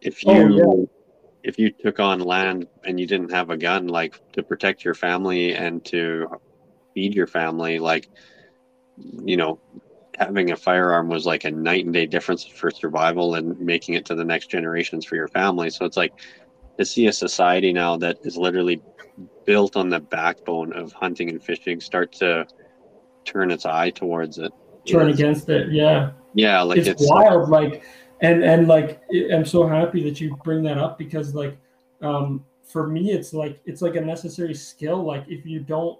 if 0.00 0.22
oh, 0.26 0.34
you 0.34 0.62
Oh, 0.64 0.90
if 1.42 1.58
you 1.58 1.70
took 1.70 2.00
on 2.00 2.20
land 2.20 2.66
and 2.84 2.98
you 2.98 3.06
didn't 3.06 3.30
have 3.30 3.50
a 3.50 3.56
gun 3.56 3.86
like 3.86 4.20
to 4.32 4.42
protect 4.42 4.84
your 4.84 4.94
family 4.94 5.54
and 5.54 5.84
to 5.86 6.26
feed 6.94 7.14
your 7.14 7.26
family, 7.26 7.78
like 7.78 8.08
you 9.24 9.36
know, 9.36 9.58
having 10.18 10.50
a 10.50 10.56
firearm 10.56 11.08
was 11.08 11.26
like 11.26 11.44
a 11.44 11.50
night 11.50 11.84
and 11.84 11.94
day 11.94 12.06
difference 12.06 12.44
for 12.44 12.70
survival 12.70 13.36
and 13.36 13.58
making 13.60 13.94
it 13.94 14.04
to 14.06 14.14
the 14.14 14.24
next 14.24 14.50
generations 14.50 15.04
for 15.04 15.16
your 15.16 15.28
family. 15.28 15.70
So 15.70 15.84
it's 15.84 15.96
like 15.96 16.12
to 16.78 16.84
see 16.84 17.06
a 17.06 17.12
society 17.12 17.72
now 17.72 17.96
that 17.98 18.18
is 18.24 18.36
literally 18.36 18.82
built 19.44 19.76
on 19.76 19.88
the 19.88 20.00
backbone 20.00 20.72
of 20.72 20.92
hunting 20.92 21.28
and 21.28 21.42
fishing 21.42 21.80
start 21.80 22.12
to 22.12 22.46
turn 23.24 23.50
its 23.50 23.64
eye 23.64 23.90
towards 23.90 24.38
it. 24.38 24.52
turn 24.86 25.08
is- 25.08 25.18
against 25.18 25.48
it. 25.48 25.70
Yeah, 25.70 26.12
Yeah, 26.34 26.62
like 26.62 26.78
it's, 26.78 26.88
it's, 26.88 27.10
wild. 27.10 27.48
Like, 27.48 27.84
and 28.20 28.42
and 28.42 28.66
like, 28.66 29.00
I'm 29.32 29.44
so 29.44 29.66
happy 29.66 30.02
that 30.04 30.20
you 30.20 30.36
bring 30.42 30.62
that 30.64 30.78
up 30.78 30.98
because 30.98 31.34
like, 31.34 31.56
um, 32.02 32.44
for 32.64 32.86
me, 32.86 33.12
it's 33.12 33.32
like 33.32 33.60
it's 33.64 33.82
like 33.82 33.94
a 33.94 34.00
necessary 34.00 34.54
skill. 34.54 35.04
Like, 35.04 35.24
if 35.28 35.46
you 35.46 35.60
don't, 35.60 35.98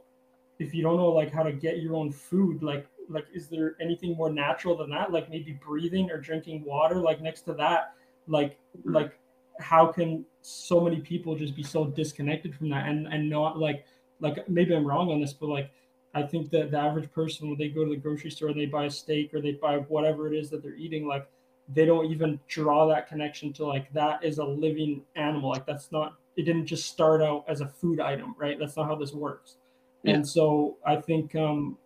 if 0.58 0.74
you 0.74 0.82
don't 0.82 0.96
know 0.96 1.10
like 1.10 1.32
how 1.32 1.44
to 1.44 1.52
get 1.52 1.80
your 1.80 1.94
own 1.94 2.10
food, 2.10 2.62
like 2.62 2.86
like 3.08 3.26
is 3.34 3.48
there 3.48 3.76
anything 3.80 4.16
more 4.16 4.30
natural 4.30 4.76
than 4.76 4.90
that? 4.90 5.12
Like 5.12 5.30
maybe 5.30 5.58
breathing 5.64 6.10
or 6.10 6.18
drinking 6.18 6.64
water. 6.64 6.96
Like 6.96 7.20
next 7.20 7.42
to 7.42 7.54
that, 7.54 7.94
like 8.26 8.58
like 8.84 9.18
how 9.60 9.86
can 9.86 10.24
so 10.42 10.80
many 10.80 11.00
people 11.00 11.34
just 11.34 11.56
be 11.56 11.62
so 11.62 11.86
disconnected 11.86 12.54
from 12.54 12.68
that 12.70 12.88
and 12.88 13.06
and 13.08 13.28
not 13.28 13.58
like 13.58 13.84
like 14.20 14.48
maybe 14.48 14.74
I'm 14.74 14.86
wrong 14.86 15.10
on 15.10 15.20
this, 15.20 15.32
but 15.32 15.48
like 15.48 15.70
I 16.14 16.22
think 16.22 16.50
that 16.50 16.70
the 16.70 16.78
average 16.78 17.10
person 17.12 17.48
when 17.48 17.58
they 17.58 17.68
go 17.68 17.84
to 17.84 17.90
the 17.90 17.96
grocery 17.96 18.30
store 18.30 18.48
and 18.48 18.58
they 18.58 18.66
buy 18.66 18.86
a 18.86 18.90
steak 18.90 19.34
or 19.34 19.40
they 19.40 19.52
buy 19.52 19.76
whatever 19.76 20.26
it 20.26 20.36
is 20.36 20.50
that 20.50 20.62
they're 20.62 20.74
eating, 20.74 21.06
like 21.06 21.28
they 21.74 21.84
don't 21.84 22.06
even 22.06 22.40
draw 22.48 22.86
that 22.86 23.08
connection 23.08 23.52
to 23.52 23.66
like 23.66 23.92
that 23.92 24.24
is 24.24 24.38
a 24.38 24.44
living 24.44 25.02
animal. 25.16 25.50
Like 25.50 25.66
that's 25.66 25.92
not 25.92 26.16
it 26.36 26.42
didn't 26.42 26.66
just 26.66 26.86
start 26.86 27.20
out 27.20 27.44
as 27.48 27.60
a 27.60 27.66
food 27.66 28.00
item, 28.00 28.34
right? 28.38 28.58
That's 28.58 28.76
not 28.76 28.86
how 28.86 28.94
this 28.94 29.12
works. 29.12 29.56
Yeah. 30.02 30.14
And 30.14 30.28
so 30.28 30.76
I 30.86 30.96
think 30.96 31.34
um 31.34 31.76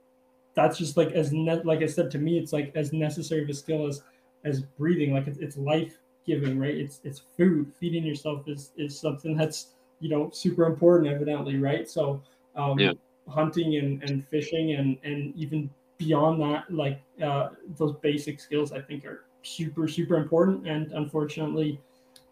that's 0.55 0.79
just 0.79 0.97
like 0.97 1.13
as 1.13 1.33
ne- 1.33 1.63
like 1.63 1.83
I 1.83 1.87
said 1.87 2.11
to 2.13 2.19
me, 2.19 2.39
it's 2.39 2.53
like 2.53 2.73
as 2.75 2.93
necessary 2.93 3.43
of 3.43 3.49
a 3.49 3.55
skill 3.55 3.87
as 3.87 4.03
as 4.45 4.63
breathing. 4.63 5.13
Like 5.15 5.27
it's, 5.27 5.39
it's 5.39 5.57
life 5.57 5.99
giving, 6.27 6.59
right? 6.59 6.75
It's 6.77 7.01
it's 7.05 7.21
food. 7.37 7.73
Feeding 7.79 8.05
yourself 8.05 8.49
is 8.49 8.73
is 8.77 8.99
something 8.99 9.37
that's 9.37 9.69
you 10.01 10.09
know 10.11 10.31
super 10.31 10.65
important, 10.67 11.13
evidently, 11.13 11.59
right? 11.59 11.89
So 11.89 12.23
um, 12.57 12.79
Yeah. 12.79 12.93
hunting 13.29 13.77
and, 13.77 14.03
and 14.03 14.27
fishing 14.29 14.73
and 14.73 14.99
and 15.05 15.35
even 15.37 15.71
beyond 15.99 16.41
that, 16.43 16.73
like 16.73 17.01
uh, 17.23 17.51
those 17.79 17.95
basic 18.03 18.41
skills, 18.41 18.73
I 18.73 18.81
think 18.81 19.05
are 19.05 19.25
super 19.43 19.89
super 19.89 20.17
important. 20.17 20.67
And 20.67 20.93
unfortunately, 20.93 21.81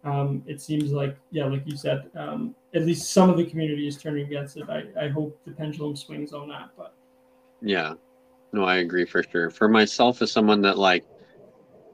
um, 0.05 0.42
it 0.47 0.60
seems 0.60 0.92
like 0.92 1.16
yeah, 1.30 1.47
like 1.47 1.66
you 1.66 1.76
said, 1.76 2.10
um, 2.16 2.55
at 2.74 2.84
least 2.84 3.12
some 3.12 3.30
of 3.30 3.36
the 3.36 3.44
community 3.47 3.86
is 3.86 3.97
turning 3.97 4.26
against 4.26 4.56
it. 4.56 4.68
I, 4.68 4.84
I 5.01 5.09
hope 5.09 5.38
the 5.44 5.52
pendulum 5.52 5.97
swings 5.97 6.32
on 6.32 6.48
that, 6.48 6.70
but 6.76 6.94
Yeah. 7.62 7.94
No, 8.52 8.64
I 8.64 8.77
agree 8.77 9.05
for 9.05 9.22
sure. 9.22 9.51
For 9.51 9.68
myself 9.68 10.22
as 10.22 10.32
someone 10.32 10.62
that 10.62 10.78
like 10.78 11.05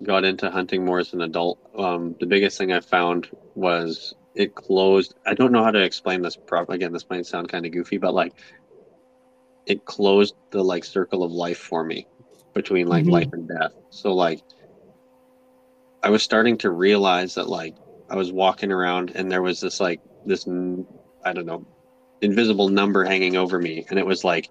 got 0.02 0.24
into 0.24 0.50
hunting 0.50 0.84
more 0.84 0.98
as 1.00 1.12
an 1.12 1.22
adult, 1.22 1.58
um, 1.76 2.16
the 2.20 2.26
biggest 2.26 2.58
thing 2.58 2.72
I 2.72 2.80
found 2.80 3.28
was 3.54 4.14
it 4.34 4.54
closed. 4.54 5.14
I 5.26 5.34
don't 5.34 5.52
know 5.52 5.64
how 5.64 5.70
to 5.70 5.82
explain 5.82 6.22
this 6.22 6.36
properly. 6.36 6.76
Again, 6.76 6.92
this 6.92 7.08
might 7.10 7.26
sound 7.26 7.48
kind 7.48 7.66
of 7.66 7.72
goofy, 7.72 7.98
but 7.98 8.14
like 8.14 8.34
it 9.66 9.84
closed 9.84 10.34
the 10.50 10.62
like 10.62 10.84
circle 10.84 11.22
of 11.22 11.32
life 11.32 11.58
for 11.58 11.84
me 11.84 12.06
between 12.54 12.86
like 12.86 13.06
Mhm. 13.06 13.10
life 13.10 13.28
and 13.32 13.48
death. 13.48 13.72
So 13.90 14.14
like 14.14 14.42
I 16.02 16.10
was 16.10 16.22
starting 16.22 16.56
to 16.58 16.70
realize 16.70 17.34
that 17.34 17.48
like 17.48 17.74
I 18.08 18.16
was 18.16 18.32
walking 18.32 18.72
around 18.72 19.12
and 19.14 19.30
there 19.30 19.42
was 19.42 19.60
this 19.60 19.80
like 19.80 20.00
this 20.24 20.46
I 21.24 21.32
don't 21.32 21.46
know 21.46 21.64
invisible 22.22 22.68
number 22.68 23.04
hanging 23.04 23.36
over 23.36 23.58
me 23.58 23.84
and 23.90 23.98
it 23.98 24.06
was 24.06 24.24
like 24.24 24.48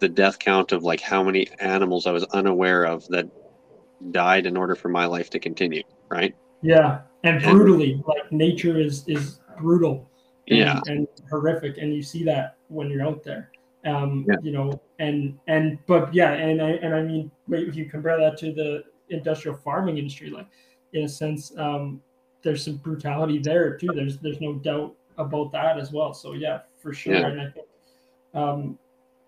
the 0.00 0.08
death 0.08 0.38
count 0.38 0.72
of 0.72 0.82
like 0.82 1.00
how 1.00 1.22
many 1.22 1.48
animals 1.60 2.06
I 2.06 2.12
was 2.12 2.24
unaware 2.24 2.84
of 2.84 3.06
that 3.08 3.28
died 4.10 4.46
in 4.46 4.56
order 4.56 4.74
for 4.74 4.88
my 4.88 5.06
life 5.06 5.30
to 5.30 5.38
continue, 5.38 5.82
right? 6.10 6.34
Yeah, 6.62 7.02
and 7.22 7.42
brutally, 7.42 8.02
like 8.06 8.30
nature 8.32 8.78
is 8.78 9.06
is 9.08 9.40
brutal. 9.58 10.10
And, 10.48 10.58
Yeah. 10.58 10.80
and 10.86 11.08
horrific, 11.30 11.78
and 11.78 11.94
you 11.94 12.02
see 12.02 12.22
that 12.24 12.58
when 12.68 12.90
you're 12.90 13.06
out 13.06 13.22
there. 13.22 13.50
Um, 13.86 14.26
Yeah. 14.28 14.36
you 14.42 14.52
know, 14.52 14.80
and 14.98 15.38
and 15.46 15.78
but 15.86 16.12
yeah, 16.12 16.32
and 16.32 16.60
I 16.60 16.72
and 16.84 16.94
I 16.94 17.02
mean, 17.02 17.30
if 17.48 17.74
you 17.76 17.86
compare 17.86 18.18
that 18.18 18.36
to 18.38 18.52
the 18.52 18.84
industrial 19.08 19.56
farming 19.56 19.98
industry, 19.98 20.28
like 20.30 20.46
in 20.92 21.04
a 21.04 21.08
sense, 21.08 21.56
um, 21.58 22.02
there's 22.42 22.62
some 22.64 22.76
brutality 22.76 23.38
there 23.38 23.76
too. 23.78 23.88
There's 23.94 24.18
there's 24.18 24.40
no 24.40 24.54
doubt 24.54 24.94
about 25.16 25.50
that 25.52 25.78
as 25.78 25.92
well. 25.92 26.12
So 26.12 26.34
yeah, 26.34 26.60
for 26.78 26.92
sure. 26.92 27.14
Yeah. 27.14 27.26
And 27.28 27.40
I 27.40 27.50
think 27.50 27.66
um, 28.34 28.78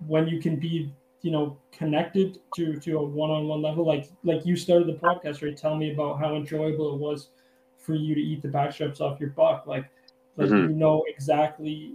when 0.07 0.27
you 0.29 0.41
can 0.41 0.57
be 0.57 0.93
you 1.23 1.31
know 1.31 1.57
connected 1.73 2.39
to 2.55 2.79
to 2.79 2.99
a 2.99 3.03
one-on-one 3.03 3.63
level 3.63 3.85
like 3.87 4.09
like 4.23 4.45
you 4.47 4.55
started 4.57 4.87
the 4.87 4.95
podcast 4.95 5.43
right? 5.43 5.57
Tell 5.57 5.77
me 5.77 5.93
about 5.93 6.19
how 6.19 6.37
enjoyable 6.37 6.95
it 6.95 6.99
was 6.99 7.31
for 7.79 7.95
you 7.95 8.15
to 8.15 8.21
eat 8.21 8.43
the 8.43 8.49
backstraps 8.49 9.01
off 9.01 9.19
your 9.21 9.31
buck. 9.31 9.67
Like 9.67 9.87
like 10.37 10.51
Mhm. 10.51 10.69
you 10.71 10.75
know 10.75 11.05
exactly 11.09 11.95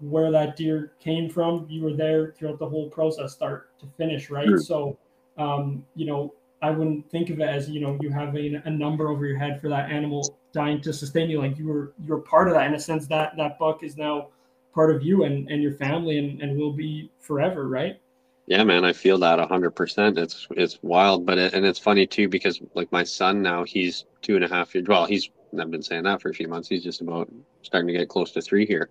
where 0.00 0.30
that 0.30 0.56
deer 0.56 0.92
came 1.00 1.28
from. 1.28 1.66
You 1.68 1.82
were 1.82 1.92
there 1.92 2.32
throughout 2.32 2.58
the 2.58 2.68
whole 2.68 2.88
process 2.88 3.32
start 3.32 3.78
to 3.80 3.86
finish 3.98 4.30
right? 4.30 4.48
Mhm. 4.48 4.60
so 4.60 4.96
um 5.36 5.84
you 5.96 6.06
know 6.06 6.32
i 6.62 6.70
wouldn't 6.70 7.10
think 7.10 7.28
of 7.28 7.40
it 7.40 7.48
as 7.48 7.68
you 7.68 7.80
know 7.80 7.98
you 8.00 8.08
having 8.08 8.54
a 8.54 8.70
number 8.70 9.08
over 9.08 9.26
your 9.26 9.36
head 9.36 9.60
for 9.60 9.68
that 9.68 9.90
animal 9.90 10.36
dying 10.52 10.80
to 10.80 10.92
sustain 10.92 11.28
you. 11.28 11.40
Like 11.40 11.58
you 11.58 11.66
were 11.66 11.92
you're 12.06 12.18
part 12.18 12.46
of 12.48 12.54
that 12.54 12.66
in 12.68 12.74
a 12.74 12.78
sense. 12.80 13.06
That 13.08 13.36
that 13.36 13.58
buck 13.58 13.82
is 13.82 13.96
now 13.96 14.28
part 14.74 14.94
of 14.94 15.02
you 15.02 15.24
and 15.24 15.48
and 15.48 15.62
your 15.62 15.74
family 15.74 16.18
and 16.18 16.42
and 16.42 16.58
will 16.58 16.72
be 16.72 17.10
forever 17.20 17.68
right 17.68 18.00
Yeah, 18.46 18.64
man, 18.64 18.84
I 18.84 18.92
feel 18.92 19.18
that 19.18 19.38
a 19.38 19.46
hundred 19.46 19.70
percent. 19.70 20.18
It's 20.18 20.46
it's 20.50 20.78
wild, 20.82 21.24
but 21.24 21.38
it, 21.38 21.54
and 21.54 21.64
it's 21.64 21.78
funny 21.78 22.06
too 22.06 22.28
because 22.28 22.60
like 22.74 22.92
my 22.92 23.04
son 23.04 23.40
now, 23.40 23.64
he's 23.64 24.04
two 24.20 24.36
and 24.36 24.44
a 24.44 24.48
half 24.48 24.74
years. 24.74 24.86
Well, 24.86 25.06
he's 25.06 25.30
I've 25.58 25.70
been 25.70 25.82
saying 25.82 26.02
that 26.02 26.20
for 26.20 26.28
a 26.30 26.34
few 26.34 26.48
months. 26.48 26.68
He's 26.68 26.84
just 26.84 27.00
about 27.00 27.30
starting 27.62 27.86
to 27.88 27.94
get 27.94 28.08
close 28.08 28.32
to 28.32 28.42
three 28.42 28.66
here, 28.66 28.90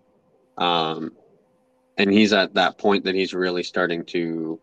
um, 0.57 1.11
and 1.97 2.11
he's 2.11 2.33
at 2.33 2.53
that 2.55 2.77
point 2.77 3.03
that 3.03 3.15
he's 3.15 3.33
really 3.33 3.63
starting 3.63 4.05
to 4.05 4.59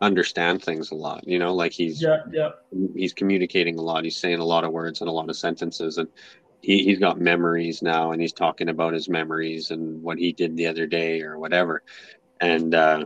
understand 0.00 0.62
things 0.62 0.90
a 0.90 0.94
lot. 0.94 1.26
You 1.26 1.38
know, 1.38 1.54
like 1.54 1.72
he's 1.72 2.00
yeah 2.00 2.22
yeah 2.32 2.50
he's 2.94 3.12
communicating 3.12 3.78
a 3.78 3.82
lot. 3.82 4.04
He's 4.04 4.16
saying 4.16 4.38
a 4.38 4.44
lot 4.44 4.64
of 4.64 4.72
words 4.72 5.00
and 5.00 5.08
a 5.08 5.12
lot 5.12 5.28
of 5.28 5.36
sentences, 5.36 5.98
and 5.98 6.08
he, 6.64 6.82
he's 6.84 6.98
got 6.98 7.20
memories 7.20 7.82
now, 7.82 8.12
and 8.12 8.20
he's 8.20 8.32
talking 8.32 8.68
about 8.68 8.94
his 8.94 9.08
memories 9.08 9.70
and 9.70 10.02
what 10.02 10.18
he 10.18 10.32
did 10.32 10.56
the 10.56 10.66
other 10.66 10.86
day 10.86 11.20
or 11.20 11.38
whatever. 11.38 11.82
And 12.40 12.74
uh, 12.74 13.04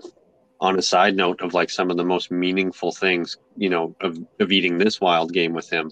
on 0.61 0.79
a 0.79 0.83
side 0.83 1.17
note 1.17 1.41
of 1.41 1.55
like 1.55 1.71
some 1.71 1.91
of 1.91 1.97
the 1.97 2.05
most 2.05 2.31
meaningful 2.31 2.93
things, 2.93 3.37
you 3.57 3.69
know, 3.69 3.97
of, 4.01 4.19
of 4.41 4.53
eating 4.53 4.79
this 4.79 5.01
wild 5.01 5.33
game 5.33 5.53
with 5.53 5.69
him 5.69 5.91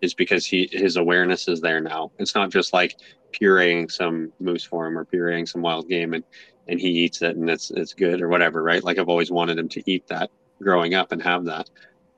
is 0.00 0.14
because 0.14 0.46
he 0.46 0.68
his 0.70 0.96
awareness 0.96 1.48
is 1.48 1.60
there 1.60 1.80
now. 1.80 2.12
It's 2.18 2.36
not 2.36 2.50
just 2.50 2.72
like 2.72 2.96
pureeing 3.32 3.90
some 3.90 4.32
moose 4.38 4.64
for 4.64 4.86
him 4.86 4.96
or 4.96 5.04
pureeing 5.04 5.48
some 5.48 5.60
wild 5.62 5.88
game 5.88 6.14
and 6.14 6.24
and 6.68 6.80
he 6.80 6.88
eats 6.88 7.22
it 7.22 7.36
and 7.36 7.50
it's 7.50 7.70
it's 7.72 7.94
good 7.94 8.22
or 8.22 8.28
whatever, 8.28 8.62
right? 8.62 8.84
Like 8.84 8.98
I've 8.98 9.08
always 9.08 9.30
wanted 9.30 9.58
him 9.58 9.68
to 9.70 9.90
eat 9.90 10.06
that 10.06 10.30
growing 10.62 10.94
up 10.94 11.10
and 11.12 11.22
have 11.22 11.44
that 11.44 11.68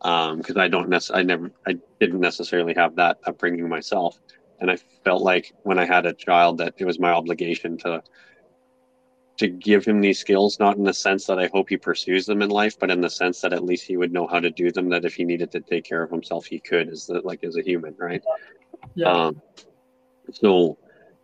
um 0.02 0.39
because 0.39 0.56
i 0.56 0.66
don't 0.66 0.89
necessarily 0.89 1.20
i 1.20 1.27
never 1.27 1.51
i 1.66 1.77
didn't 2.01 2.20
necessarily 2.20 2.74
have 2.74 2.97
that 2.97 3.18
upbringing 3.27 3.68
myself 3.68 4.18
and 4.61 4.70
i 4.70 4.77
felt 5.05 5.23
like 5.23 5.53
when 5.62 5.78
i 5.78 5.85
had 5.85 6.07
a 6.07 6.12
child 6.12 6.59
that 6.59 6.74
it 6.78 6.85
was 6.85 6.99
my 6.99 7.11
obligation 7.11 7.77
to 7.77 8.03
to 9.37 9.49
give 9.49 9.85
him 9.85 10.01
these 10.01 10.19
skills 10.19 10.59
not 10.61 10.77
in 10.77 10.85
the 10.85 10.93
sense 10.93 11.27
that 11.27 11.39
i 11.39 11.49
hope 11.53 11.69
he 11.69 11.77
pursues 11.77 12.27
them 12.27 12.43
in 12.43 12.51
life 12.51 12.78
but 12.78 12.91
in 12.91 13.01
the 13.01 13.11
sense 13.11 13.41
that 13.41 13.53
at 13.53 13.65
least 13.65 13.87
he 13.87 13.97
would 13.97 14.12
know 14.12 14.27
how 14.27 14.39
to 14.39 14.51
do 14.51 14.70
them 14.70 14.89
that 14.89 15.05
if 15.05 15.15
he 15.15 15.24
needed 15.24 15.51
to 15.51 15.61
take 15.61 15.85
care 15.85 16.03
of 16.03 16.11
himself 16.11 16.47
he 16.47 16.59
could 16.59 16.89
as 16.89 17.07
the, 17.07 17.20
like 17.23 17.43
as 17.45 17.57
a 17.57 17.62
human 17.62 17.95
right? 17.99 18.23
Yeah. 18.95 19.11
Um, 19.11 19.43
so 20.32 20.78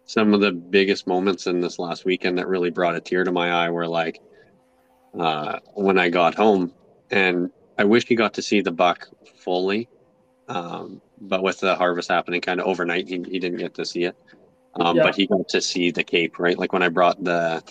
some 0.07 0.35
of 0.35 0.41
the 0.41 0.53
biggest 0.53 1.07
moments 1.07 1.47
in 1.47 1.61
this 1.61 1.79
last 1.79 2.05
weekend 2.05 2.39
that 2.39 2.49
really 2.49 2.71
brought 2.71 2.95
a 2.95 3.01
tear 3.01 3.25
to 3.25 3.33
my 3.33 3.51
eye 3.51 3.71
were 3.71 3.89
like 3.89 4.21
uh, 5.19 5.59
when 5.75 5.99
I 5.99 6.09
got 6.09 6.35
home, 6.35 6.73
and 7.11 7.51
I 7.79 7.85
wish 7.85 8.07
he 8.07 8.15
got 8.15 8.35
to 8.35 8.43
see 8.43 8.61
the 8.61 8.73
buck 8.73 9.09
fully, 9.39 9.89
um, 10.49 11.01
but 11.21 11.43
with 11.43 11.61
the 11.61 11.75
harvest 11.75 12.11
happening 12.11 12.41
kind 12.41 12.61
of 12.61 12.67
overnight, 12.67 13.09
he, 13.09 13.17
he 13.29 13.39
didn't 13.39 13.59
get 13.59 13.75
to 13.75 13.85
see 13.85 14.05
it. 14.05 14.17
Um, 14.79 14.97
Yeah. 14.97 15.05
But 15.05 15.17
he 15.17 15.27
got 15.27 15.49
to 15.49 15.61
see 15.61 15.91
the 15.91 16.05
cape, 16.05 16.39
right? 16.39 16.59
Like 16.59 16.73
when 16.73 16.83
I 16.83 16.89
brought 16.89 17.23
the, 17.23 17.63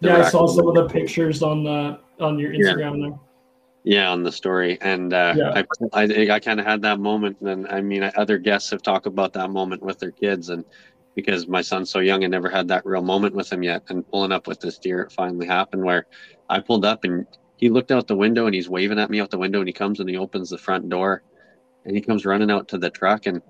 the 0.00 0.08
yeah 0.08 0.18
i 0.18 0.28
saw 0.28 0.46
some 0.46 0.68
of 0.68 0.74
the 0.74 0.86
pictures 0.88 1.42
on 1.42 1.64
the 1.64 1.98
on 2.20 2.38
your 2.38 2.52
Yeah. 2.52 2.74
instagram 2.74 3.00
there 3.00 3.18
Yeah, 3.82 4.10
on 4.10 4.22
the 4.24 4.32
story, 4.32 4.78
and 4.80 5.12
uh, 5.12 5.34
Yeah. 5.36 5.62
I 5.92 6.02
I, 6.02 6.32
I 6.32 6.40
kind 6.40 6.60
of 6.60 6.66
had 6.66 6.82
that 6.82 6.98
moment, 7.00 7.40
and 7.40 7.66
I 7.68 7.80
mean, 7.80 8.02
other 8.16 8.36
guests 8.38 8.70
have 8.70 8.82
talked 8.82 9.06
about 9.06 9.32
that 9.34 9.50
moment 9.50 9.82
with 9.82 9.98
their 9.98 10.10
kids, 10.10 10.48
and 10.50 10.64
because 11.14 11.48
my 11.48 11.62
son's 11.62 11.90
so 11.90 12.00
young, 12.00 12.22
I 12.24 12.26
never 12.26 12.50
had 12.50 12.68
that 12.68 12.84
real 12.84 13.00
moment 13.02 13.34
with 13.34 13.50
him 13.50 13.62
yet. 13.62 13.82
And 13.88 14.06
pulling 14.10 14.32
up 14.32 14.46
with 14.46 14.60
this 14.60 14.78
deer, 14.78 15.00
it 15.02 15.12
finally 15.12 15.46
happened 15.46 15.82
where 15.82 16.06
I 16.48 16.60
pulled 16.60 16.84
up 16.84 17.04
and 17.04 17.26
he 17.56 17.70
looked 17.70 17.90
out 17.90 18.06
the 18.06 18.14
window 18.16 18.44
and 18.44 18.54
he's 18.54 18.68
waving 18.68 18.98
at 18.98 19.08
me 19.08 19.20
out 19.20 19.30
the 19.30 19.38
window, 19.38 19.60
and 19.60 19.68
he 19.68 19.72
comes 19.72 19.98
and 19.98 20.10
he 20.10 20.16
opens 20.18 20.50
the 20.50 20.58
front 20.58 20.88
door, 20.90 21.22
and 21.86 21.96
he 21.96 22.02
comes 22.02 22.26
running 22.26 22.50
out 22.50 22.68
to 22.68 22.78
the 22.78 22.90
truck, 22.90 23.26
and 23.26 23.40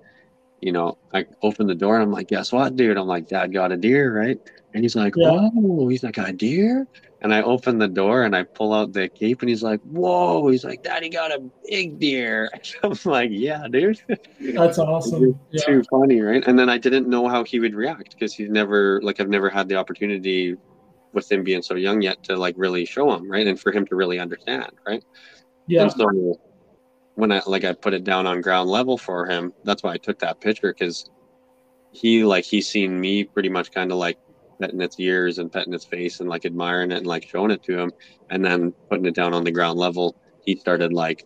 you 0.60 0.72
know, 0.72 0.96
I 1.12 1.26
open 1.42 1.66
the 1.66 1.74
door 1.74 1.94
and 1.94 2.02
I'm 2.02 2.12
like, 2.12 2.28
guess 2.28 2.52
what, 2.52 2.76
dude? 2.76 2.96
I'm 2.96 3.06
like, 3.06 3.28
Dad 3.28 3.52
got 3.52 3.72
a 3.72 3.76
deer, 3.76 4.16
right? 4.18 4.38
And 4.74 4.82
he's 4.82 4.96
like, 4.96 5.14
Yeah. 5.16 5.50
oh, 5.54 5.88
he's 5.88 6.02
like, 6.02 6.18
a 6.18 6.32
deer? 6.32 6.86
And 7.22 7.32
I 7.34 7.42
open 7.42 7.78
the 7.78 7.88
door 7.88 8.22
and 8.24 8.36
I 8.36 8.42
pull 8.42 8.72
out 8.72 8.92
the 8.92 9.08
cape 9.08 9.40
and 9.42 9.48
he's 9.48 9.62
like, 9.62 9.80
whoa. 9.82 10.48
He's 10.48 10.64
like, 10.64 10.82
Daddy 10.82 11.08
got 11.08 11.30
a 11.30 11.42
big 11.68 11.98
deer. 11.98 12.50
I'm 12.82 12.98
like, 13.04 13.30
yeah, 13.32 13.66
dude. 13.68 14.00
that's 14.40 14.78
awesome 14.78 15.38
yeah 15.50 15.62
Too 15.64 15.82
funny, 15.90 16.20
right? 16.20 16.42
And 16.46 16.58
then 16.58 16.68
I 16.68 16.78
didn't 16.78 17.08
know 17.08 17.28
how 17.28 17.44
he 17.44 17.60
would 17.60 17.74
react 17.74 18.12
because 18.12 18.34
he's 18.34 18.50
never, 18.50 19.00
like, 19.02 19.20
I've 19.20 19.28
never 19.28 19.50
had 19.50 19.68
the 19.68 19.76
opportunity 19.76 20.56
with 21.12 21.30
him 21.30 21.42
being 21.44 21.62
so 21.62 21.74
young 21.74 22.02
yet 22.02 22.22
to, 22.24 22.36
like, 22.36 22.54
really 22.58 22.84
show 22.84 23.12
him, 23.12 23.30
right? 23.30 23.46
And 23.46 23.58
for 23.58 23.72
him 23.72 23.86
to 23.86 23.94
really 23.94 24.18
understand, 24.18 24.70
right? 24.86 25.04
yeah 25.66 25.82
And 25.82 25.92
so 25.92 26.38
when 27.16 27.32
I 27.32 27.40
like 27.46 27.64
I 27.64 27.72
put 27.72 27.94
it 27.94 28.04
down 28.04 28.26
on 28.26 28.40
ground 28.40 28.70
level 28.70 28.96
for 28.96 29.26
him, 29.26 29.52
that's 29.64 29.82
why 29.82 29.94
I 29.94 29.96
took 29.96 30.18
that 30.20 30.40
picture 30.40 30.72
because 30.72 31.10
he 31.90 32.24
like 32.24 32.44
he's 32.44 32.68
seen 32.68 33.00
me 33.00 33.24
pretty 33.24 33.48
much 33.48 33.72
kind 33.72 33.90
of 33.90 33.98
like 33.98 34.18
petting 34.60 34.80
its 34.80 35.00
ears 35.00 35.38
and 35.38 35.50
petting 35.50 35.74
its 35.74 35.84
face 35.84 36.20
and 36.20 36.28
like 36.28 36.44
admiring 36.44 36.92
it 36.92 36.98
and 36.98 37.06
like 37.06 37.26
showing 37.26 37.50
it 37.50 37.62
to 37.64 37.78
him, 37.78 37.90
and 38.30 38.44
then 38.44 38.72
putting 38.90 39.06
it 39.06 39.14
down 39.14 39.34
on 39.34 39.44
the 39.44 39.50
ground 39.50 39.78
level, 39.78 40.14
he 40.44 40.56
started 40.56 40.92
like 40.92 41.24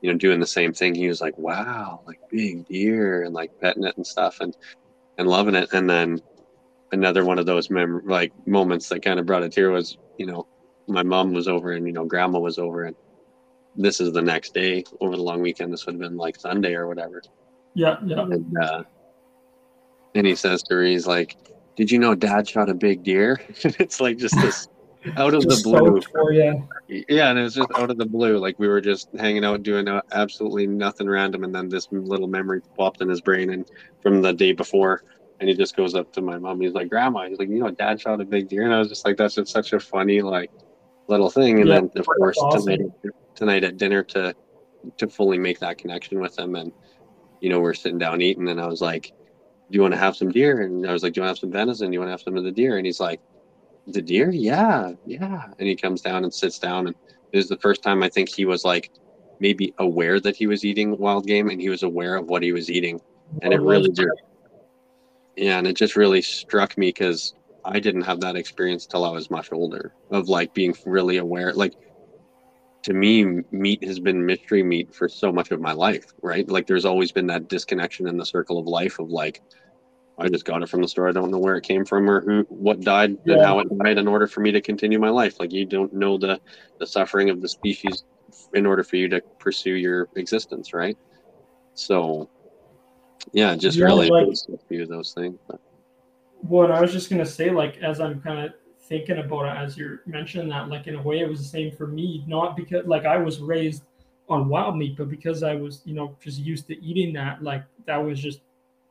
you 0.00 0.10
know 0.10 0.18
doing 0.18 0.40
the 0.40 0.46
same 0.46 0.72
thing. 0.72 0.94
He 0.94 1.08
was 1.08 1.20
like, 1.20 1.36
"Wow, 1.36 2.02
like 2.06 2.20
big 2.30 2.66
deer," 2.66 3.24
and 3.24 3.34
like 3.34 3.50
petting 3.60 3.84
it 3.84 3.96
and 3.96 4.06
stuff 4.06 4.38
and 4.40 4.56
and 5.18 5.28
loving 5.28 5.56
it. 5.56 5.72
And 5.72 5.90
then 5.90 6.20
another 6.92 7.24
one 7.24 7.40
of 7.40 7.46
those 7.46 7.68
mem- 7.68 8.06
like 8.06 8.32
moments 8.46 8.88
that 8.90 9.02
kind 9.02 9.18
of 9.18 9.26
brought 9.26 9.42
a 9.42 9.48
tear 9.48 9.70
was 9.70 9.98
you 10.18 10.26
know 10.26 10.46
my 10.86 11.02
mom 11.02 11.32
was 11.32 11.48
over 11.48 11.72
and 11.72 11.84
you 11.86 11.92
know 11.92 12.04
grandma 12.04 12.38
was 12.38 12.58
over 12.58 12.84
and 12.84 12.94
this 13.76 14.00
is 14.00 14.12
the 14.12 14.22
next 14.22 14.54
day 14.54 14.84
over 15.00 15.16
the 15.16 15.22
long 15.22 15.40
weekend. 15.40 15.72
This 15.72 15.86
would 15.86 15.94
have 15.94 16.00
been 16.00 16.16
like 16.16 16.38
Sunday 16.38 16.74
or 16.74 16.88
whatever. 16.88 17.22
yeah 17.74 17.98
yeah 18.04 18.22
And 18.22 18.54
uh, 18.60 18.82
and 20.14 20.26
he 20.26 20.34
says 20.34 20.62
to 20.64 20.74
her, 20.74 20.82
he's 20.82 21.06
like, 21.06 21.36
"Did 21.76 21.90
you 21.90 21.98
know 21.98 22.14
Dad 22.14 22.48
shot 22.48 22.70
a 22.70 22.74
big 22.74 23.02
deer?" 23.02 23.40
it's 23.62 24.00
like 24.00 24.16
just 24.16 24.34
this 24.40 24.68
out 25.16 25.34
of 25.34 25.42
the 25.42 25.60
blue. 25.62 26.00
for 26.12 26.32
you 26.32 26.66
Yeah, 26.88 27.30
and 27.30 27.38
it 27.38 27.42
was 27.42 27.54
just 27.54 27.70
out 27.76 27.90
of 27.90 27.98
the 27.98 28.06
blue. 28.06 28.38
Like 28.38 28.58
we 28.58 28.68
were 28.68 28.80
just 28.80 29.08
hanging 29.18 29.44
out 29.44 29.62
doing 29.62 29.88
uh, 29.88 30.00
absolutely 30.12 30.66
nothing 30.66 31.08
random, 31.08 31.44
and 31.44 31.54
then 31.54 31.68
this 31.68 31.88
little 31.90 32.28
memory 32.28 32.62
popped 32.76 33.02
in 33.02 33.08
his 33.08 33.20
brain, 33.20 33.50
and 33.50 33.68
from 34.02 34.22
the 34.22 34.32
day 34.32 34.52
before. 34.52 35.02
And 35.38 35.50
he 35.50 35.54
just 35.54 35.76
goes 35.76 35.94
up 35.94 36.10
to 36.14 36.22
my 36.22 36.38
mom. 36.38 36.62
He's 36.62 36.72
like, 36.72 36.88
"Grandma," 36.88 37.28
he's 37.28 37.38
like, 37.38 37.50
"You 37.50 37.58
know, 37.58 37.70
Dad 37.70 38.00
shot 38.00 38.22
a 38.22 38.24
big 38.24 38.48
deer," 38.48 38.62
and 38.62 38.72
I 38.72 38.78
was 38.78 38.88
just 38.88 39.04
like, 39.04 39.18
"That's 39.18 39.34
just 39.34 39.52
such 39.52 39.74
a 39.74 39.80
funny 39.80 40.22
like 40.22 40.50
little 41.08 41.30
thing." 41.30 41.60
And 41.60 41.68
Yeah, 41.68 41.80
then, 41.80 41.90
of 41.96 42.06
course, 42.06 42.38
awesome. 42.38 42.76
tonight 42.76 42.92
tonight 43.34 43.64
at 43.64 43.76
dinner 43.76 44.02
to 44.02 44.34
to 44.96 45.08
fully 45.08 45.38
make 45.38 45.58
that 45.60 45.78
connection 45.78 46.20
with 46.20 46.38
him, 46.38 46.54
and 46.54 46.72
you 47.40 47.48
know, 47.50 47.60
we're 47.60 47.74
sitting 47.74 47.98
down 47.98 48.22
eating, 48.22 48.48
and 48.48 48.60
I 48.60 48.66
was 48.66 48.80
like, 48.80 49.12
"Do 49.70 49.76
you 49.76 49.82
want 49.82 49.94
to 49.94 49.98
have 49.98 50.16
some 50.16 50.30
deer?" 50.30 50.62
And 50.62 50.86
I 50.86 50.92
was 50.92 51.02
like, 51.02 51.12
"Do 51.12 51.20
you 51.20 51.22
want 51.22 51.36
to 51.36 51.40
have 51.40 51.40
some 51.40 51.52
venison? 51.52 51.90
Do 51.90 51.94
you 51.94 52.00
want 52.00 52.08
to 52.08 52.12
have 52.12 52.22
some 52.22 52.36
of 52.36 52.44
the 52.44 52.52
deer?" 52.52 52.76
And 52.76 52.86
he's 52.86 53.00
like, 53.00 53.20
"The 53.86 54.02
deer? 54.02 54.30
Yeah, 54.30 54.92
yeah." 55.04 55.44
And 55.58 55.68
he 55.68 55.76
comes 55.76 56.00
down 56.00 56.24
and 56.24 56.32
sits 56.32 56.58
down, 56.58 56.86
and 56.86 56.96
it 57.32 57.36
was 57.36 57.48
the 57.48 57.58
first 57.58 57.82
time 57.82 58.02
I 58.02 58.08
think 58.08 58.28
he 58.28 58.44
was 58.44 58.64
like 58.64 58.90
maybe 59.38 59.74
aware 59.78 60.18
that 60.20 60.36
he 60.36 60.46
was 60.46 60.64
eating 60.64 60.96
wild 60.96 61.26
game, 61.26 61.50
and 61.50 61.60
he 61.60 61.68
was 61.68 61.82
aware 61.82 62.16
of 62.16 62.28
what 62.28 62.42
he 62.42 62.52
was 62.52 62.70
eating, 62.70 63.00
and 63.42 63.52
it 63.52 63.60
really 63.60 63.90
just 63.90 64.22
yeah, 65.36 65.58
and 65.58 65.66
it 65.66 65.76
just 65.76 65.96
really 65.96 66.22
struck 66.22 66.78
me 66.78 66.88
because 66.88 67.34
I 67.66 67.80
didn't 67.80 68.02
have 68.02 68.20
that 68.20 68.36
experience 68.36 68.86
till 68.86 69.04
I 69.04 69.10
was 69.10 69.30
much 69.30 69.52
older 69.52 69.92
of 70.10 70.28
like 70.28 70.54
being 70.54 70.74
really 70.86 71.16
aware. 71.16 71.52
Like 71.52 71.74
to 72.84 72.94
me, 72.94 73.42
meat 73.50 73.82
has 73.84 73.98
been 73.98 74.24
mystery 74.24 74.62
meat 74.62 74.94
for 74.94 75.08
so 75.08 75.32
much 75.32 75.50
of 75.50 75.60
my 75.60 75.72
life, 75.72 76.04
right? 76.22 76.48
Like 76.48 76.66
there's 76.66 76.84
always 76.84 77.10
been 77.10 77.26
that 77.26 77.48
disconnection 77.48 78.06
in 78.06 78.16
the 78.16 78.24
circle 78.24 78.58
of 78.58 78.66
life 78.66 79.00
of 79.00 79.10
like, 79.10 79.40
I 80.18 80.28
just 80.28 80.44
got 80.44 80.62
it 80.62 80.68
from 80.68 80.80
the 80.82 80.88
store. 80.88 81.08
I 81.08 81.12
don't 81.12 81.30
know 81.32 81.38
where 81.38 81.56
it 81.56 81.64
came 81.64 81.84
from 81.84 82.08
or 82.08 82.20
who, 82.20 82.46
what 82.48 82.80
died 82.80 83.16
Yeah. 83.26 83.34
and 83.34 83.44
how 83.44 83.58
it 83.58 83.68
died 83.82 83.98
in 83.98 84.06
order 84.06 84.26
for 84.28 84.40
me 84.40 84.52
to 84.52 84.60
continue 84.60 85.00
my 85.00 85.10
life. 85.10 85.40
Like 85.40 85.52
you 85.52 85.66
don't 85.66 85.92
know 85.92 86.16
the, 86.16 86.40
the 86.78 86.86
suffering 86.86 87.28
of 87.30 87.40
the 87.40 87.48
species 87.48 88.04
in 88.54 88.64
order 88.66 88.84
for 88.84 88.96
you 88.96 89.08
to 89.08 89.20
pursue 89.40 89.74
your 89.74 90.08
existence, 90.14 90.72
right? 90.72 90.96
So, 91.74 92.30
yeah, 93.32 93.56
just 93.56 93.76
Yeah, 93.76 93.86
really 93.86 94.08
like- 94.08 94.28
a 94.28 94.58
few 94.68 94.82
of 94.84 94.88
those 94.88 95.12
things. 95.12 95.38
But, 95.48 95.60
What 96.48 96.70
I 96.70 96.80
was 96.80 96.92
just 96.92 97.10
gonna 97.10 97.26
say, 97.26 97.50
like 97.50 97.78
as 97.78 98.00
I'm 98.00 98.20
kind 98.20 98.46
of 98.46 98.52
thinking 98.80 99.18
about 99.18 99.46
it, 99.46 99.58
as 99.62 99.76
you're 99.76 100.02
mentioning 100.06 100.48
that, 100.50 100.68
like 100.68 100.86
in 100.86 100.94
a 100.94 101.02
way, 101.02 101.20
it 101.20 101.28
was 101.28 101.40
the 101.40 101.48
same 101.48 101.70
for 101.70 101.86
me. 101.86 102.24
Not 102.26 102.56
because 102.56 102.86
like 102.86 103.04
I 103.04 103.16
was 103.16 103.40
raised 103.40 103.82
on 104.28 104.48
wild 104.48 104.76
meat, 104.76 104.96
but 104.96 105.08
because 105.08 105.42
I 105.42 105.54
was, 105.54 105.82
you 105.84 105.94
know, 105.94 106.16
just 106.20 106.38
used 106.38 106.66
to 106.68 106.84
eating 106.84 107.12
that. 107.14 107.42
Like 107.42 107.64
that 107.86 107.96
was 107.96 108.20
just 108.20 108.40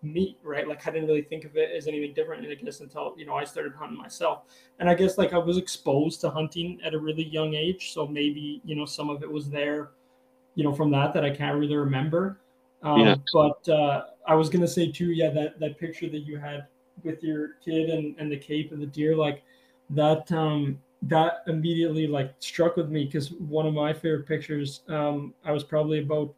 meat, 0.02 0.38
right? 0.44 0.68
Like 0.68 0.86
I 0.88 0.92
didn't 0.92 1.08
really 1.08 1.24
think 1.24 1.46
of 1.46 1.58
it 1.58 1.72
as 1.76 1.88
anything 1.88 2.14
different, 2.14 2.44
and 2.44 2.52
I 2.52 2.56
guess, 2.56 2.80
until 2.80 3.16
you 3.18 3.26
know 3.26 3.36
I 3.36 3.44
started 3.44 3.74
hunting 3.74 3.98
myself. 3.98 4.44
And 4.80 4.90
I 4.90 4.94
guess 4.94 5.18
like 5.18 5.34
I 5.34 5.38
was 5.38 5.58
exposed 5.58 6.22
to 6.22 6.30
hunting 6.30 6.80
at 6.84 6.94
a 6.94 7.00
really 7.00 7.24
young 7.24 7.54
age, 7.54 7.94
so 7.94 8.08
maybe 8.08 8.62
you 8.64 8.76
know 8.76 8.86
some 8.86 9.10
of 9.10 9.24
it 9.24 9.32
was 9.32 9.50
there, 9.50 9.92
you 10.56 10.64
know, 10.64 10.74
from 10.74 10.92
that 10.92 11.14
that 11.14 11.26
I 11.26 11.30
can't 11.30 11.58
really 11.58 11.76
remember. 11.76 12.40
Um, 12.84 13.00
Yeah. 13.00 13.16
But 13.34 13.70
uh, 13.70 14.06
I 14.28 14.36
was 14.36 14.50
gonna 14.50 14.68
say 14.68 14.92
too, 14.92 15.12
yeah, 15.12 15.30
that 15.32 15.60
that 15.60 15.80
picture 15.80 16.10
that 16.10 16.20
you 16.20 16.38
had 16.38 16.68
with 17.06 17.24
your 17.24 17.56
kid 17.64 17.90
and, 17.90 18.16
and 18.18 18.32
the 18.32 18.38
cape 18.38 18.72
and 18.72 18.82
the 18.82 18.88
deer, 18.88 19.16
like 19.16 19.44
that 19.92 20.32
um 20.32 20.80
that 21.04 21.44
immediately 21.48 22.08
like 22.08 22.34
struck 22.40 22.76
with 22.76 22.90
me 22.90 23.06
because 23.06 23.32
one 23.34 23.68
of 23.68 23.74
my 23.74 23.94
favorite 23.94 24.28
pictures, 24.28 24.82
um, 24.88 25.34
I 25.44 25.52
was 25.52 25.64
probably 25.64 26.00
about 26.00 26.34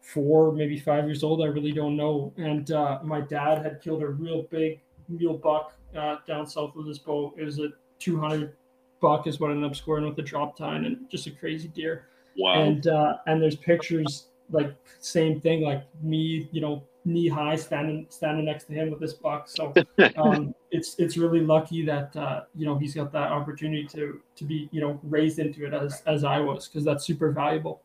four, 0.00 0.52
maybe 0.52 0.78
five 0.78 1.04
years 1.04 1.24
old. 1.24 1.42
I 1.42 1.46
really 1.46 1.72
don't 1.72 1.96
know. 1.96 2.32
And 2.36 2.70
uh, 2.70 3.00
my 3.02 3.20
dad 3.20 3.64
had 3.64 3.80
killed 3.80 4.02
a 4.02 4.08
real 4.08 4.42
big 4.50 4.80
mule 5.08 5.36
buck 5.36 5.74
uh, 5.96 6.16
down 6.26 6.46
south 6.46 6.76
of 6.76 6.86
this 6.86 6.98
bow. 6.98 7.34
It 7.36 7.44
was 7.44 7.58
a 7.58 7.68
200 7.98 8.54
buck, 9.00 9.26
is 9.26 9.40
what 9.40 9.50
I 9.50 9.54
ended 9.54 9.70
up 9.70 9.76
scoring 9.76 10.04
with 10.04 10.16
the 10.16 10.22
drop 10.22 10.56
tine 10.56 10.84
and 10.84 11.10
just 11.10 11.26
a 11.26 11.30
crazy 11.30 11.68
deer. 11.68 12.08
wow. 12.36 12.62
And 12.62 12.86
uh, 12.86 13.16
and 13.26 13.42
there's 13.42 13.56
pictures 13.56 14.28
like 14.50 14.74
same 15.00 15.40
thing, 15.40 15.62
like 15.62 15.84
me, 16.02 16.48
you 16.52 16.60
know, 16.60 16.84
knee 17.04 17.28
high 17.28 17.56
standing 17.56 18.06
standing 18.08 18.44
next 18.44 18.64
to 18.64 18.72
him 18.72 18.90
with 18.90 19.00
this 19.00 19.14
buck. 19.14 19.48
So 19.48 19.72
um, 20.16 20.54
it's 20.70 20.94
it's 20.98 21.16
really 21.16 21.40
lucky 21.40 21.84
that 21.84 22.14
uh, 22.16 22.42
you 22.54 22.66
know 22.66 22.76
he's 22.78 22.94
got 22.94 23.12
that 23.12 23.32
opportunity 23.32 23.86
to 23.88 24.20
to 24.36 24.44
be 24.44 24.68
you 24.72 24.80
know 24.80 25.00
raised 25.02 25.38
into 25.38 25.66
it 25.66 25.74
as 25.74 26.02
as 26.06 26.24
I 26.24 26.38
was 26.40 26.68
because 26.68 26.84
that's 26.84 27.04
super 27.04 27.30
valuable. 27.32 27.82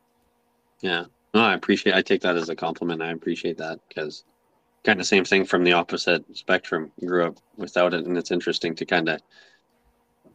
Yeah. 0.81 1.05
No, 1.33 1.41
I 1.41 1.53
appreciate 1.53 1.95
I 1.95 2.01
take 2.01 2.21
that 2.21 2.35
as 2.35 2.49
a 2.49 2.55
compliment. 2.55 3.01
I 3.01 3.11
appreciate 3.11 3.57
that 3.57 3.79
because 3.87 4.23
kind 4.83 4.99
of 4.99 5.05
same 5.05 5.25
thing 5.25 5.45
from 5.45 5.63
the 5.63 5.73
opposite 5.73 6.23
spectrum. 6.35 6.91
Grew 7.05 7.25
up 7.25 7.37
without 7.57 7.93
it 7.93 8.05
and 8.05 8.17
it's 8.17 8.31
interesting 8.31 8.75
to 8.75 8.85
kind 8.85 9.09
of 9.09 9.21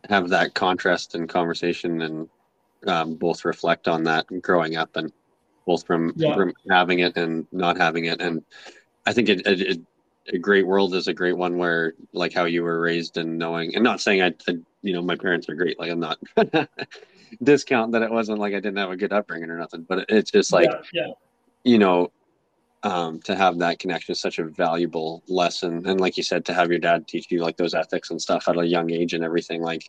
have 0.09 0.29
that 0.29 0.55
contrast 0.55 1.15
in 1.15 1.29
conversation 1.29 2.03
and 2.03 2.29
um, 2.87 3.15
both 3.15 3.45
reflect 3.45 3.87
on 3.87 4.03
that 4.05 4.27
growing 4.43 4.77
up 4.77 4.97
and 4.97 5.13
both 5.67 5.87
from, 5.87 6.13
Yeah. 6.17 6.35
from 6.35 6.53
having 6.69 7.01
it 7.01 7.17
and 7.17 7.47
not 7.53 7.77
having 7.77 8.07
it. 8.07 8.21
And 8.21 8.45
I 9.07 9.13
think 9.13 9.29
it, 9.29 9.47
it, 9.47 9.61
it 9.61 9.81
a 10.33 10.39
great 10.39 10.67
world 10.67 10.95
is 10.95 11.09
a 11.09 11.15
great 11.15 11.37
one 11.37 11.59
where 11.59 11.95
like 12.13 12.33
how 12.33 12.45
you 12.45 12.63
were 12.63 12.81
raised 12.81 13.17
and 13.17 13.39
knowing 13.39 13.75
and 13.75 13.83
not 13.83 14.01
saying 14.01 14.23
I, 14.23 14.33
I 14.49 14.57
you 14.83 14.93
know 14.93 15.03
my 15.03 15.17
parents 15.17 15.49
are 15.49 15.55
great 15.55 15.79
like 15.79 15.91
I'm 15.91 16.01
not 16.01 16.19
discount 17.43 17.93
that 17.93 18.03
it 18.03 18.11
wasn't 18.11 18.39
like 18.39 18.55
I 18.55 18.61
didn't 18.61 18.79
have 18.79 18.91
a 18.91 18.97
good 18.97 19.13
upbringing 19.13 19.51
or 19.51 19.59
nothing 19.59 19.85
but 19.89 20.05
it's 20.09 20.31
just 20.31 20.53
like 20.53 20.71
yeah, 20.93 21.07
yeah, 21.07 21.13
you 21.65 21.79
know 21.79 22.13
um, 22.85 23.21
to 23.23 23.37
have 23.37 23.59
that 23.59 23.79
connection 23.79 24.13
is 24.13 24.21
such 24.21 24.39
a 24.39 24.45
valuable 24.45 25.23
lesson 25.29 25.87
and 25.87 26.01
like 26.01 26.17
you 26.17 26.23
said 26.23 26.45
to 26.45 26.55
have 26.55 26.71
your 26.71 26.81
dad 26.81 27.07
teach 27.07 27.31
you 27.31 27.41
like 27.41 27.57
those 27.57 27.75
ethics 27.75 28.11
and 28.11 28.21
stuff 28.21 28.49
at 28.49 28.59
a 28.59 28.67
young 28.67 28.91
age 28.91 29.15
and 29.15 29.25
everything 29.25 29.63
like 29.63 29.89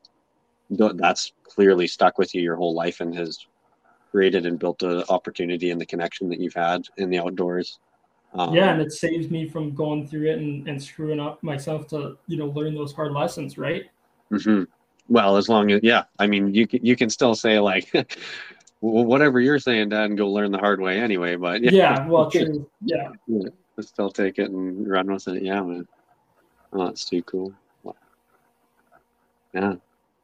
th- 0.75 0.93
that's 0.95 1.33
clearly 1.43 1.87
stuck 1.87 2.17
with 2.17 2.35
you 2.35 2.41
your 2.41 2.55
whole 2.55 2.73
life 2.73 3.01
and 3.01 3.15
has 3.15 3.45
created 4.13 4.45
and 4.45 4.59
built 4.59 4.79
the 4.79 5.05
opportunity 5.09 5.71
and 5.71 5.81
the 5.81 5.85
connection 5.85 6.29
that 6.29 6.39
you've 6.39 6.53
had 6.53 6.83
in 6.97 7.09
the 7.09 7.17
outdoors 7.19 7.79
um, 8.35 8.55
yeah, 8.55 8.71
and 8.71 8.81
it 8.81 8.91
saves 8.91 9.29
me 9.29 9.47
from 9.47 9.75
going 9.75 10.07
through 10.07 10.31
it 10.31 10.39
and, 10.39 10.67
and 10.67 10.81
screwing 10.81 11.19
up 11.19 11.43
myself 11.43 11.87
to 11.87 12.17
you 12.27 12.37
know 12.37 12.47
learn 12.47 12.73
those 12.73 12.91
hard 12.93 13.11
lessons, 13.11 13.57
right? 13.57 13.83
hmm 14.31 14.63
Well, 15.07 15.37
as 15.37 15.49
long 15.49 15.71
as 15.71 15.81
yeah, 15.83 16.05
I 16.17 16.25
mean, 16.25 16.53
you 16.53 16.65
can 16.65 16.83
you 16.83 16.95
can 16.95 17.09
still 17.09 17.35
say 17.35 17.59
like, 17.59 17.91
whatever 18.79 19.39
you're 19.39 19.59
saying, 19.59 19.89
Dad, 19.89 20.05
and 20.05 20.17
go 20.17 20.31
learn 20.31 20.51
the 20.51 20.57
hard 20.57 20.81
way 20.81 20.99
anyway. 20.99 21.35
But 21.35 21.61
yeah, 21.61 21.71
Yeah, 21.71 22.07
well, 22.07 22.31
true. 22.31 22.67
Yeah, 22.83 23.09
but 23.75 23.85
still 23.85 24.09
take 24.09 24.39
it 24.39 24.49
and 24.49 24.87
run 24.89 25.11
with 25.11 25.27
it. 25.27 25.43
Yeah, 25.43 25.61
man. 25.61 25.87
Oh, 26.73 26.85
that's 26.85 27.05
too 27.05 27.21
cool. 27.23 27.53
Yeah, 29.53 29.75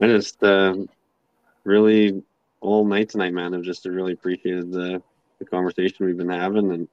I 0.02 0.08
just 0.08 0.42
uh, 0.44 0.76
really 1.64 2.24
all 2.62 2.86
night 2.86 3.10
tonight, 3.10 3.34
man. 3.34 3.54
I've 3.54 3.62
just 3.62 3.86
really 3.86 4.14
appreciated 4.14 4.72
the 4.72 5.02
the 5.40 5.46
conversation 5.46 6.06
we've 6.06 6.18
been 6.18 6.30
having, 6.30 6.72
and 6.72 6.88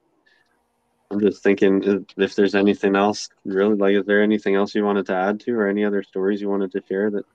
I'm 1.11 1.19
just 1.19 1.43
thinking 1.43 1.83
if, 1.83 2.03
if 2.17 2.35
there's 2.35 2.55
anything 2.55 2.95
else, 2.95 3.27
really, 3.43 3.75
like, 3.75 3.95
is 3.95 4.05
there 4.05 4.23
anything 4.23 4.55
else 4.55 4.73
you 4.73 4.85
wanted 4.85 5.05
to 5.07 5.15
add 5.15 5.41
to, 5.41 5.51
or 5.53 5.67
any 5.67 5.83
other 5.83 6.03
stories 6.03 6.41
you 6.41 6.49
wanted 6.49 6.71
to 6.71 6.83
share 6.87 7.11
that 7.11 7.25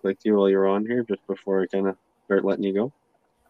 clicked 0.00 0.24
you 0.24 0.36
while 0.36 0.48
you 0.48 0.56
were 0.56 0.66
on 0.66 0.86
here, 0.86 1.04
just 1.04 1.26
before 1.26 1.62
I 1.62 1.66
kind 1.66 1.88
of 1.88 1.96
start 2.26 2.44
letting 2.44 2.64
you 2.64 2.74
go? 2.74 2.92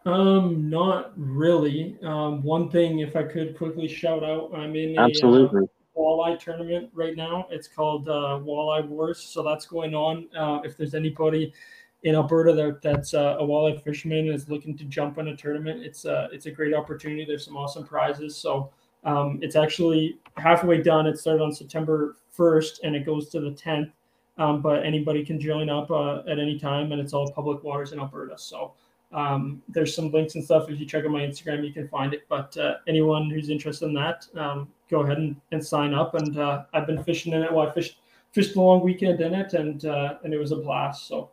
um, 0.05 0.69
not 0.69 1.13
really. 1.15 1.97
Um, 2.03 2.43
one 2.43 2.69
thing, 2.69 2.99
if 2.99 3.15
I 3.15 3.23
could 3.23 3.57
quickly 3.57 3.87
shout 3.87 4.23
out, 4.23 4.51
I'm 4.53 4.75
in 4.75 4.95
a 4.95 4.99
uh, 4.99 5.05
Absolutely. 5.05 5.67
walleye 5.97 6.39
tournament 6.39 6.89
right 6.93 7.15
now. 7.15 7.47
It's 7.49 7.67
called 7.67 8.07
uh, 8.07 8.39
Walleye 8.43 8.87
Wars, 8.87 9.19
so 9.19 9.41
that's 9.41 9.65
going 9.65 9.95
on. 9.95 10.27
Uh, 10.37 10.59
if 10.63 10.77
there's 10.77 10.93
anybody 10.93 11.53
in 12.05 12.13
Alberta 12.13 12.53
that, 12.53 12.81
that's 12.83 13.15
uh, 13.15 13.35
a 13.39 13.43
walleye 13.43 13.83
fisherman 13.83 14.27
is 14.27 14.47
looking 14.47 14.77
to 14.77 14.83
jump 14.85 15.17
on 15.17 15.27
a 15.29 15.35
tournament, 15.35 15.83
it's 15.83 16.05
a 16.05 16.29
it's 16.31 16.45
a 16.45 16.51
great 16.51 16.73
opportunity. 16.73 17.25
There's 17.25 17.43
some 17.43 17.57
awesome 17.57 17.83
prizes. 17.83 18.37
So 18.37 18.71
um, 19.03 19.39
it's 19.41 19.55
actually 19.55 20.19
halfway 20.37 20.81
done. 20.81 21.07
It 21.07 21.17
started 21.17 21.41
on 21.41 21.51
September 21.51 22.17
1st 22.37 22.81
and 22.83 22.95
it 22.95 23.05
goes 23.05 23.29
to 23.29 23.39
the 23.39 23.51
10th. 23.51 23.91
Um, 24.37 24.61
but 24.61 24.85
anybody 24.85 25.25
can 25.25 25.39
join 25.39 25.69
up 25.69 25.89
uh, 25.89 26.19
at 26.29 26.39
any 26.39 26.59
time, 26.59 26.91
and 26.91 26.99
it's 26.99 27.13
all 27.13 27.31
public 27.31 27.63
waters 27.63 27.93
in 27.93 27.99
Alberta. 27.99 28.37
So 28.37 28.73
um, 29.13 29.63
there's 29.69 29.95
some 29.95 30.11
links 30.11 30.35
and 30.35 30.43
stuff. 30.43 30.69
If 30.69 30.77
you 30.77 30.85
check 30.85 31.05
out 31.05 31.11
my 31.11 31.21
Instagram, 31.21 31.65
you 31.65 31.71
can 31.71 31.87
find 31.87 32.13
it. 32.13 32.25
But 32.27 32.55
uh, 32.57 32.75
anyone 32.85 33.29
who's 33.29 33.49
interested 33.49 33.85
in 33.85 33.93
that, 33.93 34.27
um, 34.35 34.67
go 34.91 35.01
ahead 35.01 35.19
and, 35.19 35.37
and 35.53 35.65
sign 35.65 35.93
up. 35.93 36.15
And 36.15 36.37
uh, 36.37 36.65
I've 36.73 36.85
been 36.85 37.01
fishing 37.03 37.31
in 37.31 37.43
it. 37.43 37.51
Well, 37.51 37.67
I 37.67 37.73
fished 37.73 37.97
fished 38.33 38.57
a 38.57 38.61
long 38.61 38.81
weekend 38.81 39.21
in 39.21 39.33
it, 39.33 39.53
and 39.53 39.85
uh, 39.85 40.15
and 40.23 40.33
it 40.33 40.37
was 40.37 40.51
a 40.51 40.57
blast. 40.57 41.07
So 41.07 41.29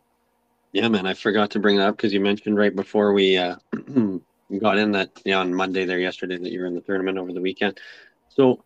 Yeah, 0.73 0.87
man, 0.87 1.05
I 1.05 1.13
forgot 1.13 1.51
to 1.51 1.59
bring 1.59 1.77
that 1.77 1.89
up 1.89 1.97
because 1.97 2.13
you 2.13 2.19
mentioned 2.19 2.57
right 2.57 2.75
before 2.75 3.13
we 3.13 3.37
uh, 3.37 3.55
got 4.59 4.79
in 4.79 4.91
that 4.93 5.11
yeah, 5.23 5.37
on 5.37 5.53
Monday 5.53 5.85
there 5.85 5.99
yesterday 5.99 6.37
that 6.37 6.51
you 6.51 6.59
were 6.59 6.65
in 6.65 6.73
the 6.73 6.81
tournament 6.81 7.19
over 7.19 7.31
the 7.31 7.41
weekend. 7.41 7.79
So 8.29 8.63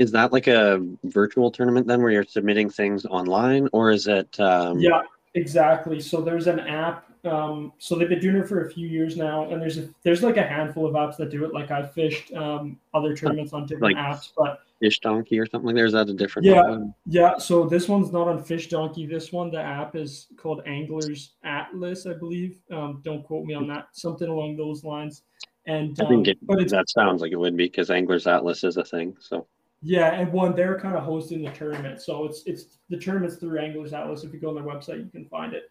is 0.00 0.10
that 0.10 0.32
like 0.32 0.48
a 0.48 0.84
virtual 1.04 1.52
tournament 1.52 1.86
then 1.86 2.02
where 2.02 2.10
you're 2.10 2.24
submitting 2.24 2.68
things 2.68 3.06
online 3.06 3.68
or 3.72 3.92
is 3.92 4.08
it 4.08 4.38
um 4.40 4.80
yeah, 4.80 5.02
exactly. 5.34 6.00
So 6.00 6.20
there's 6.20 6.48
an 6.48 6.60
app. 6.60 7.04
Um, 7.24 7.72
so 7.78 7.94
they've 7.96 8.08
been 8.08 8.20
doing 8.20 8.36
it 8.36 8.48
for 8.48 8.66
a 8.66 8.70
few 8.70 8.86
years 8.86 9.16
now, 9.16 9.50
and 9.50 9.60
there's 9.60 9.78
a, 9.78 9.88
there's 10.04 10.22
like 10.22 10.36
a 10.36 10.46
handful 10.46 10.86
of 10.86 10.94
apps 10.94 11.16
that 11.16 11.28
do 11.30 11.44
it. 11.44 11.52
Like 11.52 11.72
I 11.72 11.84
fished 11.84 12.32
um, 12.34 12.78
other 12.94 13.16
tournaments 13.16 13.52
on 13.52 13.66
different 13.66 13.96
Like- 13.96 14.04
apps, 14.04 14.30
but 14.36 14.60
Fish 14.80 15.00
Donkey 15.00 15.38
or 15.38 15.46
something 15.46 15.74
like 15.74 15.84
is 15.84 15.92
that 15.92 16.08
a 16.08 16.14
different 16.14 16.46
Yeah. 16.46 16.62
one? 16.62 16.94
Yeah, 17.06 17.38
so 17.38 17.66
this 17.66 17.88
one's 17.88 18.12
not 18.12 18.28
on 18.28 18.42
Fish 18.42 18.68
Donkey. 18.68 19.06
This 19.06 19.32
one, 19.32 19.50
the 19.50 19.60
app 19.60 19.96
is 19.96 20.28
called 20.36 20.62
Anglers 20.66 21.34
Atlas, 21.44 22.06
I 22.06 22.14
believe. 22.14 22.60
Um, 22.70 23.00
don't 23.02 23.24
quote 23.24 23.46
me 23.46 23.54
on 23.54 23.66
that. 23.68 23.88
Something 23.92 24.28
along 24.28 24.56
those 24.56 24.84
lines. 24.84 25.22
And 25.66 25.98
I 26.00 26.04
um, 26.04 26.08
think 26.08 26.28
it, 26.28 26.38
but 26.42 26.68
that 26.68 26.90
sounds 26.90 27.20
like 27.20 27.32
it 27.32 27.36
would 27.36 27.56
be 27.56 27.64
because 27.64 27.90
Anglers 27.90 28.26
Atlas 28.26 28.64
is 28.64 28.76
a 28.76 28.84
thing. 28.84 29.16
So 29.18 29.46
yeah, 29.82 30.12
and 30.12 30.32
one 30.32 30.54
they're 30.54 30.78
kind 30.78 30.96
of 30.96 31.02
hosting 31.02 31.42
the 31.42 31.50
tournament, 31.50 32.00
so 32.00 32.24
it's 32.24 32.44
it's 32.46 32.78
the 32.88 32.96
tournament's 32.96 33.36
through 33.36 33.58
Anglers 33.58 33.92
Atlas. 33.92 34.24
If 34.24 34.32
you 34.32 34.40
go 34.40 34.50
on 34.50 34.54
their 34.54 34.64
website, 34.64 34.98
you 35.04 35.10
can 35.10 35.26
find 35.26 35.54
it. 35.54 35.64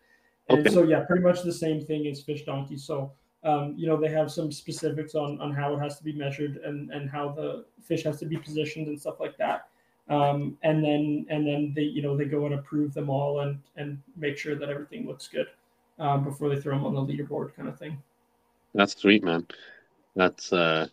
And 0.49 0.59
Okay. 0.59 0.69
so 0.69 0.83
yeah, 0.83 1.05
pretty 1.05 1.23
much 1.23 1.43
the 1.43 1.53
same 1.53 1.81
thing 1.85 2.07
as 2.07 2.21
Fish 2.21 2.43
Donkey. 2.43 2.77
So 2.77 3.13
um, 3.45 3.75
you 3.77 3.87
know 3.87 3.95
they 3.95 4.09
have 4.09 4.31
some 4.31 4.51
specifics 4.51 5.15
on 5.15 5.39
on 5.39 5.53
how 5.53 5.73
it 5.75 5.79
has 5.79 5.97
to 5.97 6.03
be 6.03 6.11
measured 6.11 6.57
and 6.57 6.91
and 6.91 7.09
how 7.09 7.29
the 7.29 7.65
fish 7.81 8.03
has 8.03 8.19
to 8.19 8.25
be 8.25 8.37
positioned 8.37 8.87
and 8.87 8.99
stuff 8.99 9.19
like 9.19 9.37
that. 9.37 9.67
Um, 10.09 10.57
and 10.63 10.83
then 10.83 11.25
and 11.29 11.47
then 11.47 11.71
they 11.75 11.83
you 11.83 12.01
know 12.01 12.17
they 12.17 12.25
go 12.25 12.45
and 12.45 12.55
approve 12.55 12.93
them 12.93 13.09
all 13.09 13.41
and 13.41 13.59
and 13.77 14.01
make 14.17 14.37
sure 14.37 14.55
that 14.55 14.69
everything 14.69 15.07
looks 15.07 15.27
good 15.27 15.47
um, 15.99 16.23
before 16.23 16.49
they 16.49 16.59
throw 16.59 16.75
them 16.75 16.85
on 16.85 16.93
the 16.93 17.01
leaderboard 17.01 17.55
kind 17.55 17.69
of 17.69 17.77
thing. 17.79 18.01
that's 18.73 18.99
sweet, 18.99 19.23
man. 19.23 19.47
That's 20.15 20.51
uh 20.51 20.87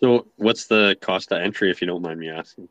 so 0.00 0.26
what's 0.36 0.66
the 0.66 0.96
cost 1.00 1.32
of 1.32 1.40
entry 1.40 1.70
if 1.70 1.80
you 1.80 1.86
don't 1.86 2.02
mind 2.02 2.20
me 2.20 2.28
asking? 2.28 2.68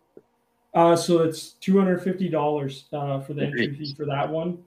Uh, 0.73 0.95
so 0.95 1.21
it's 1.21 1.51
two 1.53 1.77
hundred 1.77 2.01
fifty 2.01 2.29
dollars 2.29 2.85
uh, 2.93 3.19
for 3.21 3.33
the 3.33 3.43
entry 3.45 3.75
fee 3.75 3.93
for 3.95 4.05
that 4.05 4.27
one, 4.27 4.57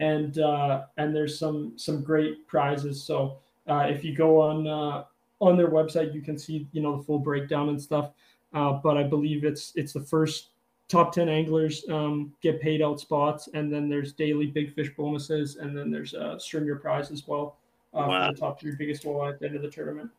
and 0.00 0.38
uh, 0.38 0.82
and 0.96 1.14
there's 1.14 1.38
some 1.38 1.72
some 1.76 2.02
great 2.02 2.46
prizes. 2.46 3.02
So 3.02 3.38
uh, 3.68 3.86
if 3.88 4.04
you 4.04 4.14
go 4.14 4.40
on 4.40 4.66
uh, 4.66 5.04
on 5.40 5.56
their 5.56 5.68
website, 5.68 6.14
you 6.14 6.20
can 6.20 6.38
see 6.38 6.66
you 6.72 6.82
know 6.82 6.96
the 6.98 7.02
full 7.02 7.18
breakdown 7.18 7.68
and 7.68 7.80
stuff. 7.80 8.10
Uh, 8.52 8.72
but 8.72 8.96
I 8.96 9.02
believe 9.02 9.44
it's 9.44 9.72
it's 9.74 9.92
the 9.92 10.00
first 10.00 10.50
top 10.88 11.12
10 11.12 11.28
anglers 11.28 11.84
um, 11.90 12.32
get 12.42 12.60
paid 12.60 12.82
out 12.82 13.00
spots. 13.00 13.48
And 13.54 13.72
then 13.72 13.88
there's 13.88 14.12
daily 14.12 14.46
big 14.46 14.74
fish 14.74 14.90
bonuses. 14.96 15.56
And 15.56 15.76
then 15.76 15.90
there's 15.90 16.14
a 16.14 16.38
stringer 16.38 16.76
prize 16.76 17.10
as 17.10 17.26
well 17.26 17.56
uh, 17.94 18.06
wow. 18.08 18.28
for 18.28 18.34
the 18.34 18.40
top 18.40 18.60
three 18.60 18.74
biggest 18.76 19.04
walleye 19.04 19.32
at 19.32 19.40
the 19.40 19.46
end 19.46 19.56
of 19.56 19.62
the 19.62 19.70
tournament. 19.70 20.10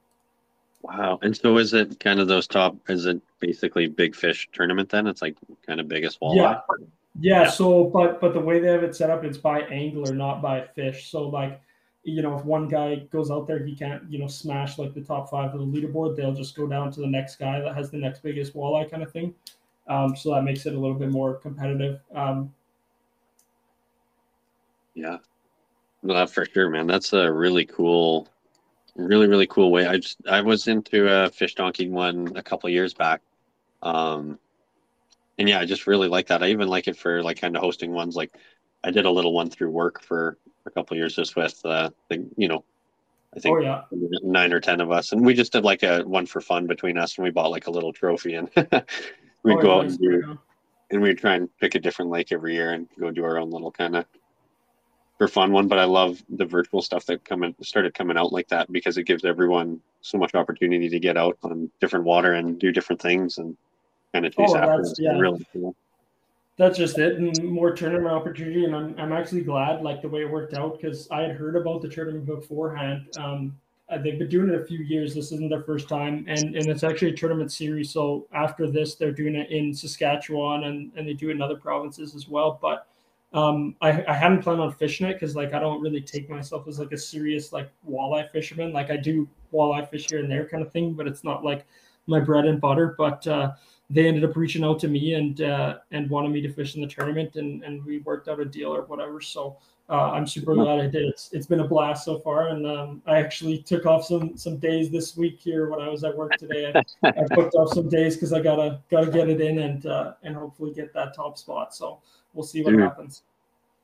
Wow. 0.81 1.19
And 1.21 1.35
so 1.35 1.57
is 1.57 1.73
it 1.73 1.99
kind 1.99 2.19
of 2.19 2.27
those 2.27 2.47
top 2.47 2.75
is 2.89 3.05
it 3.05 3.19
basically 3.39 3.87
big 3.87 4.15
fish 4.15 4.47
tournament 4.53 4.89
then? 4.89 5.07
It's 5.07 5.21
like 5.21 5.35
kind 5.65 5.79
of 5.79 5.87
biggest 5.87 6.19
walleye? 6.19 6.35
Yeah. 6.35 6.59
yeah 7.19 7.41
yeah. 7.43 7.49
so 7.49 7.85
but 7.85 8.19
but 8.21 8.33
the 8.33 8.39
way 8.39 8.59
they 8.59 8.67
have 8.67 8.83
it 8.83 8.95
set 8.95 9.09
up 9.09 9.23
it's 9.23 9.37
by 9.37 9.61
angler 9.61 10.13
not 10.13 10.41
by 10.41 10.61
fish. 10.75 11.09
So 11.09 11.27
like 11.27 11.61
you 12.05 12.21
know, 12.21 12.37
if 12.37 12.45
one 12.45 12.67
guy 12.67 12.97
goes 13.11 13.31
out 13.31 13.47
there, 13.47 13.65
he 13.65 13.75
can't, 13.75 14.03
you 14.09 14.19
know, 14.19 14.27
smash 14.27 14.77
like 14.77 14.93
the 14.93 15.01
top 15.01 15.29
five 15.29 15.53
of 15.55 15.59
the 15.59 15.65
leaderboard. 15.65 16.15
They'll 16.15 16.35
just 16.35 16.55
go 16.55 16.67
down 16.67 16.91
to 16.91 17.01
the 17.01 17.07
next 17.07 17.37
guy 17.37 17.59
that 17.59 17.75
has 17.75 17.89
the 17.89 17.97
next 17.97 18.21
biggest 18.21 18.53
walleye 18.53 18.89
kind 18.89 19.01
of 19.01 19.11
thing. 19.11 19.33
Um, 19.87 20.15
so 20.15 20.31
that 20.33 20.43
makes 20.43 20.67
it 20.67 20.75
a 20.75 20.79
little 20.79 20.95
bit 20.95 21.09
more 21.09 21.33
competitive. 21.33 21.99
Um, 22.13 22.53
yeah, 24.93 25.17
no, 26.03 26.27
for 26.27 26.45
sure, 26.45 26.69
man. 26.69 26.85
That's 26.85 27.11
a 27.13 27.31
really 27.31 27.65
cool, 27.65 28.27
really 28.95 29.27
really 29.27 29.47
cool 29.47 29.71
way. 29.71 29.87
I 29.87 29.97
just 29.97 30.17
I 30.29 30.41
was 30.41 30.67
into 30.67 31.11
a 31.11 31.29
fish 31.29 31.55
donkey 31.55 31.89
one 31.89 32.31
a 32.35 32.43
couple 32.43 32.69
years 32.69 32.93
back, 32.93 33.21
um, 33.81 34.39
and 35.39 35.49
yeah, 35.49 35.59
I 35.59 35.65
just 35.65 35.87
really 35.87 36.07
like 36.07 36.27
that. 36.27 36.43
I 36.43 36.49
even 36.49 36.67
like 36.67 36.87
it 36.87 36.95
for 36.97 37.23
like 37.23 37.41
kind 37.41 37.55
of 37.55 37.63
hosting 37.63 37.91
ones. 37.91 38.15
Like 38.15 38.35
I 38.83 38.91
did 38.91 39.05
a 39.05 39.11
little 39.11 39.33
one 39.33 39.49
through 39.49 39.71
work 39.71 40.01
for 40.01 40.37
a 40.65 40.71
couple 40.71 40.97
years 40.97 41.15
just 41.15 41.35
with 41.35 41.59
uh, 41.65 41.89
the 42.09 42.25
you 42.37 42.47
know 42.47 42.63
I 43.35 43.39
think 43.39 43.57
oh, 43.57 43.61
yeah. 43.61 43.81
nine 44.23 44.53
or 44.53 44.59
ten 44.59 44.79
of 44.79 44.91
us, 44.91 45.11
and 45.11 45.25
we 45.25 45.33
just 45.33 45.51
did 45.51 45.63
like 45.65 45.83
a 45.83 46.03
one 46.03 46.25
for 46.25 46.39
fun 46.39 46.67
between 46.67 46.97
us, 46.97 47.17
and 47.17 47.23
we 47.23 47.31
bought 47.31 47.51
like 47.51 47.67
a 47.67 47.71
little 47.71 47.91
trophy, 47.91 48.35
and 48.35 48.49
we'd 48.55 49.57
oh, 49.57 49.61
go 49.61 49.79
out 49.79 49.85
and 49.85 49.99
do, 49.99 50.39
and 50.91 51.01
we'd 51.01 51.17
try 51.17 51.35
and 51.35 51.49
pick 51.59 51.75
a 51.75 51.79
different 51.79 52.11
lake 52.11 52.31
every 52.31 52.53
year 52.53 52.71
and 52.71 52.87
go 52.97 53.11
do 53.11 53.25
our 53.25 53.37
own 53.37 53.51
little 53.51 53.71
kind 53.71 53.97
of 53.97 54.05
for 55.17 55.27
fun 55.27 55.51
one. 55.51 55.67
But 55.67 55.79
I 55.79 55.83
love 55.83 56.23
the 56.29 56.45
virtual 56.45 56.81
stuff 56.81 57.05
that 57.07 57.25
coming 57.25 57.53
started 57.61 57.93
coming 57.93 58.17
out 58.17 58.31
like 58.31 58.47
that 58.49 58.71
because 58.71 58.97
it 58.97 59.03
gives 59.03 59.25
everyone 59.25 59.81
so 60.01 60.17
much 60.17 60.33
opportunity 60.33 60.87
to 60.87 60.99
get 60.99 61.17
out 61.17 61.37
on 61.43 61.69
different 61.81 62.05
water 62.05 62.33
and 62.33 62.57
do 62.57 62.71
different 62.71 63.01
things 63.01 63.37
and 63.37 63.57
kind 64.13 64.25
of 64.25 64.33
chase 64.33 64.51
oh, 64.51 64.57
after. 64.57 64.83
Yeah. 64.97 65.17
Really 65.17 65.45
cool 65.51 65.75
that's 66.57 66.77
just 66.77 66.97
it 66.97 67.17
and 67.17 67.43
more 67.43 67.71
tournament 67.71 68.13
opportunity 68.13 68.65
and 68.65 68.75
i'm, 68.75 68.95
I'm 68.97 69.11
actually 69.11 69.41
glad 69.41 69.81
like 69.81 70.01
the 70.01 70.09
way 70.09 70.21
it 70.21 70.31
worked 70.31 70.53
out 70.53 70.79
because 70.79 71.09
i 71.11 71.21
had 71.21 71.31
heard 71.31 71.55
about 71.55 71.81
the 71.81 71.89
tournament 71.89 72.25
beforehand 72.25 73.07
um, 73.19 73.57
uh, 73.89 73.97
they've 73.99 74.17
been 74.17 74.29
doing 74.29 74.49
it 74.49 74.59
a 74.59 74.65
few 74.65 74.79
years 74.79 75.13
this 75.13 75.31
isn't 75.31 75.49
their 75.49 75.63
first 75.63 75.87
time 75.89 76.25
and 76.27 76.55
and 76.55 76.67
it's 76.67 76.83
actually 76.83 77.11
a 77.11 77.15
tournament 77.15 77.51
series 77.51 77.91
so 77.91 78.27
after 78.33 78.69
this 78.69 78.95
they're 78.95 79.11
doing 79.11 79.35
it 79.35 79.49
in 79.51 79.73
saskatchewan 79.73 80.63
and 80.65 80.91
and 80.95 81.07
they 81.07 81.13
do 81.13 81.29
it 81.29 81.33
in 81.33 81.41
other 81.41 81.57
provinces 81.57 82.15
as 82.15 82.27
well 82.27 82.57
but 82.61 82.87
um, 83.35 83.75
I, 83.81 84.03
I 84.07 84.13
hadn't 84.13 84.43
planned 84.43 84.61
on 84.61 84.71
fishing 84.71 85.07
it 85.07 85.13
because 85.13 85.35
like 85.35 85.53
I 85.53 85.59
don't 85.59 85.81
really 85.81 85.99
take 85.99 86.29
myself 86.29 86.69
as 86.69 86.79
like 86.79 86.93
a 86.93 86.97
serious 86.97 87.51
like 87.51 87.69
walleye 87.87 88.31
fisherman. 88.31 88.71
Like 88.71 88.89
I 88.89 88.95
do 88.95 89.27
walleye 89.53 89.89
fish 89.89 90.07
here 90.09 90.19
and 90.19 90.31
there 90.31 90.47
kind 90.47 90.63
of 90.63 90.71
thing, 90.71 90.93
but 90.93 91.05
it's 91.05 91.23
not 91.23 91.43
like 91.43 91.65
my 92.07 92.21
bread 92.21 92.45
and 92.45 92.61
butter. 92.61 92.95
But 92.97 93.27
uh, 93.27 93.51
they 93.89 94.07
ended 94.07 94.23
up 94.23 94.35
reaching 94.35 94.63
out 94.63 94.79
to 94.79 94.87
me 94.87 95.13
and 95.13 95.41
uh, 95.41 95.77
and 95.91 96.09
wanted 96.09 96.31
me 96.31 96.41
to 96.41 96.51
fish 96.51 96.75
in 96.75 96.81
the 96.81 96.87
tournament, 96.87 97.35
and 97.35 97.63
and 97.63 97.83
we 97.85 97.99
worked 97.99 98.27
out 98.27 98.39
a 98.39 98.45
deal 98.45 98.73
or 98.73 98.83
whatever. 98.83 99.21
So 99.21 99.57
uh, 99.89 100.11
I'm 100.11 100.25
super 100.25 100.55
glad 100.55 100.79
I 100.79 100.87
did. 100.87 101.05
It's 101.05 101.31
it's 101.31 101.45
been 101.45 101.59
a 101.59 101.67
blast 101.67 102.05
so 102.05 102.17
far, 102.19 102.49
and 102.49 102.65
um, 102.65 103.01
I 103.05 103.17
actually 103.17 103.59
took 103.59 103.85
off 103.85 104.05
some 104.05 104.35
some 104.35 104.57
days 104.57 104.89
this 104.89 105.15
week 105.15 105.39
here 105.39 105.69
when 105.69 105.79
I 105.79 105.89
was 105.89 106.03
at 106.03 106.17
work 106.17 106.31
today. 106.37 106.73
I, 107.03 107.09
I 107.09 107.23
booked 107.35 107.53
off 107.53 107.73
some 107.73 107.87
days 107.87 108.15
because 108.15 108.33
I 108.33 108.41
gotta 108.41 108.81
gotta 108.89 109.11
get 109.11 109.29
it 109.29 109.39
in 109.39 109.59
and 109.59 109.85
uh, 109.85 110.13
and 110.23 110.35
hopefully 110.35 110.73
get 110.73 110.91
that 110.93 111.15
top 111.15 111.37
spot. 111.37 111.75
So 111.75 111.99
we'll 112.33 112.45
see 112.45 112.63
what 112.63 112.71
Dude. 112.71 112.81
happens. 112.81 113.21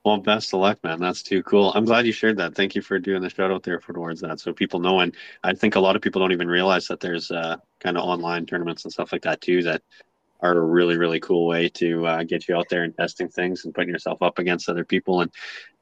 Well, 0.03 0.17
best 0.17 0.51
of 0.53 0.59
luck, 0.61 0.83
man. 0.83 0.99
That's 0.99 1.21
too 1.21 1.43
cool. 1.43 1.71
I'm 1.73 1.85
glad 1.85 2.07
you 2.07 2.11
shared 2.11 2.37
that. 2.37 2.55
Thank 2.55 2.73
you 2.73 2.81
for 2.81 2.97
doing 2.97 3.21
the 3.21 3.29
shout 3.29 3.51
out 3.51 3.61
there 3.61 3.79
for 3.79 3.93
towards 3.93 4.21
that, 4.21 4.39
so 4.39 4.51
people 4.51 4.79
know. 4.79 5.01
And 5.01 5.15
I 5.43 5.53
think 5.53 5.75
a 5.75 5.79
lot 5.79 5.95
of 5.95 6.01
people 6.01 6.19
don't 6.19 6.31
even 6.31 6.47
realize 6.47 6.87
that 6.87 6.99
there's 6.99 7.29
uh, 7.29 7.57
kind 7.79 7.97
of 7.97 8.03
online 8.03 8.47
tournaments 8.47 8.83
and 8.83 8.91
stuff 8.91 9.11
like 9.11 9.21
that 9.23 9.41
too 9.41 9.61
that 9.63 9.83
are 10.41 10.57
a 10.57 10.61
really 10.61 10.97
really 10.97 11.19
cool 11.19 11.45
way 11.45 11.69
to 11.69 12.05
uh, 12.07 12.23
get 12.23 12.47
you 12.47 12.55
out 12.57 12.67
there 12.67 12.83
and 12.83 12.97
testing 12.97 13.29
things 13.29 13.63
and 13.65 13.75
putting 13.75 13.89
yourself 13.89 14.23
up 14.23 14.39
against 14.39 14.69
other 14.69 14.83
people 14.83 15.21
and 15.21 15.31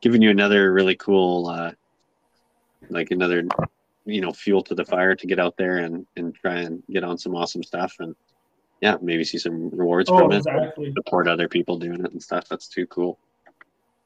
giving 0.01 0.21
you 0.21 0.29
another 0.29 0.73
really 0.73 0.95
cool 0.95 1.47
uh, 1.47 1.71
like 2.89 3.11
another 3.11 3.47
you 4.05 4.21
know 4.21 4.33
fuel 4.33 4.61
to 4.63 4.75
the 4.75 4.83
fire 4.83 5.15
to 5.15 5.27
get 5.27 5.39
out 5.39 5.55
there 5.57 5.77
and 5.77 6.05
and 6.17 6.35
try 6.35 6.55
and 6.55 6.83
get 6.91 7.05
on 7.05 7.17
some 7.17 7.35
awesome 7.35 7.63
stuff 7.63 7.95
and 7.99 8.15
yeah 8.81 8.97
maybe 9.01 9.23
see 9.23 9.37
some 9.37 9.69
rewards 9.69 10.09
oh, 10.09 10.17
from 10.17 10.31
exactly. 10.33 10.87
it 10.87 10.93
support 10.93 11.27
other 11.27 11.47
people 11.47 11.77
doing 11.77 12.03
it 12.03 12.11
and 12.11 12.21
stuff 12.21 12.45
that's 12.49 12.67
too 12.67 12.85
cool 12.87 13.17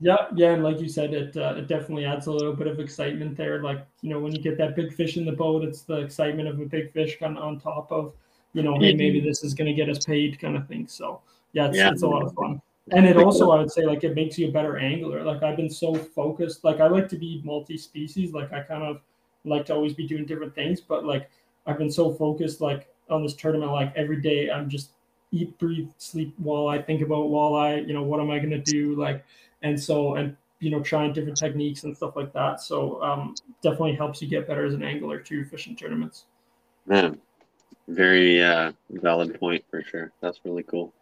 yeah, 0.03 0.27
yeah, 0.35 0.51
and 0.51 0.63
like 0.63 0.81
you 0.81 0.89
said, 0.89 1.13
it 1.13 1.37
uh, 1.37 1.55
it 1.55 1.69
definitely 1.69 2.03
adds 2.03 2.27
a 2.27 2.31
little 2.31 2.53
bit 2.53 2.67
of 2.67 2.77
excitement 2.77 3.37
there. 3.37 3.63
Like 3.63 3.87
you 4.01 4.09
know, 4.09 4.19
when 4.19 4.33
you 4.33 4.41
get 4.41 4.57
that 4.57 4.75
big 4.75 4.93
fish 4.93 5.15
in 5.15 5.25
the 5.25 5.31
boat, 5.31 5.63
it's 5.63 5.83
the 5.83 6.01
excitement 6.01 6.49
of 6.49 6.59
a 6.59 6.65
big 6.65 6.91
fish 6.91 7.17
kind 7.17 7.37
of 7.37 7.43
on 7.43 7.57
top 7.57 7.89
of, 7.89 8.13
you 8.51 8.63
know, 8.63 8.77
hey, 8.77 8.93
maybe 8.93 9.21
this 9.21 9.45
is 9.45 9.53
going 9.53 9.67
to 9.67 9.73
get 9.73 9.89
us 9.89 10.03
paid, 10.03 10.41
kind 10.41 10.57
of 10.57 10.67
thing. 10.67 10.87
So 10.87 11.21
yeah, 11.53 11.67
it's, 11.67 11.77
yeah. 11.77 11.89
it's 11.89 12.01
a 12.01 12.07
lot 12.07 12.23
of 12.23 12.33
fun. 12.33 12.61
And 12.91 13.05
it 13.05 13.15
also, 13.15 13.51
I 13.51 13.59
would 13.59 13.71
say, 13.71 13.85
like 13.85 14.03
it 14.03 14.13
makes 14.13 14.37
you 14.37 14.49
a 14.49 14.51
better 14.51 14.77
angler. 14.77 15.23
Like 15.23 15.41
I've 15.41 15.55
been 15.55 15.69
so 15.69 15.95
focused. 15.95 16.65
Like 16.65 16.81
I 16.81 16.87
like 16.87 17.07
to 17.09 17.17
be 17.17 17.41
multi-species. 17.45 18.33
Like 18.33 18.51
I 18.51 18.59
kind 18.59 18.83
of 18.83 18.99
like 19.45 19.65
to 19.67 19.73
always 19.73 19.93
be 19.93 20.05
doing 20.05 20.25
different 20.25 20.53
things. 20.53 20.81
But 20.81 21.05
like 21.05 21.29
I've 21.65 21.77
been 21.77 21.91
so 21.91 22.11
focused, 22.11 22.59
like 22.59 22.89
on 23.09 23.23
this 23.23 23.35
tournament, 23.35 23.71
like 23.71 23.93
every 23.95 24.19
day 24.21 24.51
I'm 24.51 24.69
just 24.69 24.89
eat, 25.31 25.57
breathe, 25.59 25.87
sleep 25.97 26.35
walleye, 26.43 26.85
think 26.85 27.01
about 27.01 27.29
walleye. 27.29 27.87
You 27.87 27.93
know, 27.93 28.03
what 28.03 28.19
am 28.19 28.29
I 28.29 28.39
going 28.39 28.51
to 28.51 28.59
do? 28.59 28.95
Like 28.95 29.23
and 29.63 29.79
so 29.79 30.15
and 30.15 30.35
you 30.59 30.69
know 30.69 30.81
trying 30.81 31.11
different 31.13 31.37
techniques 31.37 31.83
and 31.83 31.95
stuff 31.95 32.15
like 32.15 32.31
that. 32.33 32.61
So 32.61 33.01
um, 33.01 33.35
definitely 33.61 33.95
helps 33.95 34.21
you 34.21 34.27
get 34.27 34.47
better 34.47 34.65
as 34.65 34.73
an 34.73 34.83
angler 34.83 35.19
too, 35.19 35.45
fishing 35.45 35.75
tournaments. 35.75 36.25
Man, 36.85 37.19
very 37.87 38.43
uh, 38.43 38.73
valid 38.89 39.39
point 39.39 39.63
for 39.71 39.83
sure. 39.83 40.11
That's 40.21 40.39
really 40.45 40.63
cool, 40.63 40.93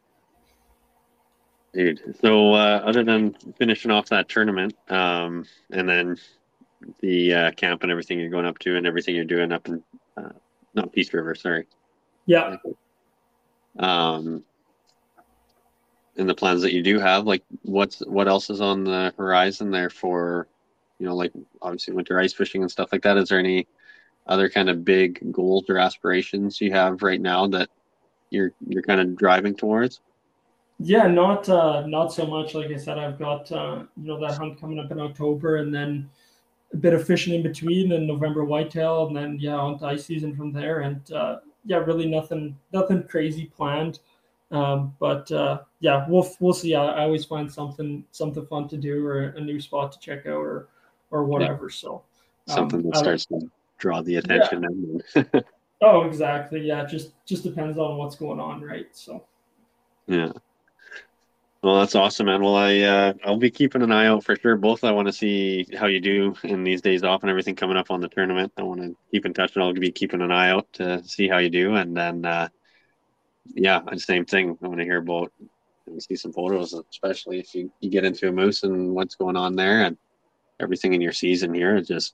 dude. 1.73 2.15
So 2.21 2.53
uh, 2.53 2.81
other 2.85 3.03
than 3.03 3.35
finishing 3.57 3.91
off 3.91 4.07
that 4.09 4.29
tournament, 4.29 4.75
um, 4.89 5.45
and 5.71 5.89
then 5.89 6.17
the 7.01 7.33
uh, 7.33 7.51
camp 7.51 7.83
and 7.83 7.91
everything 7.91 8.19
you're 8.19 8.29
going 8.29 8.45
up 8.45 8.59
to, 8.59 8.77
and 8.77 8.87
everything 8.87 9.15
you're 9.15 9.25
doing 9.25 9.51
up 9.51 9.67
in 9.67 9.83
uh, 10.17 10.29
not 10.73 10.91
Peace 10.93 11.13
River, 11.13 11.35
sorry. 11.35 11.67
Yeah. 12.25 12.55
Um, 13.77 14.43
in 16.21 16.27
the 16.27 16.35
plans 16.35 16.61
that 16.61 16.71
you 16.71 16.83
do 16.83 16.99
have 16.99 17.25
like 17.25 17.43
what's 17.63 17.99
what 18.01 18.27
else 18.27 18.49
is 18.49 18.61
on 18.61 18.83
the 18.83 19.13
horizon 19.17 19.71
there 19.71 19.89
for 19.89 20.47
you 20.99 21.05
know 21.05 21.15
like 21.15 21.33
obviously 21.61 21.93
winter 21.93 22.19
ice 22.19 22.31
fishing 22.31 22.61
and 22.61 22.71
stuff 22.71 22.89
like 22.91 23.01
that? 23.01 23.17
Is 23.17 23.29
there 23.29 23.39
any 23.39 23.67
other 24.27 24.47
kind 24.47 24.69
of 24.69 24.85
big 24.85 25.31
goals 25.33 25.65
or 25.67 25.77
aspirations 25.77 26.61
you 26.61 26.71
have 26.71 27.01
right 27.01 27.19
now 27.19 27.47
that 27.47 27.69
you're 28.29 28.53
you're 28.67 28.83
kind 28.83 29.01
of 29.01 29.17
driving 29.17 29.55
towards? 29.55 29.99
Yeah 30.79 31.07
not 31.07 31.49
uh 31.49 31.85
not 31.87 32.13
so 32.13 32.25
much. 32.25 32.53
Like 32.53 32.71
i 32.71 32.77
said 32.77 32.97
i've 32.97 33.19
got 33.19 33.51
uh 33.51 33.83
you 33.97 34.07
know 34.07 34.19
that 34.19 34.37
hunt 34.37 34.61
coming 34.61 34.79
up 34.79 34.91
in 34.91 34.99
october 34.99 35.57
and 35.57 35.73
then 35.73 36.09
a 36.73 36.77
bit 36.77 36.93
of 36.93 37.05
fishing 37.05 37.33
in 37.33 37.43
between 37.43 37.91
and 37.91 38.07
november 38.07 38.45
whitetail 38.45 39.07
and 39.07 39.17
then 39.17 39.37
yeah 39.39 39.55
on 39.55 39.83
ice 39.83 40.05
season 40.05 40.35
from 40.35 40.53
there. 40.53 40.81
And 40.81 41.11
uh 41.11 41.39
yeah 41.65 41.77
really 41.77 42.07
nothing 42.07 42.57
nothing 42.71 43.03
crazy 43.03 43.45
planned 43.45 43.99
um, 44.51 44.93
but 44.99 45.31
uh, 45.31 45.61
yeah, 45.79 46.05
we'll 46.09 46.29
we'll 46.39 46.53
see. 46.53 46.75
I, 46.75 46.85
I, 46.85 47.03
always 47.03 47.23
find 47.23 47.51
something 47.51 48.03
something 48.11 48.45
fun 48.47 48.67
to 48.69 48.77
do 48.77 49.05
or 49.05 49.29
a 49.29 49.41
new 49.41 49.61
spot 49.61 49.93
to 49.93 49.99
check 49.99 50.25
out 50.25 50.33
or 50.33 50.67
or 51.09 51.23
whatever. 51.23 51.65
Yeah. 51.65 51.75
So 51.75 52.03
um, 52.49 52.55
something 52.55 52.83
that 52.83 52.97
starts 52.97 53.25
to 53.27 53.49
draw 53.77 54.01
the 54.01 54.17
attention. 54.17 55.01
Yeah. 55.15 55.23
oh, 55.81 56.01
exactly. 56.01 56.61
Yeah, 56.61 56.85
just 56.85 57.11
just 57.25 57.43
depends 57.43 57.77
on 57.77 57.97
what's 57.97 58.15
going 58.15 58.41
on, 58.41 58.61
right? 58.61 58.87
So 58.91 59.23
yeah. 60.07 60.33
Well, 61.63 61.79
that's 61.79 61.93
awesome, 61.93 62.25
man. 62.25 62.41
Well, 62.41 62.55
I 62.55 62.79
uh, 62.79 63.13
I'll 63.23 63.37
be 63.37 63.51
keeping 63.51 63.83
an 63.83 63.91
eye 63.91 64.07
out 64.07 64.25
for 64.25 64.35
sure. 64.35 64.57
Both, 64.57 64.83
I 64.83 64.91
want 64.91 65.07
to 65.07 65.13
see 65.13 65.65
how 65.79 65.85
you 65.85 66.01
do 66.01 66.35
in 66.43 66.63
these 66.63 66.81
days 66.81 67.03
off 67.03 67.21
and 67.21 67.29
everything 67.29 67.55
coming 67.55 67.77
up 67.77 67.91
on 67.91 68.01
the 68.01 68.09
tournament. 68.09 68.51
I 68.57 68.63
want 68.63 68.81
to 68.81 68.95
keep 69.11 69.25
in 69.25 69.33
touch, 69.33 69.55
and 69.55 69.63
I'll 69.63 69.71
be 69.71 69.91
keeping 69.91 70.21
an 70.21 70.31
eye 70.31 70.49
out 70.49 70.67
to 70.73 71.03
see 71.03 71.29
how 71.29 71.37
you 71.37 71.51
do, 71.51 71.75
and 71.75 71.95
then 71.95 72.25
uh, 72.25 72.49
yeah, 73.53 73.81
same 73.95 74.25
thing. 74.25 74.57
I 74.61 74.67
want 74.67 74.79
to 74.79 74.85
hear 74.85 74.97
about 74.97 75.31
and 75.87 76.01
see 76.01 76.15
some 76.15 76.33
photos, 76.33 76.73
especially 76.91 77.39
if 77.39 77.53
you, 77.55 77.71
you 77.79 77.89
get 77.89 78.05
into 78.05 78.27
a 78.27 78.31
moose 78.31 78.63
and 78.63 78.93
what's 78.93 79.15
going 79.15 79.35
on 79.35 79.55
there 79.55 79.83
and 79.83 79.97
everything 80.59 80.93
in 80.93 81.01
your 81.01 81.11
season 81.11 81.53
here. 81.53 81.75
It's 81.75 81.87
just, 81.87 82.13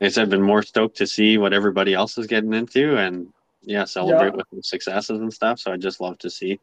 I 0.00 0.06
guess 0.06 0.18
I've 0.18 0.30
been 0.30 0.42
more 0.42 0.62
stoked 0.62 0.96
to 0.98 1.06
see 1.06 1.38
what 1.38 1.52
everybody 1.52 1.94
else 1.94 2.18
is 2.18 2.26
getting 2.26 2.52
into 2.52 2.96
and 2.96 3.28
yeah, 3.62 3.84
celebrate 3.84 4.34
yeah. 4.34 4.42
with 4.52 4.64
successes 4.64 5.20
and 5.20 5.32
stuff. 5.32 5.60
So 5.60 5.72
I 5.72 5.76
just 5.76 6.00
love 6.00 6.18
to 6.18 6.30
see 6.30 6.60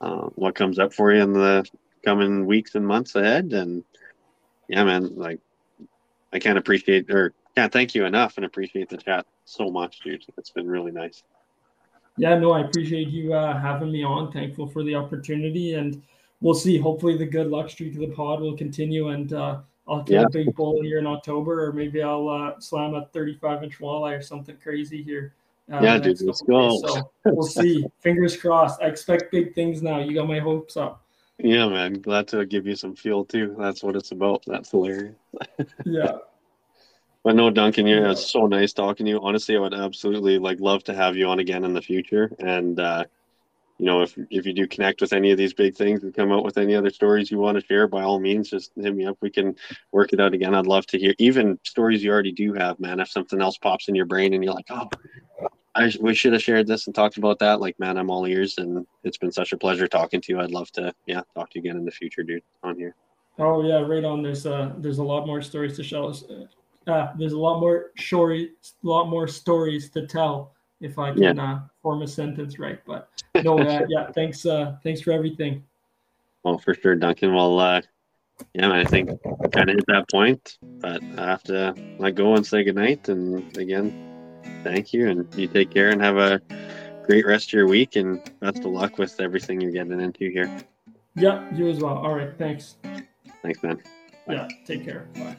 uh, 0.00 0.28
what 0.34 0.54
comes 0.54 0.78
up 0.78 0.92
for 0.92 1.12
you 1.12 1.22
in 1.22 1.32
the 1.32 1.68
coming 2.04 2.46
weeks 2.46 2.74
and 2.74 2.86
months 2.86 3.14
ahead. 3.14 3.52
And 3.52 3.84
yeah, 4.68 4.84
man, 4.84 5.16
like 5.16 5.40
I 6.32 6.38
can't 6.38 6.58
appreciate 6.58 7.10
or 7.10 7.32
can't 7.54 7.72
thank 7.72 7.94
you 7.94 8.04
enough 8.04 8.36
and 8.36 8.46
appreciate 8.46 8.88
the 8.88 8.98
chat 8.98 9.26
so 9.44 9.70
much, 9.70 10.00
dude. 10.00 10.24
It's 10.36 10.50
been 10.50 10.68
really 10.68 10.92
nice. 10.92 11.22
Yeah, 12.18 12.38
no, 12.38 12.52
I 12.52 12.60
appreciate 12.62 13.08
you 13.08 13.32
uh, 13.32 13.58
having 13.60 13.92
me 13.92 14.02
on. 14.04 14.32
Thankful 14.32 14.66
for 14.68 14.82
the 14.82 14.94
opportunity, 14.94 15.74
and 15.74 16.02
we'll 16.40 16.54
see. 16.54 16.76
Hopefully, 16.78 17.16
the 17.16 17.26
good 17.26 17.48
luck 17.48 17.70
streak 17.70 17.94
of 17.94 18.00
the 18.00 18.08
pod 18.08 18.40
will 18.40 18.56
continue, 18.56 19.08
and 19.08 19.32
uh, 19.32 19.58
I'll 19.86 20.02
kill 20.02 20.20
Yeah. 20.20 20.26
a 20.26 20.30
big 20.30 20.54
bull 20.54 20.82
here 20.82 20.98
in 20.98 21.06
October, 21.06 21.64
or 21.66 21.72
maybe 21.72 22.02
I'll 22.02 22.28
uh, 22.28 22.60
slam 22.60 22.94
a 22.94 23.06
35 23.06 23.62
inch 23.64 23.78
walleye 23.78 24.18
or 24.18 24.22
something 24.22 24.56
crazy 24.62 25.02
here. 25.02 25.32
uh, 25.72 25.80
Yeah, 25.82 25.98
dude, 25.98 26.20
let's 26.22 26.42
go. 26.42 26.78
So 26.80 27.10
we'll 27.24 27.42
see. 27.46 27.86
Fingers 28.00 28.36
crossed. 28.36 28.82
I 28.82 28.86
expect 28.86 29.30
big 29.32 29.54
things 29.54 29.82
now. 29.82 29.98
You 30.00 30.14
got 30.14 30.28
my 30.28 30.38
hopes 30.40 30.76
up. 30.76 31.02
Yeah, 31.38 31.68
man. 31.68 31.94
Glad 32.00 32.26
to 32.28 32.44
give 32.44 32.66
you 32.66 32.74
some 32.74 32.96
fuel 32.96 33.24
too. 33.24 33.54
That's 33.58 33.82
what 33.84 33.94
it's 33.94 34.10
about. 34.10 34.42
That's 34.46 34.70
hilarious. 34.72 35.14
Yeah. 35.84 36.18
But 37.24 37.36
no, 37.36 37.50
Duncan, 37.50 37.86
yeah, 37.86 38.10
it's 38.10 38.30
so 38.30 38.46
nice 38.46 38.72
talking 38.72 39.06
to 39.06 39.10
you. 39.10 39.20
Honestly, 39.20 39.56
I 39.56 39.60
would 39.60 39.74
absolutely 39.74 40.38
like 40.38 40.60
love 40.60 40.84
to 40.84 40.94
have 40.94 41.16
you 41.16 41.26
on 41.26 41.40
again 41.40 41.64
in 41.64 41.74
the 41.74 41.82
future. 41.82 42.30
And 42.38 42.78
uh, 42.78 43.04
you 43.78 43.86
know, 43.86 44.02
if 44.02 44.16
if 44.30 44.46
you 44.46 44.52
do 44.52 44.66
connect 44.66 45.00
with 45.00 45.12
any 45.12 45.30
of 45.30 45.38
these 45.38 45.52
big 45.52 45.76
things 45.76 46.02
and 46.02 46.14
come 46.14 46.32
out 46.32 46.44
with 46.44 46.58
any 46.58 46.74
other 46.74 46.90
stories 46.90 47.30
you 47.30 47.38
want 47.38 47.58
to 47.58 47.66
share, 47.66 47.86
by 47.86 48.02
all 48.02 48.18
means, 48.18 48.50
just 48.50 48.72
hit 48.76 48.94
me 48.94 49.06
up. 49.06 49.16
We 49.20 49.30
can 49.30 49.56
work 49.92 50.12
it 50.12 50.20
out 50.20 50.34
again. 50.34 50.54
I'd 50.54 50.66
love 50.66 50.86
to 50.86 50.98
hear 50.98 51.14
even 51.18 51.58
stories 51.64 52.02
you 52.02 52.10
already 52.10 52.32
do 52.32 52.54
have, 52.54 52.78
man. 52.80 53.00
If 53.00 53.08
something 53.08 53.40
else 53.40 53.58
pops 53.58 53.88
in 53.88 53.94
your 53.94 54.06
brain 54.06 54.32
and 54.34 54.42
you're 54.42 54.54
like, 54.54 54.66
oh, 54.70 54.88
I 55.74 55.92
we 56.00 56.14
should 56.14 56.32
have 56.32 56.42
shared 56.42 56.66
this 56.66 56.86
and 56.86 56.94
talked 56.94 57.18
about 57.18 57.38
that. 57.38 57.60
Like, 57.60 57.78
man, 57.78 57.98
I'm 57.98 58.10
all 58.10 58.26
ears, 58.26 58.58
and 58.58 58.86
it's 59.04 59.18
been 59.18 59.32
such 59.32 59.52
a 59.52 59.56
pleasure 59.56 59.86
talking 59.86 60.20
to 60.20 60.32
you. 60.32 60.40
I'd 60.40 60.50
love 60.50 60.70
to, 60.72 60.92
yeah, 61.06 61.22
talk 61.34 61.50
to 61.50 61.58
you 61.58 61.62
again 61.62 61.76
in 61.76 61.84
the 61.84 61.92
future, 61.92 62.22
dude, 62.22 62.42
on 62.62 62.76
here. 62.76 62.94
Oh 63.38 63.62
yeah, 63.62 63.80
right 63.80 64.04
on. 64.04 64.22
There's 64.22 64.44
uh 64.46 64.72
there's 64.78 64.98
a 64.98 65.04
lot 65.04 65.26
more 65.26 65.40
stories 65.40 65.76
to 65.76 65.84
tell. 65.84 66.12
Uh, 66.88 67.12
there's 67.18 67.34
a 67.34 67.38
lot 67.38 67.60
more 67.60 67.92
stories, 67.98 68.50
a 68.82 68.86
lot 68.86 69.08
more 69.08 69.28
stories 69.28 69.90
to 69.90 70.06
tell 70.06 70.54
if 70.80 70.98
I 70.98 71.12
can 71.12 71.38
uh, 71.38 71.60
form 71.82 72.02
a 72.02 72.08
sentence 72.08 72.58
right. 72.58 72.80
But 72.86 73.08
no, 73.44 73.58
uh, 73.58 73.86
yeah, 73.88 74.10
thanks. 74.12 74.46
Uh, 74.46 74.76
thanks 74.82 75.00
for 75.00 75.12
everything. 75.12 75.64
Well, 76.44 76.58
for 76.58 76.74
sure, 76.74 76.94
Duncan. 76.94 77.34
Well, 77.34 77.58
uh, 77.58 77.82
yeah, 78.54 78.72
I 78.72 78.84
think 78.84 79.10
kind 79.52 79.70
of 79.70 79.76
hit 79.76 79.86
that 79.88 80.08
point, 80.10 80.58
but 80.62 81.02
I 81.18 81.26
have 81.26 81.42
to 81.44 81.74
let 81.98 82.14
go 82.14 82.34
and 82.36 82.46
say 82.46 82.64
goodnight. 82.64 83.08
And 83.08 83.56
again, 83.56 84.40
thank 84.62 84.92
you, 84.92 85.08
and 85.08 85.34
you 85.34 85.48
take 85.48 85.70
care 85.70 85.90
and 85.90 86.00
have 86.00 86.16
a 86.16 86.40
great 87.04 87.26
rest 87.26 87.48
of 87.48 87.52
your 87.54 87.66
week, 87.66 87.96
and 87.96 88.22
best 88.40 88.58
of 88.58 88.66
luck 88.66 88.98
with 88.98 89.20
everything 89.20 89.60
you're 89.60 89.72
getting 89.72 90.00
into 90.00 90.30
here. 90.30 90.50
Yeah, 91.16 91.52
you 91.54 91.68
as 91.68 91.80
well. 91.80 91.98
All 91.98 92.14
right, 92.14 92.36
thanks. 92.38 92.76
Thanks, 93.42 93.62
man. 93.62 93.82
Bye. 94.26 94.34
Yeah, 94.34 94.48
take 94.64 94.84
care. 94.84 95.08
Bye. 95.14 95.36